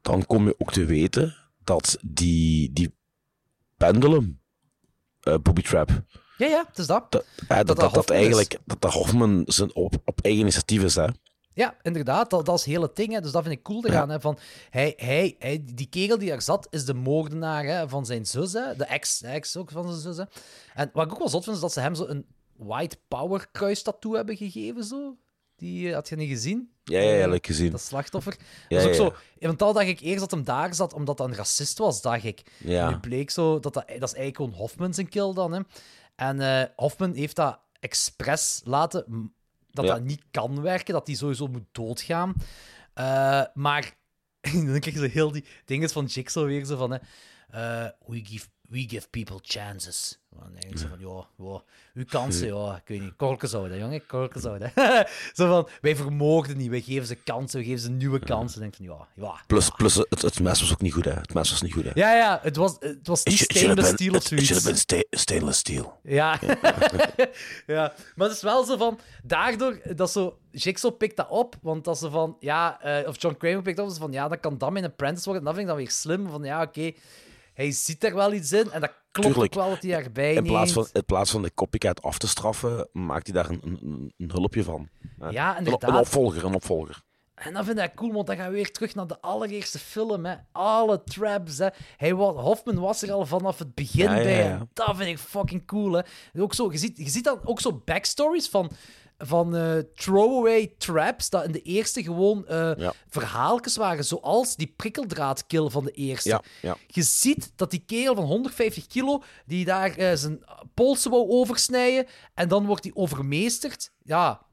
dan 0.02 0.26
kom 0.26 0.46
je 0.46 0.56
ook 0.58 0.72
te 0.72 0.86
weten 0.86 1.36
dat 1.64 1.98
die, 2.02 2.74
die 2.74 2.96
pendulum, 3.78 4.40
eh 5.26 5.36
booby 5.42 5.62
trap, 5.62 5.90
Ja, 6.38 6.48
ja, 6.48 6.66
het 6.68 6.78
is 6.78 6.88
dat. 6.88 7.12
dat, 7.12 7.26
eh, 7.48 7.58
dat, 7.58 7.68
dat, 7.68 7.78
dat, 7.78 7.92
Hoffman 7.96 8.18
is. 8.18 8.24
eigenlijk, 8.24 8.58
dat 8.66 8.82
de 8.82 8.88
Hoffman 8.88 9.44
zijn 9.46 9.76
op, 9.76 9.94
op 10.06 10.20
eigen 10.22 10.42
initiatief 10.42 10.84
is, 10.84 10.96
hè. 10.96 11.08
Ja, 11.54 11.76
inderdaad, 11.82 12.30
dat, 12.30 12.46
dat 12.46 12.56
is 12.58 12.66
het 12.66 12.74
hele 12.74 12.92
ding. 12.94 13.14
Hè. 13.14 13.22
Dus 13.22 13.32
dat 13.32 13.44
vind 13.44 13.56
ik 13.56 13.64
cool 13.64 13.82
te 13.82 13.92
gaan. 13.92 14.10
Hè. 14.10 14.20
Van, 14.20 14.38
hij, 14.70 14.94
hij, 14.98 15.36
hij, 15.40 15.66
die 15.74 15.88
kerel 15.90 16.18
die 16.18 16.30
daar 16.30 16.42
zat, 16.42 16.68
is 16.70 16.86
de 16.86 16.94
moordenaar 16.94 17.64
hè, 17.64 17.90
van 17.90 18.06
zijn 18.06 18.26
zus. 18.26 18.54
Hè. 18.54 18.76
De 18.76 18.86
ex, 18.86 19.20
de 19.20 19.28
ex 19.28 19.58
ook 19.58 19.72
van 19.72 19.90
zijn 19.90 20.02
zus. 20.02 20.18
Hè. 20.18 20.24
En 20.74 20.90
wat 20.94 21.06
ik 21.06 21.12
ook 21.12 21.20
wel 21.20 21.30
zot 21.30 21.44
vind, 21.44 21.56
is 21.56 21.62
dat 21.62 21.74
ze 21.74 21.80
hem 21.80 21.96
zo 21.96 22.06
een 22.06 22.26
white 22.56 22.98
power 23.08 23.48
kruistattoo 23.52 24.14
hebben 24.14 24.38
gegeven. 24.38 24.84
Zo. 24.84 25.18
Die 25.56 25.88
eh, 25.88 25.94
had 25.94 26.10
je 26.10 26.16
niet 26.16 26.30
gezien? 26.30 26.70
Ja, 26.84 27.00
ja, 27.00 27.14
ja, 27.14 27.28
leuk 27.28 27.46
gezien. 27.46 27.72
Dat 27.72 27.82
slachtoffer. 27.82 28.38
Ja, 28.70 28.78
dat 28.78 28.90
is 28.90 29.00
ook 29.00 29.14
ja, 29.14 29.20
zo... 29.40 29.48
Want 29.48 29.62
al 29.62 29.74
dacht 29.74 29.88
ik 29.88 30.00
eerst 30.00 30.20
dat 30.20 30.32
hem 30.32 30.44
daar 30.44 30.74
zat, 30.76 30.94
omdat 30.94 31.18
dat 31.18 31.28
een 31.28 31.36
racist 31.36 31.78
was, 31.78 32.02
dacht 32.02 32.24
ik. 32.24 32.42
Ja. 32.58 32.86
En 32.86 32.94
nu 32.94 33.00
bleek 33.00 33.30
zo 33.30 33.60
dat 33.60 33.74
dat, 33.74 33.88
dat 33.88 33.88
is 33.88 34.14
eigenlijk 34.14 34.36
gewoon 34.36 34.52
Hoffman 34.52 34.94
zijn 34.94 35.10
kill 35.10 35.34
dan. 35.34 35.52
Hè. 35.52 35.62
En 36.16 36.42
eh, 36.42 36.68
Hoffman 36.76 37.14
heeft 37.14 37.36
dat 37.36 37.60
expres 37.80 38.62
laten... 38.64 39.34
Dat 39.72 39.88
dat 39.88 40.04
niet 40.04 40.22
kan 40.32 40.62
werken, 40.62 40.94
dat 40.94 41.08
hij 41.08 41.16
sowieso 41.16 41.48
moet 41.48 41.66
doodgaan. 41.72 42.34
Eh, 42.94 43.44
maar 43.54 43.98
dan 44.42 44.80
krijg 44.80 44.94
je 44.94 45.00
zo 45.00 45.08
heel 45.08 45.32
die 45.32 45.46
dingen 45.66 45.90
van 45.90 46.06
Jigsaw 46.06 46.46
weer 46.46 46.66
zo 46.66 46.78
van... 46.78 46.92
Hè, 46.92 46.98
eh, 47.50 47.90
we, 48.06 48.26
give, 48.26 48.48
we 48.70 48.86
give 48.90 49.08
people 49.10 49.40
chances. 49.42 50.20
Dan 50.40 50.52
denk 50.52 50.64
ik 50.74 50.78
zo 50.78 50.88
van, 50.88 51.00
ja, 51.00 51.28
ja, 51.48 51.62
uw 51.94 52.06
kansen, 52.06 52.48
ja, 52.56 52.76
ik 52.76 52.88
weet 52.88 53.02
niet. 53.02 53.16
Korken 53.16 53.50
zouden, 53.50 53.78
jongen, 53.78 54.06
korken 54.06 54.42
zouden. 54.42 54.72
zo 55.34 55.48
van, 55.48 55.68
wij 55.82 55.96
vermogen 55.96 56.58
niet, 56.58 56.70
wij 56.70 56.82
geven 56.82 57.08
ze 57.08 57.16
kansen, 57.16 57.60
we 57.60 57.66
geven 57.66 57.80
ze 57.80 57.90
nieuwe 57.90 58.20
kansen. 58.20 58.60
Denk 58.62 58.76
van, 58.76 58.86
ja, 58.86 59.08
ja. 59.16 59.36
Plus, 59.48 59.70
plus 59.70 59.96
het, 59.96 60.22
het 60.22 60.40
mes 60.40 60.60
was 60.60 60.72
ook 60.72 60.82
niet 60.82 60.94
goed, 60.94 61.06
hè. 61.06 61.12
Het 61.12 61.34
mes 61.34 61.50
was 61.50 61.62
niet 61.62 61.74
goed, 61.74 61.84
hè. 61.84 61.92
Ja, 61.94 62.16
ja, 62.16 62.40
het 62.42 62.56
was, 62.56 62.76
het 62.80 63.08
was 63.08 63.24
niet 63.24 63.38
stainless 63.40 63.90
steel 63.90 64.14
of 64.14 64.16
it- 64.16 64.32
it 64.32 64.46
should 64.46 64.64
have 64.64 64.76
zoiets. 64.76 64.86
been 64.86 65.06
stainless 65.20 65.60
steel. 65.60 66.00
Ja. 66.04 66.40
ja, 67.68 67.94
maar 68.16 68.28
het 68.28 68.36
is 68.36 68.42
wel 68.44 68.64
zo 68.64 68.78
van, 68.78 69.00
daardoor, 69.24 69.80
dat 69.96 70.12
zo, 70.12 70.38
Jigsaw 70.52 70.98
pikt 70.98 71.16
dat 71.16 71.30
op, 71.30 71.56
want 71.62 71.84
dat 71.86 71.98
ze 71.98 72.10
van, 72.10 72.38
ja, 72.40 72.82
eh, 72.82 73.08
of 73.08 73.22
John 73.22 73.38
Kramer 73.38 73.62
pikt 73.62 73.80
op, 73.80 73.90
ze 73.90 74.00
van, 74.00 74.12
ja, 74.12 74.28
dat 74.28 74.40
kan 74.40 74.58
dan 74.58 74.74
mijn 74.74 74.86
apprentice 74.86 75.24
worden. 75.30 75.42
En 75.42 75.48
dat 75.48 75.56
vind 75.58 75.68
ik 75.70 75.76
dan 75.76 75.84
weer 75.86 75.94
slim, 75.96 76.30
van, 76.30 76.44
ja, 76.44 76.62
oké, 76.62 76.92
hij 77.56 77.72
ziet 77.72 78.04
er 78.04 78.16
wel 78.16 78.34
iets 78.34 78.52
in, 78.52 78.72
en 78.72 78.82
dat 78.82 78.92
klopt 79.12 79.28
Tuurlijk. 79.34 79.56
ook 79.56 79.62
wel 79.64 79.70
dat 79.74 79.82
hij 79.82 79.92
daarbij 79.92 80.34
In 80.34 80.44
plaats, 80.44 80.72
van, 80.72 80.88
in 80.94 81.06
plaats 81.06 81.32
van 81.32 81.42
de 81.42 81.54
copycat 81.54 82.02
af 82.02 82.18
te 82.18 82.28
straffen, 82.28 82.90
maakt 82.92 83.28
hij 83.28 83.36
daar 83.36 83.50
een, 83.50 83.62
een, 83.64 84.14
een 84.18 84.32
hulpje 84.32 84.64
van. 84.64 84.90
Ja, 85.30 85.52
Een, 85.52 85.58
inderdaad. 85.58 85.90
een 85.90 85.96
opvolger, 85.96 86.46
een 86.46 86.54
opvolger. 86.56 87.02
En 87.36 87.54
dat 87.54 87.66
vind 87.66 87.80
ik 87.80 87.96
cool, 87.96 88.12
want 88.14 88.28
dan 88.28 88.36
gaan 88.36 88.50
we 88.50 88.56
weer 88.56 88.72
terug 88.72 88.96
naar 88.96 89.08
de 89.08 89.22
allereerste 89.22 89.80
film. 89.80 90.26
Hè. 90.26 90.36
Alle 90.52 91.04
traps. 91.04 91.58
Hè. 91.58 91.68
Hij 91.98 92.14
was, 92.16 92.36
Hoffman 92.36 92.80
was 92.80 93.02
er 93.02 93.12
al 93.12 93.26
vanaf 93.26 93.60
het 93.60 93.76
begin 93.76 94.04
Ja, 94.10 94.14
bij. 94.16 94.44
ja. 94.44 94.68
Dat 94.74 94.96
vind 94.98 95.10
ik 95.10 95.18
fucking 95.20 95.66
cool. 95.68 95.92
Hè. 95.94 96.02
Ook 96.42 96.54
zo, 96.54 96.72
je, 96.72 96.78
ziet, 96.78 96.98
je 96.98 97.10
ziet 97.10 97.24
dan 97.24 97.40
ook 97.44 97.62
zo 97.62 97.82
backstories 97.86 98.50
van, 98.50 98.72
van 99.18 99.56
eh, 99.56 99.78
throwaway 99.96 100.74
traps. 100.78 101.30
Dat 101.30 101.46
in 101.46 101.52
de 101.52 101.62
eerste 101.62 102.04
gewoon 102.04 102.46
Ja. 102.78 102.94
verhaaltjes 103.10 103.78
waren. 103.78 104.06
Zoals 104.06 104.56
die 104.56 104.74
prikkeldraadkill 104.76 105.70
van 105.70 105.84
de 105.86 105.92
eerste. 105.92 106.30
Ja, 106.30 106.42
ja. 106.62 106.78
Je 106.88 107.04
ziet 107.04 107.52
dat 107.56 107.72
die 107.72 107.84
kerel 107.86 108.16
van 108.16 108.24
150 108.26 108.88
kilo, 108.88 109.24
die 109.46 109.66
daar 109.66 109.96
eh, 109.98 110.16
zijn 110.16 110.44
polsen 110.74 111.12
wou 111.12 111.30
oversnijden, 111.30 112.08
en 112.34 112.48
dan 112.48 112.66
wordt 112.66 112.84
hij 112.84 112.94
overmeesterd. 112.96 113.92
Ja, 114.04 114.44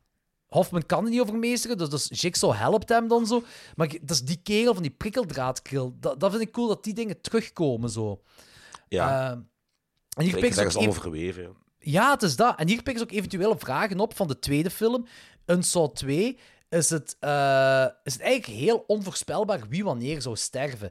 Hoffman 0.46 0.86
kan 0.86 1.02
het 1.02 1.12
niet 1.12 1.20
overmeesteren, 1.20 1.78
dus, 1.78 1.88
dus 1.88 2.20
Jigsaw 2.20 2.54
helpt 2.54 2.88
hem 2.88 3.08
dan 3.08 3.26
zo. 3.26 3.42
Maar 3.74 3.88
dat 3.88 4.10
is 4.10 4.22
die 4.22 4.40
kerel 4.42 4.74
van 4.74 4.82
die 4.82 4.90
prikkeldraadkill. 4.90 5.90
Dat, 6.00 6.20
dat 6.20 6.30
vind 6.30 6.42
ik 6.42 6.52
cool, 6.52 6.68
dat 6.68 6.84
die 6.84 6.94
dingen 6.94 7.20
terugkomen 7.20 7.90
zo. 7.90 8.22
Ja, 8.88 9.30
en 9.30 9.48
hier 10.24 10.34
ik 10.34 10.40
pikken 10.40 10.54
zeg 10.54 10.72
ze 10.72 10.78
is 10.78 10.98
ja. 11.82 12.10
het 12.10 12.22
is 12.22 12.36
dat. 12.36 12.58
En 12.58 12.68
hier 12.68 12.82
pikken 12.82 12.98
ze 12.98 13.02
ook 13.02 13.18
eventuele 13.18 13.58
vragen 13.58 14.00
op 14.00 14.16
van 14.16 14.28
de 14.28 14.38
tweede 14.38 14.70
film. 14.70 15.06
Een 15.44 15.62
Saw 15.62 15.92
2 15.92 16.38
is 16.68 16.90
het, 16.90 17.16
eh, 17.20 17.86
is 18.04 18.12
het 18.12 18.22
eigenlijk 18.22 18.60
heel 18.60 18.84
onvoorspelbaar 18.86 19.60
wie 19.68 19.84
wanneer 19.84 20.22
zou 20.22 20.36
sterven. 20.36 20.90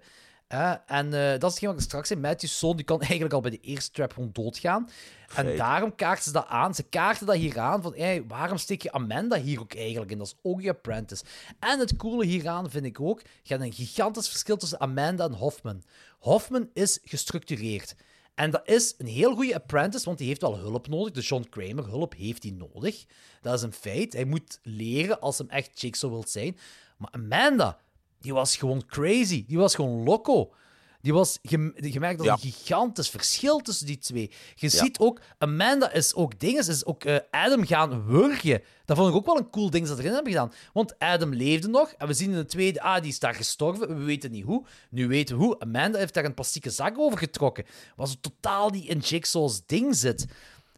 Eh, 0.51 0.73
en 0.85 1.13
eh, 1.13 1.29
dat 1.29 1.43
is 1.43 1.49
hetgeen 1.49 1.69
wat 1.69 1.77
ik 1.77 1.83
straks 1.83 2.07
zei. 2.07 2.19
Matthew's 2.19 2.59
zoon 2.59 2.75
die 2.75 2.85
kan 2.85 3.01
eigenlijk 3.09 3.33
al 3.33 3.41
bij 3.41 3.51
de 3.51 3.59
eerste 3.59 3.91
trap 3.91 4.13
gewoon 4.13 4.29
doodgaan. 4.33 4.89
En 5.35 5.57
daarom 5.57 5.95
kaarten 5.95 6.23
ze 6.23 6.31
dat 6.31 6.45
aan. 6.47 6.75
Ze 6.75 6.83
kaarten 6.83 7.25
dat 7.25 7.35
hier 7.35 7.59
aan 7.59 7.81
van 7.81 7.93
hey, 7.95 8.23
waarom 8.27 8.57
steek 8.57 8.81
je 8.81 8.91
Amanda 8.91 9.39
hier 9.39 9.59
ook 9.59 9.75
eigenlijk 9.75 10.11
in? 10.11 10.17
Dat 10.17 10.27
is 10.27 10.39
ook 10.41 10.61
je 10.61 10.69
apprentice. 10.69 11.23
En 11.59 11.79
het 11.79 11.95
coole 11.95 12.25
hieraan 12.25 12.69
vind 12.69 12.85
ik 12.85 12.99
ook, 12.99 13.21
je 13.21 13.53
hebt 13.53 13.61
een 13.61 13.73
gigantisch 13.73 14.29
verschil 14.29 14.57
tussen 14.57 14.79
Amanda 14.79 15.25
en 15.25 15.33
Hoffman. 15.33 15.83
Hoffman 16.19 16.69
is 16.73 16.99
gestructureerd. 17.03 17.95
En 18.41 18.51
dat 18.51 18.67
is 18.67 18.95
een 18.97 19.07
heel 19.07 19.35
goede 19.35 19.55
apprentice, 19.55 20.05
want 20.05 20.17
die 20.17 20.27
heeft 20.27 20.41
wel 20.41 20.57
hulp 20.57 20.87
nodig. 20.87 21.13
De 21.13 21.21
John 21.21 21.47
Kramer 21.49 21.85
hulp 21.85 22.13
heeft 22.15 22.43
hij 22.43 22.51
nodig. 22.51 23.05
Dat 23.41 23.53
is 23.53 23.61
een 23.61 23.73
feit. 23.73 24.13
Hij 24.13 24.25
moet 24.25 24.59
leren 24.63 25.19
als 25.19 25.37
hem 25.37 25.49
echt 25.49 25.81
Jigsaw 25.81 26.09
wil 26.09 26.23
zijn. 26.27 26.57
Maar 26.97 27.09
Amanda, 27.11 27.79
die 28.19 28.33
was 28.33 28.57
gewoon 28.57 28.85
crazy. 28.85 29.45
Die 29.47 29.57
was 29.57 29.75
gewoon 29.75 30.03
loco. 30.03 30.53
Die 31.01 31.13
was, 31.13 31.39
je, 31.41 31.73
je 31.75 31.99
merkt 31.99 32.17
dat 32.17 32.27
er 32.27 32.33
Ja. 32.33 32.47
een 32.47 32.51
gigantisch 32.51 33.09
verschil 33.09 33.59
tussen 33.59 33.85
die 33.85 33.97
twee. 33.97 34.31
Je 34.55 34.69
ziet 34.69 34.99
ook, 34.99 35.21
Amanda 35.37 35.91
is 35.91 36.13
ook 36.13 36.39
dinges, 36.39 36.67
is 36.67 36.85
ook 36.85 37.03
eh, 37.03 37.17
Adam 37.31 37.65
gaan 37.65 38.05
wurgen. 38.05 38.61
Dat 38.85 38.97
vond 38.97 39.09
ik 39.09 39.15
ook 39.15 39.25
wel 39.25 39.37
een 39.37 39.49
cool 39.49 39.69
ding 39.69 39.87
dat 39.87 39.95
ze 39.97 40.01
erin 40.03 40.13
hebben 40.15 40.31
gedaan. 40.31 40.53
Want 40.73 40.99
Adam 40.99 41.33
leefde 41.33 41.67
nog 41.67 41.91
en 41.97 42.07
we 42.07 42.13
zien 42.13 42.29
in 42.29 42.35
de 42.35 42.45
tweede, 42.45 42.81
ah, 42.81 43.01
die 43.01 43.11
is 43.11 43.19
daar 43.19 43.35
gestorven. 43.35 43.97
We 43.97 44.03
weten 44.03 44.31
niet 44.31 44.43
hoe. 44.43 44.65
Nu 44.89 45.07
weten 45.07 45.37
we 45.37 45.43
hoe. 45.43 45.59
Amanda 45.59 45.97
heeft 45.97 46.13
daar 46.13 46.25
een 46.25 46.33
plastieke 46.33 46.69
zak 46.69 46.99
over 46.99 47.17
getrokken. 47.17 47.65
Was 47.95 48.09
het 48.09 48.21
totaal 48.21 48.71
die 48.71 48.85
in 48.85 48.97
Jigsaw's 48.99 49.61
ding 49.65 49.95
zit. 49.95 50.25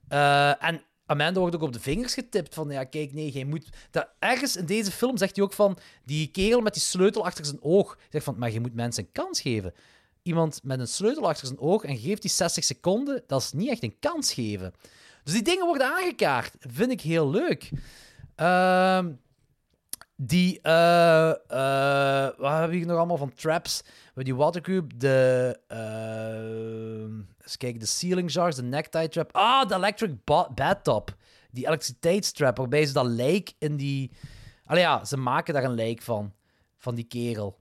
Eh, 0.08 0.64
en 0.64 0.82
Amanda 1.06 1.40
wordt 1.40 1.56
ook 1.56 1.62
op 1.62 1.74
de 1.74 1.80
vingers 1.80 2.14
getipt 2.14 2.54
van, 2.54 2.70
ja, 2.70 2.84
kijk, 2.84 3.14
nee, 3.14 3.32
jij 3.32 3.44
moet... 3.46 3.70
Dat, 3.92 4.08
ergens 4.20 4.56
in 4.56 4.66
deze 4.66 4.92
film 4.92 5.18
zegt 5.18 5.36
hij 5.36 5.46
ook 5.46 5.54
van, 5.54 5.78
die 6.06 6.28
kerel 6.28 6.62
met 6.62 6.74
die 6.74 6.82
sleutel 6.82 7.26
achter 7.26 7.46
zijn 7.46 7.62
oog, 7.64 7.98
zegt 8.10 8.26
van, 8.26 8.36
maar 8.38 8.52
je 8.52 8.60
moet 8.60 8.74
mensen 8.74 9.04
een 9.04 9.12
kans 9.12 9.42
geven. 9.42 9.74
Iemand 10.24 10.60
met 10.64 10.80
een 10.80 10.88
sleutel 10.88 11.28
achter 11.28 11.48
zijn 11.48 11.60
oog 11.60 11.84
en 11.84 11.98
geeft 11.98 12.22
die 12.22 12.32
60 12.32 12.64
seconden, 12.64 13.24
dat 13.28 13.42
is 13.42 13.52
niet 13.52 13.70
echt 13.70 13.84
een 13.84 14.00
kans 14.00 14.34
geven. 14.34 14.74
Dus 15.24 15.34
die 15.34 15.42
dingen 15.44 15.66
worden 15.66 15.88
aangekaart. 15.88 16.56
Vind 16.60 16.92
ik 16.92 17.02
heel 17.02 17.30
leuk. 17.30 17.70
Ehm, 18.36 19.12
die, 20.16 20.62
eh 20.62 21.30
eh 21.30 22.38
wat 22.38 22.52
hebben 22.52 22.70
we 22.70 22.76
hier 22.76 22.86
nog 22.86 22.98
allemaal 22.98 23.18
van 23.18 23.34
traps? 23.34 23.84
We 24.14 24.24
die 24.24 24.36
watercube, 24.36 24.98
de, 24.98 25.60
eh 25.68 27.24
eens 27.44 27.58
kijken, 27.58 27.80
de 27.80 27.86
ceiling 27.86 28.32
jars, 28.32 28.56
de 28.56 28.64
necktie 28.64 29.08
trap. 29.10 29.30
Ah, 29.36 29.68
de 29.68 29.76
electric 29.76 30.24
ba- 30.24 30.50
bathtub. 30.56 31.16
Die 31.52 31.66
elektriciteitstrap, 31.68 32.58
waarbij 32.58 32.86
ze 32.86 32.94
dat 32.94 33.06
lijk 33.06 33.54
in 33.58 33.76
die... 33.78 34.12
Allee 34.66 34.82
ja, 34.82 35.06
ze 35.06 35.18
maken 35.18 35.54
daar 35.54 35.64
een 35.64 35.74
lijk 35.74 36.02
van. 36.02 36.34
Van 36.78 36.96
die 36.96 37.04
kerel. 37.04 37.60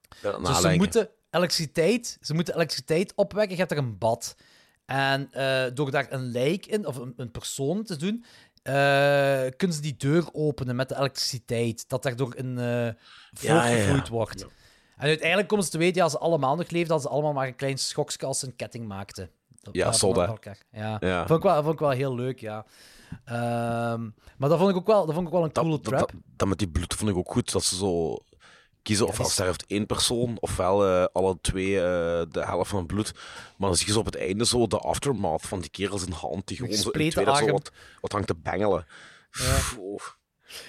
Ja, 0.00 0.01
Dus 0.20 0.60
ze 0.60 0.68
moeten 0.78 1.08
elektriciteit, 1.30 2.18
ze 2.20 2.34
moeten 2.34 2.54
elektriciteit 2.54 3.12
opwekken. 3.16 3.50
Je 3.52 3.56
hebt 3.62 3.68
daar 3.70 3.78
een 3.78 3.98
bad. 3.98 4.34
En 4.84 5.32
eh, 5.32 5.64
door 5.74 5.90
daar 5.90 6.06
een 6.12 6.30
lijk 6.30 6.66
in, 6.66 6.86
of 6.86 6.96
een, 6.96 7.12
een 7.16 7.30
persoon 7.30 7.82
te 7.84 7.96
doen, 7.96 8.24
eh, 8.62 8.72
kunnen 9.56 9.76
ze 9.76 9.80
die 9.80 9.96
deur 9.96 10.24
openen 10.32 10.76
met 10.76 10.88
de 10.88 10.96
elektriciteit. 10.96 11.88
Dat 11.88 12.02
daardoor 12.02 12.32
een 12.36 12.54
Ja, 12.58 12.84
ja, 12.84 12.94
ja. 13.40 13.60
voortgevloeid 13.62 14.08
wordt. 14.08 14.46
En 14.96 15.08
uiteindelijk 15.08 15.48
komen 15.48 15.64
ze 15.64 15.70
te 15.70 15.78
weten, 15.78 15.96
ja, 15.96 16.02
als 16.02 16.12
ze 16.12 16.18
allemaal 16.18 16.56
nog 16.56 16.70
leefden, 16.70 16.88
dat 16.90 17.02
ze 17.02 17.08
allemaal 17.08 17.32
maar 17.32 17.46
een 17.46 17.56
klein 17.56 17.78
schokje 17.78 18.26
als 18.26 18.38
ze 18.38 18.46
een 18.46 18.56
ketting 18.56 18.86
maakten. 18.88 19.30
Dat- 19.60 19.74
Ja, 19.74 19.92
elkaar. 20.28 20.58
Ja, 20.72 20.96
Ja. 21.00 21.26
Vond, 21.26 21.38
ik 21.38 21.50
wel, 21.50 21.62
vond 21.62 21.74
ik 21.74 21.78
wel 21.80 21.90
heel 21.90 22.14
leuk, 22.14 22.40
ja. 22.40 22.66
Ehm, 23.24 24.02
maar 24.36 24.48
dat 24.48 24.58
vond 24.58 24.70
ik 24.70 24.76
ook 24.76 24.86
wel, 24.86 25.06
dat 25.06 25.14
vond 25.14 25.26
ik 25.26 25.32
wel 25.32 25.44
een 25.44 25.52
coole 25.52 25.70
dat, 25.70 25.84
trap. 25.84 25.98
dat, 25.98 26.12
dat 26.36 26.48
met 26.48 26.58
die 26.58 26.68
bloed 26.68 26.94
vond 26.94 27.10
ik 27.10 27.16
ook 27.16 27.30
goed. 27.32 27.52
Dat 27.52 27.64
ze 27.64 27.76
zo 27.76 28.18
kiezen 28.82 29.06
ofwel 29.06 29.24
die- 29.24 29.34
sterft 29.34 29.64
één 29.66 29.86
persoon, 29.86 30.36
ofwel 30.40 30.86
eh, 30.86 31.04
alle 31.12 31.38
twee 31.40 31.76
eh, 31.76 31.82
de 32.30 32.44
helft 32.44 32.70
van 32.70 32.78
het 32.78 32.86
bloed. 32.86 33.12
Maar 33.56 33.68
dan 33.68 33.76
zie 33.76 33.86
je 33.86 33.92
zo 33.92 33.98
op 33.98 34.04
het 34.04 34.16
einde 34.16 34.46
zo 34.46 34.66
de 34.66 34.78
aftermath 34.78 35.46
van 35.46 35.60
die 35.60 35.70
kerel 35.70 35.98
zijn 35.98 36.12
hand 36.12 36.46
die 36.46 36.56
gewoon 36.56 36.72
zo 36.72 36.90
in 36.90 37.10
tweede 37.10 37.36
zo 37.36 37.46
wat, 37.46 37.72
wat 38.00 38.12
hangt 38.12 38.26
te 38.26 38.36
bengelen. 38.36 38.86
Oh. 39.40 39.98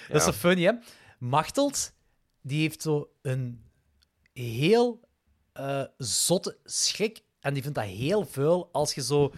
Dat 0.08 0.16
is 0.16 0.24
Ja. 0.24 0.32
zo 0.32 0.32
funny, 0.32 0.62
hè? 0.64 0.72
Machteld, 1.18 1.92
die 2.42 2.60
heeft 2.60 2.82
zo 2.82 3.10
een 3.22 3.64
heel 4.32 5.00
eh, 5.52 5.82
zotte 5.98 6.58
schrik. 6.64 7.22
En 7.40 7.54
die 7.54 7.62
vindt 7.62 7.78
dat 7.78 7.86
heel 7.86 8.24
vuil 8.26 8.68
als 8.72 8.94
je 8.94 9.02
zo 9.02 9.32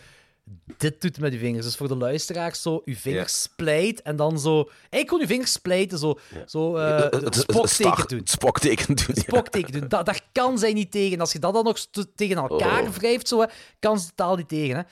dit 0.76 1.00
doet 1.00 1.18
met 1.18 1.33
je 1.33 1.39
vingers. 1.39 1.65
Dus 1.65 1.76
voor 1.76 1.89
de 1.89 1.97
luisteraars, 1.97 2.62
zo 2.62 2.83
je 2.84 2.97
vingers 2.97 3.42
splijt 3.42 4.02
en 4.02 4.16
dan 4.16 4.39
zo... 4.39 4.55
Eigenlijk 4.57 5.08
gewoon 5.08 5.20
je 5.20 5.26
vingers 5.26 5.52
splijten, 5.52 5.99
zo, 5.99 6.18
zo 6.47 6.76
het 6.76 7.34
spokteken 7.34 8.08
doen. 8.08 8.18
Het 8.18 8.31
spokteken 8.31 8.97
doen. 8.97 9.15
Spokteken 9.15 9.73
doen. 9.73 9.89
Dat, 9.89 10.07
daar 10.07 10.20
kan 10.33 10.58
zij 10.58 10.73
niet 10.73 10.91
tegen. 10.91 11.20
Als 11.20 11.33
je 11.33 11.39
dat 11.39 11.55
dan 11.55 11.65
nog 11.65 11.78
tegen 12.15 12.36
elkaar 12.36 12.83
Oh. 12.83 12.89
wrijft, 12.89 13.28
zo, 13.28 13.41
hè, 13.41 13.47
kan 13.78 14.00
ze 14.00 14.08
totaal 14.08 14.36
niet 14.36 14.49
tegen. 14.49 14.76
Hè. 14.76 14.83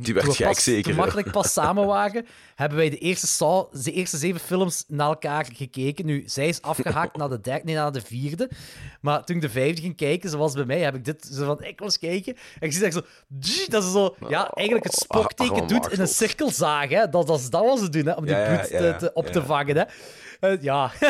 Die 0.00 0.14
werd 0.14 0.34
gek 0.34 0.46
pas- 0.46 0.62
zeker. 0.62 0.94
Makkelijk 0.94 1.30
pas 1.30 1.52
samen 1.52 1.86
waren, 1.86 2.26
hebben 2.54 2.78
wij 2.78 2.90
de 2.90 2.98
eerste, 2.98 3.26
Saw, 3.26 3.72
de 3.84 3.92
eerste 3.92 4.16
zeven 4.16 4.40
films 4.40 4.84
naar 4.88 5.08
elkaar 5.08 5.46
gekeken. 5.52 6.06
Nu, 6.06 6.22
zij 6.26 6.48
is 6.48 6.62
afgehaakt 6.62 7.16
naar 7.20 7.28
de 7.28 7.40
derde, 7.40 7.64
nee, 7.64 7.74
naar 7.74 7.92
de 7.92 8.00
vierde. 8.00 8.50
Maar 9.00 9.24
toen 9.24 9.36
ik 9.36 9.42
de 9.42 9.48
vijfde 9.50 9.80
ging 9.80 9.96
kijken, 9.96 10.30
zoals 10.30 10.52
bij 10.54 10.64
mij, 10.64 10.80
heb 10.80 10.94
ik 10.94 11.04
dit 11.04 11.28
zo 11.32 11.44
van, 11.44 11.62
ik 11.64 11.78
wil 11.78 11.86
eens 11.86 11.98
kijken. 11.98 12.34
En 12.34 12.66
ik 12.66 12.72
zie 12.72 12.82
dat 12.82 12.92
zo, 12.92 13.00
dat 13.68 13.84
ze 13.84 13.90
zo, 13.90 14.14
ja, 14.28 14.50
eigenlijk 14.50 14.86
het 14.86 14.94
spokteken 14.98 15.66
doet 15.66 15.92
in 15.92 16.00
een 16.00 16.08
cirkelzaag. 16.08 16.88
Hè. 16.88 17.08
Dat, 17.08 17.26
dat 17.26 17.38
is 17.38 17.50
dat 17.50 17.64
wat 17.64 17.78
ze 17.78 17.88
doen, 17.88 18.06
hè, 18.06 18.12
om 18.12 18.26
die 18.26 18.34
Ja, 18.34 18.50
ja, 18.52 18.56
bloed 18.58 18.70
ja, 18.70 18.78
te- 18.78 18.96
te- 18.98 19.10
op 19.14 19.26
te 19.26 19.44
vangen. 19.44 19.76
Hè. 19.76 19.82
Eh, 20.40 20.62
ja. 20.62 20.90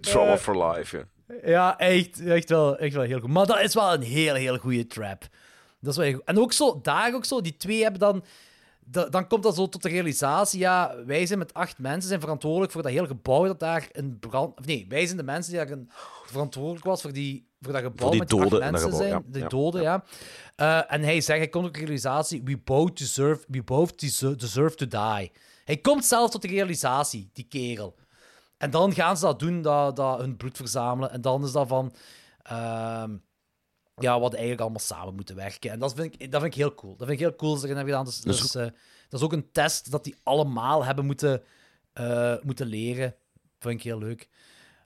Trauma 0.00 0.38
for 0.38 0.66
life, 0.72 0.96
ja. 0.96 1.04
Ja, 1.44 1.78
echt, 1.78 2.24
echt, 2.26 2.48
wel, 2.48 2.78
echt 2.78 2.94
wel 2.94 3.04
heel 3.04 3.20
goed. 3.20 3.30
Maar 3.30 3.46
dat 3.46 3.60
is 3.60 3.74
wel 3.74 3.92
een 3.94 4.02
heel, 4.02 4.34
heel 4.34 4.56
goede 4.58 4.86
trap. 4.86 5.24
Dat 5.80 5.92
is 5.92 5.98
wel 6.04 6.12
goed. 6.12 6.24
En 6.24 6.38
ook 6.38 6.52
zo, 6.52 6.80
daar 6.82 7.14
ook 7.14 7.24
zo, 7.24 7.40
die 7.40 7.56
twee 7.56 7.82
hebben 7.82 8.00
dan... 8.00 8.24
da- 8.84 9.08
Dan 9.08 9.26
komt 9.26 9.42
dat 9.42 9.54
zo 9.54 9.68
tot 9.68 9.82
de 9.82 9.88
realisatie, 9.88 10.58
ja, 10.58 10.94
wij 11.06 11.26
zijn 11.26 11.38
met 11.38 11.54
acht 11.54 11.78
mensen 11.78 12.08
zijn 12.08 12.20
verantwoordelijk 12.20 12.72
voor 12.72 12.82
dat 12.82 12.92
hele 12.92 13.06
gebouw 13.06 13.44
dat 13.46 13.60
daar 13.60 13.88
een 13.92 14.18
brand... 14.18 14.58
Of 14.58 14.64
nee, 14.64 14.86
wij 14.88 15.04
zijn 15.06 15.16
de 15.16 15.22
mensen 15.22 15.52
die 15.52 15.60
daar 15.64 15.70
een, 15.70 15.90
verantwoordelijk 16.26 16.84
was 16.84 17.00
voor, 17.02 17.12
die, 17.12 17.46
voor 17.60 17.72
dat 17.72 17.82
gebouw 17.82 17.98
Voor 18.00 18.10
die 18.10 18.18
met 18.20 18.28
die 18.28 18.40
acht 18.40 18.50
doden 18.50 18.64
dat 18.64 18.70
mensen 18.80 18.90
gebouw, 18.90 19.08
zijn. 19.08 19.22
ja. 19.26 19.32
De 19.32 19.38
Ja, 19.38 19.48
doden, 19.48 19.82
ja. 19.82 20.04
Eh, 20.56 20.92
en 20.92 21.02
hij 21.02 21.20
zegt, 21.20 21.38
hij 21.38 21.48
komt 21.48 21.64
tot 21.64 21.74
de 21.74 21.80
realisatie, 21.80 22.42
we 22.44 22.56
both 22.58 22.98
deserve, 22.98 23.44
we 23.48 23.62
both 23.62 24.00
deserve, 24.00 24.36
deserve 24.36 24.76
to 24.76 24.86
die. 24.86 25.32
Hij 25.64 25.76
komt 25.82 26.04
zelf 26.04 26.30
tot 26.30 26.42
de 26.42 26.48
realisatie, 26.48 27.30
die 27.32 27.46
kerel. 27.48 27.94
En 28.58 28.70
dan 28.70 28.92
gaan 28.94 29.16
ze 29.16 29.24
dat 29.24 29.38
doen, 29.38 29.62
dat, 29.62 29.96
dat 29.96 30.18
hun 30.20 30.36
bloed 30.36 30.56
verzamelen. 30.56 31.10
En 31.12 31.20
dan 31.20 31.44
is 31.44 31.52
dat 31.52 31.68
van... 31.68 31.92
ehm, 32.42 33.16
ja, 34.02 34.20
wat 34.20 34.32
eigenlijk 34.32 34.60
allemaal 34.60 34.80
samen 34.80 35.14
moeten 35.14 35.36
werken. 35.36 35.70
En 35.70 35.78
dat 35.78 35.94
vind 35.94 36.14
ik, 36.14 36.30
dat 36.30 36.40
vind 36.40 36.54
ik 36.54 36.60
heel 36.60 36.74
cool. 36.74 36.96
Dat 36.96 37.06
vind 37.06 37.20
ik 37.20 37.26
heel 37.26 37.36
cool 37.36 37.50
dat 37.50 37.60
ze 37.60 37.66
dat 37.66 37.76
hebben 37.76 37.94
gedaan. 37.94 38.12
Dus, 38.24 38.52
dat 39.08 39.20
is 39.20 39.26
ook 39.26 39.32
een 39.32 39.52
test 39.52 39.90
dat 39.90 40.04
die 40.04 40.14
allemaal 40.22 40.84
hebben 40.84 41.06
moeten, 41.06 41.42
eh, 41.92 42.34
moeten 42.42 42.66
leren. 42.66 43.14
Vind 43.58 43.74
ik 43.74 43.82
heel 43.82 43.98
leuk. 43.98 44.28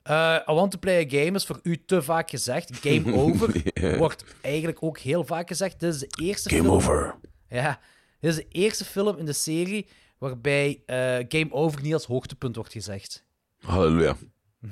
Eh, 0.03 0.39
I 0.49 0.53
want 0.53 0.71
to 0.71 0.77
play 0.79 1.05
a 1.05 1.09
game 1.09 1.31
is 1.31 1.45
voor 1.45 1.59
u 1.63 1.85
te 1.85 2.01
vaak 2.01 2.29
gezegd. 2.29 2.77
Game 2.77 3.15
over 3.23 3.61
wordt 3.97 4.23
eigenlijk 4.41 4.83
ook 4.83 4.97
heel 4.97 5.23
vaak 5.23 5.47
gezegd. 5.47 5.79
Dit 5.79 5.93
is 5.93 5.99
de 5.99 6.23
eerste 6.23 6.49
Game 6.49 6.61
film... 6.61 6.75
over. 6.75 7.15
Ja, 7.49 7.79
dit 8.19 8.31
is 8.31 8.35
de 8.35 8.47
eerste 8.49 8.85
film 8.85 9.17
in 9.17 9.25
de 9.25 9.33
serie 9.33 9.87
waarbij 10.17 10.83
Game 11.27 11.47
Over 11.51 11.81
niet 11.81 11.93
als 11.93 12.05
hoogtepunt 12.05 12.55
wordt 12.55 12.71
gezegd. 12.71 13.25
Halleluja. 13.59 14.15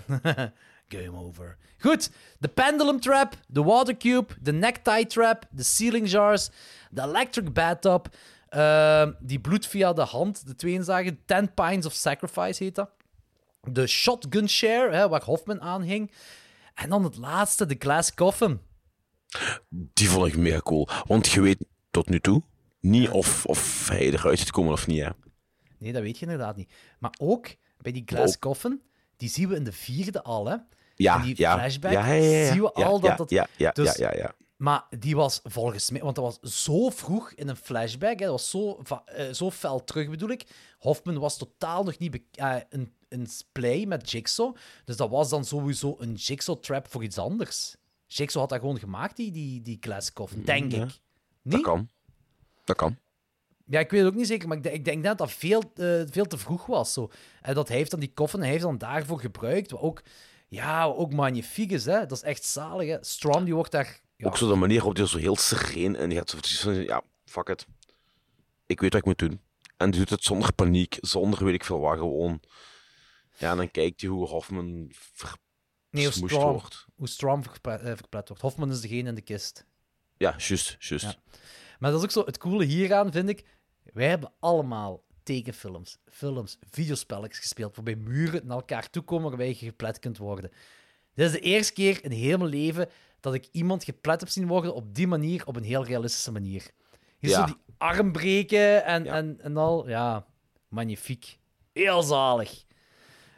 Game 0.97 1.17
over. 1.17 1.57
Goed, 1.79 2.11
de 2.39 2.47
pendulum 2.47 2.99
trap, 2.99 3.35
de 3.47 3.63
water 3.63 3.97
cube, 3.97 4.33
de 4.41 4.53
necktie 4.53 5.05
trap, 5.05 5.45
de 5.51 5.63
ceiling 5.63 6.09
jars, 6.09 6.49
de 6.91 7.01
electric 7.01 7.53
bathtub, 7.53 8.07
uh, 8.49 9.07
die 9.19 9.39
bloed 9.39 9.67
via 9.67 9.93
de 9.93 10.01
hand, 10.01 10.47
de 10.47 10.55
twee 10.55 10.73
inzagen, 10.73 11.19
10 11.25 11.53
pints 11.53 11.85
of 11.85 11.93
sacrifice 11.93 12.63
heet 12.63 12.75
dat. 12.75 12.89
De 13.61 13.87
shotgun 13.87 14.49
share, 14.49 14.95
hè, 14.95 15.09
waar 15.09 15.23
Hoffman 15.23 15.61
aan 15.61 15.81
hing. 15.81 16.11
En 16.73 16.89
dan 16.89 17.03
het 17.03 17.17
laatste, 17.17 17.65
de 17.65 17.75
glass 17.79 18.13
coffin. 18.13 18.59
Die 19.69 20.09
vond 20.09 20.27
ik 20.27 20.37
mega 20.37 20.59
cool. 20.59 20.87
Want 21.07 21.27
je 21.27 21.41
weet 21.41 21.65
tot 21.91 22.09
nu 22.09 22.19
toe 22.19 22.43
niet 22.79 23.09
of, 23.09 23.45
of 23.45 23.87
hij 23.89 24.11
eruit 24.11 24.39
is 24.39 24.45
gekomen 24.45 24.71
of 24.71 24.87
niet. 24.87 25.03
Hè. 25.03 25.09
Nee, 25.77 25.93
dat 25.93 26.01
weet 26.01 26.17
je 26.19 26.25
inderdaad 26.25 26.55
niet. 26.55 26.73
Maar 26.99 27.13
ook 27.19 27.47
bij 27.77 27.91
die 27.91 28.03
glass 28.05 28.39
coffin, 28.39 28.81
die 29.17 29.29
zien 29.29 29.49
we 29.49 29.55
in 29.55 29.63
de 29.63 29.71
vierde 29.71 30.23
al, 30.23 30.47
hè. 30.47 30.55
Ja, 30.95 31.17
die 31.21 31.33
ja. 31.37 31.57
flashback 31.57 31.91
ja, 31.91 32.05
ja, 32.07 32.13
ja, 32.13 32.29
ja. 32.39 32.51
zien 32.51 32.61
we 32.61 32.71
Ja, 32.73 32.85
al 32.85 32.99
dat 32.99 33.09
ja, 33.09 33.15
dat- 33.15 33.29
Ja, 33.29 33.47
ja, 33.57 33.71
dus- 33.71 33.95
ja, 33.95 34.13
ja. 34.15 34.33
Maar 34.57 34.85
die 34.99 35.15
was 35.15 35.39
volgens 35.43 35.89
mij, 35.91 36.01
want 36.01 36.15
dat 36.15 36.23
was 36.41 36.63
zo 36.63 36.89
vroeg 36.89 37.31
in 37.31 37.47
een 37.47 37.55
flashback, 37.55 38.19
hè, 38.19 38.25
dat 38.25 38.29
was 38.29 38.49
zo, 38.49 38.81
eh, 39.05 39.31
zo 39.31 39.51
fel 39.51 39.83
terug 39.83 40.09
bedoel 40.09 40.29
ik. 40.29 40.45
Hoffman 40.79 41.19
was 41.19 41.37
totaal 41.37 41.83
nog 41.83 41.97
niet 41.97 42.11
be- 42.11 42.23
eh, 42.31 42.55
een, 42.69 42.93
een 43.09 43.27
play 43.51 43.85
met 43.85 44.11
Jigsaw, 44.11 44.55
dus 44.85 44.95
dat 44.97 45.09
was 45.09 45.29
dan 45.29 45.45
sowieso 45.45 45.95
een 45.99 46.13
Jigsaw-trap 46.13 46.87
voor 46.91 47.03
iets 47.03 47.17
anders. 47.17 47.75
Jigsaw 48.07 48.41
had 48.41 48.49
dat 48.49 48.59
gewoon 48.59 48.79
gemaakt, 48.79 49.15
die, 49.15 49.31
die, 49.31 49.61
die 49.61 49.79
coffin, 50.13 50.43
denk 50.43 50.73
ik. 50.73 50.99
Dat 51.43 51.61
kan. 51.61 51.89
Dat 52.63 52.75
kan. 52.75 52.97
Ja, 53.65 53.79
ik 53.79 53.91
weet 53.91 53.99
het 54.01 54.09
ook 54.09 54.17
niet 54.17 54.27
zeker, 54.27 54.47
maar 54.47 54.57
ik 54.57 54.63
denk, 54.63 54.75
ik 54.75 54.85
denk 54.85 55.03
dat 55.03 55.17
dat 55.17 55.31
veel, 55.31 55.63
eh, 55.75 56.01
veel 56.09 56.25
te 56.25 56.37
vroeg 56.37 56.65
was. 56.65 56.93
Zo. 56.93 57.11
En 57.41 57.53
dat 57.55 57.67
hij 57.67 57.77
heeft 57.77 57.91
dan 57.91 57.99
die 57.99 58.13
koffen, 58.13 58.39
hij 58.39 58.49
heeft 58.49 58.61
dan 58.63 58.77
daarvoor 58.77 59.19
gebruikt, 59.19 59.71
wat 59.71 59.81
ook, 59.81 60.01
ja, 60.53 60.83
ook 60.85 61.13
magnifiek 61.13 61.71
is. 61.71 61.85
Hè? 61.85 61.99
Dat 62.05 62.11
is 62.11 62.21
echt 62.21 62.43
zalig. 62.43 62.89
Hè? 62.89 62.97
Strom 63.01 63.43
die 63.43 63.53
wordt 63.53 63.71
daar... 63.71 64.01
Ja, 64.15 64.27
Ook 64.27 64.37
zo 64.37 64.47
de 64.47 64.55
manier 64.55 64.77
waarop 64.77 64.97
hij 64.97 65.05
zo 65.05 65.17
heel 65.17 65.35
sereen 65.35 65.95
en 65.95 66.09
die 66.09 66.17
gaat 66.17 66.29
zo 66.29 66.37
precies 66.37 66.59
van, 66.59 66.73
ja, 66.73 67.03
fuck 67.25 67.47
it. 67.47 67.65
Ik 68.65 68.79
weet 68.79 68.91
wat 68.93 69.01
ik 69.01 69.07
moet 69.07 69.17
doen. 69.17 69.41
En 69.77 69.91
die 69.91 69.99
doet 69.99 70.09
het 70.09 70.23
zonder 70.23 70.53
paniek, 70.53 70.97
zonder 71.01 71.45
weet 71.45 71.53
ik 71.53 71.63
veel 71.63 71.79
waar, 71.79 71.97
gewoon. 71.97 72.41
Ja, 73.37 73.51
en 73.51 73.57
dan 73.57 73.71
kijkt 73.71 74.01
hij 74.01 74.09
hoe 74.09 74.27
Hoffman 74.27 74.91
nee, 75.89 76.03
hoe 76.03 76.13
Strom, 76.13 76.51
wordt. 76.51 76.85
hoe 76.95 77.07
Strom 77.07 77.43
verplet, 77.43 77.81
eh, 77.81 77.95
verplet 77.95 78.27
wordt. 78.27 78.43
Hofman 78.43 78.71
is 78.71 78.81
degene 78.81 79.09
in 79.09 79.15
de 79.15 79.21
kist. 79.21 79.65
Ja, 80.17 80.35
juist, 80.37 80.75
juist. 80.79 81.05
Ja. 81.05 81.15
Maar 81.79 81.91
dat 81.91 81.99
is 81.99 82.05
ook 82.05 82.11
zo, 82.11 82.25
het 82.25 82.37
coole 82.37 82.65
hieraan 82.65 83.11
vind 83.11 83.29
ik, 83.29 83.45
wij 83.83 84.09
hebben 84.09 84.33
allemaal 84.39 85.03
tekenfilms, 85.23 85.97
films, 86.11 86.57
videospelletjes 86.69 87.39
gespeeld, 87.39 87.75
waarbij 87.75 87.95
muren 87.95 88.45
naar 88.45 88.57
elkaar 88.57 88.89
toe 88.89 89.03
komen 89.03 89.27
waarbij 89.29 89.47
je 89.47 89.53
geplet 89.55 89.99
kunt 89.99 90.17
worden. 90.17 90.51
Dit 91.13 91.25
is 91.25 91.31
de 91.31 91.39
eerste 91.39 91.73
keer 91.73 92.03
in 92.03 92.11
heel 92.11 92.37
mijn 92.37 92.49
leven 92.49 92.89
dat 93.19 93.33
ik 93.33 93.47
iemand 93.51 93.83
geplet 93.83 94.19
heb 94.19 94.29
zien 94.29 94.47
worden 94.47 94.73
op 94.73 94.95
die 94.95 95.07
manier, 95.07 95.45
op 95.45 95.55
een 95.55 95.63
heel 95.63 95.85
realistische 95.85 96.31
manier. 96.31 96.69
Je 97.17 97.27
Ja. 97.29 97.39
zo 97.39 97.45
die 97.45 97.57
arm 97.77 98.11
breken 98.11 98.85
en, 98.85 99.03
Ja. 99.03 99.13
en, 99.15 99.37
en 99.41 99.57
al. 99.57 99.87
Ja, 99.89 100.25
magnifiek. 100.67 101.39
Heel 101.73 102.01
zalig. 102.03 102.63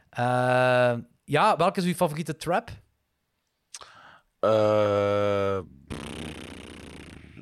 Eh, 0.09 0.95
ja, 1.25 1.57
welke 1.57 1.80
is 1.80 1.85
uw 1.85 1.93
favoriete 1.93 2.35
trap? 2.35 2.69
Eh, 4.39 5.59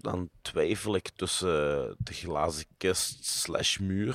dan 0.03 0.30
twijfel 0.41 0.95
ik 0.95 1.09
tussen 1.09 1.95
de 1.98 2.14
glazen 2.14 2.65
kist 2.77 3.25
slash 3.25 3.77
muur, 3.77 4.14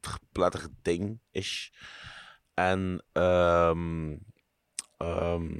verpletterd 0.00 0.70
ding 0.82 1.20
is. 1.30 1.72
En 2.54 3.04
ehm, 3.12 4.16
ehm, 4.96 5.58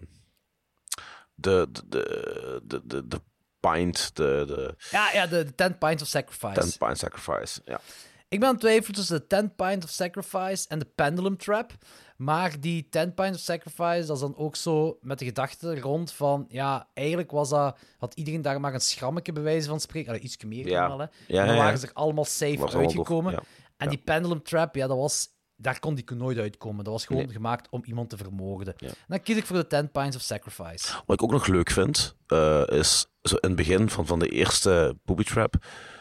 de, 1.34 1.68
de, 1.72 1.82
de, 1.88 2.60
de, 2.64 2.80
de, 2.84 3.08
de 3.08 3.20
pint, 3.60 4.16
de, 4.16 4.44
de 4.46 4.74
Ja, 4.90 5.12
ja 5.12 5.26
de, 5.26 5.44
de 5.44 5.54
10 5.54 5.78
Pints 5.78 6.02
of 6.02 6.08
Sacrifice. 6.08 6.60
ten 6.60 6.86
pint 6.86 6.98
sacrifice. 6.98 7.60
Ja. 7.64 7.80
Ik 8.28 8.38
ben 8.38 8.48
aan 8.48 8.54
het 8.54 8.62
twijfelen 8.62 8.94
tussen 8.96 9.18
de 9.18 9.26
10 9.26 9.54
Pint 9.54 9.84
of 9.84 9.90
Sacrifice 9.90 10.68
en 10.68 10.78
de 10.78 10.84
Pendulum 10.94 11.36
Trap. 11.36 11.72
Maar 12.20 12.60
die 12.60 12.88
10 12.88 13.14
Pint 13.14 13.34
of 13.34 13.40
Sacrifice, 13.40 14.06
dat 14.06 14.16
is 14.16 14.22
dan 14.22 14.36
ook 14.36 14.56
zo 14.56 14.98
met 15.00 15.18
de 15.18 15.24
gedachte 15.24 15.80
rond 15.80 16.12
van... 16.12 16.44
Ja, 16.48 16.88
eigenlijk 16.94 17.30
was 17.30 17.48
dat, 17.48 17.78
had 17.98 18.14
iedereen 18.14 18.42
daar 18.42 18.60
maar 18.60 18.74
een 18.74 18.80
schrammetje 18.80 19.32
bij 19.32 19.42
wijze 19.42 19.68
van 19.68 19.80
spreken. 19.80 20.08
Allee, 20.08 20.20
iets 20.22 20.44
meer 20.44 20.68
Ja. 20.68 20.88
dan 20.88 20.96
wel, 20.96 21.06
hè. 21.06 21.34
Ja, 21.34 21.40
En 21.42 21.46
dan 21.46 21.56
waren 21.56 21.78
ze 21.78 21.86
er 21.86 21.92
allemaal 21.92 22.24
safe 22.24 22.76
uitgekomen. 22.78 23.42
En 23.76 23.88
die 23.88 23.98
Pendulum 23.98 24.42
Trap, 24.42 24.74
ja, 24.74 24.86
dat 24.86 24.96
was... 24.96 25.28
Daar 25.56 25.78
kon 25.78 25.94
die 25.94 26.04
nooit 26.14 26.38
uitkomen. 26.38 26.84
Dat 26.84 26.92
was 26.92 27.06
gewoon 27.06 27.22
Nee. 27.24 27.32
gemaakt 27.32 27.68
om 27.70 27.84
iemand 27.84 28.10
te 28.10 28.16
vermoorden. 28.16 28.74
Dan 29.08 29.22
kies 29.22 29.36
ik 29.36 29.46
voor 29.46 29.56
de 29.56 29.66
10 29.66 29.90
Pints 29.90 30.16
of 30.16 30.22
Sacrifice. 30.22 30.92
Wat 31.06 31.16
ik 31.16 31.22
ook 31.22 31.30
nog 31.30 31.46
leuk 31.46 31.70
vind, 31.70 32.16
eh, 32.26 32.62
is 32.66 33.06
zo 33.22 33.34
in 33.36 33.48
het 33.48 33.56
begin 33.56 33.90
van, 33.90 34.06
van 34.06 34.18
de 34.18 34.28
eerste 34.28 34.98
booby 35.04 35.22
trap 35.24 35.54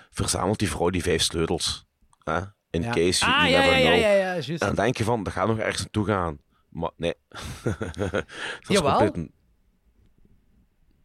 verzamelt 0.09 0.59
die 0.59 0.69
vrouw 0.69 0.89
die 0.89 1.03
vijf 1.03 1.22
sleutels. 1.22 1.85
Hè? 2.23 2.39
In 2.69 2.81
Ja. 2.81 2.91
case 2.91 3.25
you, 3.25 3.31
ah, 3.38 3.39
you 3.41 3.49
ja, 3.49 3.59
never 3.59 3.77
ja, 3.80 3.89
know. 3.89 3.99
ja, 4.01 4.11
ja, 4.11 4.31
juist. 4.33 4.49
En 4.49 4.57
dan 4.67 4.75
denk 4.75 4.98
je 4.98 5.03
van, 5.03 5.23
dat 5.23 5.33
gaat 5.33 5.48
nog 5.48 5.57
ergens 5.59 5.77
naartoe 5.80 6.06
gaan. 6.06 6.39
Maar 6.69 6.91
nee. 6.95 7.14
dat 7.64 8.25
is 8.59 8.67
Jawel. 8.67 8.98
compleet 8.98 9.15
een- 9.15 9.31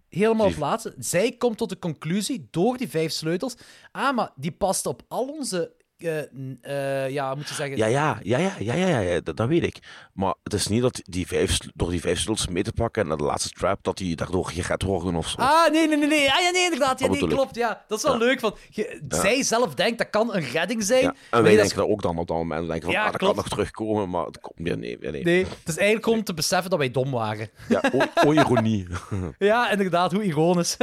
helemaal 0.09 0.47
op 0.47 0.57
laatste. 0.57 0.95
Zij 0.99 1.33
komt 1.33 1.57
tot 1.59 1.69
de 1.69 1.79
conclusie, 1.79 2.49
door 2.51 2.77
die 2.77 2.89
vijf 2.89 3.13
sleutels... 3.13 3.57
Ah, 3.93 4.17
maar 4.17 4.31
die 4.37 4.53
past 4.53 4.87
op 4.87 5.03
al 5.09 5.27
onze... 5.29 5.75
eh, 6.05 7.05
eh, 7.05 7.11
ja, 7.11 7.35
moet 7.35 7.49
je 7.49 7.55
zeggen... 7.55 7.77
Ja, 7.77 7.87
ja, 7.87 8.19
ja, 8.23 8.39
ja, 8.39 8.53
ja, 8.59 8.75
ja, 8.75 8.99
ja, 8.99 9.21
dat, 9.21 9.37
dat 9.37 9.49
weet 9.49 9.63
ik. 9.63 9.79
Maar 10.13 10.35
het 10.43 10.53
is 10.53 10.67
niet 10.67 10.83
dat 10.83 11.01
die 11.05 11.27
vijf, 11.27 11.59
door 11.75 11.91
die 11.91 12.01
vijf 12.01 12.19
sleutels 12.21 12.49
mee 12.49 12.63
te 12.63 12.73
pakken 12.73 13.03
en 13.03 13.09
naar 13.09 13.17
de 13.17 13.25
laatste 13.25 13.49
trap, 13.51 13.79
dat 13.83 13.97
die 13.97 14.17
daardoor 14.17 14.47
gered 14.47 14.83
worden 14.83 15.15
of 15.15 15.29
zo. 15.29 15.37
Ah, 15.41 15.71
nee, 15.73 15.89
nee, 15.89 15.97
nee, 15.97 16.09
nee. 16.09 16.31
Ah, 16.33 16.41
ja, 16.43 16.51
nee, 16.51 16.63
inderdaad. 16.65 17.01
Ja, 17.01 17.09
Dat 17.09 17.21
nee, 17.21 17.29
klopt. 17.29 17.55
Ja, 17.55 17.85
dat 17.89 17.99
is 17.99 18.05
wel 18.05 18.13
Ja. 18.13 18.19
leuk. 18.19 18.41
Van, 18.41 18.55
je- 18.71 19.01
Zij 19.09 19.43
zelf 19.43 19.75
denkt, 19.75 19.99
dat 19.99 20.11
kan 20.11 20.35
een 20.35 20.43
redding 20.51 20.83
zijn. 20.85 21.03
ja. 21.03 21.15
En 21.31 21.43
wij 21.43 21.57
denken 21.57 21.77
dat 21.77 21.89
ook 21.89 22.03
dan 22.03 22.19
op 22.19 22.29
dat 22.29 22.37
moment. 22.37 22.61
We 22.61 22.67
denken 22.67 22.85
van, 22.85 22.93
Ja, 22.93 23.05
ah, 23.05 23.11
dat 23.11 23.17
klopt. 23.17 23.35
kan 23.35 23.43
nog 23.45 23.53
terugkomen, 23.53 24.11
maar 24.11 24.25
het 24.27 24.41
komt 24.41 24.59
meer. 24.59 24.79
Nee, 24.79 24.99
nee. 25.01 25.11
nee. 25.11 25.23
Nee, 25.25 25.45
het 25.45 25.69
is 25.69 25.77
eigenlijk 25.77 26.07
om 26.07 26.25
te 26.25 26.35
beseffen 26.35 26.71
dat 26.71 26.79
wij 26.79 26.91
dom 26.91 27.11
waren. 27.11 27.49
Ja, 27.69 27.83
o, 27.93 28.29
o 28.29 28.33
ironie. 28.33 28.87
Ja, 29.39 29.71
inderdaad, 29.71 30.13
hoe 30.13 30.23
ironisch. 30.23 30.77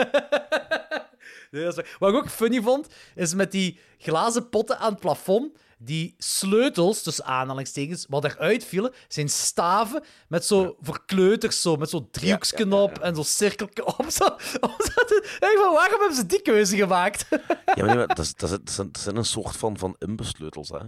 nee, 1.51 1.63
dat 1.63 1.77
is 1.77 1.83
waar. 1.83 1.95
Wat 1.99 2.09
ik 2.09 2.15
ook 2.15 2.29
funny 2.29 2.61
vond, 2.61 2.87
is 3.15 3.33
met 3.33 3.51
die 3.51 3.79
glazen 3.97 4.49
potten 4.49 4.77
aan 4.79 4.91
het 4.91 4.99
plafond, 4.99 5.57
die 5.77 6.15
sleutels, 6.17 7.01
tussen 7.01 7.25
aanhalingstekens, 7.25 8.05
wat 8.09 8.23
eruit 8.23 8.65
vielen, 8.65 8.93
zijn 9.07 9.29
staven 9.29 10.03
met 10.27 10.45
zo 10.45 10.75
voor 10.81 11.05
kleuters, 11.05 11.61
zo, 11.61 11.75
met 11.75 11.89
zo'n 11.89 12.09
driehoeksken 12.11 12.73
op 12.73 12.99
en 12.99 13.15
zo'n 13.15 13.23
cirkeltje 13.23 13.85
op. 13.85 14.05
Zo, 14.09 14.25
om 14.67 14.75
zo 14.77 15.03
te- 15.05 15.21
Ik 15.33 15.37
denk 15.39 15.57
van, 15.57 15.73
waarom 15.73 15.99
hebben 15.99 16.17
ze 16.17 16.25
die 16.25 16.41
keuze 16.41 16.75
gemaakt? 16.75 17.25
Ja, 17.29 17.39
maar, 17.65 17.85
nee, 17.85 17.95
maar 17.95 18.07
dat, 18.15 18.33
dat, 18.37 18.59
zijn, 18.99 19.17
een 19.17 19.25
soort 19.25 19.55
van, 19.57 19.77
van 19.77 19.95
imbesleutels, 19.99 20.69
hè. 20.69 20.79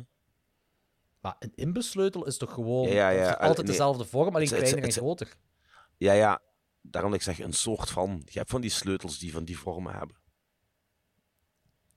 maar 1.22 1.36
een 1.40 1.52
inbussleutel 1.56 2.26
is 2.26 2.38
toch 2.38 2.54
gewoon 2.54 2.88
Ja, 2.90 3.10
ja, 3.10 3.22
ja. 3.24 3.32
altijd 3.32 3.58
Nee. 3.58 3.66
dezelfde 3.66 4.06
vorm, 4.06 4.36
alleen 4.36 4.48
kleiner 4.48 4.84
en 4.84 4.92
groter. 4.92 5.34
Ja, 5.98 6.14
ja. 6.14 6.42
Daarom 6.82 7.12
dat 7.12 7.20
ik 7.20 7.26
zeg 7.26 7.40
een 7.40 7.54
soort 7.54 7.90
van. 7.90 8.22
Je 8.26 8.38
hebt 8.38 8.50
van 8.52 8.62
die 8.62 8.70
sleutels 8.70 9.20
die 9.20 9.32
van 9.32 9.44
die 9.46 9.58
vormen 9.60 9.94
hebben. 9.94 10.16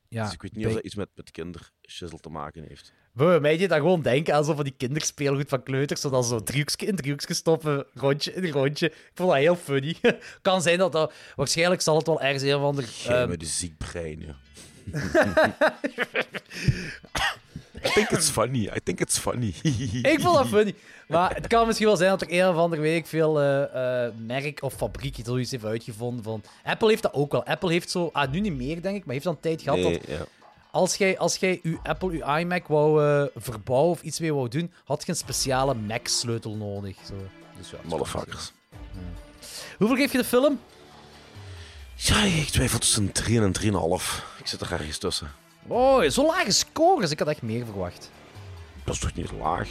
Ja, 0.09 0.25
dus 0.25 0.33
ik 0.33 0.43
weet 0.43 0.53
niet 0.53 0.61
bij- 0.61 0.71
of 0.71 0.77
dat 0.77 0.87
iets 0.87 0.95
met, 0.95 1.09
met 1.15 1.31
kinderschissel 1.31 2.19
te 2.19 2.29
maken 2.29 2.65
heeft. 2.69 2.93
Bij 3.13 3.41
mij 3.41 3.57
deed 3.57 3.69
dat 3.69 3.79
gewoon 3.79 4.03
denken 4.03 4.35
aan 4.35 4.45
zo 4.45 4.55
van 4.55 4.65
die 4.65 4.75
kinderspeelgoed 4.77 5.49
van 5.49 5.63
kleuters, 5.63 6.01
zodat 6.01 6.27
zo 6.27 6.43
driehoekje 6.43 6.87
in 6.87 6.97
driehoekje 6.97 7.35
stoppen, 7.35 7.87
rondje 7.95 8.33
in 8.33 8.51
rondje. 8.51 8.87
Ik 8.87 9.11
vond 9.15 9.31
dat 9.31 9.39
heel 9.39 9.57
funny. 9.57 9.97
kan 10.43 10.63
zijn 10.63 10.79
dat 10.79 10.93
dat... 10.93 11.13
Waarschijnlijk 11.37 11.81
zal 11.81 11.97
het 11.97 12.07
wel 12.07 12.21
ergens 12.21 12.43
een 12.43 12.61
van 12.61 12.77
de... 12.77 12.85
Jij 13.05 13.21
ehm, 13.21 13.29
met 13.29 13.41
de 13.41 13.47
ziek 13.47 13.79
brein, 13.79 14.21
ja. 14.21 14.37
I 17.85 17.89
think 17.89 18.11
it's 18.11 18.31
funny. 18.31 18.71
I 18.77 18.81
think 18.83 19.01
it's 19.01 19.19
funny. 19.19 19.55
ik 20.13 20.21
vond 20.21 20.37
dat 20.37 20.47
funny. 20.47 20.75
Maar 21.09 21.35
het 21.35 21.47
kan 21.47 21.67
misschien 21.67 21.87
wel 21.87 21.97
zijn 21.97 22.11
dat 22.11 22.23
er 22.23 22.33
een 22.33 22.49
of 22.49 22.57
andere 22.57 22.83
week 22.83 23.07
veel 23.07 23.41
eh, 23.41 24.05
eh, 24.07 24.13
merk 24.27 24.63
of 24.63 24.75
fabriek 24.75 25.17
zoiets 25.25 25.51
heeft 25.51 25.65
uitgevonden 25.65 26.25
van... 26.25 26.43
Apple 26.65 26.89
heeft 26.89 27.03
dat 27.03 27.13
ook 27.13 27.33
wel. 27.33 27.45
Apple 27.45 27.73
heeft 27.73 27.91
zo... 27.91 28.11
Ah, 28.13 28.31
nu 28.31 28.41
niet 28.41 28.57
meer, 28.57 28.83
denk 28.83 28.97
ik, 28.97 29.05
maar 29.05 29.13
heeft 29.13 29.25
dan 29.25 29.41
tijd 29.41 29.63
gehad 29.63 29.79
Nee, 29.79 29.93
dat... 29.93 30.09
ja. 30.09 30.25
Als 30.71 30.97
jij, 30.97 31.19
als 31.19 31.37
jij 31.37 31.61
je 31.63 31.79
Apple, 31.83 32.13
je 32.13 32.39
iMac 32.41 32.67
wou 32.67 33.05
eh, 33.05 33.25
verbouwen 33.37 33.91
of 33.91 34.03
iets 34.03 34.21
mee 34.21 34.35
wou 34.35 34.49
doen, 34.49 34.73
had 34.85 35.03
je 35.05 35.11
een 35.11 35.17
speciale 35.17 35.75
Mac-sleutel 35.75 36.57
nodig. 36.57 36.97
Zo. 37.07 37.15
Dus 37.59 37.71
ja, 37.71 37.77
Motherfuckers. 37.83 38.53
Hoeveel 39.79 39.97
geef 39.97 40.13
je 40.13 40.19
de 40.19 40.25
film? 40.25 40.61
Ja, 41.95 42.23
ik 42.23 42.49
twijfel 42.49 42.79
tussen 42.79 43.03
een 43.03 43.13
3 43.13 43.41
en 43.41 43.43
een 43.43 44.01
3,5. 44.01 44.39
Ik 44.39 44.47
zit 44.47 44.61
er 44.61 44.73
ergens 44.73 44.99
tussen. 44.99 45.31
Oh, 45.69 46.03
zo 46.09 46.27
lage 46.27 46.51
scores. 46.53 47.11
Ik 47.11 47.19
had 47.19 47.29
echt 47.29 47.43
meer 47.43 47.65
verwacht. 47.65 48.11
Dat 48.85 48.95
is 48.95 49.01
toch 49.01 49.15
niet 49.15 49.33
laag? 49.33 49.69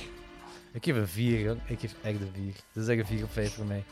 Ik 0.74 0.84
geef 0.84 0.96
een 0.96 1.08
4, 1.08 1.40
joh. 1.40 1.58
Ik 1.68 1.80
geef 1.80 1.96
echt 2.02 2.20
een 2.22 2.32
4. 2.34 2.54
Dat 2.74 2.84
is 2.84 2.90
echt 2.90 3.00
een 3.00 3.06
4 3.18 3.24
op 3.24 3.32
5 3.32 3.54
voor 3.54 3.66
mij. 3.66 3.84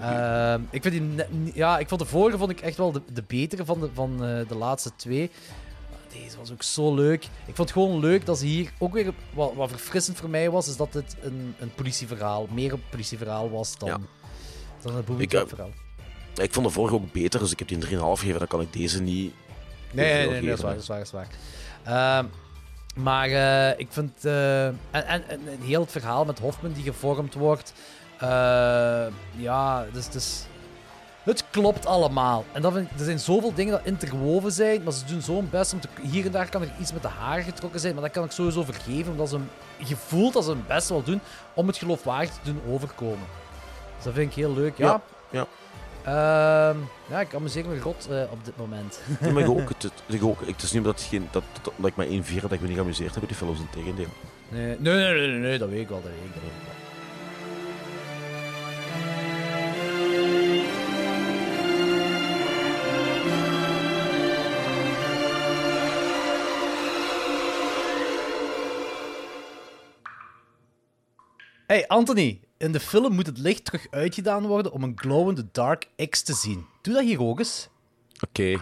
Ehm, 0.00 0.60
ik, 0.70 0.82
vind 0.82 0.94
die 0.94 1.26
ja, 1.54 1.78
ik 1.78 1.88
vond 1.88 2.00
de 2.00 2.06
vorige 2.06 2.38
vond 2.38 2.50
ik 2.50 2.60
echt 2.60 2.76
wel 2.76 2.92
de, 2.92 3.02
de 3.12 3.22
betere 3.26 3.64
van, 3.64 3.80
de, 3.80 3.90
van 3.94 4.24
eh, 4.24 4.48
de 4.48 4.54
laatste 4.54 4.90
twee. 4.96 5.30
Maar 5.90 6.22
Deze 6.22 6.36
was 6.38 6.52
ook 6.52 6.62
zo 6.62 6.94
leuk. 6.94 7.24
Ik 7.24 7.54
vond 7.54 7.58
het 7.58 7.72
gewoon 7.72 8.00
leuk 8.00 8.26
dat 8.26 8.38
ze 8.38 8.46
hier 8.46 8.72
ook 8.78 8.92
weer. 8.92 9.12
Wat, 9.34 9.54
wat 9.54 9.68
verfrissend 9.70 10.16
voor 10.16 10.30
mij 10.30 10.50
was, 10.50 10.68
is 10.68 10.76
dat 10.76 10.94
het 10.94 11.16
een, 11.22 11.54
een 11.58 11.74
politieverhaal, 11.74 12.48
meer 12.50 12.72
een 12.72 12.82
politieverhaal 12.90 13.50
was 13.50 13.78
dan, 13.78 13.88
Ja. 13.88 13.98
dan 14.82 14.96
een 14.96 15.04
booby 15.04 15.22
Ik, 15.22 15.32
eh, 15.32 15.42
Ik 16.34 16.52
vond 16.52 16.66
de 16.66 16.72
vorige 16.72 16.94
ook 16.94 17.12
beter, 17.12 17.40
dus 17.40 17.52
ik 17.52 17.58
heb 17.58 17.68
die 17.68 17.76
een 17.76 17.82
3,5 17.82 18.18
gegeven. 18.20 18.38
Dan 18.38 18.48
kan 18.48 18.60
ik 18.60 18.72
deze 18.72 19.02
niet. 19.02 19.32
Nee, 19.92 20.12
nee, 20.12 20.28
nee, 20.28 20.40
nee, 20.40 20.48
dat 20.48 20.58
is 20.58 20.62
waar, 20.64 20.70
hè. 20.70 20.74
dat 20.76 20.82
is 20.82 20.88
waar, 20.88 20.98
dat 20.98 21.06
is 21.06 21.12
waar. 21.12 22.18
Ehm, 22.18 22.24
maar 22.94 23.28
eh, 23.28 23.78
ik 23.78 23.86
vind... 23.90 24.24
eh, 24.24 24.66
en, 24.66 24.76
en, 24.90 25.24
en 25.28 25.40
heel 25.64 25.80
het 25.80 25.90
verhaal 25.90 26.24
met 26.24 26.38
Hoffman 26.38 26.72
die 26.72 26.82
gevormd 26.82 27.34
wordt... 27.34 27.72
eh, 28.18 29.06
ja, 29.36 29.84
dus, 29.92 30.08
dus... 30.08 30.44
Het 31.22 31.44
klopt 31.50 31.86
allemaal. 31.86 32.44
En 32.52 32.62
dat 32.62 32.72
vind 32.72 32.90
ik- 32.90 32.98
er 32.98 33.04
zijn 33.04 33.18
zoveel 33.18 33.54
dingen 33.54 33.72
dat 33.72 33.84
interwoven 33.84 34.52
zijn, 34.52 34.82
maar 34.82 34.92
ze 34.92 35.04
doen 35.04 35.20
zo'n 35.22 35.48
best 35.50 35.72
om 35.72 35.80
te... 35.80 35.88
Hier 36.02 36.26
en 36.26 36.32
daar 36.32 36.48
kan 36.48 36.62
er 36.62 36.72
iets 36.80 36.92
met 36.92 37.02
de 37.02 37.08
haren 37.08 37.44
getrokken 37.44 37.80
zijn, 37.80 37.94
maar 37.94 38.02
dat 38.02 38.12
kan 38.12 38.24
ik 38.24 38.30
sowieso 38.30 38.62
vergeven, 38.64 39.12
omdat 39.12 39.28
ze 39.28 39.34
hem- 39.34 39.50
je 39.76 39.96
voelt 39.96 40.32
dat 40.32 40.44
ze 40.44 40.50
hun 40.50 40.64
best 40.66 40.88
wel 40.88 41.02
doen 41.02 41.20
om 41.54 41.66
het 41.66 41.76
geloofwaardig 41.76 42.30
te 42.30 42.38
doen 42.42 42.60
overkomen. 42.68 43.26
Dus 43.96 44.04
dat 44.04 44.14
vind 44.14 44.30
ik 44.30 44.36
heel 44.36 44.54
leuk. 44.54 44.76
Ja, 44.78 44.86
Ja, 44.86 45.00
ja. 45.30 45.46
Ehm, 46.04 46.76
ja 47.10 47.20
ik 47.20 47.34
amuseer 47.34 47.66
me 47.66 47.80
rot 47.80 48.08
eh, 48.10 48.22
op 48.30 48.44
dit 48.44 48.56
moment. 48.56 49.00
Nee, 49.20 49.32
maar 49.32 49.42
ik 49.42 49.48
ook. 49.58 49.68
Het, 49.68 49.82
het, 49.82 49.92
ik 50.06 50.24
ook. 50.24 50.46
Het 50.46 50.62
is 50.62 50.72
niet 50.72 50.80
omdat, 50.80 51.00
het 51.00 51.08
geen, 51.08 51.28
dat, 51.30 51.42
dat, 51.62 51.72
dat 51.76 51.86
ik 51.86 51.96
maar 51.96 52.06
1,4 52.06 52.12
had 52.12 52.40
dat 52.40 52.52
ik 52.52 52.60
me 52.60 52.66
niet 52.66 52.76
geamuseerd 52.76 53.10
heb 53.10 53.20
met 53.20 53.28
die 53.28 53.38
films. 53.38 53.58
In 53.58 53.70
tegendeel. 53.70 54.06
Nee, 54.48 54.76
nee, 54.78 54.94
nee, 54.94 55.14
nee, 55.14 55.28
nee, 55.28 55.38
nee, 55.38 55.58
dat 55.58 55.68
weet 55.68 55.80
ik 55.80 55.88
wel, 55.88 56.02
dat 56.02 56.10
weet 56.10 56.24
ik, 56.24 56.34
dat 56.34 56.42
weet 56.42 56.52
ik 56.52 56.66
wel. 56.66 56.80
Hey 71.66 71.86
Anthony, 71.88 72.40
in 72.62 72.72
de 72.72 72.80
film 72.80 73.12
moet 73.14 73.26
het 73.26 73.38
licht 73.38 73.64
terug 73.64 73.86
uitgedaan 73.90 74.46
worden 74.46 74.72
om 74.72 74.82
een 74.82 74.98
glow-in-the 74.98 75.48
dark 75.52 75.88
X 76.08 76.22
te 76.22 76.32
zien. 76.32 76.66
Doe 76.82 76.94
dat 76.94 77.02
hier 77.02 77.20
ook 77.20 77.38
eens. 77.38 77.68
Oké. 78.20 78.58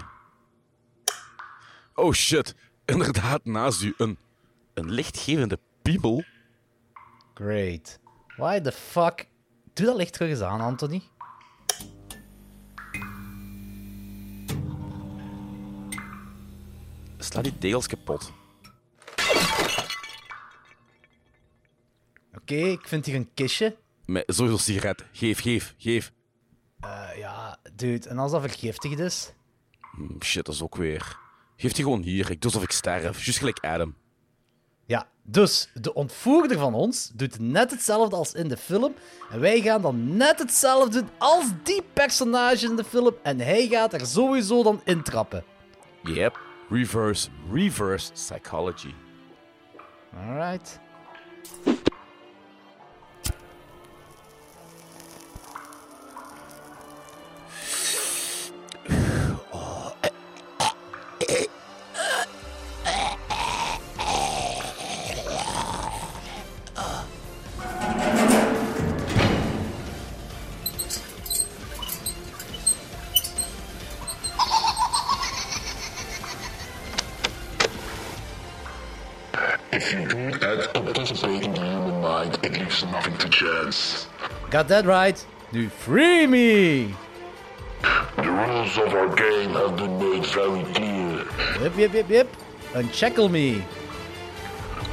Oh 1.94 2.12
shit. 2.12 2.54
Inderdaad, 2.84 3.44
naast 3.44 3.82
u 3.82 3.94
een, 3.96 4.18
een 4.74 4.90
lichtgevende 4.90 5.58
piebel. 5.82 6.24
Great. 7.34 7.98
Why 8.36 8.60
the 8.60 8.72
fuck? 8.72 9.26
Doe 9.72 9.86
dat 9.86 9.96
licht 9.96 10.12
terug 10.12 10.30
eens 10.30 10.40
aan, 10.40 10.60
Anthony. 10.60 11.02
Sla 17.18 17.42
die 17.42 17.58
tegels 17.58 17.86
kapot. 17.86 18.32
Oké, 22.34 22.54
ik 22.54 22.88
vind 22.88 23.06
hier 23.06 23.14
een 23.14 23.30
kistje. 23.34 23.76
Met 24.10 24.24
sowieso 24.26 24.56
sigaret. 24.56 25.04
Geef, 25.12 25.40
geef, 25.40 25.74
geef. 25.78 26.12
Eh, 26.80 27.08
ja, 27.16 27.58
dude, 27.74 28.08
en 28.08 28.18
als 28.18 28.32
dat 28.32 28.40
vergiftigd 28.40 28.98
is? 28.98 29.32
Hm, 29.80 30.24
Shit, 30.24 30.44
dat 30.44 30.54
is 30.54 30.62
ook 30.62 30.76
weer. 30.76 31.18
Geef 31.56 31.72
die 31.72 31.84
gewoon 31.84 32.02
hier. 32.02 32.30
Ik 32.30 32.40
doe 32.40 32.50
alsof 32.50 32.62
ik 32.62 32.70
sterf. 32.70 33.24
Juist 33.24 33.38
gelijk 33.38 33.58
Adam. 33.64 33.94
Ja, 34.86 35.08
dus 35.22 35.70
de 35.74 35.94
ontvoerder 35.94 36.58
van 36.58 36.74
ons 36.74 37.10
doet 37.14 37.38
net 37.38 37.70
hetzelfde 37.70 38.16
als 38.16 38.32
in 38.32 38.48
de 38.48 38.56
film. 38.56 38.94
En 39.30 39.40
wij 39.40 39.60
gaan 39.60 39.82
dan 39.82 40.16
net 40.16 40.38
hetzelfde 40.38 41.00
doen 41.00 41.10
als 41.18 41.44
die 41.62 41.82
personage 41.92 42.66
in 42.66 42.76
de 42.76 42.84
film. 42.84 43.14
En 43.22 43.38
hij 43.38 43.66
gaat 43.68 43.92
er 43.92 44.06
sowieso 44.06 44.62
dan 44.62 44.80
intrappen. 44.84 45.44
Yep. 46.02 46.40
Reverse, 46.70 47.28
reverse 47.52 48.12
psychology. 48.12 48.94
Alright. 50.16 50.80
Got 84.50 84.66
that 84.66 84.84
right. 84.84 85.24
Nu 85.52 85.68
free 85.68 86.26
me! 86.26 86.94
The 88.16 88.22
rules 88.22 88.76
of 88.78 88.92
our 88.94 89.14
game 89.14 89.50
have 89.50 89.76
been 89.76 89.96
made 89.98 90.26
very 90.26 90.64
clear. 90.74 91.24
Yep, 91.60 91.76
yep, 91.76 91.94
yep, 91.94 92.10
yep. 92.10 92.28
Uncheckle 92.74 93.28
me. 93.28 93.64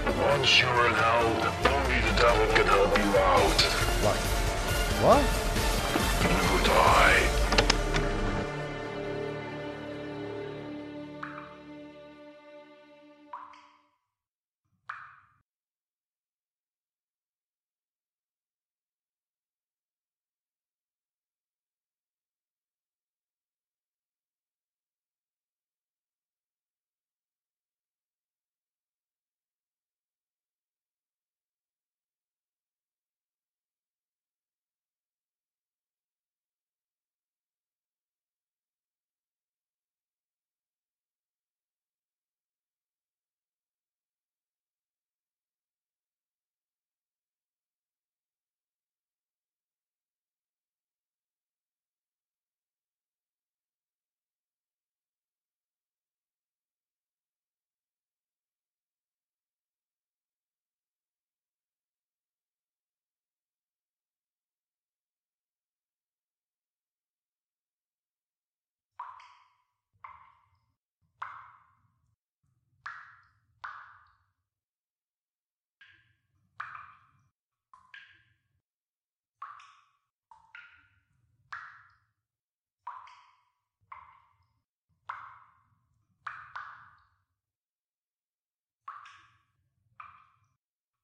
Once 0.06 0.60
you're 0.60 0.86
in 0.86 0.94
hell, 0.94 1.26
only 1.66 2.00
the 2.02 2.14
devil 2.22 2.48
can 2.53 2.68
help 2.68 2.98
you 2.98 3.18
out. 3.18 3.61
What? 4.03 4.18
Wat? 5.03 5.26
Live 5.26 5.26
or 5.26 5.42
die. 5.42 5.47